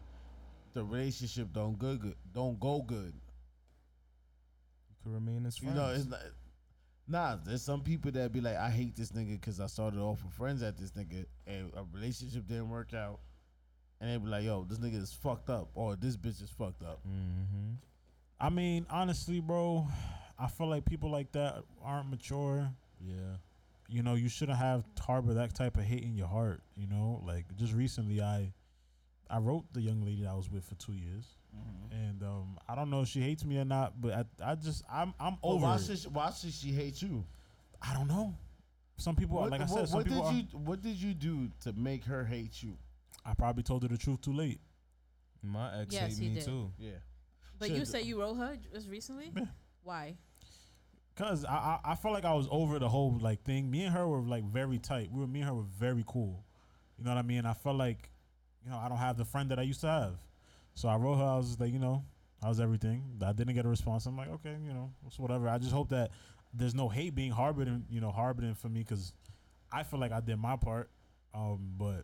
the 0.74 0.84
relationship 0.84 1.52
don't 1.52 1.78
good, 1.78 2.00
good 2.00 2.16
don't 2.34 2.58
go 2.60 2.82
good, 2.82 3.14
You 3.14 3.31
could 5.04 5.14
remain 5.14 5.46
as 5.46 5.62
you 5.62 5.72
know 5.72 5.90
it's 5.90 6.06
not. 6.06 6.20
Nah, 7.08 7.36
there's 7.44 7.62
some 7.62 7.82
people 7.82 8.12
that 8.12 8.32
be 8.32 8.40
like, 8.40 8.56
I 8.56 8.70
hate 8.70 8.96
this 8.96 9.12
nigga 9.12 9.40
because 9.40 9.60
I 9.60 9.68
started 9.68 10.00
off 10.00 10.24
with 10.24 10.34
friends 10.34 10.62
at 10.64 10.78
this 10.78 10.92
nigga 10.92 11.26
and 11.46 11.72
a 11.76 11.84
relationship 11.94 12.48
didn't 12.48 12.70
work 12.70 12.94
out, 12.94 13.20
and 14.00 14.10
they 14.10 14.18
be 14.18 14.30
like, 14.30 14.46
Yo, 14.46 14.64
this 14.64 14.78
nigga 14.78 15.02
is 15.02 15.12
fucked 15.12 15.50
up 15.50 15.70
or 15.74 15.96
this 15.96 16.16
bitch 16.16 16.42
is 16.42 16.50
fucked 16.58 16.84
up. 16.84 17.00
mm-hmm. 17.06 17.74
I 18.40 18.50
mean, 18.50 18.88
honestly, 18.90 19.40
bro, 19.40 19.88
I 20.40 20.48
feel 20.48 20.68
like 20.68 20.86
people 20.86 21.12
like 21.12 21.32
that 21.34 21.64
aren't 21.84 22.10
mature. 22.10 22.72
Yeah. 23.00 23.36
You 23.88 24.02
know, 24.02 24.16
you 24.16 24.30
shouldn't 24.30 24.58
have 24.58 24.84
harbor 25.00 25.36
that 25.36 25.54
type 25.54 25.78
of 25.78 25.84
hate 25.84 26.04
in 26.04 26.16
your 26.16 26.28
heart. 26.28 26.64
You 26.76 26.88
know, 26.88 27.22
like 27.26 27.46
just 27.56 27.74
recently, 27.74 28.22
I 28.22 28.54
I 29.30 29.38
wrote 29.38 29.66
the 29.74 29.82
young 29.82 30.04
lady 30.04 30.26
I 30.26 30.34
was 30.34 30.50
with 30.50 30.66
for 30.66 30.76
two 30.76 30.94
years, 30.94 31.26
and 31.92 32.24
um, 32.24 32.58
I 32.68 32.76
don't 32.76 32.90
know 32.90 33.02
if 33.02 33.08
she 33.10 33.20
hates 33.22 33.44
me 33.46 33.58
or 33.58 33.66
not, 33.66 34.00
but 34.00 34.14
I, 34.14 34.52
I 34.52 34.56
just 34.56 34.84
I'm 34.92 35.14
I'm 35.20 35.38
Well, 35.44 35.54
over. 35.54 35.64
why 35.66 35.76
it. 35.76 35.82
should 35.82 36.00
she, 36.00 36.08
why 36.08 36.32
should 36.32 36.54
she 36.54 36.70
hate 36.72 37.02
you? 37.02 37.26
I 37.82 37.94
don't 37.94 38.08
know. 38.08 38.36
Some 38.98 39.16
people, 39.16 39.40
are 39.40 39.50
like 39.50 39.62
I 39.62 39.66
what- 39.66 39.74
said, 39.80 39.90
some 39.90 39.98
what 39.98 40.06
people 40.08 40.22
did 40.24 40.28
are, 40.30 40.34
you 40.34 40.44
what 40.60 40.82
did 40.82 40.96
you 40.96 41.14
do 41.14 41.50
to 41.64 41.74
make 41.74 42.04
her 42.06 42.24
hate 42.24 42.62
you? 42.62 42.78
I 43.26 43.34
probably 43.34 43.64
told 43.64 43.84
her 43.84 43.90
the 43.90 43.98
truth 43.98 44.22
too 44.22 44.34
late. 44.34 44.60
My 45.44 45.82
ex 45.82 45.94
Yes, 45.94 46.18
hate 46.18 46.28
me 46.30 46.36
did. 46.36 46.46
too. 46.46 46.72
Yeah. 46.78 46.92
But 47.60 47.70
Should- 47.70 47.78
you 47.78 47.86
say 47.86 48.02
you 48.04 48.20
wrote 48.22 48.36
her 48.36 48.58
just 48.74 48.90
recently? 48.90 49.32
Yeah. 49.36 49.46
Why? 49.84 50.16
Cause 51.16 51.44
I, 51.46 51.52
I 51.54 51.80
I 51.92 51.96
felt 51.96 52.14
like 52.14 52.26
I 52.26 52.34
was 52.34 52.48
over 52.50 52.80
the 52.80 52.88
whole 52.88 53.18
like 53.20 53.44
thing. 53.44 53.70
Me 53.70 53.84
and 53.84 53.94
her 53.94 54.08
were 54.08 54.22
like 54.22 54.44
very 54.46 54.80
tight. 54.80 55.12
We 55.12 55.20
were 55.20 55.28
me 55.28 55.42
and 55.42 55.50
her 55.50 55.56
were 55.56 55.66
very 55.78 56.04
cool. 56.08 56.44
You 56.98 57.04
know 57.04 57.12
what 57.12 57.18
I 57.18 57.22
mean? 57.24 57.46
I 57.46 57.54
felt 57.54 57.76
like, 57.78 58.10
you 58.64 58.70
know, 58.72 58.78
I 58.78 58.88
don't 58.88 58.98
have 58.98 59.18
the 59.18 59.26
friend 59.26 59.50
that 59.52 59.60
I 59.60 59.64
used 59.64 59.82
to 59.82 59.88
have. 59.88 60.14
So 60.76 60.88
I 60.90 60.96
wrote 60.96 61.16
her. 61.18 61.24
I 61.24 61.38
was 61.38 61.48
just 61.48 61.60
like, 61.60 61.72
you 61.74 61.80
know, 61.80 62.04
how's 62.42 62.60
everything? 62.60 63.04
I 63.26 63.34
didn't 63.34 63.56
get 63.56 63.66
a 63.66 63.70
response. 63.70 64.06
I'm 64.06 64.18
like, 64.18 64.30
okay, 64.30 64.56
you 64.66 64.74
know, 64.74 64.92
it's 65.06 65.20
whatever. 65.20 65.48
I 65.50 65.58
just 65.58 65.72
hope 65.72 65.90
that 65.90 66.12
there's 66.54 66.76
no 66.76 66.90
hate 66.90 67.16
being 67.16 67.32
harbored, 67.32 67.68
in, 67.68 67.86
you 67.90 68.02
know, 68.02 68.12
harbored 68.12 68.46
in 68.46 68.56
for 68.56 68.70
me 68.70 68.82
because 68.82 69.14
I 69.72 69.84
feel 69.84 70.00
like 70.00 70.12
I 70.12 70.20
did 70.20 70.38
my 70.38 70.56
part. 70.56 70.90
Um, 71.34 71.74
but 71.78 72.04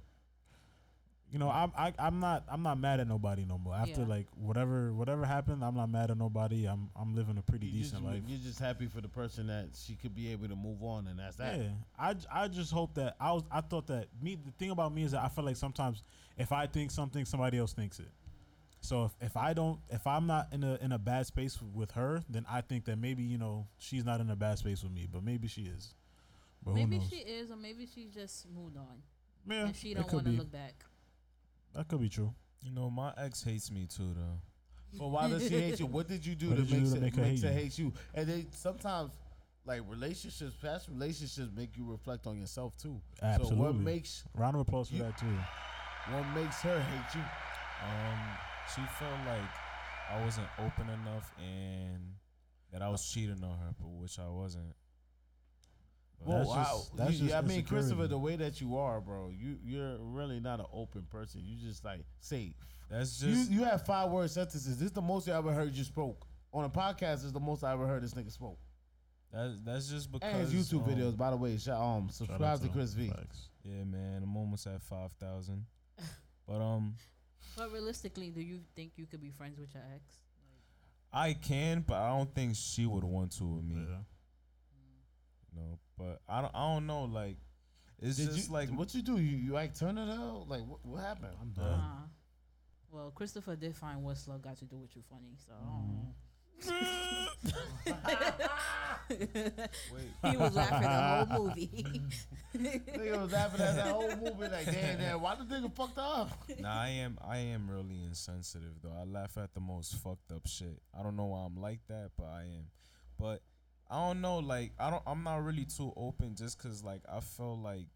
you 1.30 1.40
know, 1.40 1.50
I'm 1.50 1.74
I, 1.78 1.94
I'm 2.00 2.22
not 2.22 2.46
I'm 2.50 2.64
not 2.64 2.80
mad 2.80 3.02
at 3.02 3.08
nobody 3.10 3.44
no 3.44 3.58
more. 3.58 3.76
After 3.76 4.02
Yeah. 4.02 4.08
like 4.08 4.28
whatever 4.38 4.94
whatever 4.94 5.26
happened, 5.26 5.62
I'm 5.66 5.76
not 5.76 5.90
mad 5.90 6.10
at 6.10 6.18
nobody. 6.18 6.66
I'm 6.66 6.90
I'm 6.96 7.14
living 7.14 7.38
a 7.38 7.42
pretty 7.42 7.66
You 7.66 7.80
decent 7.80 8.04
just, 8.04 8.14
life. 8.14 8.24
You're 8.28 8.40
just 8.40 8.60
happy 8.60 8.88
for 8.88 9.02
the 9.02 9.10
person 9.10 9.48
that 9.48 9.68
she 9.76 9.96
could 9.96 10.16
be 10.16 10.32
able 10.32 10.48
to 10.48 10.56
move 10.56 10.82
on, 10.82 11.08
and 11.08 11.20
that's 11.20 11.36
that. 11.36 11.58
Yeah, 11.60 11.68
I, 12.00 12.14
j- 12.14 12.28
I 12.32 12.48
just 12.48 12.72
hope 12.72 12.94
that 12.96 13.18
I 13.20 13.34
was 13.34 13.44
I 13.52 13.60
thought 13.60 13.88
that 13.88 14.08
me 14.22 14.36
the 14.36 14.52
thing 14.52 14.72
about 14.72 14.94
me 14.94 15.04
is 15.04 15.12
that 15.12 15.22
I 15.22 15.28
feel 15.28 15.44
like 15.44 15.58
sometimes 15.58 16.02
if 16.38 16.54
I 16.54 16.66
think 16.68 16.92
something 16.92 17.26
somebody 17.26 17.58
else 17.58 17.74
thinks 17.74 18.00
it. 18.00 18.08
So 18.82 19.06
if, 19.06 19.12
if 19.22 19.38
I 19.38 19.54
don't 19.54 19.80
if 19.90 20.06
I'm 20.08 20.28
not 20.28 20.48
in 20.54 20.64
a 20.64 20.76
in 20.82 20.92
a 20.92 21.00
bad 21.00 21.26
space 21.28 21.60
with 21.74 21.92
her, 21.92 22.24
then 22.30 22.46
I 22.50 22.62
think 22.62 22.86
that 22.86 22.98
maybe 22.98 23.24
you 23.24 23.38
know 23.38 23.68
she's 23.78 24.06
not 24.06 24.22
in 24.22 24.30
a 24.30 24.36
bad 24.36 24.60
space 24.60 24.84
with 24.84 24.92
me, 24.92 25.08
but 25.12 25.24
maybe 25.24 25.48
she 25.48 25.64
is. 25.64 25.94
But 26.64 26.74
maybe 26.76 27.00
she 27.10 27.18
is, 27.18 27.50
or 27.52 27.56
maybe 27.56 27.86
she 27.86 28.06
just 28.14 28.48
moved 28.50 28.78
on 28.78 29.02
yeah, 29.48 29.66
and 29.68 29.76
she 29.76 29.94
don't 29.94 30.12
want 30.12 30.26
to 30.26 30.32
look 30.32 30.52
back. 30.52 30.84
That 31.74 31.88
could 31.88 32.02
be 32.02 32.10
true. 32.10 32.34
You 32.62 32.72
know, 32.72 32.90
my 32.90 33.14
ex 33.18 33.44
hates 33.44 33.72
me 33.72 33.86
too 33.88 34.14
though. 34.16 34.40
But 35.00 35.08
why 35.10 35.28
does 35.30 35.44
she 35.48 35.60
hate 35.60 35.80
you? 35.80 35.86
What 35.86 36.08
did 36.08 36.26
you 36.26 36.34
do 36.36 36.50
What 36.50 36.58
to 36.58 36.62
did 36.64 36.72
you 36.72 36.78
make, 36.80 36.86
do 36.86 36.90
to 36.90 36.96
her, 36.96 37.02
make 37.02 37.16
her 37.16 37.22
makes 37.22 37.42
hate 37.42 37.48
her 37.48 37.54
you? 37.54 37.60
hate 37.64 37.78
you? 37.80 37.94
And 38.14 38.28
they 38.28 38.46
sometimes 38.52 39.12
like 39.66 39.82
relationships, 39.90 40.56
past 40.62 40.88
relationships 40.88 41.50
make 41.56 41.76
you 41.78 41.84
reflect 41.90 42.26
on 42.26 42.38
yourself 42.40 42.76
too. 42.78 43.02
Absolutely. 43.22 43.58
So 43.58 43.64
what 43.64 43.76
makes 43.76 44.24
Round 44.34 44.56
of 44.56 44.62
applause 44.62 44.88
for 44.90 44.96
You- 44.96 45.04
that 45.04 45.18
too. 45.18 45.26
what 46.12 46.24
makes 46.36 46.62
her 46.62 46.80
hate 46.82 47.16
you? 47.20 47.26
Um, 47.84 48.38
she 48.76 48.82
felt 49.00 49.20
like 49.26 49.50
I 50.12 50.24
wasn't 50.24 50.48
open 50.60 50.90
enough 50.90 51.32
and 51.40 52.14
that 52.72 52.82
I 52.82 52.90
was 52.90 53.06
cheating 53.08 53.44
on 53.44 53.58
her, 53.60 53.74
but 53.80 53.88
which 53.90 54.20
I 54.20 54.28
wasn't. 54.30 54.74
But 56.20 56.28
Well, 56.28 56.38
That's 56.40 56.50
wow. 56.50 56.64
just- 56.64 56.96
that's 56.98 57.12
You- 57.14 57.20
just 57.28 57.36
I 57.36 57.42
mean, 57.42 57.64
Christopher, 57.66 58.08
the 58.08 58.18
way 58.18 58.36
that 58.38 58.60
you 58.60 58.78
are, 58.78 59.00
bro, 59.02 59.30
you 59.30 59.60
you're 59.64 59.98
really 60.00 60.40
not 60.40 60.60
an 60.60 60.66
open 60.74 61.04
person. 61.04 61.42
You 61.44 61.58
just 61.58 61.84
like 61.86 62.06
safe. 62.20 62.56
that's 62.90 63.20
just 63.20 63.52
you 63.52 63.60
You 63.60 63.66
have 63.66 63.86
five 63.86 64.10
word 64.12 64.30
sentences. 64.32 64.78
This 64.78 64.88
is 64.88 64.92
the 64.94 65.02
most 65.02 65.28
I 65.30 65.34
ever 65.38 65.54
heard 65.54 65.74
you 65.74 65.84
spoke 65.84 66.26
on 66.54 66.64
a 66.64 66.70
podcast. 66.70 67.18
This 67.18 67.26
is 67.26 67.34
the 67.34 67.40
most 67.40 67.64
I 67.64 67.74
ever 67.74 67.86
heard 67.86 68.02
this 68.04 68.14
nigga 68.14 68.32
spoke. 68.32 68.60
that's 69.32 69.60
that's 69.62 69.90
just 69.90 70.12
because 70.12 70.34
And 70.34 70.48
his 70.50 70.72
YouTube 70.72 70.86
um, 70.88 70.90
videos, 70.96 71.16
by 71.18 71.30
the 71.30 71.38
way. 71.38 71.58
Shout, 71.58 71.80
um, 71.80 72.08
Shout 72.10 72.10
out 72.10 72.14
subscribe 72.14 72.60
to 72.62 72.66
him. 72.68 72.74
Chris 72.74 72.94
V. 72.94 73.10
Facts. 73.10 73.50
Yeah, 73.64 73.84
man, 73.84 74.24
I'm 74.24 74.36
almost 74.38 74.66
at 74.68 74.82
five 74.82 75.12
thousand. 75.14 75.66
But 76.48 76.62
um, 76.62 76.96
But 77.56 77.72
realistically, 77.72 78.30
do 78.30 78.42
you 78.42 78.60
think 78.76 78.94
you 78.96 79.06
could 79.06 79.22
be 79.22 79.30
friends 79.30 79.60
with 79.60 79.74
your 79.74 79.84
ex? 79.96 80.04
I 81.12 81.34
can, 81.34 81.84
but 81.88 81.96
I 81.96 82.10
don't 82.10 82.34
think 82.34 82.56
she 82.56 82.86
would 82.86 83.04
want 83.04 83.32
to 83.38 83.46
with 83.46 83.64
me. 83.64 83.76
Yeah. 83.76 83.98
You 85.54 85.62
know, 85.62 85.80
but 85.98 86.22
I 86.28 86.42
don't. 86.42 86.54
I 86.54 86.74
don't 86.74 86.86
know. 86.86 87.06
Like, 87.06 87.38
it's 88.00 88.18
Did 88.18 88.32
just 88.32 88.48
you 88.48 88.54
like 88.54 88.70
what 88.70 88.94
you 88.94 89.02
do? 89.02 89.18
You 89.18 89.38
you 89.38 89.54
like 89.54 89.78
turn 89.78 89.98
it 89.98 90.12
out? 90.12 90.46
Like 90.48 90.62
what, 90.68 90.86
what 90.86 91.02
happened? 91.02 91.34
I'm 91.42 91.50
done. 91.52 91.66
Uh, 91.66 92.08
well, 92.92 93.12
Christopher 93.16 93.56
did 93.56 93.76
find 93.76 94.04
what 94.04 94.18
slug 94.18 94.42
got 94.44 94.58
to 94.58 94.66
do 94.66 94.78
with 94.78 94.96
you 94.96 95.02
funny, 95.10 95.36
so. 95.46 95.54
Wait. 99.10 100.32
he 100.32 100.38
was 100.38 100.56
laughing 100.56 100.82
the 100.82 101.26
whole 101.26 101.44
movie. 101.46 102.02
Nigga 102.56 103.22
was 103.22 103.32
laughing 103.32 103.62
at 103.62 103.76
that 103.76 103.88
whole 103.88 104.16
movie 104.16 104.50
like, 104.52 104.66
damn, 104.66 104.98
damn, 104.98 105.22
why 105.22 105.36
the 105.36 105.44
nigga 105.44 105.74
fucked 105.74 105.98
up? 105.98 106.32
Nah, 106.60 106.82
I 106.82 106.90
am. 106.90 107.18
I 107.26 107.38
am 107.38 107.70
really 107.70 108.04
insensitive 108.04 108.82
though. 108.82 108.94
I 109.00 109.06
laugh 109.06 109.38
at 109.38 109.54
the 109.54 109.60
most 109.60 109.96
fucked 109.96 110.32
up 110.32 110.48
shit. 110.48 110.82
I 110.98 111.04
don't 111.04 111.16
know 111.16 111.26
why 111.26 111.46
I'm 111.46 111.56
like 111.62 111.80
that, 111.88 112.12
but 112.18 112.26
I 112.26 112.42
am. 112.42 112.66
But 113.20 113.42
I 113.90 114.08
don't 114.08 114.22
know. 114.22 114.40
Like 114.40 114.72
I 114.80 114.90
don't. 114.90 115.04
I'm 115.06 115.24
not 115.24 115.44
really 115.44 115.66
too 115.66 115.94
open 115.96 116.36
just 116.36 116.60
cause 116.60 116.84
like 116.84 117.02
I 117.12 117.20
feel 117.20 117.58
like. 117.58 117.88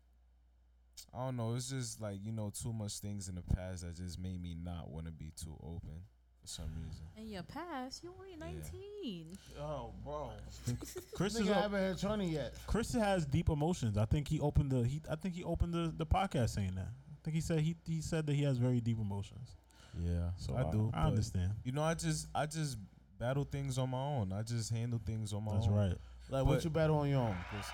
I 1.14 1.26
don't 1.26 1.35
know. 1.35 1.56
It's 1.56 1.69
just 1.69 1.99
like 1.99 2.19
you 2.23 2.31
know 2.31 2.52
too 2.52 2.72
much 2.72 2.99
things 2.99 3.27
in 3.27 3.35
the 3.35 3.41
past 3.41 3.81
that 3.84 3.95
just 3.95 4.19
made 4.19 4.41
me 4.41 4.56
not 4.61 4.90
want 4.90 5.07
to 5.07 5.11
be 5.11 5.31
too 5.35 5.57
open 5.64 6.03
for 6.41 6.47
some 6.47 6.65
reason. 6.84 7.05
In 7.18 7.30
your 7.30 7.43
past, 7.43 8.03
you 8.03 8.11
only 8.18 8.35
19. 8.35 9.38
Oh, 9.59 9.91
bro. 10.03 10.31
Chris 11.15 11.35
is 11.35 11.47
Nigga 11.47 11.51
a- 11.51 11.53
haven't 11.61 11.80
heard 11.80 11.97
Tony 11.99 12.30
yet. 12.30 12.53
Chris 12.68 12.93
has 12.93 13.26
deep 13.26 13.49
emotions. 13.49 13.97
I 13.97 14.05
think 14.05 14.27
he 14.27 14.39
opened 14.39 14.72
the 14.72 14.84
he. 14.84 15.01
I 15.09 15.15
think 15.15 15.35
he 15.35 15.43
opened 15.43 15.73
the, 15.73 15.93
the 15.95 16.05
podcast 16.05 16.49
saying 16.49 16.76
that. 16.76 16.88
I 16.88 17.19
think 17.23 17.35
he 17.35 17.41
said 17.41 17.59
he 17.59 17.76
he 17.85 18.01
said 18.01 18.26
that 18.27 18.34
he 18.34 18.43
has 18.43 18.57
very 18.57 18.81
deep 18.81 18.97
emotions. 18.99 19.55
Yeah, 19.99 20.30
So 20.38 20.55
I 20.55 20.63
do. 20.72 20.89
I 20.93 21.01
but, 21.03 21.07
understand. 21.09 21.51
You 21.63 21.73
know, 21.73 21.84
I 21.84 21.93
just 21.93 22.27
I 22.34 22.45
just 22.45 22.77
battle 23.19 23.43
things 23.43 23.77
on 23.77 23.89
my 23.91 23.99
own. 24.01 24.31
I 24.34 24.41
just 24.41 24.72
handle 24.72 24.99
things 25.05 25.34
on 25.34 25.43
my 25.45 25.51
own. 25.51 25.57
That's 25.59 25.68
own. 25.69 25.76
right. 25.76 25.97
Like, 26.30 26.45
what 26.45 26.55
But- 26.55 26.63
you 26.63 26.69
battle 26.69 26.97
on 26.99 27.09
your 27.09 27.19
own, 27.19 27.35
Chris? 27.49 27.65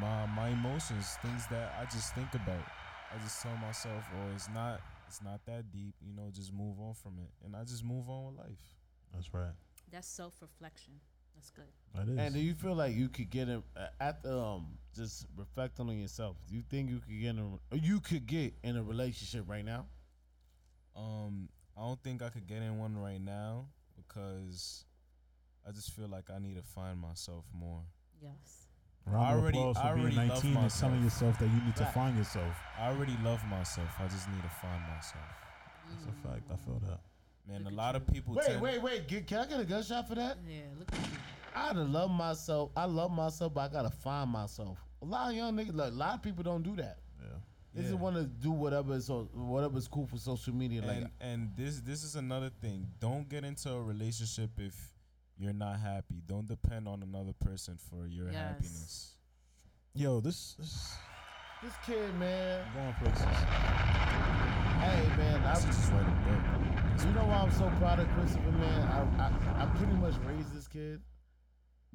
my 0.00 0.26
my 0.26 0.48
emotions, 0.48 1.06
things 1.22 1.46
that 1.50 1.74
I 1.80 1.84
just 1.84 2.14
think 2.14 2.34
about. 2.34 2.60
I 3.14 3.18
just 3.22 3.42
tell 3.42 3.54
myself, 3.58 4.04
oh, 4.14 4.34
it's 4.34 4.48
not 4.54 4.80
it's 5.12 5.22
not 5.22 5.44
that 5.44 5.70
deep, 5.70 5.94
you 6.00 6.14
know, 6.14 6.30
just 6.32 6.54
move 6.54 6.80
on 6.80 6.94
from 6.94 7.18
it. 7.18 7.30
And 7.44 7.54
I 7.54 7.64
just 7.64 7.84
move 7.84 8.08
on 8.08 8.28
with 8.28 8.38
life. 8.38 8.76
That's 9.14 9.32
right. 9.34 9.52
That's 9.90 10.08
self 10.08 10.40
reflection. 10.40 10.94
That's 11.34 11.50
good. 11.50 11.66
That 11.94 12.08
is. 12.08 12.18
And 12.18 12.34
do 12.34 12.40
you 12.40 12.54
feel 12.54 12.74
like 12.74 12.94
you 12.94 13.10
could 13.10 13.28
get 13.28 13.50
in 13.50 13.62
at 14.00 14.22
the 14.22 14.38
um 14.38 14.78
just 14.96 15.26
reflecting 15.36 15.90
on 15.90 15.98
yourself? 15.98 16.36
Do 16.48 16.56
you 16.56 16.62
think 16.70 16.88
you 16.88 17.00
could 17.00 17.20
get 17.20 17.28
in 17.28 17.58
a, 17.72 17.76
you 17.76 18.00
could 18.00 18.26
get 18.26 18.54
in 18.62 18.78
a 18.78 18.82
relationship 18.82 19.44
right 19.46 19.64
now? 19.64 19.84
Um, 20.96 21.50
I 21.76 21.82
don't 21.82 22.02
think 22.02 22.22
I 22.22 22.30
could 22.30 22.46
get 22.46 22.62
in 22.62 22.78
one 22.78 22.96
right 22.96 23.20
now 23.20 23.66
because 23.96 24.86
I 25.68 25.72
just 25.72 25.90
feel 25.90 26.08
like 26.08 26.30
I 26.34 26.38
need 26.38 26.56
to 26.56 26.62
find 26.62 26.98
myself 26.98 27.44
more. 27.54 27.82
Yes. 28.22 28.66
Round 29.06 29.26
I 29.26 29.32
of 29.32 29.40
already- 29.40 29.58
I 29.58 29.62
for 29.62 29.72
being 29.74 29.86
already 29.86 30.16
love 30.16 30.28
19 30.28 30.32
and 30.32 30.42
telling 30.42 30.54
myself. 30.62 31.02
yourself 31.04 31.38
that 31.40 31.46
you 31.48 31.60
need 31.62 31.76
to 31.76 31.82
Fact. 31.84 31.94
find 31.94 32.16
yourself. 32.16 32.56
I 32.78 32.88
already 32.88 33.16
love 33.22 33.44
myself. 33.46 33.88
I 33.98 34.08
just 34.08 34.28
need 34.28 34.42
to 34.42 34.48
find 34.48 34.82
myself. 34.82 35.24
That's 35.90 36.04
a 36.06 36.28
fact. 36.28 36.50
I 36.50 36.56
feel 36.56 36.78
that. 36.86 37.00
Man, 37.46 37.58
Look 37.64 37.66
a 37.66 37.68
at 37.68 37.76
lot 37.76 37.96
of 37.96 38.06
people. 38.06 38.34
Wait, 38.34 38.46
tend- 38.46 38.62
wait, 38.62 38.80
wait. 38.80 39.08
Get, 39.08 39.26
can 39.26 39.38
I 39.38 39.46
get 39.46 39.60
a 39.60 39.64
gunshot 39.64 40.06
for 40.08 40.14
that? 40.14 40.38
Yeah, 40.46 40.62
look 40.78 40.92
at 40.92 40.98
you. 41.00 41.18
I 41.54 41.72
done 41.72 41.92
love 41.92 42.10
myself. 42.10 42.70
I 42.76 42.84
love 42.84 43.10
myself, 43.10 43.52
but 43.52 43.60
I 43.62 43.72
gotta 43.72 43.90
find 43.90 44.30
myself. 44.30 44.78
A 45.02 45.04
lot 45.04 45.30
of 45.30 45.36
young 45.36 45.54
niggas, 45.56 45.74
like, 45.74 45.90
a 45.92 45.94
lot 45.94 46.14
of 46.14 46.22
people 46.22 46.44
don't 46.44 46.62
do 46.62 46.76
that. 46.76 46.98
Yeah. 47.20 47.26
They 47.74 47.82
Yeah. 47.82 47.88
just 47.88 47.98
want 48.00 48.16
to 48.16 48.24
do 48.24 48.52
whatever 48.52 48.94
is 48.94 49.06
so, 49.06 49.24
whatever's 49.34 49.88
cool 49.88 50.06
for 50.06 50.16
social 50.18 50.54
media. 50.54 50.82
Like, 50.82 50.96
and 50.98 51.10
and 51.20 51.56
this 51.56 51.80
this 51.80 52.04
is 52.04 52.14
another 52.16 52.50
thing. 52.50 52.86
Don't 53.00 53.28
get 53.28 53.44
into 53.44 53.70
a 53.72 53.82
relationship 53.82 54.50
if 54.58 54.91
you're 55.42 55.52
not 55.52 55.80
happy. 55.80 56.22
Don't 56.26 56.46
depend 56.46 56.86
on 56.86 57.02
another 57.02 57.32
person 57.32 57.76
for 57.76 58.06
your 58.06 58.26
Yes. 58.30 58.34
happiness. 58.36 59.14
Yo, 59.94 60.20
this 60.20 60.54
is 60.60 60.94
this 61.62 61.72
kid, 61.84 62.14
man. 62.14 62.64
I'm 62.68 62.74
going 62.74 62.94
places. 63.02 63.24
Hey, 64.82 65.08
man. 65.16 65.42
I, 65.44 65.54
Just 65.54 65.92
write 65.92 66.06
a 66.06 66.10
book. 66.26 67.06
you 67.06 67.12
know 67.12 67.24
why 67.26 67.36
I'm 67.38 67.50
so 67.52 67.70
proud 67.78 67.98
of 68.00 68.08
Christopher, 68.10 68.52
man? 68.52 68.82
I, 68.88 69.22
I, 69.22 69.62
I 69.62 69.66
pretty 69.76 69.92
much 69.94 70.14
raised 70.26 70.54
this 70.56 70.66
kid. 70.68 71.00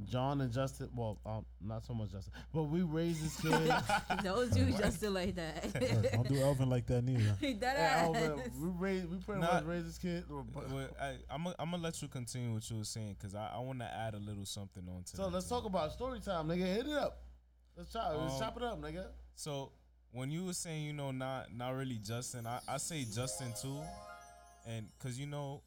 John 0.05 0.41
and 0.41 0.51
Justin, 0.53 0.89
well, 0.95 1.19
um, 1.25 1.43
not 1.59 1.83
so 1.83 1.93
much 1.93 2.11
Justin, 2.11 2.31
but 2.53 2.63
we 2.63 2.83
raised 2.83 3.23
this 3.25 3.39
kid. 3.41 3.73
Don't 4.23 4.53
do 4.53 4.65
Justin 4.77 5.13
like 5.15 5.33
that. 5.35 5.63
Look, 5.81 6.11
Don't 6.11 6.27
do 6.27 6.39
Elvin 6.39 6.69
like 6.69 6.85
that 6.87 7.03
neither. 7.03 7.23
that 7.41 7.61
Yeah, 7.61 8.07
ass. 8.07 8.09
oh, 8.13 8.41
we 8.59 8.69
raised, 8.77 9.09
we 9.09 9.17
pretty 9.17 9.41
Nah. 9.41 9.53
much 9.55 9.63
raised 9.65 9.87
this 9.87 9.97
kid. 9.97 10.25
but- 10.53 10.71
Well, 10.71 10.87
I, 11.01 11.15
I'm 11.31 11.43
gonna 11.45 11.55
I'm 11.57 11.81
let 11.81 11.99
you 12.01 12.07
continue 12.09 12.53
what 12.53 12.69
you 12.69 12.77
were 12.77 12.83
saying 12.83 13.15
because 13.17 13.33
I, 13.33 13.49
I 13.55 13.59
want 13.59 13.79
to 13.79 13.85
add 13.85 14.13
a 14.13 14.19
little 14.19 14.45
something 14.45 14.83
on 14.87 15.01
to 15.03 15.17
So 15.17 15.23
that 15.23 15.33
let's 15.33 15.47
too. 15.49 15.55
talk 15.55 15.65
about 15.65 15.91
story 15.93 16.19
time, 16.19 16.47
nigga. 16.47 16.65
Hit 16.75 16.85
it 16.85 16.93
up. 16.93 17.23
Let's 17.75 17.91
chop, 17.91 18.13
let's 18.19 18.33
Um, 18.33 18.39
chop 18.39 18.57
it 18.57 18.63
up, 18.63 18.79
nigga. 18.79 19.07
So 19.33 19.71
when 20.11 20.29
you 20.29 20.45
were 20.45 20.53
saying, 20.53 20.83
you 20.83 20.93
know, 20.93 21.09
not 21.11 21.51
not 21.55 21.71
really 21.75 21.97
Justin, 21.97 22.45
I, 22.45 22.59
I 22.67 22.77
say 22.77 23.03
Justin 23.03 23.51
too, 23.59 23.81
and 24.67 24.87
cause 24.99 25.17
you 25.17 25.25
know, 25.25 25.61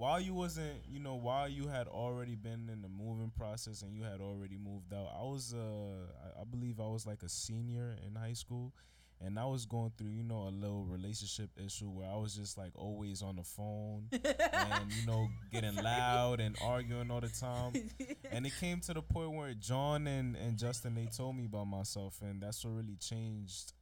while 0.00 0.18
you 0.18 0.32
wasn't, 0.32 0.80
you 0.88 0.98
know, 0.98 1.14
while 1.14 1.46
you 1.46 1.68
had 1.68 1.86
already 1.86 2.34
been 2.34 2.70
in 2.72 2.80
the 2.80 2.88
moving 2.88 3.30
process 3.36 3.82
and 3.82 3.94
you 3.94 4.02
had 4.02 4.18
already 4.18 4.56
moved 4.56 4.94
out, 4.94 5.12
I 5.14 5.24
was, 5.24 5.52
uh, 5.52 5.58
I, 5.58 6.40
I 6.40 6.44
believe 6.50 6.80
I 6.80 6.86
was 6.86 7.06
like 7.06 7.22
a 7.22 7.28
senior 7.28 7.98
in 8.06 8.14
high 8.14 8.32
school, 8.32 8.72
and 9.20 9.38
I 9.38 9.44
was 9.44 9.66
going 9.66 9.92
through, 9.98 10.08
you 10.08 10.22
know, 10.22 10.48
a 10.48 10.54
little 10.58 10.86
relationship 10.86 11.50
issue 11.62 11.90
where 11.90 12.08
I 12.08 12.16
was 12.16 12.34
just 12.34 12.56
like 12.56 12.72
always 12.76 13.20
on 13.20 13.36
the 13.36 13.42
phone 13.42 14.08
and 14.12 14.90
you 14.90 15.06
know 15.06 15.28
getting 15.52 15.76
loud 15.76 16.40
and 16.40 16.56
arguing 16.64 17.10
all 17.10 17.20
the 17.20 17.28
time 17.28 17.74
and 18.32 18.46
it 18.46 18.52
came 18.58 18.80
to 18.80 18.94
the 18.94 19.02
point 19.02 19.32
where 19.32 19.52
John 19.52 20.06
and, 20.06 20.34
and 20.34 20.56
Justin 20.56 20.94
they 20.94 21.08
told 21.14 21.36
me 21.36 21.44
about 21.44 21.66
myself 21.66 22.22
and 22.22 22.42
that's 22.42 22.64
what 22.64 22.74
really 22.74 22.96
changed 22.96 23.74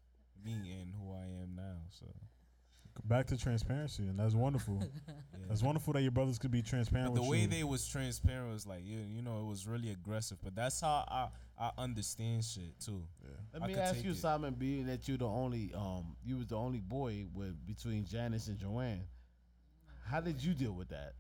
me 0.45 0.73
and 0.81 0.95
who 1.01 1.13
I 1.13 1.27
am 1.43 1.55
now. 1.55 1.79
So 1.91 2.07
Back 3.05 3.27
to 3.29 3.37
transparency, 3.39 4.03
and 4.03 4.19
that's 4.19 4.35
wonderful. 4.35 4.79
yeah. 5.09 5.15
That's 5.49 5.63
wonderful 5.63 5.95
that 5.95 6.03
your 6.03 6.11
brothers 6.11 6.39
could 6.39 6.51
be 6.51 6.61
transparent 6.63 7.11
But 7.11 7.15
the 7.17 7.21
with 7.23 7.31
way 7.31 7.41
you. 7.43 7.47
they 7.47 7.65
was 7.65 7.87
transparent 7.89 8.53
was 8.53 8.67
like 8.67 8.85
you, 8.85 8.99
you 8.99 9.23
know 9.23 9.41
it 9.41 9.47
was 9.47 9.67
really 9.67 9.91
aggressive. 9.91 10.39
But 10.43 10.55
that's 10.55 10.81
how 10.81 11.05
I 11.09 11.29
I 11.59 11.71
understand 11.79 12.45
shit 12.45 12.79
too. 12.85 13.03
Let 13.55 13.63
I 13.63 13.67
me 13.67 13.75
ask 13.77 14.05
you, 14.05 14.11
it. 14.11 14.17
Simon, 14.17 14.55
being 14.55 14.87
that 14.87 15.09
you 15.09 15.17
the 15.17 15.27
only, 15.27 15.73
um, 15.75 16.17
you 16.25 16.37
was 16.37 16.47
the 16.49 16.57
only 16.57 16.81
boy 16.81 17.27
with 17.33 17.67
between 17.67 18.05
Janice 18.05 18.49
and 18.49 18.59
Joanne. 18.59 19.05
How 20.05 20.21
did 20.21 20.43
you 20.43 20.55
deal 20.55 20.73
with 20.73 20.89
that? 20.91 21.15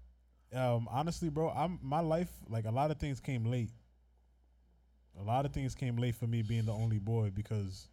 um, 0.54 0.88
honestly, 0.90 1.28
bro, 1.28 1.50
I'm 1.50 1.78
my 1.82 2.00
life 2.00 2.30
like 2.48 2.64
a 2.66 2.70
lot 2.70 2.90
of 2.90 2.98
things 2.98 3.20
came 3.20 3.44
late. 3.44 3.70
A 5.18 5.22
lot 5.22 5.44
of 5.44 5.52
things 5.52 5.74
came 5.74 5.96
late 5.96 6.14
for 6.14 6.26
me 6.26 6.42
being 6.42 6.64
the 6.64 6.72
only 6.72 6.98
boy 6.98 7.30
because, 7.34 7.88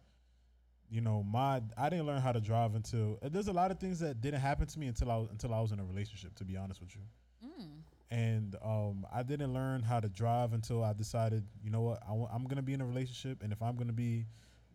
you 0.90 1.00
know, 1.00 1.22
my 1.22 1.60
I 1.76 1.88
didn't 1.88 2.06
learn 2.06 2.20
how 2.20 2.32
to 2.32 2.40
drive 2.40 2.74
until 2.74 3.18
uh, 3.22 3.28
there's 3.28 3.48
a 3.48 3.52
lot 3.52 3.70
of 3.70 3.78
things 3.78 3.98
that 4.00 4.20
didn't 4.20 4.40
happen 4.40 4.66
to 4.66 4.78
me 4.78 4.86
until 4.86 5.10
I 5.10 5.16
was 5.16 5.28
until 5.30 5.52
I 5.54 5.60
was 5.60 5.72
in 5.72 5.80
a 5.80 5.84
relationship. 5.84 6.34
To 6.36 6.44
be 6.44 6.56
honest 6.56 6.80
with 6.80 6.94
you, 6.94 7.02
Mm. 7.46 7.80
and 8.10 8.56
um, 8.62 9.06
I 9.12 9.22
didn't 9.22 9.52
learn 9.52 9.82
how 9.82 10.00
to 10.00 10.08
drive 10.08 10.52
until 10.52 10.82
I 10.82 10.92
decided, 10.92 11.44
you 11.62 11.70
know 11.70 11.82
what, 11.82 12.02
I 12.08 12.12
wa- 12.12 12.28
I'm 12.32 12.44
gonna 12.44 12.62
be 12.62 12.72
in 12.74 12.80
a 12.80 12.86
relationship, 12.86 13.42
and 13.42 13.52
if 13.52 13.62
I'm 13.62 13.76
gonna 13.76 13.92
be 13.92 14.26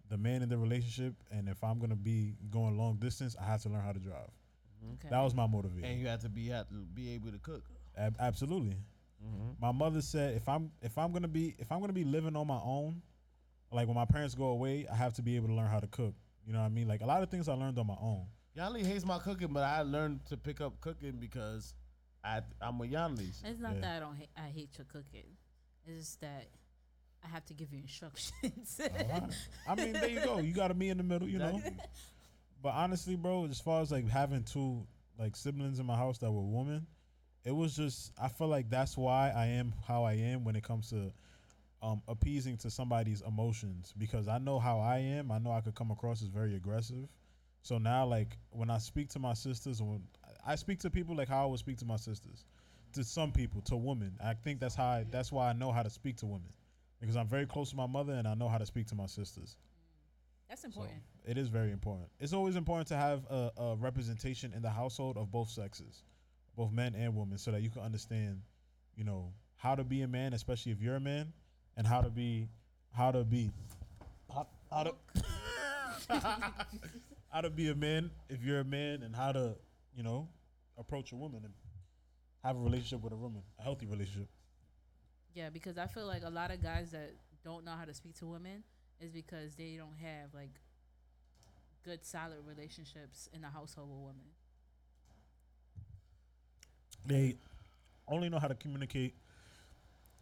the 0.09 0.17
man 0.17 0.41
in 0.41 0.49
the 0.49 0.57
relationship, 0.57 1.15
and 1.31 1.47
if 1.49 1.63
I'm 1.63 1.79
gonna 1.79 1.95
be 1.95 2.35
going 2.49 2.77
long 2.77 2.97
distance, 2.97 3.35
I 3.39 3.45
have 3.45 3.61
to 3.63 3.69
learn 3.69 3.81
how 3.81 3.93
to 3.93 3.99
drive. 3.99 4.29
Okay. 4.95 5.09
That 5.09 5.21
was 5.21 5.33
my 5.33 5.47
motivation. 5.47 5.85
And 5.89 5.99
you 5.99 6.07
had 6.07 6.21
to 6.21 6.29
be 6.29 6.47
had 6.47 6.67
to 6.69 6.75
be 6.93 7.11
able 7.13 7.31
to 7.31 7.37
cook. 7.39 7.63
Ab- 7.97 8.15
absolutely. 8.19 8.77
Mm-hmm. 9.23 9.51
My 9.59 9.71
mother 9.71 10.01
said 10.01 10.35
if 10.35 10.47
I'm 10.49 10.71
if 10.81 10.97
I'm 10.97 11.11
gonna 11.11 11.27
be 11.27 11.55
if 11.59 11.71
I'm 11.71 11.79
gonna 11.79 11.93
be 11.93 12.03
living 12.03 12.35
on 12.35 12.47
my 12.47 12.59
own, 12.63 13.01
like 13.71 13.87
when 13.87 13.95
my 13.95 14.05
parents 14.05 14.35
go 14.35 14.45
away, 14.45 14.85
I 14.91 14.95
have 14.95 15.13
to 15.15 15.21
be 15.21 15.35
able 15.35 15.47
to 15.47 15.53
learn 15.53 15.67
how 15.67 15.79
to 15.79 15.87
cook. 15.87 16.13
You 16.45 16.53
know 16.53 16.59
what 16.59 16.65
I 16.65 16.69
mean? 16.69 16.87
Like 16.87 17.01
a 17.01 17.05
lot 17.05 17.23
of 17.23 17.29
things 17.29 17.47
I 17.47 17.53
learned 17.53 17.77
on 17.79 17.87
my 17.87 17.97
own. 18.01 18.25
Yanli 18.57 18.85
hates 18.85 19.05
my 19.05 19.19
cooking, 19.19 19.49
but 19.53 19.63
I 19.63 19.81
learned 19.81 20.25
to 20.27 20.37
pick 20.37 20.59
up 20.59 20.79
cooking 20.81 21.13
because 21.19 21.73
I 22.23 22.41
I'm 22.61 22.77
with 22.79 22.91
Yanli's. 22.91 23.41
It's 23.45 23.59
not 23.59 23.75
Yeah. 23.75 23.81
that 23.81 23.97
I 23.97 23.99
don't 23.99 24.15
hate, 24.15 24.29
I 24.37 24.49
hate 24.49 24.69
your 24.77 24.85
cooking. 24.85 25.37
It's 25.85 25.97
just 25.99 26.21
that 26.21 26.47
I 27.23 27.27
have 27.27 27.45
to 27.45 27.53
give 27.53 27.71
you 27.71 27.79
instructions. 27.81 28.79
Oh, 28.91 29.13
Alright. 29.13 29.33
I 29.67 29.75
mean, 29.75 29.93
there 29.93 30.09
you 30.09 30.21
go. 30.21 30.39
You 30.39 30.53
got 30.53 30.69
to 30.69 30.73
me 30.73 30.89
in 30.89 30.97
the 30.97 31.03
middle, 31.03 31.27
you 31.29 31.39
know. 31.39 31.61
But 32.61 32.73
honestly, 32.73 33.15
bro, 33.15 33.45
as 33.45 33.59
far 33.59 33.81
as 33.81 33.91
like 33.91 34.07
having 34.07 34.43
two 34.43 34.85
like 35.17 35.35
siblings 35.35 35.79
in 35.79 35.85
my 35.85 35.95
house 35.95 36.17
that 36.19 36.31
were 36.31 36.41
women, 36.43 36.85
it 37.43 37.51
was 37.55 37.75
just 37.75 38.11
I 38.21 38.27
feel 38.27 38.47
like 38.47 38.69
that's 38.69 38.97
why 38.97 39.31
I 39.35 39.45
am 39.47 39.73
how 39.87 40.03
I 40.03 40.13
am 40.13 40.43
when 40.43 40.55
it 40.55 40.63
comes 40.63 40.89
to 40.89 41.11
um, 41.81 42.01
appeasing 42.07 42.57
to 42.57 42.69
somebody's 42.69 43.21
emotions 43.21 43.93
because 43.97 44.27
I 44.27 44.37
know 44.37 44.59
how 44.59 44.79
I 44.79 44.99
am. 44.99 45.31
I 45.31 45.39
know 45.39 45.51
I 45.51 45.61
could 45.61 45.75
come 45.75 45.91
across 45.91 46.21
as 46.21 46.27
very 46.27 46.55
aggressive. 46.55 47.07
So 47.63 47.77
now, 47.77 48.05
like 48.05 48.37
when 48.51 48.69
I 48.69 48.77
speak 48.77 49.09
to 49.09 49.19
my 49.19 49.33
sisters, 49.33 49.81
when 49.81 50.01
I 50.45 50.55
speak 50.55 50.79
to 50.79 50.89
people 50.89 51.15
like 51.15 51.27
how 51.27 51.43
I 51.43 51.45
would 51.47 51.59
speak 51.59 51.77
to 51.77 51.85
my 51.85 51.97
sisters, 51.97 52.45
to 52.93 53.03
some 53.03 53.31
people, 53.31 53.61
to 53.61 53.75
women, 53.77 54.13
I 54.23 54.33
think 54.33 54.59
that's 54.59 54.75
how 54.75 54.85
I, 54.87 55.05
that's 55.09 55.31
why 55.31 55.49
I 55.49 55.53
know 55.53 55.71
how 55.71 55.83
to 55.83 55.89
speak 55.89 56.17
to 56.17 56.25
women 56.25 56.51
because 56.99 57.15
I'm 57.15 57.27
very 57.27 57.45
close 57.45 57.71
to 57.71 57.75
my 57.75 57.87
mother 57.87 58.13
and 58.13 58.27
I 58.27 58.35
know 58.35 58.47
how 58.47 58.57
to 58.57 58.65
speak 58.65 58.87
to 58.87 58.95
my 58.95 59.07
sisters. 59.07 59.55
That's 60.49 60.61
So 60.61 60.67
important. 60.67 60.99
it 61.25 61.37
is 61.37 61.47
very 61.47 61.71
important. 61.71 62.09
It's 62.19 62.33
always 62.33 62.55
important 62.55 62.87
to 62.89 62.95
have 62.95 63.23
a, 63.29 63.51
a 63.57 63.75
representation 63.75 64.53
in 64.53 64.61
the 64.61 64.69
household 64.69 65.17
of 65.17 65.31
both 65.31 65.49
sexes, 65.49 66.03
both 66.55 66.71
men 66.71 66.93
and 66.93 67.15
women, 67.15 67.37
so 67.37 67.51
that 67.51 67.61
you 67.61 67.69
can 67.69 67.81
understand, 67.81 68.41
you 68.95 69.03
know, 69.03 69.31
how 69.55 69.75
to 69.75 69.83
be 69.83 70.01
a 70.01 70.07
man, 70.07 70.33
especially 70.33 70.71
if 70.71 70.81
you're 70.81 70.95
a 70.95 70.99
man, 70.99 71.31
and 71.77 71.87
how 71.87 72.01
to 72.01 72.09
be, 72.09 72.47
how 72.93 73.11
to 73.11 73.23
be, 73.23 73.51
how, 74.33 74.47
how 74.69 74.83
to, 74.83 74.93
how 77.29 77.41
to 77.41 77.49
be 77.49 77.69
a 77.69 77.75
man 77.75 78.11
if 78.29 78.43
you're 78.43 78.59
a 78.59 78.65
man, 78.65 79.03
and 79.03 79.15
how 79.15 79.31
to, 79.31 79.55
you 79.95 80.03
know, 80.03 80.27
approach 80.77 81.11
a 81.11 81.15
woman 81.15 81.41
and 81.43 81.53
have 82.43 82.55
a 82.55 82.59
relationship 82.59 83.01
with 83.01 83.13
a 83.13 83.17
woman, 83.17 83.41
a 83.59 83.63
healthy 83.63 83.85
relationship. 83.85 84.27
Yeah, 85.33 85.49
because 85.49 85.77
I 85.77 85.87
feel 85.87 86.05
like 86.05 86.23
a 86.25 86.29
lot 86.29 86.51
of 86.51 86.61
guys 86.61 86.91
that 86.91 87.11
don't 87.43 87.63
know 87.63 87.71
how 87.71 87.85
to 87.85 87.93
speak 87.93 88.15
to 88.19 88.25
women 88.25 88.63
is 88.99 89.11
because 89.11 89.55
they 89.55 89.75
don't 89.77 89.97
have 90.01 90.33
like 90.33 90.59
good 91.83 92.05
solid 92.05 92.37
relationships 92.45 93.29
in 93.33 93.41
the 93.41 93.47
household 93.47 93.89
with 93.89 93.99
women. 93.99 94.25
they 97.05 97.35
only 98.07 98.29
know 98.29 98.39
how 98.39 98.47
to 98.47 98.55
communicate 98.55 99.15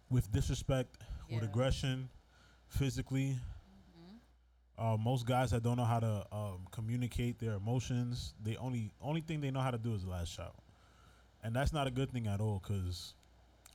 with 0.09 0.31
disrespect, 0.31 0.97
with 1.31 1.43
aggression, 1.43 2.09
physically. 2.67 3.37
Uh, 4.77 4.95
most 4.95 5.25
guys 5.25 5.51
that 5.51 5.61
don't 5.61 5.75
know 5.75 5.83
how 5.83 5.99
to 5.99 6.25
um, 6.31 6.65
communicate 6.71 7.37
their 7.37 7.55
emotions, 7.55 8.33
the 8.45 8.55
only 8.57 8.91
only 9.01 9.19
thing 9.19 9.41
they 9.41 9.51
know 9.51 9.59
how 9.59 9.71
to 9.71 9.77
do 9.77 9.93
is 9.93 10.05
lash 10.05 10.39
out, 10.39 10.55
and 11.43 11.53
that's 11.53 11.73
not 11.73 11.85
a 11.85 11.91
good 11.91 12.09
thing 12.11 12.27
at 12.27 12.39
all. 12.39 12.61
Cause 12.65 13.13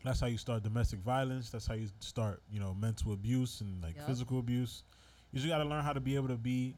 that's 0.02 0.18
how 0.18 0.26
you 0.26 0.39
start 0.39 0.62
domestic 0.62 1.01
violence. 1.01 1.51
That's 1.51 1.66
how 1.66 1.74
you 1.74 1.89
start, 2.01 2.40
you 2.51 2.59
know, 2.59 2.74
mental 2.74 3.12
abuse 3.12 3.60
and 3.60 3.82
like 3.82 3.97
Yup. 3.97 4.06
physical 4.06 4.39
abuse. 4.39 4.82
You 5.32 5.40
just 5.40 5.48
got 5.51 5.59
to 5.59 5.64
learn 5.64 5.85
how 5.85 5.93
to 5.93 6.01
be 6.01 6.14
able 6.14 6.28
to 6.28 6.36
be, 6.36 6.74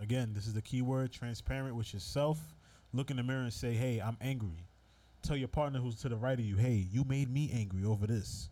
again, 0.00 0.32
this 0.34 0.46
is 0.46 0.54
the 0.54 0.62
key 0.62 0.82
word, 0.82 1.10
transparent 1.10 1.74
with 1.74 1.92
yourself. 1.92 2.38
Look 2.92 3.10
in 3.10 3.16
the 3.16 3.24
mirror 3.24 3.42
and 3.42 3.52
say, 3.52 3.74
"Hey, 3.74 4.00
I'm 4.00 4.16
angry." 4.20 4.64
tell 5.24 5.36
your 5.36 5.48
partner 5.48 5.80
who's 5.80 5.96
to 5.96 6.08
the 6.08 6.16
right 6.16 6.38
of 6.38 6.44
you, 6.44 6.56
hey, 6.56 6.86
you 6.92 7.04
made 7.04 7.32
me 7.32 7.50
angry 7.52 7.84
over 7.84 8.06
this. 8.06 8.50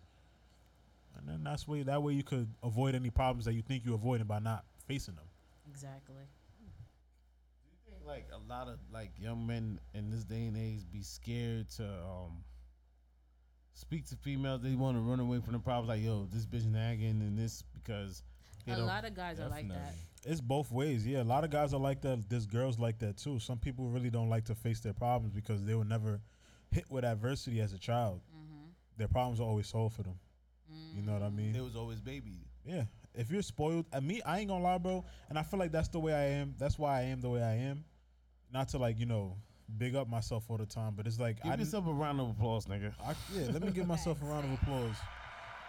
And 1.22 1.32
then 1.32 1.44
that's 1.44 1.66
way 1.68 1.82
that 1.82 2.02
way 2.02 2.14
you 2.14 2.24
could 2.24 2.48
avoid 2.62 2.94
any 2.94 3.10
problems 3.10 3.44
that 3.44 3.54
you 3.54 3.62
think 3.62 3.84
you're 3.84 3.94
avoiding 3.94 4.26
by 4.26 4.40
not 4.40 4.64
facing 4.86 5.14
them. 5.14 5.24
Exactly. 5.70 6.14
Do 6.58 7.70
you 7.70 7.76
think 7.86 8.06
like 8.06 8.28
a 8.32 8.52
lot 8.52 8.68
of 8.68 8.78
like 8.92 9.12
young 9.18 9.46
men 9.46 9.78
in 9.94 10.10
this 10.10 10.24
day 10.24 10.46
and 10.46 10.56
age 10.56 10.80
be 10.92 11.02
scared 11.02 11.68
to 11.76 11.84
um 11.84 12.42
speak 13.74 14.06
to 14.08 14.16
females. 14.16 14.62
They 14.62 14.74
want 14.74 14.96
to 14.96 15.00
run 15.00 15.20
away 15.20 15.40
from 15.40 15.52
the 15.52 15.58
problems. 15.58 15.88
Like, 15.88 16.02
yo, 16.02 16.26
this 16.32 16.46
bitch 16.46 16.66
nagging 16.66 17.20
and 17.20 17.38
this 17.38 17.62
because 17.74 18.22
they 18.66 18.72
a 18.72 18.76
don't. 18.76 18.86
lot 18.86 19.04
of 19.04 19.14
guys 19.14 19.40
are 19.40 19.48
like 19.48 19.68
that. 19.68 19.94
It's 20.24 20.40
both 20.40 20.70
ways. 20.70 21.06
Yeah, 21.06 21.22
a 21.22 21.24
lot 21.24 21.44
of 21.44 21.50
guys 21.50 21.74
are 21.74 21.80
like 21.80 22.00
that. 22.02 22.28
There's 22.28 22.46
girls 22.46 22.78
like 22.78 22.98
that 23.00 23.16
too. 23.16 23.38
Some 23.38 23.58
people 23.58 23.86
really 23.86 24.10
don't 24.10 24.28
like 24.28 24.44
to 24.46 24.54
face 24.54 24.80
their 24.80 24.92
problems 24.92 25.34
because 25.34 25.64
they 25.64 25.74
were 25.74 25.84
never 25.84 26.20
hit 26.70 26.84
with 26.88 27.04
adversity 27.04 27.60
as 27.60 27.72
a 27.72 27.78
child. 27.78 28.20
Mm-hmm. 28.34 28.66
Their 28.98 29.08
problems 29.08 29.40
are 29.40 29.44
always 29.44 29.68
solved 29.68 29.96
for 29.96 30.02
them. 30.02 30.14
You 30.94 31.02
know 31.02 31.12
what 31.12 31.22
I 31.22 31.30
mean? 31.30 31.54
It 31.56 31.62
was 31.62 31.76
always 31.76 32.00
baby. 32.00 32.38
Yeah, 32.64 32.84
if 33.14 33.30
you're 33.30 33.42
spoiled, 33.42 33.86
and 33.92 34.06
me, 34.06 34.22
I 34.24 34.38
ain't 34.40 34.48
gonna 34.48 34.62
lie, 34.62 34.78
bro. 34.78 35.04
And 35.28 35.38
I 35.38 35.42
feel 35.42 35.58
like 35.58 35.72
that's 35.72 35.88
the 35.88 35.98
way 35.98 36.12
I 36.12 36.24
am. 36.40 36.54
That's 36.58 36.78
why 36.78 36.98
I 37.00 37.02
am 37.04 37.20
the 37.20 37.30
way 37.30 37.42
I 37.42 37.54
am. 37.54 37.84
Not 38.52 38.68
to 38.70 38.78
like 38.78 38.98
you 38.98 39.06
know 39.06 39.36
big 39.78 39.94
up 39.96 40.08
myself 40.08 40.44
all 40.50 40.58
the 40.58 40.66
time, 40.66 40.92
but 40.96 41.06
it's 41.06 41.18
like 41.18 41.38
I 41.38 41.42
Give 41.42 41.52
didn't- 41.52 41.60
yourself 41.60 41.86
a 41.86 41.92
round 41.92 42.20
of 42.20 42.30
applause, 42.30 42.66
nigga. 42.66 42.92
I, 43.04 43.14
yeah, 43.34 43.48
let 43.52 43.62
me 43.62 43.70
give 43.72 43.86
myself 43.86 44.20
a 44.22 44.24
round 44.26 44.44
of 44.44 44.52
applause. 44.62 44.96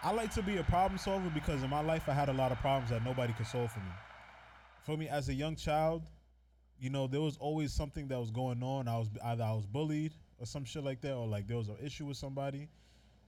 I 0.02 0.12
like 0.12 0.32
to 0.34 0.42
be 0.42 0.58
a 0.58 0.64
problem 0.64 0.98
solver 0.98 1.30
because 1.32 1.62
in 1.62 1.70
my 1.70 1.80
life 1.80 2.08
I 2.08 2.12
had 2.12 2.28
a 2.28 2.32
lot 2.34 2.52
of 2.52 2.58
problems 2.58 2.90
that 2.90 3.02
nobody 3.02 3.32
could 3.32 3.46
solve 3.46 3.72
for 3.72 3.80
me. 3.80 3.90
For 4.82 4.96
me, 4.98 5.08
as 5.08 5.30
a 5.30 5.34
young 5.34 5.56
child, 5.56 6.02
you 6.78 6.90
know, 6.90 7.06
there 7.06 7.22
was 7.22 7.38
always 7.38 7.72
something 7.72 8.08
that 8.08 8.18
was 8.20 8.30
going 8.30 8.62
on. 8.62 8.86
I 8.86 8.98
was 8.98 9.08
either 9.24 9.42
I 9.42 9.52
was 9.52 9.64
bullied 9.64 10.12
or 10.38 10.44
some 10.44 10.64
shit 10.66 10.84
like 10.84 11.00
that, 11.00 11.14
or 11.14 11.26
like 11.26 11.46
there 11.48 11.56
was 11.56 11.68
an 11.70 11.76
issue 11.82 12.04
with 12.04 12.18
somebody. 12.18 12.68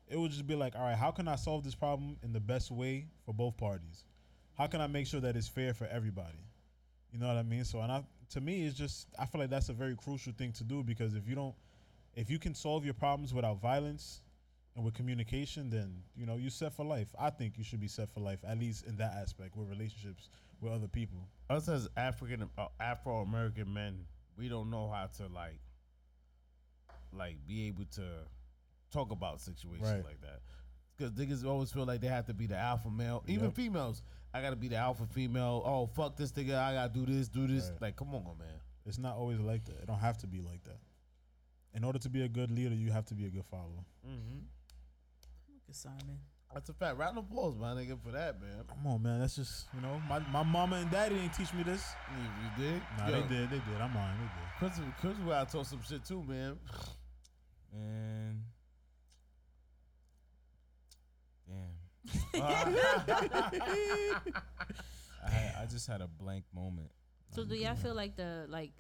It 0.08 0.18
would 0.18 0.30
just 0.30 0.46
be 0.46 0.54
like, 0.54 0.76
all 0.76 0.82
right, 0.82 0.96
how 0.96 1.10
can 1.10 1.26
I 1.26 1.36
solve 1.36 1.64
this 1.64 1.74
problem 1.74 2.16
in 2.22 2.32
the 2.32 2.40
best 2.40 2.70
way 2.70 3.06
for 3.24 3.34
both 3.34 3.56
parties? 3.56 4.04
How 4.56 4.66
can 4.66 4.80
I 4.80 4.86
make 4.86 5.06
sure 5.06 5.20
that 5.20 5.36
it's 5.36 5.48
fair 5.48 5.74
for 5.74 5.86
everybody? 5.86 6.38
You 7.12 7.18
know 7.18 7.26
what 7.26 7.36
I 7.36 7.42
mean? 7.42 7.64
So, 7.64 7.80
and 7.80 7.90
I, 7.90 8.04
to 8.30 8.40
me, 8.40 8.64
it's 8.66 8.76
just 8.76 9.08
I 9.18 9.26
feel 9.26 9.40
like 9.40 9.50
that's 9.50 9.68
a 9.68 9.72
very 9.72 9.96
crucial 9.96 10.32
thing 10.32 10.52
to 10.52 10.64
do 10.64 10.82
because 10.82 11.14
if 11.14 11.28
you 11.28 11.34
don't, 11.34 11.54
if 12.14 12.30
you 12.30 12.38
can 12.38 12.54
solve 12.54 12.84
your 12.84 12.94
problems 12.94 13.34
without 13.34 13.60
violence 13.60 14.22
and 14.74 14.84
with 14.84 14.94
communication, 14.94 15.70
then 15.70 16.02
you 16.16 16.26
know 16.26 16.36
you 16.36 16.50
set 16.50 16.72
for 16.72 16.84
life. 16.84 17.08
I 17.18 17.30
think 17.30 17.58
you 17.58 17.64
should 17.64 17.80
be 17.80 17.88
set 17.88 18.08
for 18.10 18.20
life, 18.20 18.38
at 18.46 18.58
least 18.58 18.86
in 18.86 18.96
that 18.96 19.14
aspect 19.14 19.56
with 19.56 19.68
relationships 19.68 20.28
with 20.60 20.72
other 20.72 20.88
people. 20.88 21.18
Us 21.50 21.68
as 21.68 21.88
African 21.96 22.48
uh, 22.58 22.66
Afro 22.80 23.20
American 23.20 23.72
men, 23.72 24.04
we 24.36 24.48
don't 24.48 24.70
know 24.70 24.90
how 24.90 25.06
to 25.18 25.32
like, 25.32 25.60
like 27.12 27.36
be 27.46 27.68
able 27.68 27.84
to 27.92 28.02
talk 28.96 29.10
about 29.12 29.40
situations 29.40 29.88
Right. 29.88 30.04
like 30.04 30.20
that. 30.22 30.40
Because 30.96 31.12
niggas 31.12 31.44
always 31.46 31.70
feel 31.70 31.84
like 31.84 32.00
they 32.00 32.08
have 32.08 32.24
to 32.26 32.34
be 32.34 32.46
the 32.46 32.56
alpha 32.56 32.90
male. 32.90 33.22
Even 33.26 33.46
Yep. 33.46 33.54
females, 33.54 34.02
I 34.32 34.40
gotta 34.40 34.56
be 34.56 34.68
the 34.68 34.76
alpha 34.76 35.06
female. 35.06 35.62
Oh 35.64 35.86
fuck 35.86 36.16
this 36.16 36.32
nigga, 36.32 36.56
I 36.58 36.72
gotta 36.74 36.92
do 36.92 37.04
this, 37.04 37.28
do 37.28 37.46
this. 37.46 37.70
Right. 37.70 37.82
Like, 37.82 37.96
come 37.96 38.14
on, 38.14 38.38
man. 38.38 38.60
It's 38.86 38.98
not 38.98 39.16
always 39.16 39.38
like 39.40 39.64
that. 39.66 39.76
It 39.82 39.86
don't 39.86 39.98
have 39.98 40.16
to 40.18 40.26
be 40.26 40.40
like 40.40 40.62
that. 40.64 40.78
In 41.74 41.84
order 41.84 41.98
to 41.98 42.08
be 42.08 42.22
a 42.22 42.28
good 42.28 42.50
leader, 42.50 42.74
you 42.74 42.90
have 42.92 43.04
to 43.06 43.14
be 43.14 43.26
a 43.26 43.30
good 43.30 43.44
follower. 43.44 43.84
Mm-hmm. 44.06 44.38
Look 45.52 45.62
at 45.68 45.74
Simon. 45.76 46.20
That's 46.54 46.70
a 46.70 46.72
fact. 46.72 46.96
Round 46.96 47.18
of 47.18 47.24
applause, 47.24 47.56
my 47.56 47.72
nigga, 47.74 48.00
for 48.02 48.12
that, 48.12 48.40
man. 48.40 48.64
Come 48.68 48.86
on, 48.86 49.02
man. 49.02 49.20
That's 49.20 49.36
just 49.36 49.66
you 49.74 49.82
know, 49.82 50.00
my, 50.08 50.20
my 50.30 50.42
mama 50.42 50.76
and 50.76 50.90
daddy 50.90 51.16
didn't 51.16 51.34
teach 51.34 51.52
me 51.52 51.62
this. 51.64 51.84
You, 52.16 52.22
you 52.22 52.70
did? 52.72 52.82
Nah, 52.96 53.08
Yo, 53.08 53.20
they 53.20 53.28
did. 53.28 53.50
They 53.50 53.56
did. 53.58 53.80
I'm 53.80 53.94
lying. 53.94 54.16
They 54.18 54.24
did. 54.24 54.58
Christopher, 54.58 54.94
Christopher, 55.00 55.32
I 55.34 55.44
told 55.44 55.66
some 55.66 55.82
shit 55.82 56.04
too, 56.04 56.22
man. 56.22 56.56
And 57.74 58.42
I 62.34 64.20
I 65.62 65.66
just 65.68 65.86
had 65.86 66.00
a 66.00 66.06
blank 66.06 66.44
moment. 66.54 66.90
So 67.34 67.44
do 67.44 67.54
y'all 67.56 67.74
feel 67.74 67.94
like 67.94 68.16
the 68.16 68.46
like 68.48 68.72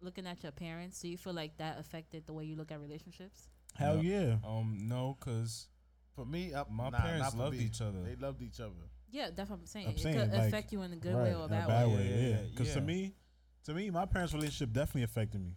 looking 0.00 0.26
at 0.26 0.42
your 0.42 0.52
parents? 0.52 1.00
Do 1.00 1.08
you 1.08 1.16
feel 1.16 1.32
like 1.32 1.56
that 1.58 1.78
affected 1.78 2.26
the 2.26 2.32
way 2.32 2.44
you 2.44 2.56
look 2.56 2.72
at 2.72 2.80
relationships? 2.80 3.48
Hell 3.74 3.96
No. 3.96 4.00
yeah. 4.02 4.36
Um, 4.46 4.78
no, 4.82 5.16
cause 5.20 5.68
For 6.14 6.26
me, 6.26 6.54
I, 6.54 6.64
My 6.70 6.90
nah, 6.90 6.98
parents 7.00 7.30
for 7.30 7.38
loved 7.38 7.56
me. 7.58 7.64
each 7.64 7.80
other. 7.80 8.02
They 8.04 8.16
loved 8.16 8.42
each 8.42 8.60
other. 8.60 8.74
Yeah, 9.10 9.28
that's 9.34 9.48
what 9.48 9.60
I'm 9.60 9.66
saying. 9.66 9.86
I'm 9.88 9.94
it 9.94 10.00
saying, 10.00 10.18
could 10.18 10.32
like, 10.32 10.48
affect 10.48 10.72
you 10.72 10.82
in 10.82 10.92
a 10.92 10.96
good 10.96 11.14
right, 11.14 11.24
way 11.24 11.34
or 11.34 11.40
a 11.40 11.44
in 11.44 11.50
bad, 11.50 11.68
bad 11.68 11.88
way. 11.88 11.94
way. 11.96 12.08
Yeah, 12.08 12.16
Yeah, 12.16 12.28
yeah, 12.28 12.36
because 12.50 12.72
to 12.74 12.80
yeah. 12.80 12.84
me, 12.86 13.14
to 13.64 13.74
me, 13.74 13.90
my 13.90 14.06
parents' 14.06 14.34
relationship 14.34 14.72
definitely 14.72 15.04
affected 15.04 15.40
me. 15.40 15.54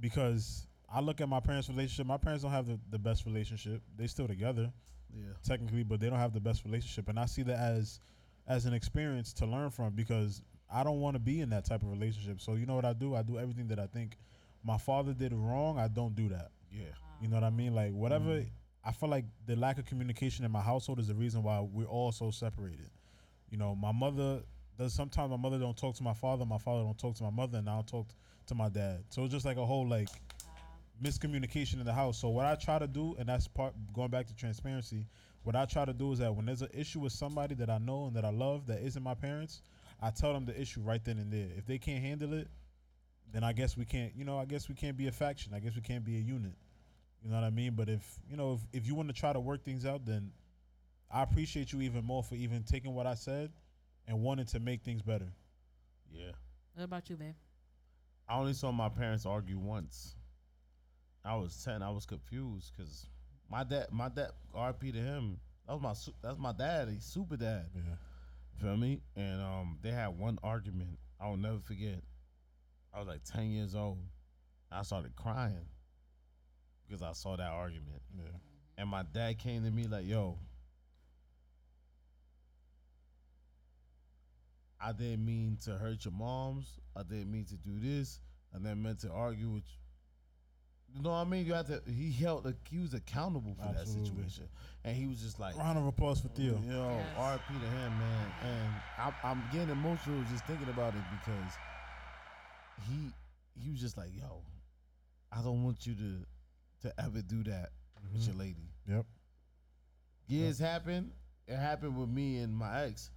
Because 0.00 0.66
I 0.90 1.00
look 1.00 1.20
at 1.20 1.28
my 1.28 1.40
parents' 1.40 1.68
relationship. 1.68 2.06
My 2.06 2.16
parents 2.18 2.42
don't 2.42 2.52
have 2.52 2.66
the, 2.66 2.78
the 2.90 2.98
best 2.98 3.26
relationship. 3.26 3.82
They 3.96 4.06
still 4.06 4.26
together 4.28 4.72
Yeah. 5.14 5.32
technically, 5.42 5.84
but 5.84 6.00
they 6.00 6.10
don't 6.10 6.18
have 6.18 6.32
the 6.32 6.40
best 6.40 6.64
relationship. 6.64 7.08
And 7.08 7.18
I 7.18 7.26
see 7.26 7.42
that 7.42 7.58
as 7.58 8.00
as 8.46 8.66
an 8.66 8.74
experience 8.74 9.32
to 9.34 9.46
learn 9.46 9.70
from 9.70 9.94
because 9.94 10.42
I 10.70 10.82
don't 10.82 11.00
want 11.00 11.14
to 11.14 11.20
be 11.20 11.40
in 11.40 11.50
that 11.50 11.64
type 11.64 11.82
of 11.82 11.90
relationship. 11.90 12.40
So 12.40 12.54
you 12.54 12.66
know 12.66 12.74
what 12.74 12.84
I 12.84 12.92
do? 12.92 13.14
I 13.14 13.22
do 13.22 13.38
everything 13.38 13.68
that 13.68 13.78
I 13.78 13.86
think 13.86 14.18
my 14.62 14.78
father 14.78 15.12
did 15.12 15.32
wrong. 15.32 15.78
I 15.78 15.88
don't 15.88 16.14
do 16.14 16.28
that. 16.30 16.50
Yeah. 16.70 16.84
You 17.20 17.28
know 17.28 17.36
what 17.36 17.44
I 17.44 17.50
mean? 17.50 17.74
Like 17.74 17.92
whatever. 17.92 18.40
Mm. 18.40 18.46
I 18.84 18.92
feel 18.92 19.08
like 19.08 19.24
the 19.46 19.56
lack 19.56 19.78
of 19.78 19.86
communication 19.86 20.44
in 20.44 20.50
my 20.50 20.60
household 20.60 20.98
is 20.98 21.08
the 21.08 21.14
reason 21.14 21.42
why 21.42 21.60
we're 21.60 21.86
all 21.86 22.12
so 22.12 22.30
separated. 22.30 22.90
You 23.50 23.56
know, 23.56 23.74
my 23.74 23.92
mother 23.92 24.42
does. 24.78 24.92
Sometimes 24.92 25.30
my 25.30 25.36
mother 25.36 25.58
don't 25.58 25.76
talk 25.76 25.94
to 25.96 26.02
my 26.02 26.12
father. 26.12 26.44
My 26.44 26.58
father 26.58 26.82
don't 26.82 26.98
talk 26.98 27.14
to 27.16 27.22
my 27.22 27.30
mother, 27.30 27.58
and 27.58 27.68
I 27.68 27.74
don't 27.74 27.86
talk 27.86 28.08
to 28.46 28.54
my 28.54 28.68
dad. 28.68 29.04
So 29.08 29.24
it's 29.24 29.32
just 29.32 29.46
like 29.46 29.56
a 29.56 29.64
whole 29.64 29.88
like 29.88 30.08
miscommunication 31.02 31.74
in 31.74 31.84
the 31.84 31.92
house. 31.92 32.18
So 32.18 32.28
what 32.28 32.46
I 32.46 32.54
try 32.54 32.78
to 32.78 32.86
do, 32.86 33.14
and 33.18 33.28
that's 33.28 33.48
part 33.48 33.74
going 33.92 34.10
back 34.10 34.26
to 34.28 34.34
transparency. 34.34 35.06
What 35.42 35.56
I 35.56 35.66
try 35.66 35.84
to 35.84 35.92
do 35.92 36.12
is 36.12 36.20
that 36.20 36.34
when 36.34 36.46
there's 36.46 36.62
an 36.62 36.70
issue 36.72 37.00
with 37.00 37.12
somebody 37.12 37.54
that 37.56 37.68
I 37.68 37.78
know 37.78 38.06
and 38.06 38.16
that 38.16 38.24
I 38.24 38.30
love 38.30 38.66
that 38.68 38.80
isn't 38.80 39.02
my 39.02 39.14
parents, 39.14 39.60
I 40.00 40.10
tell 40.10 40.32
them 40.32 40.46
the 40.46 40.58
issue 40.58 40.80
right 40.80 41.04
then 41.04 41.18
and 41.18 41.30
there. 41.30 41.48
If 41.56 41.66
they 41.66 41.78
can't 41.78 42.02
handle 42.02 42.32
it, 42.32 42.48
then 43.32 43.44
I 43.44 43.52
guess 43.52 43.76
we 43.76 43.84
can't. 43.84 44.12
You 44.16 44.24
know, 44.24 44.38
I 44.38 44.46
guess 44.46 44.68
we 44.68 44.74
can't 44.74 44.96
be 44.96 45.08
a 45.08 45.12
faction. 45.12 45.52
I 45.54 45.60
guess 45.60 45.74
we 45.74 45.82
can't 45.82 46.04
be 46.04 46.16
a 46.16 46.20
unit. 46.20 46.54
You 47.22 47.30
know 47.30 47.36
what 47.36 47.44
I 47.44 47.50
mean? 47.50 47.74
But 47.74 47.88
if 47.88 48.20
you 48.28 48.36
know, 48.36 48.54
if, 48.54 48.80
if 48.80 48.86
you 48.86 48.94
want 48.94 49.08
to 49.08 49.14
try 49.14 49.32
to 49.32 49.40
work 49.40 49.64
things 49.64 49.84
out, 49.84 50.04
then 50.06 50.30
I 51.10 51.22
appreciate 51.22 51.72
you 51.72 51.80
even 51.82 52.04
more 52.04 52.22
for 52.22 52.34
even 52.34 52.62
taking 52.62 52.94
what 52.94 53.06
I 53.06 53.14
said 53.14 53.50
and 54.06 54.22
wanting 54.22 54.46
to 54.46 54.60
make 54.60 54.82
things 54.82 55.02
better. 55.02 55.32
Yeah. 56.10 56.32
What 56.74 56.84
about 56.84 57.08
you, 57.10 57.16
babe? 57.16 57.34
I 58.28 58.38
only 58.38 58.52
saw 58.52 58.72
my 58.72 58.88
parents 58.88 59.26
argue 59.26 59.58
once. 59.58 60.14
I 61.24 61.36
was 61.36 61.62
ten. 61.64 61.82
I 61.82 61.90
was 61.90 62.06
confused 62.06 62.72
because 62.76 63.06
my 63.50 63.64
dad, 63.64 63.86
my 63.90 64.08
dad, 64.08 64.30
RP 64.54 64.92
to 64.92 64.98
him. 64.98 65.38
That 65.66 65.72
was 65.74 65.82
my, 65.82 65.92
su- 65.94 66.14
that's 66.22 66.38
my 66.38 66.52
dad. 66.52 66.88
He's 66.90 67.04
super 67.04 67.36
dad. 67.36 67.66
Yeah. 67.74 67.82
Feel 68.60 68.76
me? 68.76 69.00
And 69.16 69.40
um, 69.40 69.78
they 69.82 69.90
had 69.90 70.08
one 70.08 70.38
argument. 70.42 70.98
I 71.20 71.28
will 71.28 71.38
never 71.38 71.58
forget. 71.60 72.02
I 72.92 72.98
was 72.98 73.08
like 73.08 73.24
ten 73.24 73.50
years 73.50 73.74
old. 73.74 73.98
I 74.70 74.82
started 74.82 75.16
crying 75.16 75.66
because 76.86 77.02
I 77.02 77.12
saw 77.12 77.36
that 77.36 77.50
argument. 77.50 78.02
Yeah. 78.16 78.24
And 78.76 78.88
my 78.88 79.04
dad 79.04 79.38
came 79.38 79.64
to 79.64 79.70
me 79.70 79.86
like, 79.86 80.06
"Yo, 80.06 80.38
I 84.80 84.92
didn't 84.92 85.24
mean 85.24 85.56
to 85.64 85.78
hurt 85.78 86.04
your 86.04 86.12
moms. 86.12 86.78
I 86.94 87.02
didn't 87.02 87.30
mean 87.30 87.44
to 87.46 87.56
do 87.56 87.78
this. 87.80 88.20
I 88.54 88.58
never 88.58 88.76
meant 88.76 89.00
to 89.00 89.10
argue 89.10 89.50
with 89.50 89.64
you." 89.64 89.83
You 90.94 91.02
know 91.02 91.10
what 91.10 91.16
I 91.16 91.24
mean? 91.24 91.44
You 91.44 91.54
have 91.54 91.66
to. 91.66 91.82
He 91.90 92.12
held. 92.12 92.52
He 92.70 92.78
was 92.78 92.94
accountable 92.94 93.56
for 93.60 93.66
Absolutely. 93.66 94.02
that 94.02 94.06
situation, 94.06 94.48
and 94.84 94.96
he 94.96 95.06
was 95.06 95.20
just 95.20 95.40
like, 95.40 95.56
Round 95.56 95.76
of 95.76 95.86
applause 95.86 96.20
for 96.20 96.28
Theo. 96.28 96.62
Yo, 96.64 96.96
Yes. 96.96 97.16
RP 97.18 97.60
to 97.60 97.66
him, 97.66 97.98
man. 97.98 98.32
And 98.42 98.72
I'm, 98.96 99.12
I'm 99.24 99.42
getting 99.52 99.70
emotional 99.70 100.22
just 100.22 100.46
thinking 100.46 100.68
about 100.68 100.94
it 100.94 101.02
because 101.10 101.58
he 102.76 103.12
he 103.60 103.70
was 103.70 103.80
just 103.80 103.96
like, 103.96 104.10
yo, 104.16 104.42
I 105.32 105.42
don't 105.42 105.64
want 105.64 105.84
you 105.84 105.94
to 105.94 106.26
to 106.88 107.00
ever 107.00 107.22
do 107.22 107.42
that 107.44 107.70
with 108.12 108.22
Mhm. 108.22 108.26
your 108.28 108.36
lady. 108.36 108.68
Yep. 108.88 109.06
Years 110.28 110.58
happened. 110.58 111.12
It 111.46 111.56
happened 111.56 111.96
with 111.98 112.08
me 112.08 112.38
and 112.38 112.54
my 112.56 112.84
ex, 112.84 113.10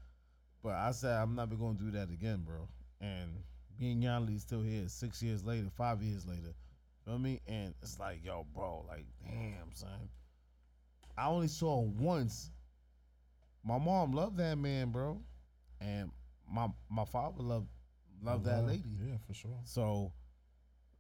but 0.63 0.73
I 0.73 0.91
said 0.91 1.15
I'm 1.15 1.35
never 1.35 1.55
gonna 1.55 1.77
do 1.77 1.91
that 1.91 2.09
again, 2.09 2.41
bro. 2.43 2.67
And 3.01 3.43
me 3.79 3.91
and 3.91 4.03
Yanli 4.03 4.39
still 4.39 4.61
here 4.63 4.89
six 4.89 5.21
years 5.21 5.45
later, 5.45 5.69
five 5.69 6.01
years 6.01 6.25
later. 6.25 6.53
Feel 7.07 7.19
me? 7.19 7.41
And 7.47 7.73
it's 7.81 7.99
like, 7.99 8.23
yo, 8.23 8.45
bro, 8.53 8.85
like, 8.87 9.07
damn, 9.25 9.71
son. 9.73 10.09
I 11.17 11.27
only 11.29 11.47
saw 11.47 11.81
him 11.83 11.97
once. 11.97 12.51
My 13.63 13.79
mom 13.79 14.11
loved 14.11 14.37
that 14.37 14.57
man, 14.57 14.91
bro, 14.91 15.21
and 15.81 16.11
my 16.49 16.67
my 16.89 17.05
father 17.05 17.41
loved 17.43 17.69
loved 18.21 18.45
that 18.45 18.57
Love. 18.57 18.67
lady. 18.67 18.83
Yeah, 19.05 19.17
for 19.25 19.33
sure. 19.33 19.59
So 19.63 20.13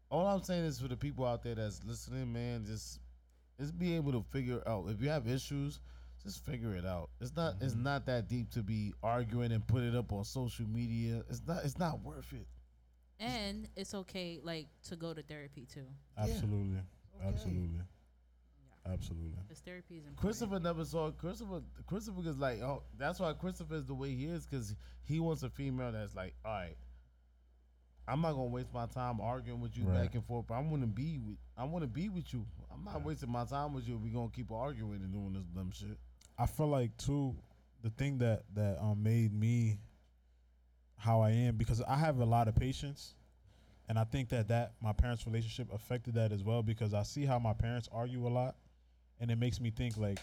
all 0.09 0.25
I'm 0.27 0.43
saying 0.43 0.65
is 0.65 0.79
for 0.79 0.87
the 0.87 0.97
people 0.97 1.25
out 1.25 1.43
there 1.43 1.55
that's 1.55 1.83
listening, 1.83 2.31
man, 2.33 2.65
just 2.65 2.99
just 3.59 3.77
be 3.77 3.95
able 3.95 4.13
to 4.13 4.23
figure 4.31 4.61
out 4.67 4.85
if 4.89 5.01
you 5.01 5.09
have 5.09 5.27
issues, 5.27 5.79
just 6.23 6.45
figure 6.45 6.75
it 6.75 6.85
out. 6.85 7.09
It's 7.21 7.35
not 7.35 7.55
it's 7.61 7.73
Mm-hmm. 7.73 7.83
not 7.83 8.05
that 8.07 8.27
deep 8.29 8.51
to 8.51 8.63
be 8.63 8.93
arguing 9.03 9.51
and 9.51 9.65
put 9.67 9.83
it 9.83 9.95
up 9.95 10.11
on 10.13 10.23
social 10.25 10.67
media. 10.67 11.23
It's 11.29 11.41
not 11.47 11.63
it's 11.65 11.77
not 11.79 12.01
worth 12.01 12.33
it. 12.33 12.47
And 13.19 13.67
it's 13.75 13.93
okay, 13.93 14.39
like, 14.43 14.67
to 14.89 14.95
go 14.95 15.13
to 15.13 15.23
therapy 15.23 15.65
too. 15.71 15.85
Absolutely. 16.17 16.77
Okay. 16.77 17.27
Absolutely. 17.27 17.81
Absolutely. 18.85 19.37
Because 19.47 19.59
therapy 19.61 19.95
is 19.95 20.05
important. 20.05 20.17
Christopher 20.19 20.59
never 20.59 20.85
saw 20.85 21.11
Christopher. 21.11 21.61
Christopher 21.87 22.21
is 22.29 22.37
like, 22.37 22.61
oh, 22.61 22.83
that's 22.97 23.19
why 23.19 23.33
Christopher 23.33 23.75
is 23.75 23.85
the 23.85 23.93
way 23.93 24.13
he 24.13 24.25
is 24.25 24.45
because 24.45 24.75
he 25.03 25.19
wants 25.19 25.43
a 25.43 25.49
female 25.49 25.91
that's 25.91 26.15
like, 26.15 26.35
all 26.45 26.51
right, 26.53 26.77
I'm 28.07 28.21
not 28.21 28.31
gonna 28.33 28.45
waste 28.45 28.73
my 28.73 28.85
time 28.85 29.19
arguing 29.19 29.59
with 29.59 29.75
you 29.77 29.83
Right. 29.85 30.03
back 30.03 30.15
and 30.15 30.23
forth. 30.23 30.45
But 30.47 30.55
I 30.55 30.59
want 30.61 30.81
to 30.81 30.87
be 30.87 31.17
with, 31.19 31.35
I 31.57 31.65
want 31.65 31.83
to 31.83 31.87
be 31.87 32.07
with 32.07 32.33
you. 32.33 32.45
I'm 32.71 32.85
not 32.85 33.03
wasting 33.03 33.29
my 33.31 33.43
time 33.43 33.73
with 33.73 33.87
you. 33.87 33.95
if 33.95 34.01
We 34.01 34.09
gonna 34.11 34.29
keep 34.29 34.51
arguing 34.51 35.01
and 35.01 35.11
doing 35.11 35.33
this 35.33 35.45
dumb 35.47 35.71
shit. 35.71 35.97
I 36.37 36.45
feel 36.45 36.67
like 36.67 36.95
too 36.97 37.35
the 37.81 37.89
thing 37.89 38.19
that 38.19 38.43
that 38.53 38.79
um 38.81 39.03
made 39.03 39.33
me 39.33 39.79
how 40.97 41.21
I 41.21 41.31
am 41.31 41.55
because 41.55 41.81
I 41.81 41.95
have 41.95 42.19
a 42.19 42.25
lot 42.25 42.47
of 42.47 42.55
patience, 42.55 43.13
and 43.87 43.97
I 43.97 44.03
think 44.03 44.29
that 44.29 44.47
that 44.49 44.73
my 44.81 44.93
parents' 44.93 45.25
relationship 45.25 45.73
affected 45.73 46.15
that 46.15 46.31
as 46.31 46.43
well 46.43 46.61
because 46.63 46.93
I 46.93 47.03
see 47.03 47.25
how 47.25 47.39
my 47.39 47.53
parents 47.53 47.87
argue 47.91 48.27
a 48.27 48.29
lot, 48.29 48.55
and 49.19 49.31
it 49.31 49.37
makes 49.37 49.61
me 49.61 49.69
think 49.69 49.97
like 49.97 50.19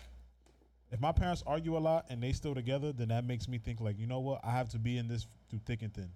if 0.91 1.01
my 1.01 1.13
parents 1.13 1.43
argue 1.47 1.77
a 1.77 1.79
lot 1.79 2.07
and 2.09 2.23
they 2.23 2.33
still 2.33 2.55
together, 2.55 2.93
then 2.93 3.09
that 3.09 3.25
makes 3.25 3.49
me 3.49 3.59
think 3.59 3.81
like, 3.81 3.99
you 3.99 4.07
know 4.07 4.21
what? 4.21 4.41
I 4.45 4.51
have 4.51 4.69
to 4.71 4.79
be 4.79 4.99
in 4.99 5.09
this 5.09 5.27
through 5.49 5.61
thick 5.65 5.83
and 5.83 5.93
thin, 5.93 6.11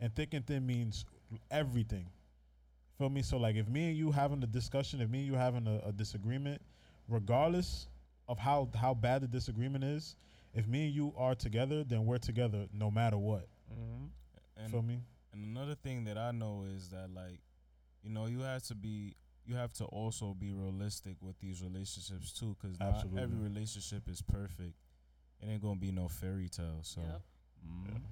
and 0.00 0.14
thick 0.14 0.34
and 0.34 0.46
thin 0.46 0.66
means 0.66 1.04
everything. 1.50 2.06
Feel 2.98 3.10
me? 3.10 3.22
So 3.22 3.36
like, 3.36 3.56
if 3.56 3.68
me 3.68 3.88
and 3.88 3.96
you 3.96 4.10
having 4.10 4.42
a 4.42 4.46
discussion, 4.46 5.00
if 5.00 5.08
me 5.08 5.20
and 5.20 5.26
you 5.28 5.34
having 5.34 5.66
a, 5.66 5.88
a 5.88 5.92
disagreement, 5.92 6.60
regardless 7.08 7.86
of 8.26 8.38
how 8.38 8.68
how 8.74 8.94
bad 8.94 9.22
the 9.22 9.28
disagreement 9.28 9.84
is, 9.84 10.16
if 10.54 10.66
me 10.66 10.86
and 10.86 10.94
you 10.94 11.14
are 11.16 11.34
together, 11.34 11.84
then 11.84 12.04
we're 12.04 12.18
together 12.18 12.66
no 12.72 12.90
matter 12.90 13.16
what. 13.16 13.46
Mm-hmm. 13.72 14.62
And, 14.62 14.72
Feel 14.72 14.82
me? 14.82 15.00
and 15.32 15.44
another 15.44 15.74
thing 15.74 16.04
that 16.04 16.18
I 16.18 16.32
know 16.32 16.64
is 16.74 16.88
that 16.90 17.10
like, 17.14 17.40
you 18.02 18.10
know, 18.10 18.26
you 18.26 18.40
have 18.40 18.62
to 18.64 18.74
be 18.74 19.14
you 19.46 19.54
have 19.56 19.72
to 19.74 19.84
also 19.86 20.34
be 20.38 20.52
realistic 20.52 21.16
with 21.22 21.38
these 21.40 21.62
relationships 21.62 22.32
too, 22.32 22.54
because 22.60 22.78
not 22.78 23.04
every 23.18 23.38
relationship 23.38 24.02
is 24.08 24.20
perfect. 24.20 24.74
It 25.40 25.48
ain't 25.48 25.62
gonna 25.62 25.76
be 25.76 25.90
no 25.90 26.08
fairy 26.08 26.48
tale. 26.48 26.80
So 26.82 27.00
mm-hmm. 27.00 27.92
Yep. 27.92 28.02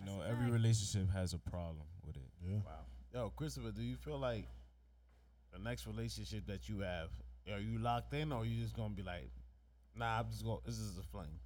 you 0.00 0.06
know, 0.06 0.22
every 0.22 0.44
fact. 0.44 0.52
relationship 0.52 1.10
has 1.12 1.34
a 1.34 1.38
problem 1.38 1.86
with 2.06 2.16
it. 2.16 2.30
Yeah. 2.42 2.58
Wow. 2.64 2.86
Yo, 3.12 3.32
Christopher, 3.36 3.72
do 3.72 3.82
you 3.82 3.96
feel 3.96 4.18
like 4.18 4.46
the 5.52 5.58
next 5.58 5.86
relationship 5.86 6.46
that 6.46 6.68
you 6.68 6.80
have, 6.80 7.10
are 7.52 7.58
you 7.58 7.78
locked 7.78 8.14
in 8.14 8.32
or 8.32 8.46
you 8.46 8.62
just 8.62 8.76
gonna 8.76 8.94
be 8.94 9.02
like, 9.02 9.30
nah, 9.96 10.20
I'm 10.20 10.30
just 10.30 10.44
going 10.44 10.58
to 10.60 10.66
this 10.66 10.78
is 10.78 10.96
a 10.98 11.02
fling. 11.02 11.40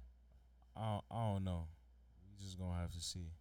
I 0.77 0.81
don't, 0.93 1.05
I 1.11 1.33
don't 1.33 1.43
know. 1.43 1.67
We 2.29 2.43
just 2.43 2.59
gonna 2.59 2.79
have 2.79 2.91
to 2.91 3.01
see. 3.01 3.31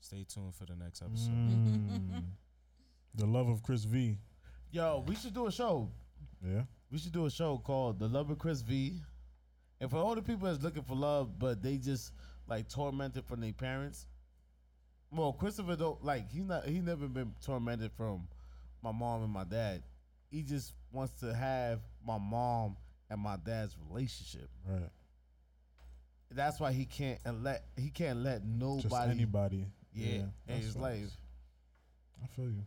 Stay 0.00 0.24
tuned 0.28 0.54
for 0.54 0.64
the 0.64 0.76
next 0.76 1.02
episode. 1.02 1.32
Mm. 1.32 2.22
the 3.14 3.26
love 3.26 3.48
of 3.48 3.62
Chris 3.62 3.84
V. 3.84 4.18
Yo, 4.70 5.04
we 5.06 5.14
should 5.14 5.34
do 5.34 5.46
a 5.46 5.52
show. 5.52 5.88
Yeah. 6.44 6.62
We 6.90 6.98
should 6.98 7.12
do 7.12 7.26
a 7.26 7.30
show 7.30 7.58
called 7.58 7.98
The 7.98 8.08
Love 8.08 8.30
of 8.30 8.38
Chris 8.38 8.60
V. 8.62 9.00
And 9.80 9.90
for 9.90 9.96
all 9.96 10.14
the 10.14 10.22
people 10.22 10.48
that's 10.48 10.62
looking 10.62 10.82
for 10.82 10.94
love, 10.94 11.38
but 11.38 11.62
they 11.62 11.76
just 11.76 12.12
like 12.48 12.68
tormented 12.68 13.24
from 13.24 13.40
their 13.40 13.52
parents. 13.52 14.06
Well, 15.10 15.32
Christopher 15.32 15.76
don't 15.76 16.04
like 16.04 16.30
he's 16.30 16.44
not 16.44 16.66
he 16.66 16.80
never 16.80 17.06
been 17.06 17.32
tormented 17.44 17.92
from 17.92 18.28
my 18.82 18.92
mom 18.92 19.22
and 19.22 19.32
my 19.32 19.44
dad. 19.44 19.82
He 20.30 20.42
just 20.42 20.74
wants 20.92 21.12
to 21.20 21.32
have 21.34 21.80
my 22.06 22.18
mom 22.18 22.76
and 23.08 23.20
my 23.20 23.36
dad's 23.36 23.76
relationship. 23.88 24.50
Right. 24.66 24.90
That's 26.30 26.60
why 26.60 26.72
he 26.72 26.84
can't 26.84 27.20
and 27.24 27.42
let 27.42 27.64
he 27.76 27.90
can't 27.90 28.22
let 28.22 28.44
nobody 28.44 28.88
Just 28.88 29.08
anybody. 29.08 29.66
Yeah, 29.98 30.14
in 30.14 30.32
that's 30.46 30.58
his 30.64 30.74
facts. 30.74 30.82
life. 30.82 31.16
I 32.22 32.26
feel 32.28 32.46
you. 32.46 32.64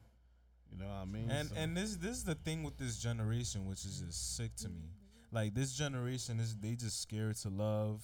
You 0.71 0.77
know 0.77 0.85
what 0.87 0.93
I 0.93 1.05
mean? 1.05 1.29
And 1.29 1.49
So- 1.49 1.55
and 1.55 1.75
this 1.75 1.95
this 1.97 2.17
is 2.17 2.23
the 2.23 2.35
thing 2.35 2.63
with 2.63 2.77
this 2.77 2.97
generation, 2.97 3.65
which 3.65 3.83
is 3.85 3.99
just 3.99 4.35
sick 4.37 4.55
to 4.57 4.69
me. 4.69 4.89
Like 5.31 5.53
this 5.53 5.73
generation 5.73 6.39
is 6.39 6.55
they 6.57 6.75
just 6.75 7.01
scared 7.01 7.35
to 7.37 7.49
love, 7.49 8.03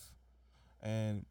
and 0.82 1.26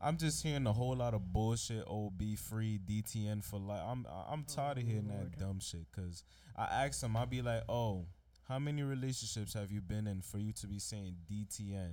I'm 0.00 0.16
just 0.16 0.42
hearing 0.42 0.66
a 0.66 0.72
whole 0.72 0.96
lot 0.96 1.12
of 1.14 1.32
bullshit. 1.32 1.84
Oh, 1.86 2.10
be 2.10 2.36
free, 2.36 2.78
DTN 2.78 3.42
for 3.42 3.58
life. 3.58 3.82
I'm 3.84 4.06
I'm 4.06 4.44
oh, 4.48 4.54
tired 4.54 4.78
of 4.78 4.84
hearing 4.84 5.08
Lord. 5.08 5.32
that 5.32 5.38
dumb 5.38 5.60
shit. 5.60 5.86
Cause 5.92 6.22
I 6.56 6.64
ask 6.84 7.00
them, 7.00 7.16
I'll 7.16 7.26
be 7.26 7.42
like, 7.42 7.62
oh, 7.68 8.06
how 8.48 8.58
many 8.58 8.82
relationships 8.82 9.52
have 9.54 9.70
you 9.70 9.80
been 9.80 10.06
in 10.06 10.22
for 10.22 10.38
you 10.38 10.52
to 10.54 10.66
be 10.66 10.78
saying 10.78 11.16
DTN? 11.30 11.92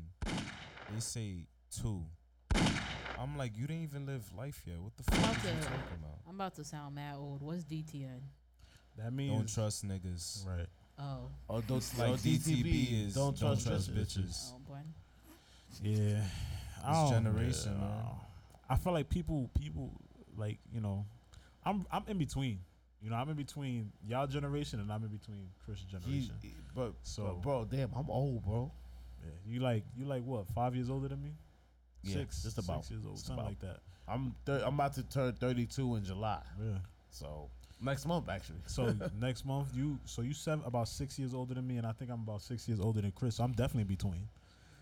They 0.94 1.00
say 1.00 1.48
two. 1.70 2.06
I'm 3.20 3.38
like, 3.38 3.58
you 3.58 3.68
didn't 3.68 3.84
even 3.84 4.06
live 4.06 4.24
life 4.38 4.62
yet. 4.66 4.76
What 4.82 4.96
the 4.98 5.04
fuck 5.04 5.24
are 5.24 5.48
you 5.48 5.62
talking 5.62 5.98
about? 6.00 6.20
I'm 6.28 6.36
about 6.36 6.56
to 6.56 6.64
sound 6.64 6.96
mad 6.96 7.16
old. 7.18 7.42
What's 7.42 7.64
DTN? 7.64 8.20
That 8.98 9.14
means 9.14 9.32
Don't 9.32 9.54
trust 9.54 9.86
niggas. 9.88 10.46
Right. 10.48 10.68
Oh, 10.98 11.28
oh, 11.50 11.62
don't, 11.62 11.84
like 12.00 12.14
DTB 12.22 13.08
is 13.08 13.14
don't 13.16 13.38
trust, 13.38 13.68
bitches. 13.68 13.90
bitches. 13.90 14.52
oh 14.54 14.60
boy. 14.68 14.80
Yeah. 15.84 16.22
I 16.84 16.92
This 16.92 17.12
don't- 17.12 17.12
generation, 17.12 17.72
yeah, 17.74 17.88
man. 17.88 18.06
I 18.70 18.76
feel 18.78 18.94
like 18.94 19.10
people 19.10 19.50
people 19.60 19.92
like, 20.38 20.60
you 20.74 20.80
know, 20.82 21.06
I'm 21.66 21.86
I'm 21.92 22.04
in 22.08 22.18
between. 22.18 22.60
You 23.02 23.10
know, 23.12 23.18
I'm 23.18 23.30
in 23.30 23.36
between 23.36 23.92
y'all 24.08 24.26
generation 24.26 24.80
and 24.80 24.92
I'm 24.92 25.04
in 25.04 25.10
between 25.10 25.50
Chris 25.66 25.80
He, 25.80 25.86
generation. 25.98 26.36
but 26.74 26.94
So- 27.04 27.24
but 27.26 27.42
bro, 27.42 27.66
damn, 27.66 27.92
I'm 27.94 28.10
old, 28.10 28.44
bro. 28.46 28.72
yeah. 29.24 29.32
You 29.54 29.60
like 29.60 29.84
you 29.98 30.06
like 30.06 30.24
what, 30.24 30.48
five 30.48 30.76
years 30.76 30.90
older 30.90 31.10
than 31.10 31.22
me? 31.22 31.32
Yeah, 32.06 32.14
six, 32.16 32.44
just 32.44 32.58
about. 32.58 32.84
six 32.86 32.92
years 32.92 33.06
old, 33.06 33.16
Just 33.16 33.28
something 33.28 33.42
about. 33.46 33.52
like 33.52 33.60
that. 33.62 33.80
I'm 34.08 34.36
thir- 34.46 34.64
I'm 34.66 34.76
about 34.76 34.94
to 34.94 35.04
turn 35.04 35.34
32 35.34 35.96
in 35.96 36.04
July, 36.06 36.42
Yeah. 36.62 36.78
so 37.10 37.50
next 37.82 38.06
month 38.06 38.30
actually. 38.30 38.60
So 38.68 38.94
next 39.20 39.46
month 39.46 39.70
you 39.76 40.00
so 40.06 40.22
you 40.22 40.34
seven 40.34 40.64
about 40.66 40.88
six 40.88 41.18
years 41.20 41.34
older 41.34 41.54
than 41.56 41.68
me 41.68 41.78
and 41.78 41.86
I 41.88 41.92
think 41.92 42.12
I'm 42.12 42.22
about 42.22 42.42
six 42.42 42.68
years 42.68 42.80
older 42.80 43.02
than 43.02 43.12
Chris. 43.12 43.36
So 43.36 43.44
I'm 43.44 43.52
definitely 43.54 43.86
between. 43.96 44.28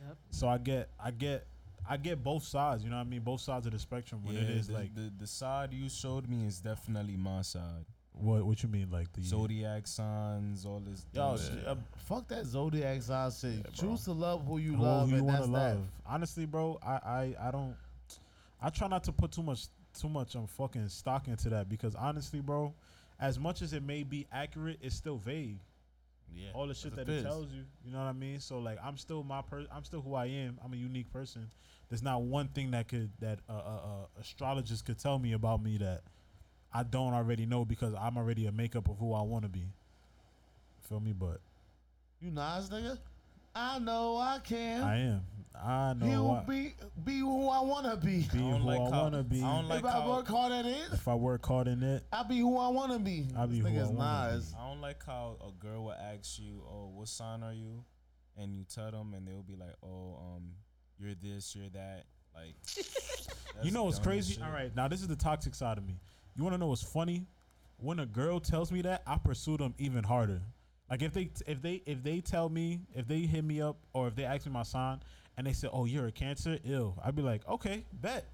Yep. 0.07 0.17
So 0.31 0.47
I 0.49 0.57
get 0.57 0.89
I 0.99 1.11
get 1.11 1.47
I 1.89 1.97
get 1.97 2.23
both 2.23 2.43
sides, 2.43 2.83
you 2.83 2.89
know 2.89 2.97
what 2.97 3.07
I 3.07 3.09
mean? 3.09 3.21
Both 3.21 3.41
sides 3.41 3.65
of 3.65 3.71
the 3.73 3.79
spectrum 3.79 4.21
when 4.23 4.35
it 4.37 4.49
is 4.49 4.67
the, 4.67 4.73
like 4.73 4.93
the 4.95 5.11
the 5.17 5.27
side 5.27 5.73
you 5.73 5.89
showed 5.89 6.27
me 6.29 6.45
is 6.45 6.59
definitely 6.59 7.15
my 7.17 7.41
side. 7.41 7.85
What 8.13 8.45
what 8.45 8.61
you 8.63 8.69
mean 8.69 8.89
like 8.91 9.11
the 9.13 9.21
Zodiac 9.23 9.87
signs, 9.87 10.65
all 10.65 10.81
this. 10.85 11.05
Yo, 11.13 11.35
sh- 11.37 11.41
shit. 11.45 11.67
uh, 11.67 11.75
fuck 12.07 12.27
that 12.27 12.45
zodiac 12.45 13.01
sign 13.01 13.31
shit. 13.31 13.63
bro. 13.63 13.71
Choose 13.73 14.03
to 14.05 14.11
love 14.11 14.45
who 14.45 14.57
you 14.59 14.75
who 14.75 14.83
love, 14.83 15.09
you 15.09 15.15
and 15.17 15.25
wanna 15.25 15.37
that's 15.39 15.47
that. 15.51 15.53
love. 15.77 15.85
Honestly, 16.05 16.45
bro, 16.45 16.79
I, 16.85 16.91
I 16.91 17.35
I 17.47 17.51
don't 17.51 17.75
I 18.61 18.69
try 18.69 18.87
not 18.87 19.03
to 19.05 19.11
put 19.11 19.31
too 19.31 19.43
much 19.43 19.65
too 19.99 20.09
much 20.09 20.35
um 20.35 20.47
fucking 20.47 20.87
stock 20.89 21.27
into 21.27 21.49
that 21.49 21.69
because 21.69 21.95
honestly, 21.95 22.39
bro, 22.39 22.73
as 23.19 23.39
much 23.39 23.61
as 23.61 23.73
it 23.73 23.83
may 23.83 24.03
be 24.03 24.27
accurate, 24.31 24.77
it's 24.81 24.95
still 24.95 25.17
vague. 25.17 25.59
Yeah, 26.35 26.49
All 26.55 26.65
the 26.65 26.73
shit 26.73 26.95
that's 26.95 27.05
that 27.07 27.11
a 27.11 27.15
it 27.15 27.21
fizz. 27.21 27.31
tells 27.31 27.51
you, 27.51 27.61
you 27.85 27.91
know 27.91 27.99
what 27.99 28.05
I 28.05 28.13
mean? 28.13 28.39
So 28.39 28.57
like, 28.57 28.79
I'm 28.83 28.97
still 28.97 29.23
my 29.23 29.41
per, 29.43 29.65
I'm 29.71 29.83
still 29.83 30.01
who 30.01 30.15
I 30.15 30.25
am. 30.25 30.57
I'm 30.65 30.73
a 30.73 30.77
unique 30.77 31.11
person. 31.13 31.49
There's 31.89 32.01
not 32.01 32.23
one 32.23 32.47
thing 32.47 32.71
that 32.71 32.87
could 32.87 33.11
that 33.19 33.39
uh, 33.47 33.53
uh, 33.53 33.55
uh, 33.55 34.05
astrologist 34.19 34.83
could 34.85 34.97
tell 34.97 35.19
me 35.19 35.33
about 35.33 35.61
me 35.61 35.77
that 35.77 36.01
I 36.73 36.83
don't 36.83 37.13
already 37.13 37.45
know 37.45 37.65
because 37.65 37.93
I'm 37.93 38.17
already 38.17 38.47
a 38.47 38.51
makeup 38.51 38.89
of 38.89 38.97
who 38.97 39.13
I 39.13 39.21
want 39.21 39.43
to 39.43 39.49
be. 39.49 39.67
Feel 40.89 40.99
me? 40.99 41.13
But 41.13 41.39
You 42.19 42.31
Nas 42.31 42.69
nigga. 42.69 42.97
I 43.55 43.77
know 43.79 44.17
I 44.17 44.39
can. 44.43 44.81
I 44.81 44.99
am. 45.01 45.21
I 45.55 45.93
know. 45.93 46.05
He'll 46.07 46.31
I, 46.31 46.43
be 46.49 46.73
be 47.05 47.19
who 47.19 47.47
I 47.47 47.61
wanna 47.61 47.95
be. 47.95 48.27
be 48.33 48.39
I 48.39 48.41
don't 48.51 48.61
who 48.61 48.67
like 48.67 48.81
I 48.81 48.89
how- 48.89 49.01
want 49.03 49.13
to 49.13 49.23
be. 49.23 49.43
I 49.43 49.55
don't 49.55 49.67
like 49.69 49.79
if 49.79 49.85
I 49.85 50.07
work 50.07 50.27
hard 50.27 50.51
at 50.51 50.65
it, 50.65 50.87
if 50.91 51.07
I 51.07 51.13
work 51.13 51.45
hard 51.45 51.67
in 51.67 51.83
it, 51.83 52.03
I'll 52.11 52.23
be 52.23 52.39
who 52.39 52.57
I 52.57 52.69
wanna 52.69 52.97
be. 52.97 53.27
I'll 53.37 53.45
be 53.47 53.61
this 53.61 53.71
who 53.71 53.79
I 53.79 53.83
wanna 53.91 54.33
Nas. 54.33 54.55
I 54.59 54.67
don't 54.67 54.81
like 54.81 55.05
how 55.05 55.37
a 55.47 55.51
girl 55.63 55.83
will 55.85 55.91
ask 55.93 56.39
you, 56.39 56.63
"Oh, 56.67 56.87
what 56.95 57.07
sign 57.07 57.43
are 57.43 57.53
you?" 57.53 57.83
and 58.35 58.55
you 58.55 58.63
tell 58.63 58.89
them, 58.89 59.13
and 59.13 59.27
they'll 59.27 59.43
be 59.43 59.55
like, 59.55 59.75
"Oh, 59.83 60.17
um, 60.35 60.53
you're 60.97 61.13
this, 61.13 61.55
you're 61.55 61.69
that." 61.69 62.05
Like, 62.33 62.55
you 63.63 63.69
know 63.69 63.83
what's 63.83 63.99
crazy? 63.99 64.33
shit. 64.33 64.43
All 64.43 64.49
right, 64.51 64.75
now 64.75 64.87
this 64.87 65.01
is 65.01 65.07
the 65.07 65.15
toxic 65.15 65.53
side 65.53 65.77
of 65.77 65.85
me. 65.85 65.99
You 66.35 66.43
want 66.43 66.53
to 66.53 66.57
know 66.57 66.67
what's 66.67 66.83
funny? 66.83 67.25
When 67.77 67.99
a 67.99 68.05
girl 68.05 68.39
tells 68.39 68.71
me 68.71 68.81
that, 68.83 69.03
I 69.05 69.17
pursue 69.17 69.57
them 69.57 69.73
even 69.77 70.03
harder. 70.03 70.41
Like 70.89 71.01
if 71.01 71.13
they 71.13 71.29
if 71.47 71.61
they 71.61 71.81
if 71.85 72.03
they 72.03 72.21
tell 72.21 72.49
me 72.49 72.81
if 72.93 73.07
they 73.07 73.21
hit 73.21 73.43
me 73.43 73.61
up 73.61 73.77
or 73.93 74.07
if 74.07 74.15
they 74.15 74.25
ask 74.25 74.45
me 74.45 74.51
my 74.51 74.63
sign 74.63 74.99
and 75.37 75.47
they 75.47 75.53
say, 75.53 75.67
"Oh, 75.71 75.85
you're 75.85 76.07
a 76.07 76.11
Cancer," 76.11 76.59
ill. 76.65 76.95
I'd 77.03 77.15
be 77.15 77.21
like, 77.21 77.47
"Okay, 77.47 77.83
bet, 77.93 78.25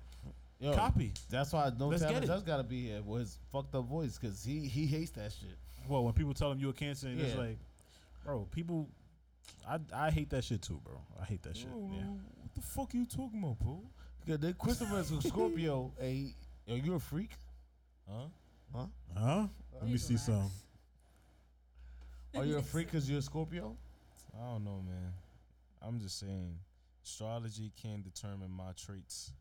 Yo, 0.59 0.73
copy." 0.73 1.13
That's 1.29 1.53
why 1.53 1.69
don't 1.69 1.91
Let's 1.91 2.01
tell 2.01 2.11
get 2.11 2.23
it. 2.23 2.27
just 2.27 2.45
gotta 2.45 2.63
be 2.63 2.87
here 2.87 3.01
with 3.01 3.21
his 3.21 3.37
fucked 3.51 3.73
up 3.75 3.85
voice 3.85 4.17
because 4.17 4.43
he 4.43 4.59
he 4.67 4.85
hates 4.85 5.11
that 5.11 5.31
shit. 5.31 5.57
Well, 5.87 6.03
when 6.03 6.13
people 6.13 6.33
tell 6.33 6.51
him 6.51 6.59
you're 6.59 6.71
a 6.71 6.73
Cancer, 6.73 7.07
and 7.07 7.19
it's 7.21 7.35
like, 7.37 7.57
bro, 8.25 8.45
people, 8.51 8.87
I 9.67 9.79
I 9.93 10.11
hate 10.11 10.29
that 10.31 10.43
shit 10.43 10.61
too, 10.61 10.81
bro. 10.83 10.99
I 11.21 11.25
hate 11.25 11.41
that 11.43 11.55
shit. 11.55 11.69
Oh, 11.73 11.89
Yeah. 11.93 12.01
What 12.01 12.55
the 12.55 12.61
fuck 12.61 12.93
are 12.93 12.97
you 12.97 13.05
talking 13.05 13.39
about, 13.41 13.57
bro? 13.59 13.79
Cause 14.27 14.39
then 14.39 14.53
Christopher's 14.59 15.11
a 15.11 15.21
Scorpio. 15.21 15.91
Hey, 15.99 16.33
yo, 16.65 16.75
you 16.75 16.95
a 16.95 16.99
freak? 16.99 17.31
Huh? 18.09 18.27
Huh? 18.75 18.85
Huh? 19.17 19.47
Let 19.73 19.83
me 19.83 19.89
Please 19.91 20.03
see 20.03 20.13
relax. 20.15 20.25
some. 20.25 20.51
Are 22.41 22.45
you 22.45 22.57
a 22.57 22.61
freak 22.61 22.87
because 22.87 23.09
you're 23.09 23.19
a 23.19 23.21
Scorpio? 23.21 23.75
I 24.35 24.51
don't 24.51 24.63
know, 24.63 24.81
man. 24.85 25.13
I'm 25.81 25.99
just 25.99 26.19
saying, 26.19 26.55
astrology 27.03 27.71
can 27.81 28.01
determine 28.01 28.51
my 28.51 28.71
traits. 28.75 29.31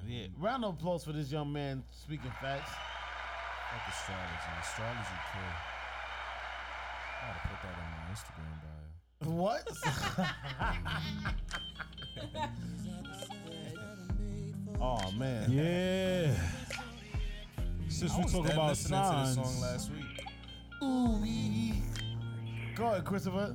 And 0.00 0.08
Yeah. 0.10 0.26
who- 0.36 0.42
Round 0.44 0.64
of 0.64 0.74
applause 0.74 1.04
for 1.04 1.12
this 1.12 1.30
young 1.30 1.52
man 1.52 1.82
speaking 1.90 2.30
facts. 2.40 2.70
Fuck 2.70 3.88
astrology. 3.88 4.50
Astrology 4.60 5.18
kill. 5.32 5.52
I 7.20 7.26
gotta 7.26 7.40
put 7.48 7.58
that 7.62 7.76
in 7.78 7.84
my 7.90 8.04
Instagram 8.14 8.54
bio. 8.62 9.30
What? 9.32 9.64
oh 14.80 15.10
man. 15.12 15.50
Yeah. 15.50 16.34
Since 17.88 18.12
I 18.12 18.18
we 18.18 18.24
talk 18.24 18.52
about 18.52 18.68
listening 18.70 19.00
signs, 19.02 19.34
to 19.36 19.40
this 19.42 19.50
song 19.52 19.60
last 19.62 19.90
week. 19.90 20.26
Ooh. 20.82 21.20
wee. 21.22 21.82
Go 22.74 22.86
ahead, 22.86 23.04
Christopher. 23.04 23.54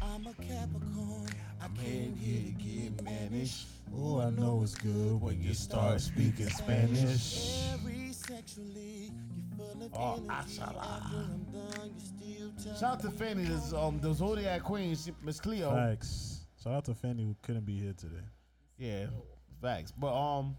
I'm 0.00 0.26
a 0.26 0.34
Capricorn. 0.34 1.28
I 1.60 1.68
came 1.80 2.14
here 2.16 2.42
to 2.42 2.50
get 2.62 3.02
managed. 3.02 3.66
oh, 3.96 4.20
I 4.20 4.30
know 4.30 4.60
it's 4.62 4.74
good 4.74 5.20
when 5.20 5.40
you 5.42 5.54
start 5.54 6.00
speaking 6.00 6.48
Spanish. 6.48 7.62
Very 7.82 8.12
sexually. 8.12 9.10
You 9.34 9.42
full 9.56 9.82
of 9.82 9.90
Oh, 9.94 10.14
energy. 10.16 10.28
achala. 10.58 11.06
I'm 11.12 11.46
done, 11.52 11.94
you 12.20 12.52
still 12.58 12.74
Shout 12.74 12.82
out 12.94 13.00
to 13.00 13.10
Fanny, 13.10 13.44
this, 13.44 13.72
um, 13.72 13.98
the 14.00 14.12
Zodiac 14.12 14.62
Queen, 14.62 14.94
she- 14.96 15.12
Miss 15.22 15.40
Cleo. 15.40 15.70
Facts. 15.70 16.40
Shout 16.62 16.74
out 16.74 16.84
to 16.86 16.94
Fanny 16.94 17.24
who 17.24 17.36
couldn't 17.42 17.64
be 17.64 17.78
here 17.80 17.94
today. 17.94 18.24
Yeah, 18.78 19.06
facts. 19.60 19.92
But 19.96 20.14
um, 20.14 20.56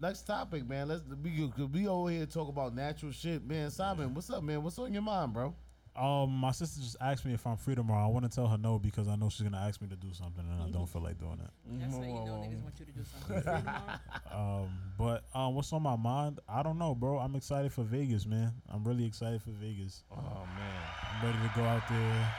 next 0.00 0.22
topic, 0.22 0.68
man. 0.68 0.88
Let's 0.88 1.02
we 1.22 1.48
go- 1.56 1.66
we 1.72 1.86
over 1.88 2.10
here 2.10 2.26
talk 2.26 2.48
about 2.48 2.74
natural 2.74 3.12
shit, 3.12 3.44
man. 3.46 3.70
Simon, 3.70 4.14
what's 4.14 4.30
up, 4.30 4.42
man? 4.42 4.62
What's 4.62 4.78
on 4.78 4.92
your 4.92 5.02
mind, 5.02 5.32
bro? 5.32 5.54
Um, 5.96 6.30
my 6.32 6.50
sister 6.50 6.80
just 6.80 6.96
asked 7.00 7.24
me 7.24 7.34
if 7.34 7.46
I'm 7.46 7.56
free 7.56 7.76
tomorrow. 7.76 8.04
I 8.04 8.08
want 8.08 8.24
to 8.28 8.28
tell 8.34 8.48
her 8.48 8.58
no 8.58 8.80
because 8.80 9.06
I 9.06 9.14
know 9.14 9.28
she's 9.28 9.42
gonna 9.42 9.64
ask 9.64 9.80
me 9.80 9.86
to 9.88 9.94
do 9.94 10.12
something, 10.12 10.44
and 10.44 10.60
I 10.60 10.68
don't 10.68 10.88
feel 10.88 11.02
like 11.02 11.18
doing 11.20 11.38
it. 11.40 11.50
That's 11.80 11.94
how 11.94 12.02
you 12.02 12.08
know 12.08 12.42
niggas 12.42 12.62
want 12.64 12.80
you 12.80 12.86
to 12.86 12.92
do 12.92 13.04
something. 13.04 13.42
Free 13.42 13.52
tomorrow? 14.32 14.62
Um, 14.64 14.70
but 14.98 15.22
um, 15.38 15.54
what's 15.54 15.72
on 15.72 15.82
my 15.82 15.94
mind? 15.94 16.40
I 16.48 16.64
don't 16.64 16.78
know, 16.78 16.96
bro. 16.96 17.18
I'm 17.18 17.36
excited 17.36 17.72
for 17.72 17.84
Vegas, 17.84 18.26
man. 18.26 18.52
I'm 18.68 18.82
really 18.82 19.04
excited 19.06 19.40
for 19.40 19.50
Vegas. 19.50 20.02
Oh 20.10 20.16
man. 20.56 20.82
I'm 21.12 21.26
ready 21.26 21.38
to 21.38 21.52
go 21.54 21.62
out 21.62 21.88
there. 21.88 22.34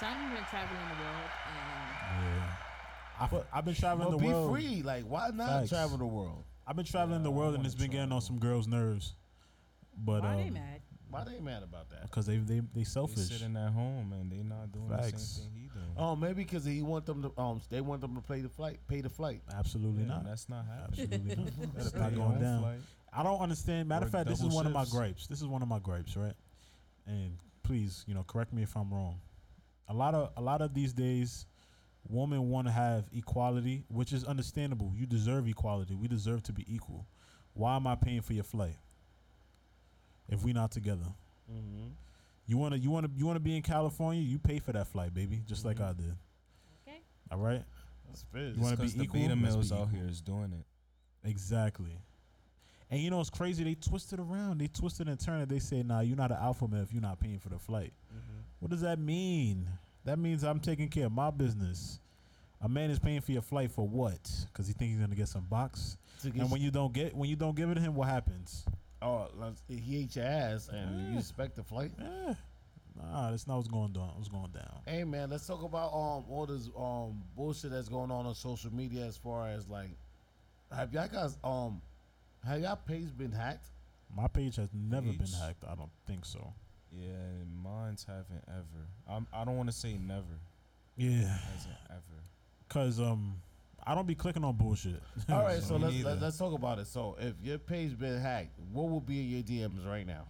Simon 0.00 0.34
been 0.34 0.44
traveling 0.48 0.80
the 0.88 1.04
world, 1.04 1.30
and 1.48 2.24
Yeah. 2.24 2.52
I've, 3.20 3.34
I've 3.52 3.64
been 3.66 3.74
traveling 3.74 4.10
But 4.12 4.18
the 4.18 4.24
world. 4.26 4.50
be 4.50 4.56
world. 4.56 4.56
free. 4.74 4.82
Like, 4.82 5.04
why 5.04 5.28
not 5.34 5.48
Facts. 5.60 5.68
travel 5.70 5.98
the 5.98 6.06
world? 6.06 6.44
I've 6.66 6.76
been 6.76 6.84
traveling 6.84 7.22
the 7.22 7.30
Yeah, 7.30 7.36
I 7.36 7.38
world, 7.38 7.54
and 7.54 7.64
it's 7.66 7.74
been 7.74 7.90
getting 7.90 8.12
on 8.12 8.20
some 8.20 8.38
girls' 8.38 8.66
nerves. 8.66 9.14
But 9.96 10.22
why 10.22 10.32
um, 10.32 10.36
they 10.38 10.50
mad? 10.50 10.80
Why 11.08 11.24
they 11.24 11.38
mad 11.40 11.62
about 11.62 11.88
that? 11.90 12.02
Because 12.02 12.26
they 12.26 12.36
they 12.38 12.60
they 12.60 12.66
They 12.74 12.84
selfish. 12.84 13.28
sitting 13.28 13.56
at 13.56 13.72
home 13.72 14.12
and 14.12 14.30
they 14.30 14.42
not 14.42 14.72
doing 14.72 14.88
the 14.88 14.96
Facts. 14.98 15.22
same 15.22 15.44
thing 15.44 15.52
he 15.62 15.68
doing. 15.68 15.86
Oh, 15.96 16.16
maybe 16.16 16.42
because 16.42 16.64
he 16.64 16.82
want 16.82 17.06
them 17.06 17.22
to 17.22 17.32
um 17.40 17.60
they 17.70 17.80
want 17.80 18.00
them 18.00 18.14
to 18.16 18.20
pay 18.20 18.40
the 18.40 18.48
flight, 18.48 18.80
pay 18.88 19.00
the 19.00 19.08
flight. 19.08 19.42
Absolutely 19.54 20.02
Yeah, 20.02 20.08
not. 20.08 20.24
That's 20.24 20.48
not 20.48 20.64
happening. 20.66 21.08
Absolutely 21.12 21.36
not. 21.36 21.74
That's 21.74 21.88
Stay 21.90 21.98
not 22.00 22.14
going 22.14 22.26
own 22.34 22.40
down. 22.40 22.60
flight. 22.62 22.80
I 23.12 23.22
don't 23.22 23.40
understand. 23.40 23.88
Matter 23.88 24.06
of 24.06 24.12
Work 24.12 24.24
fact, 24.24 24.28
this 24.28 24.38
is 24.38 24.44
double 24.44 24.56
one 24.56 24.66
of 24.66 24.72
my 24.72 24.80
shifts. 24.82 24.94
gripes. 24.94 25.26
This 25.28 25.40
is 25.40 25.46
one 25.46 25.62
of 25.62 25.68
my 25.68 25.78
gripes, 25.78 26.16
right? 26.16 26.34
And 27.06 27.38
please, 27.62 28.04
you 28.06 28.14
know, 28.14 28.24
correct 28.24 28.52
me 28.52 28.62
if 28.62 28.76
I'm 28.76 28.92
wrong. 28.92 29.20
A 29.88 29.94
lot 29.94 30.14
of 30.14 30.32
a 30.36 30.42
lot 30.42 30.60
of 30.60 30.74
these 30.74 30.92
days, 30.92 31.46
women 32.08 32.48
want 32.50 32.66
to 32.66 32.72
have 32.72 33.04
equality, 33.12 33.84
which 33.88 34.12
is 34.12 34.24
understandable. 34.24 34.92
You 34.94 35.06
deserve 35.06 35.48
equality. 35.48 35.94
We 35.94 36.08
deserve 36.08 36.42
to 36.44 36.52
be 36.52 36.64
equal. 36.72 37.06
Why 37.54 37.76
am 37.76 37.86
I 37.86 37.94
paying 37.94 38.20
for 38.22 38.32
your 38.32 38.44
flight 38.44 38.76
if 40.28 40.42
we 40.42 40.52
not 40.52 40.70
together? 40.70 41.06
Mm-hmm. 41.50 41.88
You 42.46 42.58
wanna 42.58 42.76
you 42.76 42.90
wanna 42.90 43.08
you 43.16 43.26
wanna 43.26 43.40
be 43.40 43.56
in 43.56 43.62
California? 43.62 44.22
You 44.22 44.38
pay 44.38 44.58
for 44.58 44.72
that 44.72 44.86
flight, 44.86 45.12
baby, 45.14 45.42
just 45.46 45.64
like 45.64 45.80
I 45.80 45.92
did. 45.92 46.14
Okay. 46.86 47.00
All 47.32 47.38
right. 47.38 47.64
That's 48.06 48.24
fair. 48.32 48.48
You 48.50 48.60
wanna 48.60 48.76
be 48.76 48.82
Because 48.82 48.94
the 48.94 49.02
equal? 49.04 49.20
beta 49.20 49.34
Let's 49.34 49.40
be 49.40 49.56
males 49.56 49.72
out 49.72 49.88
here 49.90 50.06
is 50.08 50.20
doing 50.20 50.52
it. 50.52 51.28
Exactly. 51.28 51.98
And 52.88 53.00
you 53.00 53.10
know 53.10 53.20
it's 53.20 53.30
crazy. 53.30 53.64
They 53.64 53.74
twisted 53.74 54.20
around. 54.20 54.58
They 54.60 54.68
twisted 54.68 55.08
and 55.08 55.18
turned. 55.18 55.42
it. 55.42 55.48
They 55.48 55.58
say, 55.58 55.82
"Nah, 55.82 56.00
you're 56.00 56.16
not 56.16 56.30
an 56.30 56.38
alpha 56.40 56.68
male 56.68 56.82
if 56.82 56.92
you're 56.92 57.02
not 57.02 57.18
paying 57.18 57.40
for 57.40 57.48
the 57.48 57.58
flight." 57.58 57.92
What 58.60 58.70
does 58.70 58.80
that 58.82 58.98
mean? 59.00 59.68
That 60.06 60.18
means 60.18 60.44
I'm 60.44 60.60
taking 60.60 60.88
care 60.88 61.06
of 61.06 61.12
my 61.12 61.30
business. 61.30 62.00
A 62.62 62.68
man 62.68 62.90
is 62.90 62.98
paying 62.98 63.20
for 63.20 63.32
your 63.32 63.42
flight 63.42 63.70
for 63.70 63.86
what? 63.86 64.20
Because 64.46 64.66
he 64.66 64.72
thinks 64.72 64.92
he's 64.94 65.00
gonna 65.00 65.14
get 65.14 65.28
some 65.28 65.44
box. 65.44 65.98
And 66.22 66.50
when 66.50 66.62
you 66.62 66.70
don't 66.70 66.92
get 66.92 67.14
when 67.14 67.28
you 67.28 67.36
don't 67.36 67.54
give 67.54 67.70
it 67.70 67.74
to 67.74 67.80
him, 67.80 67.94
what 67.94 68.08
happens? 68.08 68.64
oh, 69.02 69.28
let's- 69.34 69.62
he 69.68 69.98
ate 70.02 70.16
your 70.16 70.24
ass 70.24 70.68
and 70.68 71.12
you 71.12 71.18
expect 71.18 71.54
the 71.54 71.62
flight. 71.62 71.92
Eh, 72.00 72.34
nah, 72.96 73.30
that's 73.30 73.46
not 73.46 73.56
what's 73.56 73.68
going 73.68 73.92
down. 73.92 74.10
What's 74.16 74.28
going 74.28 74.50
down? 74.52 74.80
Hey 74.86 75.04
man, 75.04 75.28
let's 75.28 75.46
talk 75.46 75.62
about 75.62 75.88
um 75.92 76.24
all 76.30 76.46
this 76.48 76.70
um 76.76 77.22
bullshit 77.36 77.72
that's 77.72 77.88
going 77.88 78.10
on 78.10 78.26
on 78.26 78.34
social 78.34 78.72
media 78.72 79.04
as 79.04 79.16
far 79.16 79.48
as 79.48 79.68
like, 79.68 79.90
have 80.72 80.92
y'all 80.94 81.08
guys 81.08 81.36
um, 81.44 81.82
have 82.44 82.60
y'all 82.60 82.76
page 82.76 83.16
been 83.16 83.32
hacked? 83.32 83.66
My 84.16 84.28
page 84.28 84.56
has 84.56 84.68
never 84.72 85.06
been 85.08 85.18
Page? 85.18 85.34
hacked. 85.40 85.64
I 85.64 85.74
don't 85.74 85.90
think 86.06 86.24
so. 86.24 86.52
Yeah, 86.92 87.08
mine's 87.62 88.04
haven't 88.04 88.44
ever. 88.48 88.86
I'm, 89.08 89.26
I 89.32 89.44
don't 89.44 89.56
want 89.56 89.68
to 89.68 89.74
say 89.74 89.94
never. 89.94 90.22
Yeah, 90.96 91.10
Hasn't 91.28 91.74
ever. 91.90 92.00
cause 92.68 92.98
um, 93.00 93.34
I 93.86 93.94
don't 93.94 94.06
be 94.06 94.14
clicking 94.14 94.44
on 94.44 94.56
bullshit. 94.56 95.02
All 95.30 95.42
right, 95.42 95.62
so 95.62 95.76
Me 95.78 95.84
let's 95.84 95.94
neither. 95.96 96.08
let, 96.10 96.22
let's 96.22 96.38
talk 96.38 96.54
about 96.54 96.78
it. 96.78 96.86
So 96.86 97.16
if 97.20 97.34
your 97.42 97.58
page 97.58 97.98
been 97.98 98.18
hacked, 98.20 98.58
what 98.72 98.88
will 98.88 99.00
be 99.00 99.20
in 99.20 99.28
your 99.28 99.42
DMs 99.68 99.86
right 99.86 100.06
now? 100.06 100.24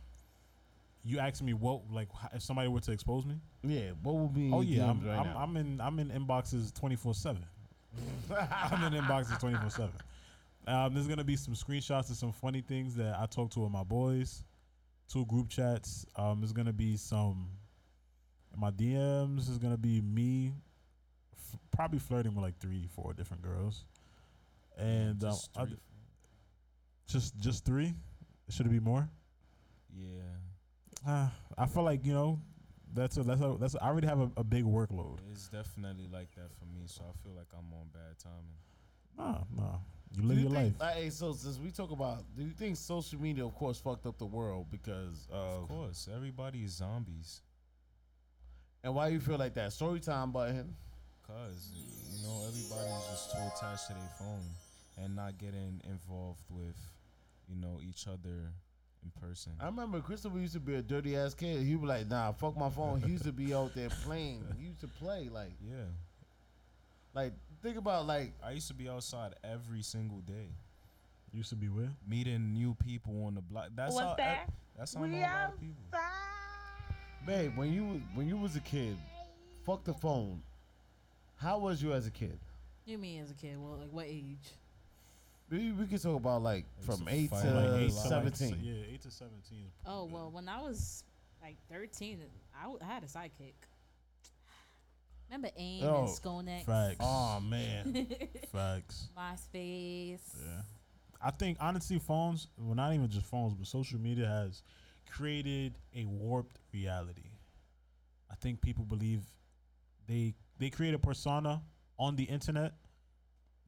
you 1.08 1.20
asking 1.20 1.46
me 1.46 1.52
what 1.52 1.82
like 1.92 2.08
if 2.34 2.42
somebody 2.42 2.66
were 2.68 2.80
to 2.80 2.90
expose 2.90 3.24
me? 3.24 3.36
Yeah, 3.62 3.90
what 4.02 4.16
will 4.16 4.26
be 4.26 4.48
in 4.48 4.54
Oh 4.54 4.60
your 4.60 4.78
yeah, 4.84 4.90
DMs 4.92 5.02
I'm, 5.02 5.06
right 5.06 5.18
I'm, 5.18 5.24
now? 5.26 5.38
I'm 5.38 5.56
in 5.56 5.80
I'm 5.80 5.98
in 6.00 6.08
inboxes 6.10 6.74
twenty 6.74 6.96
four 6.96 7.14
seven. 7.14 7.44
I'm 8.50 8.92
in 8.92 9.00
inboxes 9.00 9.38
twenty 9.38 9.56
four 9.56 9.70
seven. 9.70 9.92
Um, 10.66 10.92
there's 10.94 11.06
gonna 11.06 11.22
be 11.22 11.36
some 11.36 11.54
screenshots 11.54 12.10
of 12.10 12.16
some 12.16 12.32
funny 12.32 12.60
things 12.60 12.96
that 12.96 13.16
I 13.20 13.26
talked 13.26 13.52
to 13.52 13.60
with 13.60 13.70
my 13.70 13.84
boys, 13.84 14.42
two 15.08 15.24
group 15.26 15.48
chats. 15.48 16.06
Um, 16.16 16.40
there's 16.40 16.52
gonna 16.52 16.72
be 16.72 16.96
some 16.96 17.48
my 18.56 18.70
DMs. 18.70 19.48
Is 19.50 19.58
gonna 19.58 19.76
be 19.76 20.00
me, 20.00 20.52
f- 21.34 21.58
probably 21.70 21.98
flirting 21.98 22.34
with 22.34 22.42
like 22.42 22.58
three, 22.58 22.86
four 22.94 23.12
different 23.14 23.42
girls, 23.42 23.84
and 24.78 25.22
um, 25.24 25.30
Just 25.30 25.50
other- 25.56 25.66
three- 25.68 25.78
just 27.06 27.36
just 27.38 27.64
three. 27.64 27.94
Should 28.48 28.66
it 28.66 28.70
be 28.70 28.80
more? 28.80 29.08
yeah, 29.92 30.22
Uh, 31.06 31.28
I 31.56 31.66
feel 31.66 31.82
like 31.84 32.04
you 32.04 32.12
know 32.12 32.40
that's 32.92 33.16
a 33.16 33.22
that's 33.22 33.40
a 33.40 33.56
that's 33.60 33.74
a, 33.74 33.82
I 33.82 33.88
already 33.88 34.06
have 34.06 34.20
a, 34.20 34.30
a 34.36 34.44
big 34.44 34.64
workload. 34.64 35.18
it's 35.32 35.48
definitely 35.48 36.06
like 36.12 36.34
that 36.36 36.52
for 36.58 36.64
me. 36.66 36.82
So 36.86 37.02
I 37.08 37.12
feel 37.22 37.32
like 37.32 37.48
I'm 37.52 37.72
on 37.72 37.88
bad 37.92 38.18
timing. 38.18 38.56
Nah, 39.16 39.44
nah. 39.54 39.78
You 40.14 40.22
Do 40.22 40.28
live 40.28 40.38
you 40.38 40.42
your 40.44 40.52
think, 40.52 40.80
life. 40.80 40.94
hey, 40.94 41.10
so 41.10 41.32
since 41.32 41.58
we 41.58 41.70
talk 41.70 41.90
about, 41.90 42.22
do 42.36 42.42
you 42.42 42.50
think 42.52 42.76
social 42.76 43.20
media, 43.20 43.44
of 43.44 43.54
course, 43.54 43.78
fucked 43.78 44.06
up 44.06 44.16
the 44.18 44.24
world 44.26 44.66
because 44.70 45.26
of, 45.30 45.62
Of 45.64 45.68
course, 45.68 46.08
everybody 46.14 46.60
is 46.64 46.72
zombies. 46.72 47.42
and 48.82 48.94
why 48.94 49.08
you 49.08 49.20
feel 49.20 49.36
like 49.38 49.54
that? 49.54 49.72
Story 49.72 50.00
time, 50.00 50.32
button. 50.32 50.74
Cause 51.26 51.72
you 51.74 52.22
know 52.22 52.44
everybody's 52.46 53.06
just 53.10 53.32
too 53.32 53.38
attached 53.56 53.88
to 53.88 53.94
their 53.94 54.10
phone 54.16 54.44
and 54.96 55.16
not 55.16 55.36
getting 55.38 55.82
involved 55.84 56.44
with, 56.48 56.76
you 57.48 57.56
know, 57.56 57.80
each 57.82 58.06
other 58.06 58.52
in 59.02 59.10
person. 59.20 59.52
I 59.60 59.66
remember 59.66 60.00
Christopher 60.00 60.38
used 60.38 60.52
to 60.54 60.60
be 60.60 60.76
a 60.76 60.82
dirty 60.82 61.16
ass 61.16 61.34
kid. 61.34 61.62
He 61.66 61.74
was 61.74 61.88
like, 61.88 62.08
"Nah, 62.08 62.30
fuck 62.30 62.56
my 62.56 62.70
phone." 62.70 63.00
He 63.02 63.10
used 63.10 63.24
to 63.24 63.32
be 63.32 63.52
out 63.52 63.74
there 63.74 63.88
playing. 64.04 64.44
He 64.56 64.66
used 64.68 64.80
to 64.82 64.86
play 64.88 65.28
like, 65.28 65.50
yeah, 65.60 65.86
like 67.12 67.32
think 67.66 67.78
about 67.78 68.06
like 68.06 68.32
I 68.44 68.52
used 68.52 68.68
to 68.68 68.74
be 68.74 68.88
outside 68.88 69.34
every 69.42 69.82
single 69.82 70.18
day, 70.20 70.48
Used 71.32 71.50
to 71.50 71.56
be 71.56 71.68
where? 71.68 71.90
meeting 72.08 72.54
new 72.54 72.74
people 72.74 73.24
on 73.26 73.34
the 73.34 73.40
block. 73.40 73.68
That's 73.74 73.92
What's 73.94 74.06
how. 74.06 74.14
that? 74.16 74.50
That's 74.78 74.94
how 74.94 75.02
I 75.02 75.06
know 75.08 75.18
a 75.18 75.20
lot 75.20 75.52
of 75.52 75.60
people. 75.60 75.82
Babe, 77.26 77.56
when 77.56 77.72
you 77.72 77.84
was- 77.84 78.02
when 78.14 78.28
you 78.28 78.36
was 78.36 78.54
a 78.56 78.60
kid, 78.60 78.96
fuck 79.64 79.82
the 79.84 79.92
phone. 79.94 80.42
How 81.36 81.58
was 81.58 81.82
you 81.82 81.92
as 81.92 82.06
a 82.06 82.10
kid? 82.10 82.38
You 82.84 82.98
mean 82.98 83.22
as 83.22 83.30
a 83.32 83.34
kid? 83.34 83.58
Well, 83.60 83.78
like 83.78 83.90
what 83.90 84.06
age? 84.06 84.52
We, 85.50 85.72
we 85.72 85.86
could 85.86 86.00
talk 86.02 86.16
about 86.16 86.42
like 86.42 86.64
from 86.80 87.04
to 87.04 87.12
eight 87.12 87.30
fight 87.30 87.42
to 87.42 87.50
like 87.50 87.80
eight 87.80 87.84
eight 87.86 87.90
to, 87.90 87.96
like, 87.96 88.08
seventeen. 88.08 88.50
se- 88.54 88.58
yeah, 88.62 88.82
eight 88.94 89.02
to 89.02 89.10
seventeen. 89.10 89.66
is 89.66 89.72
Oh 89.86 90.02
pretty 90.02 90.14
well, 90.14 90.30
when 90.30 90.48
I 90.48 90.60
was 90.62 91.02
like 91.42 91.56
thirteen, 91.70 92.20
I, 92.58 92.62
w- 92.62 92.78
I 92.80 92.84
had 92.86 93.02
a 93.02 93.06
sidekick. 93.06 93.54
Remember 95.28 95.48
AIM 95.56 95.84
Oh, 95.84 95.98
and 95.98 96.08
Sconex? 96.08 96.64
Facts. 96.64 96.96
Oh 97.00 97.40
man, 97.44 98.06
Facts. 98.52 99.08
MySpace. 99.16 100.20
Yeah. 100.38 100.62
I 101.20 101.30
think 101.30 101.58
honestly, 101.60 101.98
phones. 101.98 102.48
Well, 102.58 102.74
not 102.74 102.92
even 102.92 103.08
just 103.08 103.26
phones, 103.26 103.54
but 103.54 103.66
social 103.66 103.98
media 103.98 104.26
has 104.26 104.62
created 105.10 105.74
a 105.94 106.04
warped 106.04 106.58
reality. 106.72 107.30
I 108.30 108.34
think 108.36 108.60
people 108.60 108.84
believe 108.84 109.22
they 110.06 110.34
they 110.58 110.70
create 110.70 110.94
a 110.94 110.98
persona 110.98 111.62
on 111.98 112.16
the 112.16 112.24
internet 112.24 112.74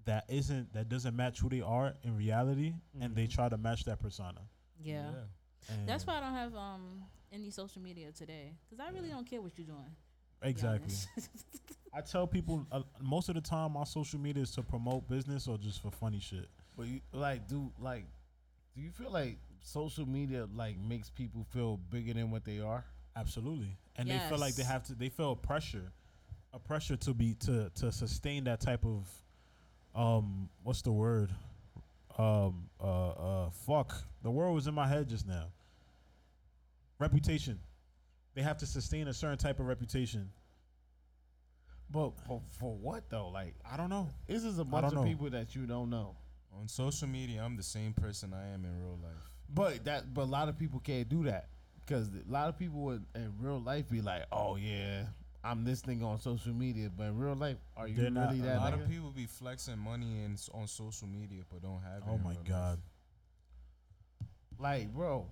that 0.04 0.24
isn't 0.28 0.72
that 0.74 0.88
doesn't 0.88 1.16
match 1.16 1.40
who 1.40 1.48
they 1.48 1.60
are 1.60 1.94
in 2.02 2.16
reality, 2.16 2.74
and 3.00 3.14
they 3.16 3.26
Mhm. 3.26 3.34
try 3.34 3.48
to 3.48 3.56
match 3.56 3.84
that 3.84 3.98
persona. 4.00 4.40
Yeah. 4.80 5.12
And 5.70 5.88
That's 5.88 6.06
why 6.06 6.16
I 6.18 6.20
don't 6.20 6.34
have 6.34 6.54
um 6.54 7.04
any 7.32 7.50
social 7.50 7.82
media 7.82 8.12
today 8.12 8.54
because 8.64 8.80
I 8.80 8.90
really 8.90 9.08
don't 9.10 9.26
care 9.28 9.40
what 9.42 9.58
you're 9.58 9.66
doing. 9.66 9.94
To 10.40 10.44
be 10.44 10.50
exactly. 10.50 10.94
I 11.94 12.00
tell 12.00 12.26
people 12.26 12.66
uh, 12.70 12.82
most 13.00 13.28
of 13.28 13.34
the 13.34 13.40
time 13.40 13.72
my 13.72 13.84
social 13.84 14.20
media 14.20 14.42
is 14.42 14.50
to 14.52 14.62
promote 14.62 15.08
business 15.08 15.48
or 15.48 15.58
just 15.58 15.82
for 15.82 15.90
funny 15.90 16.20
shit. 16.20 16.48
but 16.76 16.86
you 16.86 17.00
like 17.12 17.48
do 17.48 17.72
like, 17.80 18.04
do 18.74 18.82
you 18.82 18.90
feel 18.90 19.10
like 19.10 19.38
social 19.60 20.06
media 20.06 20.46
like 20.54 20.78
makes 20.78 21.10
people 21.10 21.44
feel 21.52 21.78
bigger 21.90 22.12
than 22.14 22.30
what 22.30 22.44
they 22.44 22.60
are? 22.60 22.84
Absolutely, 23.16 23.76
and 23.96 24.08
they 24.08 24.18
feel 24.28 24.38
like 24.38 24.54
they 24.54 24.62
have 24.62 24.84
to. 24.84 24.94
They 24.94 25.08
feel 25.08 25.32
a 25.32 25.36
pressure, 25.36 25.90
a 26.52 26.58
pressure 26.58 26.96
to 26.96 27.14
be 27.14 27.34
to 27.46 27.70
to 27.76 27.90
sustain 27.90 28.44
that 28.44 28.60
type 28.60 28.84
of, 28.84 29.08
um, 30.00 30.48
what's 30.62 30.82
the 30.82 30.92
word? 30.92 31.30
Um, 32.16 32.68
uh, 32.80 33.08
uh, 33.08 33.50
fuck. 33.50 33.94
The 34.22 34.30
word 34.30 34.52
was 34.52 34.66
in 34.68 34.74
my 34.74 34.86
head 34.86 35.08
just 35.08 35.26
now. 35.26 35.46
Reputation. 37.00 37.58
They 38.38 38.44
have 38.44 38.58
to 38.58 38.66
sustain 38.66 39.08
a 39.08 39.12
certain 39.12 39.36
type 39.36 39.58
of 39.58 39.66
reputation. 39.66 40.30
But 41.90 42.12
for, 42.24 42.40
for 42.60 42.72
what 42.76 43.10
though? 43.10 43.30
Like 43.30 43.56
I 43.68 43.76
don't 43.76 43.90
know. 43.90 44.10
this 44.28 44.44
is 44.44 44.60
a 44.60 44.64
bunch 44.64 44.86
of 44.86 44.92
know. 44.92 45.02
people 45.02 45.28
that 45.30 45.56
you 45.56 45.66
don't 45.66 45.90
know. 45.90 46.14
On 46.56 46.68
social 46.68 47.08
media, 47.08 47.42
I'm 47.44 47.56
the 47.56 47.64
same 47.64 47.92
person 47.94 48.32
I 48.32 48.54
am 48.54 48.64
in 48.64 48.80
real 48.80 48.96
life. 49.02 49.10
But 49.52 49.84
that 49.86 50.14
but 50.14 50.22
a 50.22 50.30
lot 50.30 50.48
of 50.48 50.56
people 50.56 50.78
can't 50.78 51.08
do 51.08 51.24
that 51.24 51.48
because 51.84 52.10
a 52.10 52.30
lot 52.32 52.48
of 52.48 52.56
people 52.56 52.78
would 52.82 53.04
in 53.16 53.32
real 53.40 53.60
life 53.60 53.90
be 53.90 54.02
like, 54.02 54.22
oh 54.30 54.54
yeah, 54.54 55.06
I'm 55.42 55.64
this 55.64 55.80
thing 55.80 56.04
on 56.04 56.20
social 56.20 56.52
media, 56.54 56.92
but 56.96 57.06
in 57.08 57.18
real 57.18 57.34
life, 57.34 57.56
are 57.76 57.88
you 57.88 57.96
They're 57.96 58.08
not- 58.10 58.34
really 58.34 58.48
A 58.48 58.54
lot 58.54 58.72
nigga? 58.72 58.84
of 58.84 58.88
people 58.88 59.10
be 59.10 59.26
flexing 59.26 59.78
money 59.80 60.22
in, 60.24 60.36
on 60.54 60.68
social 60.68 61.08
media, 61.08 61.42
but 61.50 61.60
don't 61.60 61.82
have 61.82 62.02
it. 62.02 62.04
Oh 62.08 62.14
in 62.14 62.22
my 62.22 62.30
real 62.30 62.38
life. 62.38 62.48
god. 62.48 62.78
Like, 64.60 64.94
bro, 64.94 65.26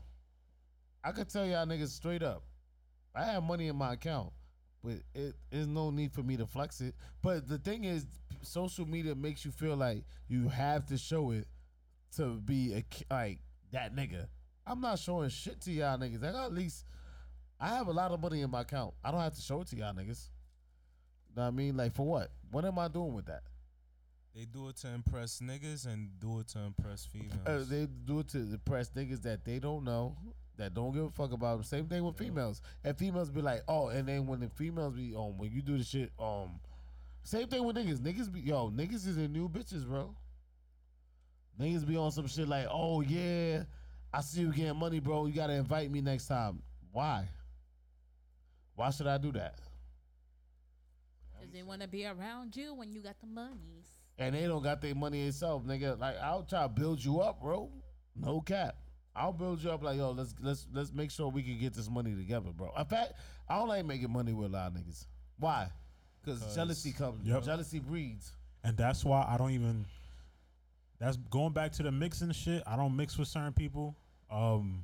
I 1.04 1.12
could 1.12 1.28
tell 1.28 1.46
y'all 1.46 1.66
niggas 1.66 1.90
straight 1.90 2.24
up. 2.24 2.42
I 3.16 3.24
have 3.24 3.42
money 3.42 3.68
in 3.68 3.76
my 3.76 3.94
account, 3.94 4.30
but 4.84 4.96
it 5.14 5.34
is 5.50 5.66
no 5.66 5.90
need 5.90 6.12
for 6.12 6.22
me 6.22 6.36
to 6.36 6.46
flex 6.46 6.80
it. 6.80 6.94
But 7.22 7.48
the 7.48 7.58
thing 7.58 7.84
is, 7.84 8.06
social 8.42 8.86
media 8.86 9.14
makes 9.14 9.44
you 9.44 9.50
feel 9.50 9.76
like 9.76 10.04
you 10.28 10.48
have 10.48 10.86
to 10.86 10.98
show 10.98 11.30
it 11.30 11.46
to 12.16 12.36
be 12.36 12.74
a 12.74 13.14
like 13.14 13.38
that 13.72 13.94
nigga. 13.94 14.26
I'm 14.66 14.80
not 14.80 14.98
showing 14.98 15.30
shit 15.30 15.60
to 15.62 15.72
y'all 15.72 15.98
niggas. 15.98 16.22
I 16.24 16.32
got 16.32 16.46
at 16.46 16.52
least 16.52 16.84
I 17.58 17.68
have 17.68 17.88
a 17.88 17.92
lot 17.92 18.12
of 18.12 18.20
money 18.20 18.42
in 18.42 18.50
my 18.50 18.60
account. 18.62 18.94
I 19.02 19.10
don't 19.10 19.20
have 19.20 19.34
to 19.34 19.40
show 19.40 19.62
it 19.62 19.68
to 19.68 19.76
y'all 19.76 19.94
niggas. 19.94 20.28
Know 21.34 21.42
what 21.42 21.48
I 21.48 21.50
mean? 21.52 21.76
Like 21.76 21.94
for 21.94 22.06
what? 22.06 22.30
What 22.50 22.64
am 22.64 22.78
I 22.78 22.88
doing 22.88 23.14
with 23.14 23.26
that? 23.26 23.42
They 24.34 24.44
do 24.44 24.68
it 24.68 24.76
to 24.78 24.88
impress 24.88 25.40
niggas 25.40 25.86
and 25.86 26.10
do 26.20 26.40
it 26.40 26.48
to 26.48 26.58
impress 26.58 27.06
females. 27.06 27.38
Uh, 27.46 27.64
they 27.66 27.86
do 27.86 28.20
it 28.20 28.28
to 28.28 28.38
impress 28.38 28.90
niggas 28.90 29.22
that 29.22 29.46
they 29.46 29.58
don't 29.58 29.82
know, 29.82 30.14
that 30.56 30.74
don't 30.74 30.92
give 30.92 31.04
a 31.04 31.10
fuck 31.10 31.32
about 31.32 31.56
them. 31.56 31.62
Same 31.64 31.86
thing 31.86 32.02
with 32.04 32.16
females. 32.16 32.62
And 32.84 32.96
females 32.96 33.30
be 33.30 33.42
like, 33.42 33.62
oh, 33.68 33.88
and 33.88 34.08
then 34.08 34.26
when 34.26 34.40
the 34.40 34.48
females 34.48 34.94
be 34.94 35.14
um 35.14 35.38
when 35.38 35.50
you 35.50 35.62
do 35.62 35.76
the 35.78 35.84
shit, 35.84 36.10
um 36.18 36.60
same 37.22 37.48
thing 37.48 37.64
with 37.64 37.76
niggas. 37.76 37.98
Niggas 37.98 38.32
be 38.32 38.40
yo, 38.40 38.70
niggas 38.70 39.06
is 39.06 39.16
the 39.16 39.28
new 39.28 39.48
bitches, 39.48 39.86
bro. 39.86 40.14
Niggas 41.60 41.86
be 41.86 41.96
on 41.96 42.10
some 42.12 42.26
shit 42.26 42.48
like, 42.48 42.66
oh 42.70 43.00
yeah, 43.00 43.64
I 44.12 44.20
see 44.20 44.40
you 44.42 44.52
getting 44.52 44.76
money, 44.78 45.00
bro. 45.00 45.26
You 45.26 45.32
gotta 45.34 45.54
invite 45.54 45.90
me 45.90 46.00
next 46.00 46.26
time. 46.28 46.62
Why? 46.92 47.28
Why 48.74 48.90
should 48.90 49.06
I 49.06 49.18
do 49.18 49.32
that? 49.32 49.58
Cause 51.38 51.48
they 51.52 51.62
want 51.62 51.82
to 51.82 51.88
be 51.88 52.06
around 52.06 52.56
you 52.56 52.74
when 52.74 52.92
you 52.92 53.00
got 53.00 53.18
the 53.20 53.26
monies. 53.26 53.86
and 54.18 54.34
they 54.34 54.46
don't 54.46 54.62
got 54.62 54.80
their 54.80 54.94
money 54.94 55.26
itself, 55.26 55.64
nigga. 55.64 55.98
Like 55.98 56.16
I'll 56.22 56.42
try 56.42 56.62
to 56.62 56.68
build 56.68 57.02
you 57.04 57.20
up, 57.20 57.40
bro. 57.40 57.70
No 58.14 58.40
cap. 58.40 58.76
I'll 59.16 59.32
build 59.32 59.62
you 59.62 59.70
up 59.70 59.82
like 59.82 59.96
yo. 59.96 60.10
Let's 60.10 60.34
let's 60.40 60.66
let's 60.72 60.92
make 60.92 61.10
sure 61.10 61.28
we 61.28 61.42
can 61.42 61.58
get 61.58 61.74
this 61.74 61.88
money 61.88 62.14
together, 62.14 62.50
bro. 62.54 62.70
In 62.78 62.84
fact, 62.84 63.14
I 63.48 63.58
don't 63.58 63.68
like 63.68 63.84
making 63.84 64.12
money 64.12 64.32
with 64.32 64.48
a 64.48 64.52
lot 64.52 64.68
of 64.68 64.74
niggas. 64.74 65.06
Why? 65.38 65.68
Because 66.22 66.54
jealousy 66.54 66.92
comes. 66.92 67.26
Yep. 67.26 67.44
Jealousy 67.44 67.78
breeds. 67.78 68.32
And 68.64 68.76
that's 68.76 69.04
why 69.04 69.26
I 69.28 69.36
don't 69.36 69.52
even. 69.52 69.86
That's 70.98 71.16
going 71.16 71.52
back 71.52 71.72
to 71.72 71.82
the 71.82 71.92
mixing 71.92 72.32
shit. 72.32 72.62
I 72.66 72.76
don't 72.76 72.96
mix 72.96 73.18
with 73.18 73.28
certain 73.28 73.52
people. 73.52 73.94
Um, 74.30 74.82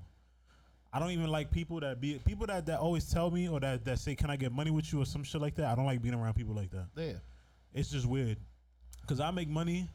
I 0.93 0.99
don't 0.99 1.11
even 1.11 1.29
like 1.29 1.51
people 1.51 1.81
that 1.81 2.01
be 2.01 2.21
people 2.25 2.47
that, 2.47 2.67
that 2.67 2.79
always 2.79 3.11
tell 3.11 3.31
me 3.31 3.49
or 3.49 3.59
that, 3.61 3.85
that 3.87 3.99
say, 3.99 4.15
"Can 4.15 4.31
I 4.31 4.37
get 4.37 4.53
money 4.53 4.71
with 4.71 4.93
you?" 4.93 5.01
or 5.01 5.07
some 5.07 5.25
shit 5.25 5.41
like 5.41 5.55
that. 5.57 5.67
I 5.67 5.75
don't 5.75 5.87
like 5.87 6.03
being 6.03 6.15
around 6.15 6.35
people 6.35 6.55
like 6.55 6.71
that. 6.71 6.87
Yeah. 6.97 7.13
It's 7.73 7.91
just 7.91 8.07
weird, 8.07 8.37
cause 9.07 9.19
I 9.19 9.31
make 9.31 9.49
money, 9.49 9.89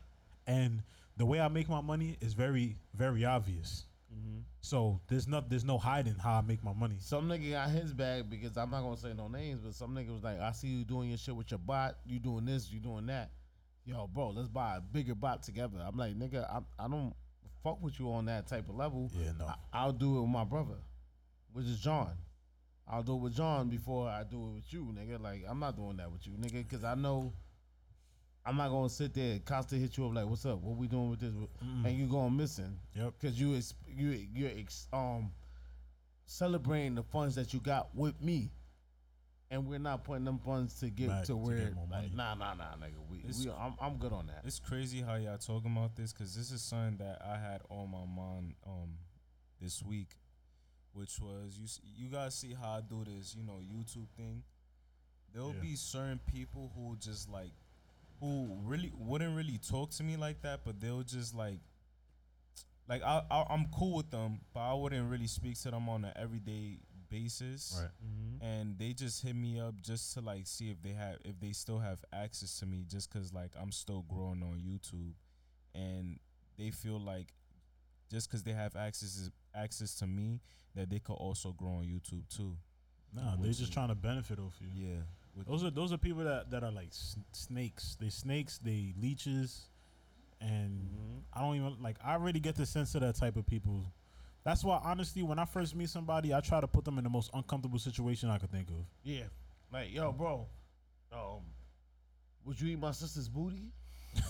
and 0.48 0.82
the 1.16 1.26
way 1.26 1.40
I 1.40 1.48
make 1.48 1.70
my 1.70 1.82
money 1.82 2.18
is 2.20 2.34
very 2.34 2.76
very 2.96 3.24
obvious. 3.24 3.86
Mm-hmm. 4.14 4.40
So 4.62 5.02
there's 5.08 5.28
not 5.28 5.50
there's 5.50 5.66
no 5.66 5.78
hiding 5.78 6.16
how 6.16 6.36
I 6.36 6.42
make 6.42 6.64
my 6.64 6.74
money. 6.74 6.96
Some 7.00 7.28
nigga 7.28 7.52
got 7.52 7.70
his 7.70 7.94
bag 7.94 8.30
because 8.30 8.58
I'm 8.58 8.72
not 8.72 8.82
gonna 8.82 8.98
say 8.98 9.14
no 9.14 9.28
names, 9.28 9.62
but 9.62 9.74
some 9.74 9.94
nigga 9.96 10.14
was 10.14 10.24
like, 10.24 10.40
I 10.40 10.52
see 10.52 10.68
you 10.68 10.84
doing 10.86 11.10
your 11.10 11.18
shit 11.18 11.36
with 11.36 11.52
your 11.52 11.60
bot. 11.60 11.98
You 12.06 12.20
doing 12.20 12.46
this, 12.46 12.72
you 12.72 12.80
doing 12.80 13.06
that. 13.08 13.32
Yo, 13.86 14.08
bro, 14.08 14.30
let's 14.30 14.50
buy 14.50 14.78
a 14.78 14.82
bigger 14.82 15.16
bot 15.16 15.44
together. 15.44 15.78
I'm 15.86 15.98
like, 15.98 16.18
nigga, 16.18 16.44
I, 16.50 16.60
I 16.84 16.88
don't 16.88 17.14
fuck 17.64 17.82
with 17.82 18.00
you 18.00 18.12
on 18.12 18.26
that 18.26 18.48
type 18.48 18.70
of 18.70 18.76
level. 18.76 19.10
Yeah, 19.14 19.32
no. 19.38 19.46
I, 19.46 19.56
I'll 19.74 19.94
do 19.94 20.18
it 20.18 20.22
with 20.22 20.30
my 20.30 20.44
brother, 20.44 20.76
which 21.54 21.66
is 21.66 21.80
John. 21.80 22.12
I'll 22.90 23.04
do 23.04 23.16
it 23.16 23.22
with 23.22 23.36
John 23.36 23.70
before 23.70 24.08
I 24.08 24.24
do 24.24 24.48
it 24.48 24.54
with 24.56 24.74
you, 24.74 24.94
nigga. 24.98 25.22
Like, 25.22 25.44
I'm 25.48 25.60
not 25.60 25.76
doing 25.76 25.98
that 25.98 26.12
with 26.12 26.26
you, 26.26 26.34
nigga, 26.34 26.68
because 26.68 26.84
I 26.84 26.96
know 26.96 27.34
I'm 28.48 28.56
not 28.58 28.70
gonna 28.70 28.90
sit 28.90 29.14
there 29.14 29.34
and 29.34 29.46
constantly 29.46 29.86
hit 29.88 29.98
you 29.98 30.06
up 30.08 30.16
like, 30.16 30.26
"What's 30.26 30.46
up? 30.46 30.60
What 30.62 30.78
we 30.78 30.88
doing 30.88 31.10
with 31.10 31.20
this?" 31.20 31.34
And 31.62 31.92
you 31.98 32.08
going 32.08 32.36
missing. 32.38 32.80
Yep. 32.96 33.14
Because 33.20 33.40
you 33.40 33.56
ex- 33.56 33.74
you 33.88 34.10
you're 34.34 34.52
ex- 34.58 34.88
um 34.94 35.32
celebrating 36.26 36.96
the 36.96 37.04
funds 37.04 37.36
that 37.36 37.54
you 37.54 37.60
got 37.60 37.94
with 37.96 38.20
me, 38.22 38.52
and 39.50 39.66
we're 39.68 39.80
not 39.80 40.04
putting 40.04 40.26
them 40.26 40.40
funds 40.40 40.80
to 40.80 40.90
get 40.90 41.10
Back 41.10 41.26
to 41.26 41.36
where 41.36 41.58
get 41.58 41.74
like 41.90 42.14
nah 42.14 42.36
nah 42.36 42.54
nah 42.54 42.76
nigga. 42.76 42.98
We, 43.10 43.18
It's- 43.20 43.44
we 43.46 43.52
I'm 43.52 43.76
I'm 43.80 43.98
good 43.98 44.14
on 44.14 44.28
that. 44.28 44.42
It's 44.46 44.60
crazy 44.60 45.02
how 45.02 45.16
y'all 45.16 45.38
talking 45.38 45.72
about 45.76 45.96
this 45.96 46.14
because 46.14 46.36
this 46.36 46.52
is 46.52 46.62
something 46.62 46.98
that 46.98 47.22
I 47.26 47.38
had 47.38 47.62
on 47.70 47.90
my 47.92 48.06
mind 48.06 48.56
um 48.66 48.98
this 49.62 49.82
week, 49.84 50.16
which 50.94 51.20
was 51.20 51.58
you 51.60 52.06
you 52.06 52.10
guys 52.12 52.36
see 52.36 52.54
how 52.54 52.78
I 52.78 52.82
do 52.82 53.04
this 53.06 53.36
you 53.36 53.44
know 53.44 53.60
YouTube 53.62 54.08
thing. 54.16 54.44
There'll 55.34 55.54
Yeah. 55.54 55.62
be 55.62 55.76
certain 55.76 56.20
people 56.20 56.72
who 56.76 56.96
just 56.98 57.30
like 57.30 57.52
who 58.20 58.58
really 58.64 58.92
wouldn't 58.98 59.36
really 59.36 59.60
talk 59.60 59.92
to 59.92 60.04
me 60.04 60.18
like 60.18 60.42
that, 60.42 60.62
but 60.66 60.80
they'll 60.80 61.04
just 61.04 61.36
like 61.36 61.60
like 62.88 63.04
I, 63.04 63.22
I 63.30 63.46
I'm 63.50 63.68
cool 63.78 63.96
with 63.98 64.10
them, 64.12 64.40
but 64.54 64.62
I 64.62 64.74
wouldn't 64.74 65.10
really 65.10 65.28
speak 65.28 65.60
to 65.62 65.72
them 65.72 65.90
on 65.90 66.06
an 66.06 66.14
everyday 66.16 66.80
basis 67.10 67.80
Right. 67.82 67.90
Mm-hmm. 68.06 68.44
and 68.46 68.78
they 68.78 68.92
just 68.92 69.24
hit 69.24 69.34
me 69.34 69.62
up 69.62 69.82
just 69.82 70.14
to 70.16 70.20
like 70.22 70.46
see 70.46 70.70
if 70.70 70.82
they 70.82 70.90
have 70.92 71.16
if 71.24 71.40
they 71.40 71.54
still 71.54 71.80
have 71.80 72.04
access 72.12 72.60
to 72.60 72.66
me 72.66 72.84
just 72.86 73.10
cuz 73.10 73.34
like 73.34 73.52
I'm 73.58 73.72
still 73.72 74.02
growing 74.10 74.44
on 74.44 74.60
YouTube 74.60 75.14
and 75.74 76.20
they 76.58 76.70
feel 76.70 77.00
like 77.00 77.34
just 78.12 78.30
cuz 78.30 78.44
they 78.44 78.52
have 78.52 78.76
access 78.76 79.30
access 79.56 79.96
to 79.96 80.08
me 80.08 80.42
that 80.76 80.90
they 80.90 81.00
could 81.00 81.14
also 81.14 81.54
grow 81.54 81.76
on 81.76 81.86
YouTube 81.86 82.28
too. 82.28 82.58
Nah, 83.14 83.38
they're 83.38 83.54
just 83.54 83.72
trying 83.72 83.88
to 83.88 83.96
benefit 83.96 84.38
off 84.38 84.60
you. 84.60 84.68
Yeah. 84.76 85.02
With- 85.38 85.48
Those 85.48 85.64
are 85.64 85.70
those 85.70 85.94
are 85.94 85.98
people 85.98 86.24
that, 86.24 86.50
that 86.52 86.64
are 86.64 86.72
like 86.72 86.88
s- 86.90 87.16
snakes. 87.32 87.96
They 88.00 88.10
snakes. 88.10 88.58
They 88.58 88.94
leeches, 89.00 89.68
and 90.42 90.90
I 91.34 91.42
don't 91.42 91.56
even 91.56 91.76
like. 91.82 91.98
I 92.04 92.14
already 92.14 92.40
get 92.40 92.56
the 92.56 92.66
sense 92.66 92.96
of 92.96 93.02
that 93.02 93.16
type 93.16 93.36
of 93.38 93.46
people. 93.46 93.86
That's 94.44 94.64
why, 94.64 94.80
honestly, 94.84 95.24
when 95.24 95.40
I 95.40 95.46
first 95.46 95.76
meet 95.76 95.90
somebody, 95.90 96.34
I 96.34 96.40
try 96.40 96.62
to 96.62 96.68
put 96.68 96.86
them 96.86 96.98
in 96.98 97.04
the 97.04 97.10
most 97.10 97.30
uncomfortable 97.34 97.80
situation 97.80 98.30
I 98.30 98.38
could 98.38 98.50
think 98.52 98.70
of. 98.70 98.86
Yeah, 99.04 99.24
like 99.72 99.94
yo, 99.94 100.12
bro, 100.14 100.48
um, 101.12 101.42
would 102.46 102.60
you 102.60 102.70
eat 102.70 102.80
my 102.80 102.92
sister's 102.92 103.30
booty? 103.30 103.72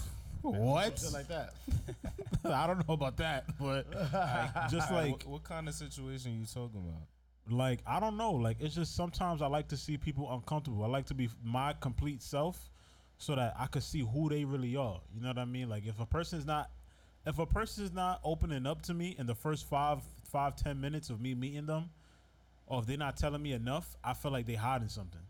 What? 0.42 1.00
Shit 1.00 1.12
like 1.14 1.28
that. 1.30 1.54
I 2.46 2.68
don't 2.68 2.88
know 2.88 2.94
about 2.94 3.18
that, 3.18 3.46
but 3.60 3.92
just 4.72 4.92
like 4.92 5.12
what, 5.12 5.26
what 5.28 5.44
kind 5.44 5.68
of 5.68 5.74
situation 5.74 6.40
you 6.40 6.46
talking 6.46 6.80
about? 6.80 7.02
Like 7.50 7.80
I 7.86 8.00
don't 8.00 8.18
know. 8.18 8.32
Like 8.32 8.58
it's 8.60 8.76
just 8.76 8.96
sometimes 8.96 9.42
I 9.42 9.48
like 9.48 9.68
to 9.70 9.78
see 9.78 9.98
people 9.98 10.32
uncomfortable. 10.32 10.84
I 10.84 10.88
like 10.88 11.06
to 11.08 11.14
be 11.14 11.30
my 11.44 11.74
complete 11.74 12.22
self, 12.22 12.70
so 13.18 13.36
that 13.36 13.56
I 13.58 13.68
could 13.68 13.84
see 13.84 14.00
who 14.02 14.30
they 14.30 14.46
really 14.46 14.76
are. 14.76 15.02
You 15.14 15.22
know 15.22 15.30
what 15.30 15.38
I 15.38 15.46
mean? 15.46 15.70
Like 15.70 15.86
if 15.86 16.00
a 16.00 16.06
person's 16.06 16.46
not, 16.46 16.70
if 17.26 17.40
a 17.40 17.46
person's 17.46 17.94
not 17.94 18.22
opening 18.24 18.66
up 18.66 18.82
to 18.84 18.94
me 18.94 19.16
in 19.18 19.26
the 19.26 19.36
first 19.36 19.68
five, 19.68 20.02
five, 20.32 20.56
ten 20.56 20.80
minutes 20.80 21.10
of 21.10 21.20
me 21.20 21.34
meeting 21.34 21.66
them, 21.66 21.90
or 22.68 22.80
if 22.80 22.86
they're 22.86 22.98
not 22.98 23.18
telling 23.18 23.42
me 23.42 23.54
enough, 23.54 23.96
I 24.04 24.14
feel 24.14 24.32
like 24.32 24.46
they 24.46 24.56
hiding 24.56 24.90
something. 24.90 25.22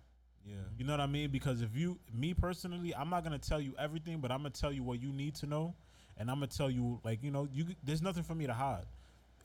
Yeah. 0.45 0.55
You 0.77 0.85
know 0.85 0.93
what 0.93 1.01
I 1.01 1.07
mean? 1.07 1.29
Because 1.29 1.61
if 1.61 1.75
you, 1.75 1.99
me 2.13 2.33
personally, 2.33 2.95
I'm 2.95 3.09
not 3.09 3.23
gonna 3.23 3.39
tell 3.39 3.59
you 3.61 3.73
everything, 3.77 4.19
but 4.19 4.31
I'm 4.31 4.39
gonna 4.39 4.49
tell 4.49 4.71
you 4.71 4.83
what 4.83 5.01
you 5.01 5.11
need 5.11 5.35
to 5.35 5.45
know, 5.45 5.75
and 6.17 6.29
I'm 6.29 6.37
gonna 6.37 6.47
tell 6.47 6.69
you 6.69 6.99
like 7.03 7.23
you 7.23 7.31
know 7.31 7.47
you. 7.51 7.65
There's 7.83 8.01
nothing 8.01 8.23
for 8.23 8.35
me 8.35 8.47
to 8.47 8.53
hide. 8.53 8.85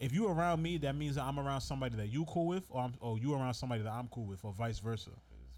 If 0.02 0.12
you 0.12 0.26
around 0.28 0.60
me, 0.62 0.78
that 0.78 0.96
means 0.96 1.14
that 1.14 1.22
I'm 1.24 1.38
around 1.38 1.60
somebody 1.60 1.96
that 1.96 2.08
you 2.08 2.24
cool 2.26 2.46
with, 2.48 2.64
or 2.70 2.82
I'm, 2.82 2.94
or 3.00 3.18
you 3.18 3.34
around 3.34 3.54
somebody 3.54 3.82
that 3.82 3.92
I'm 3.92 4.08
cool 4.08 4.24
with, 4.26 4.44
or 4.44 4.52
vice 4.52 4.78
versa. 4.80 5.10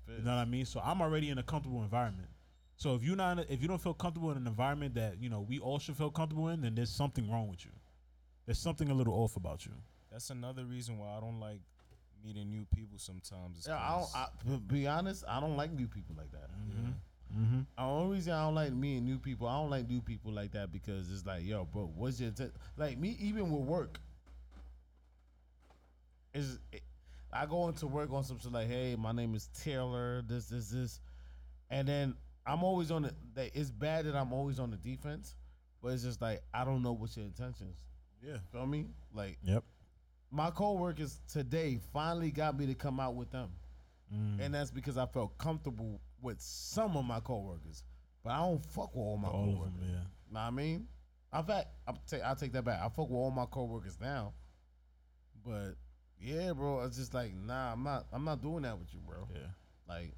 You 0.06 0.22
know 0.22 0.32
what 0.36 0.40
I 0.40 0.44
mean? 0.44 0.66
So 0.66 0.80
I'm 0.84 1.00
already 1.00 1.30
in 1.30 1.38
a 1.38 1.42
comfortable 1.42 1.82
environment. 1.82 2.28
So 2.76 2.94
if 2.94 3.02
you're 3.02 3.16
not, 3.16 3.38
if 3.48 3.62
you 3.62 3.68
don't 3.68 3.80
feel 3.80 3.94
comfortable 3.94 4.30
in 4.32 4.36
an 4.36 4.46
environment 4.46 4.94
that 4.96 5.20
you 5.20 5.30
know 5.30 5.40
we 5.40 5.58
all 5.60 5.78
should 5.78 5.96
feel 5.96 6.10
comfortable 6.10 6.48
in, 6.48 6.60
then 6.60 6.74
there's 6.74 6.90
something 6.90 7.30
wrong 7.30 7.48
with 7.48 7.64
you. 7.64 7.70
There's 8.44 8.58
something 8.58 8.90
a 8.90 8.94
little 8.94 9.14
off 9.14 9.36
about 9.36 9.64
you. 9.64 9.72
That's 10.12 10.28
another 10.30 10.64
reason 10.64 10.98
why 10.98 11.08
I 11.16 11.20
don't 11.20 11.40
like 11.40 11.60
meeting 12.22 12.50
new 12.50 12.66
people 12.74 12.98
sometimes. 12.98 13.64
Yeah, 13.66 13.76
I 13.78 13.90
don't. 13.92 14.00
'cause- 14.00 14.14
I, 14.14 14.52
to 14.52 14.58
be 14.58 14.86
honest, 14.86 15.24
I 15.26 15.40
don't 15.40 15.56
like 15.56 15.72
new 15.72 15.88
people 15.88 16.14
like 16.18 16.30
that. 16.32 16.50
yeah. 16.68 17.38
Mm-hmm. 17.40 17.60
The 17.76 17.82
only 17.82 18.16
reason 18.16 18.32
I 18.34 18.42
don't 18.44 18.54
like 18.54 18.72
meeting 18.72 19.04
new 19.06 19.18
people, 19.18 19.48
I 19.48 19.54
don't 19.60 19.70
like 19.70 19.88
new 19.88 20.00
people 20.02 20.32
like 20.32 20.52
that 20.52 20.70
because 20.70 21.10
it's 21.10 21.24
like, 21.26 21.44
yo, 21.44 21.64
bro, 21.64 21.90
what's 21.96 22.20
your 22.20 22.28
intent? 22.28 22.52
Like 22.76 22.98
me, 22.98 23.16
even 23.20 23.50
with 23.50 23.62
work, 23.62 23.98
is 26.34 26.58
I 27.32 27.46
go 27.46 27.68
into 27.68 27.86
work 27.86 28.12
on 28.12 28.24
some 28.24 28.38
shit 28.38 28.52
like, 28.52 28.68
hey, 28.68 28.96
my 28.98 29.12
name 29.12 29.34
is 29.34 29.48
Taylor, 29.62 30.22
this, 30.26 30.46
this, 30.46 30.68
this, 30.70 31.00
and 31.70 31.88
then 31.88 32.14
I'm 32.46 32.62
always 32.62 32.90
on 32.90 33.02
the. 33.02 33.14
That 33.34 33.50
it's 33.54 33.70
bad 33.70 34.04
that 34.06 34.14
I'm 34.14 34.32
always 34.32 34.58
on 34.60 34.70
the 34.70 34.76
defense, 34.76 35.34
but 35.82 35.92
it's 35.92 36.02
just 36.02 36.20
like 36.20 36.42
I 36.52 36.64
don't 36.64 36.82
know 36.82 36.92
what's 36.92 37.16
your 37.16 37.24
intentions. 37.26 37.78
Yeah. 38.22 38.36
Feel 38.52 38.66
me? 38.66 38.86
Like 39.12 39.38
Yep. 39.42 39.64
my 40.30 40.50
coworkers 40.50 41.20
today 41.30 41.78
finally 41.92 42.30
got 42.30 42.58
me 42.58 42.66
to 42.66 42.74
come 42.74 43.00
out 43.00 43.14
with 43.14 43.30
them, 43.30 43.50
Mm. 44.14 44.38
and 44.40 44.54
that's 44.54 44.70
because 44.70 44.98
I 44.98 45.06
felt 45.06 45.36
comfortable 45.38 46.00
with 46.20 46.40
some 46.40 46.96
of 46.96 47.04
my 47.04 47.20
coworkers, 47.20 47.82
but 48.22 48.30
I 48.32 48.38
don't 48.38 48.64
fuck 48.66 48.94
with 48.94 49.02
all 49.02 49.16
my 49.16 49.28
All 49.28 49.44
of 49.48 49.54
coworkers. 49.54 49.74
them. 49.80 49.88
Yeah. 49.90 49.96
Know 49.96 50.04
what 50.30 50.40
I 50.40 50.50
mean? 50.50 50.86
In 51.36 51.42
fact, 51.44 51.68
I'll 51.88 51.98
take 52.06 52.22
I'll 52.22 52.36
take 52.36 52.52
that 52.52 52.64
back. 52.64 52.80
I 52.80 52.88
fuck 52.90 53.08
with 53.08 53.16
all 53.16 53.30
my 53.30 53.46
coworkers 53.46 53.98
now, 54.00 54.34
but 55.44 55.74
yeah, 56.24 56.52
bro, 56.52 56.78
I 56.80 56.84
was 56.86 56.96
just 56.96 57.14
like 57.14 57.32
nah, 57.34 57.72
I'm 57.72 57.82
not 57.82 58.06
I'm 58.12 58.24
not 58.24 58.42
doing 58.42 58.62
that 58.62 58.78
with 58.78 58.92
you, 58.92 59.00
bro. 59.06 59.28
Yeah. 59.32 59.40
Like 59.88 60.12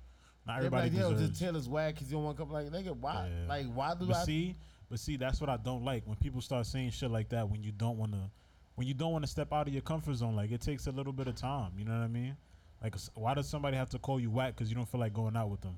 Not 0.47 0.61
They 0.61 0.69
be 0.69 0.77
everybody 0.77 0.91
like, 0.91 0.99
yo, 0.99 1.11
deserves. 1.13 1.29
just 1.31 1.41
Taylor's 1.41 1.69
whack 1.69 1.95
because 1.95 2.09
you 2.11 2.17
don't 2.17 2.25
want 2.25 2.37
to 2.37 2.43
come. 2.45 2.53
Like, 2.53 2.67
nigga, 2.69 2.97
why? 2.97 3.29
Yeah. 3.29 3.49
Like, 3.49 3.67
why 3.75 3.95
do 3.95 4.07
But 4.07 4.17
I? 4.17 4.25
see, 4.25 4.55
but 4.89 4.99
see, 5.01 5.17
that's 5.17 5.41
what 5.41 5.51
I 5.51 5.57
don't 5.57 5.85
like 5.85 6.07
when 6.07 6.17
people 6.17 6.41
start 6.41 6.67
saying 6.67 6.91
shit 6.91 7.11
like 7.11 7.29
that. 7.31 7.49
When 7.49 7.63
you 7.65 7.73
don't 7.73 7.99
want 7.99 8.13
to, 8.13 8.31
when 8.77 8.87
you 8.87 8.95
don't 8.95 9.13
want 9.13 9.25
to 9.25 9.31
step 9.31 9.53
out 9.53 9.67
of 9.67 9.73
your 9.73 9.83
comfort 9.83 10.15
zone, 10.15 10.37
like 10.37 10.53
it 10.53 10.61
takes 10.61 10.87
a 10.87 10.93
little 10.93 11.13
bit 11.13 11.27
of 11.27 11.35
time. 11.35 11.73
You 11.77 11.85
know 11.85 11.93
what 11.93 12.05
I 12.05 12.09
mean? 12.09 12.37
Like, 12.83 12.95
why 13.15 13.35
does 13.35 13.49
somebody 13.49 13.77
have 13.77 13.91
to 13.91 13.99
call 13.99 14.21
you 14.21 14.31
whack 14.31 14.55
because 14.55 14.69
you 14.71 14.77
don't 14.77 14.89
feel 14.89 15.01
like 15.01 15.13
going 15.15 15.37
out 15.37 15.49
with 15.51 15.61
them? 15.63 15.77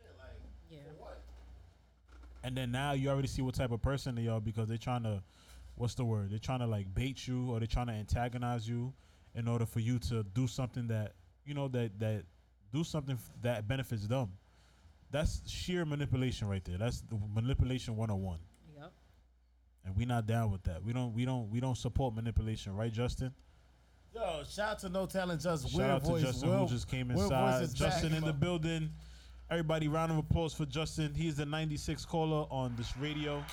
Yeah. 0.00 0.08
Like 0.18 0.40
yeah. 0.70 0.78
And 2.44 2.56
then 2.56 2.72
now 2.72 2.92
you 2.92 3.08
already 3.10 3.28
see 3.28 3.42
what 3.42 3.54
type 3.54 3.72
of 3.72 3.82
person 3.82 4.14
they 4.14 4.28
are 4.28 4.40
because 4.40 4.68
they're 4.68 4.78
trying 4.78 5.02
to, 5.02 5.22
what's 5.74 5.94
the 5.94 6.04
word? 6.04 6.30
They're 6.30 6.38
trying 6.38 6.60
to 6.60 6.66
like 6.66 6.92
bait 6.94 7.26
you 7.28 7.50
or 7.50 7.58
they're 7.58 7.66
trying 7.66 7.88
to 7.88 7.92
antagonize 7.92 8.68
you 8.68 8.92
in 9.34 9.48
order 9.48 9.66
for 9.66 9.80
you 9.80 9.98
to 9.98 10.22
do 10.22 10.46
something 10.46 10.86
that 10.88 11.12
you 11.44 11.54
know 11.54 11.68
that 11.68 11.98
that 12.00 12.24
do 12.72 12.84
something 12.84 13.18
that 13.42 13.66
benefits 13.68 14.06
them. 14.06 14.30
That's 15.10 15.42
sheer 15.48 15.84
manipulation 15.84 16.48
right 16.48 16.64
there. 16.64 16.78
That's 16.78 17.02
the 17.02 17.18
manipulation 17.34 17.96
101. 17.96 18.38
Yep. 18.74 18.92
And 19.84 19.96
we 19.96 20.06
not 20.06 20.26
down 20.26 20.50
with 20.50 20.62
that. 20.64 20.82
We 20.82 20.92
don't 20.92 21.12
we 21.12 21.24
don't 21.24 21.50
we 21.50 21.60
don't 21.60 21.76
support 21.76 22.14
manipulation, 22.14 22.74
right, 22.74 22.92
Justin? 22.92 23.32
Yo, 24.14 24.42
shout 24.48 24.68
out 24.72 24.78
to 24.80 24.88
No 24.88 25.06
Talent 25.06 25.40
Just. 25.40 25.68
Shout 25.68 25.78
Weird 25.78 25.90
out 25.90 26.02
voice. 26.02 26.20
to 26.20 26.26
Justin 26.28 26.48
Will- 26.50 26.58
who 26.60 26.68
just 26.68 26.88
came 26.88 27.10
inside. 27.10 27.68
Justin 27.74 28.10
back. 28.10 28.18
in 28.18 28.24
the 28.26 28.32
building. 28.32 28.90
Everybody, 29.50 29.88
round 29.88 30.10
of 30.12 30.18
applause 30.18 30.54
for 30.54 30.64
Justin. 30.64 31.14
He's 31.14 31.36
the 31.36 31.44
96 31.44 32.06
caller 32.06 32.46
on 32.50 32.74
this 32.76 32.96
radio 32.96 33.44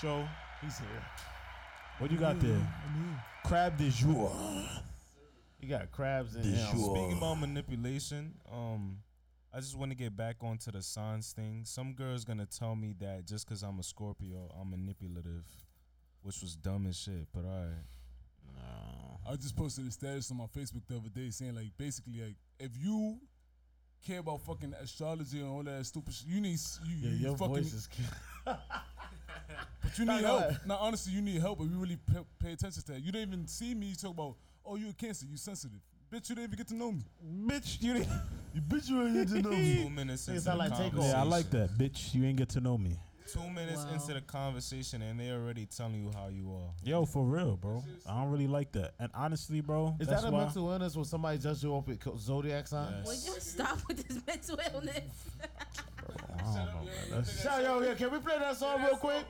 show. 0.00 0.24
He's 0.62 0.78
here. 0.78 0.88
What 1.98 2.08
do 2.08 2.14
you 2.14 2.20
got 2.20 2.38
there? 2.40 2.60
Crab 3.44 3.76
de 3.76 3.90
jour. 3.90 4.30
You 5.64 5.70
got 5.70 5.90
crabs 5.92 6.34
in 6.36 6.42
De 6.42 6.48
him. 6.48 6.78
Speaking 6.78 7.16
about 7.16 7.40
manipulation, 7.40 8.34
um, 8.52 8.98
I 9.50 9.60
just 9.60 9.74
want 9.78 9.92
to 9.92 9.96
get 9.96 10.14
back 10.14 10.36
onto 10.42 10.70
the 10.70 10.82
signs 10.82 11.32
thing. 11.32 11.62
Some 11.64 11.94
girl's 11.94 12.22
gonna 12.22 12.44
tell 12.44 12.76
me 12.76 12.94
that 13.00 13.24
just 13.26 13.46
because 13.48 13.62
I'm 13.62 13.78
a 13.78 13.82
Scorpio, 13.82 14.54
I'm 14.60 14.70
manipulative, 14.70 15.46
which 16.22 16.42
was 16.42 16.54
dumb 16.54 16.86
as 16.86 16.98
shit. 16.98 17.28
But 17.32 17.46
alright, 17.46 17.72
I 19.26 19.36
just 19.36 19.56
posted 19.56 19.86
a 19.88 19.90
status 19.90 20.30
on 20.30 20.36
my 20.36 20.44
Facebook 20.44 20.82
the 20.86 20.96
other 20.96 21.08
day 21.08 21.30
saying 21.30 21.54
like 21.54 21.70
basically 21.78 22.20
like 22.20 22.36
if 22.60 22.72
you 22.78 23.16
care 24.06 24.18
about 24.18 24.42
fucking 24.42 24.74
astrology 24.82 25.40
and 25.40 25.48
all 25.48 25.62
that 25.62 25.86
stupid 25.86 26.12
shit, 26.12 26.28
you 26.28 26.42
need 26.42 26.54
s- 26.54 26.78
you, 26.84 27.08
Yeah, 27.08 27.14
you 27.16 27.28
your 27.28 27.36
fucking 27.38 27.54
voice 27.54 27.72
is 27.72 27.86
cute. 27.86 28.06
but 28.44 29.98
you 29.98 30.04
need 30.04 30.20
help. 30.24 30.44
Now 30.66 30.76
honestly, 30.76 31.14
you 31.14 31.22
need 31.22 31.40
help 31.40 31.58
if 31.62 31.70
you 31.70 31.78
really 31.78 31.96
pay, 32.12 32.18
pay 32.38 32.52
attention 32.52 32.82
to 32.82 32.92
that. 32.92 33.00
You 33.02 33.12
don't 33.12 33.22
even 33.22 33.46
see 33.46 33.74
me. 33.74 33.86
You 33.86 33.94
talk 33.96 34.10
about 34.10 34.34
oh 34.64 34.76
you 34.76 34.90
a 34.90 34.92
cancer, 34.92 35.26
you 35.30 35.36
sensitive. 35.36 35.78
Bitch, 36.12 36.28
you 36.28 36.36
didn't 36.36 36.44
even 36.52 36.56
get 36.58 36.68
to 36.68 36.74
know 36.74 36.92
me. 36.92 37.02
Bitch, 37.46 37.82
you 37.82 37.94
didn't. 37.94 38.08
You 38.54 38.60
bitch, 38.68 38.88
you 38.88 39.02
ain't 39.02 39.14
get 39.14 39.28
to 39.28 39.42
know 39.42 39.50
me. 39.50 39.82
two 39.84 39.90
minutes 39.90 40.28
into 40.28 40.40
sound 40.40 40.60
the 40.60 40.64
like 40.64 40.70
Takeoff. 40.72 40.90
conversation, 40.92 41.16
Yeah, 41.16 41.20
I 41.20 41.24
like 41.24 41.50
that. 41.50 41.78
Bitch, 41.78 42.14
you 42.14 42.24
ain't 42.24 42.36
get 42.36 42.48
to 42.50 42.60
know 42.60 42.78
me. 42.78 42.96
Two 43.32 43.48
minutes 43.50 43.84
Wow. 43.84 43.94
into 43.94 44.14
the 44.14 44.20
conversation, 44.20 45.00
and 45.02 45.18
they 45.18 45.30
already 45.32 45.64
telling 45.66 45.94
you 46.04 46.10
how 46.14 46.28
you 46.28 46.52
are. 46.54 46.70
Yo, 46.84 47.04
for 47.06 47.24
real, 47.24 47.56
bro. 47.56 47.82
I 48.08 48.20
don't 48.20 48.30
really 48.30 48.46
like 48.46 48.70
that. 48.72 48.92
And 49.00 49.10
honestly, 49.14 49.60
bro, 49.62 49.96
Is 49.98 50.06
that's 50.06 50.22
that 50.22 50.28
a 50.28 50.30
why. 50.30 50.44
mental 50.44 50.70
illness 50.70 50.94
when 50.94 51.06
somebody 51.06 51.38
judges 51.38 51.64
you 51.64 51.72
off 51.72 51.88
with 51.88 52.00
co- 52.00 52.16
zodiac 52.16 52.68
sign? 52.68 52.92
Yes. 52.98 53.06
Would 53.06 53.34
you 53.34 53.40
stop 53.40 53.78
with 53.88 54.06
this 54.06 54.20
mental 54.26 54.58
illness? 54.72 55.02
I 56.36 56.42
don't 56.42 56.54
know, 56.54 56.84
man. 56.84 56.94
That's- 57.10 57.42
Shout 57.42 57.62
yo, 57.62 57.80
yeah, 57.80 57.94
can 57.94 58.12
we 58.12 58.18
play 58.18 58.38
that 58.38 58.56
song 58.56 58.82
real 58.82 58.96
quick? 58.98 59.24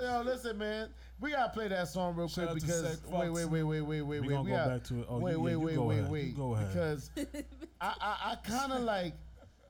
Yo, 0.00 0.22
listen, 0.22 0.56
man, 0.58 0.88
we 1.20 1.30
gotta 1.32 1.52
play 1.52 1.68
that 1.68 1.88
song 1.88 2.14
real 2.16 2.28
Shout 2.28 2.50
quick 2.50 2.62
because 2.62 2.80
Zach 2.80 2.98
wait, 3.10 3.28
Fox. 3.28 3.30
wait, 3.30 3.44
wait, 3.44 3.62
wait, 3.62 3.80
wait, 3.82 4.02
wait, 4.02 4.20
We 4.20 4.28
wait. 4.28 4.28
gonna 4.28 4.42
we 4.42 4.50
go 4.50 4.56
gotta- 4.56 4.70
back 4.70 4.84
to 4.84 5.00
it. 5.00 5.06
Oh, 5.08 5.18
wait, 5.18 5.32
you- 5.32 5.40
wait, 5.40 5.50
you 5.52 5.60
wait, 5.60 5.74
go 5.76 5.82
wait, 5.84 5.98
ahead. 5.98 6.10
wait. 6.10 6.36
Go 6.36 6.54
ahead. 6.54 6.68
Because 6.68 7.10
I, 7.80 7.94
I, 8.00 8.30
I 8.32 8.34
kind 8.48 8.72
of 8.72 8.80
like, 8.84 9.14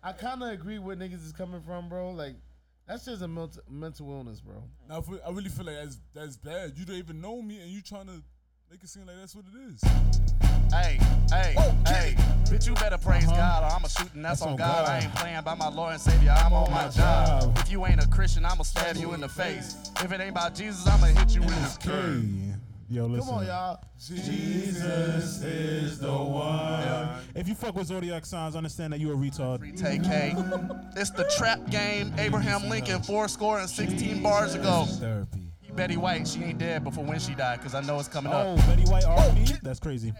I 0.02 0.12
kind 0.12 0.42
of 0.42 0.50
agree 0.50 0.78
where 0.78 0.96
niggas 0.96 1.24
is 1.24 1.32
coming 1.32 1.60
from, 1.60 1.88
bro. 1.88 2.10
Like, 2.12 2.36
that's 2.86 3.04
just 3.04 3.22
a 3.22 3.28
mental, 3.28 3.62
mental 3.68 4.10
illness, 4.10 4.40
bro. 4.40 4.62
Now 4.88 5.04
I, 5.24 5.28
I 5.28 5.30
really 5.32 5.48
feel 5.50 5.66
like 5.66 5.76
that's 5.76 5.98
that's 6.14 6.36
bad. 6.36 6.72
You 6.76 6.84
don't 6.84 6.96
even 6.96 7.20
know 7.20 7.40
me 7.42 7.60
and 7.60 7.70
you 7.70 7.82
trying 7.82 8.06
to 8.06 8.22
make 8.70 8.84
it 8.84 8.88
seem 8.88 9.04
like 9.04 9.16
that's 9.18 9.34
what 9.34 9.44
it 9.52 9.58
is. 9.68 9.82
Hey, 10.72 10.98
hey, 11.30 11.54
hey, 11.86 12.14
bitch, 12.44 12.68
you 12.68 12.74
better 12.74 12.98
praise 12.98 13.26
uh-huh. 13.26 13.36
God 13.36 13.64
or 13.64 13.76
I'ma 13.76 13.88
shoot 13.88 14.14
and 14.14 14.24
that's, 14.24 14.42
on 14.42 14.54
God. 14.54 14.88
I 14.88 15.00
ain't 15.00 15.14
playing 15.16 15.42
by 15.42 15.54
my 15.54 15.68
Lord 15.68 15.94
and 15.94 16.00
Savior, 16.00 16.30
I'm 16.30 16.52
on 16.52 16.70
my 16.70 16.88
job. 16.88 17.58
If 17.58 17.72
you 17.72 17.84
ain't 17.86 18.02
a 18.02 18.06
Christian, 18.06 18.44
I'ma 18.44 18.62
stab 18.62 18.96
you 18.96 19.12
in 19.12 19.20
the 19.20 19.28
face. 19.28 19.90
If 20.00 20.12
it 20.12 20.20
ain't 20.20 20.30
about 20.30 20.54
Jesus, 20.54 20.86
I'ma 20.86 21.06
hit 21.06 21.34
you 21.34 21.42
in 21.42 21.48
the 21.48 21.78
curve. 21.82 22.24
Yo, 22.88 23.06
listen. 23.06 23.28
Come 23.28 23.38
on, 23.38 23.46
y'all. 23.46 23.84
Jesus 23.98 25.42
is 25.42 25.98
the 25.98 26.12
one. 26.12 27.08
If 27.34 27.48
you 27.48 27.54
fuck 27.54 27.74
with 27.74 27.86
zodiac 27.88 28.24
signs, 28.24 28.54
understand 28.54 28.92
that 28.92 29.00
you 29.00 29.12
a 29.12 29.16
retard. 29.16 29.60
TK. 29.76 30.86
It's 30.96 31.10
the 31.10 31.24
trap 31.36 31.70
game. 31.70 32.12
Abraham 32.18 32.68
Lincoln, 32.68 33.02
four 33.02 33.26
score 33.28 33.58
and 33.60 33.70
16 33.70 34.22
bars 34.22 34.54
ago. 34.54 34.86
Therapy. 34.98 35.49
Betty 35.80 35.96
White, 35.96 36.28
she 36.28 36.44
ain't 36.44 36.58
dead 36.58 36.84
before 36.84 37.02
when 37.04 37.18
she 37.18 37.34
died, 37.34 37.62
cause 37.62 37.74
I 37.74 37.80
know 37.80 37.98
it's 37.98 38.06
coming 38.06 38.30
Oh, 38.30 38.52
up. 38.52 38.56
Betty 38.66 38.82
White 38.90 39.04
RP? 39.04 39.62
That's 39.62 39.80
crazy. 39.80 40.12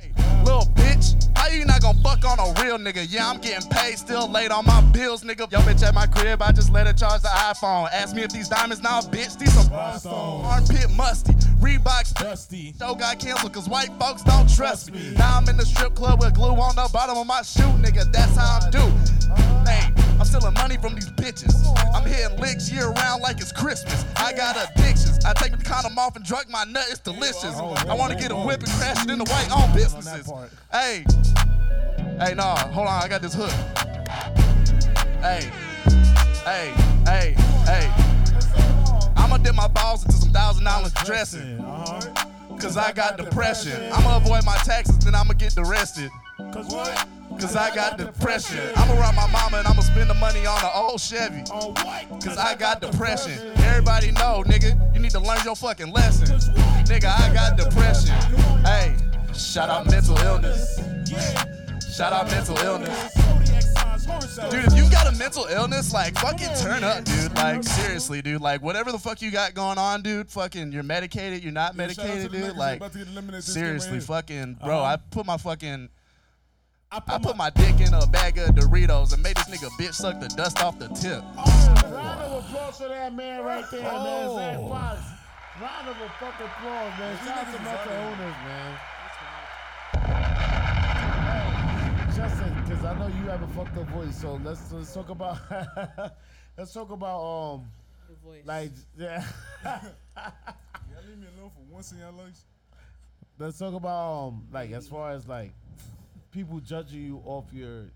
Little 0.43 0.65
bitch, 0.75 1.29
how 1.37 1.49
you 1.49 1.67
not 1.67 1.83
gonna 1.83 2.01
fuck 2.01 2.25
on 2.25 2.39
a 2.39 2.63
real 2.63 2.79
nigga? 2.79 3.07
Yeah, 3.07 3.29
I'm 3.29 3.39
getting 3.43 3.69
paid, 3.69 3.99
still 3.99 4.27
late 4.27 4.51
on 4.53 4.65
my 4.65 4.81
bills, 4.81 5.23
nigga. 5.23 5.53
Yo, 5.53 5.59
bitch, 5.59 5.83
at 5.87 5.93
my 5.95 6.07
crib, 6.07 6.41
I 6.41 6.51
just 6.53 6.73
let 6.73 6.87
her 6.87 6.95
charge 6.95 7.21
the 7.21 7.29
iPhone. 7.29 7.91
Ask 7.93 8.17
me 8.17 8.23
if 8.23 8.31
these 8.33 8.49
diamonds 8.49 8.83
now, 8.83 9.03
bitch, 9.03 9.39
these 9.39 9.53
some 9.53 9.71
Rhinestones. 9.71 10.47
armpit 10.47 10.91
musty. 10.97 11.35
Reeboks 11.61 12.15
Dusty. 12.15 12.75
show 12.79 12.95
got 12.95 13.19
canceled 13.19 13.53
cause 13.53 13.69
white 13.69 13.91
folks 13.99 14.23
don't 14.23 14.49
trust 14.49 14.93
me. 14.93 15.13
Now 15.17 15.37
I'm 15.37 15.49
in 15.49 15.57
the 15.57 15.67
strip 15.67 15.95
club 15.95 16.21
with 16.21 16.35
glue 16.35 16.53
on 16.53 16.75
the 16.75 16.89
bottom 16.93 17.19
of 17.19 17.27
my 17.27 17.43
shoe, 17.43 17.63
nigga. 17.79 18.11
That's 18.11 18.37
how 18.37 18.61
I'm 18.63 18.71
due. 18.71 19.71
Hey, 19.71 19.93
I'm 20.19 20.25
stealing 20.25 20.55
money 20.55 20.79
from 20.79 20.95
these 20.95 21.11
bitches. 21.11 21.55
I'm 21.95 22.05
hitting 22.05 22.39
licks 22.39 22.73
year 22.73 22.91
round 22.91 23.23
like 23.23 23.41
it's 23.41 23.53
Christmas. 23.53 24.05
I 24.17 24.33
got 24.33 24.57
addictions. 24.57 25.23
I 25.25 25.35
take 25.35 25.57
the 25.57 25.63
condom 25.63 25.99
off 25.99 26.17
and 26.17 26.25
drug 26.25 26.49
my 26.49 26.65
nut. 26.65 26.87
It's 26.89 27.01
delicious. 27.01 27.55
I 27.55 27.95
want 27.95 28.13
to 28.13 28.19
get 28.19 28.33
a 28.33 28.37
whip 28.37 28.63
and 28.63 28.73
crash 28.73 29.05
it 29.05 29.11
into 29.11 29.31
white 29.31 29.51
owned 29.55 29.75
businesses. 29.75 30.31
Hey, 30.73 31.05
hey, 32.19 32.35
nah, 32.35 32.57
hold 32.57 32.89
on. 32.89 33.03
I 33.03 33.09
got 33.09 33.21
this 33.21 33.35
hook. 33.35 33.51
Hey, 35.21 35.51
hey, 36.45 36.73
hey, 37.05 37.35
hey. 37.67 38.10
Dip 39.43 39.55
my 39.55 39.69
balls 39.69 40.05
into 40.05 40.17
some 40.17 40.31
thousand 40.31 40.65
dollars 40.65 40.93
dressing. 41.05 41.59
Cause 42.61 42.77
I 42.77 42.93
got 42.93 43.17
depression. 43.17 43.91
I'ma 43.93 44.19
avoid 44.19 44.45
my 44.45 44.57
taxes, 44.59 44.99
then 44.99 45.15
I'ma 45.15 45.33
get 45.33 45.57
arrested. 45.57 46.11
Cause 46.53 46.67
what? 46.69 47.07
Cause 47.41 47.57
I 47.57 47.75
got 47.75 47.97
depression. 47.97 48.61
I'ma 48.77 49.01
rob 49.01 49.15
my 49.15 49.27
mama 49.29 49.59
and 49.59 49.67
I'ma 49.67 49.81
spend 49.81 50.11
the 50.11 50.15
money 50.15 50.45
on 50.45 50.63
an 50.63 50.71
old 50.75 51.01
Chevy. 51.01 51.43
Cause 51.45 52.37
I 52.37 52.55
got 52.57 52.83
depression. 52.83 53.33
Everybody 53.63 54.11
know, 54.11 54.43
nigga, 54.47 54.95
you 54.95 55.01
need 55.01 55.13
to 55.13 55.21
learn 55.21 55.39
your 55.45 55.57
fucking 55.57 55.91
lesson. 55.91 56.27
Nigga, 56.85 57.07
I 57.07 57.33
got 57.33 57.57
depression. 57.57 58.15
Hey, 58.63 58.95
shout 59.35 59.71
out 59.71 59.91
mental 59.91 60.19
illness. 60.19 60.79
Shout 61.97 62.13
out 62.13 62.27
mental 62.31 62.59
illness. 62.59 63.17
Zodiac. 64.21 64.51
Dude, 64.51 64.65
if 64.73 64.79
you 64.79 64.91
got 64.91 65.07
a 65.13 65.17
mental 65.19 65.45
illness, 65.47 65.93
like 65.93 66.15
fucking 66.19 66.49
turn 66.61 66.83
up, 66.85 67.05
dude. 67.05 67.35
Like 67.35 67.63
seriously, 67.65 68.23
dude. 68.23 68.41
Like 68.41 68.63
whatever 68.63 68.93
the 68.93 68.99
fuck 68.99 69.21
you 69.23 69.31
got 69.31 69.55
going 69.55 69.79
on, 69.79 70.03
dude. 70.03 70.31
Fucking, 70.31 70.73
you're 70.73 70.83
medicated. 70.83 71.43
You're 71.43 71.53
not 71.53 71.75
Yeah, 71.77 71.89
shout 71.89 71.99
out 71.99 72.03
to 72.05 72.07
medicated, 72.09 72.33
the 72.33 72.39
dude. 72.39 72.53
niggas 72.53 72.57
Like 72.57 72.77
about 72.79 72.93
to 72.93 72.99
get 72.99 73.09
eliminated 73.09 73.39
this 73.45 73.55
game 73.55 73.63
right 73.65 73.69
seriously, 73.83 74.01
fucking, 74.01 74.55
bro. 74.65 74.79
Uh-huh. 74.79 74.85
I 74.93 74.97
put 75.11 75.27
my 75.27 75.37
fucking. 75.37 75.89
I 76.93 77.01
I 77.07 77.19
put 77.19 77.37
my 77.37 77.51
dick 77.51 77.81
in 77.81 77.95
a 77.95 78.05
bag 78.09 78.37
of 78.39 78.51
Doritos 78.57 79.13
and 79.15 79.23
made 79.23 79.37
this 79.37 79.49
nigga 79.49 79.69
bitch 79.79 79.95
suck 79.95 80.19
the 80.21 80.29
dust 80.29 80.61
off 80.63 80.77
the 80.79 80.89
tip. 80.89 81.23
Oh, 81.39 81.75
Round 81.93 82.21
of 82.21 82.45
applause 82.45 82.79
for 82.79 82.89
that 82.89 83.15
man 83.15 83.45
right 83.45 83.65
there, 83.71 83.83
man. 83.83 84.35
Zach 84.35 84.57
Oh. 84.59 84.69
Fox. 84.71 85.01
Round 85.61 85.89
of 85.89 85.97
a 85.97 86.09
fucking 86.19 86.47
applause, 86.47 86.99
man. 86.99 87.17
Shout 87.25 87.39
out 87.39 87.55
to 87.55 87.63
mental 87.63 87.93
illness, 87.93 88.37
man. 88.45 88.79
Justin, 92.17 92.50
because 92.81 92.97
I 92.97 92.99
know 92.99 93.07
you 93.09 93.29
have 93.29 93.43
a 93.43 93.47
fucked 93.49 93.77
up 93.77 93.89
voice, 93.89 94.17
so 94.21 94.41
let's 94.43 94.73
let's 94.73 94.93
talk 94.95 95.11
about 95.11 95.39
let's 96.59 96.73
talk 96.73 96.91
about 96.91 97.21
um 97.21 97.67
Your 98.09 98.17
voice. 98.25 98.43
like 98.47 98.71
yeah. 98.97 99.23
Y'all 99.65 99.83
leave 101.07 101.19
me 101.19 101.27
alone 101.37 101.51
for 101.51 101.63
once 101.71 101.93
in 101.93 101.99
your 101.99 102.11
lives. 102.13 102.45
let's 103.39 103.59
talk 103.59 103.75
about 103.75 104.29
um 104.29 104.47
like 104.53 104.71
as 104.73 104.89
far 104.89 105.11
as 105.13 105.29
like 105.29 105.53
people 106.31 106.59
judging 106.61 107.03
you 107.03 107.23
off 107.27 107.45
your 107.53 107.91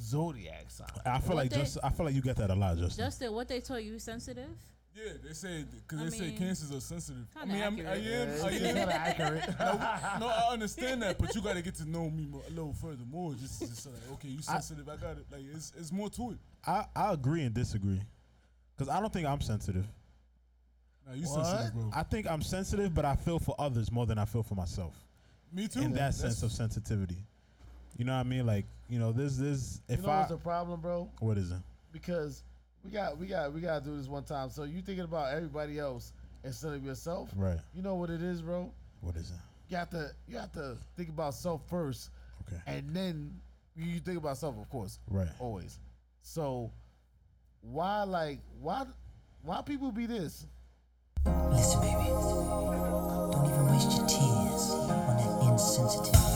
zodiac 0.00 0.64
sign. 0.68 0.88
I 1.06 1.18
feel 1.20 1.28
What 1.28 1.36
like 1.36 1.50
they- 1.50 1.58
just 1.58 1.78
I 1.84 1.90
feel 1.90 2.06
like 2.06 2.14
you 2.14 2.22
get 2.22 2.36
that 2.36 2.50
a 2.50 2.54
lot, 2.54 2.76
Justin. 2.76 3.04
Justin, 3.04 3.32
what 3.32 3.46
they 3.48 3.60
told 3.60 3.82
you 3.84 3.98
sensitive? 4.00 4.50
Yeah, 4.96 5.12
they 5.26 5.32
say 5.32 5.64
because 5.88 6.00
I 6.00 6.04
they 6.04 6.10
say 6.10 6.26
mean, 6.28 6.38
cancers 6.38 6.70
are 6.72 6.80
sensitive. 6.80 7.24
I 7.36 7.40
kinda 7.40 7.54
mean, 7.54 7.62
I'm, 7.64 7.86
I 7.86 7.94
am, 7.96 8.02
Yeah, 8.04 8.44
I 8.44 8.50
am. 8.78 8.88
accurate. 8.88 9.48
no, 10.20 10.28
I 10.28 10.48
understand 10.52 11.02
that, 11.02 11.18
but 11.18 11.34
you 11.34 11.40
got 11.42 11.54
to 11.54 11.62
get 11.62 11.74
to 11.76 11.88
know 11.90 12.08
me 12.10 12.26
more, 12.26 12.42
a 12.46 12.50
little 12.50 12.72
further 12.74 13.02
more. 13.10 13.34
Just, 13.34 13.58
just 13.60 13.86
like, 13.86 13.94
okay, 14.12 14.28
you 14.28 14.40
sensitive. 14.40 14.88
I, 14.88 14.96
got 14.96 15.16
it. 15.18 15.26
Like, 15.32 15.42
it's, 15.52 15.72
it's 15.76 15.90
more 15.90 16.08
to 16.10 16.30
it. 16.30 16.38
I 16.66 16.84
I 16.94 17.12
agree 17.12 17.42
and 17.42 17.52
disagree, 17.52 18.00
cause 18.78 18.88
I 18.88 19.00
don't 19.00 19.12
think 19.12 19.26
I'm 19.26 19.40
sensitive. 19.40 19.84
Nah, 21.08 21.14
you 21.14 21.26
What? 21.26 21.44
sensitive, 21.44 21.74
bro. 21.74 21.90
I 21.92 22.02
think 22.04 22.30
I'm 22.30 22.40
sensitive, 22.42 22.94
but 22.94 23.04
I 23.04 23.16
feel 23.16 23.38
for 23.40 23.54
others 23.58 23.90
more 23.90 24.06
than 24.06 24.18
I 24.18 24.24
feel 24.26 24.42
for 24.44 24.54
myself. 24.54 24.94
me 25.52 25.66
too. 25.66 25.80
in 25.80 25.90
that 25.92 25.98
That's- 26.14 26.20
sense 26.20 26.42
of 26.44 26.52
sensitivity. 26.52 27.18
You 27.98 28.04
know 28.04 28.12
what 28.14 28.20
I 28.20 28.28
mean? 28.28 28.46
Like, 28.46 28.64
you 28.88 28.98
know, 29.00 29.10
this 29.12 29.36
this 29.36 29.80
You 29.88 29.94
if 29.94 30.02
know 30.04 30.10
I 30.10 30.18
what's 30.20 30.30
the 30.30 30.36
problem, 30.38 30.80
bro? 30.80 31.10
what 31.18 31.36
is 31.36 31.50
it? 31.50 31.58
Because 31.92 32.42
we 32.84 32.90
got 32.90 33.18
we 33.18 33.26
got 33.26 33.52
we 33.52 33.60
got 33.60 33.82
to 33.82 33.90
do 33.90 33.96
this 33.96 34.08
one 34.08 34.24
time. 34.24 34.50
So 34.50 34.64
you 34.64 34.82
thinking 34.82 35.04
about 35.04 35.32
everybody 35.34 35.78
else 35.78 36.12
instead 36.44 36.74
of 36.74 36.84
yourself. 36.84 37.30
Right. 37.34 37.58
You 37.74 37.82
know 37.82 37.94
what 37.94 38.10
it 38.10 38.22
is, 38.22 38.42
bro? 38.42 38.70
What 39.00 39.16
is 39.16 39.30
it? 39.30 39.36
You 39.68 39.76
have 39.78 39.90
to 39.90 40.10
you 40.28 40.36
have 40.36 40.52
to 40.52 40.76
think 40.96 41.08
about 41.08 41.34
self 41.34 41.62
first, 41.68 42.10
Okay. 42.46 42.60
and 42.66 42.94
then 42.94 43.40
you 43.74 43.98
think 44.00 44.18
about 44.18 44.36
self, 44.36 44.56
of 44.58 44.68
course, 44.68 44.98
Right. 45.08 45.28
always. 45.38 45.78
So 46.22 46.70
why 47.62 48.02
like 48.04 48.40
why 48.60 48.84
why 49.42 49.62
people 49.62 49.90
be 49.90 50.06
this? 50.06 50.46
Listen, 51.50 51.80
baby. 51.80 52.04
Don't 52.04 53.46
even 53.46 53.66
waste 53.66 53.96
your 53.96 54.06
tears 54.06 54.70
on 54.70 54.88
that 55.16 55.50
insensitive. 55.52 56.33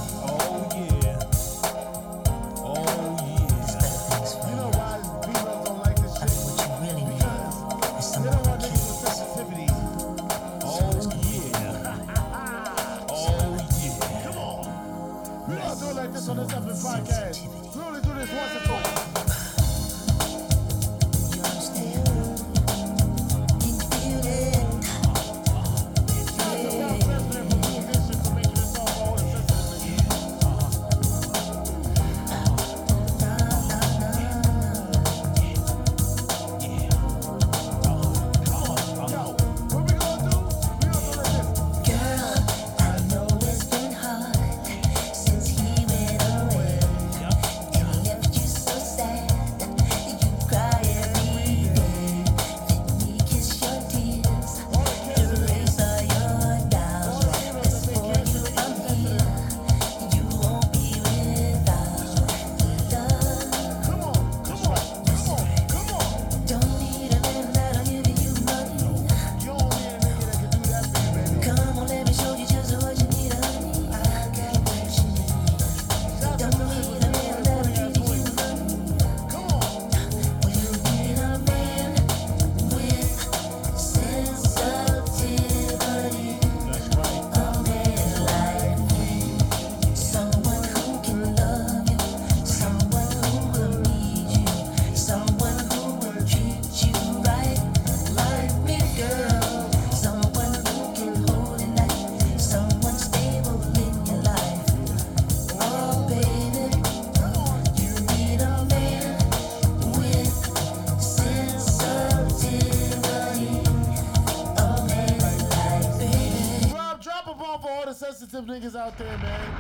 Out 118.89 118.97
there, 118.97 119.19
man. 119.19 119.53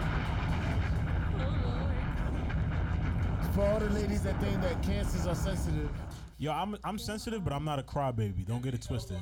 For 3.53 3.63
all 3.63 3.79
the 3.79 3.91
ladies 3.91 4.23
that 4.23 4.41
think 4.41 4.61
that 4.63 4.83
cancers 4.83 5.27
are 5.27 5.35
sensitive. 5.35 5.91
Yo, 6.39 6.51
I'm 6.51 6.77
I'm 6.83 6.99
sensitive, 6.99 7.45
but 7.45 7.53
I'm 7.53 7.65
not 7.65 7.79
a 7.79 7.83
crybaby. 7.83 8.47
Don't 8.47 8.63
get 8.63 8.73
it 8.73 8.81
twisted. 8.81 9.19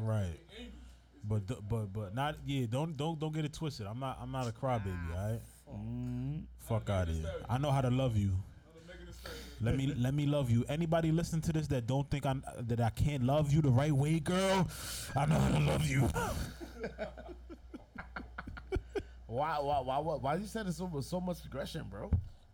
Right. 0.00 0.38
But 1.24 1.46
but 1.68 1.92
but 1.92 2.14
not 2.14 2.36
yeah. 2.46 2.66
Don't 2.70 2.96
don't 2.96 3.18
don't 3.18 3.34
get 3.34 3.44
it 3.44 3.52
twisted. 3.52 3.86
I'm 3.86 3.98
not 3.98 4.18
I'm 4.22 4.30
not 4.30 4.46
a 4.46 4.52
crybaby. 4.52 5.16
All 5.16 5.30
right. 5.30 5.40
Fuck 6.60 6.88
out 6.88 7.08
of 7.08 7.14
here. 7.14 7.26
I 7.48 7.58
know 7.58 7.72
how 7.72 7.80
to 7.80 7.90
love 7.90 8.16
you. 8.16 8.30
Let 9.60 9.76
me 9.76 9.92
let 9.96 10.14
me 10.14 10.26
love 10.26 10.50
you. 10.50 10.64
Anybody 10.68 11.10
listen 11.10 11.40
to 11.42 11.52
this 11.52 11.66
that 11.68 11.88
don't 11.88 12.08
think 12.10 12.26
I 12.26 12.36
that 12.60 12.80
I 12.80 12.90
can't 12.90 13.24
love 13.24 13.52
you 13.52 13.60
the 13.60 13.70
right 13.70 13.92
way, 13.92 14.20
girl? 14.20 14.68
I 15.16 15.26
know 15.26 15.38
how 15.38 15.58
to 15.58 15.64
love 15.64 15.84
you. 15.84 16.08
Why 19.32 19.58
why 19.60 19.80
why 19.80 19.98
why, 19.98 20.14
why 20.16 20.34
you 20.34 20.46
said 20.46 20.66
it 20.66 20.74
so 20.74 20.90
so 21.00 21.18
much 21.18 21.38
aggression, 21.46 21.86
bro? 21.90 22.10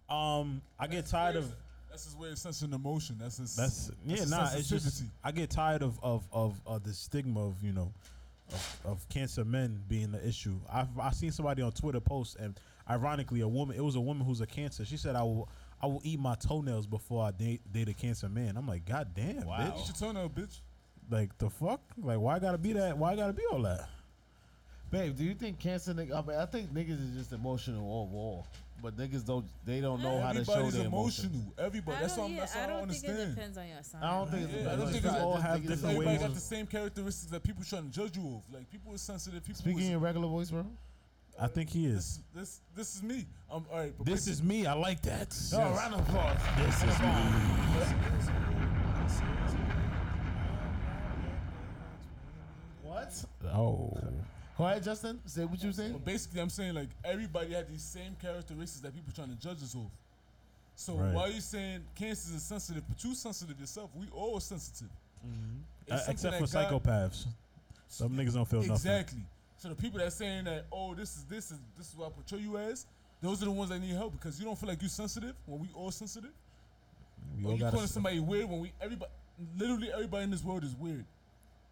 Um, 0.09 0.63
I 0.79 0.87
get 0.87 1.07
tired 1.07 1.35
of 1.35 1.53
That's 1.91 2.05
his 2.05 2.17
way 2.17 2.31
of 2.31 2.39
sensing 2.39 2.73
emotion. 2.73 3.17
That's 3.19 3.39
his. 3.39 3.57
That's 3.57 3.91
yeah, 4.07 4.19
his 4.19 4.31
nah. 4.31 4.49
It's 4.55 4.69
just. 4.69 5.03
I 5.25 5.33
get 5.33 5.51
tired 5.51 5.83
of 5.83 5.99
of 6.05 6.29
of, 6.33 6.61
of 6.65 6.85
the 6.85 6.93
stigma 6.93 7.45
of 7.45 7.57
you 7.65 7.73
know 7.73 7.93
of, 8.53 8.81
of 8.85 9.09
cancer 9.09 9.45
men 9.45 9.83
being 9.89 10.13
the 10.13 10.25
issue. 10.25 10.61
I've 10.73 10.97
I 11.01 11.11
seen 11.11 11.33
somebody 11.33 11.63
on 11.63 11.73
Twitter 11.73 11.99
post 11.99 12.37
and 12.37 12.59
ironically 12.89 13.41
a 13.41 13.49
woman. 13.49 13.77
It 13.77 13.83
was 13.83 13.97
a 13.97 14.01
woman 14.01 14.25
who's 14.25 14.41
a 14.41 14.47
cancer. 14.47 14.85
She 14.85 14.99
said 14.99 15.17
I 15.17 15.25
will 15.25 15.49
I 15.83 15.87
will 15.87 16.01
eat 16.05 16.21
my 16.21 16.37
toenails 16.37 16.87
before 16.87 17.25
I 17.25 17.33
date 17.33 17.61
date 17.73 17.89
a 17.89 17.95
cancer 17.95 18.29
man. 18.29 18.57
I'm 18.57 18.69
like, 18.69 18.85
God 18.85 19.09
damn, 19.17 19.39
Eat 19.39 19.45
bitch. 19.47 19.89
your 19.89 20.13
toenail, 20.13 20.31
bitch. 20.31 20.61
Like 21.11 21.37
the 21.39 21.51
fuck? 21.51 21.81
Like 22.01 22.21
why 22.21 22.37
I 22.37 22.39
gotta 22.39 22.59
be 22.59 22.73
that? 22.75 22.97
Why 22.97 23.15
I 23.15 23.17
gotta 23.17 23.33
be 23.33 23.43
all 23.51 23.63
that? 23.63 23.89
Babe, 24.91 25.17
do 25.17 25.25
you 25.25 25.35
think 25.35 25.59
cancer 25.59 25.93
nigga? 25.93 26.13
I, 26.15 26.27
mean, 26.27 26.39
I 26.39 26.47
think 26.47 26.73
niggas 26.73 27.11
is 27.11 27.17
just 27.17 27.33
emotional 27.33 27.85
overall, 28.09 28.47
but 28.83 28.97
niggas 28.97 29.25
don't. 29.27 29.45
They 29.67 29.81
don't 29.83 30.03
know 30.03 30.19
how 30.21 30.33
to 30.33 30.43
show 30.45 30.53
Everybody's 30.53 30.75
their 30.79 30.87
emotional. 30.87 31.33
emotions. 31.33 31.53
Everybody. 31.59 31.99
That's 32.01 32.17
don't, 32.17 32.25
what 32.25 32.31
I'm, 32.31 32.35
yeah, 32.35 32.41
that's 32.41 32.57
I 32.57 32.61
what 32.61 32.65
I 32.65 32.73
don't 32.73 32.79
don't 32.79 32.89
think 32.91 33.05
it 33.05 33.11
understand. 33.11 33.35
depends 33.37 33.59
on 33.59 33.69
your 33.69 33.83
sign. 33.83 34.03
I 34.03 34.11
don't 34.19 34.31
think 34.31 34.43
it's. 34.45 34.53
Yeah, 34.65 34.73
I 34.73 34.77
don't 34.77 34.91
think 34.93 35.05
it's 35.05 35.15
all 35.15 35.33
just 35.35 35.43
have 35.47 35.53
think 35.53 35.65
it's 35.65 35.75
different 35.75 35.93
Everybody 35.97 36.17
ways 36.17 36.21
got 36.21 36.29
of- 36.31 36.35
the 36.35 36.41
same 36.41 36.67
characteristics 36.67 37.31
that 37.31 37.43
people 37.43 37.65
trying 37.65 37.91
to 37.91 37.91
judge 37.91 38.17
you 38.17 38.23
of. 38.37 38.55
Like 38.55 38.71
people 38.71 38.95
is 38.95 39.03
sensitive. 39.03 39.45
People 39.45 39.59
Speaking 39.61 39.81
is, 39.81 39.89
in 39.91 40.01
regular 40.01 40.27
voice, 40.29 40.51
bro. 40.51 40.65
I 41.41 41.47
think 41.49 41.69
he 41.69 41.87
is. 41.87 42.21
this 42.35 42.61
this 42.75 42.97
is 42.97 43.03
me. 43.03 43.27
Um, 43.51 43.67
all 43.71 43.79
right. 43.79 43.93
But 43.99 44.07
This 44.07 44.27
is 44.27 44.43
me. 44.43 44.67
I 44.67 44.73
like 44.73 45.03
that. 45.03 45.37
No, 45.53 45.59
round 45.59 45.95
of 45.95 46.01
applause. 46.09 46.39
This 46.57 46.77
is 46.83 46.99
me. 47.01 47.09
What? 52.83 53.25
Oh. 53.55 53.93
Go 54.59 54.67
ahead, 54.67 54.83
Justin. 54.83 55.21
Say 55.25 55.45
what 55.45 55.63
you 55.63 55.73
saying. 55.73 55.93
But 55.93 56.05
basically, 56.05 56.41
I'm 56.41 56.51
saying 56.51 56.75
like 56.75 56.89
everybody 57.05 57.53
had 57.55 57.69
these 57.69 57.83
same 57.83 58.17
characteristics 58.21 58.81
that 58.81 58.93
people 58.93 59.13
trying 59.15 59.29
to 59.29 59.37
judge 59.37 59.63
us 59.63 59.75
of. 59.75 59.87
So 60.75 60.95
Right. 60.95 61.15
why 61.15 61.23
are 61.23 61.29
you 61.31 61.41
saying 61.41 61.85
cancer 61.95 62.35
is 62.35 62.43
sensitive, 62.43 62.83
but 62.89 63.03
you 63.05 63.15
sensitive 63.15 63.59
yourself? 63.59 63.91
We 63.95 64.09
all 64.11 64.41
sensitive. 64.41 64.91
It's 65.87 65.93
Uh, 65.93 65.97
something 65.99 66.13
except 66.13 66.33
that 66.41 66.49
for 66.49 66.53
God- 66.53 66.83
psychopaths. 66.83 67.27
Some 67.89 68.11
niggas 68.17 68.35
don't 68.35 68.47
feel 68.49 68.61
nothing. 68.61 68.75
Exactly. 68.75 69.25
So 69.59 69.69
the 69.71 69.75
people 69.77 69.99
that 70.01 70.13
saying 70.13 70.45
that, 70.45 70.67
oh, 70.73 70.95
this 70.95 71.17
is 71.17 71.25
this 71.25 71.51
is 71.53 71.59
this 71.77 71.89
is 71.91 71.97
what 71.97 72.09
I 72.09 72.11
portray 72.11 72.41
you 72.41 72.59
as, 72.59 72.85
those 73.21 73.41
are 73.43 73.47
the 73.47 73.51
ones 73.53 73.71
that 73.71 73.79
need 73.81 73.95
help 73.95 74.13
because 74.13 74.39
you 74.41 74.45
don't 74.45 74.59
feel 74.59 74.69
like 74.69 74.83
you 74.83 74.89
sensitive 74.89 75.35
when 75.47 75.61
we 75.61 75.69
all 75.75 75.91
sensitive. 75.93 76.33
We 77.37 77.45
or 77.45 77.47
all 77.47 77.53
you 77.55 77.59
gotta 77.61 77.71
calling 77.73 77.85
s- 77.85 77.93
somebody 77.93 78.19
weird 78.21 78.49
when 78.49 78.61
we 78.61 78.73
everybody 78.81 79.11
literally 79.57 79.93
everybody 79.93 80.25
in 80.25 80.31
this 80.31 80.43
world 80.45 80.65
is 80.65 80.75
weird. 80.75 81.05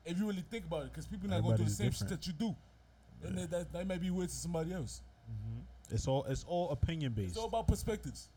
If 0.05 0.19
you 0.19 0.27
really 0.29 0.43
think 0.51 0.67
about 0.67 0.85
it, 0.85 0.93
because 0.93 1.07
people 1.07 1.29
not 1.29 1.43
going 1.43 1.57
through 1.57 1.67
the 1.67 1.71
Everybody's 1.73 1.77
same 1.77 1.91
different. 2.09 2.11
shit 2.11 2.21
that 2.21 2.27
you 2.27 2.33
do, 2.55 2.57
and 3.25 3.39
that, 3.39 3.51
that 3.51 3.73
that 3.73 3.87
might 3.87 4.01
be 4.01 4.11
weird 4.11 4.29
to 4.29 4.35
somebody 4.35 4.73
else. 4.73 5.03
Mm-hmm. 5.31 5.95
It's 5.95 6.07
all 6.09 6.25
it's 6.29 6.45
all 6.49 6.71
opinion 6.71 7.13
based. 7.13 7.31
It's 7.31 7.39
all 7.39 7.47
about 7.47 7.69
perspectives. 7.69 8.29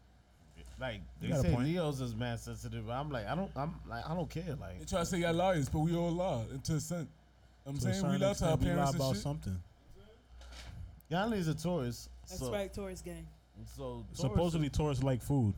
Like 0.79 1.01
You 1.21 1.27
they 1.27 1.33
got 1.35 1.39
a 1.39 1.49
say, 1.49 1.53
point. 1.55 1.67
Leo's 1.67 1.99
is 2.01 2.15
mad 2.15 2.39
sensitive. 2.39 2.87
but 2.87 2.93
I'm 2.93 3.09
like, 3.09 3.27
I 3.27 3.35
don't. 3.35 3.51
I'm 3.55 3.75
like, 3.89 4.09
I 4.09 4.13
don't 4.13 4.29
care. 4.29 4.55
Like, 4.59 4.79
They 4.79 4.85
try 4.85 4.99
to 4.99 5.05
say 5.05 5.17
y'all 5.19 5.33
liars, 5.33 5.67
but 5.67 5.79
we 5.79 5.93
all 5.95 6.11
lie 6.11 6.43
to 6.63 6.73
a 6.73 6.75
extent. 6.77 7.09
I'm 7.67 7.77
To 7.77 7.79
a 7.79 7.93
saying 7.93 7.95
we 7.95 8.01
certain 8.01 8.11
lie 8.11 8.17
to 8.19 8.25
our 8.25 8.31
extent, 8.31 8.61
we 8.61 8.67
lie 8.69 8.73
parents 8.75 8.91
and 8.91 9.01
about 9.01 9.13
shit. 9.15 9.23
something. 9.23 9.59
Yanni 11.09 11.37
is 11.37 11.47
a 11.47 11.55
Taurus. 11.55 12.07
That's 12.27 12.39
so, 12.39 12.51
right, 12.51 12.73
Taurus 12.73 13.01
gang. 13.01 13.25
So 13.75 13.83
Taurus- 13.83 14.05
Supposedly 14.21 14.69
Taurus 14.69 15.03
like 15.03 15.21
food. 15.21 15.53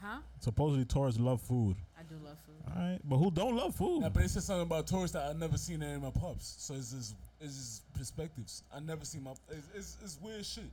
Huh? 0.00 0.18
Supposedly 0.40 0.84
Taurus 0.84 1.18
love 1.18 1.40
food. 1.40 1.74
I 1.98 2.02
do 2.02 2.14
love 2.24 2.38
food. 2.46 2.72
All 2.76 2.82
right, 2.90 2.98
but 3.04 3.16
who 3.16 3.30
don't 3.30 3.56
love 3.56 3.74
food? 3.74 4.02
Yeah, 4.02 4.08
but 4.10 4.22
they 4.22 4.28
said 4.28 4.42
something 4.44 4.62
about 4.62 4.86
tourists 4.86 5.14
that 5.14 5.28
I 5.28 5.32
never 5.32 5.56
seen 5.58 5.82
in 5.82 6.00
my 6.02 6.10
pups. 6.10 6.54
So 6.58 6.74
it's 6.74 6.92
just 6.92 7.16
it's 7.40 7.56
just 7.56 7.92
perspectives. 7.94 8.62
I 8.74 8.80
never 8.80 9.04
see 9.04 9.18
my. 9.18 9.32
It's, 9.50 9.68
it's, 9.74 9.96
it's 10.02 10.18
weird 10.20 10.44
shit. 10.44 10.64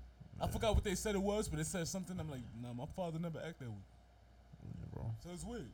I 0.42 0.48
forgot 0.48 0.76
what 0.76 0.84
they 0.84 0.96
said 0.96 1.16
it 1.16 1.22
was, 1.22 1.48
but 1.48 1.60
it 1.60 1.66
said 1.66 1.88
something. 1.88 2.20
I'm 2.20 2.30
like, 2.30 2.42
nah, 2.62 2.74
my 2.74 2.86
father 2.96 3.20
never 3.20 3.40
act 3.40 3.60
that 3.60 3.70
way. 3.70 3.76
bro. 4.94 5.06
So 5.24 5.30
it's 5.34 5.46
weird. 5.46 5.66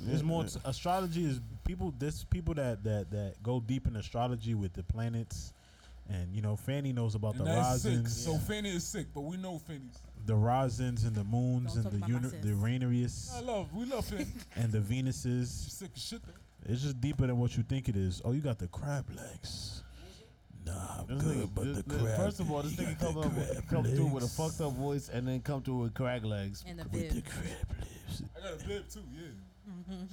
There's 0.00 0.22
more. 0.22 0.44
t- 0.44 0.58
astrology 0.64 1.24
is 1.24 1.40
people. 1.64 1.92
There's 1.98 2.24
people 2.24 2.54
that 2.54 2.82
that 2.84 3.10
that 3.10 3.34
go 3.42 3.60
deep 3.60 3.86
in 3.86 3.96
astrology 3.96 4.54
with 4.54 4.72
the 4.74 4.82
planets, 4.82 5.52
and 6.08 6.34
you 6.34 6.42
know, 6.42 6.54
Fanny 6.56 6.92
knows 6.92 7.14
about 7.14 7.32
And 7.36 7.40
the 7.42 7.44
that's 7.52 7.82
sick. 7.82 7.92
risings, 7.92 8.24
So 8.24 8.34
Fanny 8.36 8.70
is 8.70 8.84
sick, 8.84 9.06
but 9.14 9.22
we 9.22 9.36
know 9.36 9.58
Fanny's. 9.58 9.98
the 10.26 10.34
risings 10.36 11.04
and 11.04 11.14
the 11.16 11.24
moons 11.24 11.74
Don't 11.74 11.86
and 11.86 11.92
the 11.94 11.96
about 12.06 12.08
uni- 12.32 12.40
the 12.42 12.48
Uranus 12.48 13.32
I 13.34 13.40
love, 13.40 13.72
we 13.74 13.86
love 13.86 14.04
Fanny. 14.04 14.26
and 14.56 14.70
the 14.70 14.78
She's 14.80 14.88
Venuses. 14.88 15.46
sick 15.72 15.90
as 15.96 16.02
shit 16.04 16.20
though. 16.26 16.32
It's 16.72 16.82
just 16.82 17.00
deeper 17.00 17.26
than 17.26 17.38
what 17.38 17.56
you 17.56 17.62
think 17.62 17.88
it 17.88 17.96
is. 17.96 18.20
Oh, 18.24 18.32
you 18.32 18.40
got 18.40 18.58
the 18.58 18.66
crab 18.68 19.06
legs. 19.16 19.82
Nah, 20.68 21.00
I'm 21.00 21.06
This 21.06 21.22
good, 21.24 21.36
nigga- 21.36 21.54
but 21.54 21.64
this- 21.64 21.76
the 21.84 21.98
crab. 21.98 22.16
first 22.16 22.40
of 22.40 22.50
all, 22.50 22.62
this 22.62 22.78
you 22.78 22.86
nigga 22.86 22.98
come, 23.00 23.18
up 23.18 23.32
with, 23.34 23.48
crab 23.48 23.68
come 23.68 23.84
through 23.84 24.06
with 24.06 24.24
a 24.24 24.28
fucked 24.28 24.60
up 24.60 24.72
voice 24.74 25.08
and 25.08 25.26
then 25.26 25.40
come 25.40 25.62
through 25.62 25.78
with 25.78 25.94
crag 25.94 26.24
legs. 26.24 26.64
And 26.66 26.80
a 26.80 26.84
with 26.84 27.14
the 27.14 27.22
crab 27.22 27.44
legs. 27.78 28.22
I 28.36 28.40
got 28.40 28.52
a 28.62 28.66
bib 28.68 28.88
too, 28.88 29.00
yeah. 29.12 29.28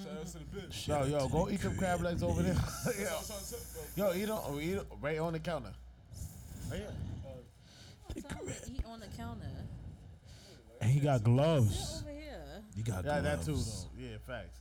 Shout 0.03 0.17
out 0.17 0.27
to 0.27 0.37
the 0.39 0.45
bib. 0.45 0.73
Yo, 0.85 1.03
yo, 1.05 1.27
go 1.29 1.49
eat 1.49 1.61
them 1.61 1.77
crab 1.77 2.01
legs 2.01 2.23
over 2.23 2.41
there. 2.43 2.53
That's 2.53 3.29
what 3.29 3.53
I'm 3.97 3.97
yo, 3.97 4.13
eat 4.13 4.25
them, 4.25 4.59
eat 4.61 4.77
'em 4.77 4.85
right 5.01 5.17
on 5.19 5.33
the 5.33 5.39
counter. 5.39 5.73
Right 6.69 6.79
here. 6.79 6.93
Sometimes 8.13 8.67
we 8.69 8.75
eat 8.75 8.85
on 8.85 8.99
the 9.01 9.07
counter. 9.07 9.45
And 10.81 10.91
he 10.91 10.99
got 10.99 11.17
Sit 11.17 11.25
gloves. 11.25 12.01
over 12.01 12.11
here. 12.11 12.63
You 12.75 12.83
got 12.83 13.03
Yeah, 13.05 13.19
gloves. 13.21 13.45
that 13.45 13.51
too, 13.51 13.57
though. 13.57 13.89
Yeah, 14.11 14.17
facts. 14.25 14.59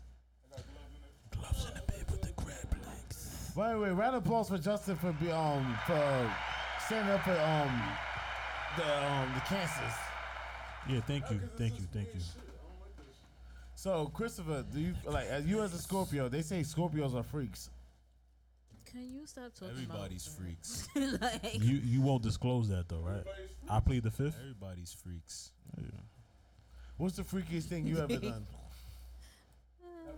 Gloves 0.50 0.64
in 0.64 0.94
the 0.94 1.00
bed 1.00 1.10
with 1.22 1.30
the 1.30 1.36
crab 1.38 1.74
legs. 1.74 1.83
By 3.54 3.72
the 3.72 3.78
way, 3.78 3.90
round 3.90 4.16
of 4.16 4.24
applause 4.24 4.48
for 4.48 4.58
Justin 4.58 4.96
for 4.96 5.12
be, 5.12 5.30
um 5.30 5.76
for 5.86 6.30
standing 6.86 7.14
up 7.14 7.22
for 7.22 7.30
um 7.32 7.82
the 8.76 9.04
um 9.04 9.32
the 9.34 9.40
cancers. 9.40 9.94
Yeah, 10.88 11.00
thank 11.00 11.30
you, 11.30 11.40
thank 11.56 11.78
you, 11.78 11.86
thank 11.92 12.08
you. 12.14 12.20
So 13.76 14.06
Christopher, 14.06 14.64
do 14.72 14.80
you 14.80 14.94
like 15.06 15.26
as 15.28 15.46
you 15.46 15.62
as 15.62 15.72
a 15.72 15.78
Scorpio? 15.78 16.28
They 16.28 16.42
say 16.42 16.60
Scorpios 16.60 17.14
are 17.14 17.22
freaks. 17.22 17.70
Can 18.90 19.12
you 19.12 19.26
stop 19.26 19.52
talking 19.54 19.70
Everybody's 19.70 20.26
freaks. 20.26 20.88
like 21.20 21.54
You 21.60 21.76
you 21.76 22.00
won't 22.00 22.22
disclose 22.22 22.68
that 22.68 22.88
though, 22.88 23.00
right? 23.00 23.24
I 23.68 23.80
plead 23.80 24.02
the 24.02 24.10
fifth. 24.10 24.36
Everybody's 24.40 24.92
freaks. 24.92 25.52
What's 26.96 27.16
the 27.16 27.22
freakiest 27.22 27.64
thing 27.64 27.86
you 27.86 27.98
ever 27.98 28.16
done? 28.16 28.46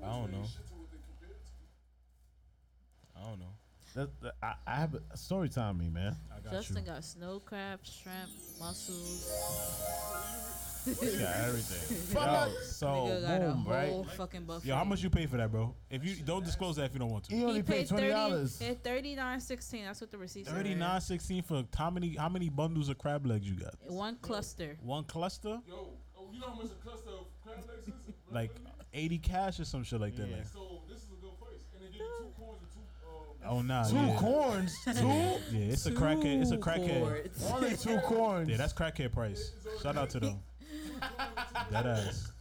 I 0.03 0.07
don't 0.09 0.33
know. 0.33 0.45
I 3.27 3.31
don't 3.31 3.39
know. 3.41 3.47
That, 3.95 4.21
that- 4.23 4.35
I, 4.43 4.55
I 4.67 4.75
have 4.77 4.95
a 5.11 5.17
story 5.17 5.49
time, 5.49 5.79
me 5.79 5.89
man. 5.89 6.15
I 6.35 6.41
got 6.41 6.53
Justin 6.53 6.77
you. 6.79 6.83
got 6.93 7.03
snow 7.05 7.41
crab, 7.41 7.81
shrimp, 7.83 8.31
mussels. 8.61 9.33
He 10.85 10.93
got 11.19 11.35
everything. 11.49 12.15
Nigga 12.15 12.47
Yo, 12.55 12.61
so 12.63 12.87
got 12.87 13.41
a 13.43 13.47
boom, 13.49 13.65
whole 13.65 14.05
right? 14.05 14.13
fucking 14.17 14.45
buffet. 14.45 14.69
Yo, 14.69 14.77
how 14.77 14.85
much 14.85 15.03
you 15.03 15.11
pay 15.11 15.27
for 15.27 15.39
that, 15.39 15.51
bro? 15.51 15.75
If 15.91 16.05
you 16.05 16.15
don't 16.23 16.45
disclose 16.45 16.77
that, 16.77 16.85
if 16.85 16.93
you 16.93 17.01
don't 17.01 17.11
want 17.11 17.25
to. 17.25 17.35
He 17.35 17.43
only 17.43 17.57
He 17.57 17.63
paid 17.63 17.89
twenty 17.89 18.09
dollars. 18.11 18.63
Thirty 18.85 19.17
nine 19.17 19.41
sixteen. 19.41 19.85
That's 19.87 20.01
what 20.01 20.13
the 20.13 20.19
receipt 20.19 20.47
said. 20.47 20.55
Thirty 20.55 20.75
nine 20.77 21.01
sixteen 21.01 21.43
for 21.43 21.65
how 21.77 21.91
many 21.91 22.15
how 22.15 22.29
many 22.29 22.49
bundles 22.51 22.89
of 22.89 22.99
crab 22.99 23.27
legs 23.27 23.49
you 23.49 23.57
got? 23.57 23.75
One 23.89 24.17
cluster. 24.23 24.77
One 24.83 25.03
cluster, 25.05 25.59
Yo, 25.67 25.89
oh, 26.17 26.29
you 26.33 26.39
know 26.39 26.49
how 26.51 26.55
much 26.55 26.67
a 26.67 26.87
cluster 26.87 27.11
of 27.11 27.27
crab 27.43 27.65
legs 27.69 27.89
is? 27.89 27.95
like 28.31 28.53
eighty 28.95 29.19
cash 29.19 29.59
or 29.59 29.65
some 29.65 29.83
shit 29.83 30.01
like 30.01 30.15
that. 30.17 30.29
Yeah. 30.29 30.37
Like, 30.37 30.47
So 30.47 30.83
this 30.89 30.99
is 30.99 31.09
a 31.11 31.21
good 31.21 31.37
price. 31.41 31.65
And 31.75 31.83
they 31.83 31.87
give 31.89 32.03
you 32.03 32.13
two 32.21 32.31
corns 32.39 32.61
and 32.63 32.71
two. 32.73 32.81
Um, 33.09 33.36
oh 33.49 33.63
nah, 33.63 33.85
Two 33.85 33.97
yeah. 33.97 34.17
corns. 34.17 34.77
Two. 34.85 34.91
Yeah, 34.93 35.39
it's 35.53 35.87
a 35.87 35.91
crackhead. 35.93 36.43
It's 36.43 36.51
a 36.51 36.57
crackhead. 36.59 37.01
Cords. 37.03 37.53
only 37.53 37.77
two 37.77 37.99
corns. 38.07 38.49
Yeah, 38.49 38.57
that's 38.57 38.73
crackhead 38.73 39.13
price. 39.13 39.53
Shout 39.83 39.97
out 39.97 40.11
to 40.11 40.21
them. 40.21 40.41
that 41.71 41.87
ass. 41.87 42.33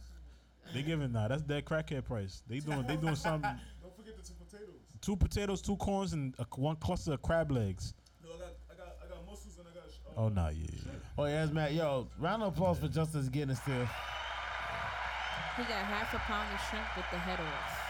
They 0.74 0.82
giving 0.82 1.12
nah, 1.12 1.28
that's 1.28 1.42
that 1.44 1.64
crackhead 1.64 2.04
price. 2.04 2.42
They 2.48 2.58
doing 2.58 2.86
they 2.86 2.96
doing 2.96 3.14
something. 3.16 3.50
don't 3.82 3.96
forget 3.96 4.16
the 4.16 4.22
two 4.22 4.34
potatoes. 4.34 4.74
Two 5.00 5.16
potatoes, 5.16 5.62
two 5.62 5.76
corns, 5.76 6.12
and 6.12 6.34
a, 6.38 6.44
one 6.56 6.76
cluster 6.76 7.12
of 7.12 7.22
crab 7.22 7.50
legs. 7.50 7.94
No, 8.24 8.30
I 8.34 8.38
got, 8.38 8.46
I 8.70 8.74
got, 8.74 8.96
I 9.04 9.08
got 9.08 9.26
mussels 9.26 9.58
and 9.58 9.66
I 9.68 9.74
got. 9.74 9.84
Uh, 9.84 10.20
Oh 10.20 10.28
nah, 10.28 10.48
yeah. 10.48 10.66
yeah. 10.72 10.92
Oh 11.18 11.24
yeah, 11.26 11.40
that's 11.40 11.52
Matt. 11.52 11.72
Yo, 11.74 12.08
round 12.18 12.42
of 12.42 12.54
applause 12.54 12.78
for 12.78 12.88
Justice 12.88 13.28
getting 13.28 13.50
it 13.50 13.56
still. 13.56 13.86
He 15.56 15.62
got 15.62 15.84
half 15.88 16.12
a 16.12 16.18
pound 16.18 16.52
of 16.52 16.60
shrimp 16.68 16.84
with 16.96 17.06
the 17.10 17.18
head 17.18 17.40
off. 17.40 17.85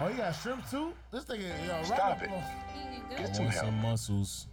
Oh, 0.00 0.08
you 0.08 0.16
got 0.16 0.32
shrimp 0.32 0.68
too? 0.70 0.92
This 1.10 1.24
nigga, 1.24 1.66
yo, 1.66 1.82
Stop 1.84 1.98
round 1.98 2.22
it. 2.22 2.24
applause. 2.26 2.44
Eating 2.76 3.02
good. 3.08 3.18
I 3.18 3.32
some 3.32 3.44
want 3.44 3.54
help. 3.54 3.66
some 3.66 3.82
mussels. 3.82 4.46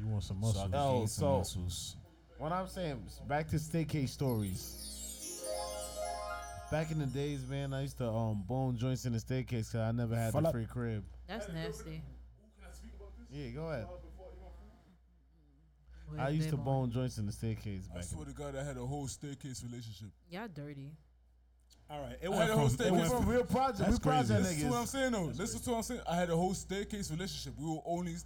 You 0.00 0.06
want 0.06 0.22
some 0.24 0.42
So 0.42 0.46
I 0.48 0.52
mussel? 0.52 0.62
can 0.70 0.74
Oh, 0.74 1.06
so- 1.06 1.38
mussels. 1.38 1.96
What 2.38 2.52
I'm 2.52 2.68
saying, 2.68 3.02
back 3.26 3.48
to 3.48 3.56
staycase 3.56 4.10
stories. 4.10 5.44
Back 6.70 6.90
in 6.92 6.98
the 6.98 7.06
days, 7.06 7.44
man, 7.48 7.72
I 7.74 7.82
used 7.82 7.96
to 7.98 8.08
um 8.08 8.42
bone 8.46 8.76
joints 8.76 9.06
in 9.06 9.12
the 9.12 9.20
staircase 9.20 9.68
because 9.68 9.80
I 9.80 9.90
never 9.92 10.14
had 10.14 10.32
Fall 10.32 10.42
the 10.42 10.48
up. 10.48 10.54
free 10.54 10.66
crib. 10.66 11.02
That's 11.26 11.48
nasty. 11.48 12.00
Yeah, 13.30 13.48
go 13.50 13.70
ahead. 13.70 13.86
With 16.10 16.20
I 16.20 16.28
used 16.30 16.48
to 16.50 16.56
bib 16.56 16.60
on. 16.60 16.64
bone 16.64 16.90
joints 16.90 17.18
in 17.18 17.26
the 17.26 17.32
staircase 17.32 17.86
Back 17.86 17.96
I 17.96 18.00
back. 18.00 18.04
swear 18.04 18.26
In 18.28 18.32
to 18.34 18.38
God, 18.38 18.56
I 18.56 18.62
had 18.64 18.76
a 18.76 18.86
whole 18.86 19.06
staircase 19.08 19.62
relationship. 19.64 20.08
Y'all 20.30 20.48
dirty. 20.48 20.90
All 21.90 22.00
right, 22.02 22.18
it 22.20 22.28
I 22.28 22.36
had 22.36 22.50
a 22.50 22.54
whole 22.56 22.66
it 22.66 22.70
staircase. 22.70 23.02
we 23.02 23.08
from 23.08 23.26
real 23.26 23.44
project. 23.44 23.78
That's 23.78 23.92
We 23.92 23.98
project 23.98 24.42
crazy. 24.42 24.42
Listen 24.44 24.64
to 24.66 24.70
what 24.70 24.80
I'm 24.80 24.86
saying 24.86 25.12
though. 25.12 25.32
Listen 25.34 25.60
to 25.60 25.70
what 25.70 25.76
I'm 25.78 25.82
saying. 25.84 26.00
I 26.08 26.16
had 26.16 26.30
a 26.30 26.36
whole 26.36 26.54
staircase 26.54 27.10
relationship. 27.10 27.54
We 27.58 27.66
were 27.66 27.80
only 27.86 28.16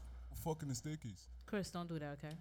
fucking 0.45 0.69
the 0.69 0.75
staircase. 0.75 1.29
Chris, 1.47 1.71
don't 1.71 1.89
do 1.89 1.99
that, 2.01 2.19
okay? 2.25 2.35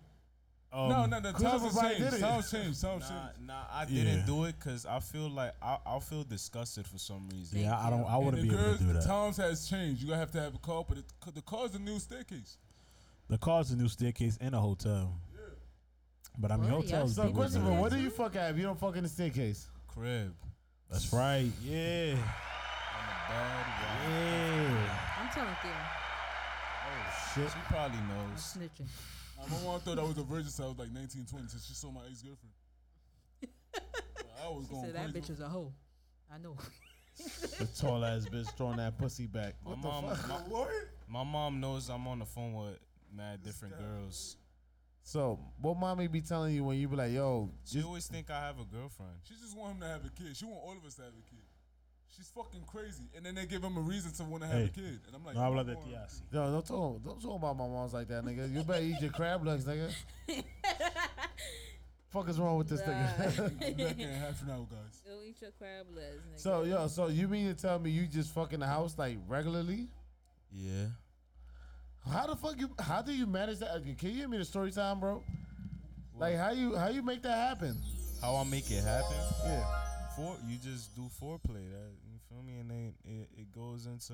um, 0.73 0.89
no, 0.89 1.05
no, 1.05 1.19
the 1.19 1.33
Christopher 1.33 1.59
times 1.59 1.75
Wright 1.75 1.83
have 1.85 1.97
changed. 1.97 2.11
did 2.11 2.13
it. 2.13 2.21
Times 2.21 2.51
changed. 2.51 2.81
Times 2.81 3.01
Nah, 3.09 3.09
changed. 3.27 3.47
nah, 3.47 3.63
I 3.71 3.85
didn't 3.85 4.25
do 4.25 4.45
it 4.45 4.55
because 4.57 4.85
I 4.85 4.99
feel 4.99 5.29
like 5.29 5.53
I, 5.61 5.77
I'll 5.85 5.99
feel 5.99 6.23
disgusted 6.23 6.87
for 6.87 6.97
some 6.97 7.29
reason. 7.29 7.59
Yeah, 7.59 7.77
I 7.77 7.89
don't. 7.91 8.05
I 8.05 8.15
And 8.15 8.25
wouldn't 8.25 8.41
the 8.43 8.49
be 8.49 8.53
able 8.55 8.63
girls, 8.65 8.77
to 8.79 8.83
do 8.85 8.93
the 8.93 8.99
that. 8.99 9.05
times 9.05 9.37
has 9.37 9.67
changed. 9.69 10.01
You 10.01 10.07
gotta 10.07 10.19
have 10.21 10.31
to 10.31 10.41
have 10.41 10.55
a 10.55 10.59
car, 10.59 10.83
but 10.87 10.97
it, 10.97 11.05
the 11.35 11.41
car's 11.41 11.75
a 11.75 11.79
new 11.79 11.99
staircase. 11.99 12.57
The 13.27 13.37
car's 13.37 13.69
a 13.71 13.75
new 13.75 13.89
staircase 13.89 14.37
and 14.41 14.55
a 14.55 14.59
hotel. 14.59 15.13
Yeah. 15.35 15.41
But 16.39 16.51
I 16.51 16.57
mean, 16.57 16.71
Well, 16.71 16.83
yeah, 16.83 16.91
hotels. 16.95 17.15
So, 17.15 17.23
be 17.23 17.29
what 17.29 17.41
Christopher, 17.41 17.73
what 17.73 17.91
do 17.91 17.99
you 17.99 18.09
fuck 18.09 18.35
at 18.37 18.51
if 18.51 18.57
you 18.57 18.63
don't 18.63 18.79
fuck 18.79 18.95
in 18.95 19.03
the 19.03 19.09
staircase? 19.09 19.67
Crib. 19.87 20.33
That's 20.91 21.11
right. 21.13 21.49
Yeah. 21.63 22.13
On 22.13 22.17
the 22.17 23.15
bed. 23.27 23.31
wow. 23.31 23.65
Yeah. 24.09 24.99
I'm 25.21 25.29
telling 25.33 25.55
Theo. 25.61 25.71
Oh 26.83 27.31
shit. 27.33 27.49
She 27.51 27.59
probably 27.73 27.99
knows. 27.99 28.39
Snitching. 28.39 28.87
Nah, 29.39 29.47
my 29.57 29.63
mom 29.63 29.79
thought 29.79 29.99
I 29.99 30.03
was 30.03 30.17
a 30.17 30.23
virgin 30.23 30.49
since 30.49 30.59
I 30.59 30.67
was 30.67 30.77
like 30.77 30.91
19, 30.91 31.25
20, 31.25 31.47
since 31.47 31.65
she 31.65 31.73
saw 31.73 31.91
my 31.91 32.01
ex 32.09 32.21
girlfriend. 32.21 32.53
I 34.45 34.49
was 34.49 34.65
She 34.67 34.73
going 34.73 34.85
said 34.85 34.95
that 34.95 35.11
crazy. 35.13 35.19
bitch 35.21 35.29
is 35.31 35.39
a 35.39 35.47
hoe. 35.47 35.71
I 36.33 36.37
know. 36.37 36.55
The 37.59 37.67
tall 37.79 38.03
ass 38.03 38.25
bitch 38.25 38.49
throwing 38.57 38.77
that 38.77 38.97
pussy 38.97 39.27
back. 39.27 39.55
My 39.63 39.71
What 39.71 39.79
mom, 39.79 40.09
the 40.09 40.15
fuck? 40.15 40.49
my, 40.51 40.65
my 41.07 41.23
mom 41.23 41.59
knows 41.59 41.89
I'm 41.89 42.07
on 42.07 42.19
the 42.19 42.25
phone 42.25 42.53
with 42.53 42.77
mad 43.15 43.43
different 43.43 43.77
girls. 43.79 44.37
So, 45.03 45.39
what 45.59 45.77
mommy 45.77 46.07
be 46.07 46.21
telling 46.21 46.53
you 46.53 46.63
when 46.63 46.77
you 46.77 46.87
be 46.87 46.95
like, 46.95 47.11
yo, 47.11 47.49
She 47.65 47.75
just, 47.75 47.87
always 47.87 48.07
think 48.07 48.29
I 48.29 48.39
have 48.45 48.59
a 48.59 48.63
girlfriend. 48.65 49.11
She 49.27 49.33
just 49.41 49.57
want 49.57 49.73
him 49.75 49.81
to 49.81 49.87
have 49.87 50.05
a 50.05 50.09
kid. 50.09 50.37
She 50.37 50.45
want 50.45 50.59
all 50.63 50.73
of 50.77 50.85
us 50.85 50.95
to 50.95 51.01
have 51.01 51.11
a 51.11 51.29
kid. 51.29 51.43
She's 52.15 52.27
fucking 52.27 52.63
crazy. 52.67 53.05
And 53.15 53.25
then 53.25 53.35
they 53.35 53.45
give 53.45 53.63
him 53.63 53.77
a 53.77 53.81
reason 53.81 54.11
to 54.13 54.23
want 54.25 54.43
to 54.43 54.47
have 54.47 54.57
Hey. 54.59 54.65
a 54.65 54.69
kid. 54.69 54.99
And 55.07 55.15
I'm 55.15 55.25
like, 55.25 55.33
No 55.35 55.41
come 55.41 55.55
habla 55.57 55.63
de 55.63 55.75
on. 55.79 55.83
ti 55.83 55.91
así. 55.95 56.21
yo, 56.31 56.51
don't 56.51 56.65
talk, 56.67 57.03
don't 57.03 57.21
talk 57.21 57.35
about 57.37 57.57
my 57.57 57.67
moms 57.67 57.93
like 57.93 58.07
that, 58.09 58.23
nigga. 58.23 58.53
You 58.53 58.63
better 58.63 58.83
eat 58.83 59.01
your 59.01 59.11
crab 59.11 59.45
legs, 59.45 59.65
nigga. 59.65 59.91
Fuck 62.09 62.27
is 62.29 62.37
wrong 62.39 62.57
with 62.57 62.67
this 62.67 62.81
nigga? 62.81 63.39
I'm 63.39 63.73
back 63.73 63.97
in 63.99 64.09
half 64.09 64.41
an 64.43 64.49
hour, 64.51 64.67
guys. 64.69 65.01
Go 65.07 65.19
eat 65.25 65.41
your 65.41 65.51
crab 65.51 65.85
legs, 65.95 66.21
nigga. 66.29 66.39
so, 66.39 66.63
yo, 66.63 66.87
so 66.87 67.07
you 67.07 67.27
mean 67.29 67.47
to 67.47 67.59
tell 67.59 67.79
me 67.79 67.89
you 67.89 68.05
just 68.05 68.33
fuck 68.33 68.51
in 68.51 68.59
the 68.59 68.67
house 68.67 68.97
like 68.97 69.17
regularly? 69.29 69.87
Yeah. 70.51 70.87
How 72.09 72.27
the 72.27 72.35
fuck 72.35 72.59
you? 72.59 72.69
How 72.79 73.01
do 73.01 73.11
you 73.13 73.25
manage 73.27 73.59
that? 73.59 73.73
Can 73.97 74.09
you 74.11 74.21
give 74.21 74.29
me 74.29 74.37
the 74.37 74.45
story 74.45 74.71
time, 74.71 74.99
bro? 74.99 75.23
Like 76.17 76.35
how 76.35 76.51
you 76.51 76.75
how 76.75 76.89
you 76.89 77.01
make 77.03 77.21
that 77.23 77.35
happen? 77.49 77.77
How 78.21 78.35
I 78.35 78.43
make 78.43 78.69
it 78.69 78.83
happen? 78.83 79.17
Yeah. 79.45 79.63
For 80.15 80.35
you 80.47 80.57
just 80.57 80.95
do 80.95 81.03
foreplay. 81.21 81.69
That 81.71 81.91
you 82.11 82.19
feel 82.29 82.43
me, 82.43 82.59
and 82.59 82.69
then 82.69 82.93
it, 83.05 83.29
it 83.37 83.51
goes 83.55 83.85
into 83.85 84.13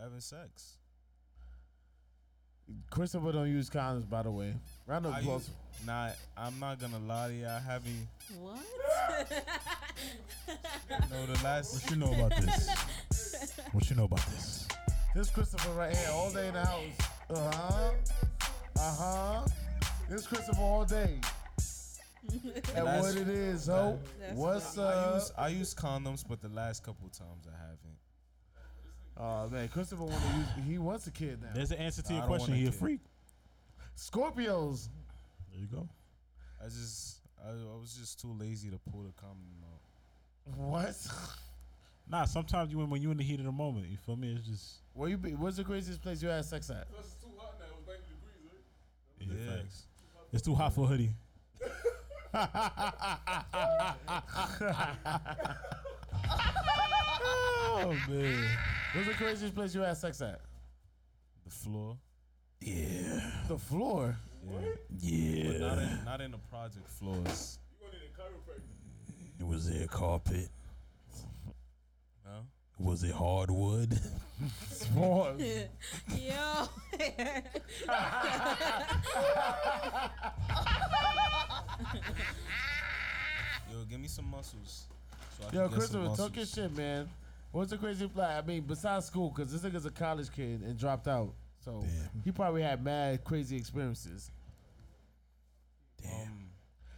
having 0.00 0.20
sex. 0.20 0.78
Christopher 2.90 3.32
don't 3.32 3.48
use 3.50 3.70
condoms, 3.70 4.08
by 4.08 4.22
the 4.22 4.30
way. 4.30 4.54
Round 4.86 5.06
of 5.06 5.14
I 5.14 5.20
applause. 5.20 5.48
use, 5.48 5.86
nah, 5.86 6.10
I'm 6.36 6.58
not 6.58 6.80
gonna 6.80 6.98
lie 6.98 7.28
to 7.28 7.34
you. 7.34 7.46
I 7.46 7.58
haven't. 7.60 8.08
What? 8.40 8.58
No, 11.10 11.26
the 11.26 11.42
last. 11.44 11.74
What 11.74 11.90
you 11.90 11.96
know 11.96 12.12
about 12.12 12.36
this? 12.40 12.68
What 13.72 13.90
you 13.90 13.96
know 13.96 14.04
about 14.04 14.24
this? 14.26 14.68
This 15.16 15.30
Christopher 15.30 15.70
right 15.70 15.96
here, 15.96 16.10
all 16.12 16.30
day 16.30 16.48
in 16.48 16.52
the 16.52 16.60
house. 16.62 16.82
Uh 17.30 17.50
huh. 17.50 17.90
Uh 18.78 18.94
huh. 18.98 19.46
This 20.10 20.26
Christopher 20.26 20.60
all 20.60 20.84
day. 20.84 21.18
and 22.30 22.52
That's- 22.74 23.02
what 23.02 23.16
it 23.16 23.26
is, 23.28 23.66
ho? 23.66 23.98
That's 24.20 24.34
What's 24.34 24.76
I 24.76 24.82
up? 24.82 25.14
use 25.14 25.32
I 25.38 25.48
use 25.48 25.74
condoms, 25.74 26.22
but 26.28 26.42
the 26.42 26.50
last 26.50 26.82
couple 26.82 27.08
times 27.08 27.46
I 27.48 27.56
haven't. 27.58 27.96
Oh 29.16 29.48
man, 29.48 29.68
Christopher 29.68 30.02
want 30.04 30.20
to 30.22 30.36
use. 30.36 30.66
He 30.68 30.76
wants 30.76 31.06
a 31.06 31.10
kid 31.10 31.40
now. 31.40 31.48
There's 31.54 31.70
an 31.70 31.78
answer 31.78 32.02
to 32.02 32.12
Nah, 32.12 32.16
your 32.16 32.24
I 32.24 32.28
don't 32.28 32.36
question. 32.36 32.52
want 32.52 32.58
a 32.58 32.62
He 32.62 32.68
a 32.68 32.70
kid. 32.72 32.78
freak. 32.78 33.00
Scorpios. 33.96 34.88
There 35.50 35.60
you 35.62 35.66
go. 35.66 35.88
I 36.60 36.64
just 36.66 37.20
I, 37.42 37.52
I 37.52 37.80
was 37.80 37.96
just 37.98 38.20
too 38.20 38.36
lazy 38.38 38.68
to 38.68 38.78
pull 38.92 39.04
the 39.04 39.12
condom 39.18 39.64
out. 39.64 40.58
What? 40.58 40.94
Nah, 42.08 42.24
sometimes 42.24 42.70
you 42.70 42.78
when 42.78 42.88
when 42.90 43.02
you 43.02 43.10
in 43.10 43.16
the 43.16 43.24
heat 43.24 43.40
of 43.40 43.46
the 43.46 43.52
moment, 43.52 43.88
you 43.88 43.96
feel 43.96 44.16
me? 44.16 44.32
It's 44.38 44.46
just 44.46 44.76
Where 44.94 45.08
you 45.08 45.16
be? 45.18 45.34
What's 45.34 45.56
the 45.56 45.64
craziest 45.64 46.00
place 46.02 46.22
you 46.22 46.28
had 46.28 46.44
sex 46.44 46.70
at? 46.70 46.88
Plus, 46.90 47.04
it's 47.06 47.14
too 47.16 47.30
hot 47.36 47.54
now. 47.58 47.66
It 47.66 47.76
was 47.76 47.86
90 47.86 48.02
degrees, 48.14 49.36
right? 49.38 49.48
yeah, 49.48 49.54
Yeah. 49.54 49.56
facts. 49.62 49.86
It's 50.32 50.42
too 50.42 50.54
hot 50.54 50.72
for 50.74 50.84
a 50.84 50.88
hoodie. 50.88 51.14
oh 56.68 57.96
man. 58.08 58.48
What's 58.94 59.08
the 59.08 59.14
craziest 59.14 59.54
place 59.54 59.74
you 59.74 59.80
had 59.82 59.96
sex 59.96 60.20
at? 60.22 60.40
The 61.44 61.50
floor. 61.50 61.96
Yeah. 62.60 63.20
The 63.48 63.58
floor. 63.58 64.16
Yeah. 64.48 64.60
Yeah. 65.00 65.52
But 65.52 65.60
not 65.60 65.78
in 65.78 66.04
not 66.04 66.20
in 66.20 66.30
the 66.32 66.38
project 66.38 66.88
floors. 66.88 67.58
You 67.80 67.86
wanted 67.86 68.00
a 68.02 68.20
chiropractor. 68.20 69.40
It 69.40 69.46
was 69.46 69.68
there 69.70 69.86
carpet. 69.86 70.48
No? 72.78 72.90
Was 72.90 73.02
it 73.04 73.12
hardwood? 73.12 73.98
Pause. 74.94 75.40
Yo. 76.18 76.68
Yo, 83.70 83.84
give 83.88 84.00
me 84.00 84.08
some 84.08 84.30
mussels. 84.30 84.86
So 85.38 85.44
Yo, 85.44 85.50
can 85.50 85.78
get 85.78 85.88
some 85.88 86.02
Christopher, 86.02 86.16
talk 86.16 86.36
your 86.36 86.46
shit, 86.46 86.76
man. 86.76 87.08
What's 87.52 87.70
the 87.70 87.78
crazy 87.78 88.08
fly? 88.08 88.36
I 88.36 88.42
mean, 88.42 88.62
besides 88.66 89.06
school, 89.06 89.32
because 89.34 89.52
this 89.52 89.62
nigga's 89.62 89.86
a 89.86 89.90
college 89.90 90.30
kid 90.30 90.62
and 90.62 90.78
dropped 90.78 91.08
out, 91.08 91.32
so 91.64 91.80
Damn. 91.82 92.22
he 92.24 92.32
probably 92.32 92.62
had 92.62 92.82
mad 92.84 93.24
crazy 93.24 93.56
experiences. 93.56 94.30
Um, 96.04 96.50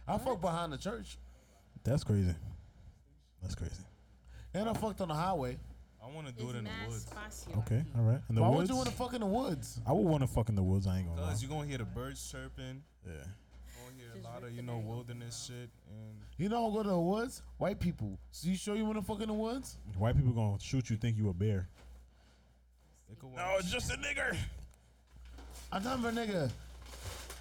I 0.07 0.17
fucked 0.17 0.41
behind 0.41 0.73
the 0.73 0.77
church, 0.77 1.17
That's 1.83 2.03
crazy. 2.03 2.35
That's 3.41 3.55
crazy. 3.55 3.83
and 4.53 4.69
I 4.69 4.73
fucked 4.73 5.01
on 5.01 5.07
the 5.07 5.13
highway. 5.13 5.57
I 6.09 6.15
want 6.15 6.27
to 6.27 6.33
do 6.33 6.49
it 6.49 6.55
in 6.55 6.63
the 6.63 6.69
woods. 6.87 7.05
Okay, 7.59 7.83
all 7.97 8.03
right. 8.03 8.19
In 8.29 8.35
the 8.35 8.41
Why 8.41 8.49
woods. 8.49 8.59
would 8.61 8.69
you 8.69 8.75
want 8.77 8.89
to 8.89 8.95
fuck 8.95 9.13
in 9.13 9.21
the 9.21 9.27
woods? 9.27 9.79
I 9.85 9.93
would 9.93 10.05
want 10.05 10.21
to 10.21 10.27
fuck 10.27 10.49
in 10.49 10.55
the 10.55 10.63
woods. 10.63 10.87
I 10.87 10.97
ain't 10.99 11.07
gonna 11.07 11.21
lie. 11.21 11.27
Cause 11.29 11.41
you're 11.43 11.51
gonna 11.51 11.67
hear 11.67 11.77
the 11.77 11.85
birds 11.85 12.31
chirping. 12.31 12.81
Yeah. 13.05 13.11
You're 13.13 13.21
gonna 13.21 13.97
hear 13.97 14.21
a 14.21 14.23
lot 14.33 14.43
of 14.43 14.55
you 14.55 14.61
know 14.63 14.77
wilderness 14.79 15.45
shit 15.47 15.69
and 15.89 16.17
You 16.37 16.49
know, 16.49 16.71
go 16.71 16.83
to 16.83 16.89
the 16.89 16.99
woods. 16.99 17.41
White 17.57 17.79
people. 17.79 18.17
So 18.31 18.49
you 18.49 18.55
sure 18.55 18.75
you 18.75 18.85
want 18.85 18.97
to 18.97 19.03
fuck 19.03 19.21
in 19.21 19.27
the 19.27 19.33
woods? 19.33 19.77
White 19.97 20.15
people 20.15 20.31
gonna 20.33 20.59
shoot 20.59 20.89
you. 20.89 20.97
Think 20.97 21.17
you 21.17 21.29
a 21.29 21.33
bear? 21.33 21.67
they 23.07 23.15
could 23.15 23.31
No, 23.35 23.43
watch. 23.43 23.59
it's 23.61 23.71
just 23.71 23.91
a 23.91 23.97
nigger. 23.97 24.35
Another 25.71 26.11
nigga. 26.11 26.49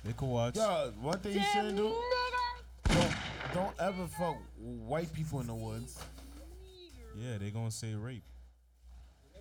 They 0.04 0.12
could 0.12 0.26
watch. 0.28 0.56
Yo, 0.56 0.92
one 1.00 1.18
thing 1.20 1.34
you 1.34 1.42
shouldn't 1.52 1.76
do. 1.76 1.94
Don't, 2.84 3.14
don't 3.54 3.74
ever 3.80 4.06
fuck 4.18 4.36
white 4.58 5.12
people 5.12 5.40
in 5.40 5.46
the 5.46 5.54
woods. 5.54 5.98
Yeah, 7.16 7.38
they 7.38 7.50
gonna 7.50 7.70
say 7.70 7.94
rape. 7.94 8.22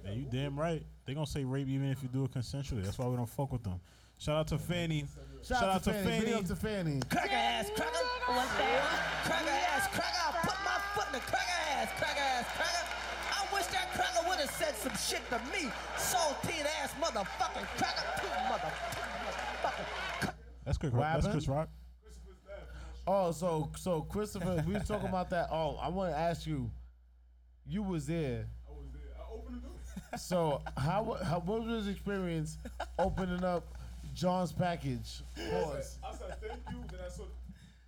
Yeah, 0.06 0.12
you 0.12 0.26
damn 0.32 0.60
right. 0.60 0.84
They 1.06 1.14
gonna 1.14 1.28
say 1.28 1.44
rape 1.44 1.68
even 1.68 1.90
if 1.90 2.02
you 2.04 2.10
do 2.10 2.24
it 2.26 2.32
consensually. 2.32 2.84
That's 2.84 2.98
why 2.98 3.08
we 3.08 3.16
don't 3.16 3.30
fuck 3.30 3.52
with 3.52 3.64
them. 3.64 3.80
Shout 4.20 4.36
out 4.38 4.48
to 4.48 4.58
Fanny. 4.58 5.06
Shout, 5.44 5.64
out 5.64 5.84
to 5.84 5.94
Fanny. 5.94 6.26
Big 6.26 6.34
up 6.34 6.46
to 6.46 6.56
Fanny. 6.56 7.00
Cracker 7.10 7.30
ass 7.32 7.70
cracker. 7.76 7.92
What's 8.26 8.52
that? 8.58 9.22
Cracker 9.26 9.50
ass 9.50 9.88
cracker. 9.94 10.18
I 10.18 10.32
put 10.42 10.58
my 10.66 10.80
foot 10.96 11.08
in 11.08 11.14
the 11.14 11.20
cracker 11.20 11.60
ass 11.72 11.90
cracker 11.98 12.20
ass 12.20 12.46
cracker. 12.56 12.88
I 13.30 13.54
wish 13.54 13.66
that 13.68 13.94
cracker 13.94 14.28
would 14.28 14.40
have 14.40 14.50
said 14.50 14.76
some 14.76 14.96
shit 14.98 15.22
to 15.30 15.38
me. 15.52 15.70
Saltine 15.98 16.66
ass 16.82 16.94
motherfucking 17.00 17.68
cracker. 17.78 18.06
Two 18.20 18.28
motherfucking. 18.50 20.34
That's 20.66 20.78
Chris. 20.78 20.94
Rock. 20.94 21.22
That's? 21.22 21.28
Chris 21.28 21.48
Rock. 21.48 21.70
Oh, 23.06 23.32
so 23.32 23.70
so 23.78 24.02
Christopher, 24.02 24.64
we 24.68 24.74
was 24.74 24.88
talking 24.88 25.08
about 25.08 25.30
that. 25.30 25.50
Oh, 25.52 25.78
I 25.82 25.90
want 25.90 26.12
to 26.12 26.18
ask 26.18 26.46
you. 26.48 26.72
You 27.70 27.84
was 27.84 28.08
there. 28.08 28.08
I 28.08 28.08
was 28.08 28.08
there. 28.08 28.48
So 30.18 30.62
how 30.78 31.18
how 31.24 31.40
what 31.40 31.64
was 31.64 31.86
his 31.86 31.88
experience 31.96 32.58
opening 33.00 33.44
up 33.44 33.64
John's 34.14 34.52
package? 34.52 35.22
Pause. 35.36 36.00
I 36.04 36.16
said 36.16 36.38
thank 36.42 36.62
you. 36.72 36.84
Then 36.92 37.00
I 37.06 37.10
saw. 37.10 37.24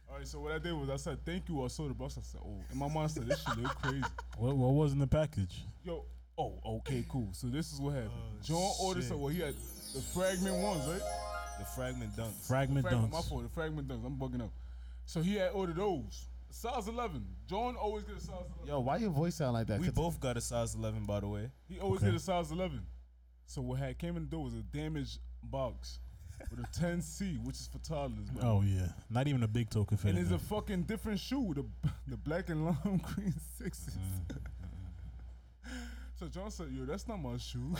All 0.09 0.17
right. 0.17 0.27
So 0.27 0.39
what 0.39 0.51
I 0.53 0.59
did 0.59 0.73
was 0.73 0.89
I 0.89 0.95
said 0.97 1.17
thank 1.25 1.49
you. 1.49 1.63
I 1.63 1.67
saw 1.67 1.87
the 1.87 1.93
box. 1.93 2.17
I 2.17 2.21
said 2.21 2.41
oh. 2.43 2.61
In 2.71 2.77
my 2.77 2.87
mom 2.87 3.07
said 3.07 3.27
this 3.27 3.41
shit 3.43 3.57
look 3.57 3.75
crazy. 3.81 4.03
What, 4.37 4.55
what 4.55 4.73
was 4.73 4.93
in 4.93 4.99
the 4.99 5.07
package? 5.07 5.63
Yo. 5.83 6.05
Oh. 6.37 6.53
Okay. 6.65 7.05
Cool. 7.09 7.29
So 7.33 7.47
this 7.47 7.73
is 7.73 7.81
what 7.81 7.95
happened. 7.95 8.11
Oh, 8.15 8.43
John 8.43 8.71
ordered 8.81 9.01
shit. 9.01 9.09
some. 9.09 9.19
Well, 9.21 9.33
he 9.33 9.41
had 9.41 9.55
the 9.93 10.01
fragment 10.01 10.55
ones, 10.57 10.87
right? 10.87 11.01
The 11.59 11.65
fragment 11.65 12.15
dunks. 12.15 12.47
Fragment 12.47 12.85
Fragment, 12.87 13.11
my 13.11 13.19
dunks. 13.19 13.29
fault. 13.29 13.43
The 13.43 13.49
fragment 13.49 13.87
dunks. 13.87 14.05
I'm 14.05 14.15
bugging 14.15 14.41
up. 14.41 14.51
So 15.05 15.21
he 15.21 15.35
had 15.35 15.49
ordered 15.51 15.75
those. 15.75 16.27
Size 16.51 16.87
11. 16.87 17.25
John 17.47 17.75
always 17.75 18.03
get 18.03 18.17
a 18.17 18.19
size 18.19 18.45
11. 18.57 18.67
Yo, 18.67 18.79
why 18.79 18.97
your 18.97 19.11
voice 19.11 19.35
sound 19.35 19.53
like 19.53 19.67
that? 19.67 19.79
We 19.79 19.87
'Cause- 19.87 19.95
both 19.95 20.19
got 20.19 20.35
a 20.37 20.41
size 20.41 20.75
11, 20.75 21.05
by 21.05 21.19
the 21.19 21.27
way. 21.27 21.51
He 21.67 21.79
always 21.79 22.01
Okay. 22.01 22.07
get 22.11 22.15
a 22.15 22.19
size 22.19 22.51
11. 22.51 22.85
So 23.45 23.61
what 23.61 23.79
had 23.79 23.97
came 23.97 24.15
in 24.17 24.23
the 24.23 24.29
door 24.29 24.43
was 24.45 24.53
a 24.55 24.63
damaged 24.63 25.19
box 25.43 25.99
with 26.49 26.59
a 26.59 26.67
10C, 26.79 27.37
which 27.37 27.55
is 27.59 27.67
for 27.67 27.79
toddlers. 27.79 28.31
man. 28.31 28.43
Oh 28.43 28.61
yeah, 28.61 28.93
not 29.09 29.27
even 29.27 29.43
a 29.43 29.47
big 29.47 29.69
toe 29.69 29.85
could 29.85 29.99
fit. 29.99 30.09
And 30.09 30.17
in 30.19 30.23
it's 30.25 30.33
a 30.33 30.39
fucking 30.39 30.83
different 30.83 31.19
shoe, 31.19 31.53
the 31.53 31.65
the 32.07 32.17
black 32.17 32.49
and 32.49 32.65
lime 32.65 32.97
green 33.15 33.33
sixes. 33.57 33.95
Mm, 33.95 34.25
mm, 34.27 34.41
mm, 35.65 35.71
so 36.15 36.27
John 36.27 36.49
said, 36.51 36.71
"Yo, 36.71 36.85
that's 36.85 37.07
not 37.07 37.17
my 37.21 37.37
shoe." 37.37 37.75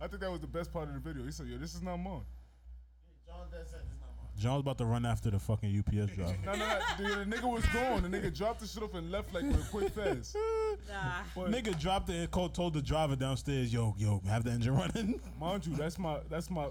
I 0.00 0.06
think 0.08 0.20
that 0.20 0.30
was 0.30 0.40
the 0.40 0.46
best 0.46 0.72
part 0.72 0.88
of 0.88 0.94
the 0.94 1.00
video. 1.00 1.24
He 1.24 1.32
said, 1.32 1.46
"Yo, 1.48 1.58
this 1.58 1.74
is 1.74 1.82
not 1.82 1.96
mine." 1.98 2.24
John's 4.40 4.60
about 4.60 4.78
to 4.78 4.86
run 4.86 5.04
after 5.04 5.30
the 5.30 5.38
fucking 5.38 5.78
UPS 5.78 6.14
driver. 6.16 6.34
No, 6.46 6.52
no, 6.52 6.58
no. 6.58 6.78
The, 6.96 7.24
the 7.24 7.36
nigga 7.36 7.52
was 7.52 7.64
gone. 7.66 8.02
The 8.02 8.08
nigga 8.08 8.34
dropped 8.34 8.60
the 8.60 8.66
shit 8.66 8.82
off 8.82 8.94
and 8.94 9.10
left 9.10 9.34
like 9.34 9.44
with 9.44 9.66
a 9.66 9.70
quick 9.70 9.92
fast. 9.92 10.34
Nah. 10.88 11.22
But 11.36 11.50
Nigga 11.50 11.78
dropped 11.78 12.08
it 12.08 12.16
and 12.16 12.30
co- 12.30 12.48
told 12.48 12.72
the 12.72 12.80
driver 12.80 13.16
downstairs, 13.16 13.72
"Yo, 13.72 13.94
yo, 13.98 14.22
have 14.26 14.44
the 14.44 14.50
engine 14.50 14.74
running." 14.74 15.20
mind 15.38 15.66
you, 15.66 15.76
that's 15.76 15.98
my 15.98 16.20
that's 16.30 16.50
my. 16.50 16.68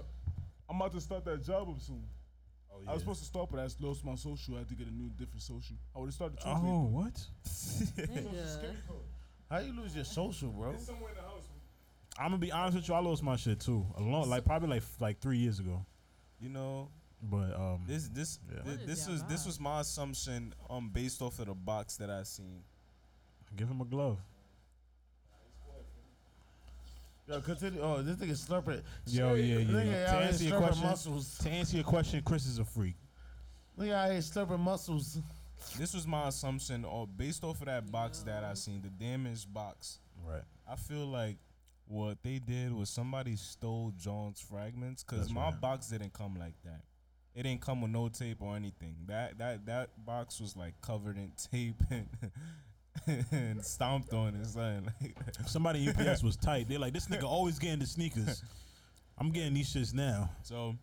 I'm 0.68 0.76
about 0.76 0.92
to 0.92 1.00
start 1.00 1.24
that 1.26 1.44
job 1.44 1.68
up 1.68 1.80
soon. 1.80 2.02
Oh, 2.72 2.78
yeah. 2.82 2.90
I 2.90 2.92
was 2.94 3.02
supposed 3.02 3.20
to 3.20 3.26
start, 3.26 3.48
but 3.50 3.60
I 3.60 3.64
just 3.64 3.80
lost 3.80 4.04
my 4.04 4.16
social. 4.16 4.56
I 4.56 4.58
had 4.58 4.68
to 4.68 4.74
get 4.74 4.88
a 4.88 4.92
new, 4.92 5.10
different 5.10 5.42
social. 5.42 5.76
I 5.94 6.00
would 6.00 6.06
have 6.06 6.14
started 6.14 6.36
Tuesday. 6.38 6.52
Oh, 6.54 6.88
what? 6.90 7.14
Nigga. 7.96 8.66
How 9.48 9.58
you 9.58 9.72
lose 9.72 9.94
your 9.94 10.04
social, 10.04 10.48
bro? 10.50 10.70
It's 10.72 10.86
somewhere 10.86 11.10
in 11.10 11.16
the 11.16 11.22
house. 11.22 11.44
I'm 12.18 12.26
gonna 12.26 12.38
be 12.38 12.52
honest 12.52 12.76
with 12.76 12.88
you. 12.88 12.94
I 12.94 12.98
lost 13.00 13.22
my 13.22 13.36
shit 13.36 13.60
too. 13.60 13.86
A 13.96 14.02
long, 14.02 14.28
like 14.28 14.44
probably 14.44 14.68
like 14.68 14.82
like 14.98 15.20
three 15.20 15.38
years 15.38 15.60
ago. 15.60 15.84
You 16.40 16.48
know, 16.48 16.88
But 17.22 17.54
um, 17.54 17.84
this 17.86 18.08
this 18.08 18.38
Yeah. 18.48 18.62
thi- 18.62 18.70
What 18.70 18.80
is 18.80 18.86
this 18.86 19.08
was 19.08 19.22
this 19.24 19.46
was 19.46 19.60
my 19.60 19.80
assumption 19.80 20.54
um 20.70 20.88
based 20.90 21.20
off 21.22 21.38
of 21.38 21.46
the 21.46 21.54
box 21.54 21.96
that 21.96 22.08
I 22.10 22.22
seen. 22.22 22.62
give 23.56 23.68
him 23.68 23.80
a 23.80 23.84
glove. 23.84 24.18
Yo, 27.28 27.40
continue. 27.40 27.80
Oh, 27.80 28.02
this 28.02 28.16
nigga 28.16 28.32
slurping. 28.32 28.82
Yo, 29.06 29.34
yeah, 29.34 29.58
yeah. 29.58 29.64
Nigga 29.64 30.06
To 30.06 30.16
answer 30.16 30.44
your 30.44 30.58
question, 30.58 30.86
mussels. 30.86 31.38
to 31.38 31.50
answer 31.50 31.76
your 31.76 31.84
question, 31.84 32.22
Chris 32.24 32.46
is 32.46 32.58
a 32.58 32.64
freak. 32.64 32.96
Nigga 33.78 33.92
out 33.92 34.10
here 34.10 34.20
slurping 34.20 34.58
mussels. 34.58 35.18
This 35.78 35.94
was 35.94 36.06
my 36.06 36.26
assumption 36.28 36.84
or 36.84 37.06
based 37.06 37.44
off 37.44 37.60
of 37.60 37.66
that 37.66 37.90
box 37.92 38.20
that 38.20 38.42
I 38.44 38.54
seen, 38.54 38.82
the 38.82 38.88
damaged 38.88 39.52
box. 39.52 40.00
Right. 40.26 40.42
I 40.68 40.74
feel 40.76 41.06
like 41.06 41.36
what 41.86 42.18
they 42.22 42.38
did 42.38 42.72
was 42.72 42.88
somebody 42.90 43.36
stole 43.36 43.92
John's 43.96 44.40
fragments 44.40 45.04
because 45.04 45.20
That's 45.26 45.32
my 45.34 45.50
right. 45.50 45.60
box 45.60 45.88
didn't 45.88 46.12
come 46.12 46.34
like 46.36 46.54
that. 46.64 46.80
It 47.34 47.44
didn't 47.44 47.60
come 47.60 47.80
with 47.80 47.90
no 47.92 48.08
tape 48.08 48.38
or 48.40 48.56
anything. 48.56 48.96
That 49.06 49.38
that 49.38 49.66
that 49.66 50.04
box 50.04 50.40
was 50.40 50.56
like 50.56 50.74
covered 50.82 51.16
in 51.16 51.32
tape 51.52 51.80
and 51.90 52.08
and 53.32 53.64
stomped 53.64 54.12
on 54.12 54.34
it. 54.34 54.46
Son. 54.46 54.90
Like, 55.00 55.14
Somebody 55.46 55.86
in 55.86 55.90
UPS 56.08 56.22
was 56.22 56.36
tight. 56.36 56.68
They're 56.68 56.78
like, 56.78 56.92
this 56.92 57.06
nigga 57.06 57.24
always 57.24 57.58
getting 57.58 57.78
the 57.78 57.86
sneakers. 57.86 58.42
I'm 59.18 59.30
getting 59.30 59.54
these 59.54 59.72
shits 59.72 59.94
now. 59.94 60.30
so 60.42 60.76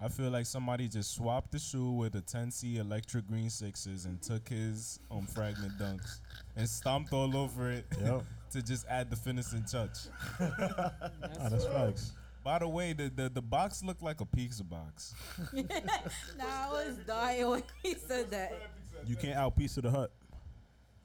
I 0.00 0.08
feel 0.08 0.30
like 0.30 0.46
somebody 0.46 0.88
just 0.88 1.14
swapped 1.14 1.52
the 1.52 1.58
shoe 1.58 1.90
with 1.92 2.14
a 2.16 2.22
10C 2.22 2.76
electric 2.78 3.26
green 3.28 3.50
sixes 3.50 4.04
and 4.04 4.20
took 4.22 4.48
his 4.48 4.98
um 5.10 5.26
fragment 5.26 5.72
dunks 5.78 6.20
and 6.56 6.68
stomped 6.68 7.12
all 7.12 7.36
over 7.36 7.70
it 7.70 7.84
Yep. 8.00 8.24
to 8.52 8.62
just 8.62 8.86
add 8.88 9.10
the 9.10 9.16
finishing 9.16 9.64
touch. 9.64 9.98
Ah, 10.40 10.92
that's 11.50 11.64
facts. 11.66 12.12
By 12.44 12.58
the 12.58 12.68
way, 12.68 12.92
the, 12.92 13.10
the, 13.14 13.28
the 13.28 13.42
box 13.42 13.84
looked 13.84 14.02
like 14.02 14.20
a 14.20 14.26
pizza 14.26 14.64
box. 14.64 15.14
nah, 15.52 15.62
I 16.44 16.68
was 16.70 16.96
dying 17.06 17.48
when 17.48 17.62
he 17.82 17.94
said 17.94 18.30
that. 18.30 18.52
You 19.06 19.16
can't 19.16 19.36
out 19.36 19.56
pizza 19.56 19.80
the 19.80 19.90
Hut. 19.90 20.10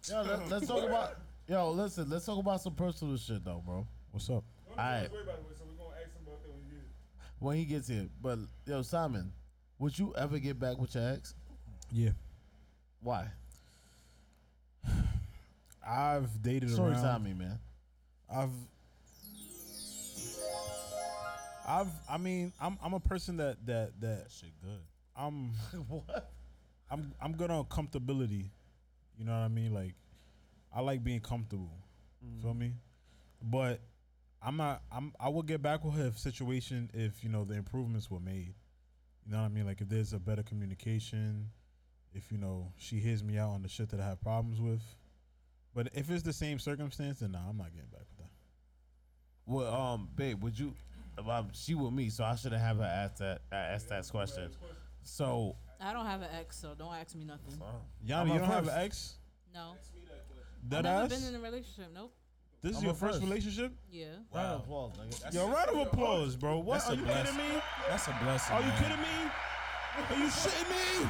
Yo, 0.10 0.22
let, 0.24 0.50
let's 0.50 0.68
talk 0.68 0.84
about. 0.84 1.18
Yo, 1.48 1.72
listen. 1.72 2.10
Let's 2.10 2.26
talk 2.26 2.40
about 2.40 2.62
some 2.62 2.74
personal 2.74 3.18
shit 3.18 3.44
though, 3.44 3.62
bro. 3.66 3.88
What's 4.12 4.30
up? 4.30 4.44
Alright. 4.72 5.12
Wait, 5.12 5.12
by 5.12 5.18
the 5.18 5.42
way, 5.42 5.54
so 5.58 5.64
we're 5.66 5.84
gonna 5.84 5.96
ask 5.96 6.14
him 6.16 6.22
about 6.26 6.42
that 6.44 6.50
when 6.50 6.64
he 6.64 6.70
gets 6.70 6.86
it. 6.86 7.40
When 7.40 7.58
he 7.58 7.66
gets 7.66 7.88
here, 7.88 8.08
but 8.22 8.40
yo, 8.66 8.82
Simon, 8.82 9.32
would 9.80 9.98
you 9.98 10.14
ever 10.18 10.40
get 10.40 10.60
back 10.60 10.78
with 10.78 10.96
your 10.96 11.14
ex? 11.14 11.36
Yeah. 11.92 12.12
Why? 13.02 13.28
I've 15.88 16.42
dated 16.42 16.72
Story 16.72 16.94
around. 16.94 17.04
time 17.04 17.24
me, 17.24 17.34
man. 17.34 17.60
I've 18.30 18.50
I've 21.68 21.92
I 22.10 22.18
mean 22.18 22.54
I'm 22.62 22.78
I'm 22.82 22.94
a 22.94 23.00
person 23.00 23.38
that 23.38 23.66
that 23.66 24.00
that 24.00 24.28
shit 24.30 24.52
good. 24.62 24.82
I'm 25.16 25.50
what? 25.88 26.32
I'm 26.90 27.14
I'm 27.22 27.34
good 27.34 27.52
on 27.52 27.66
comfortability. 27.66 28.50
You 29.18 29.26
know 29.26 29.34
what 29.34 29.40
I 29.40 29.48
mean? 29.50 29.74
Like 29.74 29.96
I 30.74 30.82
like 30.82 31.04
being 31.04 31.20
comfortable. 31.20 31.72
Feel 32.42 32.54
me? 32.54 32.74
But 33.42 33.82
I'm 34.42 34.58
not 34.58 34.82
I'm 34.92 35.14
I 35.20 35.30
will 35.30 35.44
get 35.44 35.62
back 35.62 35.84
with 35.84 35.96
her 35.96 36.08
if 36.08 36.18
situation 36.18 36.90
if 36.94 37.24
you 37.24 37.30
know 37.30 37.44
the 37.44 37.56
improvements 37.56 38.10
were 38.10 38.20
made. 38.20 38.54
You 39.26 39.34
know 39.34 39.40
what 39.40 39.46
I 39.46 39.50
mean? 39.50 39.66
Like 39.66 39.82
if 39.82 39.90
there's 39.90 40.14
a 40.14 40.20
better 40.20 40.44
communication, 40.44 41.50
if 42.14 42.32
you 42.32 42.38
know 42.38 42.72
she 42.78 42.98
hears 43.00 43.24
me 43.24 43.38
out 43.38 43.50
on 43.50 43.62
the 43.62 43.70
shit 43.70 43.90
that 43.90 44.00
I 44.00 44.06
have 44.06 44.22
problems 44.22 44.62
with. 44.62 44.82
But 45.76 45.90
if 45.94 46.10
it's 46.10 46.24
the 46.24 46.34
same 46.34 46.60
circumstance, 46.60 47.20
then 47.20 47.34
nah, 47.34 47.50
I'm 47.50 47.58
not 47.58 47.74
getting 47.74 47.90
back 47.90 48.02
with 48.10 48.18
that. 48.20 48.32
Well, 49.46 49.74
um, 49.74 50.10
babe, 50.16 50.42
would 50.44 50.58
you? 50.58 50.74
Um, 51.18 51.50
she 51.54 51.74
with 51.76 51.94
me, 51.94 52.10
so 52.10 52.24
I 52.24 52.36
shouldn't 52.36 52.62
have 52.62 52.78
her 52.78 52.84
ask 52.84 53.18
that 53.18 53.42
uh, 53.52 53.56
ask 53.56 53.88
that 53.88 54.08
question. 54.10 54.50
So, 55.04 55.56
I 55.82 55.94
don't 55.94 56.06
have 56.06 56.22
an 56.22 56.30
ex, 56.40 56.58
so 56.58 56.74
don't 56.78 56.94
ask 56.94 57.16
me 57.16 57.26
nothing. 57.26 57.60
Yanni, 58.06 58.34
you 58.34 58.40
don't 58.40 58.48
have 58.48 58.68
an 58.68 58.74
ex? 58.78 59.16
No. 59.54 59.74
Dead 60.68 60.86
I've 60.86 61.10
never 61.10 61.14
ass? 61.14 61.22
been 61.22 61.34
in 61.34 61.40
a 61.40 61.44
relationship. 61.44 61.92
Nope. 61.94 62.14
This 62.62 62.72
is 62.74 62.78
I'm 62.80 62.86
your 62.86 62.94
first 62.94 63.14
first. 63.20 63.24
relationship? 63.24 63.72
Yeah. 63.92 64.06
round 64.34 64.56
of 64.56 64.62
applause, 64.62 64.92
nigga. 64.98 65.34
Yo, 65.34 65.48
round 65.48 65.70
of 65.70 65.88
applause, 65.88 66.36
bro. 66.36 66.60
What? 66.60 66.74
That's 66.80 66.90
Are 66.90 66.94
a 66.94 66.96
you 66.98 67.04
blessing. 67.04 67.36
kidding 67.38 67.54
me? 67.56 67.62
That's 67.90 68.08
a 68.08 68.20
blessing. 68.24 68.56
Are 68.56 68.62
you 68.62 68.68
man. 68.68 68.84
kidding 68.84 68.98
me? 68.98 69.32
Are 70.10 70.24
you 70.24 70.30
shitting 70.30 70.70
me? 71.06 71.10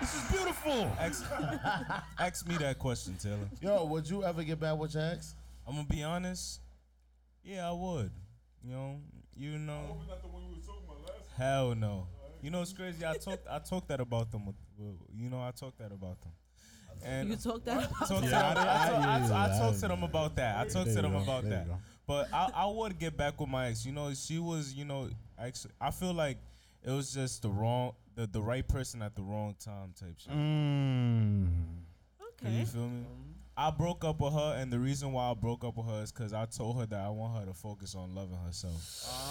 This 0.00 0.14
is 0.14 0.30
beautiful. 0.30 0.92
Ask, 0.98 1.24
ask 2.18 2.46
me 2.48 2.56
that 2.58 2.78
question, 2.78 3.16
Taylor. 3.20 3.48
Yo, 3.60 3.84
would 3.86 4.08
you 4.08 4.22
ever 4.24 4.42
get 4.42 4.60
back 4.60 4.76
with 4.78 4.94
your 4.94 5.04
ex? 5.04 5.34
I'm 5.66 5.74
gonna 5.76 5.86
be 5.88 6.02
honest. 6.02 6.60
Yeah, 7.42 7.68
I 7.68 7.72
would. 7.72 8.10
You 8.64 8.70
know, 8.72 8.96
you 9.36 9.58
know. 9.58 9.96
Hell 11.36 11.74
no. 11.74 12.06
You 12.42 12.50
know, 12.50 12.62
it's 12.62 12.72
crazy. 12.72 13.04
I 13.04 13.14
talked. 13.14 13.46
I 13.50 13.58
talked 13.58 13.88
that 13.88 14.00
about 14.00 14.30
them. 14.30 14.46
With, 14.46 14.56
with- 14.78 14.96
you 15.14 15.28
know, 15.30 15.40
I 15.42 15.50
talked 15.50 15.78
that 15.78 15.92
about 15.92 16.20
them. 16.22 16.32
And 17.04 17.28
You 17.30 17.36
talked 17.36 17.64
that 17.66 17.90
about 17.90 18.08
talked 18.08 18.24
Yeah, 18.24 18.54
them- 18.54 18.58
I- 18.58 18.70
I, 18.70 18.86
I- 18.86 18.88
talk- 18.88 19.30
I- 19.32 19.44
I 19.56 19.58
talked 19.58 19.80
to 19.80 19.88
them 19.88 20.02
about 20.04 20.36
that. 20.36 20.56
I 20.58 20.68
talked 20.68 20.86
to 20.94 21.02
them 21.02 21.14
about 21.16 21.44
that. 21.44 21.66
But 22.06 22.28
I, 22.32 22.50
I 22.54 22.66
would 22.66 22.98
get 22.98 23.16
back 23.16 23.40
with 23.40 23.48
my 23.48 23.68
ex. 23.68 23.84
You 23.84 23.92
know, 23.92 24.12
she 24.14 24.38
was. 24.38 24.72
You 24.74 24.84
know, 24.84 25.08
actually, 25.38 25.72
I 25.80 25.90
feel 25.90 26.12
like 26.14 26.38
it 26.82 26.90
was 26.90 27.12
just 27.12 27.42
the 27.42 27.48
wrong, 27.50 27.92
the 28.14 28.26
the 28.26 28.40
right 28.42 28.66
person 28.66 29.02
at 29.02 29.14
the 29.16 29.22
wrong 29.22 29.54
time 29.58 29.92
type 29.98 30.14
shit. 30.18 30.32
Mm. 30.32 31.48
Okay. 32.42 32.52
You 32.52 32.66
feel 32.66 32.88
me? 32.88 33.04
I 33.56 33.70
broke 33.70 34.04
up 34.04 34.20
with 34.20 34.32
her, 34.32 34.56
and 34.58 34.72
the 34.72 34.78
reason 34.80 35.12
why 35.12 35.30
I 35.30 35.34
broke 35.34 35.62
up 35.64 35.76
with 35.76 35.86
her 35.86 36.02
is 36.02 36.10
because 36.10 36.32
I 36.32 36.44
told 36.46 36.78
her 36.80 36.86
that 36.86 37.00
I 37.00 37.08
want 37.10 37.38
her 37.38 37.46
to 37.46 37.54
focus 37.54 37.94
on 37.94 38.14
loving 38.14 38.36
herself. 38.44 38.74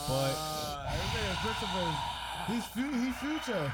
But 0.08 0.34
Uh, 0.36 0.91
this 0.94 1.02
nigga 1.12 1.36
Christopher, 1.44 1.91
he's 2.54 2.66
fu- 2.68 3.00
he's 3.04 3.16
future. 3.18 3.74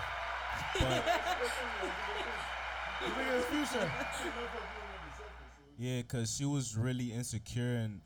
This 2.99 3.11
nigga 3.11 3.37
is 3.39 3.45
future. 3.45 3.91
yeah, 5.77 6.01
because 6.01 6.35
she 6.35 6.45
was 6.45 6.75
really 6.75 7.11
insecure, 7.13 7.75
and 7.77 8.01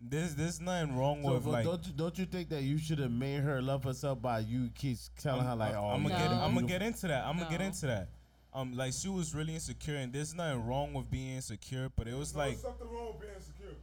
there's 0.00 0.34
there's 0.36 0.60
nothing 0.60 0.96
wrong 0.96 1.22
So, 1.24 1.34
with 1.34 1.44
but 1.44 1.50
like. 1.50 1.64
don't 1.64 1.86
you 1.86 1.92
don't 1.92 2.18
you 2.18 2.26
think 2.26 2.48
that 2.50 2.62
you 2.62 2.78
should 2.78 2.98
have 3.00 3.10
made 3.10 3.40
her 3.40 3.60
love 3.60 3.84
herself 3.84 4.22
by 4.22 4.38
you 4.40 4.70
keep 4.74 4.96
telling 5.20 5.44
her 5.44 5.54
like, 5.56 5.74
oh, 5.74 5.88
I'm 5.90 6.02
gonna 6.04 6.14
get 6.18 6.30
I'm 6.30 6.54
gonna 6.54 6.66
get 6.66 6.82
into 6.82 7.08
that. 7.08 7.24
I'm 7.26 7.36
gonna 7.38 7.50
get 7.50 7.60
No. 7.60 7.66
into 7.66 7.86
that. 7.86 8.08
Um, 8.54 8.72
like 8.76 8.92
she 8.92 9.08
was 9.08 9.34
really 9.34 9.54
insecure, 9.54 9.96
and 9.96 10.12
there's 10.12 10.32
nothing 10.34 10.64
wrong 10.66 10.92
with 10.92 11.10
being 11.10 11.34
insecure, 11.34 11.90
but 11.96 12.06
it 12.06 12.14
was 12.16 12.36
like, 12.36 12.56
something 12.56 12.88
wrong 12.88 13.08
with 13.08 13.20
being 13.20 13.32
insecure. 13.34 13.74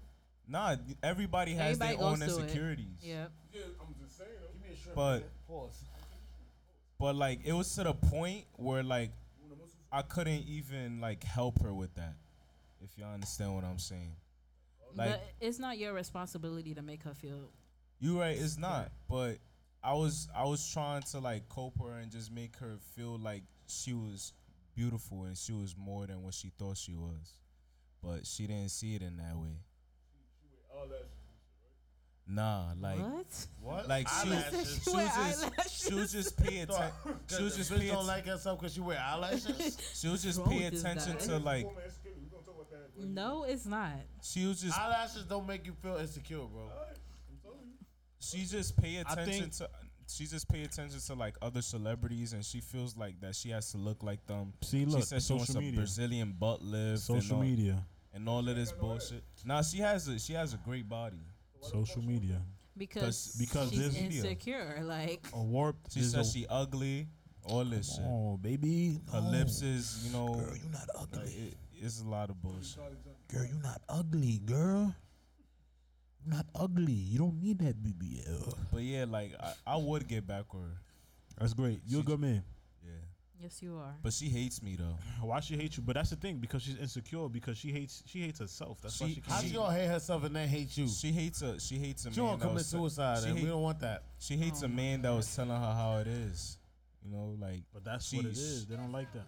nah, 0.47 0.75
everybody 1.03 1.53
has 1.55 1.73
Everybody 1.81 1.97
their 1.97 2.05
own 2.05 2.19
goes 2.19 2.29
through 2.29 2.37
it. 2.37 2.43
insecurities. 2.43 2.99
Yeah. 3.01 3.25
Yeah, 3.53 3.61
I'm 3.81 3.93
just 4.01 4.17
saying. 4.17 4.29
Give 4.53 4.61
me 4.61 4.73
a 4.73 4.77
shrimp. 4.77 4.95
But 4.95 5.29
Pause. 5.47 5.83
but 6.97 7.15
like 7.15 7.41
it 7.43 7.51
was 7.51 7.73
to 7.75 7.83
the 7.83 7.93
point 7.93 8.45
where 8.55 8.81
like 8.81 9.11
I 9.91 10.03
couldn't 10.03 10.45
even 10.47 11.01
like 11.01 11.23
help 11.25 11.61
her 11.63 11.73
with 11.73 11.93
that. 11.95 12.15
If 12.81 12.97
y'all 12.97 13.13
understand 13.13 13.53
what 13.53 13.65
I'm 13.65 13.77
saying. 13.77 14.15
Like 14.95 15.09
but 15.11 15.23
it's 15.41 15.59
not 15.59 15.77
your 15.77 15.93
responsibility 15.93 16.73
to 16.75 16.81
make 16.81 17.03
her 17.03 17.13
feel. 17.13 17.49
you 17.99 18.19
right, 18.19 18.37
it's 18.37 18.57
not. 18.57 18.91
But 19.09 19.37
I 19.83 19.93
was 19.93 20.29
I 20.33 20.45
was 20.45 20.65
trying 20.71 21.01
to 21.11 21.19
like 21.19 21.49
cope 21.49 21.77
her 21.79 21.91
and 21.99 22.09
just 22.09 22.31
make 22.31 22.55
her 22.57 22.77
feel 22.95 23.17
like 23.19 23.43
she 23.67 23.93
was 23.93 24.31
beautiful 24.81 25.25
and 25.25 25.37
she 25.37 25.51
was 25.53 25.75
more 25.77 26.07
than 26.07 26.23
what 26.23 26.33
she 26.33 26.51
thought 26.57 26.75
she 26.77 26.93
was. 26.93 27.37
But 28.03 28.25
she 28.25 28.47
didn't 28.47 28.69
see 28.69 28.95
it 28.95 29.03
in 29.03 29.17
that 29.17 29.35
way. 29.37 29.57
Nah, 32.27 32.67
like 32.79 32.97
what? 32.97 33.47
What? 33.61 33.89
like 33.89 34.07
she, 34.07 34.29
Eyelashes. 34.29 34.81
she 34.83 34.91
was 34.91 35.15
just 35.15 35.87
she 35.87 35.93
was 35.93 36.11
just 36.11 36.37
paying 36.43 36.63
attention. 36.63 36.91
She 37.27 37.43
was 37.43 37.57
just 37.57 37.71
bitch 37.71 37.79
paying 37.79 37.93
don't 37.93 38.07
like 38.07 38.25
herself 38.25 38.59
because 38.59 38.73
she 38.73 38.79
wear 38.81 38.99
eyelashes. 38.99 39.77
she 39.99 40.07
was 40.07 40.23
just 40.23 40.43
paying 40.45 40.63
attention 40.63 41.17
to 41.17 41.37
like 41.39 41.67
No, 42.97 43.43
it's 43.43 43.65
not. 43.65 43.93
she 44.23 44.45
was 44.45 44.61
just 44.61 44.79
eyelashes 44.79 45.25
don't 45.25 45.45
make 45.45 45.65
you 45.65 45.73
feel 45.73 45.97
insecure, 45.97 46.37
bro. 46.37 46.69
she 48.19 48.45
just 48.45 48.77
pay 48.81 48.97
attention 48.97 49.49
think- 49.49 49.57
to 49.57 49.69
she 50.11 50.25
just 50.27 50.47
pay 50.49 50.63
attention 50.63 50.99
to 50.99 51.13
like 51.13 51.35
other 51.41 51.61
celebrities 51.61 52.33
and 52.33 52.43
she 52.45 52.59
feels 52.61 52.97
like 52.97 53.19
that 53.21 53.35
she 53.35 53.49
has 53.49 53.71
to 53.71 53.77
look 53.77 54.03
like 54.03 54.25
them. 54.27 54.53
See, 54.61 54.79
she 54.79 54.85
look, 54.85 55.03
said 55.03 55.21
she 55.21 55.33
wants 55.33 55.47
social 55.53 55.67
a. 55.69 55.71
Brazilian 55.75 56.35
butt 56.37 56.61
lift 56.61 56.99
Social 57.03 57.21
and 57.21 57.31
all, 57.31 57.39
media. 57.41 57.83
and 58.13 58.29
all 58.29 58.47
of 58.47 58.55
this 58.55 58.71
bullshit. 58.71 59.23
Nah, 59.45 59.61
she 59.61 59.77
has 59.79 60.07
a 60.07 60.19
she 60.19 60.33
has 60.33 60.53
a 60.53 60.57
great 60.57 60.87
body. 60.89 61.21
Social 61.61 62.01
media. 62.01 62.41
Because 62.77 63.35
because 63.39 63.69
she's 63.69 63.93
this- 63.93 63.97
insecure. 64.23 64.79
Like 64.83 65.27
A 65.33 65.41
warped. 65.41 65.93
She 65.93 66.01
says 66.01 66.27
a- 66.29 66.31
she 66.31 66.45
ugly, 66.49 67.07
all 67.43 67.63
this 67.65 67.95
shit. 67.95 68.03
Oh, 68.05 68.37
baby. 68.37 68.99
Her 69.11 69.21
no. 69.21 69.29
lips 69.29 69.61
is, 69.61 70.05
you 70.05 70.13
know, 70.13 70.35
Girl, 70.35 70.55
you're 70.55 70.71
not 70.71 70.87
ugly. 70.97 71.19
like, 71.25 71.37
it, 71.37 71.53
it's 71.79 72.01
a 72.01 72.07
lot 72.07 72.29
of 72.29 72.41
bullshit. 72.41 72.77
Girl, 73.31 73.45
you're 73.45 73.61
not 73.61 73.81
ugly, 73.89 74.39
girl. 74.45 74.95
You 76.25 76.33
not 76.33 76.45
ugly. 76.55 76.91
You 76.93 77.19
don't 77.19 77.41
need 77.41 77.59
that 77.59 77.81
BBL. 77.81 78.55
But 78.71 78.81
yeah, 78.83 79.05
like 79.07 79.33
I, 79.39 79.53
I 79.65 79.77
would 79.77 80.07
get 80.07 80.27
back 80.27 80.53
with 80.53 80.63
her. 80.63 80.77
That's 81.39 81.53
great. 81.53 81.81
You're 81.85 81.99
a 82.01 82.03
She- 82.03 82.07
good 82.07 82.19
man. 82.19 82.43
Yeah. 82.83 82.91
yes, 83.41 83.61
you 83.63 83.75
are. 83.77 83.95
But 84.03 84.13
she 84.13 84.29
hates 84.29 84.61
me 84.61 84.75
though. 84.75 84.97
Why 85.25 85.39
she 85.39 85.55
hate 85.57 85.77
you? 85.77 85.83
But 85.83 85.95
that's 85.95 86.11
the 86.11 86.15
thing 86.15 86.37
because 86.37 86.61
she's 86.61 86.77
insecure 86.77 87.27
because 87.29 87.57
she 87.57 87.71
hates 87.71 88.03
she 88.05 88.21
hates 88.21 88.39
herself. 88.39 88.79
That's 88.81 88.99
why 89.01 89.07
She- 89.07 89.13
she 89.15 89.21
How 89.27 89.35
can't. 89.37 89.47
she 89.47 89.53
gonna 89.55 89.73
hate 89.73 89.87
herself 89.87 90.23
and 90.25 90.35
then 90.35 90.47
hate 90.47 90.77
you? 90.77 90.87
She 90.87 91.11
hates 91.11 91.41
a 91.41 91.59
she 91.59 91.75
hates 91.79 92.05
a 92.05 92.11
She 92.11 92.19
man 92.19 92.29
gonna 92.29 92.37
that 92.39 92.43
commit 92.43 92.55
was 92.57 92.67
suicide, 92.67 93.23
she 93.23 93.29
and 93.29 93.39
we 93.41 93.45
don't 93.47 93.61
want 93.63 93.79
that. 93.79 94.03
She 94.19 94.37
hates 94.37 94.61
Oh 94.61 94.65
a 94.65 94.69
my 94.69 94.75
man 94.75 95.01
that 95.01 95.11
was 95.13 95.33
telling 95.35 95.49
her 95.51 95.73
how 95.73 95.97
it 95.97 96.07
is. 96.07 96.57
You 97.03 97.11
know, 97.11 97.35
like 97.39 97.61
But 97.73 97.83
that's 97.83 98.05
she, 98.07 98.17
what 98.17 98.25
it 98.27 98.31
is. 98.33 98.67
They 98.67 98.75
don't 98.75 98.91
like 98.91 99.11
that. 99.13 99.25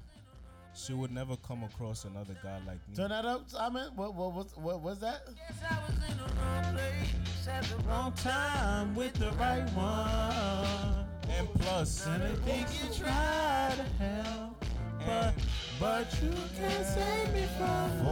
She 0.75 0.93
would 0.93 1.11
never 1.11 1.37
come 1.37 1.63
across 1.63 2.05
another 2.05 2.35
guy 2.41 2.57
like 2.65 2.79
me. 2.89 2.95
Turn 2.95 3.09
that 3.09 3.25
up, 3.25 3.49
Simon. 3.49 3.91
What 3.95 4.15
what 4.15 4.33
what 4.33 4.57
what 4.57 4.81
was 4.81 4.99
that? 5.01 5.21
Yes, 5.35 5.59
I 5.69 5.77
was 5.87 5.97
in 6.09 6.17
the 6.17 6.33
wrong 6.33 6.73
place 6.73 7.47
at 7.47 7.63
the 7.65 7.77
wrong 7.87 8.11
time 8.13 8.95
with 8.95 9.13
the 9.13 9.31
right 9.33 9.65
one. 9.73 11.05
And 11.29 11.47
plus, 11.61 12.05
And 12.07 12.23
I 12.23 12.35
think 12.45 12.67
you 12.81 12.93
try 13.05 13.73
to 13.75 14.03
help, 14.03 14.65
but 15.05 15.33
but 15.79 16.21
you 16.21 16.31
can't 16.57 16.85
save 16.85 17.33
me 17.33 17.45
from 17.57 18.05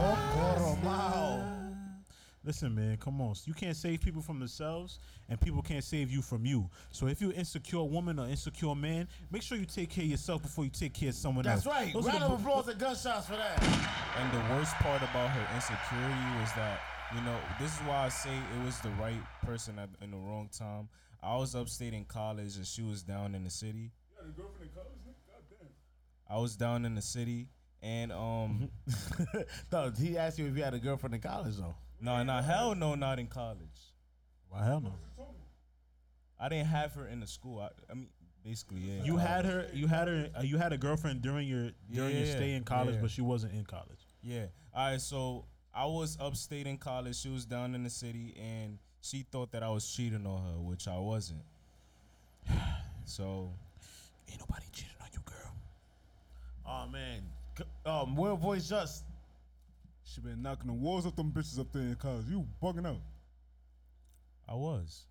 Listen, 2.44 2.74
man, 2.74 2.96
come 2.96 3.20
on. 3.20 3.34
You 3.44 3.54
can't 3.54 3.76
save 3.76 4.00
people 4.00 4.20
from 4.20 4.40
themselves, 4.40 4.98
and 5.28 5.40
people 5.40 5.62
can't 5.62 5.84
save 5.84 6.10
you 6.10 6.22
from 6.22 6.44
you. 6.44 6.68
So 6.90 7.06
if 7.06 7.20
you're 7.20 7.30
an 7.30 7.36
insecure 7.36 7.84
woman 7.84 8.18
or 8.18 8.26
insecure 8.26 8.74
man, 8.74 9.06
make 9.30 9.42
sure 9.42 9.56
you 9.56 9.64
take 9.64 9.90
care 9.90 10.02
of 10.04 10.10
yourself 10.10 10.42
before 10.42 10.64
you 10.64 10.70
take 10.70 10.92
care 10.92 11.10
of 11.10 11.14
someone 11.14 11.44
That's 11.44 11.64
else. 11.64 11.74
That's 11.74 11.84
right. 11.84 11.94
Those 11.94 12.06
are 12.08 12.10
Round 12.18 12.24
of 12.24 12.30
bu- 12.30 12.34
applause 12.48 12.68
and 12.68 12.80
gunshots 12.80 13.26
for 13.26 13.36
that. 13.36 13.62
And 14.18 14.32
the 14.32 14.54
worst 14.54 14.74
part 14.76 15.02
about 15.02 15.30
her 15.30 15.54
insecurity 15.54 16.40
was 16.40 16.52
that, 16.56 16.80
you 17.14 17.20
know, 17.22 17.38
this 17.60 17.72
is 17.72 17.78
why 17.80 18.06
I 18.06 18.08
say 18.08 18.34
it 18.34 18.64
was 18.64 18.78
the 18.80 18.90
right 18.90 19.22
person 19.42 19.78
at 19.78 19.88
in 20.02 20.10
the 20.10 20.16
wrong 20.16 20.48
time. 20.56 20.88
I 21.22 21.36
was 21.36 21.54
upstate 21.54 21.94
in 21.94 22.04
college 22.04 22.56
and 22.56 22.66
she 22.66 22.82
was 22.82 23.04
down 23.04 23.36
in 23.36 23.44
the 23.44 23.50
city. 23.50 23.92
You 24.10 24.16
got 24.16 24.26
a 24.28 24.32
girlfriend 24.32 24.70
in 24.70 24.74
college, 24.74 24.98
nigga? 25.06 25.14
Goddamn. 25.30 25.68
I 26.28 26.38
was 26.38 26.56
down 26.56 26.84
in 26.84 26.96
the 26.96 27.02
city 27.02 27.46
and 27.80 28.10
um 28.10 28.68
no, 29.72 29.92
he 29.96 30.18
asked 30.18 30.38
you 30.40 30.46
if 30.46 30.56
you 30.56 30.64
had 30.64 30.74
a 30.74 30.78
girlfriend 30.80 31.14
in 31.14 31.20
college 31.20 31.56
though. 31.56 31.74
No, 32.02 32.22
no, 32.22 32.42
hell 32.42 32.74
no, 32.74 32.94
not 32.94 33.18
in 33.18 33.26
college. 33.28 33.80
Why 34.48 34.64
hell 34.64 34.80
no? 34.80 34.92
I 36.38 36.48
didn't 36.48 36.66
have 36.66 36.92
her 36.94 37.06
in 37.06 37.20
the 37.20 37.26
school. 37.26 37.60
I, 37.60 37.68
I 37.90 37.94
mean, 37.94 38.08
basically, 38.44 38.80
yeah. 38.80 39.04
You 39.04 39.16
had 39.16 39.44
her. 39.44 39.68
You 39.72 39.86
had 39.86 40.08
her. 40.08 40.28
Uh, 40.36 40.42
you 40.42 40.58
had 40.58 40.72
a 40.72 40.78
girlfriend 40.78 41.22
during 41.22 41.46
your 41.46 41.70
during 41.90 42.16
your 42.16 42.26
Yeah, 42.26 42.34
stay 42.34 42.52
in 42.54 42.64
college, 42.64 42.96
yeah. 42.96 43.00
but 43.00 43.10
she 43.10 43.22
wasn't 43.22 43.54
in 43.54 43.64
college. 43.64 44.00
Yeah. 44.22 44.46
All 44.74 44.90
right. 44.90 45.00
So 45.00 45.44
I 45.72 45.86
was 45.86 46.18
upstate 46.20 46.66
in 46.66 46.78
college. 46.78 47.16
She 47.16 47.28
was 47.28 47.44
down 47.46 47.74
in 47.76 47.84
the 47.84 47.90
city, 47.90 48.34
and 48.38 48.78
she 49.00 49.24
thought 49.30 49.52
that 49.52 49.62
I 49.62 49.70
was 49.70 49.88
cheating 49.88 50.26
on 50.26 50.42
her, 50.42 50.60
which 50.60 50.88
I 50.88 50.98
wasn't. 50.98 51.42
So 53.04 53.50
Ain't 54.30 54.38
nobody 54.40 54.64
cheating 54.72 54.94
on 55.00 55.08
you, 55.12 55.18
girl. 55.24 55.52
Oh 56.66 56.86
man. 56.88 57.22
C- 57.58 57.64
Um, 57.84 58.16
Will 58.16 58.36
Voice 58.36 58.68
Just. 58.68 59.04
She 60.14 60.20
been 60.20 60.42
knocking 60.42 60.66
the 60.66 60.74
walls 60.74 61.06
off 61.06 61.16
them 61.16 61.32
bitches 61.32 61.58
up 61.58 61.72
there 61.72 61.82
in 61.82 61.94
college. 61.94 62.26
You 62.28 62.46
bugging 62.62 62.86
out. 62.86 63.00
I 64.46 64.54
was. 64.54 65.06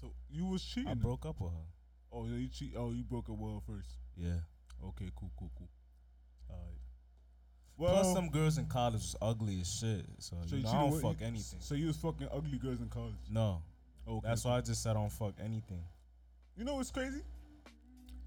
So 0.00 0.12
you 0.30 0.46
was 0.46 0.62
cheating. 0.64 0.88
I 0.88 0.94
broke 0.94 1.26
up 1.26 1.40
with 1.40 1.50
her. 1.52 1.66
Oh, 2.12 2.24
you 2.26 2.48
cheat. 2.48 2.72
Oh, 2.76 2.92
you 2.92 3.04
broke 3.04 3.28
up 3.28 3.36
with 3.36 3.52
her 3.54 3.60
first. 3.66 3.90
Yeah. 4.16 4.38
Okay, 4.82 5.10
cool, 5.16 5.30
cool, 5.38 5.50
cool. 5.58 5.68
All 6.48 6.56
right. 6.56 7.94
Plus, 7.94 8.12
some 8.14 8.30
girls 8.30 8.56
in 8.58 8.66
college 8.66 8.94
was 8.94 9.16
ugly 9.20 9.60
as 9.60 9.70
shit. 9.70 10.06
So, 10.18 10.36
so 10.46 10.56
you 10.56 10.62
know, 10.62 10.68
I 10.70 10.88
don't 10.90 11.00
fuck 11.00 11.20
you- 11.20 11.26
anything. 11.26 11.60
So 11.60 11.74
you 11.74 11.88
was 11.88 11.96
fucking 11.96 12.28
ugly 12.32 12.58
girls 12.58 12.80
in 12.80 12.88
college. 12.88 13.14
No. 13.30 13.62
Okay. 14.08 14.26
That's 14.26 14.44
why 14.44 14.56
I 14.56 14.60
just 14.62 14.82
said 14.82 14.90
I 14.92 14.94
don't 14.94 15.12
fuck 15.12 15.34
anything. 15.44 15.82
You 16.56 16.64
know 16.64 16.76
what's 16.76 16.90
crazy? 16.90 17.20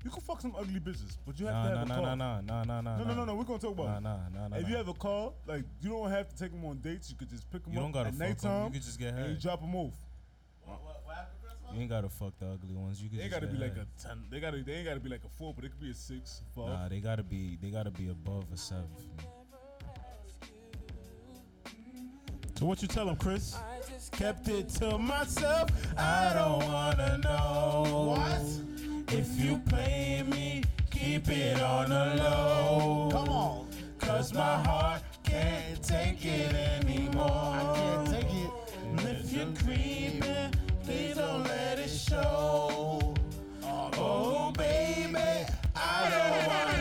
You 0.03 0.09
can 0.09 0.21
fuck 0.21 0.41
some 0.41 0.55
ugly 0.57 0.79
bitches, 0.79 1.17
but 1.27 1.39
you 1.39 1.45
have 1.45 1.55
Nah, 1.55 1.63
to 1.71 1.77
have 1.77 1.87
nah, 1.87 1.93
a 1.93 1.97
car. 1.97 2.15
nah, 2.15 2.41
nah, 2.41 2.63
nah, 2.63 2.63
nah, 2.63 2.63
No, 2.63 2.63
no, 2.63 2.81
nah. 2.81 2.97
no, 2.97 3.03
no. 3.05 3.13
No, 3.13 3.25
no, 3.25 3.35
We're 3.35 3.43
gonna 3.43 3.59
talk 3.59 3.71
about 3.71 4.01
Nah, 4.01 4.17
nah, 4.17 4.29
nah, 4.33 4.47
nah. 4.47 4.55
If 4.57 4.67
you 4.69 4.75
have 4.77 4.87
a 4.87 4.93
car, 4.95 5.31
like 5.45 5.63
you 5.81 5.89
don't 5.91 6.09
have 6.09 6.27
to 6.29 6.35
take 6.35 6.51
them 6.51 6.65
on 6.65 6.77
dates. 6.79 7.09
You 7.11 7.15
could 7.17 7.29
just 7.29 7.49
pick 7.51 7.63
them 7.63 7.73
up. 7.73 7.75
You 7.75 7.79
up 7.79 7.85
don't 7.85 7.91
gotta 7.91 8.07
at 8.09 8.13
fuck 8.15 8.21
'em, 8.21 8.27
nighttime. 8.29 8.65
you 8.65 8.71
could 8.71 8.81
just 8.83 8.99
get 8.99 9.09
and 9.13 9.17
you 9.19 9.23
head. 9.33 9.39
drop 9.41 9.61
them 9.61 9.75
off. 9.75 9.93
You 11.73 11.79
ain't 11.79 11.89
gotta 11.89 12.09
fuck 12.09 12.37
the 12.37 12.47
ugly 12.47 12.75
ones. 12.75 13.01
You 13.01 13.09
could 13.09 13.19
They 13.19 13.23
just 13.29 13.33
gotta 13.33 13.45
get 13.45 13.53
be 13.55 13.61
like 13.61 13.77
head. 13.77 13.87
a 13.97 14.01
ten. 14.07 14.23
They 14.29 14.39
gotta. 14.41 14.61
They 14.61 14.73
ain't 14.73 14.85
gotta 14.87 14.99
be 14.99 15.09
like 15.09 15.23
a 15.23 15.29
four, 15.29 15.53
but 15.53 15.63
it 15.63 15.69
could 15.69 15.79
be 15.79 15.91
a 15.91 15.93
six, 15.93 16.41
five. 16.53 16.67
Nah, 16.67 16.89
they 16.89 16.99
gotta 16.99 17.23
be. 17.23 17.57
They 17.61 17.69
gotta 17.69 17.91
be 17.91 18.09
above 18.09 18.43
a 18.53 18.57
seven. 18.57 18.89
for 18.93 19.01
me. 19.03 19.29
So 22.59 22.65
what 22.65 22.81
you 22.81 22.87
tell 22.89 23.07
him, 23.07 23.15
Chris? 23.15 23.55
Kept 24.11 24.49
it 24.49 24.67
to 24.69 24.97
myself. 24.97 25.69
I 25.97 26.33
don't 26.33 26.67
wanna 26.67 27.17
know. 27.19 28.15
What? 28.17 28.80
If 29.13 29.37
you 29.37 29.57
play 29.67 30.23
me, 30.25 30.63
keep 30.89 31.27
it 31.27 31.61
on 31.61 31.89
the 31.89 32.15
low. 32.23 33.09
Come 33.11 33.27
on. 33.27 33.67
Cause 33.99 34.33
my 34.33 34.55
heart 34.63 35.01
can't 35.25 35.83
take 35.83 36.25
it 36.25 36.53
anymore. 36.53 37.29
I 37.29 37.73
can't 37.75 38.07
take 38.07 38.33
it. 38.33 38.51
And 38.85 39.01
if 39.01 39.33
you're 39.33 39.53
creeping, 39.65 40.53
please 40.85 41.17
don't 41.17 41.43
let 41.43 41.77
it 41.77 41.89
show. 41.89 43.13
Oh, 43.63 44.53
baby, 44.57 45.45
I 45.75 46.09
don't 46.09 46.47
wanna 46.47 46.80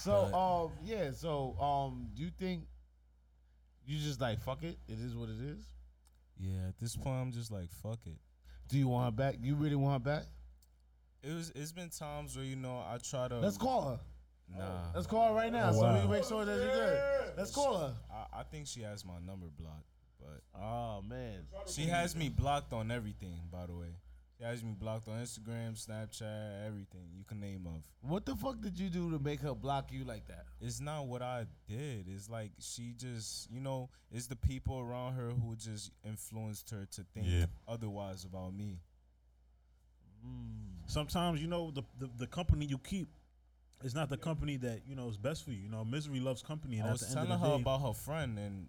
so 0.00 0.34
um 0.34 0.72
yeah. 0.84 1.10
So 1.12 1.56
um, 1.60 2.08
do 2.14 2.22
you 2.22 2.30
think 2.38 2.64
you 3.86 3.98
just 3.98 4.20
like 4.20 4.40
fuck 4.40 4.62
it? 4.62 4.78
It 4.88 4.98
is 4.98 5.14
what 5.14 5.28
it 5.28 5.40
is. 5.40 5.62
Yeah, 6.38 6.68
at 6.68 6.78
this 6.78 6.96
point, 6.96 7.20
I'm 7.20 7.32
just 7.32 7.50
like, 7.50 7.70
fuck 7.82 7.98
it. 8.06 8.16
Do 8.68 8.78
you 8.78 8.88
want 8.88 9.04
her 9.06 9.10
back? 9.16 9.36
You 9.42 9.54
really 9.56 9.76
want 9.76 10.02
her 10.04 10.10
back? 10.12 10.22
It 11.22 11.34
was. 11.34 11.52
It's 11.54 11.72
been 11.72 11.90
times 11.90 12.34
where 12.36 12.44
you 12.44 12.56
know 12.56 12.78
I 12.78 12.96
try 12.98 13.28
to. 13.28 13.38
Let's 13.38 13.58
call 13.58 13.90
her. 13.90 14.00
Nah. 14.58 14.64
Let's 14.94 15.06
call 15.06 15.28
her 15.28 15.34
right 15.34 15.52
now, 15.52 15.70
Oh, 15.70 15.80
so 15.80 15.92
we 15.94 16.00
can 16.00 16.10
make 16.10 16.24
sure 16.24 16.44
that 16.44 16.56
you're 16.56 16.74
good. 16.74 17.32
Let's 17.36 17.54
call 17.54 17.78
her. 17.78 17.94
I, 18.10 18.40
I 18.40 18.42
think 18.42 18.66
she 18.66 18.80
has 18.80 19.04
my 19.04 19.18
number 19.24 19.46
blocked, 19.56 19.86
but 20.18 20.40
oh 20.60 21.02
man, 21.02 21.46
she 21.66 21.82
has 21.82 22.16
me 22.16 22.28
blocked 22.28 22.72
on 22.72 22.90
everything. 22.90 23.38
By 23.52 23.66
the 23.66 23.74
way, 23.76 23.94
she 24.40 24.46
has 24.46 24.64
me 24.64 24.72
blocked 24.78 25.06
on 25.08 25.14
Instagram, 25.14 25.74
Snapchat, 25.74 26.66
everything 26.66 27.02
you 27.14 27.24
can 27.24 27.40
name 27.40 27.66
of. 27.66 27.82
What 28.08 28.24
the 28.24 28.34
fuck 28.34 28.60
did 28.60 28.78
you 28.78 28.88
do 28.88 29.10
to 29.10 29.18
make 29.22 29.40
her 29.40 29.54
block 29.54 29.92
you 29.92 30.04
like 30.04 30.26
that? 30.28 30.46
It's 30.60 30.80
not 30.80 31.06
what 31.06 31.20
I 31.20 31.46
did. 31.68 32.06
It's 32.08 32.30
like 32.30 32.52
she 32.58 32.94
just, 32.96 33.50
you 33.50 33.60
know, 33.60 33.90
it's 34.10 34.26
the 34.28 34.36
people 34.36 34.78
around 34.78 35.14
her 35.14 35.30
who 35.30 35.56
just 35.56 35.90
influenced 36.06 36.70
her 36.70 36.86
to 36.92 37.02
think 37.14 37.26
Yeah. 37.28 37.46
otherwise 37.68 38.24
about 38.24 38.54
me. 38.54 38.78
Mm. 40.26 40.88
Sometimes 40.90 41.40
you 41.40 41.46
know 41.46 41.70
the, 41.70 41.82
the 41.98 42.10
the 42.18 42.26
company 42.26 42.66
you 42.66 42.76
keep 42.78 43.08
is 43.82 43.94
not 43.94 44.10
the 44.10 44.18
company 44.18 44.56
that 44.58 44.82
you 44.86 44.94
know 44.94 45.08
is 45.08 45.16
best 45.16 45.44
for 45.44 45.50
you. 45.50 45.62
You 45.62 45.70
know, 45.70 45.82
misery 45.84 46.20
loves 46.20 46.42
company, 46.42 46.76
and 46.78 46.84
I 46.84 46.88
at 46.88 46.92
was 46.92 47.14
telling 47.14 47.30
her 47.38 47.56
day, 47.56 47.60
about 47.62 47.80
her 47.80 47.94
friend, 47.94 48.38
and 48.38 48.66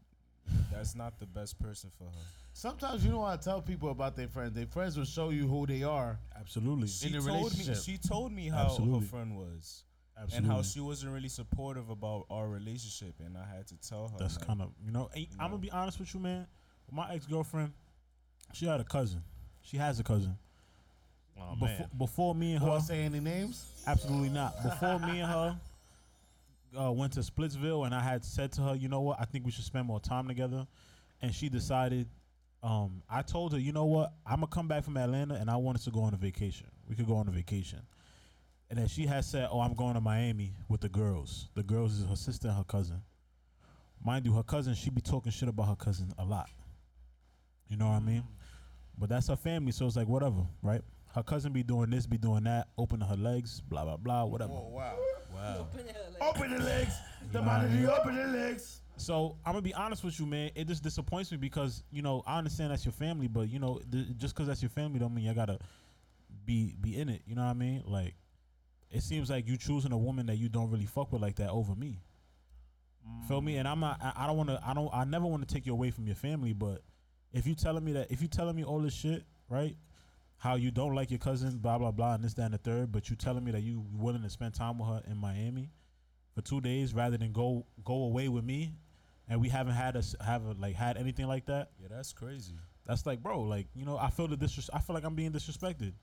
that's 0.71 0.95
not 0.95 1.19
the 1.19 1.25
best 1.25 1.59
person 1.59 1.91
for 1.97 2.05
her. 2.05 2.25
Sometimes 2.53 3.03
you 3.05 3.11
know 3.11 3.23
I 3.23 3.37
tell 3.37 3.61
people 3.61 3.89
about 3.89 4.15
their 4.15 4.27
friends. 4.27 4.53
Their 4.55 4.65
friends 4.67 4.97
will 4.97 5.05
show 5.05 5.29
you 5.29 5.47
who 5.47 5.65
they 5.65 5.83
are. 5.83 6.19
absolutely. 6.39 6.87
She 6.87 7.07
In 7.07 7.15
a 7.15 7.17
told 7.19 7.27
me. 7.33 7.37
relationship. 7.39 7.77
She 7.83 7.97
told 7.97 8.31
me 8.31 8.49
how 8.49 8.65
Absolutely. 8.65 8.99
her 8.99 9.05
friend 9.05 9.37
was, 9.37 9.83
and 10.35 10.45
how 10.45 10.61
she 10.61 10.79
wasn't 10.79 11.13
really 11.13 11.29
supportive 11.29 11.89
about 11.89 12.25
our 12.29 12.47
relationship, 12.47 13.15
and 13.25 13.37
I 13.37 13.45
had 13.45 13.67
to 13.67 13.77
tell 13.77 14.09
her. 14.09 14.17
That's 14.19 14.37
like, 14.37 14.47
kind 14.47 14.61
of 14.61 14.71
you 14.85 14.91
know. 14.91 15.09
and 15.15 15.25
I'm 15.39 15.49
gonna 15.51 15.61
be 15.61 15.71
honest 15.71 15.99
with 15.99 16.13
you, 16.13 16.19
man. 16.19 16.45
My 16.91 17.13
ex 17.13 17.25
girlfriend, 17.25 17.71
she 18.53 18.65
had 18.65 18.81
a 18.81 18.83
cousin. 18.83 19.23
She 19.61 19.77
has 19.77 19.99
a 19.99 20.03
cousin. 20.03 20.37
Oh 21.39 21.55
before, 21.55 21.87
before 21.97 22.35
me 22.35 22.51
and 22.53 22.61
her, 22.61 22.67
Want 22.69 22.81
to 22.81 22.87
say 22.87 23.03
any 23.03 23.19
names? 23.21 23.65
absolutely 23.87 24.29
not. 24.29 24.61
Before 24.61 24.99
me 24.99 25.21
and 25.21 25.31
her 25.31 25.57
uh, 26.77 26.91
went 26.91 27.13
to 27.13 27.21
Splitsville, 27.21 27.85
and 27.85 27.95
I 27.95 28.01
had 28.01 28.25
said 28.25 28.51
to 28.53 28.61
her, 28.63 28.75
you 28.75 28.89
know 28.89 28.99
what, 28.99 29.19
I 29.19 29.25
think 29.25 29.45
we 29.45 29.51
should 29.51 29.63
spend 29.63 29.87
more 29.87 29.99
time 30.01 30.27
together, 30.27 30.67
and 31.21 31.33
she 31.33 31.47
decided. 31.49 32.07
Um, 32.63 33.01
I 33.09 33.23
told 33.23 33.53
her, 33.53 33.59
you 33.59 33.71
know 33.71 33.85
what, 33.85 34.13
I'm 34.25 34.35
gonna 34.35 34.47
come 34.47 34.67
back 34.67 34.83
from 34.83 34.95
Atlanta, 34.97 35.35
and 35.35 35.49
I 35.49 35.55
wanted 35.55 35.81
to 35.83 35.91
go 35.91 36.01
on 36.01 36.13
a 36.13 36.17
vacation. 36.17 36.67
We 36.87 36.95
could 36.95 37.07
go 37.07 37.15
on 37.15 37.27
a 37.27 37.31
vacation, 37.31 37.81
and 38.69 38.77
then 38.77 38.87
she 38.87 39.05
had 39.07 39.25
said, 39.25 39.47
"Oh, 39.51 39.61
I'm 39.61 39.73
going 39.73 39.95
to 39.95 40.01
Miami 40.01 40.53
with 40.69 40.81
the 40.81 40.89
girls. 40.89 41.49
The 41.55 41.63
girls 41.63 41.99
is 41.99 42.05
her 42.05 42.15
sister 42.15 42.49
and 42.49 42.57
her 42.57 42.63
cousin. 42.63 43.01
Mind 44.03 44.25
you, 44.25 44.33
her 44.33 44.43
cousin, 44.43 44.75
she 44.75 44.89
be 44.89 45.01
talking 45.01 45.31
shit 45.31 45.49
about 45.49 45.67
her 45.69 45.75
cousin 45.75 46.13
a 46.17 46.25
lot. 46.25 46.49
You 47.67 47.77
know 47.77 47.87
what 47.87 47.95
I 47.95 47.99
mean? 47.99 48.23
But 48.97 49.09
that's 49.09 49.27
her 49.29 49.35
family, 49.35 49.71
so 49.71 49.87
it's 49.87 49.95
like 49.95 50.07
whatever, 50.07 50.45
right? 50.61 50.81
Her 51.15 51.23
cousin 51.23 51.51
be 51.53 51.63
doing 51.63 51.89
this, 51.89 52.05
be 52.05 52.17
doing 52.17 52.43
that, 52.43 52.67
opening 52.77 53.07
her 53.07 53.15
legs, 53.15 53.61
blah 53.61 53.83
blah 53.83 53.97
blah, 53.97 54.25
whatever. 54.25 54.53
wow. 54.53 54.95
Wow. 55.33 55.67
Open 56.21 56.51
the 56.57 56.59
legs. 56.59 56.93
The 57.31 57.41
know 57.41 57.47
what 57.47 57.51
I 57.57 57.67
monitor, 57.67 57.91
open 57.91 58.15
the 58.15 58.37
legs. 58.37 58.80
So 59.01 59.37
I'm 59.45 59.53
gonna 59.53 59.63
be 59.63 59.73
honest 59.73 60.03
with 60.03 60.19
you, 60.19 60.25
man. 60.25 60.51
It 60.55 60.67
just 60.67 60.83
disappoints 60.83 61.31
me 61.31 61.37
because 61.37 61.83
you 61.91 62.01
know 62.01 62.23
I 62.27 62.37
understand 62.37 62.71
that's 62.71 62.85
your 62.85 62.91
family, 62.91 63.27
but 63.27 63.49
you 63.49 63.59
know 63.59 63.81
th- 63.91 64.05
just 64.17 64.35
because 64.35 64.47
that's 64.47 64.61
your 64.61 64.69
family 64.69 64.99
don't 64.99 65.13
mean 65.13 65.25
you 65.25 65.33
gotta 65.33 65.59
be 66.45 66.75
be 66.79 66.99
in 66.99 67.09
it. 67.09 67.21
You 67.25 67.35
know 67.35 67.43
what 67.43 67.49
I 67.49 67.53
mean? 67.53 67.83
Like 67.85 68.13
it 68.91 69.01
seems 69.01 69.29
like 69.29 69.47
you 69.47 69.57
choosing 69.57 69.91
a 69.91 69.97
woman 69.97 70.27
that 70.27 70.37
you 70.37 70.49
don't 70.49 70.69
really 70.69 70.85
fuck 70.85 71.11
with 71.11 71.21
like 71.21 71.35
that 71.37 71.49
over 71.49 71.73
me. 71.75 71.99
Feel 73.27 73.41
me? 73.41 73.57
And 73.57 73.67
I'm 73.67 73.79
not. 73.79 73.99
I, 74.01 74.13
I 74.15 74.27
don't 74.27 74.37
want 74.37 74.49
to. 74.49 74.61
I 74.63 74.73
don't. 74.73 74.89
I 74.93 75.03
never 75.05 75.25
want 75.25 75.47
to 75.47 75.51
take 75.53 75.65
you 75.65 75.73
away 75.73 75.89
from 75.91 76.05
your 76.05 76.15
family. 76.15 76.53
But 76.53 76.83
if 77.33 77.47
you 77.47 77.55
telling 77.55 77.83
me 77.83 77.93
that, 77.93 78.11
if 78.11 78.21
you 78.21 78.27
telling 78.27 78.55
me 78.55 78.63
all 78.63 78.79
this 78.79 78.93
shit, 78.93 79.23
right? 79.49 79.75
How 80.37 80.55
you 80.55 80.71
don't 80.71 80.93
like 80.93 81.09
your 81.09 81.19
cousin, 81.19 81.57
blah 81.57 81.77
blah 81.77 81.91
blah, 81.91 82.15
and 82.15 82.23
this, 82.23 82.33
that, 82.35 82.43
and 82.43 82.53
the 82.53 82.57
third, 82.59 82.91
but 82.91 83.09
you 83.09 83.15
telling 83.15 83.43
me 83.43 83.51
that 83.51 83.61
you 83.61 83.83
willing 83.93 84.23
to 84.23 84.29
spend 84.29 84.53
time 84.53 84.77
with 84.77 84.89
her 84.89 85.01
in 85.09 85.17
Miami 85.17 85.71
for 86.35 86.41
two 86.41 86.61
days 86.61 86.93
rather 86.93 87.17
than 87.17 87.31
go 87.31 87.65
go 87.83 88.03
away 88.03 88.27
with 88.27 88.43
me, 88.43 88.73
and 89.31 89.39
we 89.39 89.47
haven't 89.47 89.73
had 89.73 89.95
us 89.95 90.13
have 90.23 90.45
a, 90.45 90.51
like 90.59 90.75
had 90.75 90.97
anything 90.97 91.25
like 91.25 91.45
that. 91.45 91.69
Yeah, 91.81 91.87
that's 91.89 92.11
crazy. 92.11 92.53
That's 92.85 93.05
like, 93.05 93.23
bro, 93.23 93.39
like 93.41 93.67
you 93.73 93.85
know, 93.85 93.97
I 93.97 94.09
feel 94.09 94.27
the 94.27 94.35
disres- 94.35 94.69
I 94.73 94.79
feel 94.79 94.93
like 94.93 95.05
I'm 95.05 95.15
being 95.15 95.31
disrespected. 95.31 95.93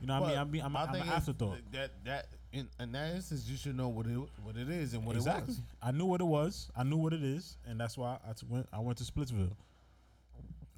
You 0.00 0.06
know 0.06 0.20
what 0.20 0.28
I 0.28 0.30
mean? 0.30 0.38
I'm 0.38 0.48
being, 0.48 0.64
I'm, 0.64 0.76
I'm 0.76 0.94
an 0.94 1.02
afterthought. 1.02 1.58
That 1.72 1.90
that 2.04 2.28
in, 2.52 2.68
in 2.78 2.92
that 2.92 3.16
instance, 3.16 3.46
you 3.48 3.56
should 3.56 3.76
know 3.76 3.88
what 3.88 4.06
it 4.06 4.16
what 4.44 4.56
it 4.56 4.70
is 4.70 4.94
and 4.94 5.04
what 5.04 5.16
exactly. 5.16 5.42
it 5.42 5.48
was. 5.48 5.60
I 5.82 5.90
knew 5.90 6.04
what 6.06 6.20
it 6.20 6.26
was. 6.26 6.70
I 6.76 6.84
knew 6.84 6.96
what 6.96 7.12
it 7.12 7.24
is, 7.24 7.56
and 7.66 7.78
that's 7.78 7.98
why 7.98 8.18
I 8.26 8.32
t- 8.34 8.46
went. 8.48 8.68
I 8.72 8.78
went 8.78 8.98
to 8.98 9.04
Splitsville. 9.04 9.50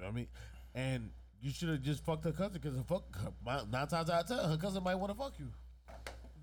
I 0.03 0.09
mean, 0.09 0.27
and 0.73 1.11
you 1.41 1.51
should 1.51 1.69
have 1.69 1.81
just 1.83 2.03
fucked 2.03 2.23
her 2.25 2.31
cousin 2.31 2.53
because 2.53 2.75
her 2.75 2.83
fuck 2.83 3.03
nine 3.45 3.87
times 3.87 4.09
out 4.09 4.23
of 4.23 4.27
ten, 4.27 4.49
her 4.49 4.57
cousin 4.57 4.83
might 4.83 4.95
want 4.95 5.11
to 5.13 5.17
fuck 5.17 5.33
you. 5.37 5.47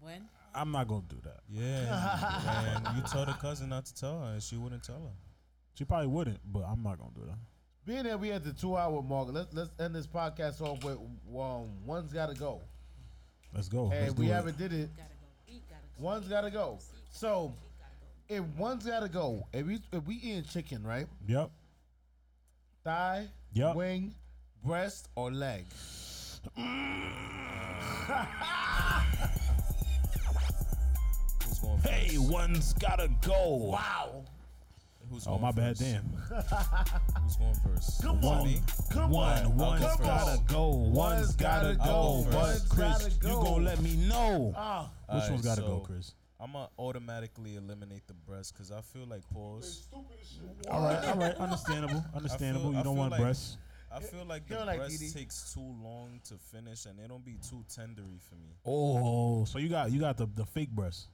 When? 0.01 0.29
I'm 0.55 0.71
not 0.71 0.87
gonna 0.87 1.03
do 1.09 1.17
that. 1.25 1.41
Yeah, 1.49 2.81
and 2.87 2.97
you 2.97 3.03
told 3.03 3.27
her 3.27 3.35
cousin 3.35 3.69
not 3.69 3.87
to 3.87 3.95
tell 3.95 4.21
her, 4.21 4.33
and 4.35 4.43
she 4.43 4.57
wouldn't 4.57 4.85
tell 4.85 5.01
her. 5.01 5.30
She 5.81 5.87
probably 5.87 6.09
wouldn't, 6.09 6.41
but 6.53 6.65
I'm 6.69 6.83
not 6.83 6.99
gonna 6.99 7.13
do 7.15 7.25
that. 7.25 7.39
Being 7.87 8.03
that 8.03 8.21
we 8.21 8.31
at 8.33 8.45
the 8.45 8.53
two 8.53 8.77
hour 8.77 9.01
mark, 9.03 9.29
let's 9.33 9.51
let's 9.55 9.71
end 9.81 9.95
this 9.95 10.07
podcast 10.07 10.61
off 10.61 10.85
with 10.85 10.99
um, 10.99 11.71
one's 11.87 12.13
got 12.13 12.27
to 12.29 12.35
go, 12.35 12.61
Let's 13.55 13.67
go. 13.71 13.85
and 13.91 14.09
Let's 14.09 14.15
we 14.19 14.27
do 14.27 14.33
haven't 14.33 14.59
did 14.59 14.75
it. 14.75 14.91
One's 15.99 16.29
got 16.29 16.43
to 16.43 16.51
go. 16.51 16.81
So 17.11 17.55
if 18.29 18.45
one's 18.59 18.85
got 18.85 19.01
to 19.01 19.09
go, 19.09 19.47
if 19.55 19.65
we 19.67 19.79
if 19.91 20.05
we 20.07 20.17
eating 20.17 20.45
chicken, 20.45 20.83
right? 20.87 21.07
Yep. 21.27 21.51
Thigh, 22.85 23.29
Yep. 23.55 23.75
wing, 23.75 24.15
breast, 24.63 25.09
or 25.17 25.33
leg. 25.33 25.65
Who's? 31.63 31.83
Hey, 31.85 32.19
one's 32.19 32.75
gotta 32.75 33.09
go. 33.23 33.55
Wow. 33.57 34.25
Who's 35.11 35.27
Oh 35.27 35.31
going 35.31 35.43
my 35.43 35.51
bad, 35.53 35.77
damn. 35.77 36.03
Who's 37.23 37.37
going 37.37 37.55
first? 37.67 38.01
Come 38.03 38.25
on. 38.25 38.47
Me? 38.47 38.61
Come 38.91 39.11
One, 39.11 39.45
on. 39.45 39.57
one's 39.57 39.83
Come 39.85 39.99
gotta 40.07 40.31
on. 40.39 40.45
go. 40.47 40.69
One's 40.69 41.35
gotta 41.37 41.75
go. 41.75 41.85
go. 41.85 42.27
But 42.31 42.35
One's 42.37 42.69
Chris, 42.69 42.89
gotta 42.93 43.11
you 43.11 43.17
go. 43.21 43.43
gonna 43.43 43.65
let 43.65 43.81
me 43.83 43.97
know 43.97 44.55
Ah. 44.57 44.89
which 45.09 45.15
Alright, 45.17 45.31
one's 45.33 45.45
gotta 45.45 45.63
go, 45.63 45.81
Chris? 45.81 46.15
I'm 46.39 46.53
gonna 46.53 46.69
automatically 46.79 47.57
eliminate 47.57 48.07
the 48.07 48.15
breast 48.15 48.53
because 48.55 48.71
I 48.71 48.81
feel 48.83 49.05
like 49.07 49.29
pause. 49.31 49.89
All 50.71 50.83
right, 50.83 51.05
all 51.05 51.17
right, 51.17 51.35
understandable, 51.37 52.05
understandable. 52.15 52.75
I 52.75 52.79
you 52.79 52.85
don't 52.85 52.97
want 52.97 53.11
like- 53.11 53.21
breasts. 53.21 53.57
I 53.93 53.99
feel 53.99 54.25
like 54.25 54.45
You 54.49 54.57
the 54.57 54.65
like 54.65 54.79
breast 54.79 55.01
DD? 55.03 55.13
takes 55.13 55.53
too 55.53 55.75
long 55.83 56.21
to 56.29 56.35
finish, 56.39 56.87
and 56.87 57.01
it 57.01 57.09
don't 57.09 57.25
be 57.25 57.35
too 57.43 57.65
tendery 57.69 58.21
for 58.23 58.37
me. 58.37 58.55
Oh, 58.65 59.45
so 59.45 59.59
you 59.59 59.69
got 59.69 59.91
you 59.91 59.99
got 59.99 60.17
the 60.17 60.27
the 60.27 60.47
fake 60.47 60.71
breast. 60.71 61.09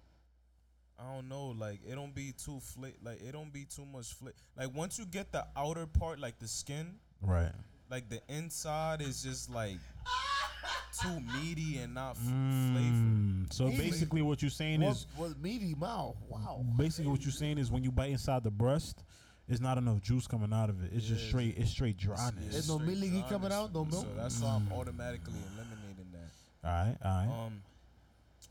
I 0.99 1.15
don't 1.15 1.29
know, 1.29 1.49
like 1.49 1.81
it 1.87 1.95
don't 1.95 2.15
be 2.15 2.33
too 2.33 2.59
fla- 2.61 2.89
like 3.03 3.21
it 3.23 3.33
don't 3.33 3.53
be 3.53 3.65
too 3.65 3.85
much 3.85 4.15
fla- 4.15 4.33
Like 4.57 4.75
once 4.75 4.99
you 4.99 5.05
get 5.07 5.31
the 5.33 5.47
outer 5.57 5.87
part, 5.87 6.19
like 6.19 6.39
the 6.39 6.49
skin, 6.49 6.95
Right. 7.21 7.53
like 7.91 8.09
the 8.09 8.21
inside 8.29 9.03
is 9.03 9.23
just 9.23 9.51
like 9.51 9.77
too 11.03 11.21
meaty 11.21 11.79
and 11.79 11.93
not 11.95 12.13
f- 12.17 12.23
flavorful. 12.23 13.45
Mm, 13.47 13.53
so 13.53 13.65
Meaty. 13.67 13.77
basically, 13.77 14.23
what 14.23 14.41
you're 14.41 14.51
saying 14.51 14.81
is. 14.83 15.07
What, 15.17 15.27
is 15.27 15.33
what 15.35 15.43
meaty 15.43 15.75
mouth? 15.75 16.17
Wow. 16.29 16.65
basically 16.79 17.11
what 17.11 17.23
you're 17.23 17.31
saying 17.33 17.59
is 17.59 17.71
when 17.71 17.85
you 17.85 17.91
bite 17.93 18.11
inside 18.11 18.43
the 18.43 18.51
breast, 18.51 19.05
it's 19.49 19.61
not 19.61 19.77
enough 19.79 20.01
juice 20.01 20.27
coming 20.27 20.53
out 20.53 20.71
of 20.71 20.83
it. 20.83 20.93
It's 20.95 21.07
just 21.07 21.27
straight. 21.29 21.59
It's 21.59 21.71
straight 21.71 21.99
dryness. 21.99 22.33
There's 22.51 22.69
no 22.69 22.79
Straight 22.79 22.99
milky 22.99 23.25
coming 23.29 23.53
out, 23.53 23.73
no 23.75 23.85
milk. 23.85 24.07
So 24.07 24.09
that's 24.17 24.41
why 24.41 24.49
I'm 24.57 24.73
automatically 24.73 25.35
eliminating 25.55 26.11
that. 26.13 26.69
All 26.69 26.85
right. 26.87 26.97
All 27.05 27.11
right. 27.27 27.47
Um, 27.47 27.63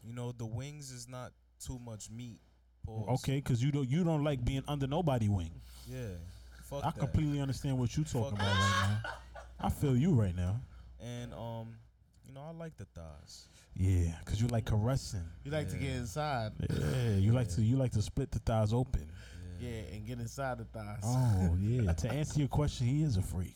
you 0.08 0.14
know 0.14 0.32
the 0.32 0.46
wings 0.46 0.92
is 0.92 1.10
not 1.10 1.32
too 1.60 1.80
much 1.80 2.10
meat. 2.10 2.40
Pause. 2.86 3.20
okay, 3.20 3.38
because 3.38 3.64
you 3.64 3.72
don't 3.72 3.90
you 3.90 4.04
don't 4.04 4.24
like 4.24 4.44
being 4.46 4.64
under 4.68 4.88
nobody 4.88 5.28
wing. 5.28 5.52
Yeah. 5.88 6.00
Fuck 6.64 6.84
I 6.84 6.92
that. 6.92 7.00
completely 7.00 7.40
understand 7.42 7.78
what 7.78 7.96
you're 7.96 8.06
talking 8.06 8.38
Fuck 8.38 8.40
about 8.40 8.56
right 8.56 9.00
now. 9.04 9.10
I 9.60 9.70
feel 9.70 9.96
you 9.96 10.14
right 10.14 10.36
now. 10.36 10.60
And 11.00 11.34
um, 11.34 11.76
you 12.28 12.34
know 12.34 12.42
I 12.48 12.52
like 12.52 12.78
the 12.78 12.86
thighs. 12.86 13.48
Yeah, 13.76 14.12
because 14.24 14.42
you 14.42 14.48
like 14.48 14.66
caressing. 14.66 15.26
You 15.44 15.52
like 15.52 15.70
to 15.70 15.78
get 15.78 15.92
inside. 15.92 16.54
Yeah, 16.70 17.16
you 17.16 17.34
like 17.34 17.50
to 17.56 17.62
you 17.62 17.76
like 17.76 17.92
to 17.94 18.02
split 18.02 18.32
the 18.32 18.40
thighs 18.40 18.74
open. 18.74 19.10
Yeah, 19.60 19.94
and 19.94 20.06
get 20.06 20.20
inside 20.20 20.60
the 20.60 20.66
thighs. 20.66 21.02
Oh 21.04 21.56
yeah. 21.60 21.92
to 21.94 22.12
answer 22.12 22.40
your 22.40 22.48
question, 22.48 22.88
he 22.88 23.04
is 23.04 23.18
a 23.18 23.22
freak. 23.22 23.56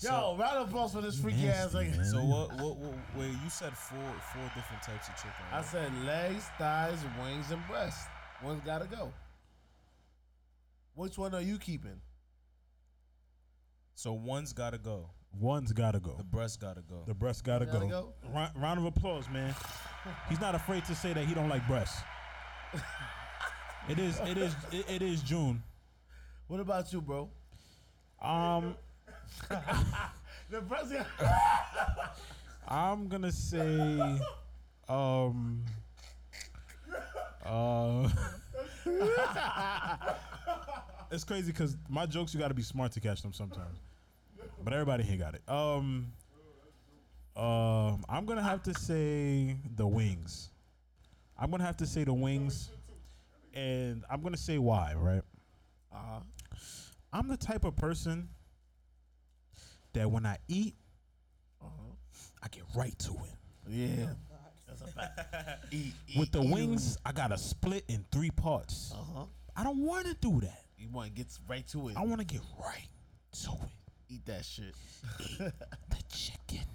Yo, 0.00 0.36
round 0.38 0.58
of 0.58 0.68
applause 0.68 0.92
for 0.92 1.00
this 1.00 1.18
freaky 1.18 1.46
Nasty, 1.46 1.62
ass. 1.62 1.74
Like. 1.74 2.04
So 2.04 2.18
what, 2.18 2.52
what? 2.60 2.76
What? 2.76 2.94
Wait, 3.16 3.30
you 3.30 3.48
said 3.48 3.72
four 3.76 3.98
four 4.32 4.42
different 4.54 4.82
types 4.82 5.08
of 5.08 5.16
chicken. 5.16 5.32
I 5.50 5.56
right? 5.56 5.64
said 5.64 6.04
legs, 6.04 6.44
thighs, 6.58 6.98
wings, 7.22 7.50
and 7.50 7.66
breasts. 7.66 8.06
One's 8.42 8.62
got 8.62 8.82
to 8.82 8.88
go. 8.88 9.12
Which 10.94 11.16
one 11.18 11.34
are 11.34 11.42
you 11.42 11.58
keeping? 11.58 12.00
So 13.94 14.12
one's 14.12 14.52
gotta 14.52 14.78
go. 14.78 15.10
One's 15.38 15.72
gotta 15.72 16.00
go. 16.00 16.14
The 16.16 16.24
breast 16.24 16.60
gotta 16.60 16.82
go. 16.82 17.02
The 17.06 17.14
breast 17.14 17.44
gotta, 17.44 17.66
Gotta 17.66 17.80
go. 17.80 17.88
go? 17.88 18.14
Round, 18.34 18.50
round 18.56 18.78
of 18.80 18.86
applause, 18.86 19.28
man. 19.30 19.54
He's 20.28 20.40
not 20.40 20.54
afraid 20.54 20.84
to 20.86 20.94
say 20.94 21.12
that 21.12 21.24
he 21.24 21.34
don't 21.34 21.48
like 21.48 21.66
breasts. 21.66 22.00
it 23.88 23.98
is. 23.98 24.18
It 24.20 24.38
is. 24.38 24.54
It, 24.72 24.84
it 24.88 25.02
is 25.02 25.22
June. 25.22 25.62
What 26.48 26.60
about 26.60 26.92
you, 26.92 27.00
bro? 27.00 27.28
Um, 28.22 28.76
The 30.48 30.60
president. 30.60 31.06
I'm 32.68 33.08
gonna 33.08 33.32
say, 33.32 34.20
um, 34.88 35.64
uh, 37.44 38.08
it's 41.10 41.24
crazy 41.24 41.50
because 41.50 41.76
my 41.88 42.06
jokes 42.06 42.32
you 42.32 42.38
got 42.38 42.48
to 42.48 42.54
be 42.54 42.62
smart 42.62 42.92
to 42.92 43.00
catch 43.00 43.22
them 43.22 43.32
sometimes, 43.32 43.76
but 44.62 44.72
everybody 44.72 45.02
here 45.02 45.16
got 45.16 45.34
it. 45.34 45.42
Um, 45.48 46.12
um, 47.36 48.04
I'm 48.08 48.24
gonna 48.24 48.42
have 48.42 48.62
to 48.64 48.74
say 48.74 49.56
the 49.74 49.86
wings. 49.86 50.50
I'm 51.36 51.50
gonna 51.50 51.64
have 51.64 51.76
to 51.78 51.86
say 51.86 52.04
the 52.04 52.14
wings, 52.14 52.70
and 53.52 54.04
I'm 54.08 54.22
gonna 54.22 54.36
say 54.36 54.58
why. 54.58 54.94
Right? 54.96 55.22
Uh-huh. 55.92 56.20
I'm 57.12 57.26
the 57.26 57.36
type 57.36 57.64
of 57.64 57.74
person 57.74 58.28
that 59.96 60.10
when 60.10 60.26
I 60.26 60.36
eat, 60.48 60.74
I 62.42 62.48
get 62.50 62.62
right 62.76 62.96
to 63.00 63.10
it. 63.12 63.68
Yeah. 63.68 64.06
That's 64.68 64.82
a 64.82 64.86
fact. 64.86 65.20
Eat, 65.72 65.94
With 66.16 66.30
the 66.32 66.40
eat, 66.40 66.44
eat. 66.46 66.52
wings, 66.52 66.98
I 67.04 67.12
gotta 67.12 67.36
split 67.38 67.84
in 67.88 68.04
three 68.12 68.30
parts. 68.30 68.92
Uh-huh. 68.94 69.24
I 69.56 69.64
don't 69.64 69.78
want 69.78 70.06
to 70.06 70.14
do 70.14 70.40
that. 70.42 70.62
You 70.78 70.88
want 70.92 71.08
to 71.08 71.12
get 71.14 71.26
right 71.48 71.66
to 71.68 71.88
it. 71.88 71.96
I 71.96 72.02
want 72.04 72.20
to 72.20 72.26
get 72.26 72.42
right 72.60 72.88
to 73.42 73.50
it. 73.52 74.14
Eat 74.14 74.26
that 74.26 74.44
shit. 74.44 74.74
The 75.38 76.02
chicken. 76.08 76.66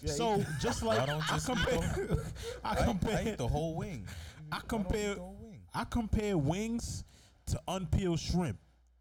Yeah, 0.00 0.12
so 0.12 0.38
eat- 0.40 0.46
just 0.60 0.82
like 0.84 0.98
Why 1.00 1.06
don't 1.06 1.30
I 1.30 1.34
just 1.34 1.48
eat 1.50 1.56
compare, 1.56 2.18
I 2.64 2.68
I, 2.68 2.72
I 2.72 2.84
compare, 2.84 3.28
eat 3.28 3.38
the 3.38 3.48
whole 3.48 3.74
wing. 3.74 4.06
I 4.50 4.60
compare, 4.66 5.10
eat 5.12 5.14
the 5.16 5.20
whole 5.20 5.36
wing? 5.40 5.60
I 5.74 5.84
compare 5.84 6.38
wings 6.38 7.04
to 7.46 7.60
unpeeled 7.68 8.20
shrimp. 8.20 8.58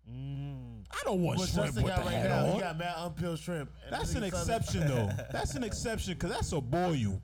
Mm-hmm. 0.09 0.81
I 0.91 1.03
don't 1.05 1.21
want 1.21 1.39
What 1.39 1.49
shrimp 1.49 1.65
Justin 1.67 1.83
with 1.83 1.93
got 1.95 1.99
the 2.03 2.05
right 2.09 2.15
head 2.15 2.29
now, 2.29 2.45
on. 2.47 2.53
he 2.53 2.59
got 2.59 2.77
mad 2.77 2.93
unpeeled 2.97 3.39
shrimp. 3.39 3.69
And 3.85 3.93
That's 3.93 4.13
this 4.13 4.15
an 4.15 4.23
nigga 4.23 4.31
Southern- 4.35 4.55
exception, 4.57 4.87
though. 4.87 5.09
That's 5.31 5.55
an 5.55 5.63
exception 5.63 6.13
because 6.15 6.31
that's 6.31 6.51
a 6.51 6.61
boil. 6.61 6.95
You. 6.95 7.21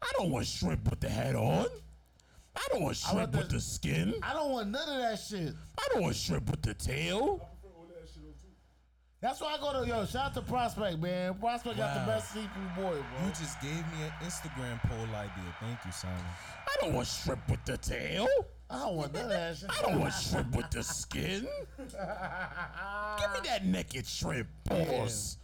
I 0.00 0.10
don't 0.18 0.30
want 0.30 0.46
shrimp 0.46 0.88
with 0.90 1.00
the 1.00 1.08
head 1.08 1.36
on. 1.36 1.66
I 2.56 2.66
don't 2.70 2.82
want 2.82 2.96
shrimp 2.96 3.16
want 3.18 3.32
the- 3.32 3.38
with 3.38 3.48
the 3.50 3.60
skin. 3.60 4.14
I 4.22 4.32
don't 4.32 4.50
want 4.50 4.70
none 4.70 4.88
of 4.88 4.96
that 5.00 5.16
shit. 5.18 5.54
I 5.78 5.88
don't 5.92 6.02
want 6.02 6.16
shrimp 6.16 6.50
with 6.50 6.62
the 6.62 6.74
tail. 6.74 7.48
That's 9.20 9.40
why 9.40 9.54
I 9.54 9.58
go 9.58 9.80
to 9.84 9.88
yo. 9.88 10.04
Shout 10.04 10.24
out 10.26 10.34
to 10.34 10.40
Prospect, 10.42 10.98
man. 10.98 11.34
Prospect 11.34 11.76
got 11.76 11.94
the 11.94 12.00
Wow. 12.00 12.06
best 12.06 12.32
seafood 12.32 12.74
boy, 12.74 12.90
bro. 12.90 13.26
You 13.26 13.28
just 13.38 13.60
gave 13.60 13.70
me 13.76 14.02
an 14.02 14.12
Instagram 14.24 14.80
poll 14.82 15.14
idea. 15.14 15.54
Thank 15.60 15.78
you, 15.86 15.92
Simon. 15.92 16.16
I 16.66 16.76
don't 16.80 16.92
want 16.94 17.06
shrimp 17.06 17.48
with 17.48 17.64
the 17.64 17.78
tail. 17.78 18.26
I 18.72 18.78
don't 18.78 18.96
want 18.96 19.12
none 19.12 19.24
of 19.24 19.30
that 19.30 19.56
shit. 19.56 19.70
I 19.70 19.82
don't 19.82 20.00
want 20.00 20.14
shrimp 20.14 20.56
with 20.56 20.70
the 20.70 20.82
skin. 20.82 21.46
Give 21.78 21.88
me 21.88 23.40
that 23.44 23.64
naked 23.64 24.06
shrimp. 24.06 24.48
Pause. 24.64 25.36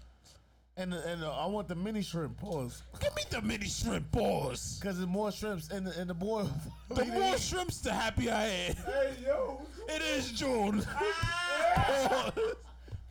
And 0.78 0.94
and 0.94 1.24
uh, 1.24 1.32
I 1.32 1.46
want 1.46 1.68
the 1.68 1.74
mini 1.74 2.02
shrimp. 2.02 2.38
Pause. 2.38 2.82
Give 3.00 3.14
me 3.14 3.22
the 3.28 3.42
mini 3.42 3.66
shrimp. 3.66 4.10
Pause. 4.12 4.80
Cause 4.82 4.96
there's 4.96 5.08
more 5.08 5.30
shrimps 5.30 5.68
in 5.70 5.84
the 5.84 6.00
in 6.00 6.08
the 6.08 6.14
boil. 6.14 6.50
The 6.88 7.04
more 7.12 7.36
shrimps, 7.36 7.80
the 7.80 7.92
happier 7.92 8.32
I 8.32 8.44
am. 8.44 8.76
Hey 8.76 9.14
yo. 9.26 9.60
It 9.88 10.00
is 10.16 10.32
June. 10.32 10.86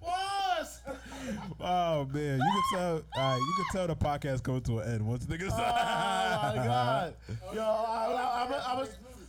Pause. 0.01 0.81
oh 1.59 2.05
man, 2.05 2.39
you 2.39 2.51
can 2.51 2.63
tell. 2.73 2.93
All 2.95 3.03
right, 3.15 3.37
you 3.37 3.53
can 3.57 3.65
tell 3.71 3.87
the 3.87 3.95
podcast 3.95 4.41
coming 4.43 4.61
to 4.61 4.79
an 4.79 4.93
end 4.93 5.05
once 5.05 5.25
niggas. 5.25 5.51
Oh 5.51 5.57
my 5.57 6.65
god. 6.65 7.15
Yo, 7.53 7.61
I, 7.61 8.47
I'm 8.47 8.79
I'm 8.79 8.87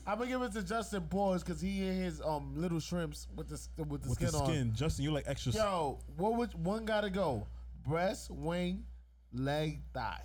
I'm 0.08 0.16
gonna 0.16 0.30
give 0.30 0.40
it 0.40 0.52
to 0.52 0.62
Justin 0.62 1.02
Pause 1.02 1.44
because 1.44 1.60
he 1.60 1.86
in 1.86 1.94
his 1.94 2.22
um 2.22 2.54
little 2.56 2.80
shrimps 2.80 3.28
with 3.36 3.48
the 3.48 3.60
with 3.84 4.02
the 4.02 4.08
with 4.08 4.18
skin 4.18 4.30
the 4.30 4.38
on. 4.38 4.72
Justin, 4.74 5.04
you 5.04 5.10
like 5.10 5.24
extra. 5.26 5.52
Yo, 5.52 5.98
what 6.16 6.34
would 6.36 6.54
one 6.64 6.86
gotta 6.86 7.10
go? 7.10 7.46
Breast, 7.86 8.30
wing, 8.30 8.84
leg, 9.34 9.82
thigh. 9.92 10.22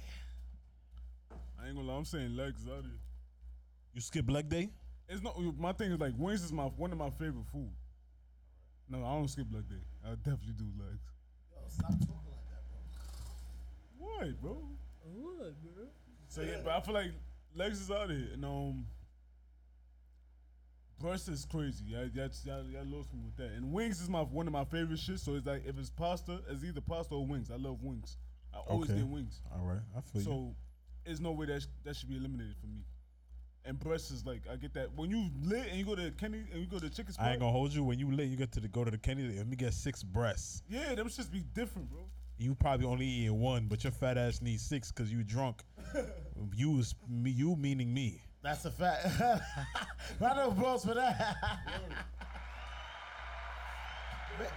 I 1.62 1.68
ain't 1.68 1.76
gonna 1.76 1.86
lie, 1.86 1.98
I'm 1.98 2.06
saying 2.06 2.34
legs 2.34 2.66
out 2.66 2.84
here. 2.84 3.00
You 3.94 4.00
skip 4.00 4.30
leg 4.32 4.48
day. 4.48 4.70
It's 5.10 5.22
not 5.22 5.38
my 5.60 5.74
thing 5.74 5.92
is 5.92 6.00
like 6.00 6.14
wings 6.18 6.46
is 6.46 6.54
my 6.54 6.64
one 6.64 6.94
of 6.94 6.98
my 6.98 7.10
favorite 7.10 7.46
food. 7.52 7.72
No, 8.88 9.00
I 9.00 9.16
don't 9.16 9.28
skip 9.28 9.48
leg 9.52 9.68
day. 9.68 9.84
I 10.06 10.16
definitely 10.16 10.54
do 10.58 10.70
legs. 10.80 11.04
Yo, 11.52 11.58
stop 11.68 11.92
talking 11.92 12.32
like 12.32 12.48
that, 12.48 12.64
Why, 13.98 14.32
bro? 14.42 14.54
bro. 14.54 14.62
What, 15.04 15.76
bro? 15.76 15.84
So 16.30 16.42
yeah, 16.42 16.62
but 16.64 16.72
I 16.72 16.80
feel 16.80 16.94
like 16.94 17.12
legs 17.54 17.82
is 17.82 17.92
out 17.92 18.10
here, 18.10 18.30
and 18.34 18.46
um, 18.46 18.86
breast 21.00 21.28
is 21.30 21.46
crazy. 21.46 21.86
Y'all, 21.88 22.08
y'all, 22.14 22.30
y'all, 22.46 22.64
y'all 22.66 22.86
lost 22.86 23.14
me 23.14 23.20
with 23.26 23.36
that. 23.38 23.52
And 23.56 23.72
wings 23.72 24.02
is 24.02 24.10
my 24.10 24.22
one 24.22 24.48
of 24.48 24.54
my 24.54 24.66
favorite 24.66 25.00
shit. 25.00 25.20
So 25.20 25.36
it's 25.36 25.46
like 25.46 25.64
if 25.66 25.78
it's 25.78 25.90
pasta, 25.90 26.40
it's 26.50 26.64
either 26.64 26.82
pasta 26.82 27.16
or 27.16 27.26
wings. 27.26 27.50
I 27.52 27.58
love 27.58 27.82
wings. 27.82 28.18
I 28.54 28.60
always 28.60 28.90
Okay. 28.90 29.00
get 29.00 29.08
wings. 29.08 29.42
All 29.54 29.66
right, 29.66 29.82
I 29.98 30.02
feel 30.02 30.22
you. 30.22 30.26
So 30.28 30.56
there's 31.06 31.20
no 31.20 31.32
way 31.32 31.48
that 31.48 31.62
sh- 31.64 31.68
that 31.84 31.96
should 31.96 32.10
be 32.10 32.18
eliminated 32.18 32.56
for 32.60 32.68
me. 32.68 32.82
And 33.66 33.80
breast 33.80 34.12
is 34.12 34.26
like 34.26 34.42
I 34.52 34.58
get 34.58 34.74
that 34.74 34.94
when 34.96 35.10
you 35.10 35.30
lit 35.42 35.68
and 35.70 35.78
you 35.78 35.86
go 35.86 35.96
to 35.96 36.12
Kenny 36.12 36.44
and 36.52 36.62
you 36.62 36.68
go 36.68 36.80
to 36.80 36.90
chicken 36.90 37.14
spot. 37.14 37.26
I 37.28 37.32
ain't 37.32 37.40
gonna 37.40 37.52
hold 37.52 37.74
you 37.74 37.84
when 37.84 37.98
you 37.98 38.12
lit. 38.12 38.28
You 38.28 38.36
get 38.38 38.52
to 38.54 38.60
the, 38.60 38.68
go 38.68 38.84
to 38.84 38.92
the 38.92 38.98
Kenny. 38.98 39.38
Let 39.38 39.48
me 39.48 39.56
get 39.56 39.74
six 39.74 40.04
breasts. 40.04 40.64
Yeah, 40.70 40.96
them 40.96 41.08
shits 41.08 41.32
be 41.32 41.44
different, 41.54 41.90
bro. 41.90 42.02
You 42.38 42.56
probably 42.56 42.86
only 42.88 43.06
eating 43.06 43.40
one, 43.40 43.68
but 43.68 43.84
your 43.84 43.92
fat 43.92 44.18
ass 44.18 44.42
needs 44.42 44.64
six 44.64 44.92
because 44.92 45.12
you 45.12 45.24
drunk. 45.24 45.64
you 46.56 46.78
is 46.80 46.94
me. 47.08 47.32
You 47.32 47.56
meaning 47.56 47.94
me. 47.94 48.22
That's 48.44 48.66
a 48.66 48.72
fact. 48.72 49.08
Round 50.20 50.40
of 50.40 50.58
applause 50.58 50.84
for 50.84 50.94
that. 50.96 51.36
Ba- 54.38 54.52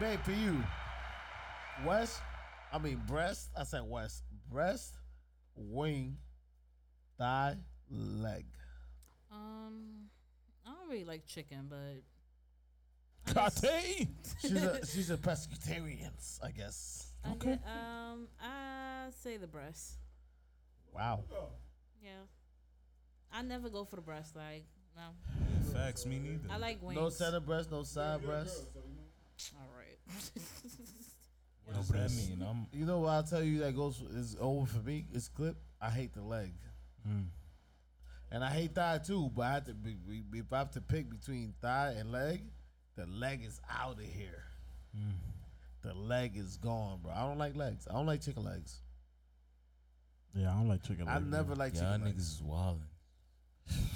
Babe, 0.00 0.20
for 0.22 0.32
you, 0.32 0.62
West, 1.84 2.20
I 2.72 2.78
mean 2.78 3.02
breast. 3.06 3.50
I 3.58 3.64
said 3.64 3.82
West. 3.86 4.22
Breast, 4.50 4.94
wing, 5.56 6.16
thigh, 7.18 7.56
leg. 7.90 8.46
Um, 9.32 10.08
I 10.66 10.70
don't 10.70 10.88
really 10.90 11.04
like 11.04 11.26
chicken, 11.26 11.66
but 11.68 12.02
I 13.30 13.44
guess- 13.44 13.60
Kate. 13.60 14.08
She's 14.40 14.52
a 14.52 14.86
she's 14.92 15.10
a 15.10 15.16
pescatarian, 15.16 16.10
I 16.42 16.50
guess. 16.52 17.08
I 17.24 17.34
get, 17.34 17.60
um, 17.66 18.28
I 18.40 19.06
say 19.22 19.36
the 19.38 19.46
breast. 19.46 19.94
Wow. 20.92 21.24
Yeah, 22.02 22.10
I 23.34 23.42
never 23.42 23.68
go 23.68 23.84
for 23.84 23.96
the 23.96 24.02
breast. 24.02 24.36
Like 24.36 24.64
no, 24.96 25.02
Facts, 25.72 26.06
me 26.06 26.20
neither. 26.20 26.48
I 26.50 26.56
like 26.58 26.80
wings. 26.82 27.00
No 27.00 27.08
center 27.10 27.40
breast, 27.40 27.70
no 27.70 27.82
side 27.82 28.22
breast. 28.24 28.64
All 29.56 29.68
right. 29.76 29.98
What 31.66 31.76
does 31.76 31.88
that 31.88 32.10
mean? 32.10 32.46
I'm 32.46 32.66
You 32.78 32.84
know 32.84 32.98
what 33.00 33.08
I'll 33.08 33.22
tell 33.22 33.42
you 33.42 33.60
that 33.60 33.74
goes 33.74 33.98
is 34.14 34.36
over 34.38 34.66
for 34.66 34.80
me? 34.80 35.06
It's 35.14 35.28
clip. 35.28 35.56
I 35.80 35.88
hate 35.88 36.12
the 36.12 36.20
leg. 36.20 36.52
Mm. 37.08 37.28
And 38.30 38.44
I 38.44 38.50
hate 38.50 38.74
thigh 38.74 38.98
too, 38.98 39.30
but 39.34 39.42
I 39.42 39.52
have 39.54 39.64
to 39.64 39.72
be, 39.72 39.94
be- 40.30 40.40
if 40.40 40.52
I 40.52 40.58
have 40.58 40.72
to 40.72 40.82
pick 40.82 41.08
between 41.08 41.54
thigh 41.62 41.94
and 41.98 42.12
leg, 42.12 42.42
the 42.96 43.06
leg 43.06 43.42
is 43.46 43.60
out 43.70 43.92
of 43.98 44.04
here. 44.04 44.44
The 45.82 45.94
leg 45.94 46.36
is 46.36 46.58
gone, 46.58 47.00
bro. 47.02 47.12
I 47.12 47.22
don't 47.26 47.38
like 47.38 47.56
legs. 47.56 47.88
I 47.90 47.94
don't 47.94 48.06
like 48.06 48.20
chicken 48.20 48.44
legs. 48.44 48.80
Yeah, 50.34 50.50
I 50.50 50.54
don't 50.54 50.68
like 50.68 50.82
chicken. 50.82 51.06
Legs. 51.06 51.10
I 51.10 51.18
legs, 51.18 51.30
never 51.30 51.48
man. 51.50 51.58
like 51.58 51.74
Y'all 51.76 51.82
chicken 51.94 52.00
niggas 52.02 52.04
legs. 52.16 52.22
is 52.34 52.42
wildin'. 52.42 52.80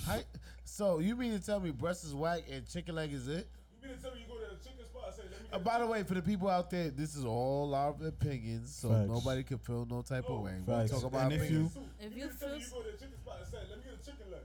Hi- 0.07 0.24
so 0.65 0.99
you 1.01 1.16
mean 1.16 1.32
to 1.39 1.45
tell 1.45 1.61
me 1.61 1.70
breast 1.70 2.05
is 2.05 2.15
whack 2.15 2.43
and 2.51 2.66
chicken 2.69 2.95
leg 2.95 3.12
is 3.12 3.28
it? 3.28 3.49
You 3.82 3.89
mean 3.89 3.97
to 3.97 4.03
tell 4.03 4.15
me 4.15 4.20
you 4.20 4.27
go 4.28 4.35
to 4.40 4.55
the 4.57 4.62
chicken 4.62 4.85
spot 4.85 5.05
and 5.09 5.15
say, 5.16 5.23
let 5.31 5.43
me 5.43 5.49
Uh, 5.53 5.59
by 5.59 5.78
the 5.78 5.86
way, 5.86 6.03
for 6.03 6.15
the 6.15 6.23
people 6.23 6.49
out 6.49 6.70
there, 6.70 6.90
this 6.90 7.15
is 7.16 7.24
all 7.24 7.74
our 7.74 7.95
opinions, 8.07 8.74
so 8.74 8.89
Facts. 8.90 9.09
nobody 9.09 9.43
can 9.43 9.59
feel 9.59 9.86
no 9.86 10.03
type 10.03 10.28
of 10.28 10.40
way. 10.40 10.55
We 10.66 10.73
Facts. 10.73 10.90
talk 10.90 11.05
about 11.05 11.23
And 11.24 11.32
if 11.32 11.51
you- 11.51 11.66
opinions. 11.66 11.77
If 12.01 12.12
You 12.15 12.19
you 12.20 12.24
mean 12.27 12.32
to 12.32 12.39
tell 12.39 12.49
me 12.55 12.61
feel 12.61 12.69
you 12.69 12.70
go 12.70 12.82
to 12.82 12.93
the 12.93 12.99
chicken 13.05 13.19
spot 13.19 13.36
and 13.40 13.49
say, 13.51 13.59
let 13.69 13.78
me 13.78 13.85
get 13.85 13.95
a 14.01 14.05
chicken 14.05 14.31
leg. 14.31 14.40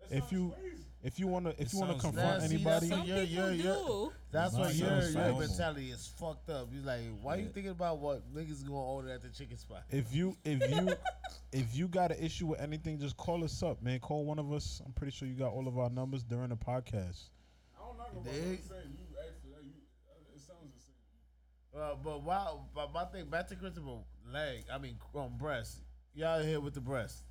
That 0.00 0.16
If 0.16 0.20
sounds 0.24 0.32
you 0.32 0.54
crazy. 0.60 0.84
If 1.02 1.18
you 1.18 1.26
wanna 1.26 1.50
if 1.50 1.60
It 1.60 1.72
you 1.72 1.80
wanna 1.80 1.92
sounds 1.92 2.02
confront 2.02 2.40
Nah, 2.42 2.46
see, 2.48 2.54
anybody, 2.54 2.86
that's 2.88 3.00
some 3.00 3.06
You're- 3.08 3.26
people 3.26 3.44
you're- 3.44 3.56
you're- 3.56 3.74
do. 3.86 4.12
That's 4.30 4.54
why 4.54 4.70
your 4.70 5.02
your 5.10 5.38
mentality 5.40 5.90
is 5.90 6.06
fucked 6.06 6.48
up. 6.50 6.68
You're 6.72 6.84
like, 6.84 7.00
why 7.20 7.36
you 7.36 7.48
thinking 7.48 7.72
about 7.72 7.98
what 7.98 8.22
niggas 8.34 8.62
gonna 8.64 8.76
order 8.80 9.10
at 9.10 9.20
the 9.22 9.28
chicken 9.28 9.56
spot? 9.56 9.82
if 9.90 10.14
you 10.14 10.36
if 10.44 10.60
you 10.70 10.88
if 11.52 11.76
you 11.76 11.88
got 11.88 12.12
an 12.12 12.18
issue 12.18 12.46
with 12.46 12.60
anything, 12.60 12.98
just 12.98 13.16
call 13.16 13.44
us 13.44 13.62
up, 13.62 13.82
man. 13.82 13.98
Call 14.00 14.24
one 14.24 14.38
of 14.38 14.52
us. 14.52 14.80
I'm 14.86 14.92
pretty 14.92 15.10
sure 15.12 15.28
you 15.28 15.34
got 15.34 15.52
all 15.52 15.68
of 15.68 15.78
our 15.78 15.90
numbers 15.90 16.22
during 16.22 16.48
the 16.50 16.56
podcast. 16.56 17.28
I 17.76 17.80
don't 17.84 17.98
know 17.98 18.04
what 18.04 18.16
I'm 18.18 18.24
saying. 18.24 18.42
You 18.42 19.16
asked 19.26 19.40
for 19.42 19.48
that. 19.48 19.64
You, 19.64 19.72
uh, 20.08 20.34
it 20.34 20.40
sounds 20.40 20.72
the 20.74 20.80
same. 20.80 21.82
Uh, 21.82 21.94
but 22.02 22.22
wow, 22.22 22.64
but 22.74 22.92
my 22.92 23.04
thing 23.06 23.26
back 23.26 23.48
to 23.48 23.56
Christopher 23.56 23.98
leg. 24.32 24.64
I 24.72 24.78
mean, 24.78 24.96
um, 25.14 25.36
breast. 25.36 25.78
Y'all 26.14 26.42
here 26.42 26.60
with 26.60 26.74
the 26.74 26.80
breast? 26.80 27.22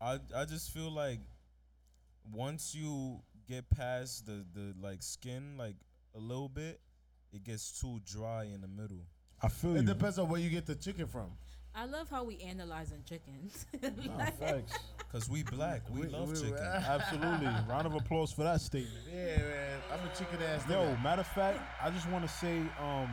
I 0.00 0.18
I 0.34 0.44
just 0.44 0.70
feel 0.72 0.90
like 0.90 1.20
once 2.32 2.74
you 2.74 3.20
get 3.48 3.68
past 3.70 4.26
the 4.26 4.44
the 4.54 4.74
like 4.80 5.02
skin 5.02 5.56
like 5.58 5.76
a 6.14 6.18
little 6.18 6.48
bit, 6.48 6.80
it 7.32 7.44
gets 7.44 7.78
too 7.80 8.00
dry 8.06 8.44
in 8.44 8.60
the 8.60 8.68
middle. 8.68 9.06
I 9.42 9.48
feel 9.48 9.76
It 9.76 9.80
you. 9.82 9.86
depends 9.88 10.18
on 10.18 10.28
where 10.28 10.40
you 10.40 10.48
get 10.50 10.66
the 10.66 10.74
chicken 10.76 11.06
from. 11.06 11.30
I 11.76 11.86
love 11.86 12.08
how 12.08 12.22
we 12.22 12.38
analyzing 12.38 13.02
chickens. 13.08 13.66
Nah, 13.82 14.26
facts. 14.38 14.78
Cause 15.10 15.28
we 15.28 15.42
black, 15.42 15.82
we, 15.90 16.02
We- 16.02 16.06
love 16.08 16.28
we- 16.30 16.34
chicken. 16.36 16.56
Absolutely. 16.62 17.48
Round 17.68 17.86
of 17.86 17.94
applause 17.94 18.30
for 18.32 18.44
that 18.44 18.60
statement. 18.60 18.94
Yeah, 19.12 19.38
man. 19.38 19.80
I'm 19.92 20.08
a 20.08 20.14
chicken 20.16 20.40
ass 20.42 20.62
Yo, 20.70 20.76
nigga. 20.76 21.02
matter 21.02 21.20
of 21.22 21.26
fact, 21.28 21.58
I 21.82 21.90
just 21.90 22.08
want 22.10 22.24
to 22.24 22.32
say, 22.32 22.58
um, 22.80 23.10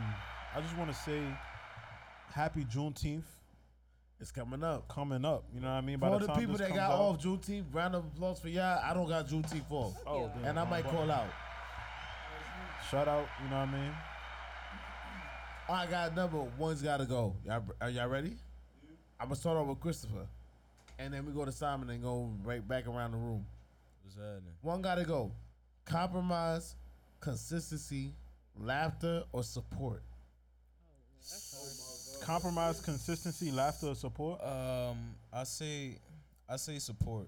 I 0.54 0.60
just 0.60 0.76
want 0.78 0.90
to 0.90 0.96
say, 0.96 1.20
happy 2.32 2.64
Juneteenth 2.64 3.24
It's 4.22 4.30
coming 4.30 4.62
up. 4.62 4.86
coming 4.86 5.24
up. 5.24 5.42
You 5.52 5.60
know 5.60 5.66
what 5.66 5.74
I 5.74 5.80
mean? 5.80 5.98
For 5.98 6.06
all 6.06 6.12
the 6.12 6.20
the 6.20 6.26
time 6.28 6.36
people 6.38 6.52
this 6.52 6.60
that 6.60 6.68
comes 6.68 6.78
got 6.78 6.92
out- 6.92 7.00
off 7.00 7.18
Juneteenth, 7.20 7.64
round 7.74 7.96
of 7.96 8.04
applause 8.04 8.38
for 8.38 8.48
y'all. 8.48 8.78
I 8.80 8.94
don't 8.94 9.08
got 9.08 9.26
Juneteenth 9.26 9.68
off. 9.68 9.96
Oh, 10.06 10.30
damn. 10.36 10.44
and 10.44 10.60
I 10.60 10.64
might 10.64 10.84
call 10.84 11.10
out. 11.10 11.26
Shout 12.88 13.08
out. 13.08 13.26
You 13.42 13.50
know 13.50 13.58
what 13.58 13.68
I 13.68 13.72
mean? 13.72 13.92
I 15.68 15.86
got 15.86 16.12
a 16.12 16.14
number. 16.14 16.38
One's 16.56 16.82
got 16.82 16.98
to 16.98 17.04
go. 17.04 17.34
Y'all, 17.44 17.64
are 17.80 17.90
y'all 17.90 18.06
ready? 18.06 18.36
I'm 19.18 19.26
gonna 19.26 19.34
start 19.34 19.56
off 19.56 19.66
with 19.66 19.80
Christopher, 19.80 20.26
and 21.00 21.12
then 21.12 21.26
we 21.26 21.32
go 21.32 21.44
to 21.44 21.50
Simon 21.52 21.90
and 21.90 22.00
go 22.00 22.30
right 22.44 22.66
back 22.66 22.86
around 22.86 23.12
the 23.12 23.18
room. 23.18 23.44
What's 24.04 24.14
happening? 24.14 24.54
One 24.60 24.82
got 24.82 24.96
to 24.96 25.04
go. 25.04 25.32
Compromise, 25.84 26.76
consistency, 27.20 28.14
laughter, 28.56 29.24
or 29.32 29.42
support. 29.42 30.02
Oh, 31.24 31.81
Compromise, 32.24 32.80
consistency, 32.80 33.50
laughter, 33.50 33.88
or 33.88 33.94
support. 33.94 34.40
Um, 34.42 35.14
I 35.32 35.44
say, 35.44 35.98
I 36.48 36.56
say 36.56 36.78
support. 36.78 37.26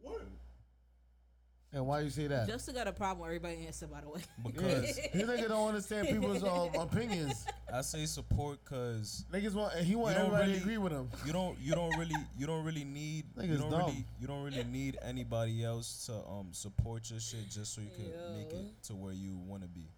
What? 0.00 0.22
And 1.72 1.84
why 1.88 2.02
you 2.02 2.10
say 2.10 2.28
that? 2.28 2.46
Justin 2.46 2.76
got 2.76 2.86
a 2.86 2.92
problem 2.92 3.18
with 3.18 3.26
everybody 3.34 3.66
answer, 3.66 3.88
by 3.88 4.00
the 4.00 4.08
way. 4.08 4.20
Because 4.46 4.94
This 5.12 5.22
nigga 5.24 5.48
don't 5.48 5.66
understand 5.68 6.06
people's 6.06 6.44
um, 6.44 6.70
opinions. 6.80 7.44
I 7.72 7.80
say 7.80 8.06
support 8.06 8.60
because 8.62 9.24
Niggas 9.32 9.54
want 9.54 9.74
he 9.78 9.96
want 9.96 10.12
You 10.16 10.22
don't 10.22 10.26
everybody 10.34 10.42
really- 10.52 10.58
to 10.58 10.62
agree 10.62 10.78
with 10.78 10.92
him. 10.92 11.08
you 11.26 11.32
don't 11.32 11.58
you 11.58 11.74
don't 11.74 11.98
really 11.98 12.14
you 12.38 12.46
don't 12.46 12.64
really 12.64 12.84
need 12.84 13.24
you 13.42 13.56
don't 13.56 13.70
dumb. 13.72 13.80
really 13.80 14.04
you 14.20 14.26
don't 14.28 14.44
really 14.44 14.62
need 14.62 14.98
anybody 15.02 15.64
else 15.64 16.06
to 16.06 16.12
um 16.12 16.50
support 16.52 17.10
your 17.10 17.18
shit 17.18 17.50
just 17.50 17.74
so 17.74 17.80
you 17.80 17.90
can 17.96 18.36
make 18.36 18.52
it 18.52 18.80
to 18.84 18.94
where 18.94 19.12
you 19.12 19.36
want 19.36 19.62
to 19.62 19.68
be. 19.68 19.88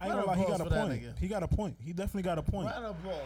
I 0.00 0.06
ain't 0.06 0.14
Round 0.14 0.26
gonna 0.26 0.38
lie, 0.38 0.44
he 0.44 0.50
got 0.50 0.60
a 0.60 0.64
applause 0.64 0.68
for 0.68 0.74
that 0.74 0.88
point. 0.88 1.18
He 1.18 1.28
got 1.28 1.42
a 1.42 1.48
point. 1.48 1.76
He 1.84 1.92
definitely 1.92 2.22
got 2.22 2.38
a 2.38 2.42
point. 2.42 2.66
Round 2.68 2.86
of 2.86 2.98
applause. 2.98 3.20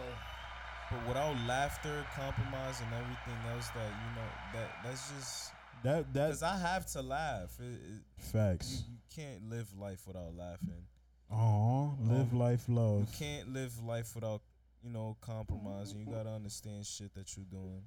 But 0.91 1.07
without 1.07 1.35
laughter, 1.47 2.05
compromise, 2.15 2.81
and 2.81 2.93
everything 2.93 3.51
else 3.53 3.69
that 3.69 3.89
you 3.89 4.15
know 4.15 4.29
that 4.53 4.69
that's 4.83 5.11
just 5.11 5.51
That 5.83 6.13
because 6.13 6.41
that's 6.41 6.43
I 6.43 6.57
have 6.57 6.85
to 6.87 7.01
laugh. 7.01 7.57
It, 7.59 7.63
it, 7.63 8.01
facts. 8.17 8.83
you 8.89 8.97
can't 9.15 9.49
live 9.49 9.67
life 9.79 10.05
without 10.05 10.35
laughing. 10.35 10.83
Oh, 11.31 11.95
live 12.01 12.33
um, 12.33 12.39
life, 12.39 12.65
love. 12.67 12.99
You 12.99 13.17
can't 13.17 13.53
live 13.53 13.73
life 13.83 14.13
without 14.13 14.41
you 14.83 14.91
know 14.91 15.17
compromising. 15.21 15.99
You 15.99 16.05
gotta 16.05 16.29
understand 16.29 16.85
shit 16.85 17.13
that 17.15 17.35
you're 17.35 17.45
doing. 17.49 17.81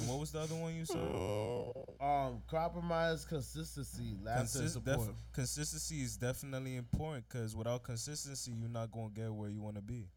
And 0.00 0.08
what 0.08 0.18
was 0.20 0.32
the 0.32 0.40
other 0.40 0.54
one 0.54 0.74
you 0.74 0.84
said? 0.84 0.98
Um, 2.00 2.42
compromise, 2.50 3.24
consistency, 3.24 4.14
laughter, 4.22 4.40
and 4.58 4.66
Consis- 4.66 4.70
support. 4.72 5.06
def- 5.06 5.16
consistency 5.32 6.02
is 6.02 6.16
definitely 6.18 6.76
important 6.76 7.24
because 7.26 7.56
without 7.56 7.82
consistency, 7.82 8.52
you're 8.52 8.68
not 8.68 8.90
gonna 8.92 9.08
get 9.08 9.32
where 9.32 9.48
you 9.48 9.62
want 9.62 9.76
to 9.76 9.80
be. 9.82 10.08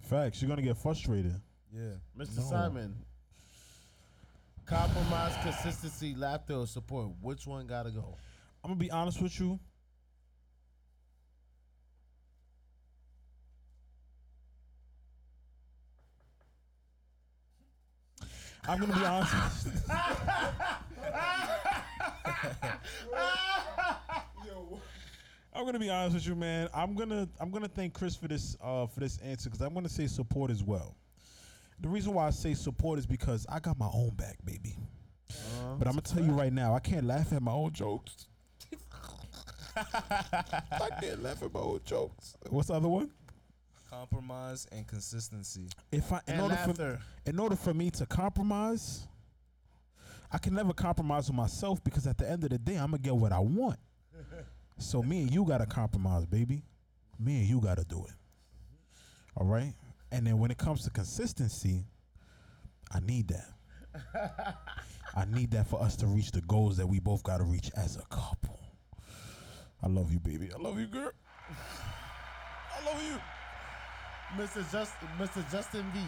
Facts. 0.00 0.42
You're 0.42 0.48
gonna 0.48 0.62
get 0.62 0.76
frustrated. 0.76 1.40
Yeah. 1.72 1.92
Mr. 2.18 2.38
No. 2.38 2.42
Simon, 2.42 2.96
compromise, 4.64 5.34
consistency, 5.42 6.14
laughter, 6.16 6.54
or 6.54 6.66
support. 6.66 7.10
Which 7.20 7.46
one 7.46 7.66
gotta 7.66 7.90
go? 7.90 8.16
I'm 8.64 8.70
gonna 8.70 8.80
be 8.80 8.90
honest 8.90 9.22
with 9.22 9.38
you. 9.38 9.60
I'm 18.68 18.80
gonna 18.80 18.94
be 18.94 19.04
honest. 19.04 19.68
I'm 25.54 25.64
gonna 25.64 25.78
be 25.78 25.88
honest 25.88 26.14
with 26.14 26.26
you, 26.26 26.34
man. 26.34 26.68
I'm 26.74 26.94
gonna 26.94 27.28
I'm 27.40 27.50
gonna 27.50 27.68
thank 27.68 27.94
Chris 27.94 28.14
for 28.14 28.28
this 28.28 28.56
uh 28.62 28.86
for 28.86 29.00
this 29.00 29.18
answer 29.18 29.48
because 29.48 29.64
I'm 29.64 29.72
gonna 29.72 29.88
say 29.88 30.06
support 30.06 30.50
as 30.50 30.62
well. 30.62 30.96
The 31.80 31.88
reason 31.88 32.14
why 32.14 32.26
I 32.26 32.30
say 32.30 32.54
support 32.54 32.98
is 32.98 33.06
because 33.06 33.46
I 33.48 33.60
got 33.60 33.78
my 33.78 33.88
own 33.92 34.10
back, 34.10 34.36
baby. 34.44 34.76
But 35.78 35.86
I'm 35.86 35.92
gonna 35.92 36.02
tell 36.02 36.22
you 36.22 36.32
right 36.32 36.52
now, 36.52 36.74
I 36.74 36.80
can't 36.80 37.06
laugh 37.06 37.32
at 37.32 37.42
my 37.42 37.52
own 37.52 37.72
jokes. 37.72 38.26
I 39.76 40.88
can't 41.00 41.22
laugh 41.22 41.42
at 41.42 41.52
my 41.52 41.60
own 41.60 41.80
jokes. 41.84 42.36
What's 42.48 42.68
the 42.68 42.74
other 42.74 42.88
one? 42.88 43.10
Compromise 43.90 44.66
and 44.72 44.86
consistency. 44.86 45.68
If 45.92 46.12
I 46.12 46.20
in 46.26 46.34
And 46.34 46.42
order 46.42 46.56
for 46.56 47.00
in 47.24 47.38
order 47.38 47.56
for 47.56 47.72
me 47.72 47.90
to 47.92 48.06
compromise, 48.06 49.06
I 50.32 50.38
can 50.38 50.54
never 50.54 50.72
compromise 50.72 51.28
with 51.28 51.36
myself 51.36 51.82
because 51.84 52.06
at 52.06 52.18
the 52.18 52.28
end 52.28 52.44
of 52.44 52.50
the 52.50 52.58
day, 52.58 52.76
I'm 52.76 52.90
gonna 52.90 52.98
get 52.98 53.14
what 53.14 53.32
I 53.32 53.38
want. 53.38 53.78
so 54.78 55.02
me 55.02 55.22
and 55.22 55.30
you 55.30 55.44
gotta 55.44 55.66
compromise, 55.66 56.26
baby. 56.26 56.62
Me 57.18 57.40
and 57.40 57.48
you 57.48 57.60
gotta 57.60 57.84
do 57.84 58.04
it. 58.06 58.14
All 59.36 59.46
right. 59.46 59.72
And 60.10 60.26
then 60.26 60.38
when 60.38 60.50
it 60.50 60.58
comes 60.58 60.82
to 60.84 60.90
consistency, 60.90 61.84
I 62.92 63.00
need 63.00 63.28
that. 63.28 64.56
I 65.16 65.24
need 65.26 65.52
that 65.52 65.68
for 65.68 65.80
us 65.80 65.96
to 65.96 66.06
reach 66.06 66.32
the 66.32 66.42
goals 66.42 66.76
that 66.76 66.86
we 66.86 66.98
both 66.98 67.22
gotta 67.22 67.44
reach 67.44 67.70
as 67.76 67.96
a 67.96 68.04
couple. 68.14 68.58
I 69.82 69.88
love 69.88 70.12
you, 70.12 70.18
baby. 70.18 70.50
I 70.52 70.60
love 70.60 70.78
you, 70.78 70.86
girl. 70.86 71.12
I 71.50 72.84
love 72.84 73.02
you. 73.02 73.18
Mr. 74.34 74.70
Justin, 74.72 75.08
Mr. 75.18 75.50
Justin 75.50 75.84
V. 75.94 76.00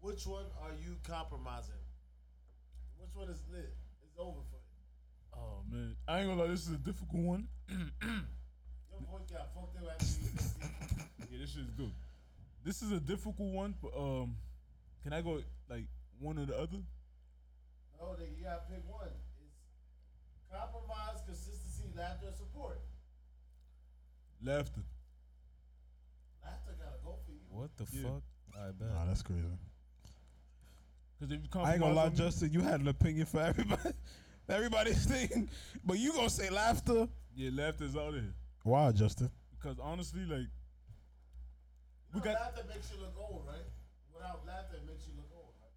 Which 0.00 0.26
one 0.26 0.44
are 0.62 0.72
you 0.72 0.96
compromising? 1.08 1.74
Which 2.98 3.10
one 3.14 3.28
is 3.28 3.42
lit? 3.52 3.74
It's 4.02 4.14
over 4.18 4.40
for 4.50 4.56
you. 4.56 5.34
Oh 5.34 5.62
man, 5.70 5.96
I 6.06 6.20
ain't 6.20 6.28
gonna 6.28 6.42
lie. 6.42 6.48
This 6.48 6.66
is 6.68 6.74
a 6.74 6.78
difficult 6.78 7.22
one. 7.22 7.48
Your 7.68 9.00
voice 9.10 9.30
got 9.30 9.54
fucked 9.54 9.76
up 9.78 9.90
after 9.90 10.06
you. 10.22 10.30
Yeah, 11.30 11.38
this 11.40 11.52
shit's 11.54 11.70
good. 11.76 11.92
This 12.64 12.82
is 12.82 12.92
a 12.92 13.00
difficult 13.00 13.52
one, 13.52 13.74
but 13.82 13.92
um, 13.96 14.36
can 15.02 15.12
I 15.12 15.22
go 15.22 15.40
like 15.68 15.86
one 16.18 16.38
or 16.38 16.44
the 16.44 16.56
other? 16.56 16.78
No, 17.98 18.16
nigga, 18.20 18.36
you 18.36 18.44
gotta 18.44 18.62
pick 18.70 18.82
one. 18.86 19.08
It's 19.40 19.56
compromise, 20.52 21.22
consistency, 21.26 21.88
laughter, 21.96 22.28
support. 22.36 22.80
Laughter. 24.42 24.80
Laughter 26.42 26.72
gotta 26.78 26.98
go 27.04 27.16
for 27.24 27.32
you. 27.32 27.40
What 27.50 27.76
the 27.76 27.86
Yeah. 27.92 28.02
fuck? 28.02 28.22
I 28.56 28.70
bet. 28.72 28.88
Nah, 28.88 29.04
that's 29.06 29.22
crazy. 29.22 29.44
Cause 31.18 31.30
if 31.30 31.42
you 31.42 31.48
come 31.50 31.64
I 31.66 31.72
ain't 31.72 31.80
gonna 31.80 31.92
lie, 31.94 32.04
compromise 32.04 32.10
with 32.12 32.18
me- 32.20 32.26
Justin. 32.48 32.52
You 32.52 32.60
had 32.62 32.80
an 32.80 32.88
opinion 32.88 33.26
for 33.26 33.40
everybody, 33.42 33.90
everybody's 34.48 35.04
thing, 35.04 35.50
but 35.84 35.98
you 35.98 36.12
gonna 36.14 36.30
say 36.30 36.48
laughter? 36.48 37.06
Yeah, 37.34 37.50
laughter's 37.52 37.94
out 37.94 38.14
of 38.14 38.22
here. 38.22 38.34
Why, 38.62 38.90
Justin? 38.92 39.30
Because 39.52 39.78
honestly, 39.78 40.22
like 40.24 40.48
You 42.12 42.14
We 42.14 42.18
know, 42.20 42.24
got- 42.24 42.40
laughter 42.40 42.64
makes 42.68 42.90
you 42.90 42.98
look 43.00 43.14
old, 43.18 43.46
right? 43.46 43.66
Without 44.12 44.44
laughter, 44.46 44.76
it 44.76 44.86
makes 44.86 45.06
you 45.06 45.12
look 45.16 45.30
old, 45.34 45.52
right? 45.60 45.70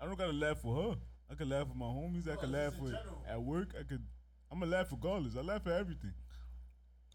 I 0.00 0.04
don't 0.06 0.18
gotta 0.18 0.32
laugh 0.32 0.58
for 0.58 0.82
her. 0.92 0.98
I 1.30 1.34
can 1.34 1.48
laugh 1.48 1.66
with 1.68 1.76
my 1.76 1.86
homies. 1.86 2.28
I 2.28 2.36
can 2.36 2.52
laugh 2.52 2.78
with 2.78 2.94
at 3.26 3.40
work. 3.42 3.74
I 3.78 3.82
could. 3.84 4.04
I'm 4.52 4.58
gonna 4.60 4.70
laugh 4.70 4.90
regardless. 4.92 5.36
I 5.36 5.40
laugh 5.40 5.66
at 5.66 5.72
everything. 5.72 6.12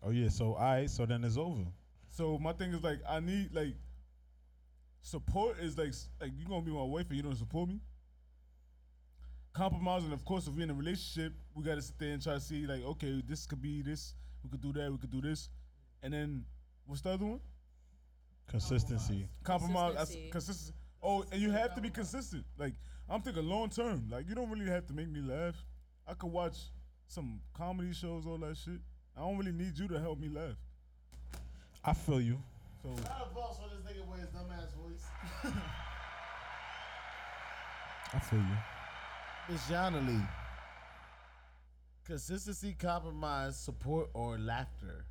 Oh 0.06 0.11
yeah. 0.11 0.30
So 0.30 0.53
all 0.53 0.61
right. 0.61 0.90
So 0.90 1.06
then 1.06 1.23
it's 1.23 1.38
over. 1.38 1.64
So 2.10 2.38
my 2.38 2.53
thing 2.53 2.73
is 2.73 2.84
like 2.84 2.99
I 3.10 3.19
need 3.19 3.49
like 3.53 3.73
support 5.02 5.60
is 5.60 5.77
like 5.77 5.90
s- 5.90 6.10
like 6.22 6.32
you 6.38 6.45
gonna 6.45 6.61
be 6.61 6.72
my 6.72 6.84
wife 6.84 7.07
and 7.10 7.18
you 7.18 7.23
don't 7.23 7.36
support 7.36 7.68
me. 7.69 7.80
Compromise 9.53 10.03
and 10.03 10.14
of 10.14 10.23
course 10.26 10.48
if 10.48 10.53
we're 10.53 10.64
in 10.64 10.69
a 10.69 10.73
relationship, 10.73 11.34
we 11.53 11.64
gotta 11.64 11.82
sit 11.82 11.98
there 11.98 12.11
and 12.11 12.22
try 12.22 12.34
to 12.36 12.40
see 12.41 12.68
like 12.68 12.84
okay 12.84 13.23
this 13.27 13.45
could 13.45 13.61
be 13.61 13.82
this, 13.82 14.14
we 14.44 14.49
could 14.49 14.61
do 14.61 14.73
that, 14.73 14.91
we 14.91 14.98
could 14.98 15.11
do 15.11 15.22
this, 15.22 15.49
and 16.03 16.14
then 16.14 16.45
what's 16.86 17.02
the 17.02 17.10
other 17.11 17.26
one? 17.26 17.40
Consistency. 18.48 19.27
Compromise, 19.44 19.95
Consistency. 19.95 20.30
consistency. 20.30 20.73
Oh, 21.02 21.23
and 21.32 21.41
you 21.41 21.52
have 21.52 21.73
to 21.76 21.82
be 21.82 21.90
consistent. 21.90 22.44
Like 22.57 22.73
I'm 23.10 23.22
thinking 23.22 23.48
long 23.48 23.69
term. 23.69 24.07
Like 24.10 24.27
you 24.27 24.36
don't 24.36 24.49
really 24.49 24.69
have 24.69 24.86
to 24.88 24.94
make 24.94 25.07
me 25.10 25.22
laugh. 25.22 25.56
I 26.07 26.14
could 26.14 26.32
watch 26.32 26.57
some 27.07 27.40
comedy 27.53 27.94
shows, 27.94 28.26
all 28.27 28.38
that 28.40 28.57
shit. 28.57 28.80
I 29.18 29.22
don't 29.22 29.38
really 29.38 29.52
need 29.52 29.78
you 29.78 29.88
to 29.90 30.00
help 30.00 30.20
me 30.20 30.30
laugh. 30.30 30.56
I 31.84 31.94
feel 31.94 32.20
you. 32.22 32.38
So 32.84 32.90
Not 32.90 33.30
a 33.32 33.34
boss 33.36 33.58
for 33.60 33.70
this 33.70 33.80
nigga 33.86 34.06
with 34.08 34.20
his 34.20 34.30
dumbass 34.30 34.74
voice. 34.76 35.06
I 38.14 38.20
feel 38.20 38.40
you. 38.40 38.58
Miss 39.50 39.62
Yana 39.68 40.06
Lee. 40.08 40.22
Consistency, 42.06 42.76
compromise, 42.78 43.58
support, 43.58 44.10
or 44.14 44.38
laughter. 44.38 45.06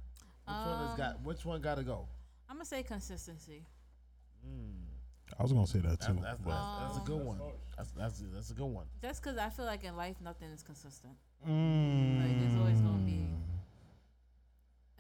Which 0.47 0.55
one 0.55 0.79
has 0.79 0.91
Um, 0.91 0.97
got? 0.97 1.23
Which 1.23 1.45
one 1.45 1.61
got 1.61 1.77
to 1.77 1.83
go? 1.83 2.07
I'm 2.49 2.57
gonna 2.57 2.65
say 2.67 2.83
consistency. 2.83 3.65
I 5.39 5.43
was 5.43 5.53
gonna 5.53 5.67
say 5.67 5.79
that 5.81 5.99
That's, 5.99 6.07
too. 6.07 6.19
that's, 6.23 6.39
but- 6.41 6.51
that's, 6.51 6.95
that's 6.97 7.05
a 7.09 7.11
good 7.11 7.25
one. 7.25 7.41
That's 7.77 7.91
that's 7.93 8.23
that's 8.33 8.51
a 8.51 8.55
good 8.55 8.67
one. 8.67 8.87
Just 9.03 9.23
because 9.23 9.39
I 9.39 9.49
feel 9.49 9.65
like 9.65 9.83
in 9.83 9.97
life 9.97 10.17
nothing 10.21 10.51
is 10.51 10.63
consistent. 10.63 11.15
Mm. 11.49 12.21
Like 12.23 12.39
there's 12.41 12.57
always 12.57 12.81
gonna 12.81 12.99
be 13.03 13.24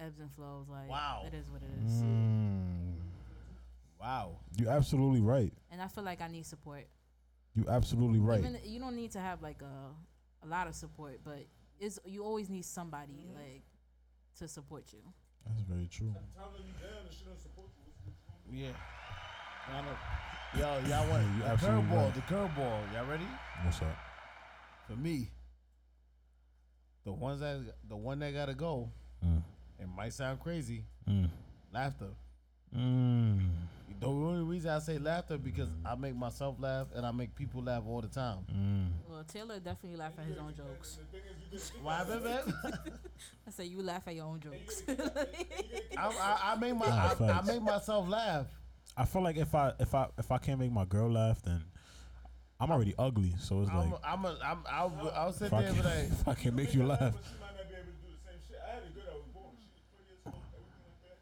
ebbs 0.05 0.19
and 0.21 0.31
flows. 0.33 0.67
Like 0.69 0.89
Wow. 0.89 1.25
it 1.27 1.35
is 1.35 1.49
what 1.51 1.63
it 1.63 1.71
is. 1.85 1.93
Mm. 2.03 2.95
Wow. 4.01 4.37
You're 4.57 4.71
absolutely 4.71 5.21
right. 5.21 5.53
And 5.71 5.81
I 5.81 5.89
feel 5.89 6.05
like 6.05 6.21
I 6.21 6.29
need 6.29 6.47
support. 6.47 6.87
You're 7.55 7.71
absolutely 7.71 8.19
right. 8.19 8.41
Even 8.41 8.59
you 8.65 8.81
don't 8.81 8.97
need 8.97 9.13
to 9.13 9.21
have 9.21 9.41
like 9.43 9.63
a 9.63 10.45
a 10.45 10.47
lot 10.49 10.67
of 10.67 10.75
support, 10.75 11.21
but 11.25 11.47
it's 11.81 11.99
you 12.05 12.23
always 12.25 12.51
need 12.51 12.65
somebody 12.65 13.29
like 13.35 13.63
to 14.39 14.49
support 14.49 14.93
you. 14.93 15.01
That's 15.47 15.61
very 15.63 15.87
true. 15.89 16.15
Yeah. 18.51 18.69
Y'all 19.73 19.83
know- 19.83 19.99
Yo, 20.57 20.89
y'all 20.89 21.09
want 21.11 21.23
you 21.37 21.43
the 21.43 21.49
curveball? 21.57 22.05
right. 22.05 22.15
The 22.15 22.21
curveball. 22.23 22.93
Y'all 22.93 23.07
ready? 23.07 23.27
What's 23.65 23.83
up? 23.83 23.97
For 24.87 24.95
me, 24.95 25.31
the 27.05 27.13
ones 27.13 27.41
that 27.41 27.75
the 27.89 27.97
one 27.97 28.19
that 28.21 28.33
gotta 28.35 28.55
go. 28.55 28.91
Mm. 29.25 29.43
It 29.79 29.89
might 29.95 30.13
sound 30.13 30.41
crazy. 30.41 30.85
Mm. 31.09 31.29
Laughter. 31.73 32.09
Mm. 32.77 33.49
The 34.01 34.07
only 34.07 34.43
reason 34.45 34.71
I 34.71 34.79
say 34.81 34.99
laughter 34.99 35.39
because 35.39 35.69
I 35.85 35.95
make 35.95 36.15
myself 36.17 36.57
laugh 36.59 36.89
and 36.95 37.07
I 37.07 37.13
make 37.13 37.35
people 37.35 37.63
laugh 37.63 37.83
all 37.87 38.01
the 38.01 38.09
time. 38.09 38.39
Mm. 38.53 38.89
Well, 39.09 39.25
Taylor 39.25 39.59
definitely 39.61 39.99
laugh 39.99 40.13
at 40.19 40.27
his 40.27 40.37
own 40.39 40.55
jokes. 40.55 40.99
Why 41.83 41.97
happened, 41.99 42.25
man? 42.25 42.55
I 43.47 43.51
say 43.51 43.65
you 43.67 43.83
laugh 43.83 44.03
at 44.07 44.15
your 44.15 44.27
own 44.27 44.41
jokes. 44.41 44.83
I, 44.89 44.95
I, 45.99 46.39
I 46.53 46.57
make 46.57 46.75
my 46.77 46.89
Nah, 46.89 47.15
I, 47.21 47.39
I 47.39 47.43
make 47.43 47.63
myself 47.63 48.09
laugh. 48.09 48.47
I 48.97 49.05
feel 49.05 49.23
like 49.23 49.37
if 49.37 49.55
I 49.55 49.73
if 49.79 49.95
I 49.95 50.07
if 50.19 50.31
I 50.31 50.39
can't 50.39 50.59
make 50.59 50.73
my 50.73 50.85
girl 50.85 51.11
laugh, 51.11 51.41
then 51.43 51.63
I'm 52.61 52.71
already 52.71 52.95
ugly. 52.99 53.35
So 53.39 53.63
it's 53.63 53.71
like 53.71 53.87
I'm, 53.87 53.95
I'm, 54.05 54.25
a, 54.25 54.39
I'm 54.45 54.59
I'll, 54.71 55.13
I'll 55.15 55.33
sit 55.33 55.47
if 55.47 55.53
I, 55.53 55.61
there 55.63 55.69
and 55.71 55.77
be 55.77 55.83
can, 55.83 55.91
like, 55.91 56.11
if 56.21 56.29
I 56.29 56.35
can 56.35 56.55
make 56.55 56.75
you 56.75 56.85
laugh, 56.85 56.99
She 57.01 57.39
might 57.41 57.57
not 57.57 57.69
be 57.69 57.75
able 57.75 57.85
to 57.85 57.93
do 58.03 58.09
the 58.11 58.23
same 58.23 58.39
shit. 58.47 58.59
I 58.63 58.75
had 58.75 58.83
a 58.85 58.91
girl 58.95 59.05
that 59.07 59.15
was 59.17 59.27
born. 59.35 59.51
She 59.59 59.67
was 59.67 59.83
20 59.91 60.07
years 60.07 60.23
old, 60.27 60.39
everything 60.39 60.87
like 60.87 61.03
that. 61.03 61.19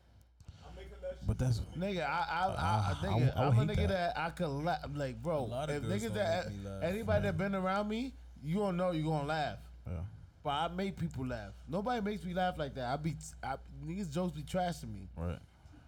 I 0.60 0.68
make 0.76 0.88
her 0.88 0.91
laugh. 0.91 0.91
But 1.26 1.38
that's 1.38 1.60
nigga, 1.78 2.04
I, 2.06 2.10
I, 2.10 2.46
I, 2.48 2.54
Ah, 2.58 2.98
I, 3.02 3.06
I 3.06 3.10
nigga, 3.10 3.20
would- 3.20 3.32
I 3.36 3.46
I'm 3.46 3.58
a 3.58 3.72
nigga 3.72 3.76
that. 3.88 4.14
that. 4.14 4.18
I 4.18 4.30
could 4.30 4.48
laugh. 4.48 4.84
Like, 4.94 5.22
bro, 5.22 5.38
A 5.38 5.46
lot 5.46 5.70
of 5.70 5.76
if 5.76 6.02
niggas 6.02 6.14
that, 6.14 6.48
make 6.50 6.64
laugh. 6.64 6.82
anybody 6.82 7.22
that 7.22 7.36
been 7.38 7.54
around 7.54 7.88
me, 7.88 8.14
you 8.42 8.56
don't 8.56 8.76
know 8.76 8.90
you 8.92 9.04
gonna 9.04 9.26
laugh. 9.26 9.58
yeah. 9.86 9.98
But 10.44 10.50
I 10.50 10.68
make 10.68 10.96
people 10.96 11.24
laugh. 11.26 11.52
Nobody 11.68 12.00
makes 12.02 12.24
me 12.24 12.34
laugh 12.34 12.58
like 12.58 12.74
that. 12.74 12.86
I 12.92 12.96
be, 12.96 13.14
I, 13.42 13.54
niggas 13.86 14.12
jokes 14.12 14.32
be 14.36 14.42
trashing 14.42 14.92
me. 14.92 15.08
right. 15.16 15.38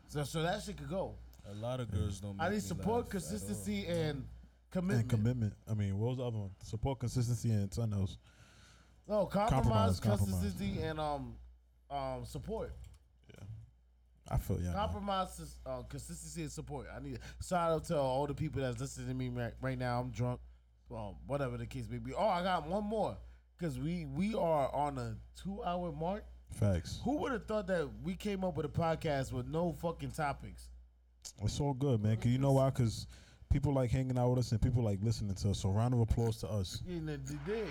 So, 0.06 0.22
so 0.22 0.42
that 0.42 0.62
shit 0.62 0.76
could 0.76 0.88
go. 0.90 1.14
A 1.50 1.54
lot 1.54 1.80
of 1.80 1.90
girls 1.90 2.20
don't. 2.20 2.36
Make 2.36 2.46
I 2.46 2.50
need 2.50 2.62
support, 2.62 2.86
laugh 2.86 2.98
at 2.98 3.04
all. 3.06 3.10
consistency, 3.10 3.86
and 3.86 4.24
commitment. 4.70 5.00
And 5.00 5.10
commitment. 5.10 5.54
I 5.68 5.74
mean, 5.74 5.98
what 5.98 6.08
was 6.10 6.18
the 6.18 6.24
other 6.24 6.38
one? 6.38 6.50
Support, 6.62 7.00
consistency, 7.00 7.50
and 7.50 7.72
something 7.74 7.98
else. 8.00 8.16
No, 9.08 9.26
compromise, 9.26 9.98
Compromise, 9.98 10.00
compromise. 10.00 10.40
consistency, 10.40 10.82
and 10.82 11.00
um, 11.00 11.34
um, 11.90 12.24
support. 12.24 12.72
I 14.30 14.38
feel 14.38 14.58
yeah. 14.58 14.68
man. 14.68 14.74
Compromise, 14.74 15.38
is, 15.38 15.58
uh, 15.66 15.82
consistency, 15.82 16.42
and 16.42 16.52
support. 16.52 16.86
I 16.94 17.02
need 17.02 17.18
shout 17.46 17.70
out 17.70 17.84
to 17.86 17.98
all 17.98 18.26
the 18.26 18.34
people 18.34 18.62
that's 18.62 18.80
listening 18.80 19.08
to 19.08 19.14
me 19.14 19.28
right, 19.28 19.52
right 19.60 19.78
now. 19.78 20.00
I'm 20.00 20.10
drunk, 20.10 20.40
um, 20.90 21.16
whatever 21.26 21.56
the 21.56 21.66
case 21.66 21.88
may 21.90 21.98
be. 21.98 22.14
Oh, 22.14 22.26
I 22.26 22.42
got 22.42 22.66
one 22.66 22.84
more 22.84 23.16
because 23.58 23.78
we 23.78 24.06
we 24.06 24.34
are 24.34 24.74
on 24.74 24.98
a 24.98 25.16
two 25.40 25.62
hour 25.62 25.92
mark. 25.92 26.24
Facts. 26.50 27.00
Who 27.04 27.16
would 27.18 27.32
have 27.32 27.46
thought 27.46 27.66
that 27.66 27.88
we 28.02 28.14
came 28.14 28.44
up 28.44 28.56
with 28.56 28.66
a 28.66 28.68
podcast 28.68 29.32
with 29.32 29.46
no 29.46 29.72
fucking 29.72 30.12
topics? 30.12 30.68
It's 31.42 31.60
all 31.60 31.74
good, 31.74 32.02
man. 32.02 32.16
Cause 32.16 32.26
you 32.26 32.38
know 32.38 32.52
why? 32.52 32.70
Cause 32.70 33.06
people 33.50 33.74
like 33.74 33.90
hanging 33.90 34.18
out 34.18 34.30
with 34.30 34.38
us 34.40 34.52
and 34.52 34.62
people 34.62 34.82
like 34.82 35.00
listening 35.02 35.34
to 35.34 35.50
us. 35.50 35.60
So 35.60 35.70
round 35.70 35.94
of 35.94 36.00
applause 36.00 36.38
to 36.38 36.48
us. 36.48 36.82
You 36.86 37.00
know, 37.00 37.16
the 37.16 37.34
day. 37.50 37.66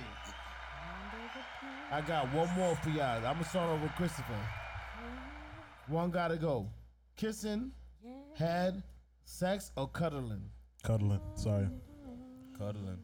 I 1.91 2.01
got 2.01 2.33
one 2.33 2.49
more 2.55 2.75
for 2.77 2.89
y'all. 2.89 3.17
I'm 3.17 3.33
gonna 3.33 3.45
start 3.45 3.69
over 3.69 3.83
with 3.83 3.95
Christopher. 3.95 4.39
One 5.87 6.11
gotta 6.11 6.37
go. 6.37 6.69
Kissing, 7.15 7.71
head, 8.35 8.81
sex, 9.25 9.71
or 9.77 9.87
cuddling. 9.87 10.49
Cuddling. 10.83 11.19
Sorry. 11.35 11.67
Cuddling. 12.57 12.99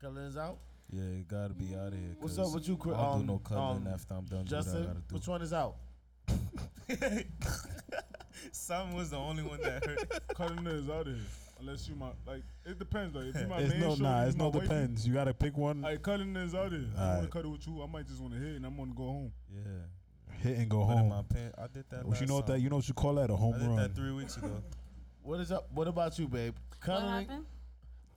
Cuddling's 0.00 0.36
out. 0.36 0.58
Yeah, 0.90 1.02
you 1.02 1.24
gotta 1.26 1.54
be 1.54 1.74
out 1.74 1.88
of 1.88 1.94
here. 1.94 2.14
What's 2.20 2.36
'cause 2.36 2.48
up 2.50 2.54
with 2.54 2.68
you, 2.68 2.76
Chris? 2.76 2.96
I 2.96 3.02
don't 3.02 3.12
Um, 3.12 3.20
do 3.20 3.26
no 3.32 3.38
cuddling 3.38 3.86
um, 3.86 3.92
after 3.92 4.14
I'm 4.14 4.24
done. 4.26 4.44
Justin, 4.46 4.74
doing 4.74 4.84
what 4.86 4.90
I 4.90 5.00
gotta 5.00 5.14
which 5.14 5.28
one 5.28 5.42
is 5.42 5.52
out? 5.52 5.76
do. 6.26 7.24
Sam 8.52 8.92
was 8.94 9.10
the 9.10 9.16
only 9.16 9.42
one 9.42 9.60
that 9.62 9.84
heard. 9.84 10.06
Cutting 10.36 10.66
is 10.66 10.88
out 10.90 11.06
of 11.08 11.14
here. 11.14 11.24
Unless 11.60 11.88
you 11.88 11.94
my 11.94 12.10
like, 12.26 12.42
it 12.66 12.78
depends. 12.78 13.14
Like 13.14 13.26
if 13.34 13.40
you 13.40 13.46
my 13.46 13.58
It's 13.60 13.70
main 13.72 13.80
no 13.80 13.86
shorty, 13.88 14.02
nah. 14.02 14.24
It's 14.24 14.36
no 14.36 14.48
wifey, 14.50 14.60
depends. 14.60 15.06
You 15.06 15.14
gotta 15.14 15.32
pick 15.32 15.56
one. 15.56 15.80
Like 15.80 16.02
cuddling 16.02 16.36
is 16.36 16.54
out 16.54 16.66
of 16.66 16.72
here. 16.72 16.80
I 16.80 16.84
don't 16.84 16.94
want 16.96 17.08
Alright. 17.08 17.22
to 17.24 17.28
cuddle 17.30 17.52
with 17.52 17.66
you. 17.66 17.82
I 17.82 17.86
might 17.86 18.06
just 18.06 18.20
want 18.20 18.34
to 18.34 18.40
hit 18.40 18.56
and 18.56 18.66
I'm 18.66 18.76
gonna 18.76 18.92
go 18.94 19.04
home. 19.04 19.32
Yeah. 19.50 19.62
Hit 20.44 20.58
and 20.58 20.68
go 20.68 20.84
Put 20.84 20.98
in 20.98 21.08
my 21.08 21.14
home. 21.16 21.24
pants. 21.32 21.54
I 21.58 21.66
did 21.68 21.84
that. 21.88 22.04
What 22.04 22.16
you 22.16 22.20
last 22.20 22.28
know 22.28 22.34
what 22.36 22.46
that 22.48 22.60
you 22.60 22.68
know 22.68 22.76
what 22.76 22.86
you 22.88 22.92
call 22.94 23.14
that 23.14 23.30
a 23.30 23.36
home 23.36 23.54
I 23.54 23.58
did 23.58 23.66
run. 23.66 23.76
that 23.76 23.94
three 23.96 24.12
weeks 24.12 24.36
ago. 24.36 24.62
What 25.22 25.40
is 25.40 25.50
up? 25.50 25.68
What 25.72 25.88
about 25.88 26.18
you, 26.18 26.28
babe? 26.28 26.54
what 26.68 26.80
Cuddling. 26.80 27.26
happened? 27.28 27.46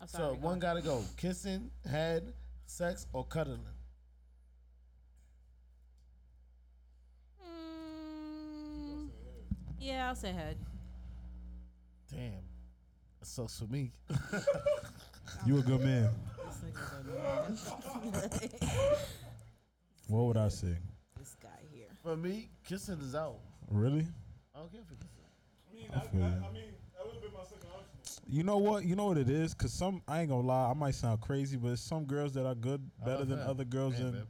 I'm 0.01 0.07
So 0.09 0.17
sorry, 0.17 0.35
go. 0.35 0.41
one 0.41 0.59
gotta 0.59 0.81
go. 0.81 1.01
Kissing, 1.15 1.71
head, 1.89 2.33
sex, 2.65 3.07
or 3.13 3.23
cuddling. 3.23 3.61
Mm, 7.41 9.09
yeah, 9.79 10.09
I'll 10.09 10.15
say 10.15 10.33
head. 10.33 10.57
Damn. 12.11 12.31
That 13.19 13.25
sucks 13.25 13.57
for 13.59 13.65
me. 13.67 13.91
You 15.45 15.59
a 15.59 15.61
good 15.61 15.81
man. 15.81 16.09
This 16.45 16.57
nigga's 16.63 16.91
a 17.01 18.65
man. 18.65 18.95
What 20.07 20.23
would 20.23 20.37
I 20.37 20.47
say? 20.47 20.77
This. 22.07 22.15
For 22.15 22.27
me, 22.27 22.49
kissing 22.67 22.99
is 23.01 23.15
out. 23.15 23.37
Really? 23.69 24.05
I 24.55 24.59
don't 24.59 24.71
care 24.71 24.81
for 24.87 24.95
kissing. 24.95 25.11
I 25.69 25.75
mean, 25.75 25.87
I 25.93 25.99
feel 25.99 26.19
you. 26.19 26.25
I 26.25 26.53
mean, 26.53 26.63
that 26.95 27.05
would 27.05 27.13
have 27.13 27.21
been 27.21 27.33
my 27.33 27.43
second 27.43 27.69
option. 27.73 28.23
You 28.27 28.43
know 28.43 28.57
what? 28.57 28.85
You 28.85 28.95
know 28.95 29.07
what 29.07 29.17
it 29.17 29.29
is? 29.29 29.53
Cause 29.53 29.73
some 29.73 30.01
I 30.07 30.21
ain't 30.21 30.29
gonna 30.29 30.47
lie, 30.47 30.69
I 30.69 30.73
might 30.73 30.95
sound 30.95 31.21
crazy, 31.21 31.57
but 31.57 31.69
it's 31.69 31.81
some 31.81 32.05
girls 32.05 32.33
that 32.33 32.45
are 32.45 32.55
good, 32.55 32.81
better 33.03 33.19
love 33.19 33.27
than 33.29 33.39
that. 33.39 33.47
other 33.47 33.65
girls 33.65 33.99
Man, 33.99 34.25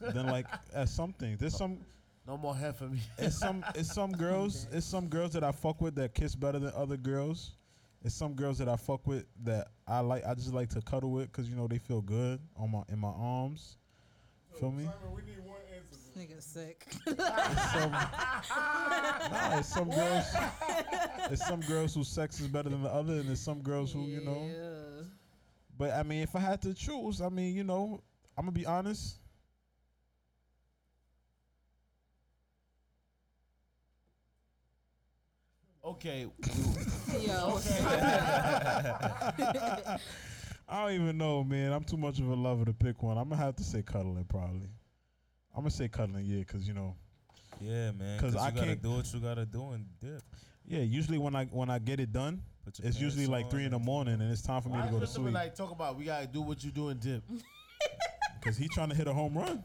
than 0.00 0.14
than 0.14 0.26
like 0.26 0.46
at 0.74 0.88
some 0.88 1.12
things. 1.12 1.38
There's 1.38 1.56
some 1.56 1.78
No 2.26 2.36
more 2.36 2.54
head 2.54 2.76
for 2.76 2.84
me. 2.84 3.00
it's 3.18 3.38
some 3.38 3.64
it's 3.74 3.92
some 3.92 4.12
girls 4.12 4.68
it's 4.70 4.86
some 4.86 5.08
girls 5.08 5.32
that 5.32 5.42
I 5.42 5.52
fuck 5.52 5.80
with 5.80 5.96
that 5.96 6.14
kiss 6.14 6.34
better 6.34 6.58
than 6.58 6.72
other 6.76 6.96
girls. 6.96 7.56
It's 8.04 8.14
some 8.14 8.34
girls 8.34 8.58
that 8.58 8.68
I 8.68 8.76
fuck 8.76 9.06
with 9.06 9.26
that 9.44 9.68
I 9.86 10.00
like. 10.00 10.24
I 10.24 10.34
just 10.34 10.54
like 10.54 10.68
to 10.70 10.80
cuddle 10.80 11.10
with 11.10 11.26
because 11.32 11.48
you 11.50 11.56
know 11.56 11.66
they 11.66 11.78
feel 11.78 12.00
good 12.00 12.40
on 12.56 12.70
my 12.70 12.82
in 12.88 12.98
my 12.98 13.08
arms. 13.08 13.78
Feel 14.58 14.70
me? 14.70 14.84
Simon, 14.84 15.14
we 15.14 15.22
need 15.22 15.38
one 15.40 15.56
answer. 15.56 15.59
This 16.14 16.24
nigga's 16.24 16.44
sick. 16.44 16.86
It's 17.06 17.72
some, 17.72 17.90
nah, 17.92 19.58
it's 19.58 19.68
some 19.68 19.90
girls. 19.90 20.24
It's 21.30 21.46
some 21.46 21.60
girls 21.60 21.94
whose 21.94 22.08
sex 22.08 22.40
is 22.40 22.48
better 22.48 22.68
than 22.70 22.82
the 22.82 22.88
other, 22.88 23.12
and 23.14 23.28
there's 23.28 23.40
some 23.40 23.60
girls 23.62 23.92
who 23.92 24.06
you 24.06 24.20
know. 24.20 24.50
Yeah. 24.52 25.04
But 25.78 25.92
I 25.92 26.02
mean, 26.02 26.22
if 26.22 26.34
I 26.34 26.40
had 26.40 26.60
to 26.62 26.74
choose, 26.74 27.20
I 27.20 27.28
mean, 27.28 27.54
you 27.54 27.62
know, 27.62 28.02
I'm 28.36 28.46
gonna 28.46 28.52
be 28.52 28.66
honest. 28.66 29.18
Okay. 35.84 36.26
Yo. 37.20 37.60
I 40.68 40.82
don't 40.82 40.92
even 40.92 41.16
know, 41.16 41.44
man. 41.44 41.72
I'm 41.72 41.84
too 41.84 41.96
much 41.96 42.18
of 42.18 42.28
a 42.28 42.34
lover 42.34 42.64
to 42.64 42.72
pick 42.72 43.04
one. 43.04 43.16
I'm 43.18 43.28
gonna 43.28 43.40
have 43.40 43.54
to 43.56 43.64
say 43.64 43.82
cuddling, 43.82 44.24
probably. 44.24 44.68
I'm 45.54 45.62
gonna 45.62 45.70
say 45.70 45.88
cuddling, 45.88 46.24
yeah, 46.26 46.38
because 46.40 46.66
you 46.66 46.74
know, 46.74 46.94
Yeah, 47.60 47.90
man. 47.92 48.18
'Cause 48.18 48.32
Because 48.32 48.36
I 48.36 48.48
you 48.48 48.54
gotta 48.54 48.66
can't- 48.68 48.82
do 48.82 48.90
what 48.92 49.12
you 49.12 49.20
gotta 49.20 49.44
do 49.46 49.70
and 49.72 49.86
dip. 50.00 50.22
yeah. 50.64 50.80
Usually 50.80 51.18
when 51.18 51.34
I 51.36 51.44
when 51.46 51.68
I 51.70 51.78
get 51.78 52.00
it 52.00 52.12
done, 52.12 52.42
it's 52.82 53.00
usually 53.00 53.26
like 53.26 53.50
three 53.50 53.64
in 53.64 53.72
the 53.72 53.78
morning, 53.78 54.14
and 54.20 54.30
it's 54.32 54.42
time 54.42 54.62
for 54.62 54.68
me 54.68 54.76
Why 54.78 54.86
to 54.86 54.92
go 54.92 54.98
to 54.98 55.04
is 55.04 55.10
Tristan 55.10 55.24
sleep. 55.24 55.34
Like 55.34 55.54
talk 55.54 55.70
about 55.72 55.96
we 55.98 56.04
gotta 56.04 56.26
do 56.26 56.40
what 56.40 56.62
you 56.64 56.70
do 56.70 56.88
and 56.88 57.00
dip. 57.00 57.22
Because 58.40 58.56
he 58.56 58.68
trying 58.68 58.88
to 58.88 58.94
hit 58.94 59.06
a 59.06 59.12
home 59.12 59.36
run. 59.36 59.62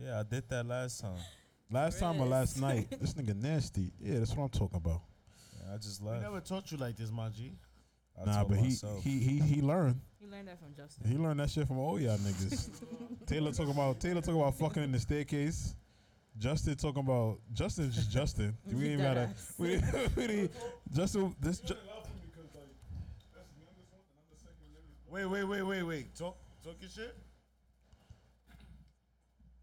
Yeah, 0.00 0.20
I 0.20 0.22
did 0.22 0.48
that 0.48 0.64
last 0.66 1.00
time. 1.00 1.18
Last 1.68 1.98
time 1.98 2.20
or 2.20 2.26
last 2.26 2.60
night, 2.60 2.88
this 3.00 3.14
nigga 3.14 3.34
nasty. 3.34 3.90
Yeah, 3.98 4.20
that's 4.20 4.36
what 4.36 4.44
I'm 4.44 4.50
talking 4.50 4.76
about. 4.76 5.02
Yeah, 5.60 5.74
I 5.74 5.78
just 5.78 6.00
We 6.00 6.10
left. 6.10 6.22
never 6.22 6.40
taught 6.40 6.70
you 6.70 6.78
like 6.78 6.96
this, 6.96 7.10
my 7.10 7.28
G. 7.30 7.56
I 8.20 8.24
nah, 8.24 8.36
told 8.36 8.48
but 8.50 8.58
he, 8.58 8.64
myself. 8.64 9.02
he 9.02 9.18
he 9.18 9.38
he 9.40 9.62
learned. 9.62 10.00
You 10.24 10.30
learned 10.30 10.48
that 10.48 10.58
from 10.58 10.74
Justin. 10.74 11.06
He 11.10 11.18
learned 11.18 11.40
that 11.40 11.50
shit 11.50 11.66
from 11.68 11.78
all 11.78 12.00
y'all 12.00 12.16
niggas. 12.18 12.70
Taylor 13.26 13.52
talking 13.52 13.72
about 13.72 14.00
Taylor 14.00 14.20
talking 14.22 14.40
about 14.40 14.54
fucking 14.54 14.82
in 14.82 14.92
the 14.92 14.98
staircase. 14.98 15.76
Justin 16.38 16.74
talking 16.76 17.00
about 17.02 17.38
Justin's 17.52 17.94
just 17.94 18.10
Justin. 18.10 18.56
We 18.72 18.88
ain't 18.90 19.02
gotta. 19.02 19.30
We, 19.58 19.76
we 20.16 20.26
didn't- 20.26 20.52
Justin 20.92 21.34
this. 21.40 21.60
Ju- 21.60 21.74
Wait, 25.10 25.26
wait, 25.26 25.44
wait, 25.44 25.62
wait, 25.62 25.82
wait. 25.84 26.14
Talk, 26.16 26.36
talk 26.64 26.74
your 26.80 26.90
shit. 26.90 27.14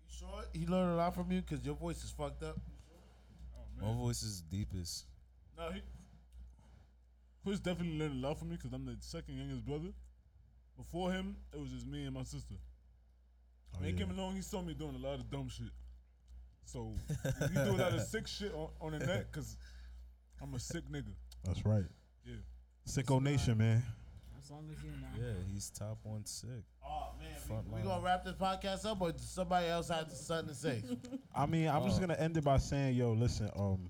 You 0.07 0.13
sure 0.17 0.43
he 0.53 0.65
learned 0.65 0.91
a 0.93 0.95
lot 0.95 1.13
from 1.13 1.29
you? 1.29 1.41
Cause 1.41 1.59
your 1.65 1.75
voice 1.75 2.01
is 2.05 2.11
fucked 2.11 2.41
up. 2.43 2.57
My 3.81 3.91
voice 3.93 4.23
is 4.23 4.41
deepest. 4.41 5.07
No, 5.57 5.69
he, 5.71 5.81
Chris 7.43 7.59
definitely 7.59 7.97
learned 7.99 8.23
a 8.23 8.27
lot 8.29 8.39
from 8.39 8.49
me 8.49 8.55
because 8.55 8.71
I'm 8.71 8.85
the 8.85 8.95
second 9.01 9.35
youngest 9.37 9.65
brother. 9.65 9.89
Before 10.77 11.11
him, 11.11 11.35
it 11.53 11.59
was 11.59 11.69
just 11.71 11.85
me 11.87 12.05
and 12.05 12.13
my 12.13 12.23
sister. 12.23 12.55
Oh, 13.73 13.77
when 13.79 13.89
he 13.89 13.95
yeah. 13.99 14.05
came 14.05 14.17
along, 14.17 14.35
he 14.35 14.41
saw 14.41 14.61
me 14.61 14.73
doing 14.73 14.95
a 14.95 14.97
lot 15.07 15.15
of 15.19 15.29
dumb 15.29 15.47
shit. 15.49 15.71
So 16.65 16.93
he 17.49 17.53
do 17.53 17.71
a 17.71 17.77
lot 17.81 17.93
of 17.93 18.01
sick 18.07 18.27
shit 18.27 18.53
on, 18.53 18.69
on 18.79 18.91
the 18.93 18.99
net 19.05 19.27
because 19.31 19.57
I'm 20.41 20.53
a 20.53 20.59
sick 20.59 20.83
nigga. 20.91 21.13
That's 21.43 21.65
right. 21.65 21.83
Yeah. 22.25 22.35
Sicko 22.87 23.21
Nation, 23.21 23.57
man. 23.57 23.83
As 24.39 24.49
long 24.49 24.67
as 24.71 24.83
you 24.83 24.89
know. 24.89 25.07
Yeah, 25.27 25.33
he's 25.53 25.69
top 25.69 25.99
one 26.03 26.25
sick. 26.25 26.63
Oh 26.83 27.09
man, 27.19 27.39
Front 27.47 27.69
we, 27.69 27.81
we 27.81 27.87
gonna 27.87 28.03
wrap 28.03 28.23
this 28.25 28.33
podcast 28.35 28.85
up, 28.85 29.01
or 29.01 29.11
does 29.11 29.29
somebody 29.29 29.67
else 29.67 29.89
have 29.89 30.11
something 30.11 30.47
to 30.49 30.55
say? 30.55 30.83
I 31.35 31.45
mean, 31.45 31.67
I'm 31.67 31.83
just 31.83 31.97
Oh. 31.97 32.01
gonna 32.01 32.19
end 32.19 32.37
it 32.37 32.43
by 32.43 32.57
saying, 32.57 32.95
yo, 32.95 33.11
listen, 33.13 33.49
um, 33.55 33.89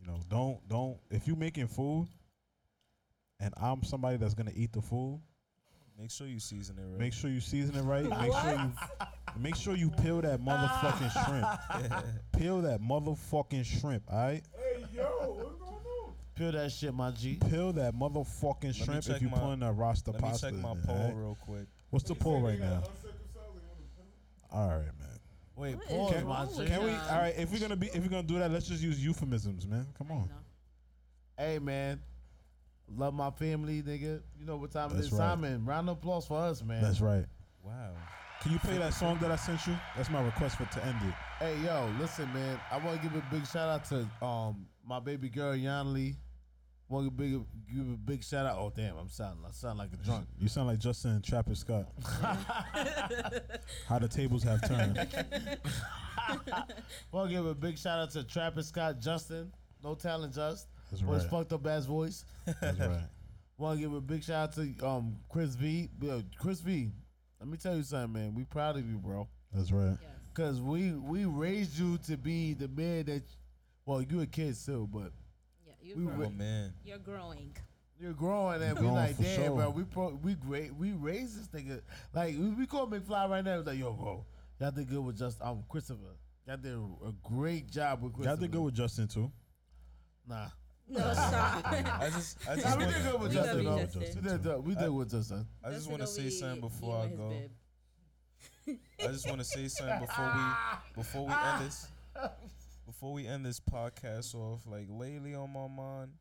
you 0.00 0.06
know, 0.06 0.20
don't 0.28 0.66
don't 0.68 0.98
if 1.10 1.28
you 1.28 1.36
making 1.36 1.68
food, 1.68 2.08
and 3.38 3.54
I'm 3.56 3.82
somebody 3.84 4.16
that's 4.16 4.34
gonna 4.34 4.52
eat 4.54 4.72
the 4.72 4.82
food, 4.82 5.20
Make 6.00 6.10
sure 6.10 6.26
you 6.26 6.40
season 6.40 6.78
it 6.78 6.82
right. 6.88 6.98
make 6.98 7.12
sure 7.12 7.28
you 7.28 7.40
season 7.40 7.76
it 7.76 7.82
right. 7.82 8.04
Make 8.04 8.32
sure 8.32 8.52
you 8.52 8.72
make 9.38 9.54
sure 9.54 9.76
you 9.76 9.90
peel 9.90 10.22
that 10.22 10.40
motherfucking 10.40 11.12
ah. 11.14 11.60
shrimp. 11.76 12.04
Peel 12.38 12.62
that 12.62 12.80
motherfucking 12.80 13.66
shrimp, 13.66 14.04
all 14.10 14.18
right? 14.18 14.42
Hey, 14.56 14.82
yo, 14.94 15.02
what's 15.02 15.58
going 15.58 15.72
on? 15.72 16.12
Peel 16.34 16.52
that 16.52 16.72
shit, 16.72 16.94
my 16.94 17.10
G. 17.10 17.38
Peel 17.50 17.74
that 17.74 17.94
motherfucking 17.94 18.64
me 18.64 18.72
shrimp 18.72 19.04
check 19.04 19.16
if 19.16 19.22
you 19.22 19.28
my- 19.28 19.38
putting 19.38 19.62
a 19.62 19.70
roster 19.70 20.12
Let 20.12 20.22
me 20.22 20.28
pasta 20.28 20.46
check 20.46 20.54
in 20.54 20.62
my 20.62 20.74
poll 20.86 20.96
all 20.96 21.04
right? 21.04 21.14
real 21.14 21.38
quick. 21.38 21.66
What's 21.90 22.08
the 22.08 22.14
poll 22.14 22.40
right 22.40 22.58
now? 22.58 22.76
Uncircumcised, 22.76 23.34
they 24.50 24.56
wanna- 24.56 24.70
All 24.70 24.78
right, 24.78 24.98
man. 24.98 25.18
Wait, 25.56 25.74
What 25.76 25.84
is 25.84 25.90
pause, 25.90 26.14
wrong 26.22 26.28
my 26.28 26.44
with 26.44 26.56
G. 26.56 26.66
Can 26.66 26.84
we? 26.84 26.90
All 26.92 27.18
right, 27.18 27.34
if 27.36 27.52
we're 27.52 27.60
gonna 27.60 27.76
be, 27.76 27.88
if 27.88 27.98
we're 27.98 28.08
gonna 28.08 28.22
do 28.22 28.38
that, 28.38 28.50
let's 28.50 28.66
just 28.66 28.82
use 28.82 29.04
euphemisms, 29.04 29.66
man. 29.66 29.86
Come 29.98 30.12
on. 30.12 30.30
Hey 31.36 31.58
man, 31.58 32.00
love 32.96 33.14
my 33.14 33.30
family, 33.30 33.82
nigga. 33.82 34.20
You 34.38 34.46
know 34.46 34.56
what 34.56 34.70
time 34.72 34.90
it 34.90 34.94
That's 34.94 35.06
is, 35.06 35.12
right. 35.12 35.18
Simon. 35.18 35.64
Round 35.64 35.88
of 35.88 35.98
applause 35.98 36.26
for 36.26 36.38
us, 36.38 36.62
man. 36.62 36.82
That's 36.82 37.00
right. 37.00 37.24
Wow. 37.62 37.90
Can 38.40 38.52
you 38.52 38.58
play 38.58 38.78
that 38.78 38.94
song 38.94 39.18
that 39.20 39.30
I 39.30 39.36
sent 39.36 39.66
you? 39.66 39.76
That's 39.96 40.08
my 40.08 40.22
request 40.22 40.56
for 40.56 40.64
to 40.64 40.86
end 40.86 40.96
it. 41.06 41.14
Hey 41.38 41.56
yo, 41.62 41.92
listen, 42.00 42.32
man. 42.32 42.58
I 42.70 42.78
want 42.78 43.00
to 43.00 43.06
give 43.06 43.14
a 43.14 43.22
big 43.30 43.46
shout 43.46 43.68
out 43.68 43.84
to 43.86 44.08
um 44.24 44.66
my 44.86 44.98
baby 44.98 45.28
girl 45.28 45.54
Yanli. 45.54 46.16
Want 46.88 47.06
to 47.06 47.10
big 47.10 47.32
give 47.72 47.86
a 47.86 47.96
big 47.98 48.24
shout 48.24 48.46
out. 48.46 48.56
Oh 48.58 48.72
damn, 48.74 48.96
I'm 48.96 49.10
sounding 49.10 49.44
I 49.46 49.52
sound 49.52 49.78
like 49.78 49.90
a 49.92 49.96
drunk. 49.96 50.26
You 50.38 50.48
sound 50.48 50.68
like 50.68 50.78
Justin 50.78 51.10
and 51.12 51.22
Travis 51.22 51.60
Scott. 51.60 51.86
How 53.86 53.98
the 53.98 54.08
tables 54.08 54.42
have 54.42 54.66
turned. 54.66 54.96
Want 57.12 57.28
to 57.28 57.36
give 57.36 57.46
a 57.46 57.54
big 57.54 57.76
shout 57.78 58.00
out 58.00 58.10
to 58.12 58.24
Travis 58.24 58.68
Scott 58.68 59.00
Justin. 59.00 59.52
No 59.84 59.94
talent, 59.94 60.34
just. 60.34 60.66
That's 60.90 61.02
For 61.02 61.14
his 61.14 61.24
fucked 61.24 61.52
up 61.52 61.66
ass 61.66 61.84
voice. 61.86 62.24
That's 62.60 62.78
right. 62.78 63.02
Want 63.58 63.78
to 63.78 63.82
give 63.82 63.92
a 63.94 64.00
big 64.00 64.24
shout 64.24 64.48
out 64.48 64.54
to 64.54 64.86
um 64.86 65.16
Chris 65.28 65.54
V. 65.54 65.88
Yo, 66.00 66.22
Chris 66.38 66.60
V. 66.60 66.90
Let 67.38 67.48
me 67.48 67.56
tell 67.58 67.76
you 67.76 67.82
something, 67.82 68.12
man. 68.12 68.34
We 68.34 68.44
proud 68.44 68.76
of 68.76 68.88
you, 68.88 68.96
bro. 68.98 69.28
That's 69.52 69.70
right. 69.70 69.96
Yes. 70.00 70.10
Cause 70.34 70.60
we 70.60 70.92
we 70.92 71.24
raised 71.26 71.78
you 71.78 71.98
to 72.06 72.16
be 72.16 72.54
the 72.54 72.68
man 72.68 73.04
that, 73.06 73.22
well, 73.84 74.00
you 74.00 74.20
a 74.22 74.26
kid 74.26 74.56
still, 74.56 74.86
but 74.86 75.12
Yeah, 75.66 75.72
you're 75.82 75.96
We 75.96 76.04
growing. 76.06 76.26
Oh 76.26 76.30
man. 76.30 76.72
You're 76.84 76.98
growing. 76.98 77.54
you're 77.98 78.12
growing 78.14 78.62
and 78.62 78.78
we 78.78 78.86
like, 78.86 79.18
damn, 79.18 79.36
sure. 79.44 79.56
bro, 79.56 79.70
we 79.70 79.84
pro, 79.84 80.18
we 80.22 80.34
great, 80.34 80.74
we 80.74 80.92
raised 80.92 81.38
this 81.38 81.48
nigga. 81.48 81.82
Like 82.14 82.36
we, 82.38 82.48
we 82.50 82.66
call 82.66 82.86
McFly 82.86 83.28
right 83.28 83.44
now. 83.44 83.58
It's 83.58 83.66
like, 83.66 83.78
yo, 83.78 83.92
bro, 83.92 84.24
y'all 84.58 84.70
did 84.70 84.88
good 84.88 85.00
with 85.04 85.18
just 85.18 85.40
um 85.42 85.64
Christopher. 85.68 86.16
Y'all 86.46 86.56
did 86.56 86.72
a, 86.72 87.08
a 87.08 87.12
great 87.22 87.70
job 87.70 88.02
with 88.02 88.12
Christopher. 88.14 88.30
Y'all 88.36 88.40
did 88.40 88.50
good 88.52 88.62
with 88.62 88.74
Justin 88.74 89.06
too. 89.08 89.30
Nah, 90.26 90.46
No, 90.90 91.00
stop. 91.12 91.66
I 91.72 92.10
just 92.12 92.38
I 92.48 92.56
just 92.56 92.78
we 92.78 92.84
want 92.84 92.94
did 92.96 93.04
good 93.04 93.20
with 93.20 93.30
We 93.30 93.34
Justin. 93.36 93.64
love 93.64 93.76
though. 93.76 94.00
you, 94.00 94.06
Justin. 94.06 94.22
We 94.24 94.38
did, 94.38 94.66
we 94.66 94.74
did 94.74 94.90
with 94.90 95.10
Justin. 95.10 95.46
I 95.64 95.70
just 95.70 95.88
want 95.88 96.00
to 96.02 96.06
say 96.08 96.28
something 96.30 96.60
before 96.60 96.96
I 96.96 97.06
go. 97.08 97.32
I 99.02 99.06
just 99.08 99.26
want 99.28 99.38
to 99.40 99.44
say 99.44 99.68
something 99.68 100.00
before 100.00 100.32
we 100.34 100.42
before 101.02 101.26
we 101.26 101.32
end 101.32 101.66
this 101.66 101.86
before 102.86 103.12
we 103.12 103.26
end 103.26 103.46
this 103.46 103.60
podcast 103.60 104.34
off. 104.34 104.66
Like 104.66 104.86
lately 104.88 105.34
on 105.34 105.52
my 105.52 105.68
mind, 105.68 106.12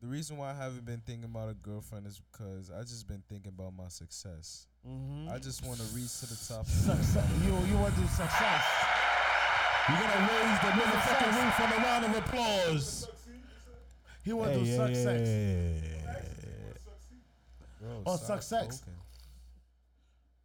the 0.00 0.06
reason 0.06 0.36
why 0.36 0.50
I 0.50 0.54
haven't 0.54 0.84
been 0.84 1.00
thinking 1.04 1.24
about 1.24 1.50
a 1.50 1.54
girlfriend 1.54 2.06
is 2.06 2.20
because 2.32 2.70
I 2.70 2.80
just 2.82 3.06
been 3.08 3.22
thinking 3.28 3.52
about 3.56 3.74
my 3.76 3.88
success. 3.88 4.66
Mm-hmm. 4.88 5.30
I 5.30 5.38
just 5.38 5.64
want 5.66 5.78
to 5.78 5.84
reach 5.94 6.20
to 6.20 6.26
the 6.26 6.38
top. 6.48 6.66
Success. 6.66 7.28
You 7.44 7.50
you 7.68 7.76
want 7.76 7.94
to 7.94 8.00
do 8.00 8.06
success? 8.06 8.64
You're 9.88 9.98
gonna 9.98 10.28
raise 10.30 10.60
the 10.60 10.70
motherfucking 10.78 11.44
roof 11.44 11.60
on 11.60 11.72
a 11.72 11.76
round 11.84 12.04
of 12.04 12.16
applause. 12.16 13.08
He 14.30 14.34
want 14.34 14.52
to 14.52 14.58
Hey, 14.60 14.64
do 14.64 14.70
yeah, 14.70 14.86
success. 14.86 15.28
yeah, 15.28 16.72
Bro, 17.80 18.02
Oh, 18.06 18.16
success. 18.16 18.76
spoken. 18.76 18.94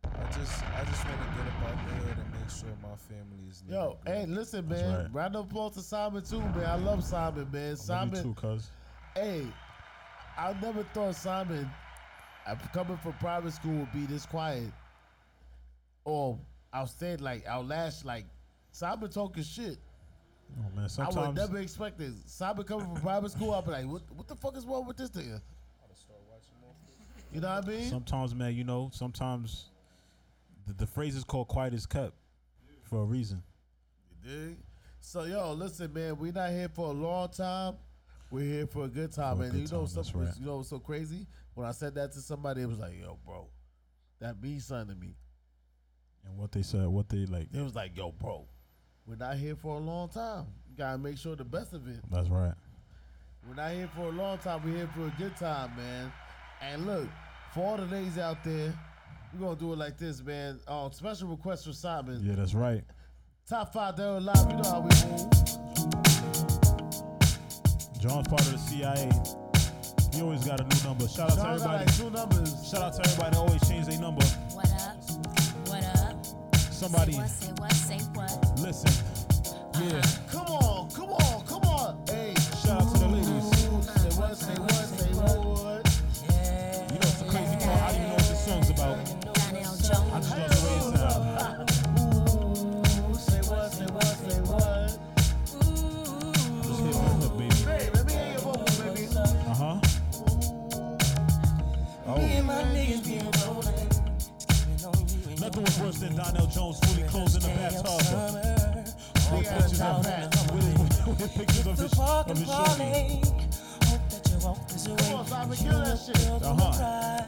I 0.06 0.32
just 0.32 0.64
I 0.64 0.84
just 0.86 1.06
want 1.06 1.22
to 1.22 1.28
get 1.38 1.46
up 1.46 1.64
out 1.70 1.88
there 1.88 2.14
and 2.14 2.32
make 2.34 2.50
sure 2.50 2.70
my 2.82 2.96
family 2.96 3.48
is. 3.48 3.64
Yo, 3.70 4.00
good. 4.04 4.12
hey, 4.12 4.26
listen, 4.26 4.68
That's 4.68 4.82
man. 4.82 5.04
right. 5.04 5.14
Round 5.14 5.36
of 5.36 5.46
applause 5.46 5.76
to 5.76 5.82
Simon 5.82 6.24
too, 6.24 6.40
man. 6.42 6.66
I 6.66 6.76
love 6.78 7.04
Simon, 7.04 7.48
man. 7.52 7.70
Love 7.70 7.78
Simon, 7.78 8.16
you 8.16 8.22
too, 8.24 8.34
cuz. 8.34 8.72
hey, 9.14 9.46
I 10.36 10.54
never 10.60 10.82
thought 10.86 11.14
Simon, 11.16 11.70
after 12.48 12.68
coming 12.70 12.98
from 12.98 13.14
private 13.14 13.54
school, 13.54 13.78
would 13.82 13.94
be 13.94 14.08
this 14.08 14.26
quiet. 14.26 14.72
Or 16.06 16.40
I'll 16.74 16.88
stay 16.88 17.18
like 17.18 17.46
outlast 17.46 18.04
like 18.04 18.26
Simon 18.72 19.12
talking 19.12 19.44
shit. 19.44 19.78
Oh 20.58 20.76
man, 20.76 20.90
I 21.00 21.28
would 21.28 21.36
never 21.36 21.58
expect 21.58 21.98
this. 21.98 22.14
Simon 22.26 22.64
coming 22.64 22.86
from 22.86 23.02
private 23.02 23.32
school, 23.32 23.54
I'll 23.54 23.62
be 23.62 23.72
like, 23.72 23.86
what, 23.86 24.02
what 24.16 24.28
the 24.28 24.36
fuck 24.36 24.56
is 24.58 24.66
wrong 24.66 24.86
with 24.86 24.98
this 24.98 25.10
nigga? 25.10 25.42
You 27.32 27.42
know 27.42 27.54
what 27.54 27.66
I 27.66 27.68
mean? 27.68 27.90
sometimes 27.90 28.34
man, 28.34 28.56
you 28.56 28.64
know, 28.64 28.90
sometimes 28.94 29.66
the, 30.66 30.74
the 30.74 30.88
phrase 30.88 31.16
is 31.16 31.26
called 31.26 31.50
quiet 31.50 31.74
is 31.74 31.86
kept 31.86 32.14
for 32.84 33.02
a 33.02 33.04
reason. 33.04 33.44
You 34.10 34.30
dig? 34.32 34.58
So 35.02 35.24
yo, 35.26 35.54
listen, 35.54 35.92
man, 35.92 36.18
we're 36.18 36.32
not 36.32 36.52
here 36.52 36.70
for 36.70 36.88
a 36.88 36.94
long 36.94 37.30
time. 37.30 37.76
We're 38.32 38.46
here 38.46 38.68
for 38.68 38.86
a 38.86 38.88
good 38.88 39.12
time, 39.12 39.42
and 39.42 39.54
you 39.54 39.68
know 39.68 39.86
time, 39.86 39.88
something. 39.88 40.22
right. 40.22 40.34
You 40.40 40.46
know 40.46 40.58
what's 40.58 40.70
so 40.70 40.80
crazy? 40.80 41.28
When 41.54 41.68
I 41.68 41.72
said 41.72 41.94
that 41.96 42.12
to 42.14 42.20
somebody, 42.20 42.62
it 42.62 42.68
was 42.68 42.80
like, 42.80 43.00
"Yo, 43.00 43.20
bro, 43.26 43.48
that 44.20 44.42
means 44.42 44.66
something 44.66 44.96
to 44.96 45.00
me." 45.00 45.16
And 46.26 46.38
what 46.38 46.52
they 46.52 46.64
said, 46.64 46.88
what 46.88 47.08
they 47.08 47.26
like. 47.26 47.50
It 47.54 47.62
was 47.62 47.76
like, 47.76 47.96
"Yo, 47.96 48.12
bro, 48.12 48.48
we're 49.08 49.16
not 49.16 49.38
here 49.38 49.56
for 49.56 49.76
a 49.76 49.80
long 49.80 50.10
time. 50.10 50.46
You 50.70 50.78
gotta 50.78 50.98
make 50.98 51.18
sure 51.18 51.36
the 51.36 51.44
best 51.44 51.74
of 51.74 51.88
it. 51.88 52.00
That's 52.12 52.30
right. 52.30 52.54
We're 53.48 53.56
not 53.56 53.72
here 53.72 53.90
for 53.96 54.06
a 54.08 54.12
long 54.12 54.38
time. 54.40 54.62
We're 54.64 54.78
here 54.78 54.90
for 54.96 55.06
a 55.06 55.14
good 55.18 55.36
time, 55.38 55.76
man. 55.78 56.12
And 56.62 56.86
look, 56.86 57.08
for 57.54 57.62
all 57.66 57.78
the 57.78 57.86
ladies 57.86 58.18
out 58.18 58.44
there, 58.44 58.74
we're 59.34 59.40
gonna 59.48 59.60
do 59.60 59.74
it 59.74 59.78
like 59.78 59.98
this, 59.98 60.24
man. 60.24 60.60
Um, 60.68 60.92
special 60.92 61.28
request 61.28 61.66
for 61.66 61.74
Simon. 61.74 62.22
Yeah, 62.24 62.36
that's 62.36 62.54
right. 62.56 62.84
Top 63.48 63.72
five 63.74 63.96
there 63.96 64.20
live. 64.20 64.36
You 64.50 64.58
know 64.58 64.64
how 64.64 64.80
we 64.80 64.90
move. 65.06 65.32
John's 68.02 68.28
part 68.28 68.42
of 68.42 68.52
the 68.52 68.58
CIA. 68.58 69.10
He 70.14 70.22
always 70.22 70.44
got 70.46 70.62
a 70.62 70.64
new 70.64 70.84
number. 70.84 71.08
Shout 71.08 71.32
out 71.32 71.36
to 71.36 71.36
John 71.36 71.58
got 71.60 71.82
everybody. 71.82 71.86
like 71.86 71.98
two 71.98 72.10
numbers. 72.10 72.70
Shout 72.70 72.82
out 72.82 72.94
to 72.94 73.02
everybody 73.02 73.32
that 73.32 73.38
always 73.38 73.68
change 73.70 73.86
their 73.86 74.00
number. 74.00 74.26
What 74.26 74.72
up? 74.82 74.96
What 75.68 75.84
up? 75.84 76.26
Somebody 76.72 77.14
Say 77.14 77.20
what, 77.20 77.30
say 77.30 77.52
what, 77.58 77.74
say 77.74 77.98
what? 78.14 78.25
Listen. 78.58 78.92
Yeah. 79.82 80.02
Come 80.32 80.48
on, 80.48 80.90
come 80.92 81.10
on, 81.10 81.46
come 81.46 81.64
on. 81.64 82.04
Hey. 82.08 82.34
Shout 82.64 82.82
out 82.82 82.94
to 82.94 83.00
the 83.00 83.08
ladies. 83.08 83.58
Say 83.58 83.70
what, 84.18 84.38
say 84.38 84.54
what, 84.54 84.72
say 84.72 85.14
what. 85.14 85.84
Yeah. 86.30 86.88
You 86.88 87.00
know 87.00 87.08
it's 87.08 87.22
a 87.22 87.26
crazy 87.26 87.58
part. 87.66 87.82
I 87.82 87.92
do 87.92 87.98
you 88.00 88.08
know 88.08 88.14
what 88.14 88.20
this 88.20 88.46
song's 88.46 88.70
about? 88.70 88.98
Jones. 89.86 90.32
I 90.32 90.48
just 90.48 90.64
love 90.64 90.94
the 93.78 93.88
way 93.88 94.90
Just 96.64 97.38
baby. 97.38 97.56
Hey, 97.66 97.90
let 97.94 98.06
me 98.06 98.14
hear 98.14 98.32
your 98.32 98.40
vocals, 98.40 98.80
baby. 98.80 99.08
Uh 99.16 99.54
huh. 99.54 99.80
Oh 102.08 102.18
doing 105.56 105.68
worse 105.82 106.00
than 106.00 106.16
Donell 106.16 106.48
Jones, 106.48 106.80
fully 106.80 107.08
clothed 107.08 107.36
in 107.36 107.42
the 107.42 107.48
bathtub. 107.48 107.86
With 109.32 109.48
pictures 109.50 109.82
of 109.82 110.06
with, 111.20 111.34
pictures 111.34 111.68
of 111.68 111.80
his. 111.80 111.94
Come 114.36 115.16
on, 115.16 115.26
Simon, 115.26 115.58
kill 115.58 115.80
that 115.80 115.98
shit. 115.98 116.44
Uh 116.44 116.56
huh. 116.56 117.24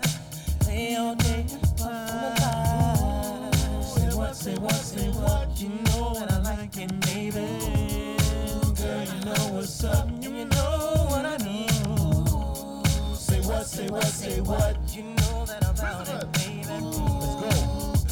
Lay. 0.68 0.96
Say 4.34 4.56
what, 4.58 4.76
say 4.76 5.10
what. 5.10 5.48
You 5.60 5.70
know 5.70 6.10
what 6.12 6.32
I 6.32 6.38
like, 6.42 6.74
baby, 6.76 7.32
girl, 8.76 9.04
you 9.04 9.26
know 9.26 9.44
what's 9.54 9.84
up. 9.84 10.10
You 10.22 10.30
know 10.30 11.06
what 11.10 11.26
I. 11.26 11.38
Say 13.16 13.40
what, 13.42 13.66
say 13.66 13.88
what, 13.88 14.06
say 14.06 14.42
what. 14.42 14.78
You 14.94 15.04
know 15.04 15.46
that 15.46 15.66
I'm 15.66 15.80
out 15.86 16.34
baby. 16.34 16.57